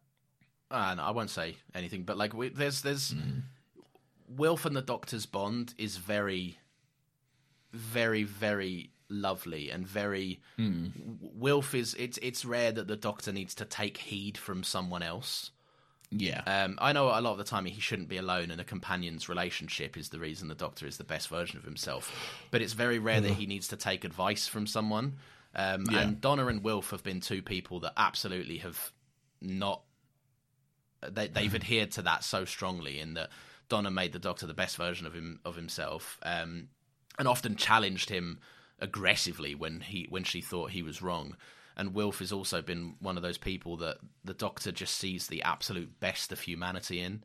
Uh, 0.70 0.94
no, 0.94 1.02
I 1.02 1.10
won't 1.10 1.30
say 1.30 1.56
anything, 1.74 2.04
but 2.04 2.16
like 2.16 2.34
we, 2.34 2.48
there's 2.48 2.82
there's 2.82 3.10
hmm. 3.10 3.40
Wilf 4.28 4.64
and 4.64 4.74
the 4.74 4.82
Doctor's 4.82 5.26
bond 5.26 5.74
is 5.78 5.96
very, 5.96 6.58
very 7.72 8.24
very 8.24 8.92
lovely 9.08 9.70
and 9.70 9.86
very. 9.86 10.40
Hmm. 10.56 10.88
Wilf 11.20 11.74
is 11.74 11.94
it's 11.94 12.18
it's 12.22 12.44
rare 12.44 12.72
that 12.72 12.88
the 12.88 12.96
Doctor 12.96 13.32
needs 13.32 13.54
to 13.56 13.64
take 13.64 13.98
heed 13.98 14.38
from 14.38 14.62
someone 14.62 15.02
else. 15.02 15.50
Yeah, 16.14 16.42
Um, 16.46 16.78
I 16.80 16.92
know 16.92 17.06
a 17.06 17.20
lot 17.20 17.32
of 17.32 17.38
the 17.38 17.44
time 17.44 17.64
he 17.64 17.80
shouldn't 17.80 18.08
be 18.08 18.18
alone, 18.18 18.50
and 18.50 18.60
a 18.60 18.64
companion's 18.64 19.28
relationship 19.28 19.96
is 19.96 20.10
the 20.10 20.18
reason 20.18 20.48
the 20.48 20.54
Doctor 20.54 20.86
is 20.86 20.98
the 20.98 21.04
best 21.04 21.28
version 21.28 21.56
of 21.58 21.64
himself. 21.64 22.12
But 22.50 22.60
it's 22.60 22.74
very 22.74 22.98
rare 22.98 23.20
that 23.22 23.32
he 23.32 23.46
needs 23.46 23.68
to 23.68 23.76
take 23.76 24.04
advice 24.04 24.46
from 24.46 24.66
someone. 24.66 25.14
Um, 25.54 25.86
Yeah. 25.90 26.00
And 26.00 26.20
Donna 26.20 26.46
and 26.46 26.62
Wilf 26.62 26.90
have 26.90 27.02
been 27.02 27.20
two 27.20 27.42
people 27.42 27.80
that 27.80 27.94
absolutely 27.96 28.58
have 28.58 28.92
not. 29.40 29.82
They, 31.08 31.28
they've 31.28 31.54
adhered 31.54 31.90
to 31.92 32.02
that 32.02 32.22
so 32.24 32.44
strongly 32.44 33.00
in 33.00 33.14
that 33.14 33.30
Donna 33.68 33.90
made 33.90 34.12
the 34.12 34.18
Doctor 34.18 34.46
the 34.46 34.54
best 34.54 34.76
version 34.76 35.06
of 35.06 35.14
him 35.14 35.40
of 35.44 35.56
himself, 35.56 36.18
um, 36.22 36.68
and 37.18 37.26
often 37.26 37.56
challenged 37.56 38.10
him 38.10 38.38
aggressively 38.78 39.54
when 39.54 39.80
he 39.80 40.06
when 40.10 40.24
she 40.24 40.40
thought 40.40 40.70
he 40.70 40.82
was 40.82 41.00
wrong. 41.02 41.36
And 41.76 41.94
Wilf 41.94 42.18
has 42.18 42.32
also 42.32 42.60
been 42.62 42.94
one 43.00 43.16
of 43.16 43.22
those 43.22 43.38
people 43.38 43.76
that 43.78 43.96
the 44.24 44.34
Doctor 44.34 44.72
just 44.72 44.96
sees 44.96 45.26
the 45.26 45.42
absolute 45.42 45.98
best 46.00 46.32
of 46.32 46.40
humanity 46.40 47.00
in. 47.00 47.22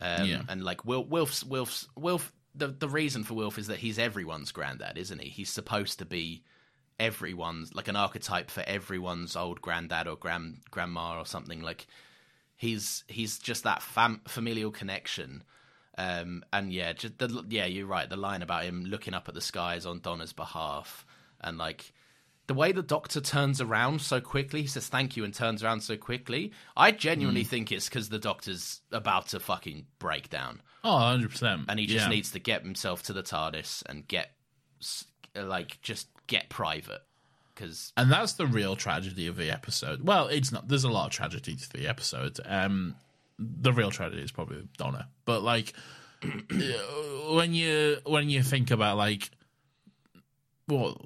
Um, 0.00 0.26
Yeah. 0.26 0.42
And 0.48 0.62
like 0.62 0.84
Wil- 0.84 1.04
Wilf's 1.06 1.42
Wilf's 1.44 1.88
Wilf, 1.96 2.32
the 2.54 2.68
the 2.68 2.88
reason 2.88 3.24
for 3.24 3.34
Wilf 3.34 3.58
is 3.58 3.66
that 3.68 3.78
he's 3.78 3.98
everyone's 3.98 4.52
granddad, 4.52 4.98
isn't 4.98 5.20
he? 5.20 5.28
He's 5.28 5.50
supposed 5.50 5.98
to 6.00 6.04
be 6.04 6.42
everyone's 7.00 7.74
like 7.74 7.88
an 7.88 7.96
archetype 7.96 8.50
for 8.50 8.62
everyone's 8.66 9.36
old 9.36 9.60
granddad 9.62 10.06
or 10.08 10.16
grand 10.16 10.58
grandma 10.70 11.18
or 11.18 11.26
something. 11.26 11.62
Like 11.62 11.86
he's 12.56 13.04
he's 13.08 13.38
just 13.38 13.64
that 13.64 13.82
fam- 13.82 14.20
familial 14.28 14.70
connection. 14.70 15.42
Um, 15.96 16.44
and 16.52 16.72
yeah, 16.72 16.92
just 16.92 17.18
the, 17.18 17.44
yeah, 17.48 17.66
you're 17.66 17.86
right. 17.86 18.08
The 18.08 18.16
line 18.16 18.42
about 18.42 18.64
him 18.64 18.84
looking 18.84 19.14
up 19.14 19.28
at 19.28 19.34
the 19.34 19.40
skies 19.40 19.84
on 19.84 19.98
Donna's 20.00 20.32
behalf, 20.32 21.04
and 21.40 21.58
like 21.58 21.92
the 22.48 22.54
way 22.54 22.72
the 22.72 22.82
doctor 22.82 23.20
turns 23.20 23.60
around 23.60 24.00
so 24.00 24.20
quickly, 24.20 24.62
he 24.62 24.66
says 24.66 24.88
thank 24.88 25.16
you 25.16 25.24
and 25.24 25.34
turns 25.34 25.62
around 25.62 25.82
so 25.82 25.98
quickly. 25.98 26.52
I 26.76 26.90
genuinely 26.92 27.44
mm. 27.44 27.46
think 27.46 27.70
it's 27.70 27.88
because 27.88 28.08
the 28.08 28.18
doctor's 28.18 28.80
about 28.90 29.28
to 29.28 29.40
fucking 29.40 29.84
break 29.98 30.30
down. 30.30 30.62
Oh, 30.82 30.88
100%. 30.88 31.66
And 31.68 31.78
he 31.78 31.86
just 31.86 32.06
yeah. 32.06 32.08
needs 32.10 32.32
to 32.32 32.38
get 32.38 32.62
himself 32.62 33.02
to 33.04 33.12
the 33.12 33.22
TARDIS 33.22 33.82
and 33.84 34.08
get, 34.08 34.30
uh, 35.36 35.44
like, 35.44 35.80
just 35.82 36.08
get 36.26 36.48
private. 36.48 37.02
Cause... 37.54 37.92
And 37.98 38.10
that's 38.10 38.32
the 38.34 38.46
real 38.46 38.76
tragedy 38.76 39.26
of 39.26 39.36
the 39.36 39.50
episode. 39.50 40.02
Well, 40.02 40.28
it's 40.28 40.50
not. 40.50 40.68
There's 40.68 40.84
a 40.84 40.90
lot 40.90 41.06
of 41.06 41.12
tragedy 41.12 41.54
to 41.54 41.72
the 41.72 41.86
episode. 41.86 42.40
Um, 42.46 42.94
the 43.38 43.74
real 43.74 43.90
tragedy 43.90 44.22
is 44.22 44.32
probably 44.32 44.66
Donna. 44.78 45.08
But, 45.26 45.42
like, 45.42 45.74
uh, 46.24 46.56
when 47.34 47.52
you 47.52 47.98
when 48.06 48.30
you 48.30 48.42
think 48.42 48.70
about, 48.70 48.96
like, 48.96 49.30
well, 50.66 50.98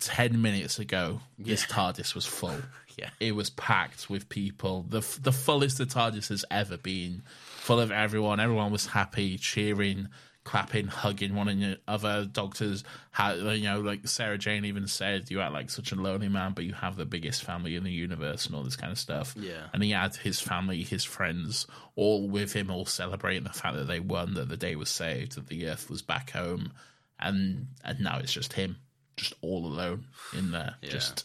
10 0.00 0.40
minutes 0.40 0.78
ago, 0.78 1.20
yeah. 1.38 1.46
this 1.46 1.66
TARDIS 1.66 2.14
was 2.14 2.26
full. 2.26 2.56
yeah. 2.96 3.10
It 3.20 3.32
was 3.32 3.50
packed 3.50 4.08
with 4.08 4.28
people. 4.28 4.86
The 4.88 5.00
the 5.20 5.32
fullest 5.32 5.78
the 5.78 5.86
TARDIS 5.86 6.28
has 6.28 6.44
ever 6.50 6.76
been. 6.76 7.22
Full 7.58 7.80
of 7.80 7.90
everyone. 7.90 8.40
Everyone 8.40 8.72
was 8.72 8.86
happy, 8.86 9.38
cheering, 9.38 10.08
clapping, 10.46 10.86
hugging 10.86 11.34
one 11.34 11.48
another. 11.48 12.24
Doctors 12.24 12.84
had, 13.10 13.38
you 13.38 13.64
know, 13.64 13.80
like 13.80 14.06
Sarah 14.08 14.38
Jane 14.38 14.64
even 14.64 14.86
said, 14.86 15.30
you 15.30 15.40
act 15.40 15.52
like 15.52 15.68
such 15.68 15.92
a 15.92 15.96
lonely 15.96 16.28
man, 16.28 16.52
but 16.54 16.64
you 16.64 16.72
have 16.72 16.96
the 16.96 17.04
biggest 17.04 17.42
family 17.42 17.74
in 17.74 17.84
the 17.84 17.92
universe 17.92 18.46
and 18.46 18.54
all 18.54 18.62
this 18.62 18.76
kind 18.76 18.92
of 18.92 18.98
stuff. 18.98 19.34
Yeah. 19.36 19.66
And 19.74 19.82
he 19.82 19.90
had 19.90 20.14
his 20.14 20.40
family, 20.40 20.82
his 20.82 21.04
friends, 21.04 21.66
all 21.96 22.28
with 22.28 22.52
him, 22.52 22.70
all 22.70 22.86
celebrating 22.86 23.42
the 23.42 23.50
fact 23.50 23.76
that 23.76 23.88
they 23.88 24.00
won, 24.00 24.34
that 24.34 24.48
the 24.48 24.56
day 24.56 24.76
was 24.76 24.88
saved, 24.88 25.34
that 25.34 25.48
the 25.48 25.66
Earth 25.66 25.90
was 25.90 26.00
back 26.00 26.30
home. 26.30 26.72
And, 27.18 27.66
and 27.84 28.00
now 28.00 28.18
it's 28.18 28.32
just 28.32 28.52
him 28.52 28.76
just 29.16 29.34
all 29.40 29.66
alone 29.66 30.04
in 30.36 30.50
there, 30.50 30.76
just 30.82 31.24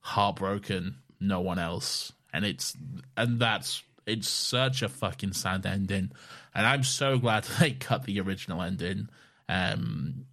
heartbroken, 0.00 0.96
no 1.20 1.40
one 1.40 1.58
else, 1.58 2.12
and 2.32 2.44
it's 2.44 2.76
and 3.16 3.38
that's 3.40 3.82
it's 4.06 4.28
such 4.28 4.82
a 4.82 4.88
fucking 4.88 5.32
sad 5.34 5.66
ending, 5.66 6.10
and 6.54 6.66
I'm 6.66 6.82
so 6.82 7.18
glad 7.18 7.44
they 7.60 7.72
cut 7.72 8.04
the 8.04 8.20
original 8.20 8.62
ending. 8.62 9.08
Um, 9.48 10.26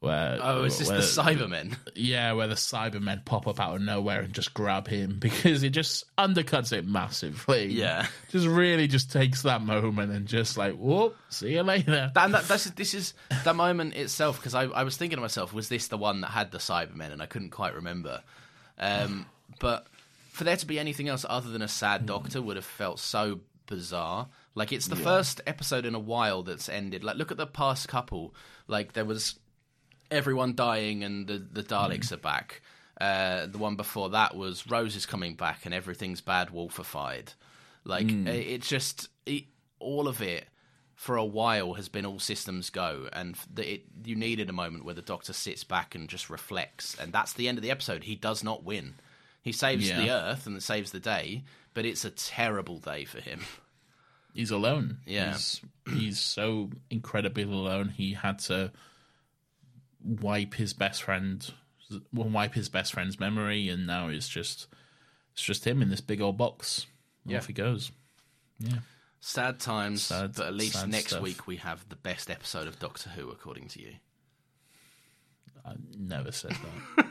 where 0.00 0.38
Oh, 0.40 0.64
is 0.64 0.78
this 0.78 0.88
where, 0.88 0.96
the 0.98 1.02
Cybermen? 1.04 1.76
yeah, 1.94 2.32
where 2.32 2.48
the 2.48 2.54
Cybermen 2.54 3.24
pop 3.24 3.46
up 3.46 3.60
out 3.60 3.76
of 3.76 3.82
nowhere 3.82 4.20
and 4.22 4.32
just 4.32 4.54
grab 4.54 4.88
him 4.88 5.16
because 5.20 5.62
it 5.62 5.70
just 5.70 6.04
undercuts 6.16 6.72
it 6.72 6.86
massively. 6.86 7.66
Yeah. 7.66 8.06
just 8.30 8.46
really 8.46 8.88
just 8.88 9.12
takes 9.12 9.42
that 9.42 9.60
moment 9.60 10.10
and 10.12 10.26
just 10.26 10.56
like, 10.56 10.74
whoop, 10.76 11.16
see 11.28 11.52
you 11.52 11.62
later. 11.62 12.10
And 12.16 12.34
that, 12.34 12.44
that's, 12.48 12.64
this 12.70 12.94
is 12.94 13.12
that 13.44 13.54
moment 13.56 13.94
itself 13.94 14.38
because 14.38 14.54
I, 14.54 14.64
I 14.64 14.84
was 14.84 14.96
thinking 14.96 15.16
to 15.18 15.20
myself, 15.22 15.52
was 15.52 15.68
this 15.68 15.88
the 15.88 15.98
one 15.98 16.22
that 16.22 16.30
had 16.30 16.50
the 16.50 16.58
Cybermen? 16.58 17.12
And 17.12 17.22
I 17.22 17.26
couldn't 17.26 17.50
quite 17.50 17.74
remember. 17.74 18.22
Um, 18.78 19.26
but 19.58 19.86
for 20.32 20.44
there 20.44 20.56
to 20.56 20.66
be 20.66 20.78
anything 20.78 21.08
else 21.08 21.26
other 21.28 21.50
than 21.50 21.60
a 21.60 21.68
sad 21.68 22.06
doctor 22.06 22.40
would 22.40 22.56
have 22.56 22.64
felt 22.64 22.98
so 22.98 23.40
bizarre. 23.66 24.28
Like 24.54 24.72
it's 24.72 24.88
the 24.88 24.96
first 24.96 25.42
episode 25.46 25.84
in 25.84 25.94
a 25.94 25.98
while 25.98 26.42
that's 26.42 26.70
ended. 26.70 27.04
Like 27.04 27.16
look 27.16 27.30
at 27.30 27.36
the 27.36 27.46
past 27.46 27.86
couple. 27.88 28.34
Like 28.66 28.94
there 28.94 29.04
was 29.04 29.38
everyone 30.10 30.54
dying 30.54 31.04
and 31.04 31.26
the 31.26 31.38
the 31.38 31.62
Daleks 31.62 32.12
are 32.12 32.16
back. 32.16 32.62
Uh, 33.00 33.46
the 33.46 33.58
one 33.58 33.76
before 33.76 34.10
that 34.10 34.36
was 34.36 34.66
Rose 34.66 34.94
is 34.96 35.06
coming 35.06 35.34
back 35.34 35.64
and 35.64 35.72
everything's 35.74 36.20
bad 36.20 36.50
wolfified. 36.50 37.34
Like 37.84 38.10
it, 38.10 38.28
it 38.28 38.62
just 38.62 39.08
it, 39.24 39.44
all 39.78 40.06
of 40.06 40.20
it 40.20 40.46
for 40.94 41.16
a 41.16 41.24
while 41.24 41.72
has 41.74 41.88
been 41.88 42.04
all 42.04 42.18
systems 42.18 42.68
go, 42.68 43.08
and 43.14 43.34
the, 43.54 43.74
it, 43.76 43.84
you 44.04 44.14
needed 44.14 44.50
a 44.50 44.52
moment 44.52 44.84
where 44.84 44.92
the 44.94 45.00
Doctor 45.00 45.32
sits 45.32 45.64
back 45.64 45.94
and 45.94 46.10
just 46.10 46.28
reflects, 46.28 46.94
and 47.00 47.10
that's 47.10 47.32
the 47.32 47.48
end 47.48 47.56
of 47.56 47.62
the 47.62 47.70
episode. 47.70 48.04
He 48.04 48.16
does 48.16 48.44
not 48.44 48.64
win. 48.64 48.96
He 49.40 49.52
saves 49.52 49.88
Yeah. 49.88 49.98
the 50.02 50.10
Earth 50.10 50.46
and 50.46 50.62
saves 50.62 50.90
the 50.92 51.00
day, 51.00 51.44
but 51.72 51.86
it's 51.86 52.04
a 52.04 52.10
terrible 52.10 52.76
day 52.76 53.06
for 53.06 53.18
him. 53.18 53.40
He's 54.34 54.50
alone. 54.50 54.98
Yeah. 55.06 55.32
He's, 55.32 55.60
he's 55.90 56.18
so 56.20 56.68
incredibly 56.90 57.44
alone. 57.44 57.88
He 57.88 58.12
had 58.12 58.38
to 58.40 58.70
wipe 60.04 60.54
his 60.54 60.72
best 60.72 61.02
friend, 61.02 61.52
well, 62.12 62.28
wipe 62.28 62.54
his 62.54 62.68
best 62.68 62.92
friend's 62.92 63.18
memory, 63.20 63.68
and 63.68 63.86
now 63.86 64.08
it's 64.08 64.28
just, 64.28 64.66
it's 65.32 65.42
just 65.42 65.66
him 65.66 65.82
in 65.82 65.88
this 65.90 66.00
big 66.00 66.20
old 66.20 66.36
box. 66.38 66.86
Off 67.34 67.46
he 67.46 67.52
goes. 67.52 67.92
Yeah. 68.58 68.78
Sad 69.20 69.60
times, 69.60 70.02
Sad- 70.04 70.34
but 70.36 70.46
at 70.46 70.54
least 70.54 70.86
next 70.88 71.08
stuff. 71.10 71.22
week 71.22 71.46
we 71.46 71.56
have 71.56 71.86
the 71.88 71.96
best 71.96 72.30
episode 72.30 72.66
of 72.66 72.78
Doctor 72.78 73.10
Who, 73.10 73.28
according 73.30 73.68
to 73.68 73.80
you. 73.82 73.92
I 75.64 75.74
never 75.96 76.32
said 76.32 76.56
that. 76.96 77.06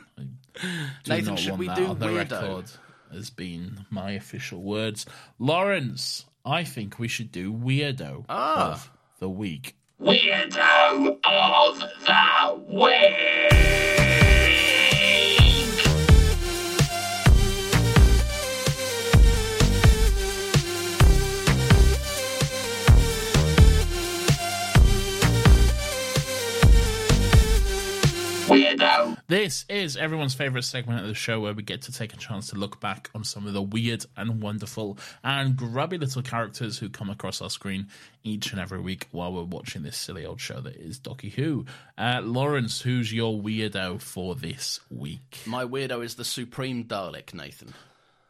Nathan, 1.07 1.35
should 1.37 1.57
we 1.59 1.67
do 1.69 1.85
on 1.87 1.99
the 1.99 2.07
weirdo? 2.07 2.31
record 2.31 2.65
as 3.13 3.29
being 3.29 3.85
my 3.89 4.11
official 4.11 4.61
words. 4.61 5.05
Laurence, 5.37 6.25
I 6.43 6.63
think 6.63 6.97
we 6.99 7.07
should 7.07 7.31
do 7.31 7.53
weirdo 7.53 8.25
Ah. 8.27 8.71
of 8.73 8.91
the 9.19 9.29
week. 9.29 9.75
Weirdo 10.01 11.19
of 11.25 11.79
the 12.05 12.63
Week! 12.69 13.49
Weirdo 28.47 29.18
this 29.29 29.63
is 29.69 29.95
everyone's 29.95 30.33
favorite 30.33 30.63
segment 30.63 31.01
of 31.01 31.07
the 31.07 31.13
show 31.13 31.39
where 31.39 31.53
we 31.53 31.61
get 31.61 31.83
to 31.83 31.91
take 31.91 32.13
a 32.13 32.17
chance 32.17 32.49
to 32.49 32.55
look 32.55 32.81
back 32.81 33.11
on 33.13 33.23
some 33.23 33.45
of 33.45 33.53
the 33.53 33.61
weird 33.61 34.03
and 34.17 34.41
wonderful 34.41 34.97
and 35.23 35.55
grubby 35.55 35.99
little 35.99 36.23
characters 36.23 36.79
who 36.79 36.89
come 36.89 37.11
across 37.11 37.39
our 37.39 37.49
screen 37.51 37.87
each 38.23 38.51
and 38.51 38.59
every 38.59 38.81
week 38.81 39.07
while 39.11 39.31
we're 39.31 39.43
watching 39.43 39.83
this 39.83 39.95
silly 39.95 40.25
old 40.25 40.41
show 40.41 40.59
that 40.59 40.75
is 40.75 40.99
Docky 40.99 41.31
Who. 41.31 41.65
Uh, 41.95 42.21
Laurence, 42.23 42.81
who's 42.81 43.13
your 43.13 43.39
weirdo 43.39 44.01
for 44.01 44.33
this 44.33 44.79
week? 44.89 45.37
My 45.45 45.63
weirdo 45.63 46.03
is 46.03 46.15
the 46.15 46.25
Supreme 46.25 46.85
Dalek, 46.85 47.31
Nathan. 47.31 47.75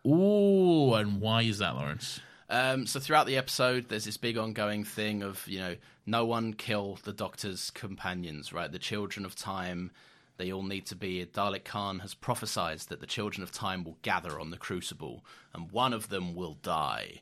Ooh, 0.06 0.94
and 0.96 1.22
why 1.22 1.44
is 1.44 1.60
that, 1.60 1.76
Laurence? 1.76 2.20
Um, 2.50 2.86
so 2.86 3.00
throughout 3.00 3.26
the 3.26 3.38
episode, 3.38 3.88
there's 3.88 4.06
this 4.06 4.18
big 4.18 4.38
ongoing 4.38 4.84
thing 4.84 5.24
of 5.24 5.48
you 5.48 5.60
know, 5.60 5.76
no 6.06 6.26
one 6.26 6.54
kill 6.54 7.00
the 7.04 7.14
Doctor's 7.14 7.72
companions, 7.72 8.52
right? 8.52 8.70
The 8.70 8.80
Children 8.80 9.26
of 9.26 9.36
Time, 9.36 9.92
they 10.40 10.52
all 10.52 10.64
need 10.64 10.88
to 10.88 10.96
be. 10.96 11.24
Dalek 11.26 11.64
Caan 11.64 12.00
has 12.02 12.16
prophesied 12.16 12.80
that 12.80 13.02
the 13.02 13.06
Children 13.06 13.44
of 13.44 13.52
Time 13.52 13.84
will 13.84 13.98
gather 14.02 14.40
on 14.40 14.50
the 14.50 14.58
Crucible, 14.58 15.24
and 15.54 15.72
one 15.72 15.94
of 15.94 16.10
them 16.10 16.34
will 16.34 16.58
die. 16.64 17.22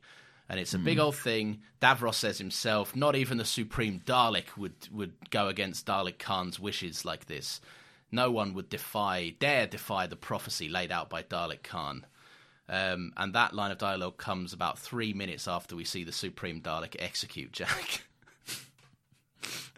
And 0.50 0.62
it's 0.62 0.74
a 0.74 0.80
big 0.80 0.98
old 0.98 1.16
thing. 1.18 1.60
Davros 1.82 2.14
says 2.14 2.38
himself, 2.38 2.96
not 2.96 3.18
even 3.18 3.38
the 3.38 3.44
Supreme 3.44 4.00
Dalek 4.06 4.56
would 4.56 4.88
would 4.94 5.30
go 5.30 5.50
against 5.50 5.86
Dalek 5.86 6.18
Caan's 6.18 6.58
wishes 6.58 7.04
like 7.04 7.26
this. 7.26 7.60
No 8.14 8.32
one 8.32 8.54
would 8.54 8.70
defy, 8.70 9.36
dare 9.40 9.68
defy 9.68 10.08
the 10.08 10.16
prophecy 10.16 10.70
laid 10.70 10.90
out 10.90 11.10
by 11.10 11.24
Dalek 11.24 11.64
Caan. 11.64 12.04
Um, 12.70 13.12
and 13.18 13.34
that 13.34 13.54
line 13.54 13.72
of 13.72 13.78
dialogue 13.78 14.18
comes 14.18 14.54
about 14.54 14.80
three 14.80 15.12
minutes 15.12 15.48
after 15.48 15.76
we 15.76 15.84
see 15.84 16.06
the 16.06 16.14
Supreme 16.14 16.62
Dalek 16.62 16.96
execute 17.00 17.52
Jack. 17.52 18.04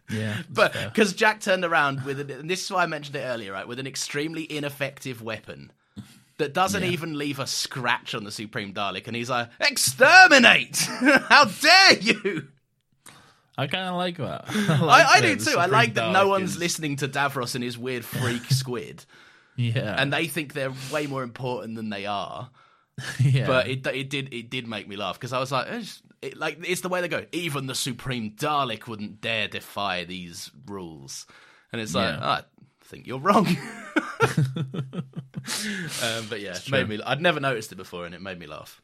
Yeah, 0.09 0.41
but 0.49 0.73
because 0.73 1.13
Jack 1.13 1.41
turned 1.41 1.63
around 1.65 2.03
with, 2.03 2.19
an, 2.19 2.31
and 2.31 2.49
this 2.49 2.63
is 2.63 2.71
why 2.71 2.83
I 2.83 2.85
mentioned 2.87 3.15
it 3.15 3.21
earlier, 3.21 3.53
right? 3.53 3.67
With 3.67 3.79
an 3.79 3.87
extremely 3.87 4.51
ineffective 4.51 5.21
weapon 5.21 5.71
that 6.37 6.53
doesn't 6.53 6.83
even 6.85 7.17
leave 7.17 7.37
a 7.39 7.45
scratch 7.47 8.15
on 8.15 8.23
the 8.23 8.31
Supreme 8.31 8.73
Dalek, 8.73 9.07
and 9.07 9.15
he's 9.15 9.29
like, 9.29 9.49
"Exterminate! 9.59 10.77
How 11.29 11.45
dare 11.45 11.93
you!" 11.99 12.47
I 13.57 13.67
kind 13.67 13.89
of 13.89 13.95
like 13.95 14.17
that. 14.17 14.45
I, 14.49 14.79
like 14.81 15.05
I 15.05 15.19
that 15.21 15.39
do 15.39 15.45
too. 15.51 15.57
I 15.59 15.65
like 15.65 15.95
that 15.95 16.11
no 16.13 16.27
one's 16.29 16.51
is- 16.51 16.57
listening 16.57 16.95
to 16.97 17.07
Davros 17.09 17.55
and 17.55 17.63
his 17.63 17.77
weird 17.77 18.05
freak 18.05 18.45
squid, 18.45 19.03
Yeah, 19.57 19.95
and 20.01 20.13
they 20.13 20.27
think 20.27 20.53
they're 20.53 20.73
way 20.91 21.07
more 21.07 21.23
important 21.23 21.75
than 21.75 21.89
they 21.89 22.05
are. 22.05 22.49
yeah. 23.19 23.45
but 23.47 23.67
it 23.67 23.85
it 23.87 24.09
did 24.09 24.33
it 24.33 24.49
did 24.49 24.67
make 24.67 24.87
me 24.87 24.95
laugh 24.95 25.19
because 25.19 25.33
I 25.33 25.39
was 25.39 25.51
like, 25.51 25.67
it's, 25.67 26.01
it, 26.21 26.37
like 26.37 26.59
it's 26.67 26.81
the 26.81 26.89
way 26.89 27.01
they 27.01 27.07
go. 27.07 27.25
Even 27.31 27.67
the 27.67 27.75
Supreme 27.75 28.31
Dalek 28.31 28.87
wouldn't 28.87 29.21
dare 29.21 29.47
defy 29.47 30.03
these 30.03 30.51
rules, 30.65 31.25
and 31.71 31.81
it's 31.81 31.93
like, 31.95 32.15
Yeah. 32.15 32.19
"Ah, 32.21 32.41
I 32.41 32.85
think 32.85 33.07
you're 33.07 33.19
wrong. 33.19 33.47
um, 36.03 36.25
but 36.29 36.41
yeah, 36.41 36.57
made 36.69 36.89
me. 36.89 36.99
I'd 37.05 37.21
never 37.21 37.39
noticed 37.39 37.71
it 37.71 37.75
before, 37.75 38.05
and 38.05 38.13
it 38.13 38.21
made 38.21 38.39
me 38.39 38.47
laugh. 38.47 38.81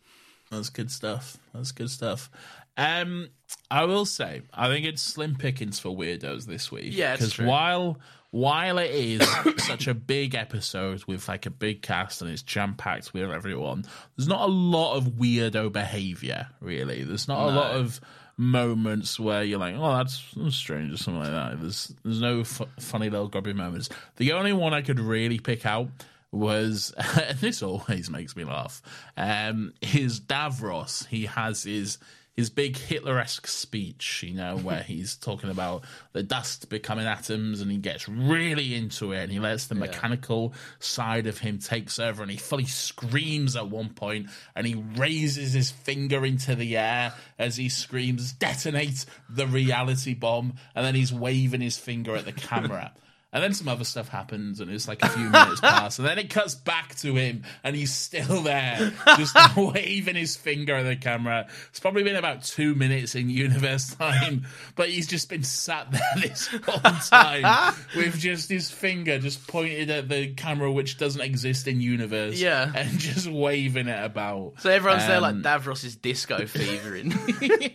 That's 0.52 0.70
good 0.70 0.92
stuff. 0.92 1.38
That's 1.54 1.72
good 1.72 1.90
stuff. 1.90 2.30
Um, 2.78 3.30
I 3.72 3.86
will 3.86 4.06
say, 4.06 4.42
I 4.54 4.68
think 4.68 4.86
it's 4.86 5.02
slim 5.02 5.36
pickings 5.36 5.80
for 5.80 5.90
weirdos 5.90 6.46
this 6.46 6.72
week. 6.72 6.90
Yeah, 6.92 7.16
because 7.16 7.38
while 7.38 8.00
while 8.36 8.80
it 8.80 8.92
is 8.92 9.26
such 9.64 9.88
a 9.88 9.94
big 9.94 10.36
episode 10.36 11.02
with 11.06 11.26
like 11.30 11.46
a 11.46 11.50
big 11.50 11.82
cast 11.82 12.22
and 12.22 12.30
it's 12.30 12.42
jam 12.42 12.74
packed 12.76 13.14
with 13.14 13.32
everyone, 13.32 13.86
there's 14.18 14.28
not 14.28 14.42
a 14.42 14.52
lot 14.52 14.98
of 14.98 15.06
weirdo 15.14 15.72
behavior. 15.72 16.50
Really, 16.60 17.06
there's 17.06 17.30
not 17.30 17.48
a 17.48 17.56
lot 17.56 17.76
of 17.76 18.02
moments 18.36 19.18
where 19.18 19.42
you're 19.42 19.58
like, 19.58 19.76
oh, 19.78 19.96
that's, 19.96 20.22
that's 20.36 20.58
strange 20.58 20.92
or 20.94 20.98
something 20.98 21.24
like 21.24 21.32
that. 21.32 21.62
There's 21.62 21.94
there's 22.04 22.20
no 22.20 22.44
fu- 22.44 22.68
funny 22.78 23.10
little 23.10 23.30
grubby 23.30 23.54
moments. 23.54 23.88
The 24.18 24.34
only 24.34 24.52
one 24.52 24.74
I 24.74 24.82
could 24.82 25.00
really 25.00 25.40
pick 25.40 25.66
out 25.66 25.88
was 26.34 26.94
and 26.98 27.38
this 27.40 27.64
always 27.64 28.10
makes 28.10 28.36
me 28.36 28.44
laugh. 28.44 28.82
Um, 29.16 29.72
is 29.82 30.20
Davros? 30.20 31.08
He 31.08 31.28
has 31.28 31.64
his 31.64 32.00
his 32.36 32.50
big 32.50 32.76
Hitler-esque 32.76 33.48
speech, 33.48 34.24
you 34.24 34.34
know, 34.34 34.58
where 34.58 34.84
he's 34.88 35.16
talking 35.16 35.50
about 35.50 35.84
the 36.12 36.24
dust 36.24 36.70
becoming 36.70 37.06
atoms, 37.06 37.62
and 37.62 37.72
he 37.72 37.78
gets 37.78 38.10
really 38.10 38.76
into 38.76 39.14
it, 39.14 39.24
and 39.24 39.32
he 39.32 39.40
lets 39.40 39.68
the 39.68 39.76
mechanical 39.76 40.54
side 40.80 41.28
of 41.28 41.38
him 41.38 41.60
takes 41.60 41.98
over, 41.98 42.22
and 42.22 42.32
he 42.32 42.38
fully 42.38 42.66
screams 42.66 43.56
at 43.56 43.70
one 43.70 43.90
point, 43.90 44.30
and 44.56 44.68
he 44.68 44.76
raises 44.76 45.54
his 45.54 45.72
finger 45.72 46.26
into 46.26 46.56
the 46.56 46.78
air 46.78 47.14
as 47.40 47.56
he 47.56 47.70
screams, 47.70 48.34
"Detonate 48.34 49.06
the 49.30 49.48
reality 49.48 50.14
bomb!" 50.14 50.54
and 50.76 50.86
then 50.86 50.96
he's 50.96 51.14
waving 51.14 51.62
his 51.62 51.78
finger 51.78 52.16
at 52.16 52.26
the 52.26 52.34
camera. 52.34 52.92
And 53.36 53.44
then 53.44 53.54
some 53.54 53.68
other 53.68 53.84
stuff 53.84 54.08
happens, 54.08 54.62
and 54.62 54.72
it's 54.72 54.88
like 54.88 55.04
a 55.04 55.10
few 55.10 55.30
minutes 55.30 55.60
pass, 55.62 56.00
and 56.00 56.08
then 56.08 56.18
it 56.18 56.30
cuts 56.30 56.56
back 56.56 56.96
to 57.00 57.14
him, 57.16 57.44
and 57.66 57.76
he's 57.76 57.94
still 57.94 58.42
there, 58.44 58.94
just 59.18 59.36
waving 59.58 60.16
his 60.16 60.38
finger 60.38 60.76
at 60.78 60.84
the 60.84 60.96
camera. 60.96 61.46
It's 61.70 61.82
probably 61.82 62.04
been 62.04 62.16
about 62.16 62.44
two 62.46 62.76
minutes 62.76 63.14
in 63.14 63.30
universe 63.30 63.94
time, 63.94 64.46
but 64.78 64.88
he's 64.88 65.08
just 65.08 65.28
been 65.28 65.44
sat 65.44 65.92
there 65.92 66.02
this 66.22 66.48
whole 66.48 66.80
time 67.10 67.76
with 67.94 68.18
just 68.18 68.50
his 68.50 68.72
finger 68.72 69.20
just 69.20 69.46
pointed 69.48 69.90
at 69.90 70.08
the 70.08 70.30
camera, 70.34 70.72
which 70.72 70.98
doesn't 70.98 71.20
exist 71.22 71.68
in 71.68 71.82
universe, 71.82 72.40
Yeah. 72.40 72.72
and 72.74 72.98
just 72.98 73.28
waving 73.30 73.90
it 73.90 74.02
about. 74.02 74.54
So 74.60 74.70
everyone's 74.70 75.06
there 75.08 75.20
like 75.20 75.36
Davros 75.36 75.66
Davros's 75.66 75.98
disco 75.98 76.46
fevering 76.46 77.14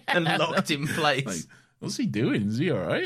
and 0.08 0.24
locked 0.24 0.70
in 0.70 0.86
place. 0.86 1.26
Like, 1.26 1.36
what's 1.80 1.98
he 1.98 2.06
doing? 2.06 2.48
Is 2.48 2.56
he 2.56 2.70
all 2.70 2.78
right? 2.78 3.04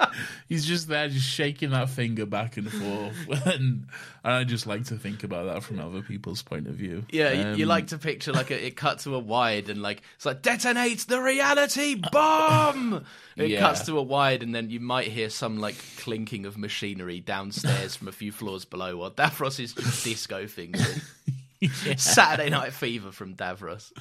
He's 0.48 0.64
just 0.64 0.88
there, 0.88 1.08
just 1.08 1.26
shaking 1.28 1.70
that 1.70 1.88
finger 1.90 2.26
back 2.26 2.56
and 2.56 2.70
forth, 2.70 3.16
and, 3.46 3.86
and 4.24 4.32
I 4.34 4.44
just 4.44 4.66
like 4.66 4.84
to 4.86 4.96
think 4.96 5.22
about 5.24 5.46
that 5.46 5.62
from 5.62 5.78
other 5.78 6.02
people's 6.02 6.42
point 6.42 6.66
of 6.66 6.74
view. 6.74 7.04
yeah, 7.10 7.30
you, 7.32 7.56
you 7.58 7.64
Um, 7.64 7.68
like 7.68 7.88
to 7.88 7.98
picture 7.98 8.32
like 8.32 8.50
a, 8.50 8.66
it 8.66 8.76
cuts 8.76 9.04
to 9.04 9.14
a 9.14 9.18
wide 9.18 9.68
and 9.68 9.80
like 9.82 10.02
it's 10.16 10.26
like 10.26 10.42
detonates 10.42 11.06
the 11.06 11.20
reality 11.20 11.94
bomb. 12.12 13.04
it 13.36 13.50
Yeah. 13.50 13.60
cuts 13.60 13.86
to 13.86 13.96
a 13.98 14.02
wide 14.02 14.42
and 14.42 14.54
then 14.54 14.70
you 14.70 14.80
might 14.80 15.08
hear 15.08 15.30
some 15.30 15.58
like 15.58 15.76
clinking 15.98 16.46
of 16.46 16.58
machinery 16.58 17.20
downstairs 17.20 17.94
from 17.96 18.08
a 18.08 18.12
few 18.12 18.32
floors 18.32 18.64
below 18.64 18.96
while 18.98 19.10
Davros 19.10 19.60
is 19.60 19.72
just 19.74 20.04
disco 20.04 20.46
fingering. 20.46 21.00
Saturday 21.96 22.50
Night 22.50 22.72
Fever 22.72 23.10
from 23.12 23.34
Davros. 23.34 23.92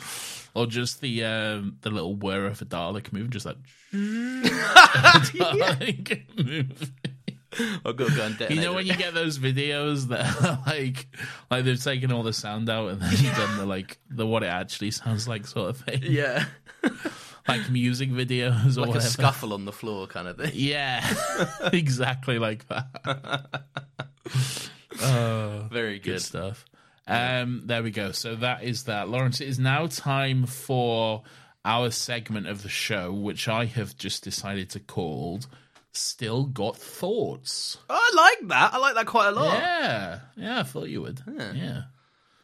or 0.53 0.65
just 0.67 1.01
the 1.01 1.25
um, 1.25 1.77
the 1.81 1.89
little 1.89 2.15
whir 2.15 2.45
of 2.45 2.61
a 2.61 2.65
Dalek 2.65 3.11
moving, 3.13 3.31
just 3.31 3.45
like 3.45 3.57
Dalek 3.93 4.85
move. 6.45 6.91
I've 7.83 7.95
got 7.97 8.09
to 8.09 8.15
go 8.15 8.23
and 8.25 8.37
detonate 8.37 8.57
You 8.57 8.61
know 8.63 8.73
when 8.73 8.85
it. 8.85 8.91
you 8.91 8.95
get 8.95 9.15
those 9.15 9.39
videos 9.39 10.09
that 10.09 10.39
are 10.43 10.59
like 10.67 11.07
like 11.49 11.65
they've 11.65 11.81
taken 11.83 12.11
all 12.11 12.21
the 12.21 12.31
sound 12.31 12.69
out 12.69 12.89
and 12.91 13.01
then 13.01 13.09
you've 13.11 13.35
done 13.35 13.57
the 13.57 13.65
like 13.65 13.97
the 14.09 14.25
what 14.27 14.43
it 14.43 14.47
actually 14.47 14.91
sounds 14.91 15.27
like 15.27 15.47
sort 15.47 15.69
of 15.71 15.77
thing. 15.77 16.01
yeah, 16.03 16.45
Like 17.47 17.67
music 17.71 18.11
videos 18.11 18.77
or 18.77 18.85
like 18.85 18.97
a 18.97 19.01
scuffle 19.01 19.53
on 19.53 19.65
the 19.65 19.71
floor 19.73 20.05
kind 20.05 20.27
of 20.27 20.37
thing. 20.37 20.51
Yeah, 20.53 21.03
exactly 21.73 22.37
like 22.37 22.67
that. 22.67 23.63
oh, 25.01 25.67
Very 25.71 25.97
good 25.97 26.11
good. 26.13 26.21
stuff. 26.21 26.65
Um, 27.09 27.63
there 27.65 27.83
we 27.83 27.91
go. 27.91 28.11
So 28.11 28.35
that 28.35 28.63
is 28.63 28.83
that. 28.83 29.09
Laurence, 29.09 29.41
it 29.41 29.47
is 29.47 29.59
now 29.59 29.87
time 29.87 30.45
for 30.45 31.23
our 31.65 31.91
segment 31.91 32.47
of 32.47 32.63
the 32.63 32.69
show, 32.69 33.11
which 33.11 33.47
I 33.47 33.65
have 33.65 33.97
just 33.97 34.23
decided 34.23 34.69
to 34.71 34.79
call 34.79 35.41
Still 35.91 36.45
Got 36.45 36.77
Thoughts. 36.77 37.77
Oh, 37.89 37.95
I 37.95 38.15
like 38.15 38.49
that. 38.49 38.73
I 38.73 38.77
like 38.77 38.95
that 38.95 39.05
quite 39.05 39.29
a 39.29 39.31
lot. 39.31 39.57
Yeah. 39.57 40.19
Yeah, 40.37 40.59
I 40.59 40.63
thought 40.63 40.89
you 40.89 41.01
would. 41.01 41.21
Yeah. 41.27 41.83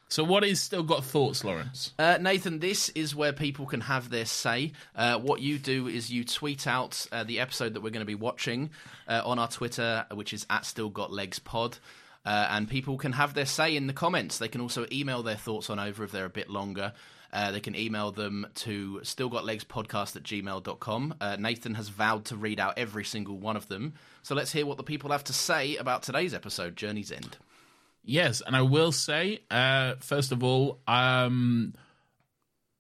So 0.07 0.23
what 0.23 0.43
is 0.43 0.61
Still 0.61 0.83
Got 0.83 1.03
Thoughts, 1.03 1.43
Laurence? 1.43 1.93
Uh, 1.97 2.17
Nathan, 2.21 2.59
this 2.59 2.89
is 2.89 3.15
where 3.15 3.33
people 3.33 3.65
can 3.65 3.81
have 3.81 4.09
their 4.09 4.25
say. 4.25 4.71
Uh, 4.95 5.17
what 5.17 5.41
you 5.41 5.57
do 5.57 5.87
is 5.87 6.11
you 6.11 6.23
tweet 6.23 6.67
out 6.67 7.05
uh, 7.11 7.23
the 7.23 7.39
episode 7.39 7.73
that 7.73 7.81
we're 7.81 7.89
going 7.89 8.01
to 8.01 8.05
be 8.05 8.15
watching 8.15 8.69
uh, 9.07 9.21
on 9.25 9.39
our 9.39 9.47
Twitter, 9.47 10.05
which 10.13 10.33
is 10.33 10.45
at 10.49 10.65
Still 10.65 10.89
Got 10.89 11.11
Legs 11.11 11.39
Pod. 11.39 11.77
Uh, 12.26 12.47
and 12.49 12.68
people 12.68 12.97
can 12.97 13.11
have 13.11 13.34
their 13.34 13.45
say 13.45 13.76
in 13.76 13.88
the 13.88 13.93
comments. 13.93 14.38
They 14.38 14.47
can 14.47 14.61
also 14.61 14.85
email 14.91 15.22
their 15.23 15.35
thoughts 15.35 15.69
on 15.69 15.80
over 15.80 16.03
if 16.03 16.11
they're 16.11 16.26
a 16.26 16.30
bit 16.30 16.49
longer. 16.49 16.93
Uh, 17.31 17.52
they 17.52 17.60
can 17.60 17.76
email 17.76 18.11
them 18.11 18.47
to 18.56 19.02
stillgotlegspodcast 19.03 20.15
at 20.15 20.23
gmail.com. 20.23 21.15
Uh, 21.19 21.35
Nathan 21.38 21.73
has 21.76 21.89
vowed 21.89 22.26
to 22.26 22.38
read 22.38 22.60
out 22.60 22.77
every 22.77 23.03
single 23.03 23.38
one 23.38 23.57
of 23.57 23.68
them. 23.68 23.93
So 24.23 24.35
let's 24.35 24.52
hear 24.53 24.65
what 24.65 24.77
the 24.77 24.84
people 24.84 25.11
have 25.11 25.26
to 25.26 25.34
say 25.34 25.76
about 25.76 26.03
today's 26.03 26.34
episode, 26.34 26.76
Journey's 26.76 27.11
End. 27.11 27.38
Yes, 28.06 28.41
and 28.45 28.56
I 28.56 28.61
will 28.61 28.91
say, 28.91 29.41
uh, 29.52 29.95
first 29.99 30.31
of 30.31 30.43
all, 30.43 30.80
um, 30.88 31.73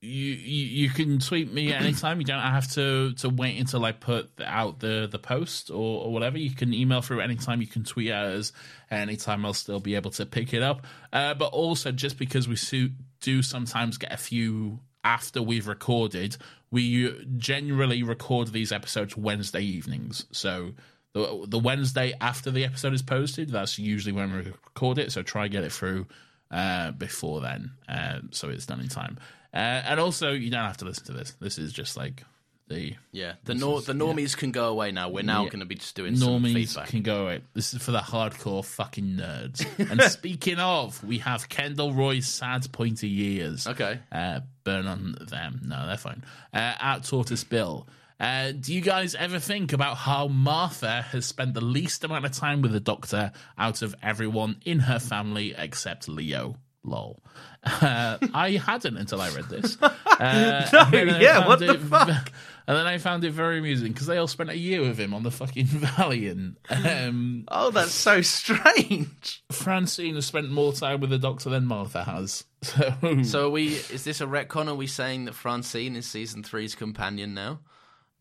you, 0.05 0.83
you 0.83 0.89
can 0.89 1.19
tweet 1.19 1.51
me 1.51 1.71
at 1.73 1.81
any 1.81 1.93
time. 2.05 2.19
You 2.19 2.25
don't 2.25 2.41
have 2.41 2.71
to 2.73 3.13
to 3.13 3.29
wait 3.29 3.59
until 3.59 3.83
I 3.85 3.91
put 3.91 4.29
out 4.43 4.79
the 4.79 5.07
the 5.11 5.19
post 5.19 5.69
or, 5.69 6.05
or 6.05 6.13
whatever. 6.13 6.37
You 6.37 6.51
can 6.51 6.73
email 6.73 7.01
through 7.01 7.21
anytime. 7.21 7.61
You 7.61 7.67
can 7.67 7.83
tweet 7.83 8.11
at 8.11 8.25
us 8.25 8.53
anytime. 8.89 9.45
I'll 9.45 9.53
still 9.53 9.79
be 9.79 9.95
able 9.95 10.11
to 10.11 10.25
pick 10.25 10.53
it 10.53 10.61
up. 10.61 10.85
Uh, 11.11 11.33
but 11.33 11.47
also, 11.47 11.91
just 11.91 12.17
because 12.17 12.47
we 12.47 12.55
su- 12.55 12.91
do 13.21 13.41
sometimes 13.41 13.97
get 13.97 14.11
a 14.13 14.17
few 14.17 14.79
after 15.03 15.41
we've 15.41 15.67
recorded, 15.67 16.35
we 16.71 17.25
generally 17.37 18.03
record 18.03 18.49
these 18.49 18.71
episodes 18.71 19.15
Wednesday 19.15 19.61
evenings. 19.61 20.25
So 20.31 20.73
the, 21.13 21.45
the 21.47 21.59
Wednesday 21.59 22.13
after 22.19 22.51
the 22.51 22.65
episode 22.65 22.93
is 22.93 23.01
posted, 23.01 23.49
that's 23.49 23.79
usually 23.79 24.11
when 24.11 24.33
we 24.33 24.39
record 24.39 24.97
it. 24.97 25.11
So 25.11 25.21
try 25.23 25.47
get 25.47 25.63
it 25.63 25.71
through 25.71 26.07
uh, 26.51 26.91
before 26.91 27.41
then, 27.41 27.71
uh, 27.87 28.19
so 28.31 28.49
it's 28.49 28.65
done 28.65 28.81
in 28.81 28.89
time. 28.89 29.17
Uh, 29.55 29.57
and 29.87 29.99
also, 29.99 30.33
you 30.33 30.49
don't 30.49 30.65
have 30.65 30.77
to 30.77 30.85
listen 30.85 31.05
to 31.05 31.13
this. 31.13 31.31
This 31.39 31.57
is 31.57 31.71
just 31.71 31.95
like 31.95 32.23
the 32.67 32.95
Yeah, 33.11 33.33
the 33.45 33.53
nor- 33.55 33.79
is- 33.79 33.85
the 33.85 33.93
normies 33.93 34.35
can 34.35 34.51
go 34.51 34.67
away 34.69 34.91
now. 34.91 35.09
We're 35.09 35.23
now 35.23 35.43
Yeah. 35.43 35.49
going 35.49 35.59
to 35.61 35.65
be 35.65 35.75
just 35.75 35.95
doing 35.95 36.15
some 36.17 36.43
normies 36.43 36.83
can 36.87 37.03
go 37.03 37.23
away. 37.23 37.41
This 37.53 37.73
is 37.73 37.81
for 37.81 37.91
the 37.91 37.99
hardcore 37.99 38.65
fucking 38.65 39.17
nerds. 39.17 39.65
and 39.91 40.01
speaking 40.11 40.57
of, 40.59 41.01
we 41.03 41.19
have 41.19 41.47
Kendall 41.47 41.93
Roy's 41.93 42.27
sad 42.27 42.69
pointy 42.71 43.07
years. 43.07 43.65
Okay. 43.67 43.99
Uh, 44.11 44.41
burn 44.63 44.87
on 44.87 45.15
them. 45.21 45.61
No, 45.63 45.85
they're 45.87 45.95
fine. 45.97 46.23
Uh, 46.53 46.57
at 46.79 47.03
Tortoise 47.05 47.43
Bill. 47.43 47.87
Uh, 48.19 48.51
do 48.53 48.73
you 48.73 48.81
guys 48.81 49.13
ever 49.13 49.39
think 49.39 49.71
about 49.73 49.97
how 49.97 50.27
Martha 50.27 51.01
has 51.01 51.25
spent 51.25 51.53
the 51.53 51.59
least 51.63 52.03
amount 52.03 52.25
of 52.25 52.31
time 52.31 52.61
with 52.61 52.71
the 52.71 52.79
doctor 52.79 53.31
out 53.57 53.81
of 53.81 53.93
everyone 54.01 54.55
in 54.65 54.79
her 54.79 54.99
family 54.99 55.53
except 55.57 56.07
Leo? 56.07 56.55
Lol. 56.85 57.21
Uh, 57.63 58.17
I 58.33 58.51
hadn't 58.63 58.97
until 58.97 59.21
I 59.21 59.29
read 59.31 59.49
this. 59.49 59.77
Uh, 60.17 60.65
and 60.71 60.93
then 60.93 61.09
I 61.09 61.19
yeah, 61.19 61.33
found 61.39 61.47
what 61.49 61.59
the 61.59 61.71
it- 61.73 61.79
fuck? 61.81 62.31
And 62.67 62.77
then 62.77 62.87
I 62.87 62.99
found 62.99 63.25
it 63.25 63.31
very 63.33 63.57
amusing 63.59 63.91
because 63.91 64.07
they 64.07 64.15
all 64.15 64.29
spent 64.29 64.49
a 64.49 64.57
year 64.57 64.79
with 64.79 64.97
him 64.97 65.13
on 65.13 65.23
the 65.23 65.29
fucking 65.29 65.65
Valiant. 65.67 66.57
Um, 66.69 67.43
Oh, 67.49 67.69
that's 67.71 67.91
so 67.91 68.21
strange. 68.21 69.43
Francine 69.51 70.15
has 70.15 70.25
spent 70.25 70.49
more 70.49 70.71
time 70.71 71.01
with 71.01 71.09
the 71.09 71.17
doctor 71.17 71.49
than 71.49 71.65
Martha 71.65 72.05
has. 72.05 72.45
So, 72.63 73.23
So, 73.23 73.47
are 73.47 73.49
we? 73.49 73.67
Is 73.73 74.05
this 74.05 74.21
a 74.21 74.25
retcon? 74.25 74.69
Are 74.69 74.73
we 74.75 74.87
saying 74.87 75.25
that 75.25 75.33
Francine 75.35 75.97
is 75.97 76.05
season 76.07 76.43
three's 76.43 76.75
companion 76.75 77.33
now? 77.33 77.59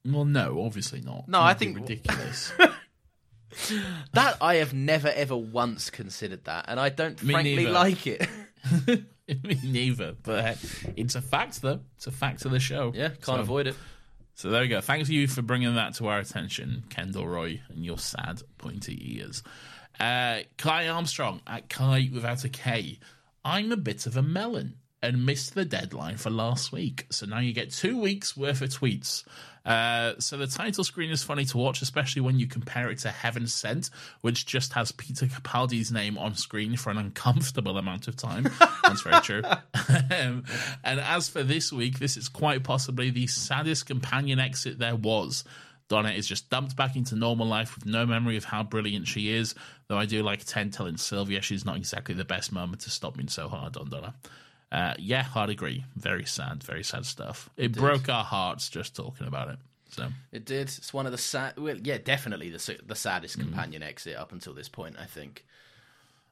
well, 0.04 0.24
no, 0.24 0.62
obviously 0.64 1.00
not. 1.00 1.28
No, 1.28 1.40
I 1.40 1.52
That'd 1.54 1.60
be 1.76 1.80
think- 1.80 1.88
ridiculous. 2.08 2.52
That 4.14 4.36
I 4.40 4.56
have 4.56 4.74
never 4.74 5.08
ever 5.08 5.36
once 5.36 5.88
considered 5.90 6.44
that, 6.46 6.64
and 6.66 6.80
I 6.80 6.88
don't 6.88 7.22
Me 7.22 7.34
frankly 7.34 7.56
neither. 7.56 7.70
like 7.70 8.06
it. 8.08 8.28
Me 9.42 9.58
neither, 9.64 10.14
but 10.22 10.58
it's 10.96 11.14
a 11.14 11.22
fact, 11.22 11.62
though. 11.62 11.80
It's 11.96 12.06
a 12.06 12.12
fact 12.12 12.44
of 12.44 12.50
the 12.50 12.60
show. 12.60 12.92
yeah, 12.94 13.08
can't 13.08 13.24
So- 13.24 13.34
avoid 13.40 13.66
it. 13.68 13.76
So 14.36 14.50
there 14.50 14.62
we 14.62 14.68
go. 14.68 14.80
Thanks 14.80 15.08
you 15.08 15.28
for 15.28 15.42
bringing 15.42 15.76
that 15.76 15.94
to 15.94 16.08
our 16.08 16.18
attention, 16.18 16.82
Kendall 16.90 17.28
Roy, 17.28 17.60
and 17.68 17.84
your 17.84 17.98
sad 17.98 18.42
pointy 18.58 19.18
ears. 19.20 19.44
Uh, 20.00 20.40
Kai 20.58 20.88
Armstrong 20.88 21.40
at 21.46 21.68
Kai 21.68 22.10
without 22.12 22.44
a 22.44 22.48
K. 22.48 22.98
I'm 23.44 23.70
a 23.70 23.76
bit 23.76 24.06
of 24.06 24.16
a 24.16 24.22
melon 24.22 24.74
and 25.00 25.24
missed 25.24 25.54
the 25.54 25.64
deadline 25.64 26.16
for 26.16 26.30
last 26.30 26.72
week, 26.72 27.06
so 27.10 27.26
now 27.26 27.38
you 27.38 27.52
get 27.52 27.70
two 27.70 28.00
weeks 28.00 28.36
worth 28.36 28.60
of 28.60 28.70
tweets. 28.70 29.22
Uh, 29.64 30.12
so 30.18 30.36
the 30.36 30.46
title 30.46 30.84
screen 30.84 31.10
is 31.10 31.22
funny 31.22 31.44
to 31.46 31.56
watch, 31.56 31.80
especially 31.80 32.20
when 32.20 32.38
you 32.38 32.46
compare 32.46 32.90
it 32.90 32.98
to 32.98 33.10
Heaven 33.10 33.46
Sent, 33.46 33.90
which 34.20 34.44
just 34.44 34.74
has 34.74 34.92
Peter 34.92 35.26
Capaldi's 35.26 35.90
name 35.90 36.18
on 36.18 36.34
screen 36.34 36.76
for 36.76 36.90
an 36.90 36.98
uncomfortable 36.98 37.78
amount 37.78 38.06
of 38.06 38.16
time. 38.16 38.44
That's 38.82 39.02
very 39.02 39.20
true. 39.22 39.42
um, 39.44 40.44
and 40.84 41.00
as 41.00 41.28
for 41.28 41.42
this 41.42 41.72
week, 41.72 41.98
this 41.98 42.16
is 42.16 42.28
quite 42.28 42.62
possibly 42.62 43.10
the 43.10 43.26
saddest 43.26 43.86
companion 43.86 44.38
exit 44.38 44.78
there 44.78 44.96
was. 44.96 45.44
Donna 45.88 46.10
is 46.10 46.26
just 46.26 46.48
dumped 46.48 46.76
back 46.76 46.96
into 46.96 47.14
normal 47.14 47.46
life 47.46 47.74
with 47.74 47.86
no 47.86 48.06
memory 48.06 48.36
of 48.36 48.44
how 48.44 48.62
brilliant 48.62 49.06
she 49.06 49.30
is. 49.30 49.54
Though 49.88 49.98
I 49.98 50.06
do 50.06 50.22
like 50.22 50.44
Ten 50.44 50.70
telling 50.70 50.96
Sylvia 50.96 51.42
she's 51.42 51.64
not 51.64 51.76
exactly 51.76 52.14
the 52.14 52.24
best 52.24 52.52
moment 52.52 52.80
to 52.82 52.90
stop 52.90 53.16
being 53.16 53.28
so 53.28 53.48
hard 53.48 53.76
on 53.76 53.90
Donna. 53.90 54.14
Uh, 54.74 54.94
yeah, 54.98 55.26
I'd 55.36 55.50
agree. 55.50 55.84
Very 55.94 56.24
sad, 56.24 56.64
very 56.64 56.82
sad 56.82 57.06
stuff. 57.06 57.48
It 57.56 57.72
broke 57.72 58.08
our 58.08 58.24
hearts 58.24 58.68
just 58.68 58.96
talking 58.96 59.28
about 59.28 59.48
it. 59.50 59.58
So 59.90 60.08
It 60.32 60.44
did. 60.44 60.62
It's 60.62 60.92
one 60.92 61.06
of 61.06 61.12
the 61.12 61.18
sad. 61.18 61.56
Well, 61.58 61.76
yeah, 61.80 61.98
definitely 61.98 62.50
the 62.50 62.78
the 62.84 62.96
saddest 62.96 63.38
Mm. 63.38 63.42
companion 63.42 63.82
exit 63.84 64.16
up 64.16 64.32
until 64.32 64.52
this 64.52 64.68
point. 64.68 64.96
I 64.98 65.04
think. 65.06 65.44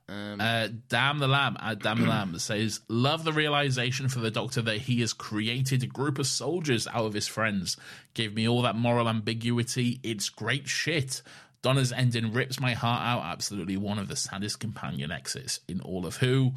Uh, 0.08 0.68
Damn 0.88 1.20
the 1.20 1.28
Lamb 1.28 1.56
at 1.60 1.78
Damn 1.78 2.00
the 2.00 2.06
Lamb 2.08 2.36
says, 2.38 2.80
Love 2.88 3.24
the 3.24 3.32
realization 3.32 4.08
for 4.08 4.18
the 4.18 4.30
Doctor 4.30 4.60
that 4.62 4.78
he 4.78 5.00
has 5.00 5.12
created 5.12 5.82
a 5.82 5.86
group 5.86 6.18
of 6.18 6.26
soldiers 6.26 6.86
out 6.88 7.06
of 7.06 7.14
his 7.14 7.28
friends. 7.28 7.76
Gave 8.12 8.34
me 8.34 8.46
all 8.48 8.62
that 8.62 8.76
moral 8.76 9.08
ambiguity. 9.08 10.00
It's 10.02 10.28
great 10.28 10.68
shit. 10.68 11.22
Donna's 11.62 11.92
ending 11.92 12.32
rips 12.32 12.58
my 12.60 12.74
heart 12.74 13.02
out. 13.02 13.22
Absolutely 13.32 13.76
one 13.76 13.98
of 14.00 14.08
the 14.08 14.16
saddest 14.16 14.58
companion 14.60 15.12
exits 15.12 15.60
in 15.68 15.80
all 15.80 16.04
of 16.04 16.16
Who. 16.16 16.52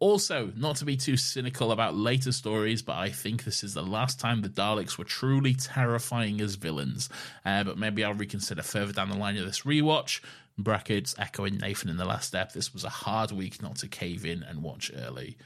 Also, 0.00 0.52
not 0.56 0.76
to 0.76 0.84
be 0.84 0.96
too 0.96 1.16
cynical 1.16 1.72
about 1.72 1.96
later 1.96 2.30
stories, 2.30 2.82
but 2.82 2.96
I 2.96 3.10
think 3.10 3.42
this 3.42 3.64
is 3.64 3.74
the 3.74 3.82
last 3.82 4.20
time 4.20 4.42
the 4.42 4.48
Daleks 4.48 4.96
were 4.96 5.04
truly 5.04 5.54
terrifying 5.54 6.40
as 6.40 6.54
villains. 6.54 7.08
Uh, 7.44 7.64
but 7.64 7.78
maybe 7.78 8.04
I'll 8.04 8.14
reconsider 8.14 8.62
further 8.62 8.92
down 8.92 9.10
the 9.10 9.16
line 9.16 9.36
of 9.38 9.44
this 9.44 9.62
rewatch. 9.62 10.20
Brackets 10.56 11.16
echoing 11.18 11.58
Nathan 11.58 11.88
in 11.88 11.96
the 11.96 12.04
last 12.04 12.28
step. 12.28 12.52
This 12.52 12.72
was 12.72 12.84
a 12.84 12.88
hard 12.88 13.32
week 13.32 13.60
not 13.60 13.76
to 13.76 13.88
cave 13.88 14.24
in 14.24 14.42
and 14.42 14.62
watch 14.62 14.90
early. 14.94 15.36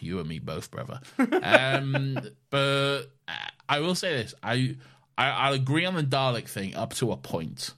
You 0.00 0.20
and 0.20 0.28
me 0.28 0.38
both, 0.40 0.70
brother. 0.70 1.00
um, 1.42 2.18
but 2.50 3.02
uh, 3.28 3.32
I 3.68 3.80
will 3.80 3.96
say 3.96 4.14
this: 4.14 4.34
I, 4.42 4.76
I 5.18 5.30
I'll 5.30 5.52
agree 5.52 5.84
on 5.84 5.94
the 5.94 6.04
Dalek 6.04 6.48
thing 6.48 6.76
up 6.76 6.94
to 6.94 7.10
a 7.10 7.16
point 7.16 7.72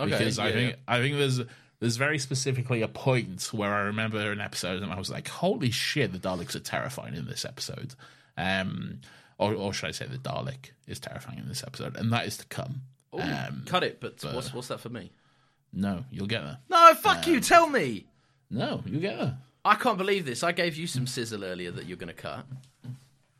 Okay, 0.00 0.10
because 0.10 0.38
I 0.38 0.52
think 0.52 0.70
yeah. 0.70 0.76
I 0.88 1.00
think 1.00 1.16
there's 1.18 1.40
there's 1.80 1.96
very 1.96 2.18
specifically 2.18 2.82
a 2.82 2.88
point 2.88 3.48
where 3.52 3.74
I 3.74 3.80
remember 3.80 4.30
an 4.30 4.40
episode 4.40 4.82
and 4.82 4.92
I 4.92 4.98
was 4.98 5.10
like, 5.10 5.28
"Holy 5.28 5.70
shit, 5.70 6.12
the 6.12 6.18
Daleks 6.18 6.54
are 6.54 6.60
terrifying 6.60 7.14
in 7.14 7.26
this 7.26 7.44
episode." 7.44 7.94
Um, 8.36 9.00
or, 9.38 9.54
or 9.54 9.72
should 9.72 9.88
I 9.88 9.92
say, 9.92 10.06
the 10.06 10.18
Dalek 10.18 10.70
is 10.86 11.00
terrifying 11.00 11.38
in 11.38 11.48
this 11.48 11.62
episode, 11.66 11.96
and 11.96 12.12
that 12.12 12.26
is 12.26 12.36
to 12.38 12.46
come. 12.46 12.82
Um, 13.12 13.64
Cut 13.66 13.82
it, 13.82 13.98
but, 14.00 14.22
what's 14.22 14.52
what's 14.54 14.68
that 14.68 14.80
for 14.80 14.88
me? 14.90 15.10
no, 15.72 16.04
you'll 16.10 16.26
get 16.26 16.42
there. 16.42 16.58
No, 16.68 16.94
fuck 16.94 17.26
you. 17.26 17.40
Tell 17.40 17.68
me. 17.68 18.06
No, 18.50 18.82
you'll 18.86 19.00
get 19.00 19.18
there. 19.18 19.38
I 19.64 19.74
can't 19.74 19.98
believe 19.98 20.24
this. 20.26 20.42
I 20.42 20.52
gave 20.52 20.76
you 20.76 20.86
some 20.86 21.06
sizzle 21.06 21.44
earlier 21.44 21.70
that 21.70 21.86
you're 21.86 21.96
going 21.96 22.08
to 22.08 22.14
cut. 22.14 22.44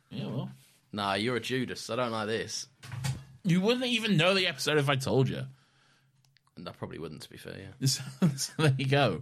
Yeah, 0.09 0.27
well, 0.27 0.49
Nah, 0.93 1.13
you're 1.13 1.37
a 1.37 1.39
Judas. 1.39 1.89
I 1.89 1.95
don't 1.95 2.11
like 2.11 2.27
this. 2.27 2.67
you 3.43 3.61
wouldn't 3.61 3.85
even 3.85 4.17
know 4.17 4.33
the 4.33 4.47
episode 4.47 4.77
if 4.77 4.89
I 4.89 4.95
told 4.95 5.29
you. 5.29 5.43
I 6.67 6.71
probably 6.71 6.99
wouldn't, 6.99 7.21
to 7.23 7.29
be 7.29 7.37
fair. 7.37 7.55
Yeah. 7.57 7.87
So, 7.87 8.03
so 8.37 8.53
there 8.57 8.75
you 8.77 8.87
go. 8.87 9.21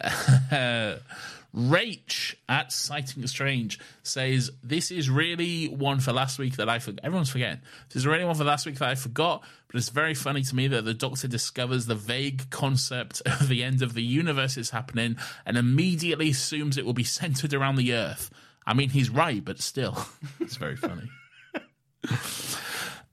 Uh, 0.00 0.96
Rach 1.54 2.34
at 2.48 2.72
Sighting 2.72 3.26
Strange 3.26 3.78
says, 4.02 4.50
This 4.62 4.90
is 4.90 5.10
really 5.10 5.66
one 5.66 6.00
for 6.00 6.12
last 6.12 6.38
week 6.38 6.56
that 6.56 6.68
I 6.68 6.78
forgot. 6.78 7.04
Everyone's 7.04 7.28
forgetting. 7.28 7.60
This 7.88 7.96
is 7.96 8.06
really 8.06 8.24
one 8.24 8.34
for 8.34 8.44
last 8.44 8.64
week 8.64 8.76
that 8.78 8.88
I 8.88 8.94
forgot, 8.94 9.42
but 9.68 9.76
it's 9.76 9.90
very 9.90 10.14
funny 10.14 10.42
to 10.42 10.56
me 10.56 10.68
that 10.68 10.84
the 10.84 10.94
Doctor 10.94 11.28
discovers 11.28 11.86
the 11.86 11.94
vague 11.94 12.48
concept 12.50 13.20
of 13.26 13.48
the 13.48 13.62
end 13.62 13.82
of 13.82 13.92
the 13.94 14.02
universe 14.02 14.56
is 14.56 14.70
happening 14.70 15.16
and 15.44 15.58
immediately 15.58 16.30
assumes 16.30 16.78
it 16.78 16.86
will 16.86 16.94
be 16.94 17.04
centered 17.04 17.52
around 17.52 17.76
the 17.76 17.92
Earth. 17.92 18.30
I 18.66 18.74
mean, 18.74 18.90
he's 18.90 19.10
right, 19.10 19.44
but 19.44 19.60
still, 19.60 20.06
it's 20.40 20.56
very 20.56 20.76
funny. 20.76 21.10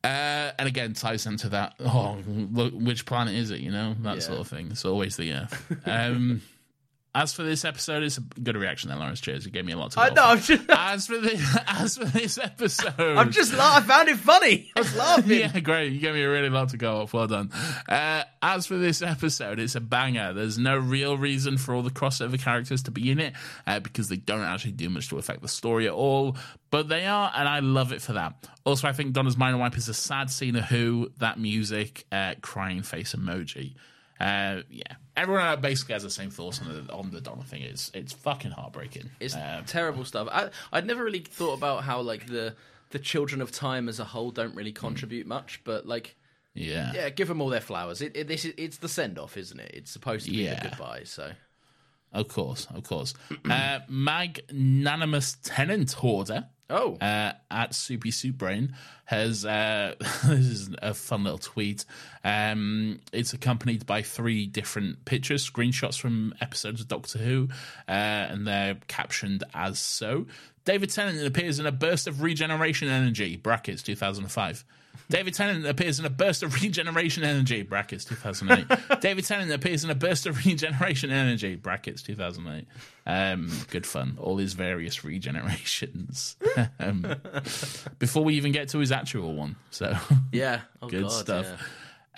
Uh, 0.04 0.52
and 0.58 0.68
again, 0.68 0.94
ties 0.94 1.26
into 1.26 1.50
that. 1.50 1.74
Oh, 1.80 2.18
look, 2.28 2.74
which 2.74 3.06
planet 3.06 3.36
is 3.36 3.52
it? 3.52 3.60
You 3.60 3.72
know 3.72 3.96
that 4.02 4.16
Yeah. 4.16 4.20
sort 4.22 4.40
of 4.40 4.48
thing. 4.48 4.68
It's 4.72 4.86
always 4.86 5.18
the 5.18 5.34
Earth. 5.34 5.78
Um, 5.86 6.42
as 7.16 7.34
for 7.34 7.44
this 7.44 7.66
episode, 7.66 8.04
it's 8.04 8.18
a 8.18 8.22
good 8.22 8.56
reaction 8.56 8.90
there, 8.90 8.98
Laurence. 8.98 9.20
Cheers. 9.20 9.46
You 9.46 9.52
gave 9.52 9.66
me 9.66 9.74
a 9.74 9.78
lot 9.78 9.92
to. 9.92 10.00
I 10.00 10.10
know. 10.12 10.24
I'm 10.26 10.40
just, 10.40 10.64
As 10.70 11.08
for 11.08 11.18
this, 11.18 11.58
as 11.68 11.98
for 11.98 12.06
this 12.06 12.38
episode, 12.38 12.94
I'm 13.00 13.32
just. 13.32 13.56
la- 13.58 13.78
I 13.78 13.82
found 13.82 14.10
it 14.10 14.18
funny. 14.18 14.72
I 14.76 14.80
was 14.80 14.96
laughing. 14.96 15.40
yeah, 15.40 15.60
great. 15.60 15.92
You 15.92 16.00
gave 16.00 16.14
me 16.14 16.22
a 16.22 16.30
really 16.30 16.50
lot 16.50 16.70
to 16.70 16.78
go 16.78 17.02
off. 17.02 17.14
Well 17.14 17.28
done. 17.28 17.52
Uh, 17.88 18.24
as 18.42 18.68
for 18.68 18.78
this 18.78 19.02
episode, 19.02 19.60
it's 19.60 19.76
a 19.76 19.82
banger. 19.82 20.34
There's 20.34 20.58
no 20.60 20.78
real 20.78 21.18
reason 21.18 21.58
for 21.58 21.74
all 21.74 21.82
the 21.82 21.90
crossover 21.90 22.40
characters 22.40 22.84
to 22.84 22.92
be 22.92 23.10
in 23.10 23.20
it 23.20 23.34
uh, 23.66 23.80
because 23.80 24.08
they 24.10 24.18
don't 24.18 24.44
actually 24.44 24.74
do 24.74 24.90
much 24.90 25.10
to 25.10 25.18
affect 25.18 25.42
the 25.42 25.48
story 25.48 25.88
at 25.88 25.94
all. 25.94 26.38
But 26.70 26.90
they 26.90 27.06
are, 27.06 27.32
and 27.36 27.50
I 27.50 27.60
love 27.60 27.92
it 27.92 28.02
for 28.02 28.14
that. 28.14 28.48
Also, 28.66 28.88
I 28.88 28.94
think 28.94 29.14
Donna's 29.14 29.36
Minor 29.36 29.58
Wipe 29.58 29.76
is 29.78 29.90
a 29.90 29.94
sad 29.96 30.30
scene 30.30 30.56
of 30.56 30.66
Who, 30.66 31.12
that 31.18 31.40
music, 31.40 32.06
uh, 32.12 32.36
crying 32.42 32.84
face 32.84 33.16
emoji. 33.16 33.74
Uh, 34.20 34.62
yeah, 34.70 34.84
everyone 35.16 35.46
uh, 35.46 35.56
basically 35.56 35.94
has 35.94 36.04
the 36.04 36.10
same 36.10 36.30
thoughts 36.30 36.62
on 36.62 36.68
the 36.86 36.92
on 36.94 37.10
the 37.12 37.22
Donna 37.22 37.44
thing. 37.44 37.62
It's 37.62 37.90
it's 37.94 38.12
fucking 38.14 38.52
heartbreaking. 38.52 39.10
It's 39.20 39.36
Uh, 39.36 39.62
terrible 39.66 40.04
stuff. 40.06 40.28
I, 40.32 40.50
I'd 40.74 40.86
never 40.86 41.04
really 41.04 41.20
thought 41.22 41.54
about 41.58 41.84
how 41.84 42.02
like 42.02 42.28
the 42.28 42.56
the 42.90 43.00
children 43.00 43.42
of 43.42 43.52
time 43.52 43.88
as 43.88 44.00
a 44.00 44.04
whole 44.04 44.32
don't 44.32 44.56
really 44.56 44.72
contribute 44.74 45.26
much, 45.28 45.62
but 45.64 45.86
like 45.86 46.16
yeah, 46.54 46.92
yeah, 46.94 47.10
give 47.10 47.28
them 47.30 47.40
all 47.42 47.50
their 47.50 47.62
flowers. 47.62 48.02
It, 48.02 48.18
it 48.18 48.28
this 48.28 48.44
is, 48.44 48.54
it's 48.58 48.78
the 48.78 48.90
send 48.90 49.18
off, 49.20 49.38
isn't 49.38 49.60
it? 49.60 49.72
It's 49.74 49.92
supposed 49.92 50.26
to 50.26 50.32
be 50.32 50.38
Yeah. 50.38 50.62
the 50.64 50.70
goodbye. 50.70 51.04
So 51.06 51.32
of 52.12 52.28
course, 52.28 52.66
of 52.74 52.84
course. 52.84 53.14
uh, 53.50 53.80
magnanimous 53.88 55.38
tenant 55.44 55.94
hoarder. 55.94 56.48
Oh, 56.70 56.96
uh, 56.96 57.34
at 57.52 57.74
Soupy 57.74 58.12
Soup 58.12 58.38
Brain 58.38 58.76
has 59.06 59.46
uh, 59.46 59.96
this 60.00 60.46
is 60.46 60.70
a 60.82 60.94
fun 60.94 61.24
little 61.24 61.40
tweet. 61.40 61.86
Um, 62.24 63.00
it's 63.12 63.34
accompanied 63.34 63.86
by 63.86 64.02
three 64.02 64.46
different 64.46 65.06
pictures, 65.06 65.50
screenshots 65.50 66.00
from 66.00 66.34
episodes 66.42 66.82
of 66.82 66.88
Doctor 66.88 67.20
Who, 67.20 67.50
uh, 67.88 67.92
and 67.92 68.48
they're 68.48 68.78
captioned 68.88 69.44
as 69.54 69.80
so. 69.80 70.28
David 70.66 70.92
Tennant 70.92 71.26
appears 71.26 71.60
in 71.60 71.66
a 71.66 71.72
burst 71.72 72.08
of 72.08 72.22
regeneration 72.22 72.90
energy. 72.90 73.36
Brackets 73.38 73.82
2005. 73.82 74.64
David 75.10 75.34
Tennant 75.34 75.66
appears 75.66 76.00
in 76.00 76.06
a 76.06 76.10
burst 76.10 76.44
of 76.44 76.54
regeneration 76.62 77.24
energy. 77.24 77.64
Brackets 77.64 78.06
2008. 78.06 79.02
David 79.02 79.26
Tennant 79.26 79.52
appears 79.52 79.84
in 79.84 79.90
a 79.90 79.96
burst 79.96 80.28
of 80.28 80.46
regeneration 80.46 81.10
energy. 81.10 81.56
Brackets 81.56 82.04
2008. 82.04 82.68
Um, 83.10 83.50
good 83.72 83.88
fun. 83.88 84.20
All 84.20 84.38
his 84.38 84.54
various 84.54 85.00
regenerations. 85.00 86.36
um, 86.80 87.16
before 87.98 88.24
we 88.24 88.36
even 88.36 88.52
get 88.52 88.70
to 88.70 88.78
his 88.78 88.92
actual 88.92 89.34
one. 89.34 89.56
So 89.72 89.96
yeah, 90.32 90.62
oh, 90.82 90.90
good 90.90 91.04
God, 91.04 91.12
stuff. 91.12 91.46
yeah. 91.48 91.58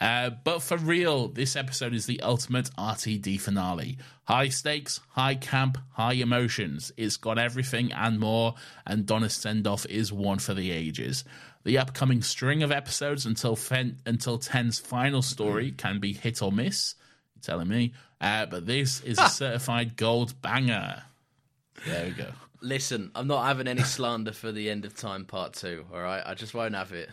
Uh, 0.01 0.31
but 0.43 0.61
for 0.61 0.75
real, 0.75 1.29
this 1.29 1.55
episode 1.55 1.93
is 1.93 2.07
the 2.07 2.19
ultimate 2.21 2.71
RTD 2.77 3.39
finale. 3.39 3.99
High 4.25 4.49
stakes, 4.49 4.99
high 5.11 5.35
camp, 5.35 5.77
high 5.91 6.13
emotions. 6.13 6.91
It's 6.97 7.15
got 7.15 7.37
everything 7.37 7.93
and 7.93 8.19
more, 8.19 8.55
and 8.85 9.05
Donna's 9.05 9.35
send 9.35 9.67
off 9.67 9.85
is 9.85 10.11
one 10.11 10.39
for 10.39 10.53
the 10.53 10.71
ages. 10.71 11.23
The 11.63 11.77
upcoming 11.77 12.21
string 12.21 12.63
of 12.63 12.71
episodes 12.71 13.25
until 13.25 13.55
Fen- 13.55 14.01
until 14.05 14.39
Ten's 14.39 14.77
final 14.77 15.21
story 15.21 15.71
can 15.71 15.99
be 15.99 16.11
hit 16.11 16.41
or 16.41 16.51
miss. 16.51 16.95
You're 17.35 17.43
telling 17.43 17.69
me, 17.69 17.93
uh, 18.21 18.45
but 18.45 18.65
this 18.65 19.01
is 19.01 19.17
a 19.19 19.27
certified 19.27 19.97
gold 19.97 20.39
banger. 20.41 21.03
There 21.85 22.05
we 22.05 22.11
go. 22.11 22.27
Listen, 22.61 23.11
I'm 23.15 23.27
not 23.27 23.43
having 23.45 23.67
any 23.67 23.81
slander 23.81 24.31
for 24.31 24.51
the 24.51 24.69
end 24.69 24.85
of 24.85 24.95
time 24.95 25.25
part 25.25 25.53
two. 25.53 25.85
All 25.91 25.99
right, 25.99 26.21
I 26.25 26.35
just 26.35 26.53
won't 26.53 26.75
have 26.75 26.91
it. 26.91 27.09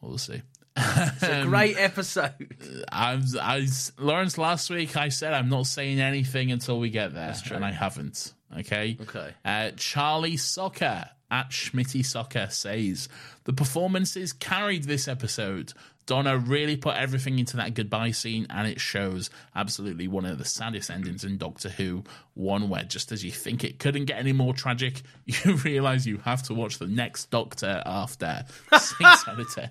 We'll 0.00 0.18
see. 0.18 0.42
It's 0.76 1.22
a 1.24 1.44
great 1.44 1.76
episode. 1.76 2.84
I'm, 2.92 3.24
I, 3.40 3.66
Laurence, 3.98 4.38
last 4.38 4.70
week 4.70 4.96
I 4.96 5.08
said 5.08 5.32
I'm 5.34 5.48
not 5.48 5.66
saying 5.66 5.98
anything 6.00 6.52
until 6.52 6.78
we 6.78 6.90
get 6.90 7.14
there, 7.14 7.34
true. 7.44 7.56
and 7.56 7.64
I 7.64 7.72
haven't. 7.72 8.32
Okay. 8.58 8.96
Okay. 9.00 9.30
Uh, 9.44 9.72
Charlie 9.76 10.36
Soccer 10.36 11.10
at 11.30 11.50
Schmitty 11.50 12.04
Soccer 12.04 12.48
says 12.50 13.08
the 13.44 13.52
performances 13.52 14.32
carried 14.32 14.84
this 14.84 15.08
episode. 15.08 15.72
Donna 16.06 16.38
really 16.38 16.76
put 16.76 16.96
everything 16.96 17.38
into 17.38 17.58
that 17.58 17.74
goodbye 17.74 18.12
scene, 18.12 18.46
and 18.48 18.66
it 18.66 18.80
shows. 18.80 19.28
Absolutely 19.54 20.08
one 20.08 20.24
of 20.24 20.38
the 20.38 20.44
saddest 20.44 20.90
endings 20.90 21.22
in 21.22 21.36
Doctor 21.36 21.68
Who. 21.68 22.02
One 22.32 22.70
where 22.70 22.84
just 22.84 23.12
as 23.12 23.22
you 23.22 23.30
think 23.30 23.62
it 23.62 23.78
couldn't 23.78 24.06
get 24.06 24.18
any 24.18 24.32
more 24.32 24.54
tragic, 24.54 25.02
you 25.26 25.56
realise 25.56 26.06
you 26.06 26.16
have 26.18 26.42
to 26.44 26.54
watch 26.54 26.78
the 26.78 26.86
next 26.86 27.30
Doctor 27.30 27.82
after. 27.84 28.46
Six 28.72 29.28
out 29.28 29.38
of 29.38 29.54
ten. 29.54 29.70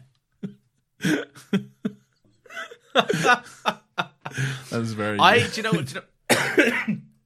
That's 4.69 4.91
very. 4.91 5.17
I, 5.19 5.47
do 5.47 5.55
you 5.55 5.63
know 5.63 5.71
what? 5.71 5.93
You 5.93 6.01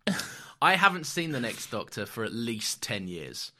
know, 0.07 0.15
I 0.61 0.75
haven't 0.75 1.05
seen 1.05 1.31
the 1.31 1.39
next 1.39 1.69
Doctor 1.71 2.05
for 2.05 2.23
at 2.23 2.33
least 2.33 2.81
ten 2.81 3.07
years, 3.09 3.51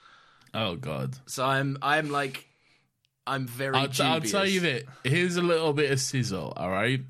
Oh 0.54 0.76
God. 0.76 1.16
so 1.26 1.46
I'm 1.46 1.78
I'm 1.82 2.10
like 2.10 2.48
I'm 3.28 3.48
very. 3.48 3.76
I'll, 3.76 3.88
t- 3.88 4.04
I'll 4.04 4.20
tell 4.22 4.48
you 4.48 4.62
that. 4.62 4.84
Here's 5.04 5.38
a 5.38 5.42
little 5.44 5.74
bit 5.74 5.92
of 5.92 6.00
sizzle. 6.00 6.54
All 6.58 6.70
right. 6.72 7.02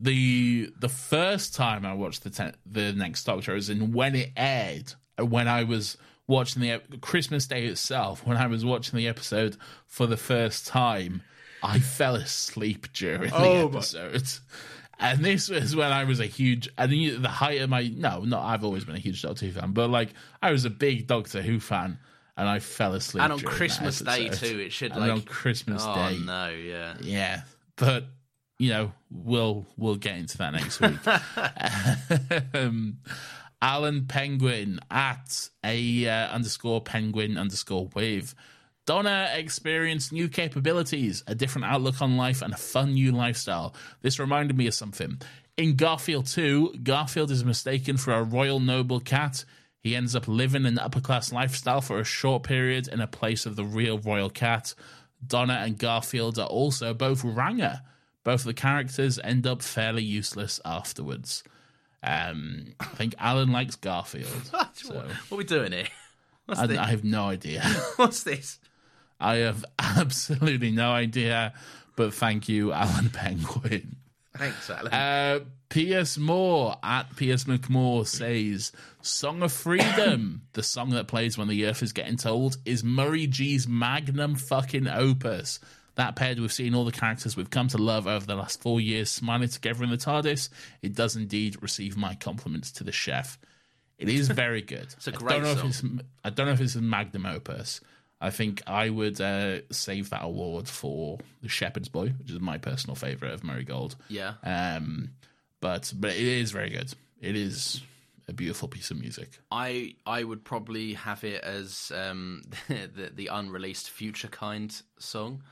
The 0.00 0.72
the 0.78 0.88
first 0.88 1.54
time 1.54 1.84
I 1.84 1.92
watched 1.94 2.22
the 2.24 2.30
te- 2.30 2.56
the 2.64 2.92
next 2.92 3.24
Doctor 3.24 3.54
was 3.54 3.68
in 3.68 3.92
when 3.92 4.14
it 4.14 4.30
aired. 4.36 4.94
uh, 5.18 5.26
When 5.26 5.48
I 5.48 5.64
was 5.64 5.98
watching 6.26 6.62
the 6.62 6.70
ep- 6.72 7.00
Christmas 7.00 7.46
Day 7.46 7.66
itself, 7.66 8.24
when 8.26 8.36
I 8.36 8.46
was 8.46 8.64
watching 8.64 8.96
the 8.96 9.08
episode 9.08 9.56
for 9.86 10.06
the 10.06 10.16
first 10.16 10.66
time, 10.66 11.22
I 11.62 11.80
fell 11.80 12.14
asleep 12.14 12.92
during 12.94 13.22
the 13.30 13.34
Oh, 13.36 13.68
my- 13.68 13.76
episode. 13.78 14.28
And 15.02 15.24
this 15.24 15.48
was 15.48 15.74
when 15.74 15.90
I 15.92 16.04
was 16.04 16.20
a 16.20 16.26
huge, 16.26 16.68
I 16.78 16.86
think 16.86 17.22
the 17.22 17.28
height 17.28 17.60
of 17.62 17.70
my, 17.70 17.88
no, 17.88 18.20
not, 18.20 18.44
I've 18.44 18.64
always 18.64 18.84
been 18.84 18.96
a 18.96 18.98
huge 19.00 19.22
Doctor 19.22 19.46
Who 19.46 19.52
fan, 19.52 19.72
but 19.72 19.88
like, 19.88 20.10
I 20.42 20.52
was 20.52 20.66
a 20.66 20.70
big 20.70 21.06
Doctor 21.06 21.40
Who 21.40 21.58
fan, 21.58 21.98
and 22.40 22.48
I 22.48 22.58
fell 22.58 22.94
asleep. 22.94 23.22
And 23.22 23.34
on 23.34 23.40
Christmas 23.40 24.00
Day 24.00 24.30
too, 24.30 24.58
it 24.58 24.72
should 24.72 24.92
And 24.92 25.00
like 25.02 25.12
on 25.12 25.20
Christmas 25.20 25.84
oh, 25.86 25.94
Day. 25.94 26.18
no, 26.24 26.48
yeah. 26.48 26.96
Yeah, 27.02 27.42
but 27.76 28.06
you 28.58 28.70
know, 28.70 28.92
we'll 29.10 29.66
we'll 29.76 29.96
get 29.96 30.16
into 30.16 30.38
that 30.38 30.54
next 30.54 30.80
week. 30.80 30.96
um, 32.54 32.96
Alan 33.60 34.06
Penguin 34.06 34.80
at 34.90 35.50
a 35.62 36.08
uh, 36.08 36.28
underscore 36.28 36.80
Penguin 36.80 37.36
underscore 37.36 37.90
Wave. 37.94 38.34
Donna 38.86 39.28
experienced 39.34 40.10
new 40.10 40.30
capabilities, 40.30 41.22
a 41.26 41.34
different 41.34 41.66
outlook 41.66 42.00
on 42.00 42.16
life, 42.16 42.40
and 42.40 42.54
a 42.54 42.56
fun 42.56 42.94
new 42.94 43.12
lifestyle. 43.12 43.74
This 44.00 44.18
reminded 44.18 44.56
me 44.56 44.66
of 44.66 44.72
something. 44.72 45.20
In 45.58 45.76
Garfield 45.76 46.24
2, 46.24 46.76
Garfield 46.82 47.30
is 47.30 47.44
mistaken 47.44 47.98
for 47.98 48.14
a 48.14 48.22
royal 48.22 48.60
noble 48.60 48.98
cat. 48.98 49.44
He 49.82 49.96
ends 49.96 50.14
up 50.14 50.28
living 50.28 50.66
an 50.66 50.78
upper 50.78 51.00
class 51.00 51.32
lifestyle 51.32 51.80
for 51.80 51.98
a 51.98 52.04
short 52.04 52.42
period 52.42 52.88
in 52.88 53.00
a 53.00 53.06
place 53.06 53.46
of 53.46 53.56
the 53.56 53.64
real 53.64 53.98
royal 53.98 54.30
cat. 54.30 54.74
Donna 55.26 55.60
and 55.64 55.78
Garfield 55.78 56.38
are 56.38 56.46
also 56.46 56.92
both 56.94 57.24
Ranger. 57.24 57.80
Both 58.22 58.44
the 58.44 58.54
characters 58.54 59.18
end 59.18 59.46
up 59.46 59.62
fairly 59.62 60.02
useless 60.02 60.60
afterwards. 60.64 61.42
Um, 62.02 62.74
I 62.78 62.84
think 62.86 63.14
Alan 63.18 63.52
likes 63.52 63.76
Garfield. 63.76 64.26
so 64.74 64.94
What 64.94 65.06
are 65.32 65.36
we 65.36 65.44
doing 65.44 65.72
here? 65.72 65.88
I. 66.48 66.76
I 66.76 66.86
have 66.86 67.04
no 67.04 67.24
idea. 67.24 67.62
What's 67.96 68.22
this? 68.22 68.58
I 69.18 69.36
have 69.36 69.64
absolutely 69.78 70.70
no 70.70 70.90
idea. 70.92 71.54
But 71.96 72.14
thank 72.14 72.48
you, 72.48 72.72
Alan 72.72 73.10
Penguin. 73.10 73.96
Thanks, 74.40 74.70
Alan. 74.70 74.90
Uh, 74.90 75.40
P.S. 75.68 76.16
Moore 76.16 76.76
at 76.82 77.14
P.S. 77.14 77.44
McMoore 77.44 78.06
says, 78.06 78.72
"Song 79.02 79.42
of 79.42 79.52
Freedom, 79.52 80.40
the 80.54 80.62
song 80.62 80.90
that 80.90 81.08
plays 81.08 81.36
when 81.36 81.46
the 81.46 81.66
Earth 81.66 81.82
is 81.82 81.92
getting 81.92 82.16
told, 82.16 82.56
is 82.64 82.82
Murray 82.82 83.26
G's 83.26 83.68
magnum 83.68 84.36
fucking 84.36 84.88
opus." 84.88 85.60
That 85.96 86.16
paired 86.16 86.38
with 86.38 86.52
seeing 86.52 86.74
all 86.74 86.86
the 86.86 86.90
characters 86.90 87.36
we've 87.36 87.50
come 87.50 87.68
to 87.68 87.76
love 87.76 88.06
over 88.06 88.24
the 88.24 88.34
last 88.34 88.62
four 88.62 88.80
years 88.80 89.10
smiling 89.10 89.50
together 89.50 89.84
in 89.84 89.90
the 89.90 89.98
TARDIS, 89.98 90.48
it 90.80 90.94
does 90.94 91.16
indeed 91.16 91.62
receive 91.62 91.98
my 91.98 92.14
compliments 92.14 92.72
to 92.72 92.84
the 92.84 92.92
chef. 92.92 93.38
It 93.98 94.08
is 94.08 94.28
very 94.28 94.62
good. 94.62 94.94
It's 94.96 95.08
a 95.08 95.12
I 95.12 95.16
great 95.16 95.30
don't 95.34 95.42
know 95.42 95.54
song. 95.56 95.68
If 95.68 95.84
it's, 95.84 96.04
I 96.24 96.30
don't 96.30 96.46
know 96.46 96.52
if 96.52 96.60
it's 96.62 96.76
a 96.76 96.80
magnum 96.80 97.26
opus. 97.26 97.82
I 98.20 98.30
think 98.30 98.62
I 98.66 98.90
would 98.90 99.20
uh, 99.20 99.60
save 99.70 100.10
that 100.10 100.22
award 100.22 100.68
for 100.68 101.18
The 101.42 101.48
Shepherd's 101.48 101.88
Boy, 101.88 102.12
which 102.18 102.30
is 102.30 102.40
my 102.40 102.58
personal 102.58 102.94
favourite 102.94 103.32
of 103.32 103.42
Murray 103.44 103.64
Gold. 103.64 103.96
yeah. 104.08 104.34
Um, 104.44 105.10
but 105.60 105.92
but 105.96 106.10
it 106.10 106.18
is 106.18 106.50
very 106.52 106.70
good. 106.70 106.92
It 107.20 107.36
is 107.36 107.82
a 108.28 108.32
beautiful 108.32 108.68
piece 108.68 108.90
of 108.90 108.98
music. 108.98 109.38
I 109.50 109.94
I 110.06 110.24
would 110.24 110.44
probably 110.44 110.94
have 110.94 111.22
it 111.24 111.42
as 111.42 111.92
um, 111.94 112.42
the 112.68 113.10
the 113.14 113.26
unreleased 113.28 113.90
Future 113.90 114.28
Kind 114.28 114.80
song 114.98 115.42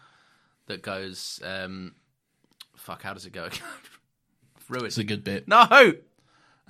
that 0.67 0.83
goes. 0.83 1.41
Um, 1.45 1.95
fuck, 2.77 3.03
how 3.03 3.13
does 3.15 3.27
it 3.27 3.33
go? 3.33 3.49
Ruined. 4.69 4.87
It's 4.87 4.99
a 4.99 5.05
good 5.05 5.25
bit. 5.25 5.49
No, 5.49 5.59
I 5.71 5.95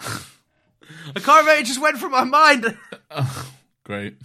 can't 0.01 1.27
remember. 1.41 1.61
It 1.61 1.67
just 1.67 1.81
went 1.81 1.99
from 1.99 2.13
my 2.13 2.25
mind. 2.25 2.77
Great. 3.85 4.17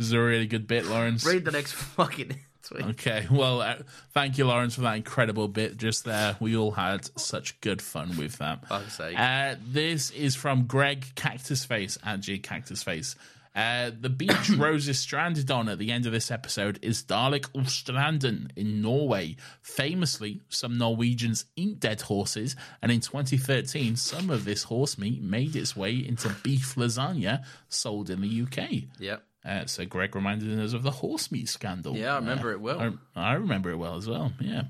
This 0.00 0.06
is 0.06 0.12
a 0.14 0.20
really 0.20 0.46
good 0.46 0.66
bit, 0.66 0.86
Laurence. 0.86 1.26
Read 1.26 1.44
the 1.44 1.50
next 1.50 1.72
fucking 1.74 2.34
tweet. 2.62 2.84
Okay, 2.86 3.26
well, 3.30 3.60
uh, 3.60 3.74
thank 4.14 4.38
you, 4.38 4.46
Laurence, 4.46 4.76
for 4.76 4.80
that 4.80 4.96
incredible 4.96 5.46
bit 5.46 5.76
just 5.76 6.06
there. 6.06 6.38
We 6.40 6.56
all 6.56 6.70
had 6.70 7.04
such 7.20 7.60
good 7.60 7.82
fun 7.82 8.16
with 8.16 8.38
that. 8.38 8.66
Fuck's 8.66 8.94
sake. 8.94 9.20
Uh, 9.20 9.56
this 9.62 10.10
is 10.12 10.34
from 10.34 10.64
Greg 10.64 11.04
Cactus 11.16 11.66
Face 11.66 11.98
at 12.02 12.20
G 12.20 12.38
Cactus 12.38 12.82
Face. 12.82 13.14
Uh, 13.54 13.90
the 14.00 14.08
beach 14.08 14.48
Rose 14.56 14.88
is 14.88 14.98
stranded 14.98 15.50
on 15.50 15.68
at 15.68 15.76
the 15.76 15.92
end 15.92 16.06
of 16.06 16.12
this 16.12 16.30
episode 16.30 16.78
is 16.80 17.02
Dårlig 17.02 17.50
Ulv 17.52 17.66
Stranden 17.66 18.52
in 18.56 18.80
Norway. 18.80 19.36
Famously, 19.60 20.40
some 20.48 20.78
Norwegians 20.78 21.44
eat 21.56 21.78
dead 21.78 22.00
horses, 22.00 22.56
and 22.80 22.90
in 22.90 23.00
2013, 23.00 23.96
some 23.96 24.30
of 24.30 24.46
this 24.46 24.62
horse 24.62 24.96
meat 24.96 25.20
made 25.20 25.54
its 25.54 25.76
way 25.76 25.92
into 25.96 26.34
beef 26.42 26.76
lasagna 26.76 27.44
sold 27.68 28.08
in 28.08 28.22
the 28.22 28.42
UK. 28.42 28.84
Yep. 28.98 29.24
Uh, 29.42 29.64
so 29.64 29.86
Greg 29.86 30.14
reminded 30.14 30.58
us 30.60 30.74
of 30.74 30.82
the 30.82 30.90
horse 30.90 31.32
meat 31.32 31.48
scandal. 31.48 31.96
Yeah, 31.96 32.12
I 32.12 32.16
remember 32.16 32.50
Uh, 32.50 32.52
it 32.52 32.60
well. 32.60 32.98
I, 33.16 33.30
I 33.30 33.32
remember 33.34 33.70
it 33.70 33.76
well 33.76 33.96
as 33.96 34.06
well. 34.06 34.32
Yeah. 34.38 34.64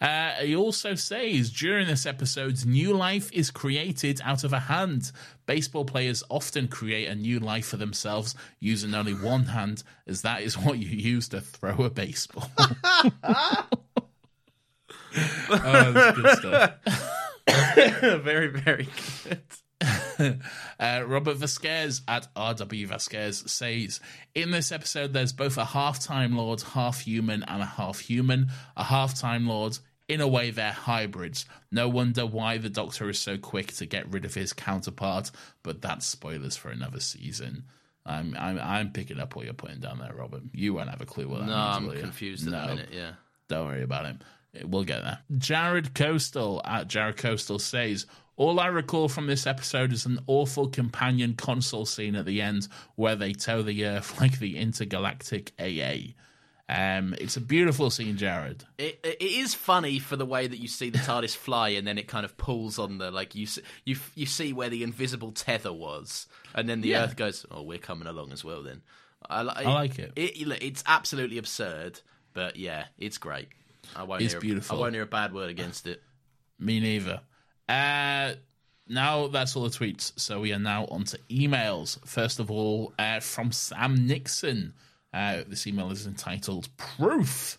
Uh, 0.00 0.32
he 0.42 0.56
also 0.56 0.94
says 0.94 1.50
during 1.50 1.86
this 1.86 2.06
episode, 2.06 2.64
new 2.64 2.94
life 2.94 3.30
is 3.32 3.50
created 3.50 4.22
out 4.24 4.42
of 4.42 4.54
a 4.54 4.60
hand. 4.60 5.12
Baseball 5.44 5.84
players 5.84 6.24
often 6.30 6.68
create 6.68 7.06
a 7.08 7.14
new 7.14 7.38
life 7.38 7.66
for 7.66 7.76
themselves 7.76 8.34
using 8.60 8.94
only 8.94 9.12
one 9.12 9.44
hand, 9.44 9.82
as 10.06 10.22
that 10.22 10.40
is 10.40 10.56
what 10.56 10.78
you 10.78 10.88
use 10.88 11.28
to 11.28 11.42
throw 11.42 11.84
a 11.84 11.90
baseball. 11.90 12.50
oh, 15.50 15.92
that's 15.92 16.16
good 16.18 16.38
stuff. 16.38 16.74
very 18.24 18.48
very 18.48 18.88
good. 19.24 19.42
Uh, 20.78 21.02
Robert 21.06 21.36
Vasquez 21.36 22.02
at 22.06 22.32
RW 22.34 22.86
Vasquez 22.86 23.42
says 23.50 24.00
In 24.34 24.50
this 24.52 24.70
episode, 24.70 25.12
there's 25.12 25.32
both 25.32 25.56
a 25.58 25.64
half 25.64 25.98
Time 26.00 26.36
Lord, 26.36 26.62
half 26.62 27.00
human, 27.00 27.42
and 27.44 27.62
a 27.62 27.66
half 27.66 27.98
human. 27.98 28.48
A 28.76 28.84
half 28.84 29.18
Time 29.18 29.46
Lord, 29.48 29.78
in 30.08 30.20
a 30.20 30.28
way, 30.28 30.50
they're 30.50 30.72
hybrids. 30.72 31.46
No 31.72 31.88
wonder 31.88 32.26
why 32.26 32.58
the 32.58 32.70
Doctor 32.70 33.08
is 33.08 33.18
so 33.18 33.36
quick 33.38 33.72
to 33.74 33.86
get 33.86 34.08
rid 34.12 34.24
of 34.24 34.34
his 34.34 34.52
counterpart, 34.52 35.30
but 35.62 35.82
that's 35.82 36.06
spoilers 36.06 36.56
for 36.56 36.70
another 36.70 37.00
season. 37.00 37.64
I'm 38.06 38.36
I'm, 38.38 38.58
I'm 38.60 38.92
picking 38.92 39.18
up 39.18 39.34
what 39.34 39.44
you're 39.46 39.54
putting 39.54 39.80
down 39.80 39.98
there, 39.98 40.14
Robert. 40.14 40.42
You 40.52 40.74
won't 40.74 40.90
have 40.90 41.00
a 41.00 41.06
clue 41.06 41.26
what 41.28 41.40
that 41.40 41.46
No, 41.46 41.56
means. 41.56 41.76
I'm 41.76 41.86
will 41.86 41.94
you? 41.94 42.00
confused 42.00 42.46
at 42.46 42.52
No. 42.52 42.60
the 42.62 42.74
minute. 42.76 42.88
Yeah. 42.92 43.12
Don't 43.48 43.66
worry 43.66 43.82
about 43.82 44.06
it. 44.06 44.16
We'll 44.68 44.84
get 44.84 45.02
there. 45.02 45.18
Jared 45.36 45.94
Coastal 45.94 46.60
at 46.64 46.86
Jared 46.86 47.16
Coastal 47.16 47.58
says, 47.58 48.06
All 48.36 48.58
I 48.58 48.66
recall 48.66 49.08
from 49.08 49.26
this 49.28 49.46
episode 49.46 49.92
is 49.92 50.06
an 50.06 50.18
awful 50.26 50.68
companion 50.68 51.34
console 51.34 51.86
scene 51.86 52.16
at 52.16 52.26
the 52.26 52.42
end 52.42 52.66
where 52.96 53.14
they 53.14 53.32
tow 53.32 53.62
the 53.62 53.84
Earth 53.86 54.20
like 54.20 54.38
the 54.38 54.56
intergalactic 54.58 55.52
AA. 55.60 56.14
Um, 56.66 57.14
it's 57.20 57.36
a 57.36 57.40
beautiful 57.42 57.90
scene, 57.90 58.16
Jared. 58.16 58.64
It, 58.78 58.98
it 59.04 59.20
is 59.22 59.54
funny 59.54 59.98
for 59.98 60.16
the 60.16 60.24
way 60.24 60.46
that 60.46 60.56
you 60.58 60.66
see 60.66 60.88
the 60.88 60.96
TARDIS 60.98 61.36
fly, 61.36 61.68
and 61.70 61.86
then 61.86 61.98
it 61.98 62.08
kind 62.08 62.24
of 62.24 62.36
pulls 62.38 62.78
on 62.78 62.96
the 62.98 63.10
like 63.10 63.34
you 63.34 63.44
s- 63.44 63.58
you 63.84 63.96
you 64.14 64.24
see 64.24 64.54
where 64.54 64.70
the 64.70 64.82
invisible 64.82 65.30
tether 65.30 65.72
was, 65.74 66.26
and 66.54 66.66
then 66.66 66.80
the 66.80 66.88
Yeah. 66.88 67.04
Earth 67.04 67.16
goes, 67.16 67.44
"Oh, 67.50 67.62
we're 67.62 67.76
coming 67.76 68.08
along 68.08 68.32
as 68.32 68.42
well." 68.42 68.62
Then 68.62 68.80
I, 69.28 69.42
li- 69.42 69.52
I 69.56 69.62
like 69.74 69.98
it. 69.98 70.12
it. 70.16 70.62
It's 70.62 70.82
absolutely 70.86 71.36
absurd, 71.36 72.00
but 72.32 72.56
yeah, 72.56 72.86
it's 72.96 73.18
great. 73.18 73.48
I 73.94 74.04
won't 74.04 74.22
It's 74.22 74.32
hear, 74.32 74.40
beautiful. 74.40 74.78
I 74.78 74.80
won't 74.80 74.94
hear 74.94 75.02
a 75.02 75.06
bad 75.06 75.34
word 75.34 75.50
against 75.50 75.86
it. 75.86 76.02
Me 76.58 76.80
neither. 76.80 77.20
Uh, 77.68 78.34
now 78.88 79.28
that's 79.28 79.56
all 79.56 79.64
the 79.64 79.70
tweets. 79.70 80.12
So 80.18 80.40
we 80.40 80.52
are 80.52 80.58
now 80.58 80.86
on 80.86 81.04
to 81.04 81.18
emails. 81.30 81.98
First 82.06 82.38
of 82.40 82.50
all, 82.50 82.92
uh, 82.98 83.20
from 83.20 83.52
Sam 83.52 84.06
Nixon. 84.06 84.74
Uh, 85.12 85.44
this 85.46 85.66
email 85.66 85.90
is 85.92 86.06
entitled 86.06 86.68
Proof. 86.76 87.58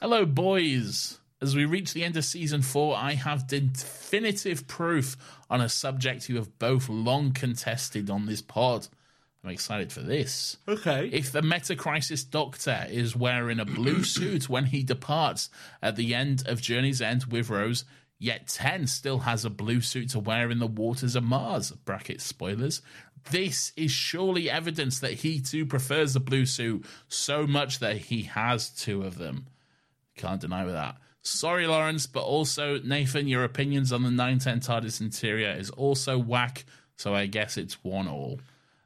Hello, 0.00 0.26
boys. 0.26 1.18
As 1.40 1.56
we 1.56 1.64
reach 1.64 1.92
the 1.92 2.04
end 2.04 2.16
of 2.16 2.24
season 2.24 2.62
four, 2.62 2.96
I 2.96 3.14
have 3.14 3.46
definitive 3.46 4.66
proof 4.66 5.16
on 5.50 5.60
a 5.60 5.68
subject 5.68 6.28
you 6.28 6.36
have 6.36 6.58
both 6.58 6.88
long 6.88 7.32
contested 7.32 8.08
on 8.10 8.26
this 8.26 8.42
pod. 8.42 8.88
I'm 9.44 9.50
excited 9.50 9.92
for 9.92 10.00
this. 10.00 10.56
Okay. 10.66 11.08
If 11.12 11.32
the 11.32 11.42
Meta 11.42 11.76
Crisis 11.76 12.24
Doctor 12.24 12.86
is 12.90 13.14
wearing 13.14 13.60
a 13.60 13.64
blue 13.64 14.02
suit 14.04 14.48
when 14.48 14.66
he 14.66 14.82
departs 14.82 15.50
at 15.82 15.96
the 15.96 16.14
end 16.14 16.42
of 16.46 16.60
Journey's 16.60 17.00
End 17.00 17.26
with 17.26 17.48
Rose, 17.48 17.84
yet 18.18 18.48
10 18.48 18.86
still 18.86 19.20
has 19.20 19.44
a 19.44 19.50
blue 19.50 19.80
suit 19.80 20.10
to 20.10 20.18
wear 20.18 20.50
in 20.50 20.58
the 20.58 20.66
waters 20.66 21.16
of 21.16 21.24
Mars, 21.24 21.70
bracket 21.70 22.20
spoilers, 22.20 22.82
this 23.30 23.72
is 23.76 23.90
surely 23.90 24.48
evidence 24.48 25.00
that 25.00 25.14
he 25.14 25.40
too 25.40 25.66
prefers 25.66 26.14
the 26.14 26.20
blue 26.20 26.46
suit 26.46 26.84
so 27.08 27.46
much 27.46 27.80
that 27.80 27.96
he 27.96 28.22
has 28.22 28.70
two 28.70 29.02
of 29.02 29.18
them. 29.18 29.46
Can't 30.16 30.40
deny 30.40 30.64
that. 30.64 30.96
Sorry, 31.22 31.66
Lawrence, 31.66 32.06
but 32.06 32.22
also, 32.22 32.78
Nathan, 32.78 33.26
your 33.26 33.42
opinions 33.42 33.92
on 33.92 34.04
the 34.04 34.10
910 34.10 34.60
TARDIS 34.60 35.00
interior 35.00 35.50
is 35.50 35.70
also 35.70 36.18
whack, 36.18 36.64
so 36.94 37.14
I 37.14 37.26
guess 37.26 37.56
it's 37.56 37.82
one 37.82 38.06
all. 38.06 38.38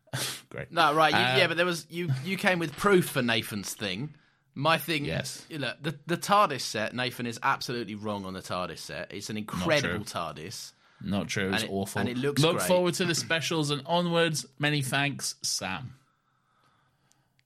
Great. 0.48 0.72
No, 0.72 0.94
right. 0.94 1.12
You, 1.12 1.18
Uh, 1.18 1.36
yeah, 1.36 1.46
but 1.46 1.58
there 1.58 1.66
was 1.66 1.86
you. 1.90 2.10
You 2.24 2.36
came 2.38 2.58
with 2.58 2.74
proof 2.76 3.10
for 3.10 3.22
Nathan's 3.22 3.74
thing. 3.74 4.14
My 4.54 4.78
thing, 4.78 5.04
Yes. 5.04 5.44
You 5.48 5.58
know, 5.58 5.72
the 5.80 5.96
the 6.06 6.16
TARDIS 6.16 6.60
set. 6.62 6.94
Nathan 6.94 7.26
is 7.26 7.38
absolutely 7.42 7.94
wrong 7.94 8.24
on 8.26 8.34
the 8.34 8.42
TARDIS 8.42 8.78
set. 8.78 9.12
It's 9.12 9.30
an 9.30 9.36
incredible. 9.36 10.04
TARDIS. 10.04 10.72
Not 11.02 11.28
true. 11.28 11.52
It's 11.54 11.62
And 11.62 11.70
it- 11.70 11.74
awful. 11.74 12.00
and 12.00 12.08
it 12.10 12.18
looks 12.18 12.42
Look 12.42 12.56
great. 12.58 12.66
forward 12.68 12.94
to 12.94 13.04
the 13.06 13.14
specials 13.14 13.70
and 13.70 13.82
onwards. 13.86 14.44
Many 14.58 14.82
thanks, 14.82 15.34
Sam. 15.42 15.94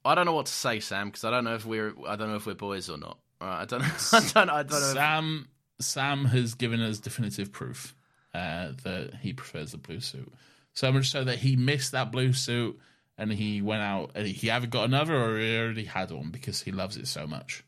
I 0.04 0.14
don't 0.14 0.26
know 0.26 0.32
what 0.34 0.46
to 0.46 0.52
say, 0.52 0.80
Sam, 0.80 1.08
because 1.08 1.24
I 1.24 1.30
don't 1.30 1.44
know 1.44 1.54
if 1.54 1.64
we're 1.64 1.94
I 2.06 2.16
don't 2.16 2.28
know 2.30 2.36
if 2.36 2.46
we're 2.46 2.54
boys 2.54 2.90
or 2.90 2.98
not. 2.98 3.18
Right, 3.40 3.62
I 3.62 3.64
don't 3.64 3.80
know. 3.82 3.86
I 4.12 4.20
don't. 4.20 4.50
I 4.50 4.62
don't 4.62 4.70
know. 4.70 4.76
If, 4.88 4.92
Sam 4.94 5.48
Sam 5.80 6.24
has 6.26 6.54
given 6.54 6.80
us 6.80 6.98
definitive 6.98 7.52
proof 7.52 7.94
uh, 8.34 8.72
that 8.82 9.14
he 9.20 9.32
prefers 9.32 9.72
the 9.72 9.78
blue 9.78 10.00
suit. 10.00 10.32
So 10.72 10.90
much 10.92 11.10
so 11.10 11.22
that 11.24 11.38
he 11.38 11.54
missed 11.56 11.92
that 11.92 12.10
blue 12.10 12.32
suit 12.32 12.78
and 13.18 13.32
he 13.32 13.62
went 13.62 13.82
out 13.82 14.10
and 14.14 14.26
he 14.26 14.50
either 14.50 14.66
got 14.66 14.84
another 14.84 15.14
or 15.16 15.38
he 15.38 15.56
already 15.58 15.84
had 15.84 16.10
one 16.10 16.30
because 16.30 16.62
he 16.62 16.72
loves 16.72 16.96
it 16.96 17.06
so 17.06 17.26
much. 17.26 17.62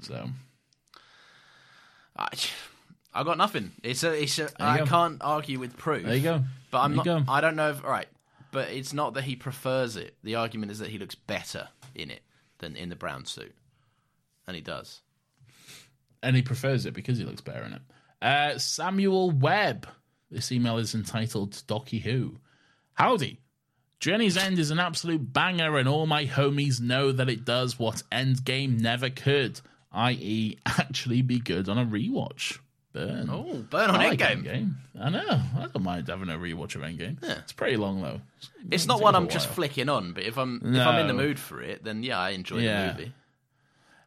So 0.00 0.28
I, 2.16 2.28
I 3.14 3.22
got 3.24 3.38
nothing. 3.38 3.72
It's 3.82 4.02
a. 4.04 4.22
It's 4.22 4.38
a. 4.38 4.50
I 4.60 4.78
go. 4.78 4.86
can't 4.86 5.18
argue 5.20 5.58
with 5.58 5.76
proof. 5.76 6.04
there 6.04 6.16
you 6.16 6.22
go. 6.22 6.44
But 6.70 6.80
I'm 6.80 6.96
There 6.96 7.04
you 7.04 7.10
not. 7.14 7.26
go. 7.26 7.32
I 7.32 7.40
don't 7.40 7.56
know. 7.56 7.70
If, 7.70 7.84
all 7.84 7.90
right, 7.90 8.08
but 8.52 8.68
it's 8.70 8.92
not 8.92 9.14
that 9.14 9.24
he 9.24 9.36
prefers 9.36 9.96
it. 9.96 10.16
The 10.22 10.34
argument 10.36 10.72
is 10.72 10.78
that 10.80 10.88
he 10.90 10.98
looks 10.98 11.14
better 11.14 11.68
in 11.94 12.10
it 12.10 12.20
than 12.58 12.76
in 12.76 12.88
the 12.88 12.96
brown 12.96 13.24
suit, 13.24 13.54
and 14.46 14.54
he 14.54 14.60
does. 14.62 15.00
and 16.22 16.34
he 16.36 16.42
prefers 16.42 16.86
it 16.86 16.94
because 16.94 17.18
he 17.18 17.24
looks 17.24 17.40
better 17.40 17.62
in 17.64 17.72
it. 17.74 17.82
Uh, 18.20 18.58
Samuel 18.58 19.30
Webb. 19.30 19.86
This 20.30 20.52
email 20.52 20.76
is 20.76 20.94
entitled 20.94 21.52
Docky 21.66 22.02
Who. 22.02 22.36
Howdy. 22.94 23.40
Journey's 24.00 24.36
End 24.36 24.58
is 24.58 24.70
an 24.70 24.78
absolute 24.78 25.32
banger, 25.32 25.76
and 25.78 25.88
all 25.88 26.06
my 26.06 26.24
homies 26.26 26.80
know 26.80 27.10
that 27.12 27.28
it 27.28 27.44
does 27.44 27.78
what 27.78 28.02
Endgame 28.12 28.80
never 28.80 29.10
could, 29.10 29.60
i.e., 29.92 30.56
actually 30.66 31.22
be 31.22 31.40
good 31.40 31.68
on 31.68 31.78
a 31.78 31.84
rewatch. 31.84 32.58
Burn. 32.92 33.28
Oh, 33.30 33.64
burn 33.68 33.90
on 33.90 33.96
I 33.96 34.08
like 34.08 34.20
Endgame. 34.20 34.44
Endgame. 34.44 34.74
I 35.00 35.10
know. 35.10 35.40
I 35.56 35.66
don't 35.72 35.82
mind 35.82 36.08
having 36.08 36.30
a 36.30 36.38
rewatch 36.38 36.74
of 36.74 36.82
Endgame. 36.82 37.18
Yeah. 37.22 37.38
It's 37.38 37.52
pretty 37.52 37.76
long 37.76 38.00
though. 38.00 38.20
It's 38.70 38.84
It'll 38.84 38.96
not 38.96 39.02
one 39.02 39.14
I'm 39.14 39.28
just 39.28 39.48
flicking 39.48 39.88
on, 39.88 40.12
but 40.12 40.24
if 40.24 40.38
I'm 40.38 40.60
if 40.74 40.80
I'm 40.86 40.98
in 40.98 41.06
the 41.06 41.12
mood 41.12 41.38
for 41.38 41.60
it, 41.60 41.84
then 41.84 42.02
yeah, 42.02 42.18
I 42.18 42.30
enjoy 42.30 42.58
Yeah. 42.58 42.92
the 42.92 42.98
movie. 42.98 43.12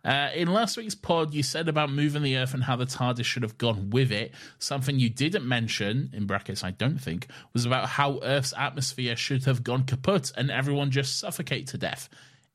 Uh, 0.04 0.30
in 0.34 0.52
last 0.52 0.78
week's 0.78 0.96
pod, 0.96 1.34
you 1.34 1.44
said 1.44 1.68
about 1.68 1.92
moving 1.92 2.24
the 2.24 2.38
Earth 2.38 2.54
and 2.54 2.64
how 2.64 2.76
the 2.76 2.86
TARDIS 2.86 3.24
should 3.26 3.44
have 3.44 3.58
gone 3.58 3.90
with 3.92 4.12
it. 4.12 4.34
Something 4.60 5.00
you 5.00 5.10
didn't 5.10 5.48
mention, 5.48 6.10
in 6.14 6.26
brackets, 6.26 6.64
I 6.64 6.72
don't 6.72 6.98
think, 6.98 7.28
was 7.54 7.66
about 7.66 7.88
how 7.88 8.20
Earth's 8.24 8.54
atmosphere 8.58 9.16
should 9.16 9.46
have 9.46 9.64
gone 9.64 9.84
kaput 9.84 10.32
and 10.36 10.50
everyone 10.50 10.92
just 10.92 11.20
suffocate 11.20 11.68
to 11.68 11.78
death. 11.78 12.10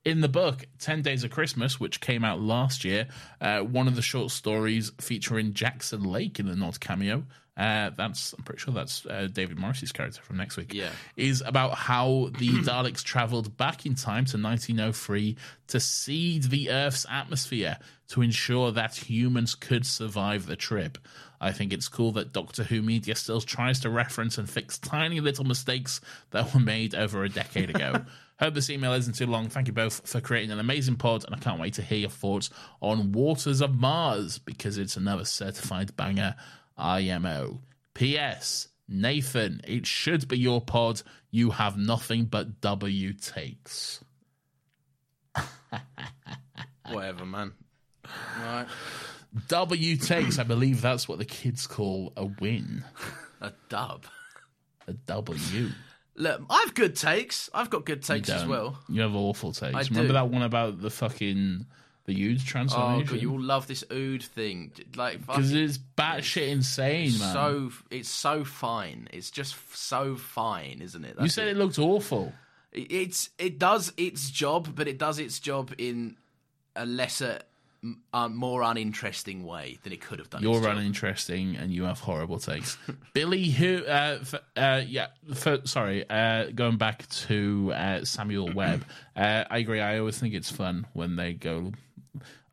In 0.05 0.21
the 0.21 0.29
book, 0.29 0.67
10 0.79 1.03
Days 1.03 1.25
of 1.25 1.33
Christmas, 1.33 1.81
which 1.81 2.01
came 2.01 2.25
out 2.25 2.41
last 2.41 2.85
year, 2.85 3.09
uh, 3.41 3.61
one 3.61 3.89
of 3.89 3.97
the 3.97 4.03
short 4.03 4.31
stories 4.31 4.93
featuring 5.01 5.53
Jackson 5.53 6.05
Lake 6.05 6.39
in 6.39 6.47
the 6.47 6.55
Nod 6.55 6.79
cameo. 6.79 7.25
Uh, 7.57 7.91
that's 7.97 8.35
I'm 8.35 8.45
pretty 8.45 8.61
sure 8.61 8.75
that's 8.75 9.07
uh, 9.07 9.29
David 9.33 9.57
Morrissey's 9.59 9.93
character 9.93 10.21
from 10.21 10.37
next 10.37 10.59
week. 10.59 10.75
Yeah. 10.75 10.91
is 11.17 11.43
about 11.45 11.75
how 11.75 12.29
the 12.39 12.49
Daleks 12.65 13.03
traveled 13.03 13.57
back 13.57 13.87
in 13.87 13.95
time 13.95 14.27
to 14.27 14.37
1903 14.37 15.37
to 15.69 15.81
seed 15.81 16.45
the 16.45 16.71
Earth's 16.71 17.07
atmosphere 17.09 17.79
to 18.09 18.23
ensure 18.23 18.73
that 18.73 18.95
humans 18.95 19.55
could 19.55 19.87
survive 19.87 20.47
the 20.47 20.57
trip. 20.57 20.99
I 21.41 21.53
think 21.53 21.73
it's 21.73 21.89
cool 21.89 22.13
that 22.13 22.33
Doctor 22.33 22.63
Who 22.63 22.83
media 22.83 23.15
still 23.15 23.41
tries 23.41 23.81
to 23.81 23.91
reference 23.91 24.39
and 24.39 24.49
fix 24.49 24.79
tiny 24.79 25.21
little 25.21 25.45
mistakes 25.45 26.01
that 26.31 26.53
were 26.53 26.61
made 26.61 26.95
over 26.95 27.25
a 27.25 27.29
decade 27.29 27.71
ago. 27.71 28.05
Hope 28.39 28.53
this 28.53 28.69
email 28.69 28.93
isn't 28.93 29.15
too 29.15 29.27
long. 29.27 29.49
Thank 29.49 29.67
you 29.67 29.73
both 29.73 30.07
for 30.07 30.21
creating 30.21 30.51
an 30.51 30.61
amazing 30.61 30.97
pod, 30.97 31.25
and 31.25 31.35
I 31.35 31.39
can't 31.39 31.59
wait 31.59 31.75
to 31.75 31.83
hear 31.83 31.99
your 31.99 32.11
thoughts 32.11 32.51
on 32.83 33.13
Waters 33.13 33.63
of 33.63 33.75
Mars 33.75 34.39
because 34.39 34.77
it's 34.77 34.97
another 34.99 35.25
certified 35.25 35.97
banger. 35.97 36.35
IMO. 36.77 37.61
P.S. 37.95 38.69
Nathan, 38.89 39.61
it 39.67 39.87
should 39.87 40.29
be 40.29 40.39
your 40.39 40.61
pod. 40.61 41.03
You 41.31 41.51
have 41.51 41.77
nothing 41.77 42.27
but 42.27 42.61
W 42.61 43.13
takes. 43.15 44.03
Whatever, 46.91 47.27
man. 47.27 47.53
Right. 48.41 48.67
W 49.49 49.97
takes, 49.97 50.39
I 50.39 50.45
believe 50.45 50.81
that's 50.81 51.09
what 51.09 51.19
the 51.19 51.25
kids 51.25 51.67
call 51.67 52.13
a 52.17 52.27
win. 52.27 52.85
A 53.41 53.53
dub. 53.69 54.07
A 54.87 54.93
W. 54.93 55.71
Look, 56.15 56.43
I've 56.49 56.75
good 56.75 56.97
takes. 56.97 57.51
I've 57.53 57.69
got 57.69 57.85
good 57.85 58.03
takes 58.03 58.31
as 58.31 58.47
well. 58.47 58.79
You 58.89 59.03
have 59.03 59.15
awful 59.15 59.53
takes. 59.53 59.75
I 59.75 59.81
Remember 59.81 60.09
do. 60.09 60.13
that 60.15 60.29
one 60.31 60.43
about 60.43 60.81
the 60.81 60.91
fucking 60.91 61.67
the 62.07 62.35
Oh, 62.35 62.39
transformation? 62.45 63.07
God, 63.07 63.23
you 63.23 63.33
all 63.33 63.41
love 63.41 63.67
this 63.67 63.85
ood 63.93 64.23
thing. 64.23 64.73
Like, 64.97 65.21
because 65.27 65.53
it's 65.53 65.79
batshit 65.99 66.49
insane, 66.49 67.19
man. 67.19 67.33
so 67.33 67.71
it's 67.91 68.09
so 68.09 68.45
fine. 68.45 69.09
It's 69.13 69.31
just 69.31 69.55
f- 69.55 69.75
so 69.75 70.17
fine, 70.17 70.81
isn't 70.83 71.05
it? 71.05 71.17
you 71.21 71.29
said 71.29 71.49
it. 71.49 71.53
it 71.53 71.57
looked 71.59 71.79
awful. 71.79 72.33
It- 72.73 72.91
it's 72.93 73.31
it 73.39 73.59
does 73.59 73.93
its 73.97 74.31
job, 74.31 74.75
but 74.75 74.89
it 74.89 74.99
does 74.99 75.19
its 75.19 75.39
job 75.41 75.73
in 75.79 76.17
a 76.75 76.85
lesser, 76.87 77.41
uh, 78.13 78.29
more 78.29 78.63
uninteresting 78.63 79.45
way 79.45 79.79
than 79.83 79.93
it 79.93 80.01
could 80.01 80.19
have 80.19 80.29
done. 80.29 80.43
You're 80.43 80.59
its 80.59 80.67
uninteresting 80.67 81.57
and 81.57 81.73
you 81.73 81.85
have 81.85 82.01
horrible 82.01 82.39
takes. 82.39 82.77
Billy, 83.15 83.45
who, 83.49 83.85
uh, 83.87 84.19
f- 84.21 84.35
uh, 84.57 84.83
yeah, 84.87 85.07
for, 85.35 85.61
sorry, 85.65 86.05
uh, 86.11 86.51
going 86.55 86.77
back 86.77 87.09
to 87.09 87.73
uh, 87.75 88.05
Samuel 88.05 88.53
Webb, 88.53 88.85
uh, 89.17 89.45
I 89.51 89.59
agree. 89.59 89.81
I 89.81 89.99
always 89.99 90.19
think 90.19 90.35
it's 90.35 90.51
fun 90.51 90.87
when 90.93 91.17
they 91.17 91.33
go, 91.33 91.73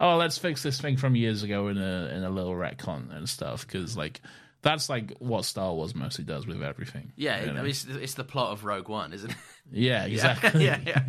oh, 0.04 0.18
let's 0.18 0.38
fix 0.38 0.62
this 0.62 0.80
thing 0.82 0.98
from 0.98 1.16
years 1.16 1.44
ago 1.44 1.70
in 1.70 1.78
a 1.78 2.12
in 2.14 2.24
a 2.24 2.30
little 2.30 2.54
retcon 2.54 3.16
and 3.16 3.28
stuff, 3.28 3.66
because 3.66 3.96
like 3.96 4.22
that's 4.62 4.90
like 4.90 5.14
what 5.20 5.46
Star 5.46 5.74
Wars 5.74 5.96
mostly 5.96 6.26
does 6.26 6.46
with 6.46 6.62
everything. 6.62 7.14
Yeah, 7.16 7.44
you 7.44 7.52
I 7.52 7.54
mean, 7.54 7.66
it's, 7.66 7.86
it's 7.86 8.14
the 8.14 8.26
plot 8.26 8.52
of 8.52 8.66
Rogue 8.66 8.90
One, 8.90 9.14
isn't 9.14 9.32
it? 9.32 9.38
yeah, 9.72 10.06
exactly. 10.06 10.66
yeah, 10.66 10.80
yeah. 10.86 11.04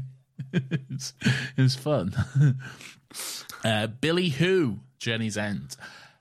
it's, 0.90 1.12
it's 1.56 1.74
fun. 1.74 2.14
uh, 3.64 3.88
Billy 3.88 4.28
Who, 4.28 4.78
Journey's 4.98 5.36
End. 5.36 5.76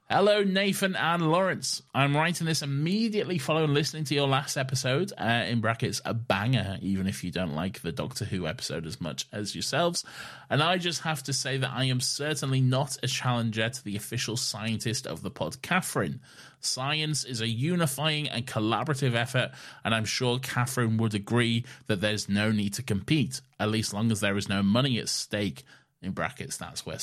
Hello, 0.09 0.43
Nathan 0.43 0.97
and 0.97 1.31
Laurence. 1.31 1.81
I'm 1.95 2.15
writing 2.15 2.45
this 2.45 2.61
immediately 2.61 3.37
following 3.37 3.73
listening 3.73 4.03
to 4.03 4.13
your 4.13 4.27
last 4.27 4.57
episode, 4.57 5.13
uh, 5.17 5.45
in 5.47 5.61
brackets, 5.61 6.01
a 6.03 6.13
banger, 6.13 6.77
even 6.81 7.07
if 7.07 7.23
you 7.23 7.31
don't 7.31 7.55
like 7.55 7.81
the 7.81 7.93
Doctor 7.93 8.25
Who 8.25 8.45
episode 8.45 8.85
as 8.85 8.99
much 8.99 9.25
as 9.31 9.55
yourselves. 9.55 10.03
And 10.49 10.61
I 10.61 10.77
just 10.77 11.01
have 11.01 11.23
to 11.23 11.33
say 11.33 11.57
that 11.57 11.71
I 11.73 11.85
am 11.85 12.01
certainly 12.01 12.59
not 12.59 12.97
a 13.01 13.07
challenger 13.07 13.69
to 13.69 13.83
the 13.83 13.95
official 13.95 14.35
scientist 14.35 15.07
of 15.07 15.23
the 15.23 15.31
pod, 15.31 15.61
Catherine. 15.61 16.19
Science 16.59 17.23
is 17.23 17.39
a 17.39 17.47
unifying 17.47 18.27
and 18.27 18.45
collaborative 18.45 19.15
effort, 19.15 19.51
and 19.85 19.95
I'm 19.95 20.05
sure 20.05 20.37
Catherine 20.37 20.97
would 20.97 21.15
agree 21.15 21.63
that 21.87 22.01
there's 22.01 22.27
no 22.27 22.51
need 22.51 22.73
to 22.73 22.83
compete, 22.83 23.39
at 23.57 23.69
least 23.69 23.93
long 23.93 24.11
as 24.11 24.19
there 24.19 24.37
is 24.37 24.49
no 24.49 24.61
money 24.63 24.99
at 24.99 25.07
stake. 25.07 25.63
In 26.01 26.11
brackets, 26.11 26.57
that's 26.57 26.85
where 26.85 26.99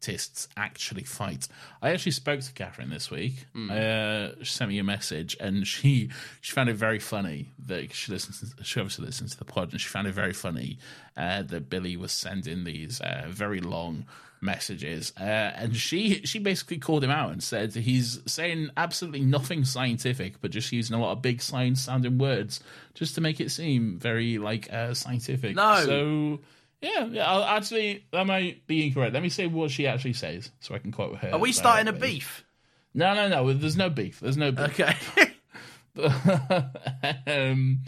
scientists 0.00 0.48
actually 0.56 1.04
fight. 1.04 1.48
I 1.82 1.90
actually 1.90 2.12
spoke 2.12 2.40
to 2.40 2.52
Catherine 2.52 2.90
this 2.90 3.10
week. 3.10 3.46
Uh, 3.70 4.30
she 4.42 4.52
sent 4.52 4.70
me 4.70 4.78
a 4.78 4.84
message, 4.84 5.36
and 5.40 5.66
she 5.66 6.10
she 6.40 6.52
found 6.52 6.68
it 6.68 6.74
very 6.74 6.98
funny 6.98 7.48
that 7.66 7.92
she 7.92 8.12
listens. 8.12 8.40
To, 8.40 8.64
she 8.64 8.80
obviously 8.80 9.06
listens 9.06 9.32
to 9.32 9.38
the 9.38 9.44
pod, 9.44 9.72
and 9.72 9.80
she 9.80 9.88
found 9.88 10.06
it 10.06 10.12
very 10.12 10.32
funny 10.32 10.78
uh, 11.16 11.42
that 11.42 11.68
Billy 11.68 11.96
was 11.96 12.12
sending 12.12 12.64
these 12.64 13.00
uh, 13.00 13.26
very 13.28 13.60
long 13.60 14.06
messages, 14.42 15.12
uh, 15.20 15.22
and 15.22 15.76
she 15.76 16.24
she 16.24 16.38
basically 16.38 16.78
called 16.78 17.04
him 17.04 17.10
out 17.10 17.30
and 17.32 17.42
said 17.42 17.74
he's 17.74 18.20
saying 18.26 18.70
absolutely 18.76 19.20
nothing 19.20 19.64
scientific, 19.64 20.40
but 20.40 20.50
just 20.50 20.72
using 20.72 20.96
a 20.96 21.00
lot 21.00 21.12
of 21.12 21.22
big 21.22 21.42
science 21.42 21.82
sounding 21.82 22.18
words 22.18 22.60
just 22.94 23.14
to 23.14 23.20
make 23.20 23.40
it 23.40 23.50
seem 23.50 23.98
very 23.98 24.38
like 24.38 24.72
uh, 24.72 24.94
scientific. 24.94 25.56
No. 25.56 25.84
so. 25.84 26.40
Yeah, 26.80 27.06
yeah. 27.06 27.30
I'll 27.30 27.44
actually, 27.44 28.06
that 28.12 28.26
might 28.26 28.66
be 28.66 28.86
incorrect. 28.86 29.12
Let 29.12 29.22
me 29.22 29.28
say 29.28 29.46
what 29.46 29.70
she 29.70 29.86
actually 29.86 30.14
says, 30.14 30.50
so 30.60 30.74
I 30.74 30.78
can 30.78 30.92
quote 30.92 31.18
her. 31.18 31.32
Are 31.34 31.38
we 31.38 31.52
starting 31.52 31.88
a 31.88 31.92
beef? 31.92 32.44
No, 32.94 33.14
no, 33.14 33.28
no. 33.28 33.52
There's 33.52 33.76
no 33.76 33.90
beef. 33.90 34.20
There's 34.20 34.36
no 34.36 34.50
beef. 34.50 34.80
Okay. 34.80 34.94
um, 37.26 37.80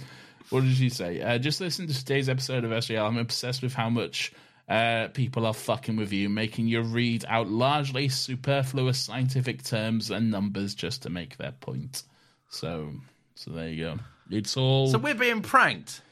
what 0.51 0.63
did 0.63 0.77
she 0.77 0.91
say? 0.91 1.21
Uh, 1.21 1.39
just 1.39 1.61
listen 1.61 1.87
to 1.87 1.95
today's 1.95 2.29
episode 2.29 2.65
of 2.65 2.71
SGL. 2.71 3.03
I'm 3.03 3.19
obsessed 3.19 3.63
with 3.63 3.75
how 3.75 3.89
much 3.89 4.33
uh, 4.69 5.09
people 5.09 5.47
are 5.47 5.55
fucking 5.55 5.97
with 5.97 6.13
you, 6.13 6.29
making 6.29 6.69
you 6.69 6.83
read 6.83 7.25
out 7.29 7.49
largely 7.49 8.09
superfluous 8.09 8.99
scientific 8.99 9.63
terms 9.65 10.11
and 10.11 10.31
numbers 10.31 10.75
just 10.75 11.03
to 11.03 11.11
make 11.11 11.37
their 11.37 11.53
point. 11.53 12.03
So, 12.49 12.93
so 13.35 13.51
there 13.51 13.69
you 13.69 13.85
go. 13.85 13.99
It's 14.31 14.57
all. 14.57 14.89
so 14.89 14.99
we're 14.99 15.15
being 15.15 15.43
pranked. 15.43 16.03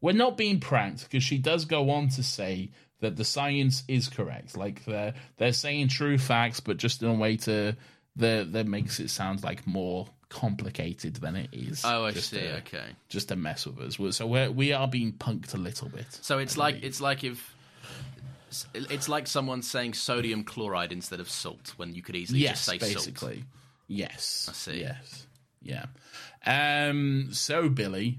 We're 0.00 0.12
not 0.12 0.36
being 0.36 0.60
pranked 0.60 1.02
because 1.04 1.22
she 1.24 1.38
does 1.38 1.64
go 1.64 1.90
on 1.90 2.08
to 2.10 2.22
say 2.22 2.70
that 3.00 3.16
the 3.16 3.24
science 3.24 3.84
is 3.88 4.08
correct. 4.08 4.56
Like 4.56 4.84
they're 4.84 5.14
they're 5.36 5.52
saying 5.52 5.88
true 5.88 6.18
facts, 6.18 6.60
but 6.60 6.76
just 6.76 7.02
in 7.02 7.08
a 7.08 7.14
way 7.14 7.36
to 7.38 7.76
that 8.16 8.52
that 8.52 8.66
makes 8.66 8.98
it 9.00 9.10
sound 9.10 9.42
like 9.44 9.66
more 9.66 10.08
complicated 10.28 11.14
than 11.16 11.36
it 11.36 11.48
is. 11.52 11.82
Oh, 11.84 12.04
I 12.04 12.12
see. 12.12 12.38
To, 12.38 12.56
Okay. 12.58 12.84
just 13.08 13.28
to 13.28 13.36
mess 13.36 13.66
with 13.66 13.78
us. 13.78 14.16
So 14.16 14.26
we're 14.26 14.50
we 14.50 14.72
are 14.72 14.88
being 14.88 15.12
punked 15.12 15.54
a 15.54 15.58
little 15.58 15.88
bit. 15.88 16.06
So 16.10 16.38
it's 16.38 16.56
like 16.56 16.82
it's 16.82 17.00
like 17.00 17.24
if 17.24 17.54
it's 18.74 19.08
like 19.08 19.26
someone 19.26 19.62
saying 19.62 19.94
sodium 19.94 20.42
chloride 20.44 20.90
instead 20.92 21.20
of 21.20 21.28
salt 21.30 21.74
when 21.76 21.94
you 21.94 22.02
could 22.02 22.16
easily 22.16 22.40
yes, 22.40 22.52
just 22.52 22.64
say 22.64 22.78
basically. 22.78 23.34
salt. 23.36 23.46
Yes. 23.88 24.46
I 24.50 24.52
see. 24.52 24.80
Yes. 24.80 25.26
Yeah. 25.62 25.86
Um. 26.46 27.28
So 27.32 27.68
Billy, 27.68 28.18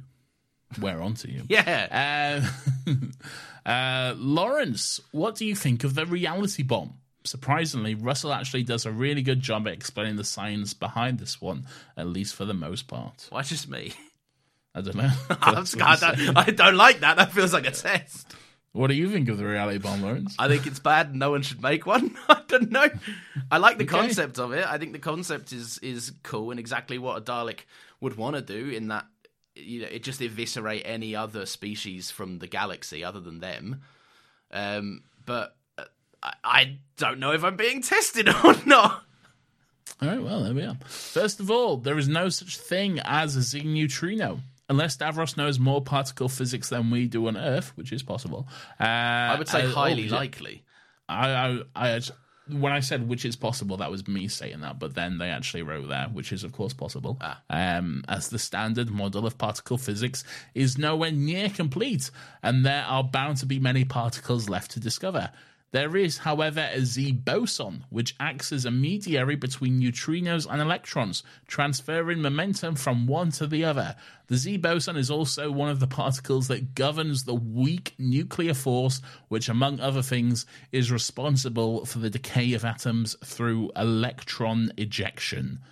we're 0.79 1.01
on 1.01 1.13
to 1.15 1.31
you. 1.31 1.43
Yeah. 1.49 2.41
Um, 2.85 3.11
uh, 3.65 4.13
Laurence, 4.17 4.99
what 5.11 5.35
do 5.35 5.45
you 5.45 5.55
think 5.55 5.83
of 5.83 5.95
the 5.95 6.05
reality 6.05 6.63
bomb? 6.63 6.95
Surprisingly, 7.25 7.95
Russell 7.95 8.31
actually 8.33 8.63
does 8.63 8.85
a 8.85 8.91
really 8.91 9.21
good 9.21 9.41
job 9.41 9.67
at 9.67 9.73
explaining 9.73 10.15
the 10.15 10.23
science 10.23 10.73
behind 10.73 11.19
this 11.19 11.41
one, 11.41 11.65
at 11.97 12.07
least 12.07 12.33
for 12.35 12.45
the 12.45 12.53
most 12.53 12.87
part. 12.87 13.27
Why 13.29 13.41
just 13.41 13.69
me? 13.69 13.93
I 14.73 14.81
don't 14.81 14.95
know. 14.95 15.09
I'm 15.41 15.65
scared. 15.65 16.01
what 16.01 16.03
I'm 16.03 16.13
I 16.13 16.25
don't, 16.25 16.37
I 16.37 16.51
don't 16.51 16.75
like 16.77 16.99
that. 17.01 17.17
That 17.17 17.31
feels 17.33 17.53
like 17.53 17.67
a 17.67 17.71
test. 17.71 18.35
What 18.71 18.87
do 18.87 18.93
you 18.93 19.09
think 19.09 19.27
of 19.29 19.37
the 19.37 19.45
reality 19.45 19.79
bomb, 19.79 20.01
Laurence? 20.03 20.35
I 20.39 20.47
think 20.47 20.67
it's 20.67 20.79
bad. 20.79 21.13
No 21.15 21.31
one 21.31 21.41
should 21.41 21.61
make 21.61 21.85
one. 21.87 22.15
I 22.29 22.41
don't 22.47 22.71
know. 22.71 22.87
I 23.51 23.57
like 23.57 23.77
the 23.79 23.83
Okay. 23.83 23.97
concept 23.97 24.37
of 24.39 24.53
it. 24.53 24.65
I 24.65 24.77
think 24.77 24.93
the 24.93 24.99
concept 24.99 25.51
is 25.51 25.79
is 25.79 26.13
cool 26.23 26.51
and 26.51 26.59
exactly 26.59 26.99
what 26.99 27.17
a 27.17 27.21
Dalek 27.21 27.61
would 27.99 28.15
want 28.15 28.35
to 28.35 28.41
do. 28.43 28.69
In 28.69 28.89
that, 28.89 29.07
you 29.59 29.81
know, 29.81 29.87
it 29.87 30.03
just 30.03 30.21
eviscerate 30.21 30.83
any 30.85 31.15
other 31.15 31.45
species 31.45 32.11
from 32.11 32.39
the 32.39 32.47
galaxy 32.47 33.03
other 33.03 33.19
than 33.19 33.39
them. 33.39 33.81
Um, 34.51 35.03
but 35.25 35.55
uh, 35.77 35.85
I, 36.23 36.33
I 36.43 36.77
don't 36.97 37.19
know 37.19 37.31
if 37.31 37.43
I'm 37.43 37.55
being 37.55 37.81
tested 37.81 38.29
or 38.43 38.55
not. 38.65 39.03
All 40.01 40.07
right, 40.07 40.21
well, 40.21 40.43
there 40.43 40.53
we 40.53 40.63
are. 40.63 40.77
First 40.85 41.39
of 41.39 41.51
all, 41.51 41.77
there 41.77 41.97
is 41.97 42.07
no 42.07 42.29
such 42.29 42.57
thing 42.57 42.99
as 43.03 43.35
a 43.35 43.41
Z 43.41 43.63
neutrino. 43.63 44.39
unless 44.69 44.95
Davros 44.95 45.35
knows 45.35 45.59
more 45.59 45.81
particle 45.81 46.29
physics 46.29 46.69
than 46.69 46.91
we 46.91 47.07
do 47.07 47.27
on 47.27 47.35
Earth, 47.35 47.73
which 47.75 47.91
is 47.91 48.03
possible. 48.03 48.47
Uh, 48.79 48.83
I 48.83 49.35
would 49.37 49.47
say 49.47 49.63
oh, 49.65 49.71
highly 49.71 50.03
yeah. 50.03 50.15
likely. 50.15 50.63
I, 51.09 51.31
I, 51.31 51.61
I, 51.75 52.01
when 52.51 52.71
I 52.71 52.79
said 52.79 53.07
which 53.07 53.25
is 53.25 53.35
possible, 53.35 53.77
that 53.77 53.91
was 53.91 54.07
me 54.07 54.27
saying 54.27 54.61
that, 54.61 54.79
but 54.79 54.95
then 54.95 55.17
they 55.17 55.29
actually 55.29 55.63
wrote 55.63 55.87
there, 55.87 56.07
which 56.11 56.31
is 56.31 56.43
of 56.43 56.51
course 56.51 56.73
possible. 56.73 57.17
Ah. 57.21 57.41
Um, 57.49 58.03
as 58.07 58.29
the 58.29 58.39
standard 58.39 58.89
model 58.89 59.25
of 59.25 59.37
particle 59.37 59.77
physics 59.77 60.23
is 60.53 60.77
nowhere 60.77 61.11
near 61.11 61.49
complete, 61.49 62.11
and 62.43 62.65
there 62.65 62.83
are 62.83 63.03
bound 63.03 63.37
to 63.37 63.45
be 63.45 63.59
many 63.59 63.85
particles 63.85 64.49
left 64.49 64.71
to 64.71 64.79
discover. 64.79 65.31
There 65.71 65.95
is, 65.95 66.19
however, 66.19 66.67
a 66.71 66.83
Z 66.83 67.11
boson, 67.11 67.85
which 67.89 68.15
acts 68.19 68.51
as 68.51 68.65
a 68.65 68.71
mediary 68.71 69.35
between 69.35 69.79
neutrinos 69.79 70.47
and 70.49 70.61
electrons, 70.61 71.21
transferring 71.47 72.21
momentum 72.21 72.75
from 72.75 73.05
one 73.05 73.31
to 73.33 73.45
the 73.45 73.65
other. 73.65 73.95
The 74.27 74.37
Z 74.37 74.57
boson 74.57 74.95
is 74.95 75.11
also 75.11 75.51
one 75.51 75.69
of 75.69 75.79
the 75.79 75.87
particles 75.87 76.47
that 76.47 76.73
governs 76.73 77.23
the 77.23 77.35
weak 77.35 77.93
nuclear 77.99 78.55
force, 78.55 79.01
which, 79.27 79.47
among 79.47 79.79
other 79.79 80.01
things, 80.01 80.47
is 80.71 80.91
responsible 80.91 81.85
for 81.85 81.99
the 81.99 82.09
decay 82.09 82.53
of 82.53 82.65
atoms 82.65 83.15
through 83.23 83.71
electron 83.75 84.71
ejection. 84.77 85.59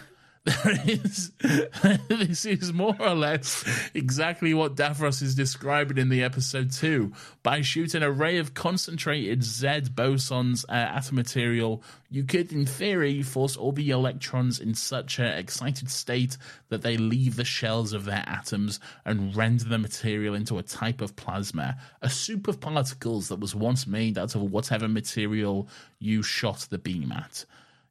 This 2.08 2.44
is 2.44 2.72
more 2.72 2.96
or 2.98 3.14
less 3.14 3.64
exactly 3.94 4.52
what 4.54 4.74
Davros 4.74 5.22
is 5.22 5.34
describing 5.34 5.98
in 5.98 6.08
the 6.08 6.22
episode 6.22 6.72
two. 6.72 7.12
By 7.42 7.60
shooting 7.60 8.02
a 8.02 8.10
ray 8.10 8.38
of 8.38 8.54
concentrated 8.54 9.42
Z 9.44 9.66
bosons 9.94 10.64
uh, 10.68 10.72
atom 10.72 11.16
material, 11.16 11.82
you 12.10 12.24
could, 12.24 12.52
in 12.52 12.66
theory, 12.66 13.22
force 13.22 13.56
all 13.56 13.72
the 13.72 13.90
electrons 13.90 14.58
in 14.58 14.74
such 14.74 15.18
an 15.18 15.38
excited 15.38 15.90
state 15.90 16.36
that 16.68 16.82
they 16.82 16.96
leave 16.96 17.36
the 17.36 17.44
shells 17.44 17.92
of 17.92 18.04
their 18.04 18.24
atoms 18.26 18.80
and 19.04 19.34
render 19.36 19.64
the 19.64 19.78
material 19.78 20.34
into 20.34 20.58
a 20.58 20.62
type 20.62 21.00
of 21.00 21.16
plasma, 21.16 21.76
a 22.02 22.10
soup 22.10 22.48
of 22.48 22.60
particles 22.60 23.28
that 23.28 23.40
was 23.40 23.54
once 23.54 23.86
made 23.86 24.18
out 24.18 24.34
of 24.34 24.42
whatever 24.42 24.88
material 24.88 25.68
you 25.98 26.22
shot 26.22 26.66
the 26.70 26.78
beam 26.78 27.12
at. 27.12 27.44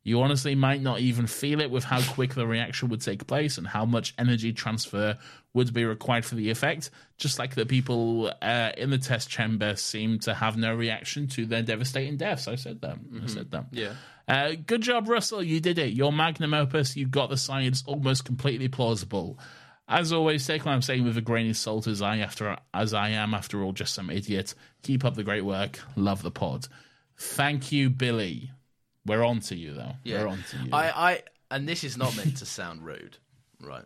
You 0.03 0.21
honestly 0.21 0.55
might 0.55 0.81
not 0.81 1.01
even 1.01 1.27
feel 1.27 1.59
it 1.59 1.69
with 1.69 1.83
how 1.83 2.01
quick 2.13 2.33
the 2.33 2.47
reaction 2.47 2.89
would 2.89 3.01
take 3.01 3.27
place 3.27 3.57
and 3.57 3.67
how 3.67 3.85
much 3.85 4.13
energy 4.17 4.53
transfer 4.53 5.17
would 5.53 5.73
be 5.73 5.83
required 5.83 6.25
for 6.25 6.35
the 6.35 6.49
effect. 6.49 6.89
Just 7.17 7.37
like 7.37 7.55
the 7.55 7.65
people 7.65 8.31
uh, 8.41 8.71
in 8.77 8.91
the 8.91 8.97
test 8.97 9.29
chamber 9.29 9.75
seem 9.75 10.19
to 10.19 10.33
have 10.33 10.55
no 10.57 10.73
reaction 10.73 11.27
to 11.27 11.45
their 11.45 11.61
devastating 11.61 12.17
deaths. 12.17 12.47
I 12.47 12.55
said 12.55 12.81
that. 12.81 12.97
I 13.23 13.27
said 13.27 13.51
that. 13.51 13.65
Yeah. 13.71 13.93
Uh, 14.27 14.51
good 14.65 14.81
job, 14.81 15.09
Russell. 15.09 15.43
You 15.43 15.59
did 15.59 15.77
it. 15.77 15.93
Your 15.93 16.13
magnum 16.13 16.53
opus, 16.53 16.95
you 16.95 17.07
got 17.07 17.29
the 17.29 17.37
science 17.37 17.83
almost 17.85 18.25
completely 18.25 18.67
plausible. 18.67 19.37
As 19.87 20.13
always, 20.13 20.45
take 20.45 20.65
what 20.65 20.71
I'm 20.71 20.83
saying 20.83 21.03
with 21.03 21.17
a 21.17 21.21
grain 21.21 21.49
of 21.49 21.57
salt 21.57 21.87
as 21.87 22.01
I 22.03 22.17
after 22.19 22.55
as 22.75 22.93
I 22.93 23.09
am 23.09 23.33
after 23.33 23.63
all 23.63 23.73
just 23.73 23.95
some 23.95 24.11
idiot. 24.11 24.53
Keep 24.83 25.03
up 25.03 25.15
the 25.15 25.23
great 25.23 25.43
work. 25.43 25.79
Love 25.95 26.21
the 26.21 26.29
pod. 26.29 26.67
Thank 27.17 27.71
you, 27.71 27.89
Billy. 27.89 28.51
We're 29.09 29.23
on 29.23 29.39
to 29.41 29.55
you 29.55 29.73
though. 29.73 29.93
Yeah. 30.03 30.21
We're 30.21 30.29
on 30.29 30.43
to 30.51 30.57
you. 30.57 30.69
I, 30.71 31.11
I, 31.11 31.23
and 31.51 31.67
this 31.67 31.83
is 31.83 31.97
not 31.97 32.15
meant 32.15 32.37
to 32.37 32.45
sound 32.45 32.85
rude, 32.85 33.17
right? 33.59 33.85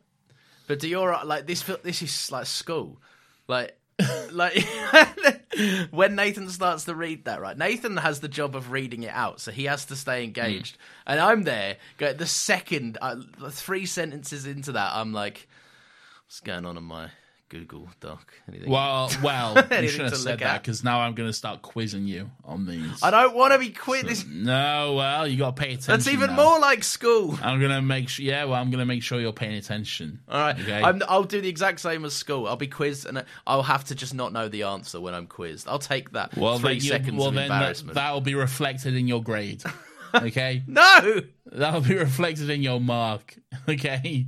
But 0.67 0.79
do 0.79 0.87
you 0.87 0.99
like 0.99 1.47
this? 1.47 1.63
This 1.83 2.01
is 2.01 2.31
like 2.31 2.45
school, 2.45 3.01
like, 3.47 3.77
like 4.31 4.65
when 5.91 6.15
Nathan 6.15 6.49
starts 6.49 6.85
to 6.85 6.95
read 6.95 7.25
that, 7.25 7.41
right? 7.41 7.57
Nathan 7.57 7.97
has 7.97 8.19
the 8.19 8.27
job 8.27 8.55
of 8.55 8.71
reading 8.71 9.03
it 9.03 9.13
out, 9.13 9.39
so 9.39 9.51
he 9.51 9.65
has 9.65 9.85
to 9.85 9.95
stay 9.95 10.23
engaged, 10.23 10.77
and 11.07 11.19
I'm 11.19 11.43
there. 11.43 11.77
Go 11.97 12.13
the 12.13 12.25
second, 12.25 12.97
uh, 13.01 13.15
three 13.49 13.85
sentences 13.85 14.45
into 14.45 14.73
that, 14.73 14.91
I'm 14.93 15.13
like, 15.13 15.47
what's 16.25 16.39
going 16.39 16.65
on 16.65 16.77
in 16.77 16.83
my 16.83 17.09
Google 17.53 17.88
Doc? 17.99 18.33
Anything? 18.49 18.69
well, 18.72 19.11
well, 19.23 19.56
you 19.82 19.88
should 19.88 20.06
have 20.06 20.17
said 20.17 20.40
that 20.40 20.61
because 20.64 20.83
now 20.83 21.01
I'm 21.01 21.14
going 21.14 21.30
to 21.30 21.33
start 21.33 21.61
quizzing 21.61 22.07
you 22.07 22.32
on 22.43 22.65
these. 22.65 23.03
I 23.03 23.11
don't 23.11 23.35
want 23.35 23.53
to 23.53 23.59
be 23.59 23.69
quit. 23.69 24.07
This 24.07 24.25
No, 24.25 24.95
well, 24.95 25.27
you 25.27 25.38
got 25.38 25.56
to 25.56 25.61
pay 25.61 25.69
attention. 25.73 25.91
that's 25.93 26.07
even 26.07 26.32
now. 26.32 26.35
more 26.43 26.59
like 26.59 26.83
school. 26.83 27.38
I'm 27.41 27.61
gonna 27.61 27.82
make 27.82 28.09
sure. 28.09 28.25
Yeah, 28.25 28.45
well, 28.45 28.56
I'm 28.59 28.72
gonna 28.72 28.85
make 28.88 29.03
sure 29.03 29.19
you're 29.19 29.33
paying 29.33 29.53
attention. 29.56 30.22
All 30.27 30.40
right, 30.40 30.59
Okay. 30.59 30.82
I'm, 30.82 31.01
I'll 31.07 31.23
do 31.23 31.41
the 31.41 31.48
exact 31.49 31.80
same 31.80 32.03
as 32.06 32.14
school. 32.14 32.48
I'll 32.48 32.56
be 32.56 32.67
quizzed, 32.67 33.06
and 33.06 33.23
I'll 33.45 33.64
have 33.64 33.83
to 33.85 33.95
just 33.95 34.14
not 34.15 34.33
know 34.33 34.48
the 34.49 34.64
answer 34.64 34.99
when 34.99 35.14
I'm 35.14 35.27
quizzed. 35.27 35.67
I'll 35.67 35.77
take 35.80 36.11
that 36.14 36.35
well, 36.35 36.57
three 36.57 36.73
you- 36.75 36.80
seconds 36.82 37.17
well, 37.17 37.27
of 37.30 37.35
that, 37.35 37.43
embarrassment. 37.45 37.95
that'll 37.95 38.22
be 38.22 38.35
reflected 38.35 38.95
in 38.95 39.07
your 39.07 39.22
grade. 39.22 39.64
Okay, 40.15 40.61
No, 40.67 41.22
that'll 41.51 41.82
be 41.82 41.95
reflected 41.95 42.48
in 42.51 42.61
your 42.61 42.80
mark. 42.80 43.35
Okay. 43.67 44.27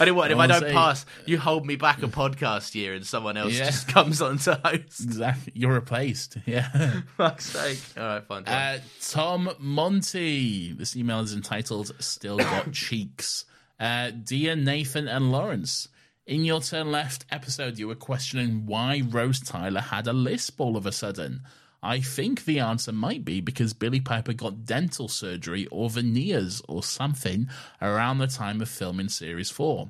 I 0.00 0.04
do 0.06 0.14
what 0.14 0.30
if 0.30 0.38
I 0.38 0.44
I 0.44 0.46
don't 0.46 0.60
say- 0.62 0.72
pass? 0.72 1.04
You 1.26 1.38
hold 1.38 1.66
me 1.66 1.76
back 1.76 2.02
a 2.02 2.08
podcast 2.08 2.74
year, 2.74 2.94
and 2.94 3.06
someone 3.06 3.36
else 3.36 3.52
Yeah. 3.52 3.66
just 3.66 3.86
comes 3.94 4.20
on 4.22 4.38
to 4.38 4.54
host. 4.64 5.00
Exactly. 5.02 5.52
You're 5.54 5.74
replaced. 5.74 6.36
Yeah. 6.46 7.02
Fuck's 7.16 7.46
sake! 7.46 7.78
All 7.96 8.02
right, 8.04 8.24
fine. 8.26 8.44
Uh, 8.46 8.78
Tom 9.02 9.50
Monty. 9.58 10.72
This 10.72 10.96
email 10.96 11.20
is 11.20 11.34
entitled 11.34 11.92
Still 12.00 12.38
Got 12.38 12.72
Cheeks. 12.72 13.44
Uh, 13.78 14.10
Dear 14.10 14.56
Nathan 14.56 15.08
and 15.08 15.30
Laurence, 15.32 15.88
in 16.26 16.44
your 16.44 16.60
Turn 16.60 16.90
Left 16.92 17.24
episode, 17.30 17.78
you 17.78 17.88
were 17.88 17.94
questioning 17.94 18.66
why 18.66 19.02
Rose 19.08 19.40
Tyler 19.40 19.80
had 19.80 20.06
a 20.06 20.12
lisp 20.12 20.60
all 20.60 20.76
of 20.76 20.86
a 20.86 20.92
sudden. 20.92 21.42
I 21.82 22.00
think 22.00 22.44
the 22.44 22.58
answer 22.58 22.92
might 22.92 23.24
be 23.24 23.40
because 23.40 23.72
Billie 23.72 24.00
Piper 24.00 24.32
got 24.32 24.64
dental 24.64 25.08
surgery 25.08 25.66
or 25.70 25.88
veneers 25.88 26.62
or 26.68 26.82
something 26.82 27.48
around 27.80 28.18
the 28.18 28.26
time 28.26 28.60
of 28.60 28.68
filming 28.68 29.08
Series 29.08 29.50
4. 29.50 29.88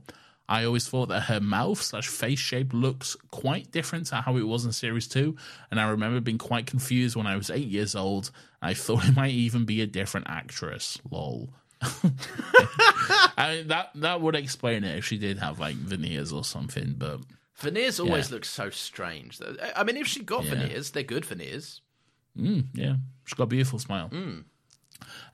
I 0.48 0.64
always 0.64 0.88
thought 0.88 1.06
that 1.10 1.22
her 1.22 1.40
mouth 1.40 1.80
slash 1.80 2.08
face 2.08 2.40
shape 2.40 2.72
looks 2.74 3.16
quite 3.30 3.70
different 3.70 4.06
to 4.06 4.16
how 4.16 4.36
it 4.36 4.42
was 4.42 4.64
in 4.64 4.72
Series 4.72 5.06
2, 5.06 5.36
and 5.70 5.80
I 5.80 5.88
remember 5.88 6.20
being 6.20 6.38
quite 6.38 6.66
confused 6.66 7.14
when 7.14 7.28
I 7.28 7.36
was 7.36 7.50
8 7.50 7.68
years 7.68 7.94
old. 7.94 8.32
I 8.60 8.74
thought 8.74 9.06
it 9.06 9.14
might 9.14 9.30
even 9.30 9.64
be 9.64 9.80
a 9.80 9.86
different 9.86 10.26
actress. 10.28 10.98
Lol. 11.08 11.50
I 11.82 13.54
mean, 13.54 13.68
that 13.68 13.90
that 13.94 14.20
would 14.20 14.34
explain 14.34 14.84
it 14.84 14.98
if 14.98 15.04
she 15.06 15.18
did 15.18 15.38
have 15.38 15.60
like 15.60 15.76
veneers 15.76 16.32
or 16.32 16.44
something, 16.44 16.94
but 16.98 17.20
veneers 17.60 18.00
always 18.00 18.30
yeah. 18.30 18.34
look 18.34 18.44
so 18.44 18.70
strange. 18.70 19.38
I 19.76 19.84
mean, 19.84 19.96
if 19.96 20.06
she 20.06 20.22
got 20.22 20.44
Yeah. 20.44 20.54
veneers, 20.54 20.90
they're 20.90 21.02
good 21.02 21.24
veneers. 21.24 21.80
Mm, 22.38 22.66
yeah, 22.74 22.96
she's 23.24 23.34
got 23.34 23.44
a 23.44 23.46
beautiful 23.48 23.78
smile. 23.78 24.10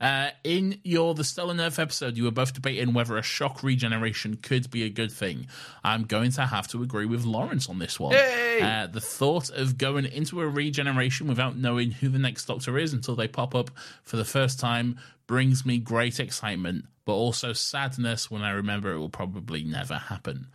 Uh, 0.01 0.29
in 0.45 0.79
your 0.85 1.15
The 1.15 1.25
Stolen 1.25 1.61
Earth 1.61 1.79
episode, 1.79 2.17
you 2.17 2.25
were 2.25 2.31
both 2.31 2.53
debating 2.55 2.93
whether 2.93 3.17
a 3.17 3.23
shock 3.23 3.63
regeneration 3.63 4.37
could 4.37 4.71
be 4.71 4.85
a 4.85 4.89
good 4.89 5.11
thing. 5.11 5.49
I'm 5.83 6.05
going 6.05 6.31
to 6.33 6.47
have 6.47 6.69
to 6.69 6.83
agree 6.83 7.07
with 7.07 7.25
Laurence 7.25 7.69
on 7.69 7.79
this 7.79 7.99
one. 7.99 8.13
Hey! 8.13 8.61
Uh, 8.63 8.87
the 8.87 9.01
thought 9.01 9.51
of 9.51 9.77
going 9.77 10.05
into 10.05 10.41
a 10.41 10.49
regeneration 10.49 11.27
without 11.27 11.57
knowing 11.57 11.91
who 11.91 12.09
the 12.09 12.19
next 12.19 12.47
Doctor 12.47 12.79
is 12.79 12.93
until 12.93 13.17
they 13.17 13.29
pop 13.29 13.55
up 13.55 13.71
for 14.03 14.17
the 14.17 14.25
first 14.25 14.61
time 14.61 14.99
brings 15.27 15.67
me 15.67 15.79
great 15.79 16.21
excitement, 16.21 16.85
but 17.05 17.15
also 17.15 17.53
sadness 17.53 18.31
when 18.31 18.43
I 18.43 18.51
remember 18.51 18.93
it 18.93 18.99
will 18.99 19.09
probably 19.09 19.65
never 19.65 19.95
happen. 19.97 20.47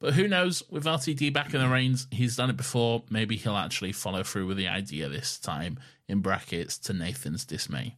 But 0.00 0.14
who 0.14 0.26
knows? 0.26 0.62
With 0.70 0.84
RTD 0.84 1.32
back 1.32 1.52
in 1.54 1.60
the 1.60 1.68
reins, 1.68 2.06
he's 2.10 2.36
done 2.36 2.50
it 2.50 2.56
before. 2.56 3.04
Maybe 3.10 3.36
he'll 3.36 3.56
actually 3.56 3.92
follow 3.92 4.22
through 4.22 4.46
with 4.46 4.56
the 4.56 4.66
idea 4.68 5.08
this 5.08 5.38
time, 5.38 5.78
in 6.08 6.20
brackets, 6.20 6.78
to 6.78 6.92
Nathan's 6.94 7.44
dismay. 7.44 7.96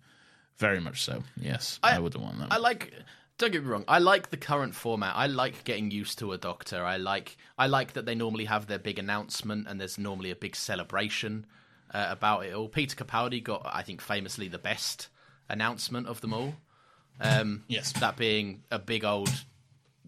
Very 0.58 0.80
much 0.80 1.02
so. 1.02 1.22
Yes, 1.36 1.78
I, 1.82 1.98
wouldn't 1.98 2.22
want 2.22 2.38
that. 2.40 2.48
I 2.52 2.58
like. 2.58 2.92
Don't 3.38 3.50
get 3.52 3.62
me 3.64 3.70
wrong. 3.70 3.84
I 3.88 3.98
like 3.98 4.30
the 4.30 4.36
current 4.36 4.74
format. 4.74 5.14
I 5.16 5.26
like 5.26 5.64
getting 5.64 5.90
used 5.90 6.18
to 6.18 6.32
a 6.32 6.38
doctor. 6.38 6.84
I 6.84 6.96
like. 6.98 7.36
I 7.56 7.66
like 7.68 7.94
that 7.94 8.04
they 8.04 8.14
normally 8.14 8.44
have 8.44 8.66
their 8.66 8.78
big 8.78 8.98
announcement 8.98 9.66
and 9.68 9.80
there's 9.80 9.96
normally 9.96 10.30
a 10.30 10.36
big 10.36 10.54
celebration 10.54 11.46
uh, 11.94 12.06
about 12.10 12.44
it 12.46 12.52
all. 12.52 12.68
Peter 12.68 12.96
Capaldi 12.96 13.42
got, 13.42 13.62
I 13.64 13.82
think, 13.82 14.00
famously 14.00 14.48
the 14.48 14.58
best 14.58 15.08
announcement 15.48 16.06
of 16.08 16.20
them 16.20 16.34
all. 16.34 16.54
Um, 17.20 17.64
Yes. 17.68 17.92
that 17.92 18.16
being 18.16 18.62
a 18.70 18.78
big 18.78 19.04
old, 19.04 19.30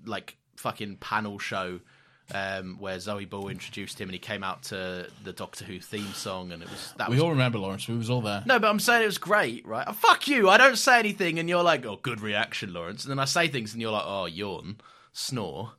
like 0.05 0.37
fucking 0.57 0.97
panel 0.97 1.39
show. 1.39 1.81
Um, 2.33 2.79
where 2.79 2.99
Zoe 3.01 3.27
Ball 3.27 3.49
introduced 3.49 4.01
him 4.01 4.09
and 4.09 4.15
he 4.15 4.19
came 4.19 4.43
out 4.43 4.63
to 4.65 5.09
the 5.25 5.35
Doctor 5.35 5.67
Who 5.67 5.79
theme 5.79 6.11
song 6.15 6.53
and 6.53 6.63
it 6.63 6.71
was 6.71 6.95
that 6.97 7.11
we 7.11 7.17
was 7.17 7.23
all 7.23 7.29
remember 7.29 7.59
Laurence. 7.59 7.87
We 7.87 7.99
was 7.99 8.09
all 8.09 8.23
there. 8.23 8.43
no, 8.47 8.59
but 8.59 8.71
I'm 8.71 8.81
saying 8.81 9.03
it 9.03 9.07
was 9.07 9.19
great, 9.19 9.67
right? 9.67 9.85
Oh, 9.87 9.93
fuck 9.93 10.27
you. 10.27 10.49
I 10.49 10.57
don't 10.57 10.79
say 10.79 10.99
anything, 10.99 11.39
and 11.39 11.51
you're 11.51 11.63
like, 11.63 11.85
oh, 11.85 11.99
good 12.01 12.23
reaction, 12.23 12.73
Laurence. 12.73 13.05
And 13.05 13.11
then 13.11 13.19
I 13.19 13.27
say 13.27 13.49
things, 13.49 13.75
and 13.75 13.83
you're 13.83 13.93
like, 13.93 14.07
oh, 14.07 14.25
yawn, 14.25 14.79
snore. 15.13 15.73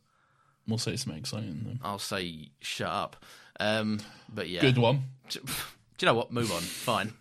We'll 0.67 0.77
say 0.77 0.95
something 0.97 1.19
exciting. 1.19 1.61
Then. 1.65 1.79
I'll 1.83 1.97
say, 1.97 2.49
shut 2.59 2.89
up. 2.89 3.25
Um, 3.59 3.99
but 4.31 4.47
yeah. 4.47 4.61
Good 4.61 4.77
one. 4.77 5.01
Do 5.29 5.39
you 5.99 6.05
know 6.05 6.13
what? 6.13 6.31
Move 6.31 6.51
on. 6.51 6.61
Fine. 6.61 7.13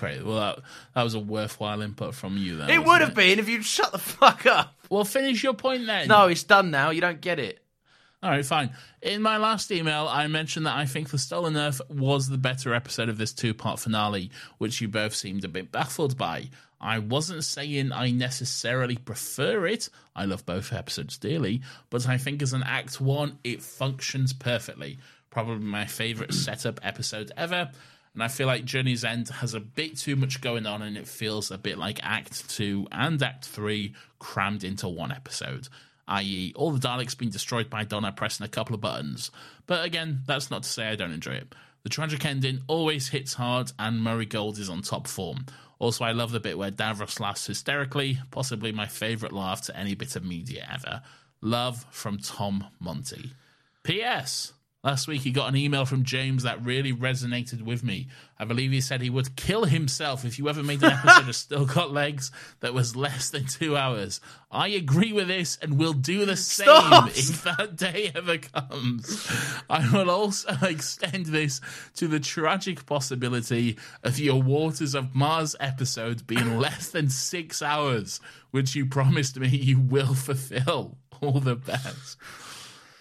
Great. 0.00 0.24
Well, 0.24 0.36
that, 0.40 0.60
that 0.94 1.02
was 1.02 1.12
a 1.12 1.20
worthwhile 1.20 1.82
input 1.82 2.14
from 2.14 2.38
you. 2.38 2.56
Then 2.56 2.70
It 2.70 2.82
would 2.82 3.02
have 3.02 3.14
been 3.14 3.38
if 3.38 3.50
you'd 3.50 3.66
shut 3.66 3.92
the 3.92 3.98
fuck 3.98 4.46
up. 4.46 4.74
Well, 4.88 5.04
finish 5.04 5.42
your 5.42 5.52
point 5.52 5.84
then. 5.84 6.08
No, 6.08 6.26
it's 6.28 6.42
done 6.42 6.70
now. 6.70 6.88
You 6.88 7.02
don't 7.02 7.20
get 7.20 7.38
it. 7.38 7.62
All 8.22 8.30
right, 8.30 8.44
fine. 8.44 8.70
In 9.02 9.20
my 9.20 9.36
last 9.36 9.70
email, 9.70 10.08
I 10.08 10.26
mentioned 10.26 10.64
that 10.64 10.74
I 10.74 10.86
think 10.86 11.10
The 11.10 11.18
Stolen 11.18 11.54
Earth 11.54 11.82
was 11.90 12.28
the 12.30 12.38
better 12.38 12.72
episode 12.72 13.10
of 13.10 13.18
this 13.18 13.34
two 13.34 13.52
part 13.52 13.78
finale, 13.78 14.30
which 14.56 14.80
you 14.80 14.88
both 14.88 15.14
seemed 15.14 15.44
a 15.44 15.48
bit 15.48 15.70
baffled 15.70 16.16
by. 16.16 16.48
I 16.80 16.98
wasn't 16.98 17.44
saying 17.44 17.92
I 17.92 18.10
necessarily 18.10 18.96
prefer 18.96 19.66
it. 19.66 19.90
I 20.16 20.24
love 20.24 20.46
both 20.46 20.72
episodes 20.72 21.18
dearly, 21.18 21.60
but 21.90 22.08
I 22.08 22.16
think 22.16 22.40
as 22.40 22.54
an 22.54 22.62
Act 22.62 23.02
1, 23.02 23.38
it 23.44 23.60
functions 23.60 24.32
perfectly. 24.32 24.96
Probably 25.28 25.58
my 25.62 25.84
favourite 25.84 26.32
setup 26.32 26.80
episode 26.82 27.32
ever. 27.36 27.70
And 28.14 28.22
I 28.22 28.28
feel 28.28 28.46
like 28.46 28.64
Journey's 28.64 29.04
End 29.04 29.28
has 29.28 29.54
a 29.54 29.60
bit 29.60 29.96
too 29.96 30.16
much 30.16 30.40
going 30.40 30.66
on, 30.66 30.82
and 30.82 30.96
it 30.96 31.06
feels 31.06 31.50
a 31.50 31.58
bit 31.58 31.78
like 31.78 32.00
Act 32.02 32.50
2 32.50 32.88
and 32.90 33.22
Act 33.22 33.44
3 33.46 33.94
crammed 34.18 34.64
into 34.64 34.88
one 34.88 35.12
episode 35.12 35.68
i.e., 36.10 36.52
all 36.56 36.72
the 36.72 36.86
Daleks 36.86 37.16
being 37.16 37.30
destroyed 37.30 37.70
by 37.70 37.84
Donna 37.84 38.12
pressing 38.12 38.44
a 38.44 38.48
couple 38.48 38.74
of 38.74 38.80
buttons. 38.80 39.30
But 39.66 39.84
again, 39.84 40.22
that's 40.26 40.50
not 40.50 40.64
to 40.64 40.68
say 40.68 40.88
I 40.88 40.96
don't 40.96 41.12
enjoy 41.12 41.34
it. 41.34 41.54
The 41.84 41.88
tragic 41.88 42.26
ending 42.26 42.60
always 42.66 43.08
hits 43.08 43.34
hard, 43.34 43.72
and 43.78 44.02
Murray 44.02 44.26
Gold 44.26 44.58
is 44.58 44.68
on 44.68 44.82
top 44.82 45.06
form. 45.06 45.46
Also, 45.78 46.04
I 46.04 46.12
love 46.12 46.32
the 46.32 46.40
bit 46.40 46.58
where 46.58 46.70
Davros 46.70 47.20
laughs 47.20 47.46
hysterically, 47.46 48.18
possibly 48.30 48.70
my 48.70 48.86
favourite 48.86 49.32
laugh 49.32 49.62
to 49.62 49.76
any 49.76 49.94
bit 49.94 50.14
of 50.16 50.24
media 50.24 50.68
ever. 50.70 51.00
Love 51.40 51.86
from 51.90 52.18
Tom 52.18 52.66
Monty. 52.80 53.32
P.S. 53.82 54.52
Last 54.82 55.06
week, 55.06 55.20
he 55.20 55.30
got 55.30 55.50
an 55.50 55.56
email 55.56 55.84
from 55.84 56.04
James 56.04 56.44
that 56.44 56.64
really 56.64 56.90
resonated 56.90 57.60
with 57.60 57.84
me. 57.84 58.08
I 58.38 58.46
believe 58.46 58.70
he 58.70 58.80
said 58.80 59.02
he 59.02 59.10
would 59.10 59.36
kill 59.36 59.64
himself 59.64 60.24
if 60.24 60.38
you 60.38 60.48
ever 60.48 60.62
made 60.62 60.82
an 60.82 60.92
episode 60.92 61.28
of 61.28 61.36
Still 61.36 61.66
Got 61.66 61.92
Legs 61.92 62.32
that 62.60 62.72
was 62.72 62.96
less 62.96 63.28
than 63.28 63.44
two 63.44 63.76
hours. 63.76 64.22
I 64.50 64.68
agree 64.68 65.12
with 65.12 65.28
this 65.28 65.58
and 65.60 65.78
will 65.78 65.92
do 65.92 66.24
the 66.24 66.34
same 66.34 66.64
Stop! 66.64 67.08
if 67.10 67.44
that 67.44 67.76
day 67.76 68.10
ever 68.14 68.38
comes. 68.38 69.30
I 69.68 69.86
will 69.92 70.08
also 70.08 70.56
extend 70.62 71.26
this 71.26 71.60
to 71.96 72.08
the 72.08 72.18
tragic 72.18 72.86
possibility 72.86 73.76
of 74.02 74.18
your 74.18 74.42
Waters 74.42 74.94
of 74.94 75.14
Mars 75.14 75.54
episode 75.60 76.26
being 76.26 76.58
less 76.58 76.88
than 76.88 77.10
six 77.10 77.60
hours, 77.60 78.18
which 78.50 78.74
you 78.74 78.86
promised 78.86 79.38
me 79.38 79.48
you 79.48 79.78
will 79.78 80.14
fulfill. 80.14 80.96
All 81.20 81.38
the 81.38 81.56
best. 81.56 82.16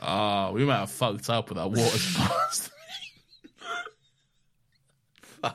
Oh, 0.02 0.52
we 0.54 0.64
might 0.66 0.80
have 0.80 0.92
fucked 0.92 1.30
up 1.30 1.50
with 1.50 1.58
that 1.58 1.70
Waters 1.70 2.18
Mars. 2.18 2.70
All 5.42 5.54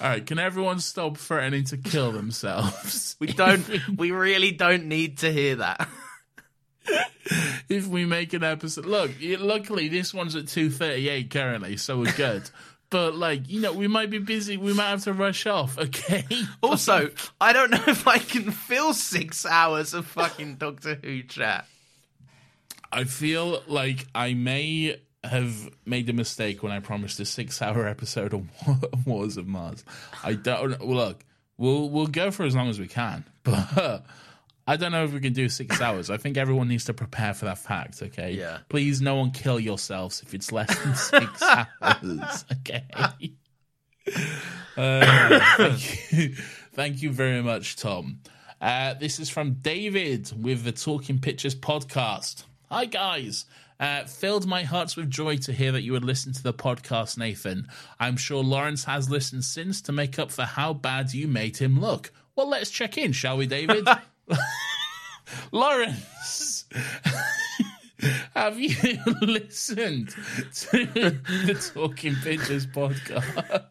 right, 0.00 0.24
can 0.24 0.38
everyone 0.38 0.80
stop 0.80 1.18
threatening 1.18 1.64
to 1.64 1.76
kill 1.76 2.12
themselves? 2.12 3.16
We 3.20 3.26
don't. 3.28 3.66
we 3.98 4.10
really 4.10 4.52
don't 4.52 4.86
need 4.86 5.18
to 5.18 5.32
hear 5.32 5.56
that. 5.56 5.86
if 7.68 7.86
we 7.86 8.06
make 8.06 8.32
an 8.32 8.42
episode. 8.44 8.86
Look, 8.86 9.10
luckily 9.20 9.88
this 9.88 10.14
one's 10.14 10.34
at 10.34 10.48
two 10.48 10.70
thirty 10.70 11.08
eight 11.08 11.30
currently, 11.30 11.76
so 11.76 11.98
we're 11.98 12.12
good. 12.12 12.48
but 12.90 13.14
like, 13.16 13.48
you 13.50 13.60
know, 13.60 13.72
we 13.74 13.86
might 13.86 14.08
be 14.08 14.18
busy. 14.18 14.56
We 14.56 14.72
might 14.72 14.88
have 14.88 15.04
to 15.04 15.12
rush 15.12 15.46
off. 15.46 15.78
Okay. 15.78 16.24
Also, 16.62 17.10
I 17.40 17.52
don't 17.52 17.70
know 17.70 17.84
if 17.86 18.06
I 18.08 18.18
can 18.18 18.50
fill 18.50 18.94
six 18.94 19.44
hours 19.44 19.92
of 19.92 20.06
fucking 20.06 20.54
Doctor 20.56 20.98
Who 21.02 21.22
chat. 21.22 21.66
I 22.92 23.04
feel 23.04 23.62
like 23.66 24.06
I 24.14 24.34
may 24.34 25.00
have 25.24 25.68
made 25.84 26.08
a 26.08 26.12
mistake 26.12 26.62
when 26.62 26.72
I 26.72 26.80
promised 26.80 27.20
a 27.20 27.24
six-hour 27.24 27.86
episode 27.86 28.32
of 28.32 28.46
Wars 29.06 29.36
of 29.36 29.46
Mars. 29.46 29.84
I 30.22 30.34
don't 30.34 30.78
well, 30.80 30.96
look. 30.96 31.24
We'll 31.56 31.90
we'll 31.90 32.06
go 32.06 32.30
for 32.30 32.44
as 32.44 32.54
long 32.54 32.68
as 32.68 32.78
we 32.78 32.86
can, 32.86 33.24
but 33.42 34.04
I 34.66 34.76
don't 34.76 34.92
know 34.92 35.04
if 35.04 35.12
we 35.12 35.20
can 35.20 35.32
do 35.32 35.48
six 35.48 35.80
hours. 35.80 36.08
I 36.10 36.16
think 36.18 36.36
everyone 36.36 36.68
needs 36.68 36.84
to 36.84 36.94
prepare 36.94 37.34
for 37.34 37.46
that 37.46 37.58
fact. 37.58 38.02
Okay. 38.02 38.32
Yeah. 38.32 38.58
Please, 38.68 39.00
no 39.00 39.16
one 39.16 39.32
kill 39.32 39.58
yourselves 39.58 40.22
if 40.22 40.34
it's 40.34 40.52
less 40.52 40.76
than 40.82 40.94
six 40.94 41.42
hours. 41.82 42.44
Okay. 42.52 42.84
Uh, 44.76 45.40
thank 45.56 46.12
you, 46.12 46.34
thank 46.72 47.02
you 47.02 47.10
very 47.10 47.42
much, 47.42 47.76
Tom. 47.76 48.20
Uh, 48.60 48.94
this 48.94 49.20
is 49.20 49.28
from 49.28 49.54
David 49.54 50.32
with 50.36 50.64
the 50.64 50.72
Talking 50.72 51.18
Pictures 51.18 51.54
podcast. 51.54 52.44
Hi, 52.70 52.84
guys. 52.84 53.46
Uh, 53.80 54.04
filled 54.04 54.46
my 54.46 54.62
hearts 54.62 54.94
with 54.94 55.08
joy 55.10 55.38
to 55.38 55.52
hear 55.54 55.72
that 55.72 55.82
you 55.82 55.94
had 55.94 56.04
listened 56.04 56.34
to 56.34 56.42
the 56.42 56.52
podcast, 56.52 57.16
Nathan. 57.16 57.66
I'm 57.98 58.18
sure 58.18 58.42
Laurence 58.44 58.84
has 58.84 59.08
listened 59.08 59.44
since 59.44 59.80
to 59.82 59.92
make 59.92 60.18
up 60.18 60.30
for 60.30 60.42
how 60.42 60.74
bad 60.74 61.14
you 61.14 61.28
made 61.28 61.56
him 61.56 61.80
look. 61.80 62.12
Well, 62.36 62.48
let's 62.50 62.68
check 62.70 62.98
in, 62.98 63.12
shall 63.12 63.38
we, 63.38 63.46
David? 63.46 63.88
Laurence, 65.52 66.66
have 68.34 68.60
you 68.60 68.98
listened 69.22 70.10
to 70.10 70.84
the 70.84 71.72
Talking 71.74 72.16
Pictures 72.16 72.66
podcast? 72.66 73.64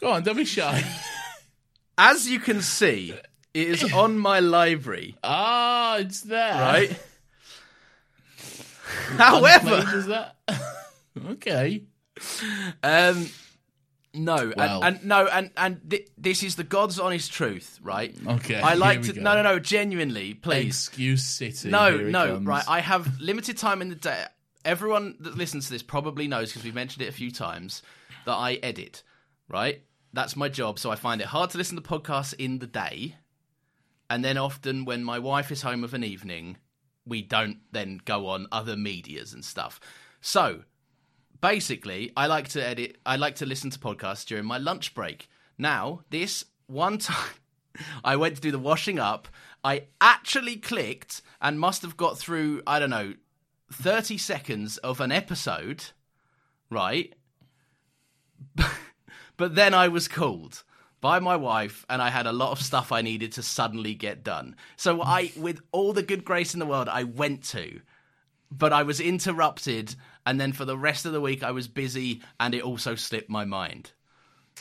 Go 0.00 0.12
on, 0.12 0.22
don't 0.22 0.36
be 0.36 0.44
shy. 0.44 0.84
As 1.96 2.28
you 2.28 2.38
can 2.38 2.62
see, 2.62 3.14
it 3.54 3.68
is 3.68 3.92
on 3.92 4.18
my 4.18 4.40
library, 4.40 5.16
Ah, 5.24 5.96
it's 5.98 6.20
there. 6.22 6.54
right? 6.54 7.00
However, 9.16 9.84
is 9.96 10.06
that? 10.06 10.36
okay. 11.30 11.82
um, 12.82 13.28
no, 14.14 14.52
Well. 14.56 14.82
and, 14.82 14.96
and 14.96 15.04
no, 15.06 15.26
and 15.26 15.50
and 15.56 15.90
th- 15.90 16.08
this 16.16 16.42
is 16.42 16.56
the 16.56 16.64
God's 16.64 16.98
honest 16.98 17.32
truth, 17.32 17.78
right? 17.82 18.14
Okay, 18.26 18.60
I 18.60 18.74
like 18.74 19.02
to. 19.02 19.12
go. 19.12 19.20
No, 19.20 19.34
no, 19.34 19.42
no. 19.42 19.58
Genuinely, 19.58 20.34
please. 20.34 20.66
Excuse 20.88 21.22
City. 21.24 21.68
No, 21.70 21.96
no, 21.96 22.34
comes. 22.34 22.46
right. 22.46 22.64
I 22.68 22.80
have 22.80 23.20
limited 23.20 23.56
time 23.58 23.82
in 23.82 23.88
the 23.88 23.94
day. 23.94 24.24
Everyone 24.64 25.16
that 25.20 25.36
listens 25.36 25.66
to 25.66 25.72
this 25.72 25.82
probably 25.82 26.26
knows 26.28 26.48
because 26.50 26.64
we've 26.64 26.74
mentioned 26.74 27.02
it 27.04 27.08
a 27.08 27.12
few 27.12 27.30
times 27.30 27.82
that 28.26 28.32
I 28.34 28.54
edit, 28.54 29.02
right? 29.48 29.82
That's 30.12 30.36
my 30.36 30.48
job. 30.48 30.78
So 30.78 30.90
I 30.90 30.96
find 30.96 31.20
it 31.20 31.26
hard 31.28 31.50
to 31.50 31.58
listen 31.58 31.76
to 31.76 31.82
podcasts 31.82 32.34
in 32.38 32.58
the 32.58 32.66
day. 32.66 33.16
And 34.10 34.24
then 34.24 34.38
often 34.38 34.84
when 34.84 35.04
my 35.04 35.18
wife 35.18 35.50
is 35.50 35.62
home 35.62 35.84
of 35.84 35.94
an 35.94 36.04
evening, 36.04 36.56
we 37.06 37.22
don't 37.22 37.58
then 37.72 38.00
go 38.04 38.26
on 38.28 38.46
other 38.52 38.76
medias 38.76 39.32
and 39.32 39.44
stuff. 39.44 39.80
So 40.20 40.64
basically, 41.40 42.12
I 42.16 42.26
like 42.26 42.48
to 42.48 42.64
edit, 42.64 42.98
I 43.04 43.16
like 43.16 43.36
to 43.36 43.46
listen 43.46 43.70
to 43.70 43.78
podcasts 43.78 44.24
during 44.24 44.44
my 44.44 44.58
lunch 44.58 44.94
break. 44.94 45.28
Now, 45.56 46.02
this 46.10 46.44
one 46.66 46.98
time 46.98 47.34
I 48.04 48.16
went 48.16 48.36
to 48.36 48.40
do 48.40 48.50
the 48.50 48.58
washing 48.58 48.98
up, 48.98 49.28
I 49.62 49.84
actually 50.00 50.56
clicked 50.56 51.22
and 51.40 51.60
must 51.60 51.82
have 51.82 51.96
got 51.96 52.18
through, 52.18 52.62
I 52.66 52.78
don't 52.78 52.90
know, 52.90 53.14
30 53.72 54.16
seconds 54.18 54.78
of 54.78 55.00
an 55.00 55.12
episode, 55.12 55.86
right? 56.70 57.14
but 59.36 59.54
then 59.54 59.74
I 59.74 59.88
was 59.88 60.08
called 60.08 60.62
by 61.00 61.20
my 61.20 61.36
wife 61.36 61.86
and 61.88 62.02
I 62.02 62.10
had 62.10 62.26
a 62.26 62.32
lot 62.32 62.52
of 62.52 62.60
stuff 62.60 62.92
I 62.92 63.02
needed 63.02 63.32
to 63.32 63.42
suddenly 63.42 63.94
get 63.94 64.24
done. 64.24 64.56
So 64.76 65.02
I 65.02 65.32
with 65.36 65.60
all 65.72 65.92
the 65.92 66.02
good 66.02 66.24
grace 66.24 66.54
in 66.54 66.60
the 66.60 66.66
world 66.66 66.88
I 66.88 67.04
went 67.04 67.44
to 67.44 67.80
but 68.50 68.72
I 68.72 68.82
was 68.82 69.00
interrupted 69.00 69.94
and 70.26 70.40
then 70.40 70.52
for 70.52 70.64
the 70.64 70.76
rest 70.76 71.06
of 71.06 71.12
the 71.12 71.20
week 71.20 71.42
I 71.42 71.50
was 71.50 71.68
busy 71.68 72.22
and 72.40 72.54
it 72.54 72.62
also 72.62 72.94
slipped 72.94 73.30
my 73.30 73.44
mind. 73.44 73.92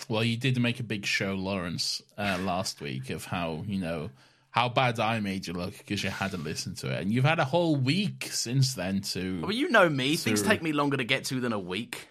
Well, 0.07 0.23
you 0.23 0.37
did 0.37 0.59
make 0.59 0.79
a 0.79 0.83
big 0.83 1.05
show, 1.05 1.33
Laurence, 1.33 2.01
uh, 2.17 2.37
last 2.41 2.81
week 2.81 3.09
of 3.09 3.25
how 3.25 3.63
you 3.67 3.79
know 3.79 4.09
how 4.51 4.69
bad 4.69 4.99
I 4.99 5.19
made 5.19 5.47
you 5.47 5.53
look 5.53 5.77
because 5.77 6.03
you 6.03 6.09
hadn't 6.09 6.43
listened 6.43 6.77
to 6.77 6.91
it, 6.91 7.01
and 7.01 7.11
you've 7.11 7.25
had 7.25 7.39
a 7.39 7.45
whole 7.45 7.75
week 7.75 8.29
since 8.31 8.75
then 8.75 9.01
to 9.01 9.41
Well, 9.41 9.51
you 9.51 9.69
know 9.69 9.89
me, 9.89 10.15
things 10.15 10.41
take 10.41 10.61
me 10.61 10.71
longer 10.71 10.97
to 10.97 11.03
get 11.03 11.25
to 11.25 11.39
than 11.39 11.53
a 11.53 11.59
week. 11.59 12.07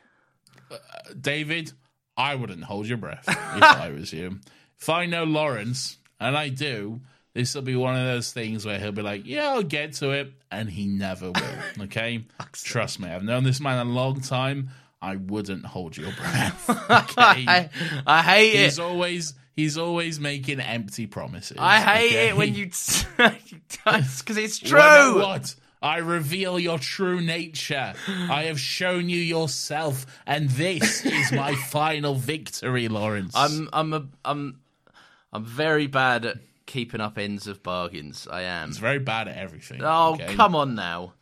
David. 1.18 1.72
I 2.16 2.34
wouldn't 2.34 2.64
hold 2.64 2.86
your 2.86 2.98
breath 2.98 3.24
if 3.28 3.62
I 3.62 3.90
was 3.94 4.12
you. 4.12 4.40
If 4.78 4.88
I 4.88 5.06
know 5.06 5.24
Laurence, 5.24 5.98
and 6.20 6.36
I 6.36 6.48
do, 6.48 7.00
this 7.34 7.54
will 7.54 7.62
be 7.62 7.76
one 7.76 7.96
of 7.96 8.06
those 8.06 8.32
things 8.32 8.64
where 8.64 8.78
he'll 8.78 8.92
be 8.92 9.02
like, 9.02 9.26
"Yeah, 9.26 9.48
I'll 9.50 9.62
get 9.62 9.94
to 9.94 10.10
it," 10.10 10.32
and 10.50 10.68
he 10.70 10.86
never 10.86 11.30
will. 11.32 11.42
Okay, 11.84 12.24
trust 12.52 12.98
me. 13.00 13.08
I've 13.08 13.22
known 13.22 13.44
this 13.44 13.60
man 13.60 13.86
a 13.86 13.90
long 13.90 14.20
time. 14.20 14.70
I 15.02 15.16
wouldn't 15.16 15.66
hold 15.66 15.96
your 15.96 16.12
breath. 16.12 16.68
Okay. 16.90 17.44
I, 17.46 17.68
I 18.06 18.22
hate 18.22 18.56
He's 18.64 18.78
it. 18.78 18.82
always 18.82 19.34
he's 19.54 19.76
always 19.76 20.18
making 20.20 20.60
empty 20.60 21.06
promises. 21.06 21.56
I 21.60 21.80
hate 21.80 22.06
okay? 22.08 22.28
it 22.28 22.36
when 22.36 22.54
you 22.54 22.66
because 22.66 24.36
it's 24.36 24.58
true. 24.58 25.20
what? 25.20 25.54
I 25.82 25.98
reveal 25.98 26.58
your 26.58 26.78
true 26.78 27.20
nature. 27.20 27.94
I 28.08 28.44
have 28.44 28.58
shown 28.58 29.08
you 29.08 29.18
yourself, 29.18 30.06
and 30.26 30.48
this 30.50 31.04
is 31.04 31.32
my 31.32 31.54
final 31.70 32.14
victory, 32.14 32.88
Laurence. 32.88 33.34
I'm 33.36 33.68
I'm 33.72 33.92
a, 33.92 34.06
I'm 34.24 34.60
I'm 35.32 35.44
very 35.44 35.86
bad 35.86 36.24
at 36.24 36.38
keeping 36.66 37.00
up 37.00 37.18
ends 37.18 37.46
of 37.46 37.62
bargains. 37.62 38.26
I 38.30 38.42
am. 38.42 38.70
It's 38.70 38.78
very 38.78 38.98
bad 38.98 39.28
at 39.28 39.36
everything. 39.36 39.80
Oh, 39.82 40.14
okay? 40.14 40.34
come 40.34 40.54
on 40.54 40.74
now. 40.74 41.12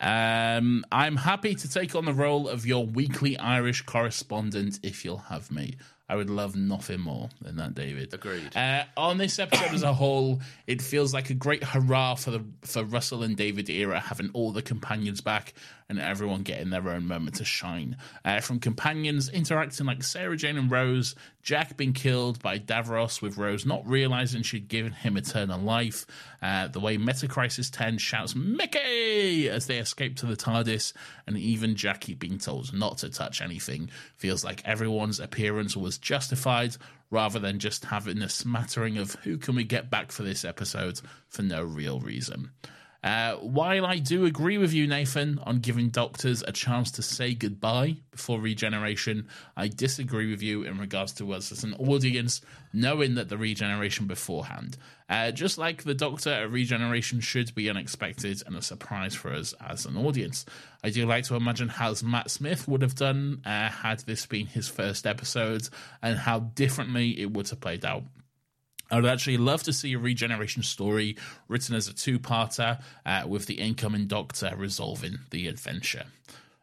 Um, 0.00 0.84
I'm 0.92 1.16
happy 1.16 1.54
to 1.54 1.70
take 1.70 1.94
on 1.94 2.04
the 2.04 2.12
role 2.12 2.48
of 2.48 2.66
your 2.66 2.84
weekly 2.84 3.38
Irish 3.38 3.82
correspondent 3.82 4.78
if 4.82 5.04
you'll 5.04 5.16
have 5.16 5.50
me. 5.50 5.76
I 6.08 6.14
would 6.14 6.30
love 6.30 6.54
nothing 6.54 7.00
more 7.00 7.28
than 7.40 7.56
that, 7.56 7.74
David. 7.74 8.14
Agreed. 8.14 8.56
Uh, 8.56 8.84
on 8.96 9.18
this 9.18 9.40
episode 9.40 9.74
as 9.74 9.82
a 9.82 9.92
whole, 9.92 10.40
it 10.66 10.80
feels 10.80 11.12
like 11.12 11.30
a 11.30 11.34
great 11.34 11.64
hurrah 11.64 12.14
for 12.14 12.30
the 12.30 12.44
for 12.62 12.84
Russell 12.84 13.24
and 13.24 13.36
David 13.36 13.68
era, 13.68 13.98
having 13.98 14.30
all 14.32 14.52
the 14.52 14.62
companions 14.62 15.20
back 15.20 15.54
and 15.88 16.00
everyone 16.00 16.42
getting 16.42 16.70
their 16.70 16.88
own 16.88 17.06
moment 17.06 17.36
to 17.36 17.44
shine. 17.44 17.96
Uh, 18.24 18.40
from 18.40 18.58
companions 18.58 19.28
interacting 19.28 19.86
like 19.86 20.02
Sarah 20.02 20.36
Jane 20.36 20.56
and 20.58 20.70
Rose, 20.70 21.14
Jack 21.42 21.76
being 21.76 21.92
killed 21.92 22.42
by 22.42 22.58
Davros, 22.58 23.22
with 23.22 23.36
Rose 23.36 23.64
not 23.64 23.86
realizing 23.86 24.42
she'd 24.42 24.68
given 24.68 24.92
him 24.92 25.16
eternal 25.16 25.60
life. 25.60 26.06
Uh, 26.42 26.66
the 26.68 26.80
way 26.80 26.98
Metacrisis 26.98 27.70
10 27.70 27.98
shouts 27.98 28.34
Mickey 28.34 29.48
as 29.48 29.66
they 29.66 29.78
escape 29.78 30.16
to 30.16 30.26
the 30.26 30.36
TARDIS, 30.36 30.92
and 31.26 31.38
even 31.38 31.76
Jackie 31.76 32.14
being 32.14 32.38
told 32.38 32.72
not 32.72 32.98
to 32.98 33.08
touch 33.08 33.40
anything 33.40 33.90
feels 34.16 34.44
like 34.44 34.62
everyone's 34.64 35.20
appearance 35.20 35.76
was 35.76 35.98
justified 35.98 36.76
rather 37.10 37.38
than 37.38 37.58
just 37.58 37.84
having 37.84 38.20
a 38.22 38.28
smattering 38.28 38.98
of 38.98 39.14
who 39.22 39.38
can 39.38 39.54
we 39.54 39.64
get 39.64 39.90
back 39.90 40.10
for 40.10 40.24
this 40.24 40.44
episode 40.44 41.00
for 41.28 41.42
no 41.42 41.62
real 41.62 42.00
reason. 42.00 42.50
Uh, 43.04 43.34
while 43.36 43.86
I 43.86 43.98
do 43.98 44.24
agree 44.24 44.58
with 44.58 44.72
you, 44.72 44.86
Nathan, 44.86 45.38
on 45.44 45.60
giving 45.60 45.90
doctors 45.90 46.42
a 46.42 46.52
chance 46.52 46.90
to 46.92 47.02
say 47.02 47.34
goodbye 47.34 47.96
before 48.10 48.40
regeneration, 48.40 49.28
I 49.56 49.68
disagree 49.68 50.30
with 50.30 50.42
you 50.42 50.62
in 50.64 50.78
regards 50.78 51.12
to 51.14 51.32
us 51.32 51.52
as 51.52 51.62
an 51.62 51.74
audience 51.74 52.40
knowing 52.72 53.14
that 53.14 53.28
the 53.28 53.38
regeneration 53.38 54.06
beforehand. 54.06 54.76
Uh, 55.08 55.30
just 55.30 55.56
like 55.56 55.84
the 55.84 55.94
doctor, 55.94 56.32
a 56.32 56.48
regeneration 56.48 57.20
should 57.20 57.54
be 57.54 57.70
unexpected 57.70 58.42
and 58.46 58.56
a 58.56 58.62
surprise 58.62 59.14
for 59.14 59.32
us 59.32 59.54
as 59.64 59.86
an 59.86 59.96
audience. 59.96 60.44
I 60.82 60.90
do 60.90 61.06
like 61.06 61.24
to 61.24 61.36
imagine 61.36 61.68
how 61.68 61.94
Matt 62.04 62.30
Smith 62.30 62.66
would 62.66 62.82
have 62.82 62.96
done 62.96 63.40
uh, 63.44 63.68
had 63.68 64.00
this 64.00 64.26
been 64.26 64.46
his 64.46 64.68
first 64.68 65.06
episode 65.06 65.68
and 66.02 66.18
how 66.18 66.40
differently 66.40 67.20
it 67.20 67.32
would 67.32 67.48
have 67.50 67.60
played 67.60 67.84
out. 67.84 68.02
I 68.90 68.96
would 68.96 69.06
actually 69.06 69.36
love 69.36 69.62
to 69.64 69.72
see 69.72 69.92
a 69.94 69.98
regeneration 69.98 70.62
story 70.62 71.16
written 71.48 71.74
as 71.74 71.88
a 71.88 71.94
two 71.94 72.18
parter 72.18 72.80
uh, 73.04 73.24
with 73.26 73.46
the 73.46 73.54
incoming 73.54 74.06
Doctor 74.06 74.52
resolving 74.56 75.18
the 75.30 75.48
adventure. 75.48 76.04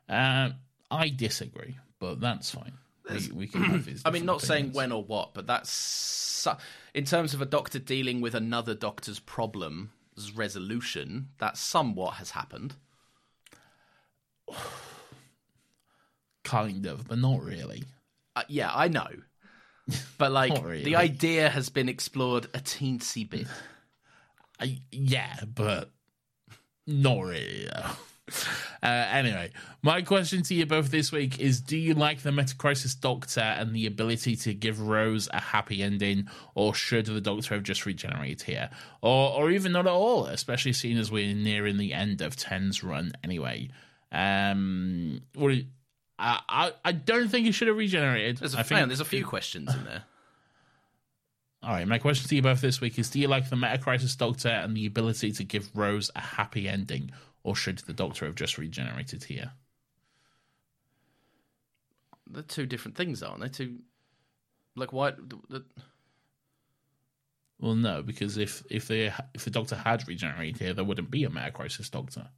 Uh, 0.07 0.51
I 0.89 1.09
disagree, 1.09 1.77
but 1.99 2.21
that's 2.21 2.51
fine. 2.51 2.73
We, 3.09 3.31
we 3.33 3.47
can 3.47 3.63
have 3.63 3.85
his 3.87 4.01
I 4.05 4.11
mean, 4.11 4.25
not 4.25 4.41
saying 4.41 4.71
when 4.73 4.91
or 4.91 5.03
what, 5.03 5.33
but 5.33 5.47
that's 5.47 6.47
in 6.93 7.05
terms 7.05 7.33
of 7.33 7.41
a 7.41 7.45
doctor 7.45 7.79
dealing 7.79 8.21
with 8.21 8.35
another 8.35 8.75
doctor's 8.75 9.19
problem's 9.19 9.89
resolution. 10.35 11.29
That 11.39 11.57
somewhat 11.57 12.15
has 12.15 12.31
happened. 12.31 12.75
Kind 16.43 16.85
of, 16.85 17.07
but 17.07 17.17
not 17.17 17.41
really. 17.41 17.83
Uh, 18.35 18.43
yeah, 18.47 18.71
I 18.73 18.87
know, 18.87 19.07
but 20.17 20.31
like 20.31 20.63
really. 20.63 20.83
the 20.83 20.95
idea 20.95 21.49
has 21.49 21.69
been 21.69 21.89
explored 21.89 22.45
a 22.53 22.59
teensy 22.59 23.29
bit. 23.29 23.47
I, 24.59 24.79
yeah, 24.91 25.39
but 25.53 25.91
not 26.87 27.21
really. 27.21 27.67
Uh, 28.81 29.07
anyway, 29.11 29.51
my 29.81 30.01
question 30.01 30.43
to 30.43 30.53
you 30.53 30.65
both 30.65 30.91
this 30.91 31.11
week 31.11 31.39
is: 31.39 31.61
Do 31.61 31.77
you 31.77 31.93
like 31.93 32.21
the 32.21 32.31
Metacrisis 32.31 32.99
Doctor 32.99 33.41
and 33.41 33.73
the 33.73 33.85
ability 33.85 34.35
to 34.37 34.53
give 34.53 34.81
Rose 34.81 35.29
a 35.31 35.39
happy 35.39 35.83
ending, 35.83 36.27
or 36.55 36.73
should 36.73 37.05
the 37.05 37.21
Doctor 37.21 37.55
have 37.55 37.63
just 37.63 37.85
regenerated 37.85 38.41
here, 38.41 38.69
or 39.01 39.31
or 39.31 39.51
even 39.51 39.71
not 39.71 39.87
at 39.87 39.91
all? 39.91 40.25
Especially 40.25 40.73
seeing 40.73 40.97
as 40.97 41.11
we're 41.11 41.33
nearing 41.33 41.77
the 41.77 41.93
end 41.93 42.21
of 42.21 42.35
10's 42.35 42.83
run 42.83 43.13
anyway. 43.23 43.69
Um, 44.11 45.21
what 45.35 45.49
do 45.49 45.55
you- 45.55 45.65
I, 46.23 46.39
I 46.47 46.71
I 46.85 46.91
don't 46.93 47.27
think 47.27 47.45
he 47.45 47.51
should 47.51 47.67
have 47.67 47.75
regenerated. 47.75 48.37
There's 48.37 48.55
a, 48.55 48.59
I 48.59 48.63
think 48.63 48.87
there's 48.87 49.01
a 49.01 49.05
few 49.05 49.25
questions 49.25 49.73
in 49.73 49.83
there. 49.83 50.03
all 51.63 51.71
right, 51.71 51.87
my 51.87 51.99
question 51.99 52.29
to 52.29 52.35
you 52.35 52.41
both 52.41 52.61
this 52.61 52.79
week 52.79 52.97
is 52.97 53.09
Do 53.09 53.19
you 53.19 53.27
like 53.27 53.49
the 53.49 53.57
Metacrisis 53.57 54.17
Doctor 54.17 54.47
and 54.47 54.75
the 54.75 54.85
ability 54.85 55.33
to 55.33 55.43
give 55.43 55.69
Rose 55.75 56.09
a 56.15 56.21
happy 56.21 56.69
ending, 56.69 57.11
or 57.43 57.57
should 57.57 57.79
the 57.79 57.93
Doctor 57.93 58.25
have 58.25 58.35
just 58.35 58.57
regenerated 58.57 59.25
here? 59.25 59.51
They're 62.29 62.41
two 62.41 62.65
different 62.65 62.95
things, 62.95 63.21
aren't 63.21 63.41
they? 63.41 63.49
Two, 63.49 63.79
like 64.77 64.93
why? 64.93 65.11
The, 65.11 65.39
the, 65.49 65.65
Well, 67.59 67.75
no, 67.75 68.01
because 68.01 68.37
if 68.37 68.63
if 68.71 68.87
they 68.87 69.11
if 69.33 69.43
the 69.43 69.51
Doctor 69.51 69.75
had 69.75 70.07
regenerated 70.07 70.61
here, 70.61 70.73
there 70.73 70.85
wouldn't 70.85 71.11
be 71.11 71.25
a 71.25 71.29
Metacrisis 71.29 71.91
Doctor. 71.91 72.29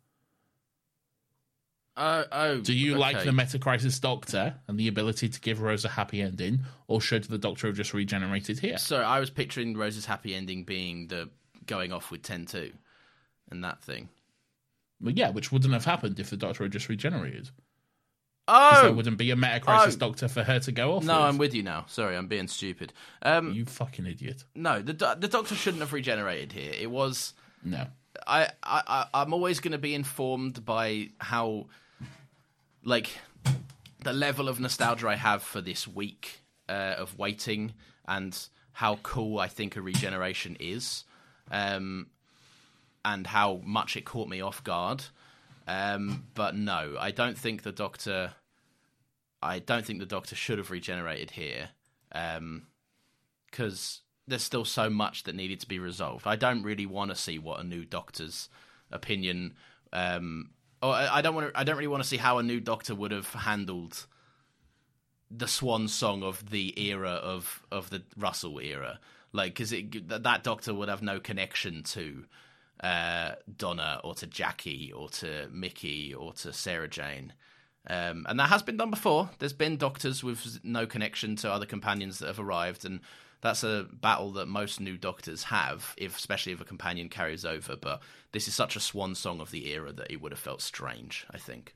Oh, 1.97 2.23
oh, 2.31 2.59
Do 2.59 2.73
you 2.73 2.95
like 2.97 3.15
okay. 3.17 3.25
the 3.25 3.31
Metacrisis 3.31 3.99
Doctor 4.01 4.55
and 4.67 4.77
the 4.79 4.87
ability 4.87 5.29
to 5.29 5.39
give 5.39 5.61
Rose 5.61 5.85
a 5.85 5.89
happy 5.89 6.21
ending, 6.21 6.59
or 6.87 6.99
should 7.01 7.23
the 7.25 7.37
Doctor 7.37 7.67
have 7.67 7.75
just 7.75 7.93
regenerated 7.93 8.59
here? 8.59 8.77
So 8.77 8.97
I 9.01 9.19
was 9.19 9.29
picturing 9.29 9.75
Rose's 9.77 10.05
happy 10.05 10.33
ending 10.35 10.63
being 10.63 11.07
the 11.07 11.29
going 11.65 11.91
off 11.91 12.11
with 12.11 12.21
10-2 12.21 12.71
and 13.51 13.63
that 13.63 13.81
thing. 13.83 14.09
Well, 15.01 15.13
yeah, 15.13 15.29
which 15.31 15.51
wouldn't 15.51 15.73
have 15.73 15.85
happened 15.85 16.19
if 16.19 16.29
the 16.29 16.37
Doctor 16.37 16.63
had 16.63 16.71
just 16.71 16.89
regenerated. 16.89 17.49
Oh, 18.47 18.83
there 18.83 18.93
wouldn't 18.93 19.17
be 19.17 19.31
a 19.31 19.35
Metacrisis 19.35 19.95
Oh. 19.95 19.97
Doctor 19.97 20.27
for 20.27 20.43
her 20.43 20.59
to 20.59 20.71
go 20.71 20.93
off. 20.95 21.03
no, 21.03 21.15
with. 21.21 21.23
I'm 21.29 21.37
with 21.39 21.53
you 21.55 21.63
now. 21.63 21.85
Sorry, 21.87 22.15
I'm 22.15 22.27
being 22.27 22.47
stupid. 22.47 22.93
Um, 23.23 23.53
You 23.53 23.65
fucking 23.65 24.05
idiot. 24.05 24.43
no, 24.53 24.81
the 24.81 24.93
do- 24.93 25.15
the 25.17 25.27
Doctor 25.27 25.55
shouldn't 25.55 25.81
have 25.81 25.93
regenerated 25.93 26.51
here. 26.51 26.71
It 26.79 26.91
was 26.91 27.33
No. 27.63 27.87
I, 28.27 28.49
I 28.63 29.07
I'm 29.13 29.33
always 29.33 29.59
going 29.59 29.71
to 29.73 29.77
be 29.79 29.93
informed 29.95 30.63
by 30.63 31.09
how, 31.19 31.67
like, 32.85 33.09
the 33.99 34.13
level 34.13 34.47
of 34.47 34.59
nostalgia 34.59 35.09
I 35.09 35.15
have 35.15 35.43
for 35.43 35.59
this 35.59 35.87
week 35.87 36.39
uh, 36.69 36.95
of 36.97 37.17
waiting 37.17 37.73
and 38.07 38.37
how 38.71 38.95
cool 39.03 39.39
I 39.39 39.47
think 39.47 39.75
a 39.75 39.81
regeneration 39.81 40.55
is, 40.59 41.03
um, 41.51 42.07
and 43.03 43.27
how 43.27 43.61
much 43.63 43.97
it 43.97 44.05
caught 44.05 44.29
me 44.29 44.39
off 44.39 44.63
guard. 44.63 45.03
Um, 45.67 46.27
but 46.33 46.55
no, 46.55 46.95
I 46.99 47.11
don't 47.11 47.37
think 47.37 47.63
the 47.63 47.71
Doctor. 47.71 48.33
I 49.41 49.59
don't 49.59 49.85
think 49.85 49.99
the 49.99 50.05
Doctor 50.05 50.35
should 50.35 50.59
have 50.59 50.71
regenerated 50.71 51.31
here. 51.31 51.69
Um, 52.11 52.67
because 53.55 54.01
there's 54.27 54.43
still 54.43 54.65
so 54.65 54.89
much 54.89 55.23
that 55.23 55.35
needed 55.35 55.61
to 55.61 55.67
be 55.67 55.79
resolved. 55.79 56.27
I 56.27 56.35
don't 56.35 56.63
really 56.63 56.85
want 56.85 57.11
to 57.11 57.15
see 57.15 57.39
what 57.39 57.61
a 57.61 57.63
new 57.63 57.85
doctor's 57.85 58.49
opinion. 58.91 59.53
Um, 59.93 60.49
or 60.85 60.93
I 60.93 61.17
I 61.17 61.21
don't 61.21 61.35
want 61.35 61.53
to. 61.53 61.59
I 61.59 61.63
don't 61.63 61.77
really 61.77 61.87
want 61.87 62.03
to 62.03 62.09
see 62.09 62.17
how 62.17 62.37
a 62.37 62.43
new 62.43 62.59
doctor 62.59 62.93
would 62.95 63.11
have 63.11 63.27
handled 63.27 64.05
the 65.31 65.47
swan 65.47 65.87
song 65.87 66.23
of 66.23 66.49
the 66.49 66.79
era 66.79 67.11
of 67.11 67.63
of 67.71 67.89
the 67.89 68.03
Russell 68.17 68.59
era. 68.59 68.99
Like, 69.31 69.55
because 69.55 69.71
that 70.07 70.23
that 70.23 70.43
doctor 70.43 70.73
would 70.73 70.87
have 70.87 71.01
no 71.01 71.19
connection 71.19 71.83
to 71.83 72.25
uh, 72.81 73.31
Donna 73.57 73.99
or 74.03 74.15
to 74.15 74.27
Jackie 74.27 74.93
or 74.93 75.09
to 75.09 75.49
Mickey 75.51 76.13
or 76.13 76.33
to 76.33 76.53
Sarah 76.53 76.87
Jane. 76.87 77.33
Um, 77.87 78.25
and 78.27 78.39
that 78.39 78.49
has 78.49 78.63
been 78.63 78.77
done 78.77 78.89
before. 78.89 79.29
There's 79.39 79.53
been 79.53 79.77
doctors 79.77 80.23
with 80.23 80.59
no 80.63 80.87
connection 80.87 81.35
to 81.37 81.51
other 81.51 81.65
companions 81.65 82.19
that 82.19 82.27
have 82.27 82.39
arrived, 82.39 82.85
and 82.85 83.01
that's 83.45 83.63
a 83.63 83.85
battle 84.01 84.31
that 84.31 84.47
most 84.47 84.79
new 84.79 84.97
doctors 84.97 85.43
have, 85.43 85.93
if 85.97 86.17
especially 86.17 86.53
if 86.53 86.61
a 86.61 86.65
companion 86.65 87.09
carries 87.09 87.45
over. 87.45 87.75
But 87.75 88.01
this 88.31 88.47
is 88.47 88.55
such 88.55 88.75
a 88.75 88.79
swan 88.79 89.13
song 89.13 89.39
of 89.39 89.51
the 89.51 89.71
era 89.71 89.91
that 89.93 90.11
it 90.11 90.19
would 90.19 90.31
have 90.31 90.39
felt 90.39 90.63
strange. 90.63 91.27
I 91.29 91.37
think. 91.37 91.75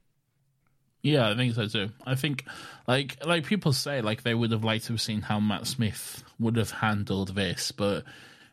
Yeah, 1.03 1.29
I 1.29 1.35
think 1.35 1.53
so 1.53 1.67
too. 1.67 1.89
I 2.07 2.15
think, 2.15 2.45
like, 2.87 3.23
like 3.23 3.45
people 3.45 3.71
say, 3.71 4.01
like 4.01 4.23
they 4.23 4.33
would 4.33 4.51
have 4.51 4.63
liked 4.63 4.85
to 4.85 4.93
have 4.93 5.01
seen 5.01 5.21
how 5.21 5.39
Matt 5.39 5.67
Smith 5.67 6.23
would 6.39 6.57
have 6.57 6.71
handled 6.71 7.35
this, 7.35 7.71
but 7.71 8.03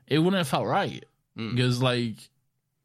it 0.06 0.18
wouldn't 0.18 0.36
have 0.36 0.48
felt 0.48 0.66
right 0.66 1.02
mm. 1.38 1.56
because, 1.56 1.80
like, 1.80 2.16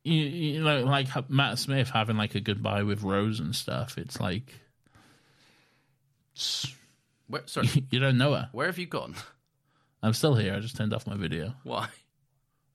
you, 0.06 0.14
you 0.14 0.64
know, 0.64 0.86
like 0.86 1.10
Matt 1.30 1.60
Smith 1.60 1.90
having 1.90 2.16
like 2.16 2.36
a 2.36 2.40
goodbye 2.40 2.84
with 2.84 3.04
Rose 3.04 3.42
and 3.42 3.54
stuff. 3.54 3.98
It's 3.98 4.20
like 4.20 4.48
it's- 6.34 6.74
Where, 7.28 7.44
sorry, 7.48 7.68
you 7.92 8.00
don't 8.00 8.18
know 8.18 8.34
her. 8.34 8.50
where 8.54 8.68
have 8.68 8.80
you 8.80 8.86
gone? 8.86 9.14
I'm 10.04 10.14
still 10.14 10.36
here. 10.36 10.56
I 10.56 10.60
just 10.60 10.76
turned 10.76 10.94
off 10.94 11.08
my 11.08 11.16
video. 11.16 11.54
Why? 11.64 11.88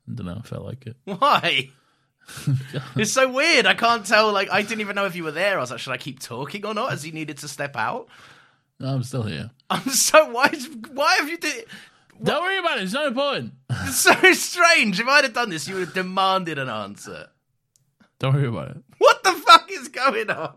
I 0.09 0.13
don't 0.15 0.27
know. 0.27 0.37
I 0.39 0.47
felt 0.47 0.65
like 0.65 0.87
it. 0.87 0.97
Why? 1.05 1.71
it's 2.97 3.13
so 3.13 3.31
weird. 3.31 3.67
I 3.67 3.75
can't 3.75 4.07
tell. 4.07 4.33
Like, 4.33 4.51
I 4.51 4.63
didn't 4.63 4.81
even 4.81 4.95
know 4.97 5.07
if 5.07 5.17
you 5.17 5.25
were 5.25 5.33
there. 5.33 5.59
I 5.59 5.61
was 5.61 5.71
like, 5.71 5.81
should 5.81 5.93
I 5.93 5.97
keep 5.99 6.21
talking 6.21 6.65
or 6.65 6.75
not? 6.75 6.93
As 6.93 7.03
he 7.03 7.11
needed 7.11 7.39
to 7.39 7.49
step 7.49 7.77
out. 7.77 8.09
No, 8.79 8.89
I'm 8.89 9.03
still 9.03 9.23
here. 9.23 9.51
I'm 9.71 9.89
so 9.89 10.31
why? 10.31 10.49
Why 10.93 11.17
have 11.17 11.29
you 11.29 11.39
did? 11.39 11.65
Don't 12.23 12.43
worry 12.43 12.59
about 12.59 12.79
it. 12.79 12.85
It's 12.85 12.93
no 12.93 13.13
point. 13.13 13.53
It's 13.71 13.99
so 13.99 14.15
strange. 14.33 14.99
If 15.01 15.07
I'd 15.07 15.25
have 15.25 15.33
done 15.33 15.51
this, 15.51 15.69
you 15.69 15.75
would 15.75 15.85
have 15.85 15.95
demanded 15.95 16.59
an 16.59 16.69
answer. 16.69 17.29
Don't 18.19 18.35
worry 18.35 18.49
about 18.49 18.71
it. 18.71 18.83
What 18.99 19.23
the 19.23 19.33
fuck 19.33 19.71
is 19.71 19.89
going 19.89 20.31
on? 20.31 20.55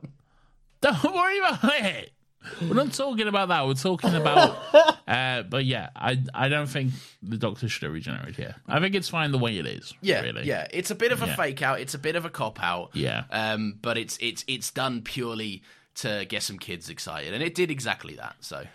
Don't 0.82 1.04
worry 1.04 1.40
about 1.40 1.60
it. 1.64 2.12
We're 2.61 2.74
not 2.74 2.93
talking 2.93 3.27
about 3.27 3.50
that. 3.50 3.66
We're 3.68 3.74
talking 3.74 4.16
about. 4.16 4.58
Uh, 5.09 5.42
but 5.42 5.66
yeah, 5.66 5.90
I 5.95 6.19
I 6.35 6.50
don't 6.50 6.68
think 6.68 6.93
the 7.24 7.35
Doctor 7.38 7.68
should 7.68 7.82
have 7.82 7.93
regenerated 7.93 8.35
here. 8.35 8.56
I 8.68 8.80
think 8.80 8.93
it's 8.93 9.09
fine 9.09 9.32
the 9.32 9.40
way 9.40 9.58
it 9.58 9.66
is. 9.66 9.92
Yeah, 10.01 10.22
really. 10.22 10.43
yeah. 10.45 10.68
It's 10.72 10.92
a 10.92 10.95
bit 10.95 11.11
of 11.11 11.24
a 11.24 11.26
Yeah. 11.26 11.35
fake 11.35 11.64
out. 11.64 11.80
It's 11.80 11.95
a 11.95 11.98
bit 11.98 12.16
of 12.16 12.26
a 12.26 12.30
cop 12.30 12.61
out. 12.61 12.92
Yeah. 12.93 13.24
Um, 13.32 13.80
but 13.82 13.98
it's 13.98 14.19
it's 14.22 14.45
it's 14.48 14.69
done 14.69 15.01
purely 15.01 15.64
to 15.95 16.26
get 16.30 16.43
some 16.43 16.59
kids 16.59 16.90
excited, 16.92 17.34
and 17.34 17.42
it 17.42 17.56
did 17.56 17.72
exactly 17.72 18.14
that. 18.18 18.35
So 18.42 18.68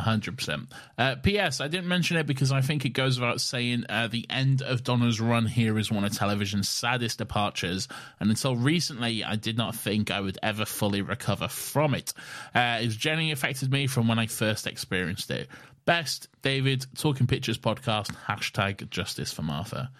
hundred 0.00 0.38
percent. 0.38 0.72
Uh, 0.96 1.16
P.S. 1.16 1.60
I 1.60 1.68
didn't 1.68 1.88
mention 1.88 2.16
it 2.16 2.26
because 2.26 2.52
I 2.52 2.60
think 2.60 2.84
it 2.84 2.90
goes 2.90 3.18
without 3.18 3.40
saying. 3.40 3.84
Uh, 3.88 4.08
the 4.08 4.26
end 4.30 4.62
of 4.62 4.84
Donna's 4.84 5.20
run 5.20 5.46
here 5.46 5.78
is 5.78 5.90
one 5.90 6.04
of 6.04 6.12
television's 6.12 6.68
saddest 6.68 7.18
departures, 7.18 7.88
and 8.20 8.30
until 8.30 8.56
recently, 8.56 9.24
I 9.24 9.36
did 9.36 9.56
not 9.56 9.74
think 9.74 10.10
I 10.10 10.20
would 10.20 10.38
ever 10.42 10.64
fully 10.64 11.02
recover 11.02 11.48
from 11.48 11.94
it. 11.94 12.12
Uh, 12.54 12.78
it's 12.80 12.96
genuinely 12.96 13.32
affected 13.32 13.70
me 13.70 13.86
from 13.86 14.08
when 14.08 14.18
I 14.18 14.26
first 14.26 14.66
experienced 14.66 15.30
it. 15.30 15.48
Best, 15.84 16.28
David, 16.42 16.86
Talking 16.96 17.26
Pictures 17.26 17.58
podcast. 17.58 18.14
Hashtag 18.26 18.88
Justice 18.90 19.32
for 19.32 19.42
Martha. 19.42 19.90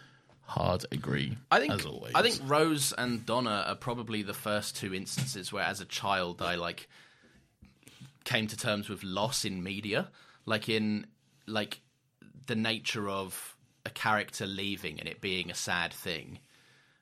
Hard 0.45 0.85
agree. 0.93 1.39
I 1.51 1.61
think 1.61 1.73
as 1.73 1.87
always. 1.87 2.13
I 2.15 2.23
think 2.23 2.39
Rose 2.45 2.93
and 2.97 3.25
Donna 3.25 3.65
are 3.69 3.75
probably 3.75 4.23
the 4.23 4.35
first 4.35 4.77
two 4.77 4.95
instances 4.95 5.53
where, 5.53 5.65
as 5.65 5.81
a 5.81 5.87
child, 5.87 6.43
I 6.43 6.57
like 6.57 6.89
came 8.25 8.47
to 8.49 8.57
terms 8.57 8.89
with 8.89 9.03
loss 9.03 9.45
in 9.45 9.63
media, 9.63 10.09
like 10.47 10.69
in 10.69 11.07
like 11.47 11.81
the 12.47 12.55
nature 12.55 13.09
of 13.09 13.57
a 13.85 13.91
character 13.91 14.47
leaving 14.47 15.01
and 15.01 15.09
it 15.09 15.21
being 15.21 15.51
a 15.51 15.55
sad 15.55 15.93
thing. 15.93 16.39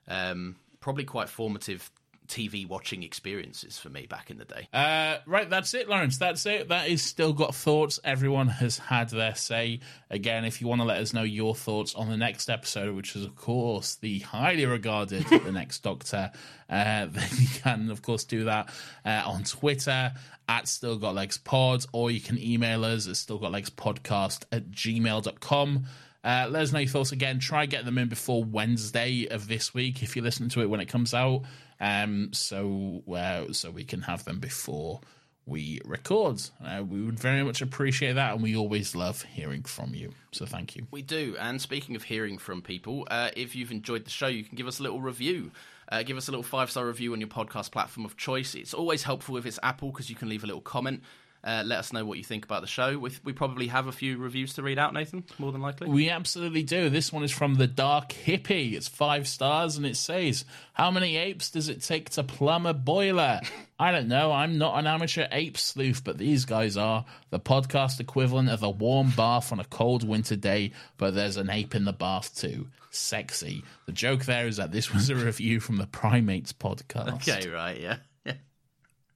Um, 0.07 0.55
probably 0.79 1.03
quite 1.03 1.29
formative 1.29 1.91
TV 2.31 2.67
watching 2.67 3.03
experiences 3.03 3.77
for 3.77 3.89
me 3.89 4.05
back 4.05 4.31
in 4.31 4.37
the 4.37 4.45
day. 4.45 4.67
Uh, 4.73 5.17
right, 5.25 5.49
that's 5.49 5.73
it, 5.73 5.89
Lawrence. 5.89 6.17
That's 6.17 6.45
it. 6.45 6.69
That 6.69 6.87
is 6.87 7.01
still 7.03 7.33
got 7.33 7.53
thoughts. 7.53 7.99
Everyone 8.03 8.47
has 8.47 8.77
had 8.77 9.09
their 9.09 9.35
say. 9.35 9.81
Again, 10.09 10.45
if 10.45 10.61
you 10.61 10.67
want 10.67 10.79
to 10.81 10.85
let 10.85 11.01
us 11.01 11.13
know 11.13 11.23
your 11.23 11.53
thoughts 11.53 11.93
on 11.93 12.09
the 12.09 12.17
next 12.17 12.49
episode, 12.49 12.95
which 12.95 13.15
is, 13.15 13.25
of 13.25 13.35
course, 13.35 13.95
the 13.95 14.19
highly 14.19 14.65
regarded 14.65 15.25
The 15.29 15.51
Next 15.51 15.83
Doctor, 15.83 16.31
uh, 16.69 17.05
then 17.11 17.29
you 17.37 17.47
can, 17.61 17.91
of 17.91 18.01
course, 18.01 18.23
do 18.23 18.45
that 18.45 18.73
uh, 19.05 19.23
on 19.25 19.43
Twitter 19.43 20.13
at 20.47 20.67
Still 20.67 20.97
Got 20.97 21.15
Legs 21.15 21.37
Pod, 21.37 21.85
or 21.91 22.11
you 22.11 22.21
can 22.21 22.37
email 22.39 22.85
us 22.85 23.07
at 23.07 23.17
Still 23.17 23.37
Got 23.37 23.51
Legs 23.51 23.69
Podcast 23.69 24.45
at 24.51 24.71
gmail.com. 24.71 25.85
Uh, 26.23 26.47
let 26.49 26.61
us 26.61 26.71
know 26.71 26.79
your 26.79 26.89
thoughts 26.89 27.11
again. 27.11 27.39
Try 27.39 27.65
get 27.65 27.83
them 27.83 27.97
in 27.97 28.07
before 28.07 28.43
Wednesday 28.43 29.27
of 29.29 29.47
this 29.47 29.73
week 29.73 30.03
if 30.03 30.15
you're 30.15 30.23
listening 30.23 30.49
to 30.49 30.61
it 30.61 30.69
when 30.69 30.79
it 30.79 30.85
comes 30.85 31.13
out. 31.13 31.43
Um, 31.81 32.31
so 32.31 33.03
uh, 33.11 33.51
so 33.51 33.71
we 33.71 33.83
can 33.83 34.01
have 34.03 34.23
them 34.23 34.39
before 34.39 35.01
we 35.47 35.81
record. 35.83 36.41
Uh, 36.63 36.83
we 36.87 37.01
would 37.01 37.19
very 37.19 37.43
much 37.43 37.61
appreciate 37.61 38.13
that, 38.13 38.33
and 38.33 38.43
we 38.43 38.55
always 38.55 38.95
love 38.95 39.23
hearing 39.23 39.63
from 39.63 39.95
you. 39.95 40.13
So 40.31 40.45
thank 40.45 40.75
you. 40.75 40.85
We 40.91 41.01
do. 41.01 41.35
And 41.39 41.59
speaking 41.59 41.95
of 41.95 42.03
hearing 42.03 42.37
from 42.37 42.61
people, 42.61 43.07
uh, 43.09 43.31
if 43.35 43.55
you've 43.55 43.71
enjoyed 43.71 44.05
the 44.05 44.11
show, 44.11 44.27
you 44.27 44.43
can 44.43 44.55
give 44.55 44.67
us 44.67 44.79
a 44.79 44.83
little 44.83 45.01
review. 45.01 45.51
Uh, 45.91 46.03
give 46.03 46.15
us 46.15 46.27
a 46.27 46.31
little 46.31 46.43
five 46.43 46.69
star 46.71 46.85
review 46.85 47.13
on 47.13 47.19
your 47.19 47.27
podcast 47.27 47.71
platform 47.71 48.05
of 48.05 48.15
choice. 48.15 48.55
It's 48.55 48.73
always 48.73 49.03
helpful 49.03 49.35
if 49.37 49.45
it's 49.45 49.59
Apple 49.61 49.89
because 49.89 50.09
you 50.09 50.15
can 50.15 50.29
leave 50.29 50.43
a 50.43 50.47
little 50.47 50.61
comment. 50.61 51.01
Uh, 51.43 51.63
let 51.65 51.79
us 51.79 51.91
know 51.91 52.05
what 52.05 52.19
you 52.19 52.23
think 52.23 52.45
about 52.45 52.61
the 52.61 52.67
show. 52.67 52.99
We, 52.99 53.11
we 53.23 53.33
probably 53.33 53.67
have 53.67 53.87
a 53.87 53.91
few 53.91 54.17
reviews 54.17 54.53
to 54.53 54.61
read 54.61 54.77
out, 54.77 54.93
Nathan, 54.93 55.23
more 55.39 55.51
than 55.51 55.61
likely. 55.61 55.89
We 55.89 56.09
absolutely 56.09 56.61
do. 56.61 56.89
This 56.89 57.11
one 57.11 57.23
is 57.23 57.31
from 57.31 57.55
the 57.55 57.65
Dark 57.65 58.09
Hippie. 58.09 58.73
It's 58.73 58.87
five 58.87 59.27
stars 59.27 59.75
and 59.75 59.85
it 59.85 59.97
says, 59.97 60.45
How 60.73 60.91
many 60.91 61.17
apes 61.17 61.49
does 61.49 61.67
it 61.67 61.81
take 61.81 62.11
to 62.11 62.23
plumb 62.23 62.67
a 62.67 62.75
boiler? 62.75 63.41
I 63.79 63.91
don't 63.91 64.07
know. 64.07 64.31
I'm 64.31 64.59
not 64.59 64.77
an 64.77 64.85
amateur 64.85 65.27
ape 65.31 65.57
sleuth, 65.57 66.03
but 66.03 66.19
these 66.19 66.45
guys 66.45 66.77
are. 66.77 67.05
The 67.31 67.39
podcast 67.39 67.99
equivalent 67.99 68.49
of 68.49 68.61
a 68.61 68.69
warm 68.69 69.11
bath 69.11 69.51
on 69.51 69.59
a 69.59 69.65
cold 69.65 70.07
winter 70.07 70.35
day, 70.35 70.73
but 70.97 71.15
there's 71.15 71.37
an 71.37 71.49
ape 71.49 71.73
in 71.73 71.85
the 71.85 71.93
bath 71.93 72.35
too. 72.35 72.67
Sexy. 72.91 73.63
The 73.87 73.93
joke 73.93 74.25
there 74.25 74.45
is 74.47 74.57
that 74.57 74.71
this 74.71 74.93
was 74.93 75.09
a 75.09 75.15
review 75.15 75.59
from 75.59 75.77
the 75.77 75.87
Primates 75.87 76.53
podcast. 76.53 77.13
Okay, 77.27 77.49
right, 77.49 77.79
yeah. 77.79 77.95
yeah. 78.25 78.33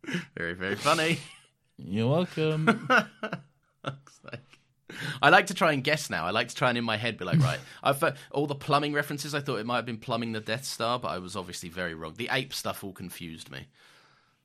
Very, 0.38 0.54
very 0.54 0.76
funny. 0.76 1.20
You're 1.78 2.10
welcome. 2.10 2.88
I 5.22 5.30
like 5.30 5.48
to 5.48 5.54
try 5.54 5.74
and 5.74 5.84
guess 5.84 6.10
now. 6.10 6.26
I 6.26 6.32
like 6.32 6.48
to 6.50 6.56
try 6.56 6.70
and 6.70 6.78
in 6.78 6.84
my 6.84 6.98
head 6.98 7.18
be 7.18 7.26
like, 7.26 7.40
right, 7.40 7.60
I've 7.84 8.02
uh, 8.04 8.14
all 8.32 8.48
the 8.48 8.56
plumbing 8.56 8.94
references. 8.94 9.36
I 9.36 9.42
thought 9.42 9.60
it 9.60 9.66
might 9.66 9.78
have 9.78 9.86
been 9.86 9.98
plumbing 9.98 10.32
the 10.32 10.40
Death 10.40 10.64
Star, 10.66 11.00
but 11.00 11.10
I 11.10 11.18
was 11.20 11.36
obviously 11.36 11.70
very 11.70 11.94
wrong. 11.94 12.14
The 12.16 12.30
ape 12.32 12.54
stuff 12.54 12.84
all 12.84 12.94
confused 12.94 13.52
me. 13.52 13.68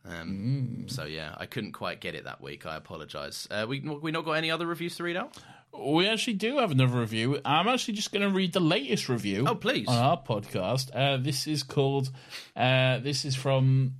Um, 0.04 0.86
So 0.88 1.04
yeah, 1.04 1.34
I 1.38 1.46
couldn't 1.46 1.72
quite 1.72 2.00
get 2.00 2.14
it 2.14 2.24
that 2.24 2.40
week. 2.40 2.66
I 2.66 2.76
apologise. 2.76 3.46
Uh, 3.50 3.66
we 3.68 3.80
we 3.80 4.10
not 4.10 4.24
got 4.24 4.32
any 4.32 4.50
other 4.50 4.66
reviews 4.66 4.96
to 4.96 5.02
read 5.04 5.16
out. 5.16 5.36
We 5.78 6.08
actually 6.08 6.34
do 6.34 6.58
have 6.58 6.72
another 6.72 6.98
review. 6.98 7.38
I'm 7.44 7.68
actually 7.68 7.94
just 7.94 8.10
going 8.10 8.28
to 8.28 8.34
read 8.34 8.52
the 8.52 8.60
latest 8.60 9.08
review. 9.08 9.44
Oh, 9.46 9.54
please. 9.54 9.86
On 9.86 9.96
our 9.96 10.20
podcast. 10.20 10.90
Uh, 10.92 11.16
this 11.16 11.46
is 11.46 11.62
called. 11.62 12.10
Uh, 12.56 12.98
this 12.98 13.24
is 13.24 13.36
from 13.36 13.94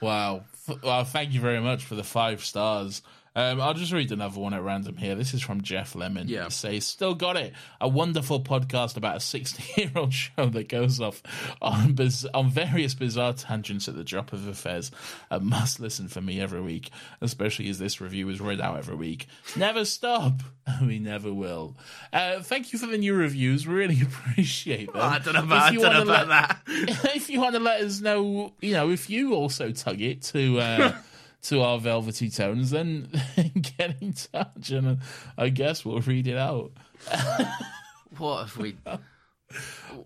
wow. 0.00 0.44
Well, 0.84 1.04
thank 1.04 1.32
you 1.32 1.40
very 1.40 1.60
much 1.60 1.84
for 1.84 1.96
the 1.96 2.04
five 2.04 2.44
stars. 2.44 3.02
Um, 3.40 3.60
I'll 3.60 3.74
just 3.74 3.92
read 3.92 4.12
another 4.12 4.38
one 4.38 4.52
at 4.54 4.62
random 4.62 4.96
here. 4.96 5.14
This 5.14 5.32
is 5.34 5.40
from 5.42 5.62
Jeff 5.62 5.94
Lemon. 5.94 6.28
Yeah. 6.28 6.46
It 6.46 6.52
says, 6.52 6.84
Still 6.86 7.14
got 7.14 7.36
it. 7.36 7.52
A 7.80 7.88
wonderful 7.88 8.40
podcast 8.40 8.96
about 8.96 9.16
a 9.16 9.20
60 9.20 9.80
year 9.80 9.90
old 9.96 10.12
show 10.14 10.46
that 10.46 10.68
goes 10.68 11.00
off 11.00 11.22
on, 11.62 11.94
biz- 11.94 12.26
on 12.34 12.50
various 12.50 12.94
bizarre 12.94 13.32
tangents 13.32 13.88
at 13.88 13.96
the 13.96 14.04
drop 14.04 14.32
of 14.32 14.46
affairs. 14.46 14.90
A 15.30 15.40
must 15.40 15.80
listen 15.80 16.08
for 16.08 16.20
me 16.20 16.40
every 16.40 16.60
week, 16.60 16.90
especially 17.20 17.68
as 17.70 17.78
this 17.78 18.00
review 18.00 18.28
is 18.28 18.40
read 18.40 18.60
out 18.60 18.76
every 18.76 18.96
week. 18.96 19.26
Never 19.56 19.84
stop. 19.84 20.42
We 20.80 21.00
never 21.00 21.32
will. 21.34 21.76
Uh, 22.12 22.42
thank 22.42 22.72
you 22.72 22.78
for 22.78 22.86
the 22.86 22.96
new 22.96 23.12
reviews. 23.12 23.66
Really 23.66 24.00
appreciate 24.02 24.92
them. 24.92 25.02
I 25.02 25.18
don't 25.18 25.34
know 25.34 25.42
about, 25.42 25.72
don't 25.74 25.82
know 25.82 26.02
about 26.02 26.28
let- 26.28 26.28
that. 26.28 27.14
if 27.16 27.28
you 27.28 27.40
want 27.40 27.54
to 27.54 27.60
let 27.60 27.80
us 27.80 28.00
know, 28.00 28.52
you 28.60 28.74
know, 28.74 28.90
if 28.90 29.10
you 29.10 29.34
also 29.34 29.72
tug 29.72 30.00
it 30.00 30.22
to 30.22 30.60
uh, 30.60 30.92
to 31.42 31.62
our 31.62 31.78
velvety 31.78 32.28
tones, 32.30 32.70
then 32.70 33.08
get 33.78 34.00
in 34.00 34.12
touch, 34.12 34.70
and 34.70 34.86
uh, 34.86 34.96
I 35.38 35.48
guess 35.48 35.84
we'll 35.84 36.00
read 36.00 36.26
it 36.26 36.36
out. 36.36 36.72
What 38.18 38.46
if 38.46 38.56
we? 38.56 38.76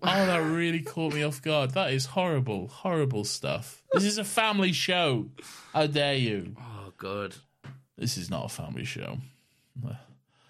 Oh, 0.01 0.25
that 0.25 0.37
really 0.37 0.81
caught 0.81 1.13
me 1.13 1.21
off 1.21 1.39
guard. 1.39 1.71
That 1.71 1.93
is 1.93 2.07
horrible, 2.07 2.67
horrible 2.67 3.23
stuff. 3.23 3.83
This 3.93 4.03
is 4.03 4.17
a 4.17 4.23
family 4.23 4.71
show. 4.71 5.27
How 5.71 5.85
dare 5.85 6.15
you? 6.15 6.55
Oh 6.59 6.93
god. 6.97 7.35
This 7.95 8.17
is 8.17 8.31
not 8.31 8.45
a 8.45 8.49
family 8.49 8.85
show. 8.85 9.19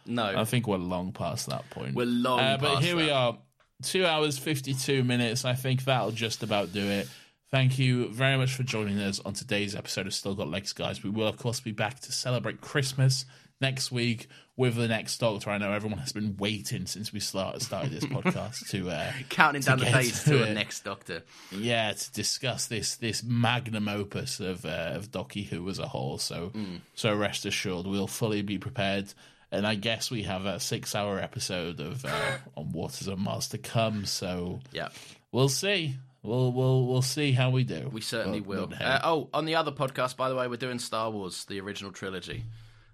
No. 0.05 0.23
I 0.23 0.45
think 0.45 0.67
we're 0.67 0.77
long 0.77 1.11
past 1.11 1.47
that 1.47 1.69
point. 1.71 1.93
We're 1.95 2.05
long 2.05 2.39
Uh, 2.39 2.57
but 2.57 2.81
here 2.83 2.95
we 2.95 3.09
are, 3.09 3.37
two 3.83 4.05
hours 4.05 4.37
fifty-two 4.37 5.03
minutes. 5.03 5.43
I 5.43 5.55
think 5.55 5.83
that'll 5.83 6.11
just 6.11 6.41
about 6.41 6.71
do 6.71 6.85
it. 6.85 7.09
Thank 7.51 7.79
you 7.79 8.09
very 8.09 8.37
much 8.37 8.53
for 8.53 8.63
joining 8.63 8.99
us 8.99 9.21
on 9.23 9.33
today's 9.33 9.75
episode 9.75 10.07
of 10.07 10.13
Still 10.13 10.35
Got 10.35 10.49
Legs, 10.49 10.73
guys. 10.73 11.03
We 11.03 11.09
will, 11.09 11.27
of 11.27 11.37
course, 11.37 11.59
be 11.59 11.71
back 11.71 11.99
to 12.01 12.11
celebrate 12.11 12.59
Christmas 12.59 13.25
next 13.61 13.91
week 13.91 14.27
with 14.57 14.75
the 14.75 14.87
next 14.87 15.19
Doctor. 15.19 15.51
I 15.51 15.57
know 15.57 15.71
everyone 15.71 15.99
has 15.99 16.11
been 16.11 16.35
waiting 16.37 16.85
since 16.87 17.13
we 17.13 17.19
start, 17.19 17.61
started 17.61 17.91
this 17.91 18.03
podcast 18.05 18.67
to 18.71 18.89
uh, 18.89 19.11
Counting 19.29 19.61
to 19.61 19.67
down 19.69 19.79
the 19.79 19.85
days 19.85 20.23
to 20.23 20.43
a 20.43 20.47
it. 20.47 20.53
next 20.55 20.83
Doctor. 20.83 21.23
yeah 21.51 21.93
to 21.93 22.11
discuss 22.13 22.67
this 22.67 22.95
this 22.97 23.23
magnum 23.23 23.87
opus 23.87 24.39
of 24.39 24.65
uh, 24.65 24.91
of 24.95 25.11
Docky 25.11 25.45
Who 25.45 25.69
as 25.69 25.79
a 25.79 25.87
whole. 25.87 26.17
So 26.17 26.51
Mm. 26.53 26.81
so 26.95 27.15
rest 27.15 27.45
assured, 27.45 27.85
we'll 27.85 28.07
fully 28.07 28.41
be 28.41 28.57
prepared. 28.57 29.13
And 29.51 29.65
I 29.65 29.75
guess 29.75 30.09
we 30.11 30.23
have 30.23 30.45
a 30.45 30.59
six 30.59 30.95
hour 30.95 31.19
episode 31.19 31.79
of 31.79 32.03
uh, 32.03 32.37
on 32.57 32.71
Waters 32.71 33.07
of 33.07 33.19
Mars 33.19 33.47
to 33.49 33.57
come. 33.59 34.05
So 34.05 34.59
Yeah, 34.73 34.89
we'll 35.31 35.47
see. 35.47 35.95
We'll 36.25 36.51
we'll 36.51 36.85
we'll 36.87 37.01
see 37.01 37.31
how 37.31 37.49
we 37.51 37.63
do. 37.63 37.89
we 37.91 38.01
certainly 38.01 38.41
will. 38.41 38.71
Uh, 38.79 38.99
oh, 39.03 39.29
on 39.33 39.45
the 39.45 39.55
other 39.55 39.71
podcast, 39.71 40.17
by 40.17 40.29
the 40.29 40.35
way, 40.35 40.47
we're 40.47 40.57
doing 40.57 40.79
Star 40.79 41.11
Wars, 41.11 41.45
the 41.45 41.59
original 41.61 41.91
trilogy. 41.91 42.43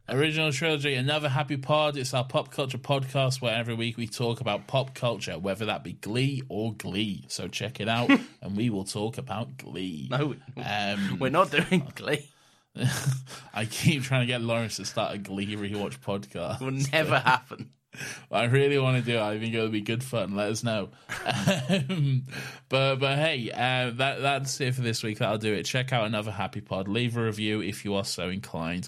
Original 0.10 0.52
trilogy, 0.52 0.96
another 0.96 1.30
happy 1.30 1.56
pod. 1.56 1.96
It's 1.96 2.14
our 2.14 2.26
pop 2.26 2.52
culture 2.52 2.78
podcast 2.78 3.42
where 3.42 3.56
every 3.56 3.76
week 3.76 3.96
we 3.98 4.08
talk 4.08 4.42
about 4.42 4.68
pop 4.68 4.94
culture, 4.94 5.40
whether 5.40 5.66
that 5.68 5.84
be 5.84 5.94
Glee 5.94 6.42
or 6.50 6.74
Glee. 6.74 7.24
So 7.30 7.48
check 7.48 7.80
it 7.80 7.88
out, 7.88 8.10
and 8.42 8.58
we 8.58 8.70
will 8.70 8.84
talk 8.84 9.18
about 9.18 9.58
Glee. 9.58 10.10
No, 10.12 10.36
Um, 10.58 11.18
we're 11.20 11.30
not 11.30 11.52
doing 11.52 11.88
Glee. 11.96 12.30
I 13.54 13.66
keep 13.66 14.04
trying 14.04 14.22
to 14.22 14.28
get 14.28 14.42
Laurence 14.42 14.78
to 14.78 14.86
start 14.86 15.16
a 15.16 15.18
Glee 15.18 15.56
rewatch 15.56 16.00
podcast. 16.00 16.62
It 16.62 16.66
Will 16.66 16.92
never 16.92 17.20
happen. 17.20 17.70
I 18.32 18.46
really 18.46 18.80
want 18.80 18.98
to 18.98 19.04
do 19.04 19.18
it. 19.18 19.22
I 19.22 19.40
think 19.40 19.54
it'll 19.54 19.70
be 19.70 19.82
good 19.82 20.04
fun. 20.04 20.36
Let 20.36 20.50
us 20.52 20.64
know. 20.64 20.90
Um, 21.70 22.24
but 22.70 22.96
but 22.98 23.18
hey, 23.18 23.52
uh, 23.52 23.92
that 23.98 24.22
that's 24.22 24.60
it 24.62 24.76
for 24.76 24.82
this 24.82 25.04
week. 25.04 25.20
That'll 25.20 25.38
do 25.38 25.54
it. 25.54 25.64
Check 25.64 25.94
out 25.94 26.06
another 26.06 26.32
Happy 26.32 26.62
Pod. 26.62 26.88
Leave 26.88 27.18
a 27.18 27.24
review 27.24 27.62
if 27.62 27.86
you 27.86 27.96
are 27.96 28.06
so 28.06 28.30
inclined. 28.30 28.88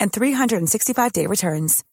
and 0.00 0.12
365-day 0.12 1.26
returns. 1.26 1.84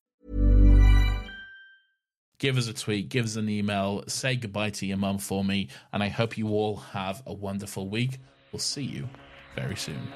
Give 2.40 2.58
us 2.58 2.68
a 2.68 2.74
tweet, 2.74 3.08
give 3.08 3.24
us 3.24 3.38
an 3.38 3.48
email, 3.48 4.04
say 4.08 4.36
goodbye 4.36 4.72
to 4.72 4.86
your 4.86 4.98
mum 4.98 5.18
for 5.18 5.46
me, 5.46 5.70
and 5.94 6.04
I 6.04 6.10
hope 6.10 6.38
you 6.38 6.50
all 6.50 6.76
have 6.76 7.24
a 7.26 7.34
wonderful 7.34 7.88
week. 7.88 8.18
We'll 8.52 8.60
see 8.60 8.84
you 8.84 9.08
very 9.56 9.78
soon. 9.78 10.10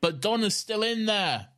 But 0.00 0.20
Donna's 0.20 0.56
still 0.56 0.82
in 0.82 1.06
there. 1.06 1.48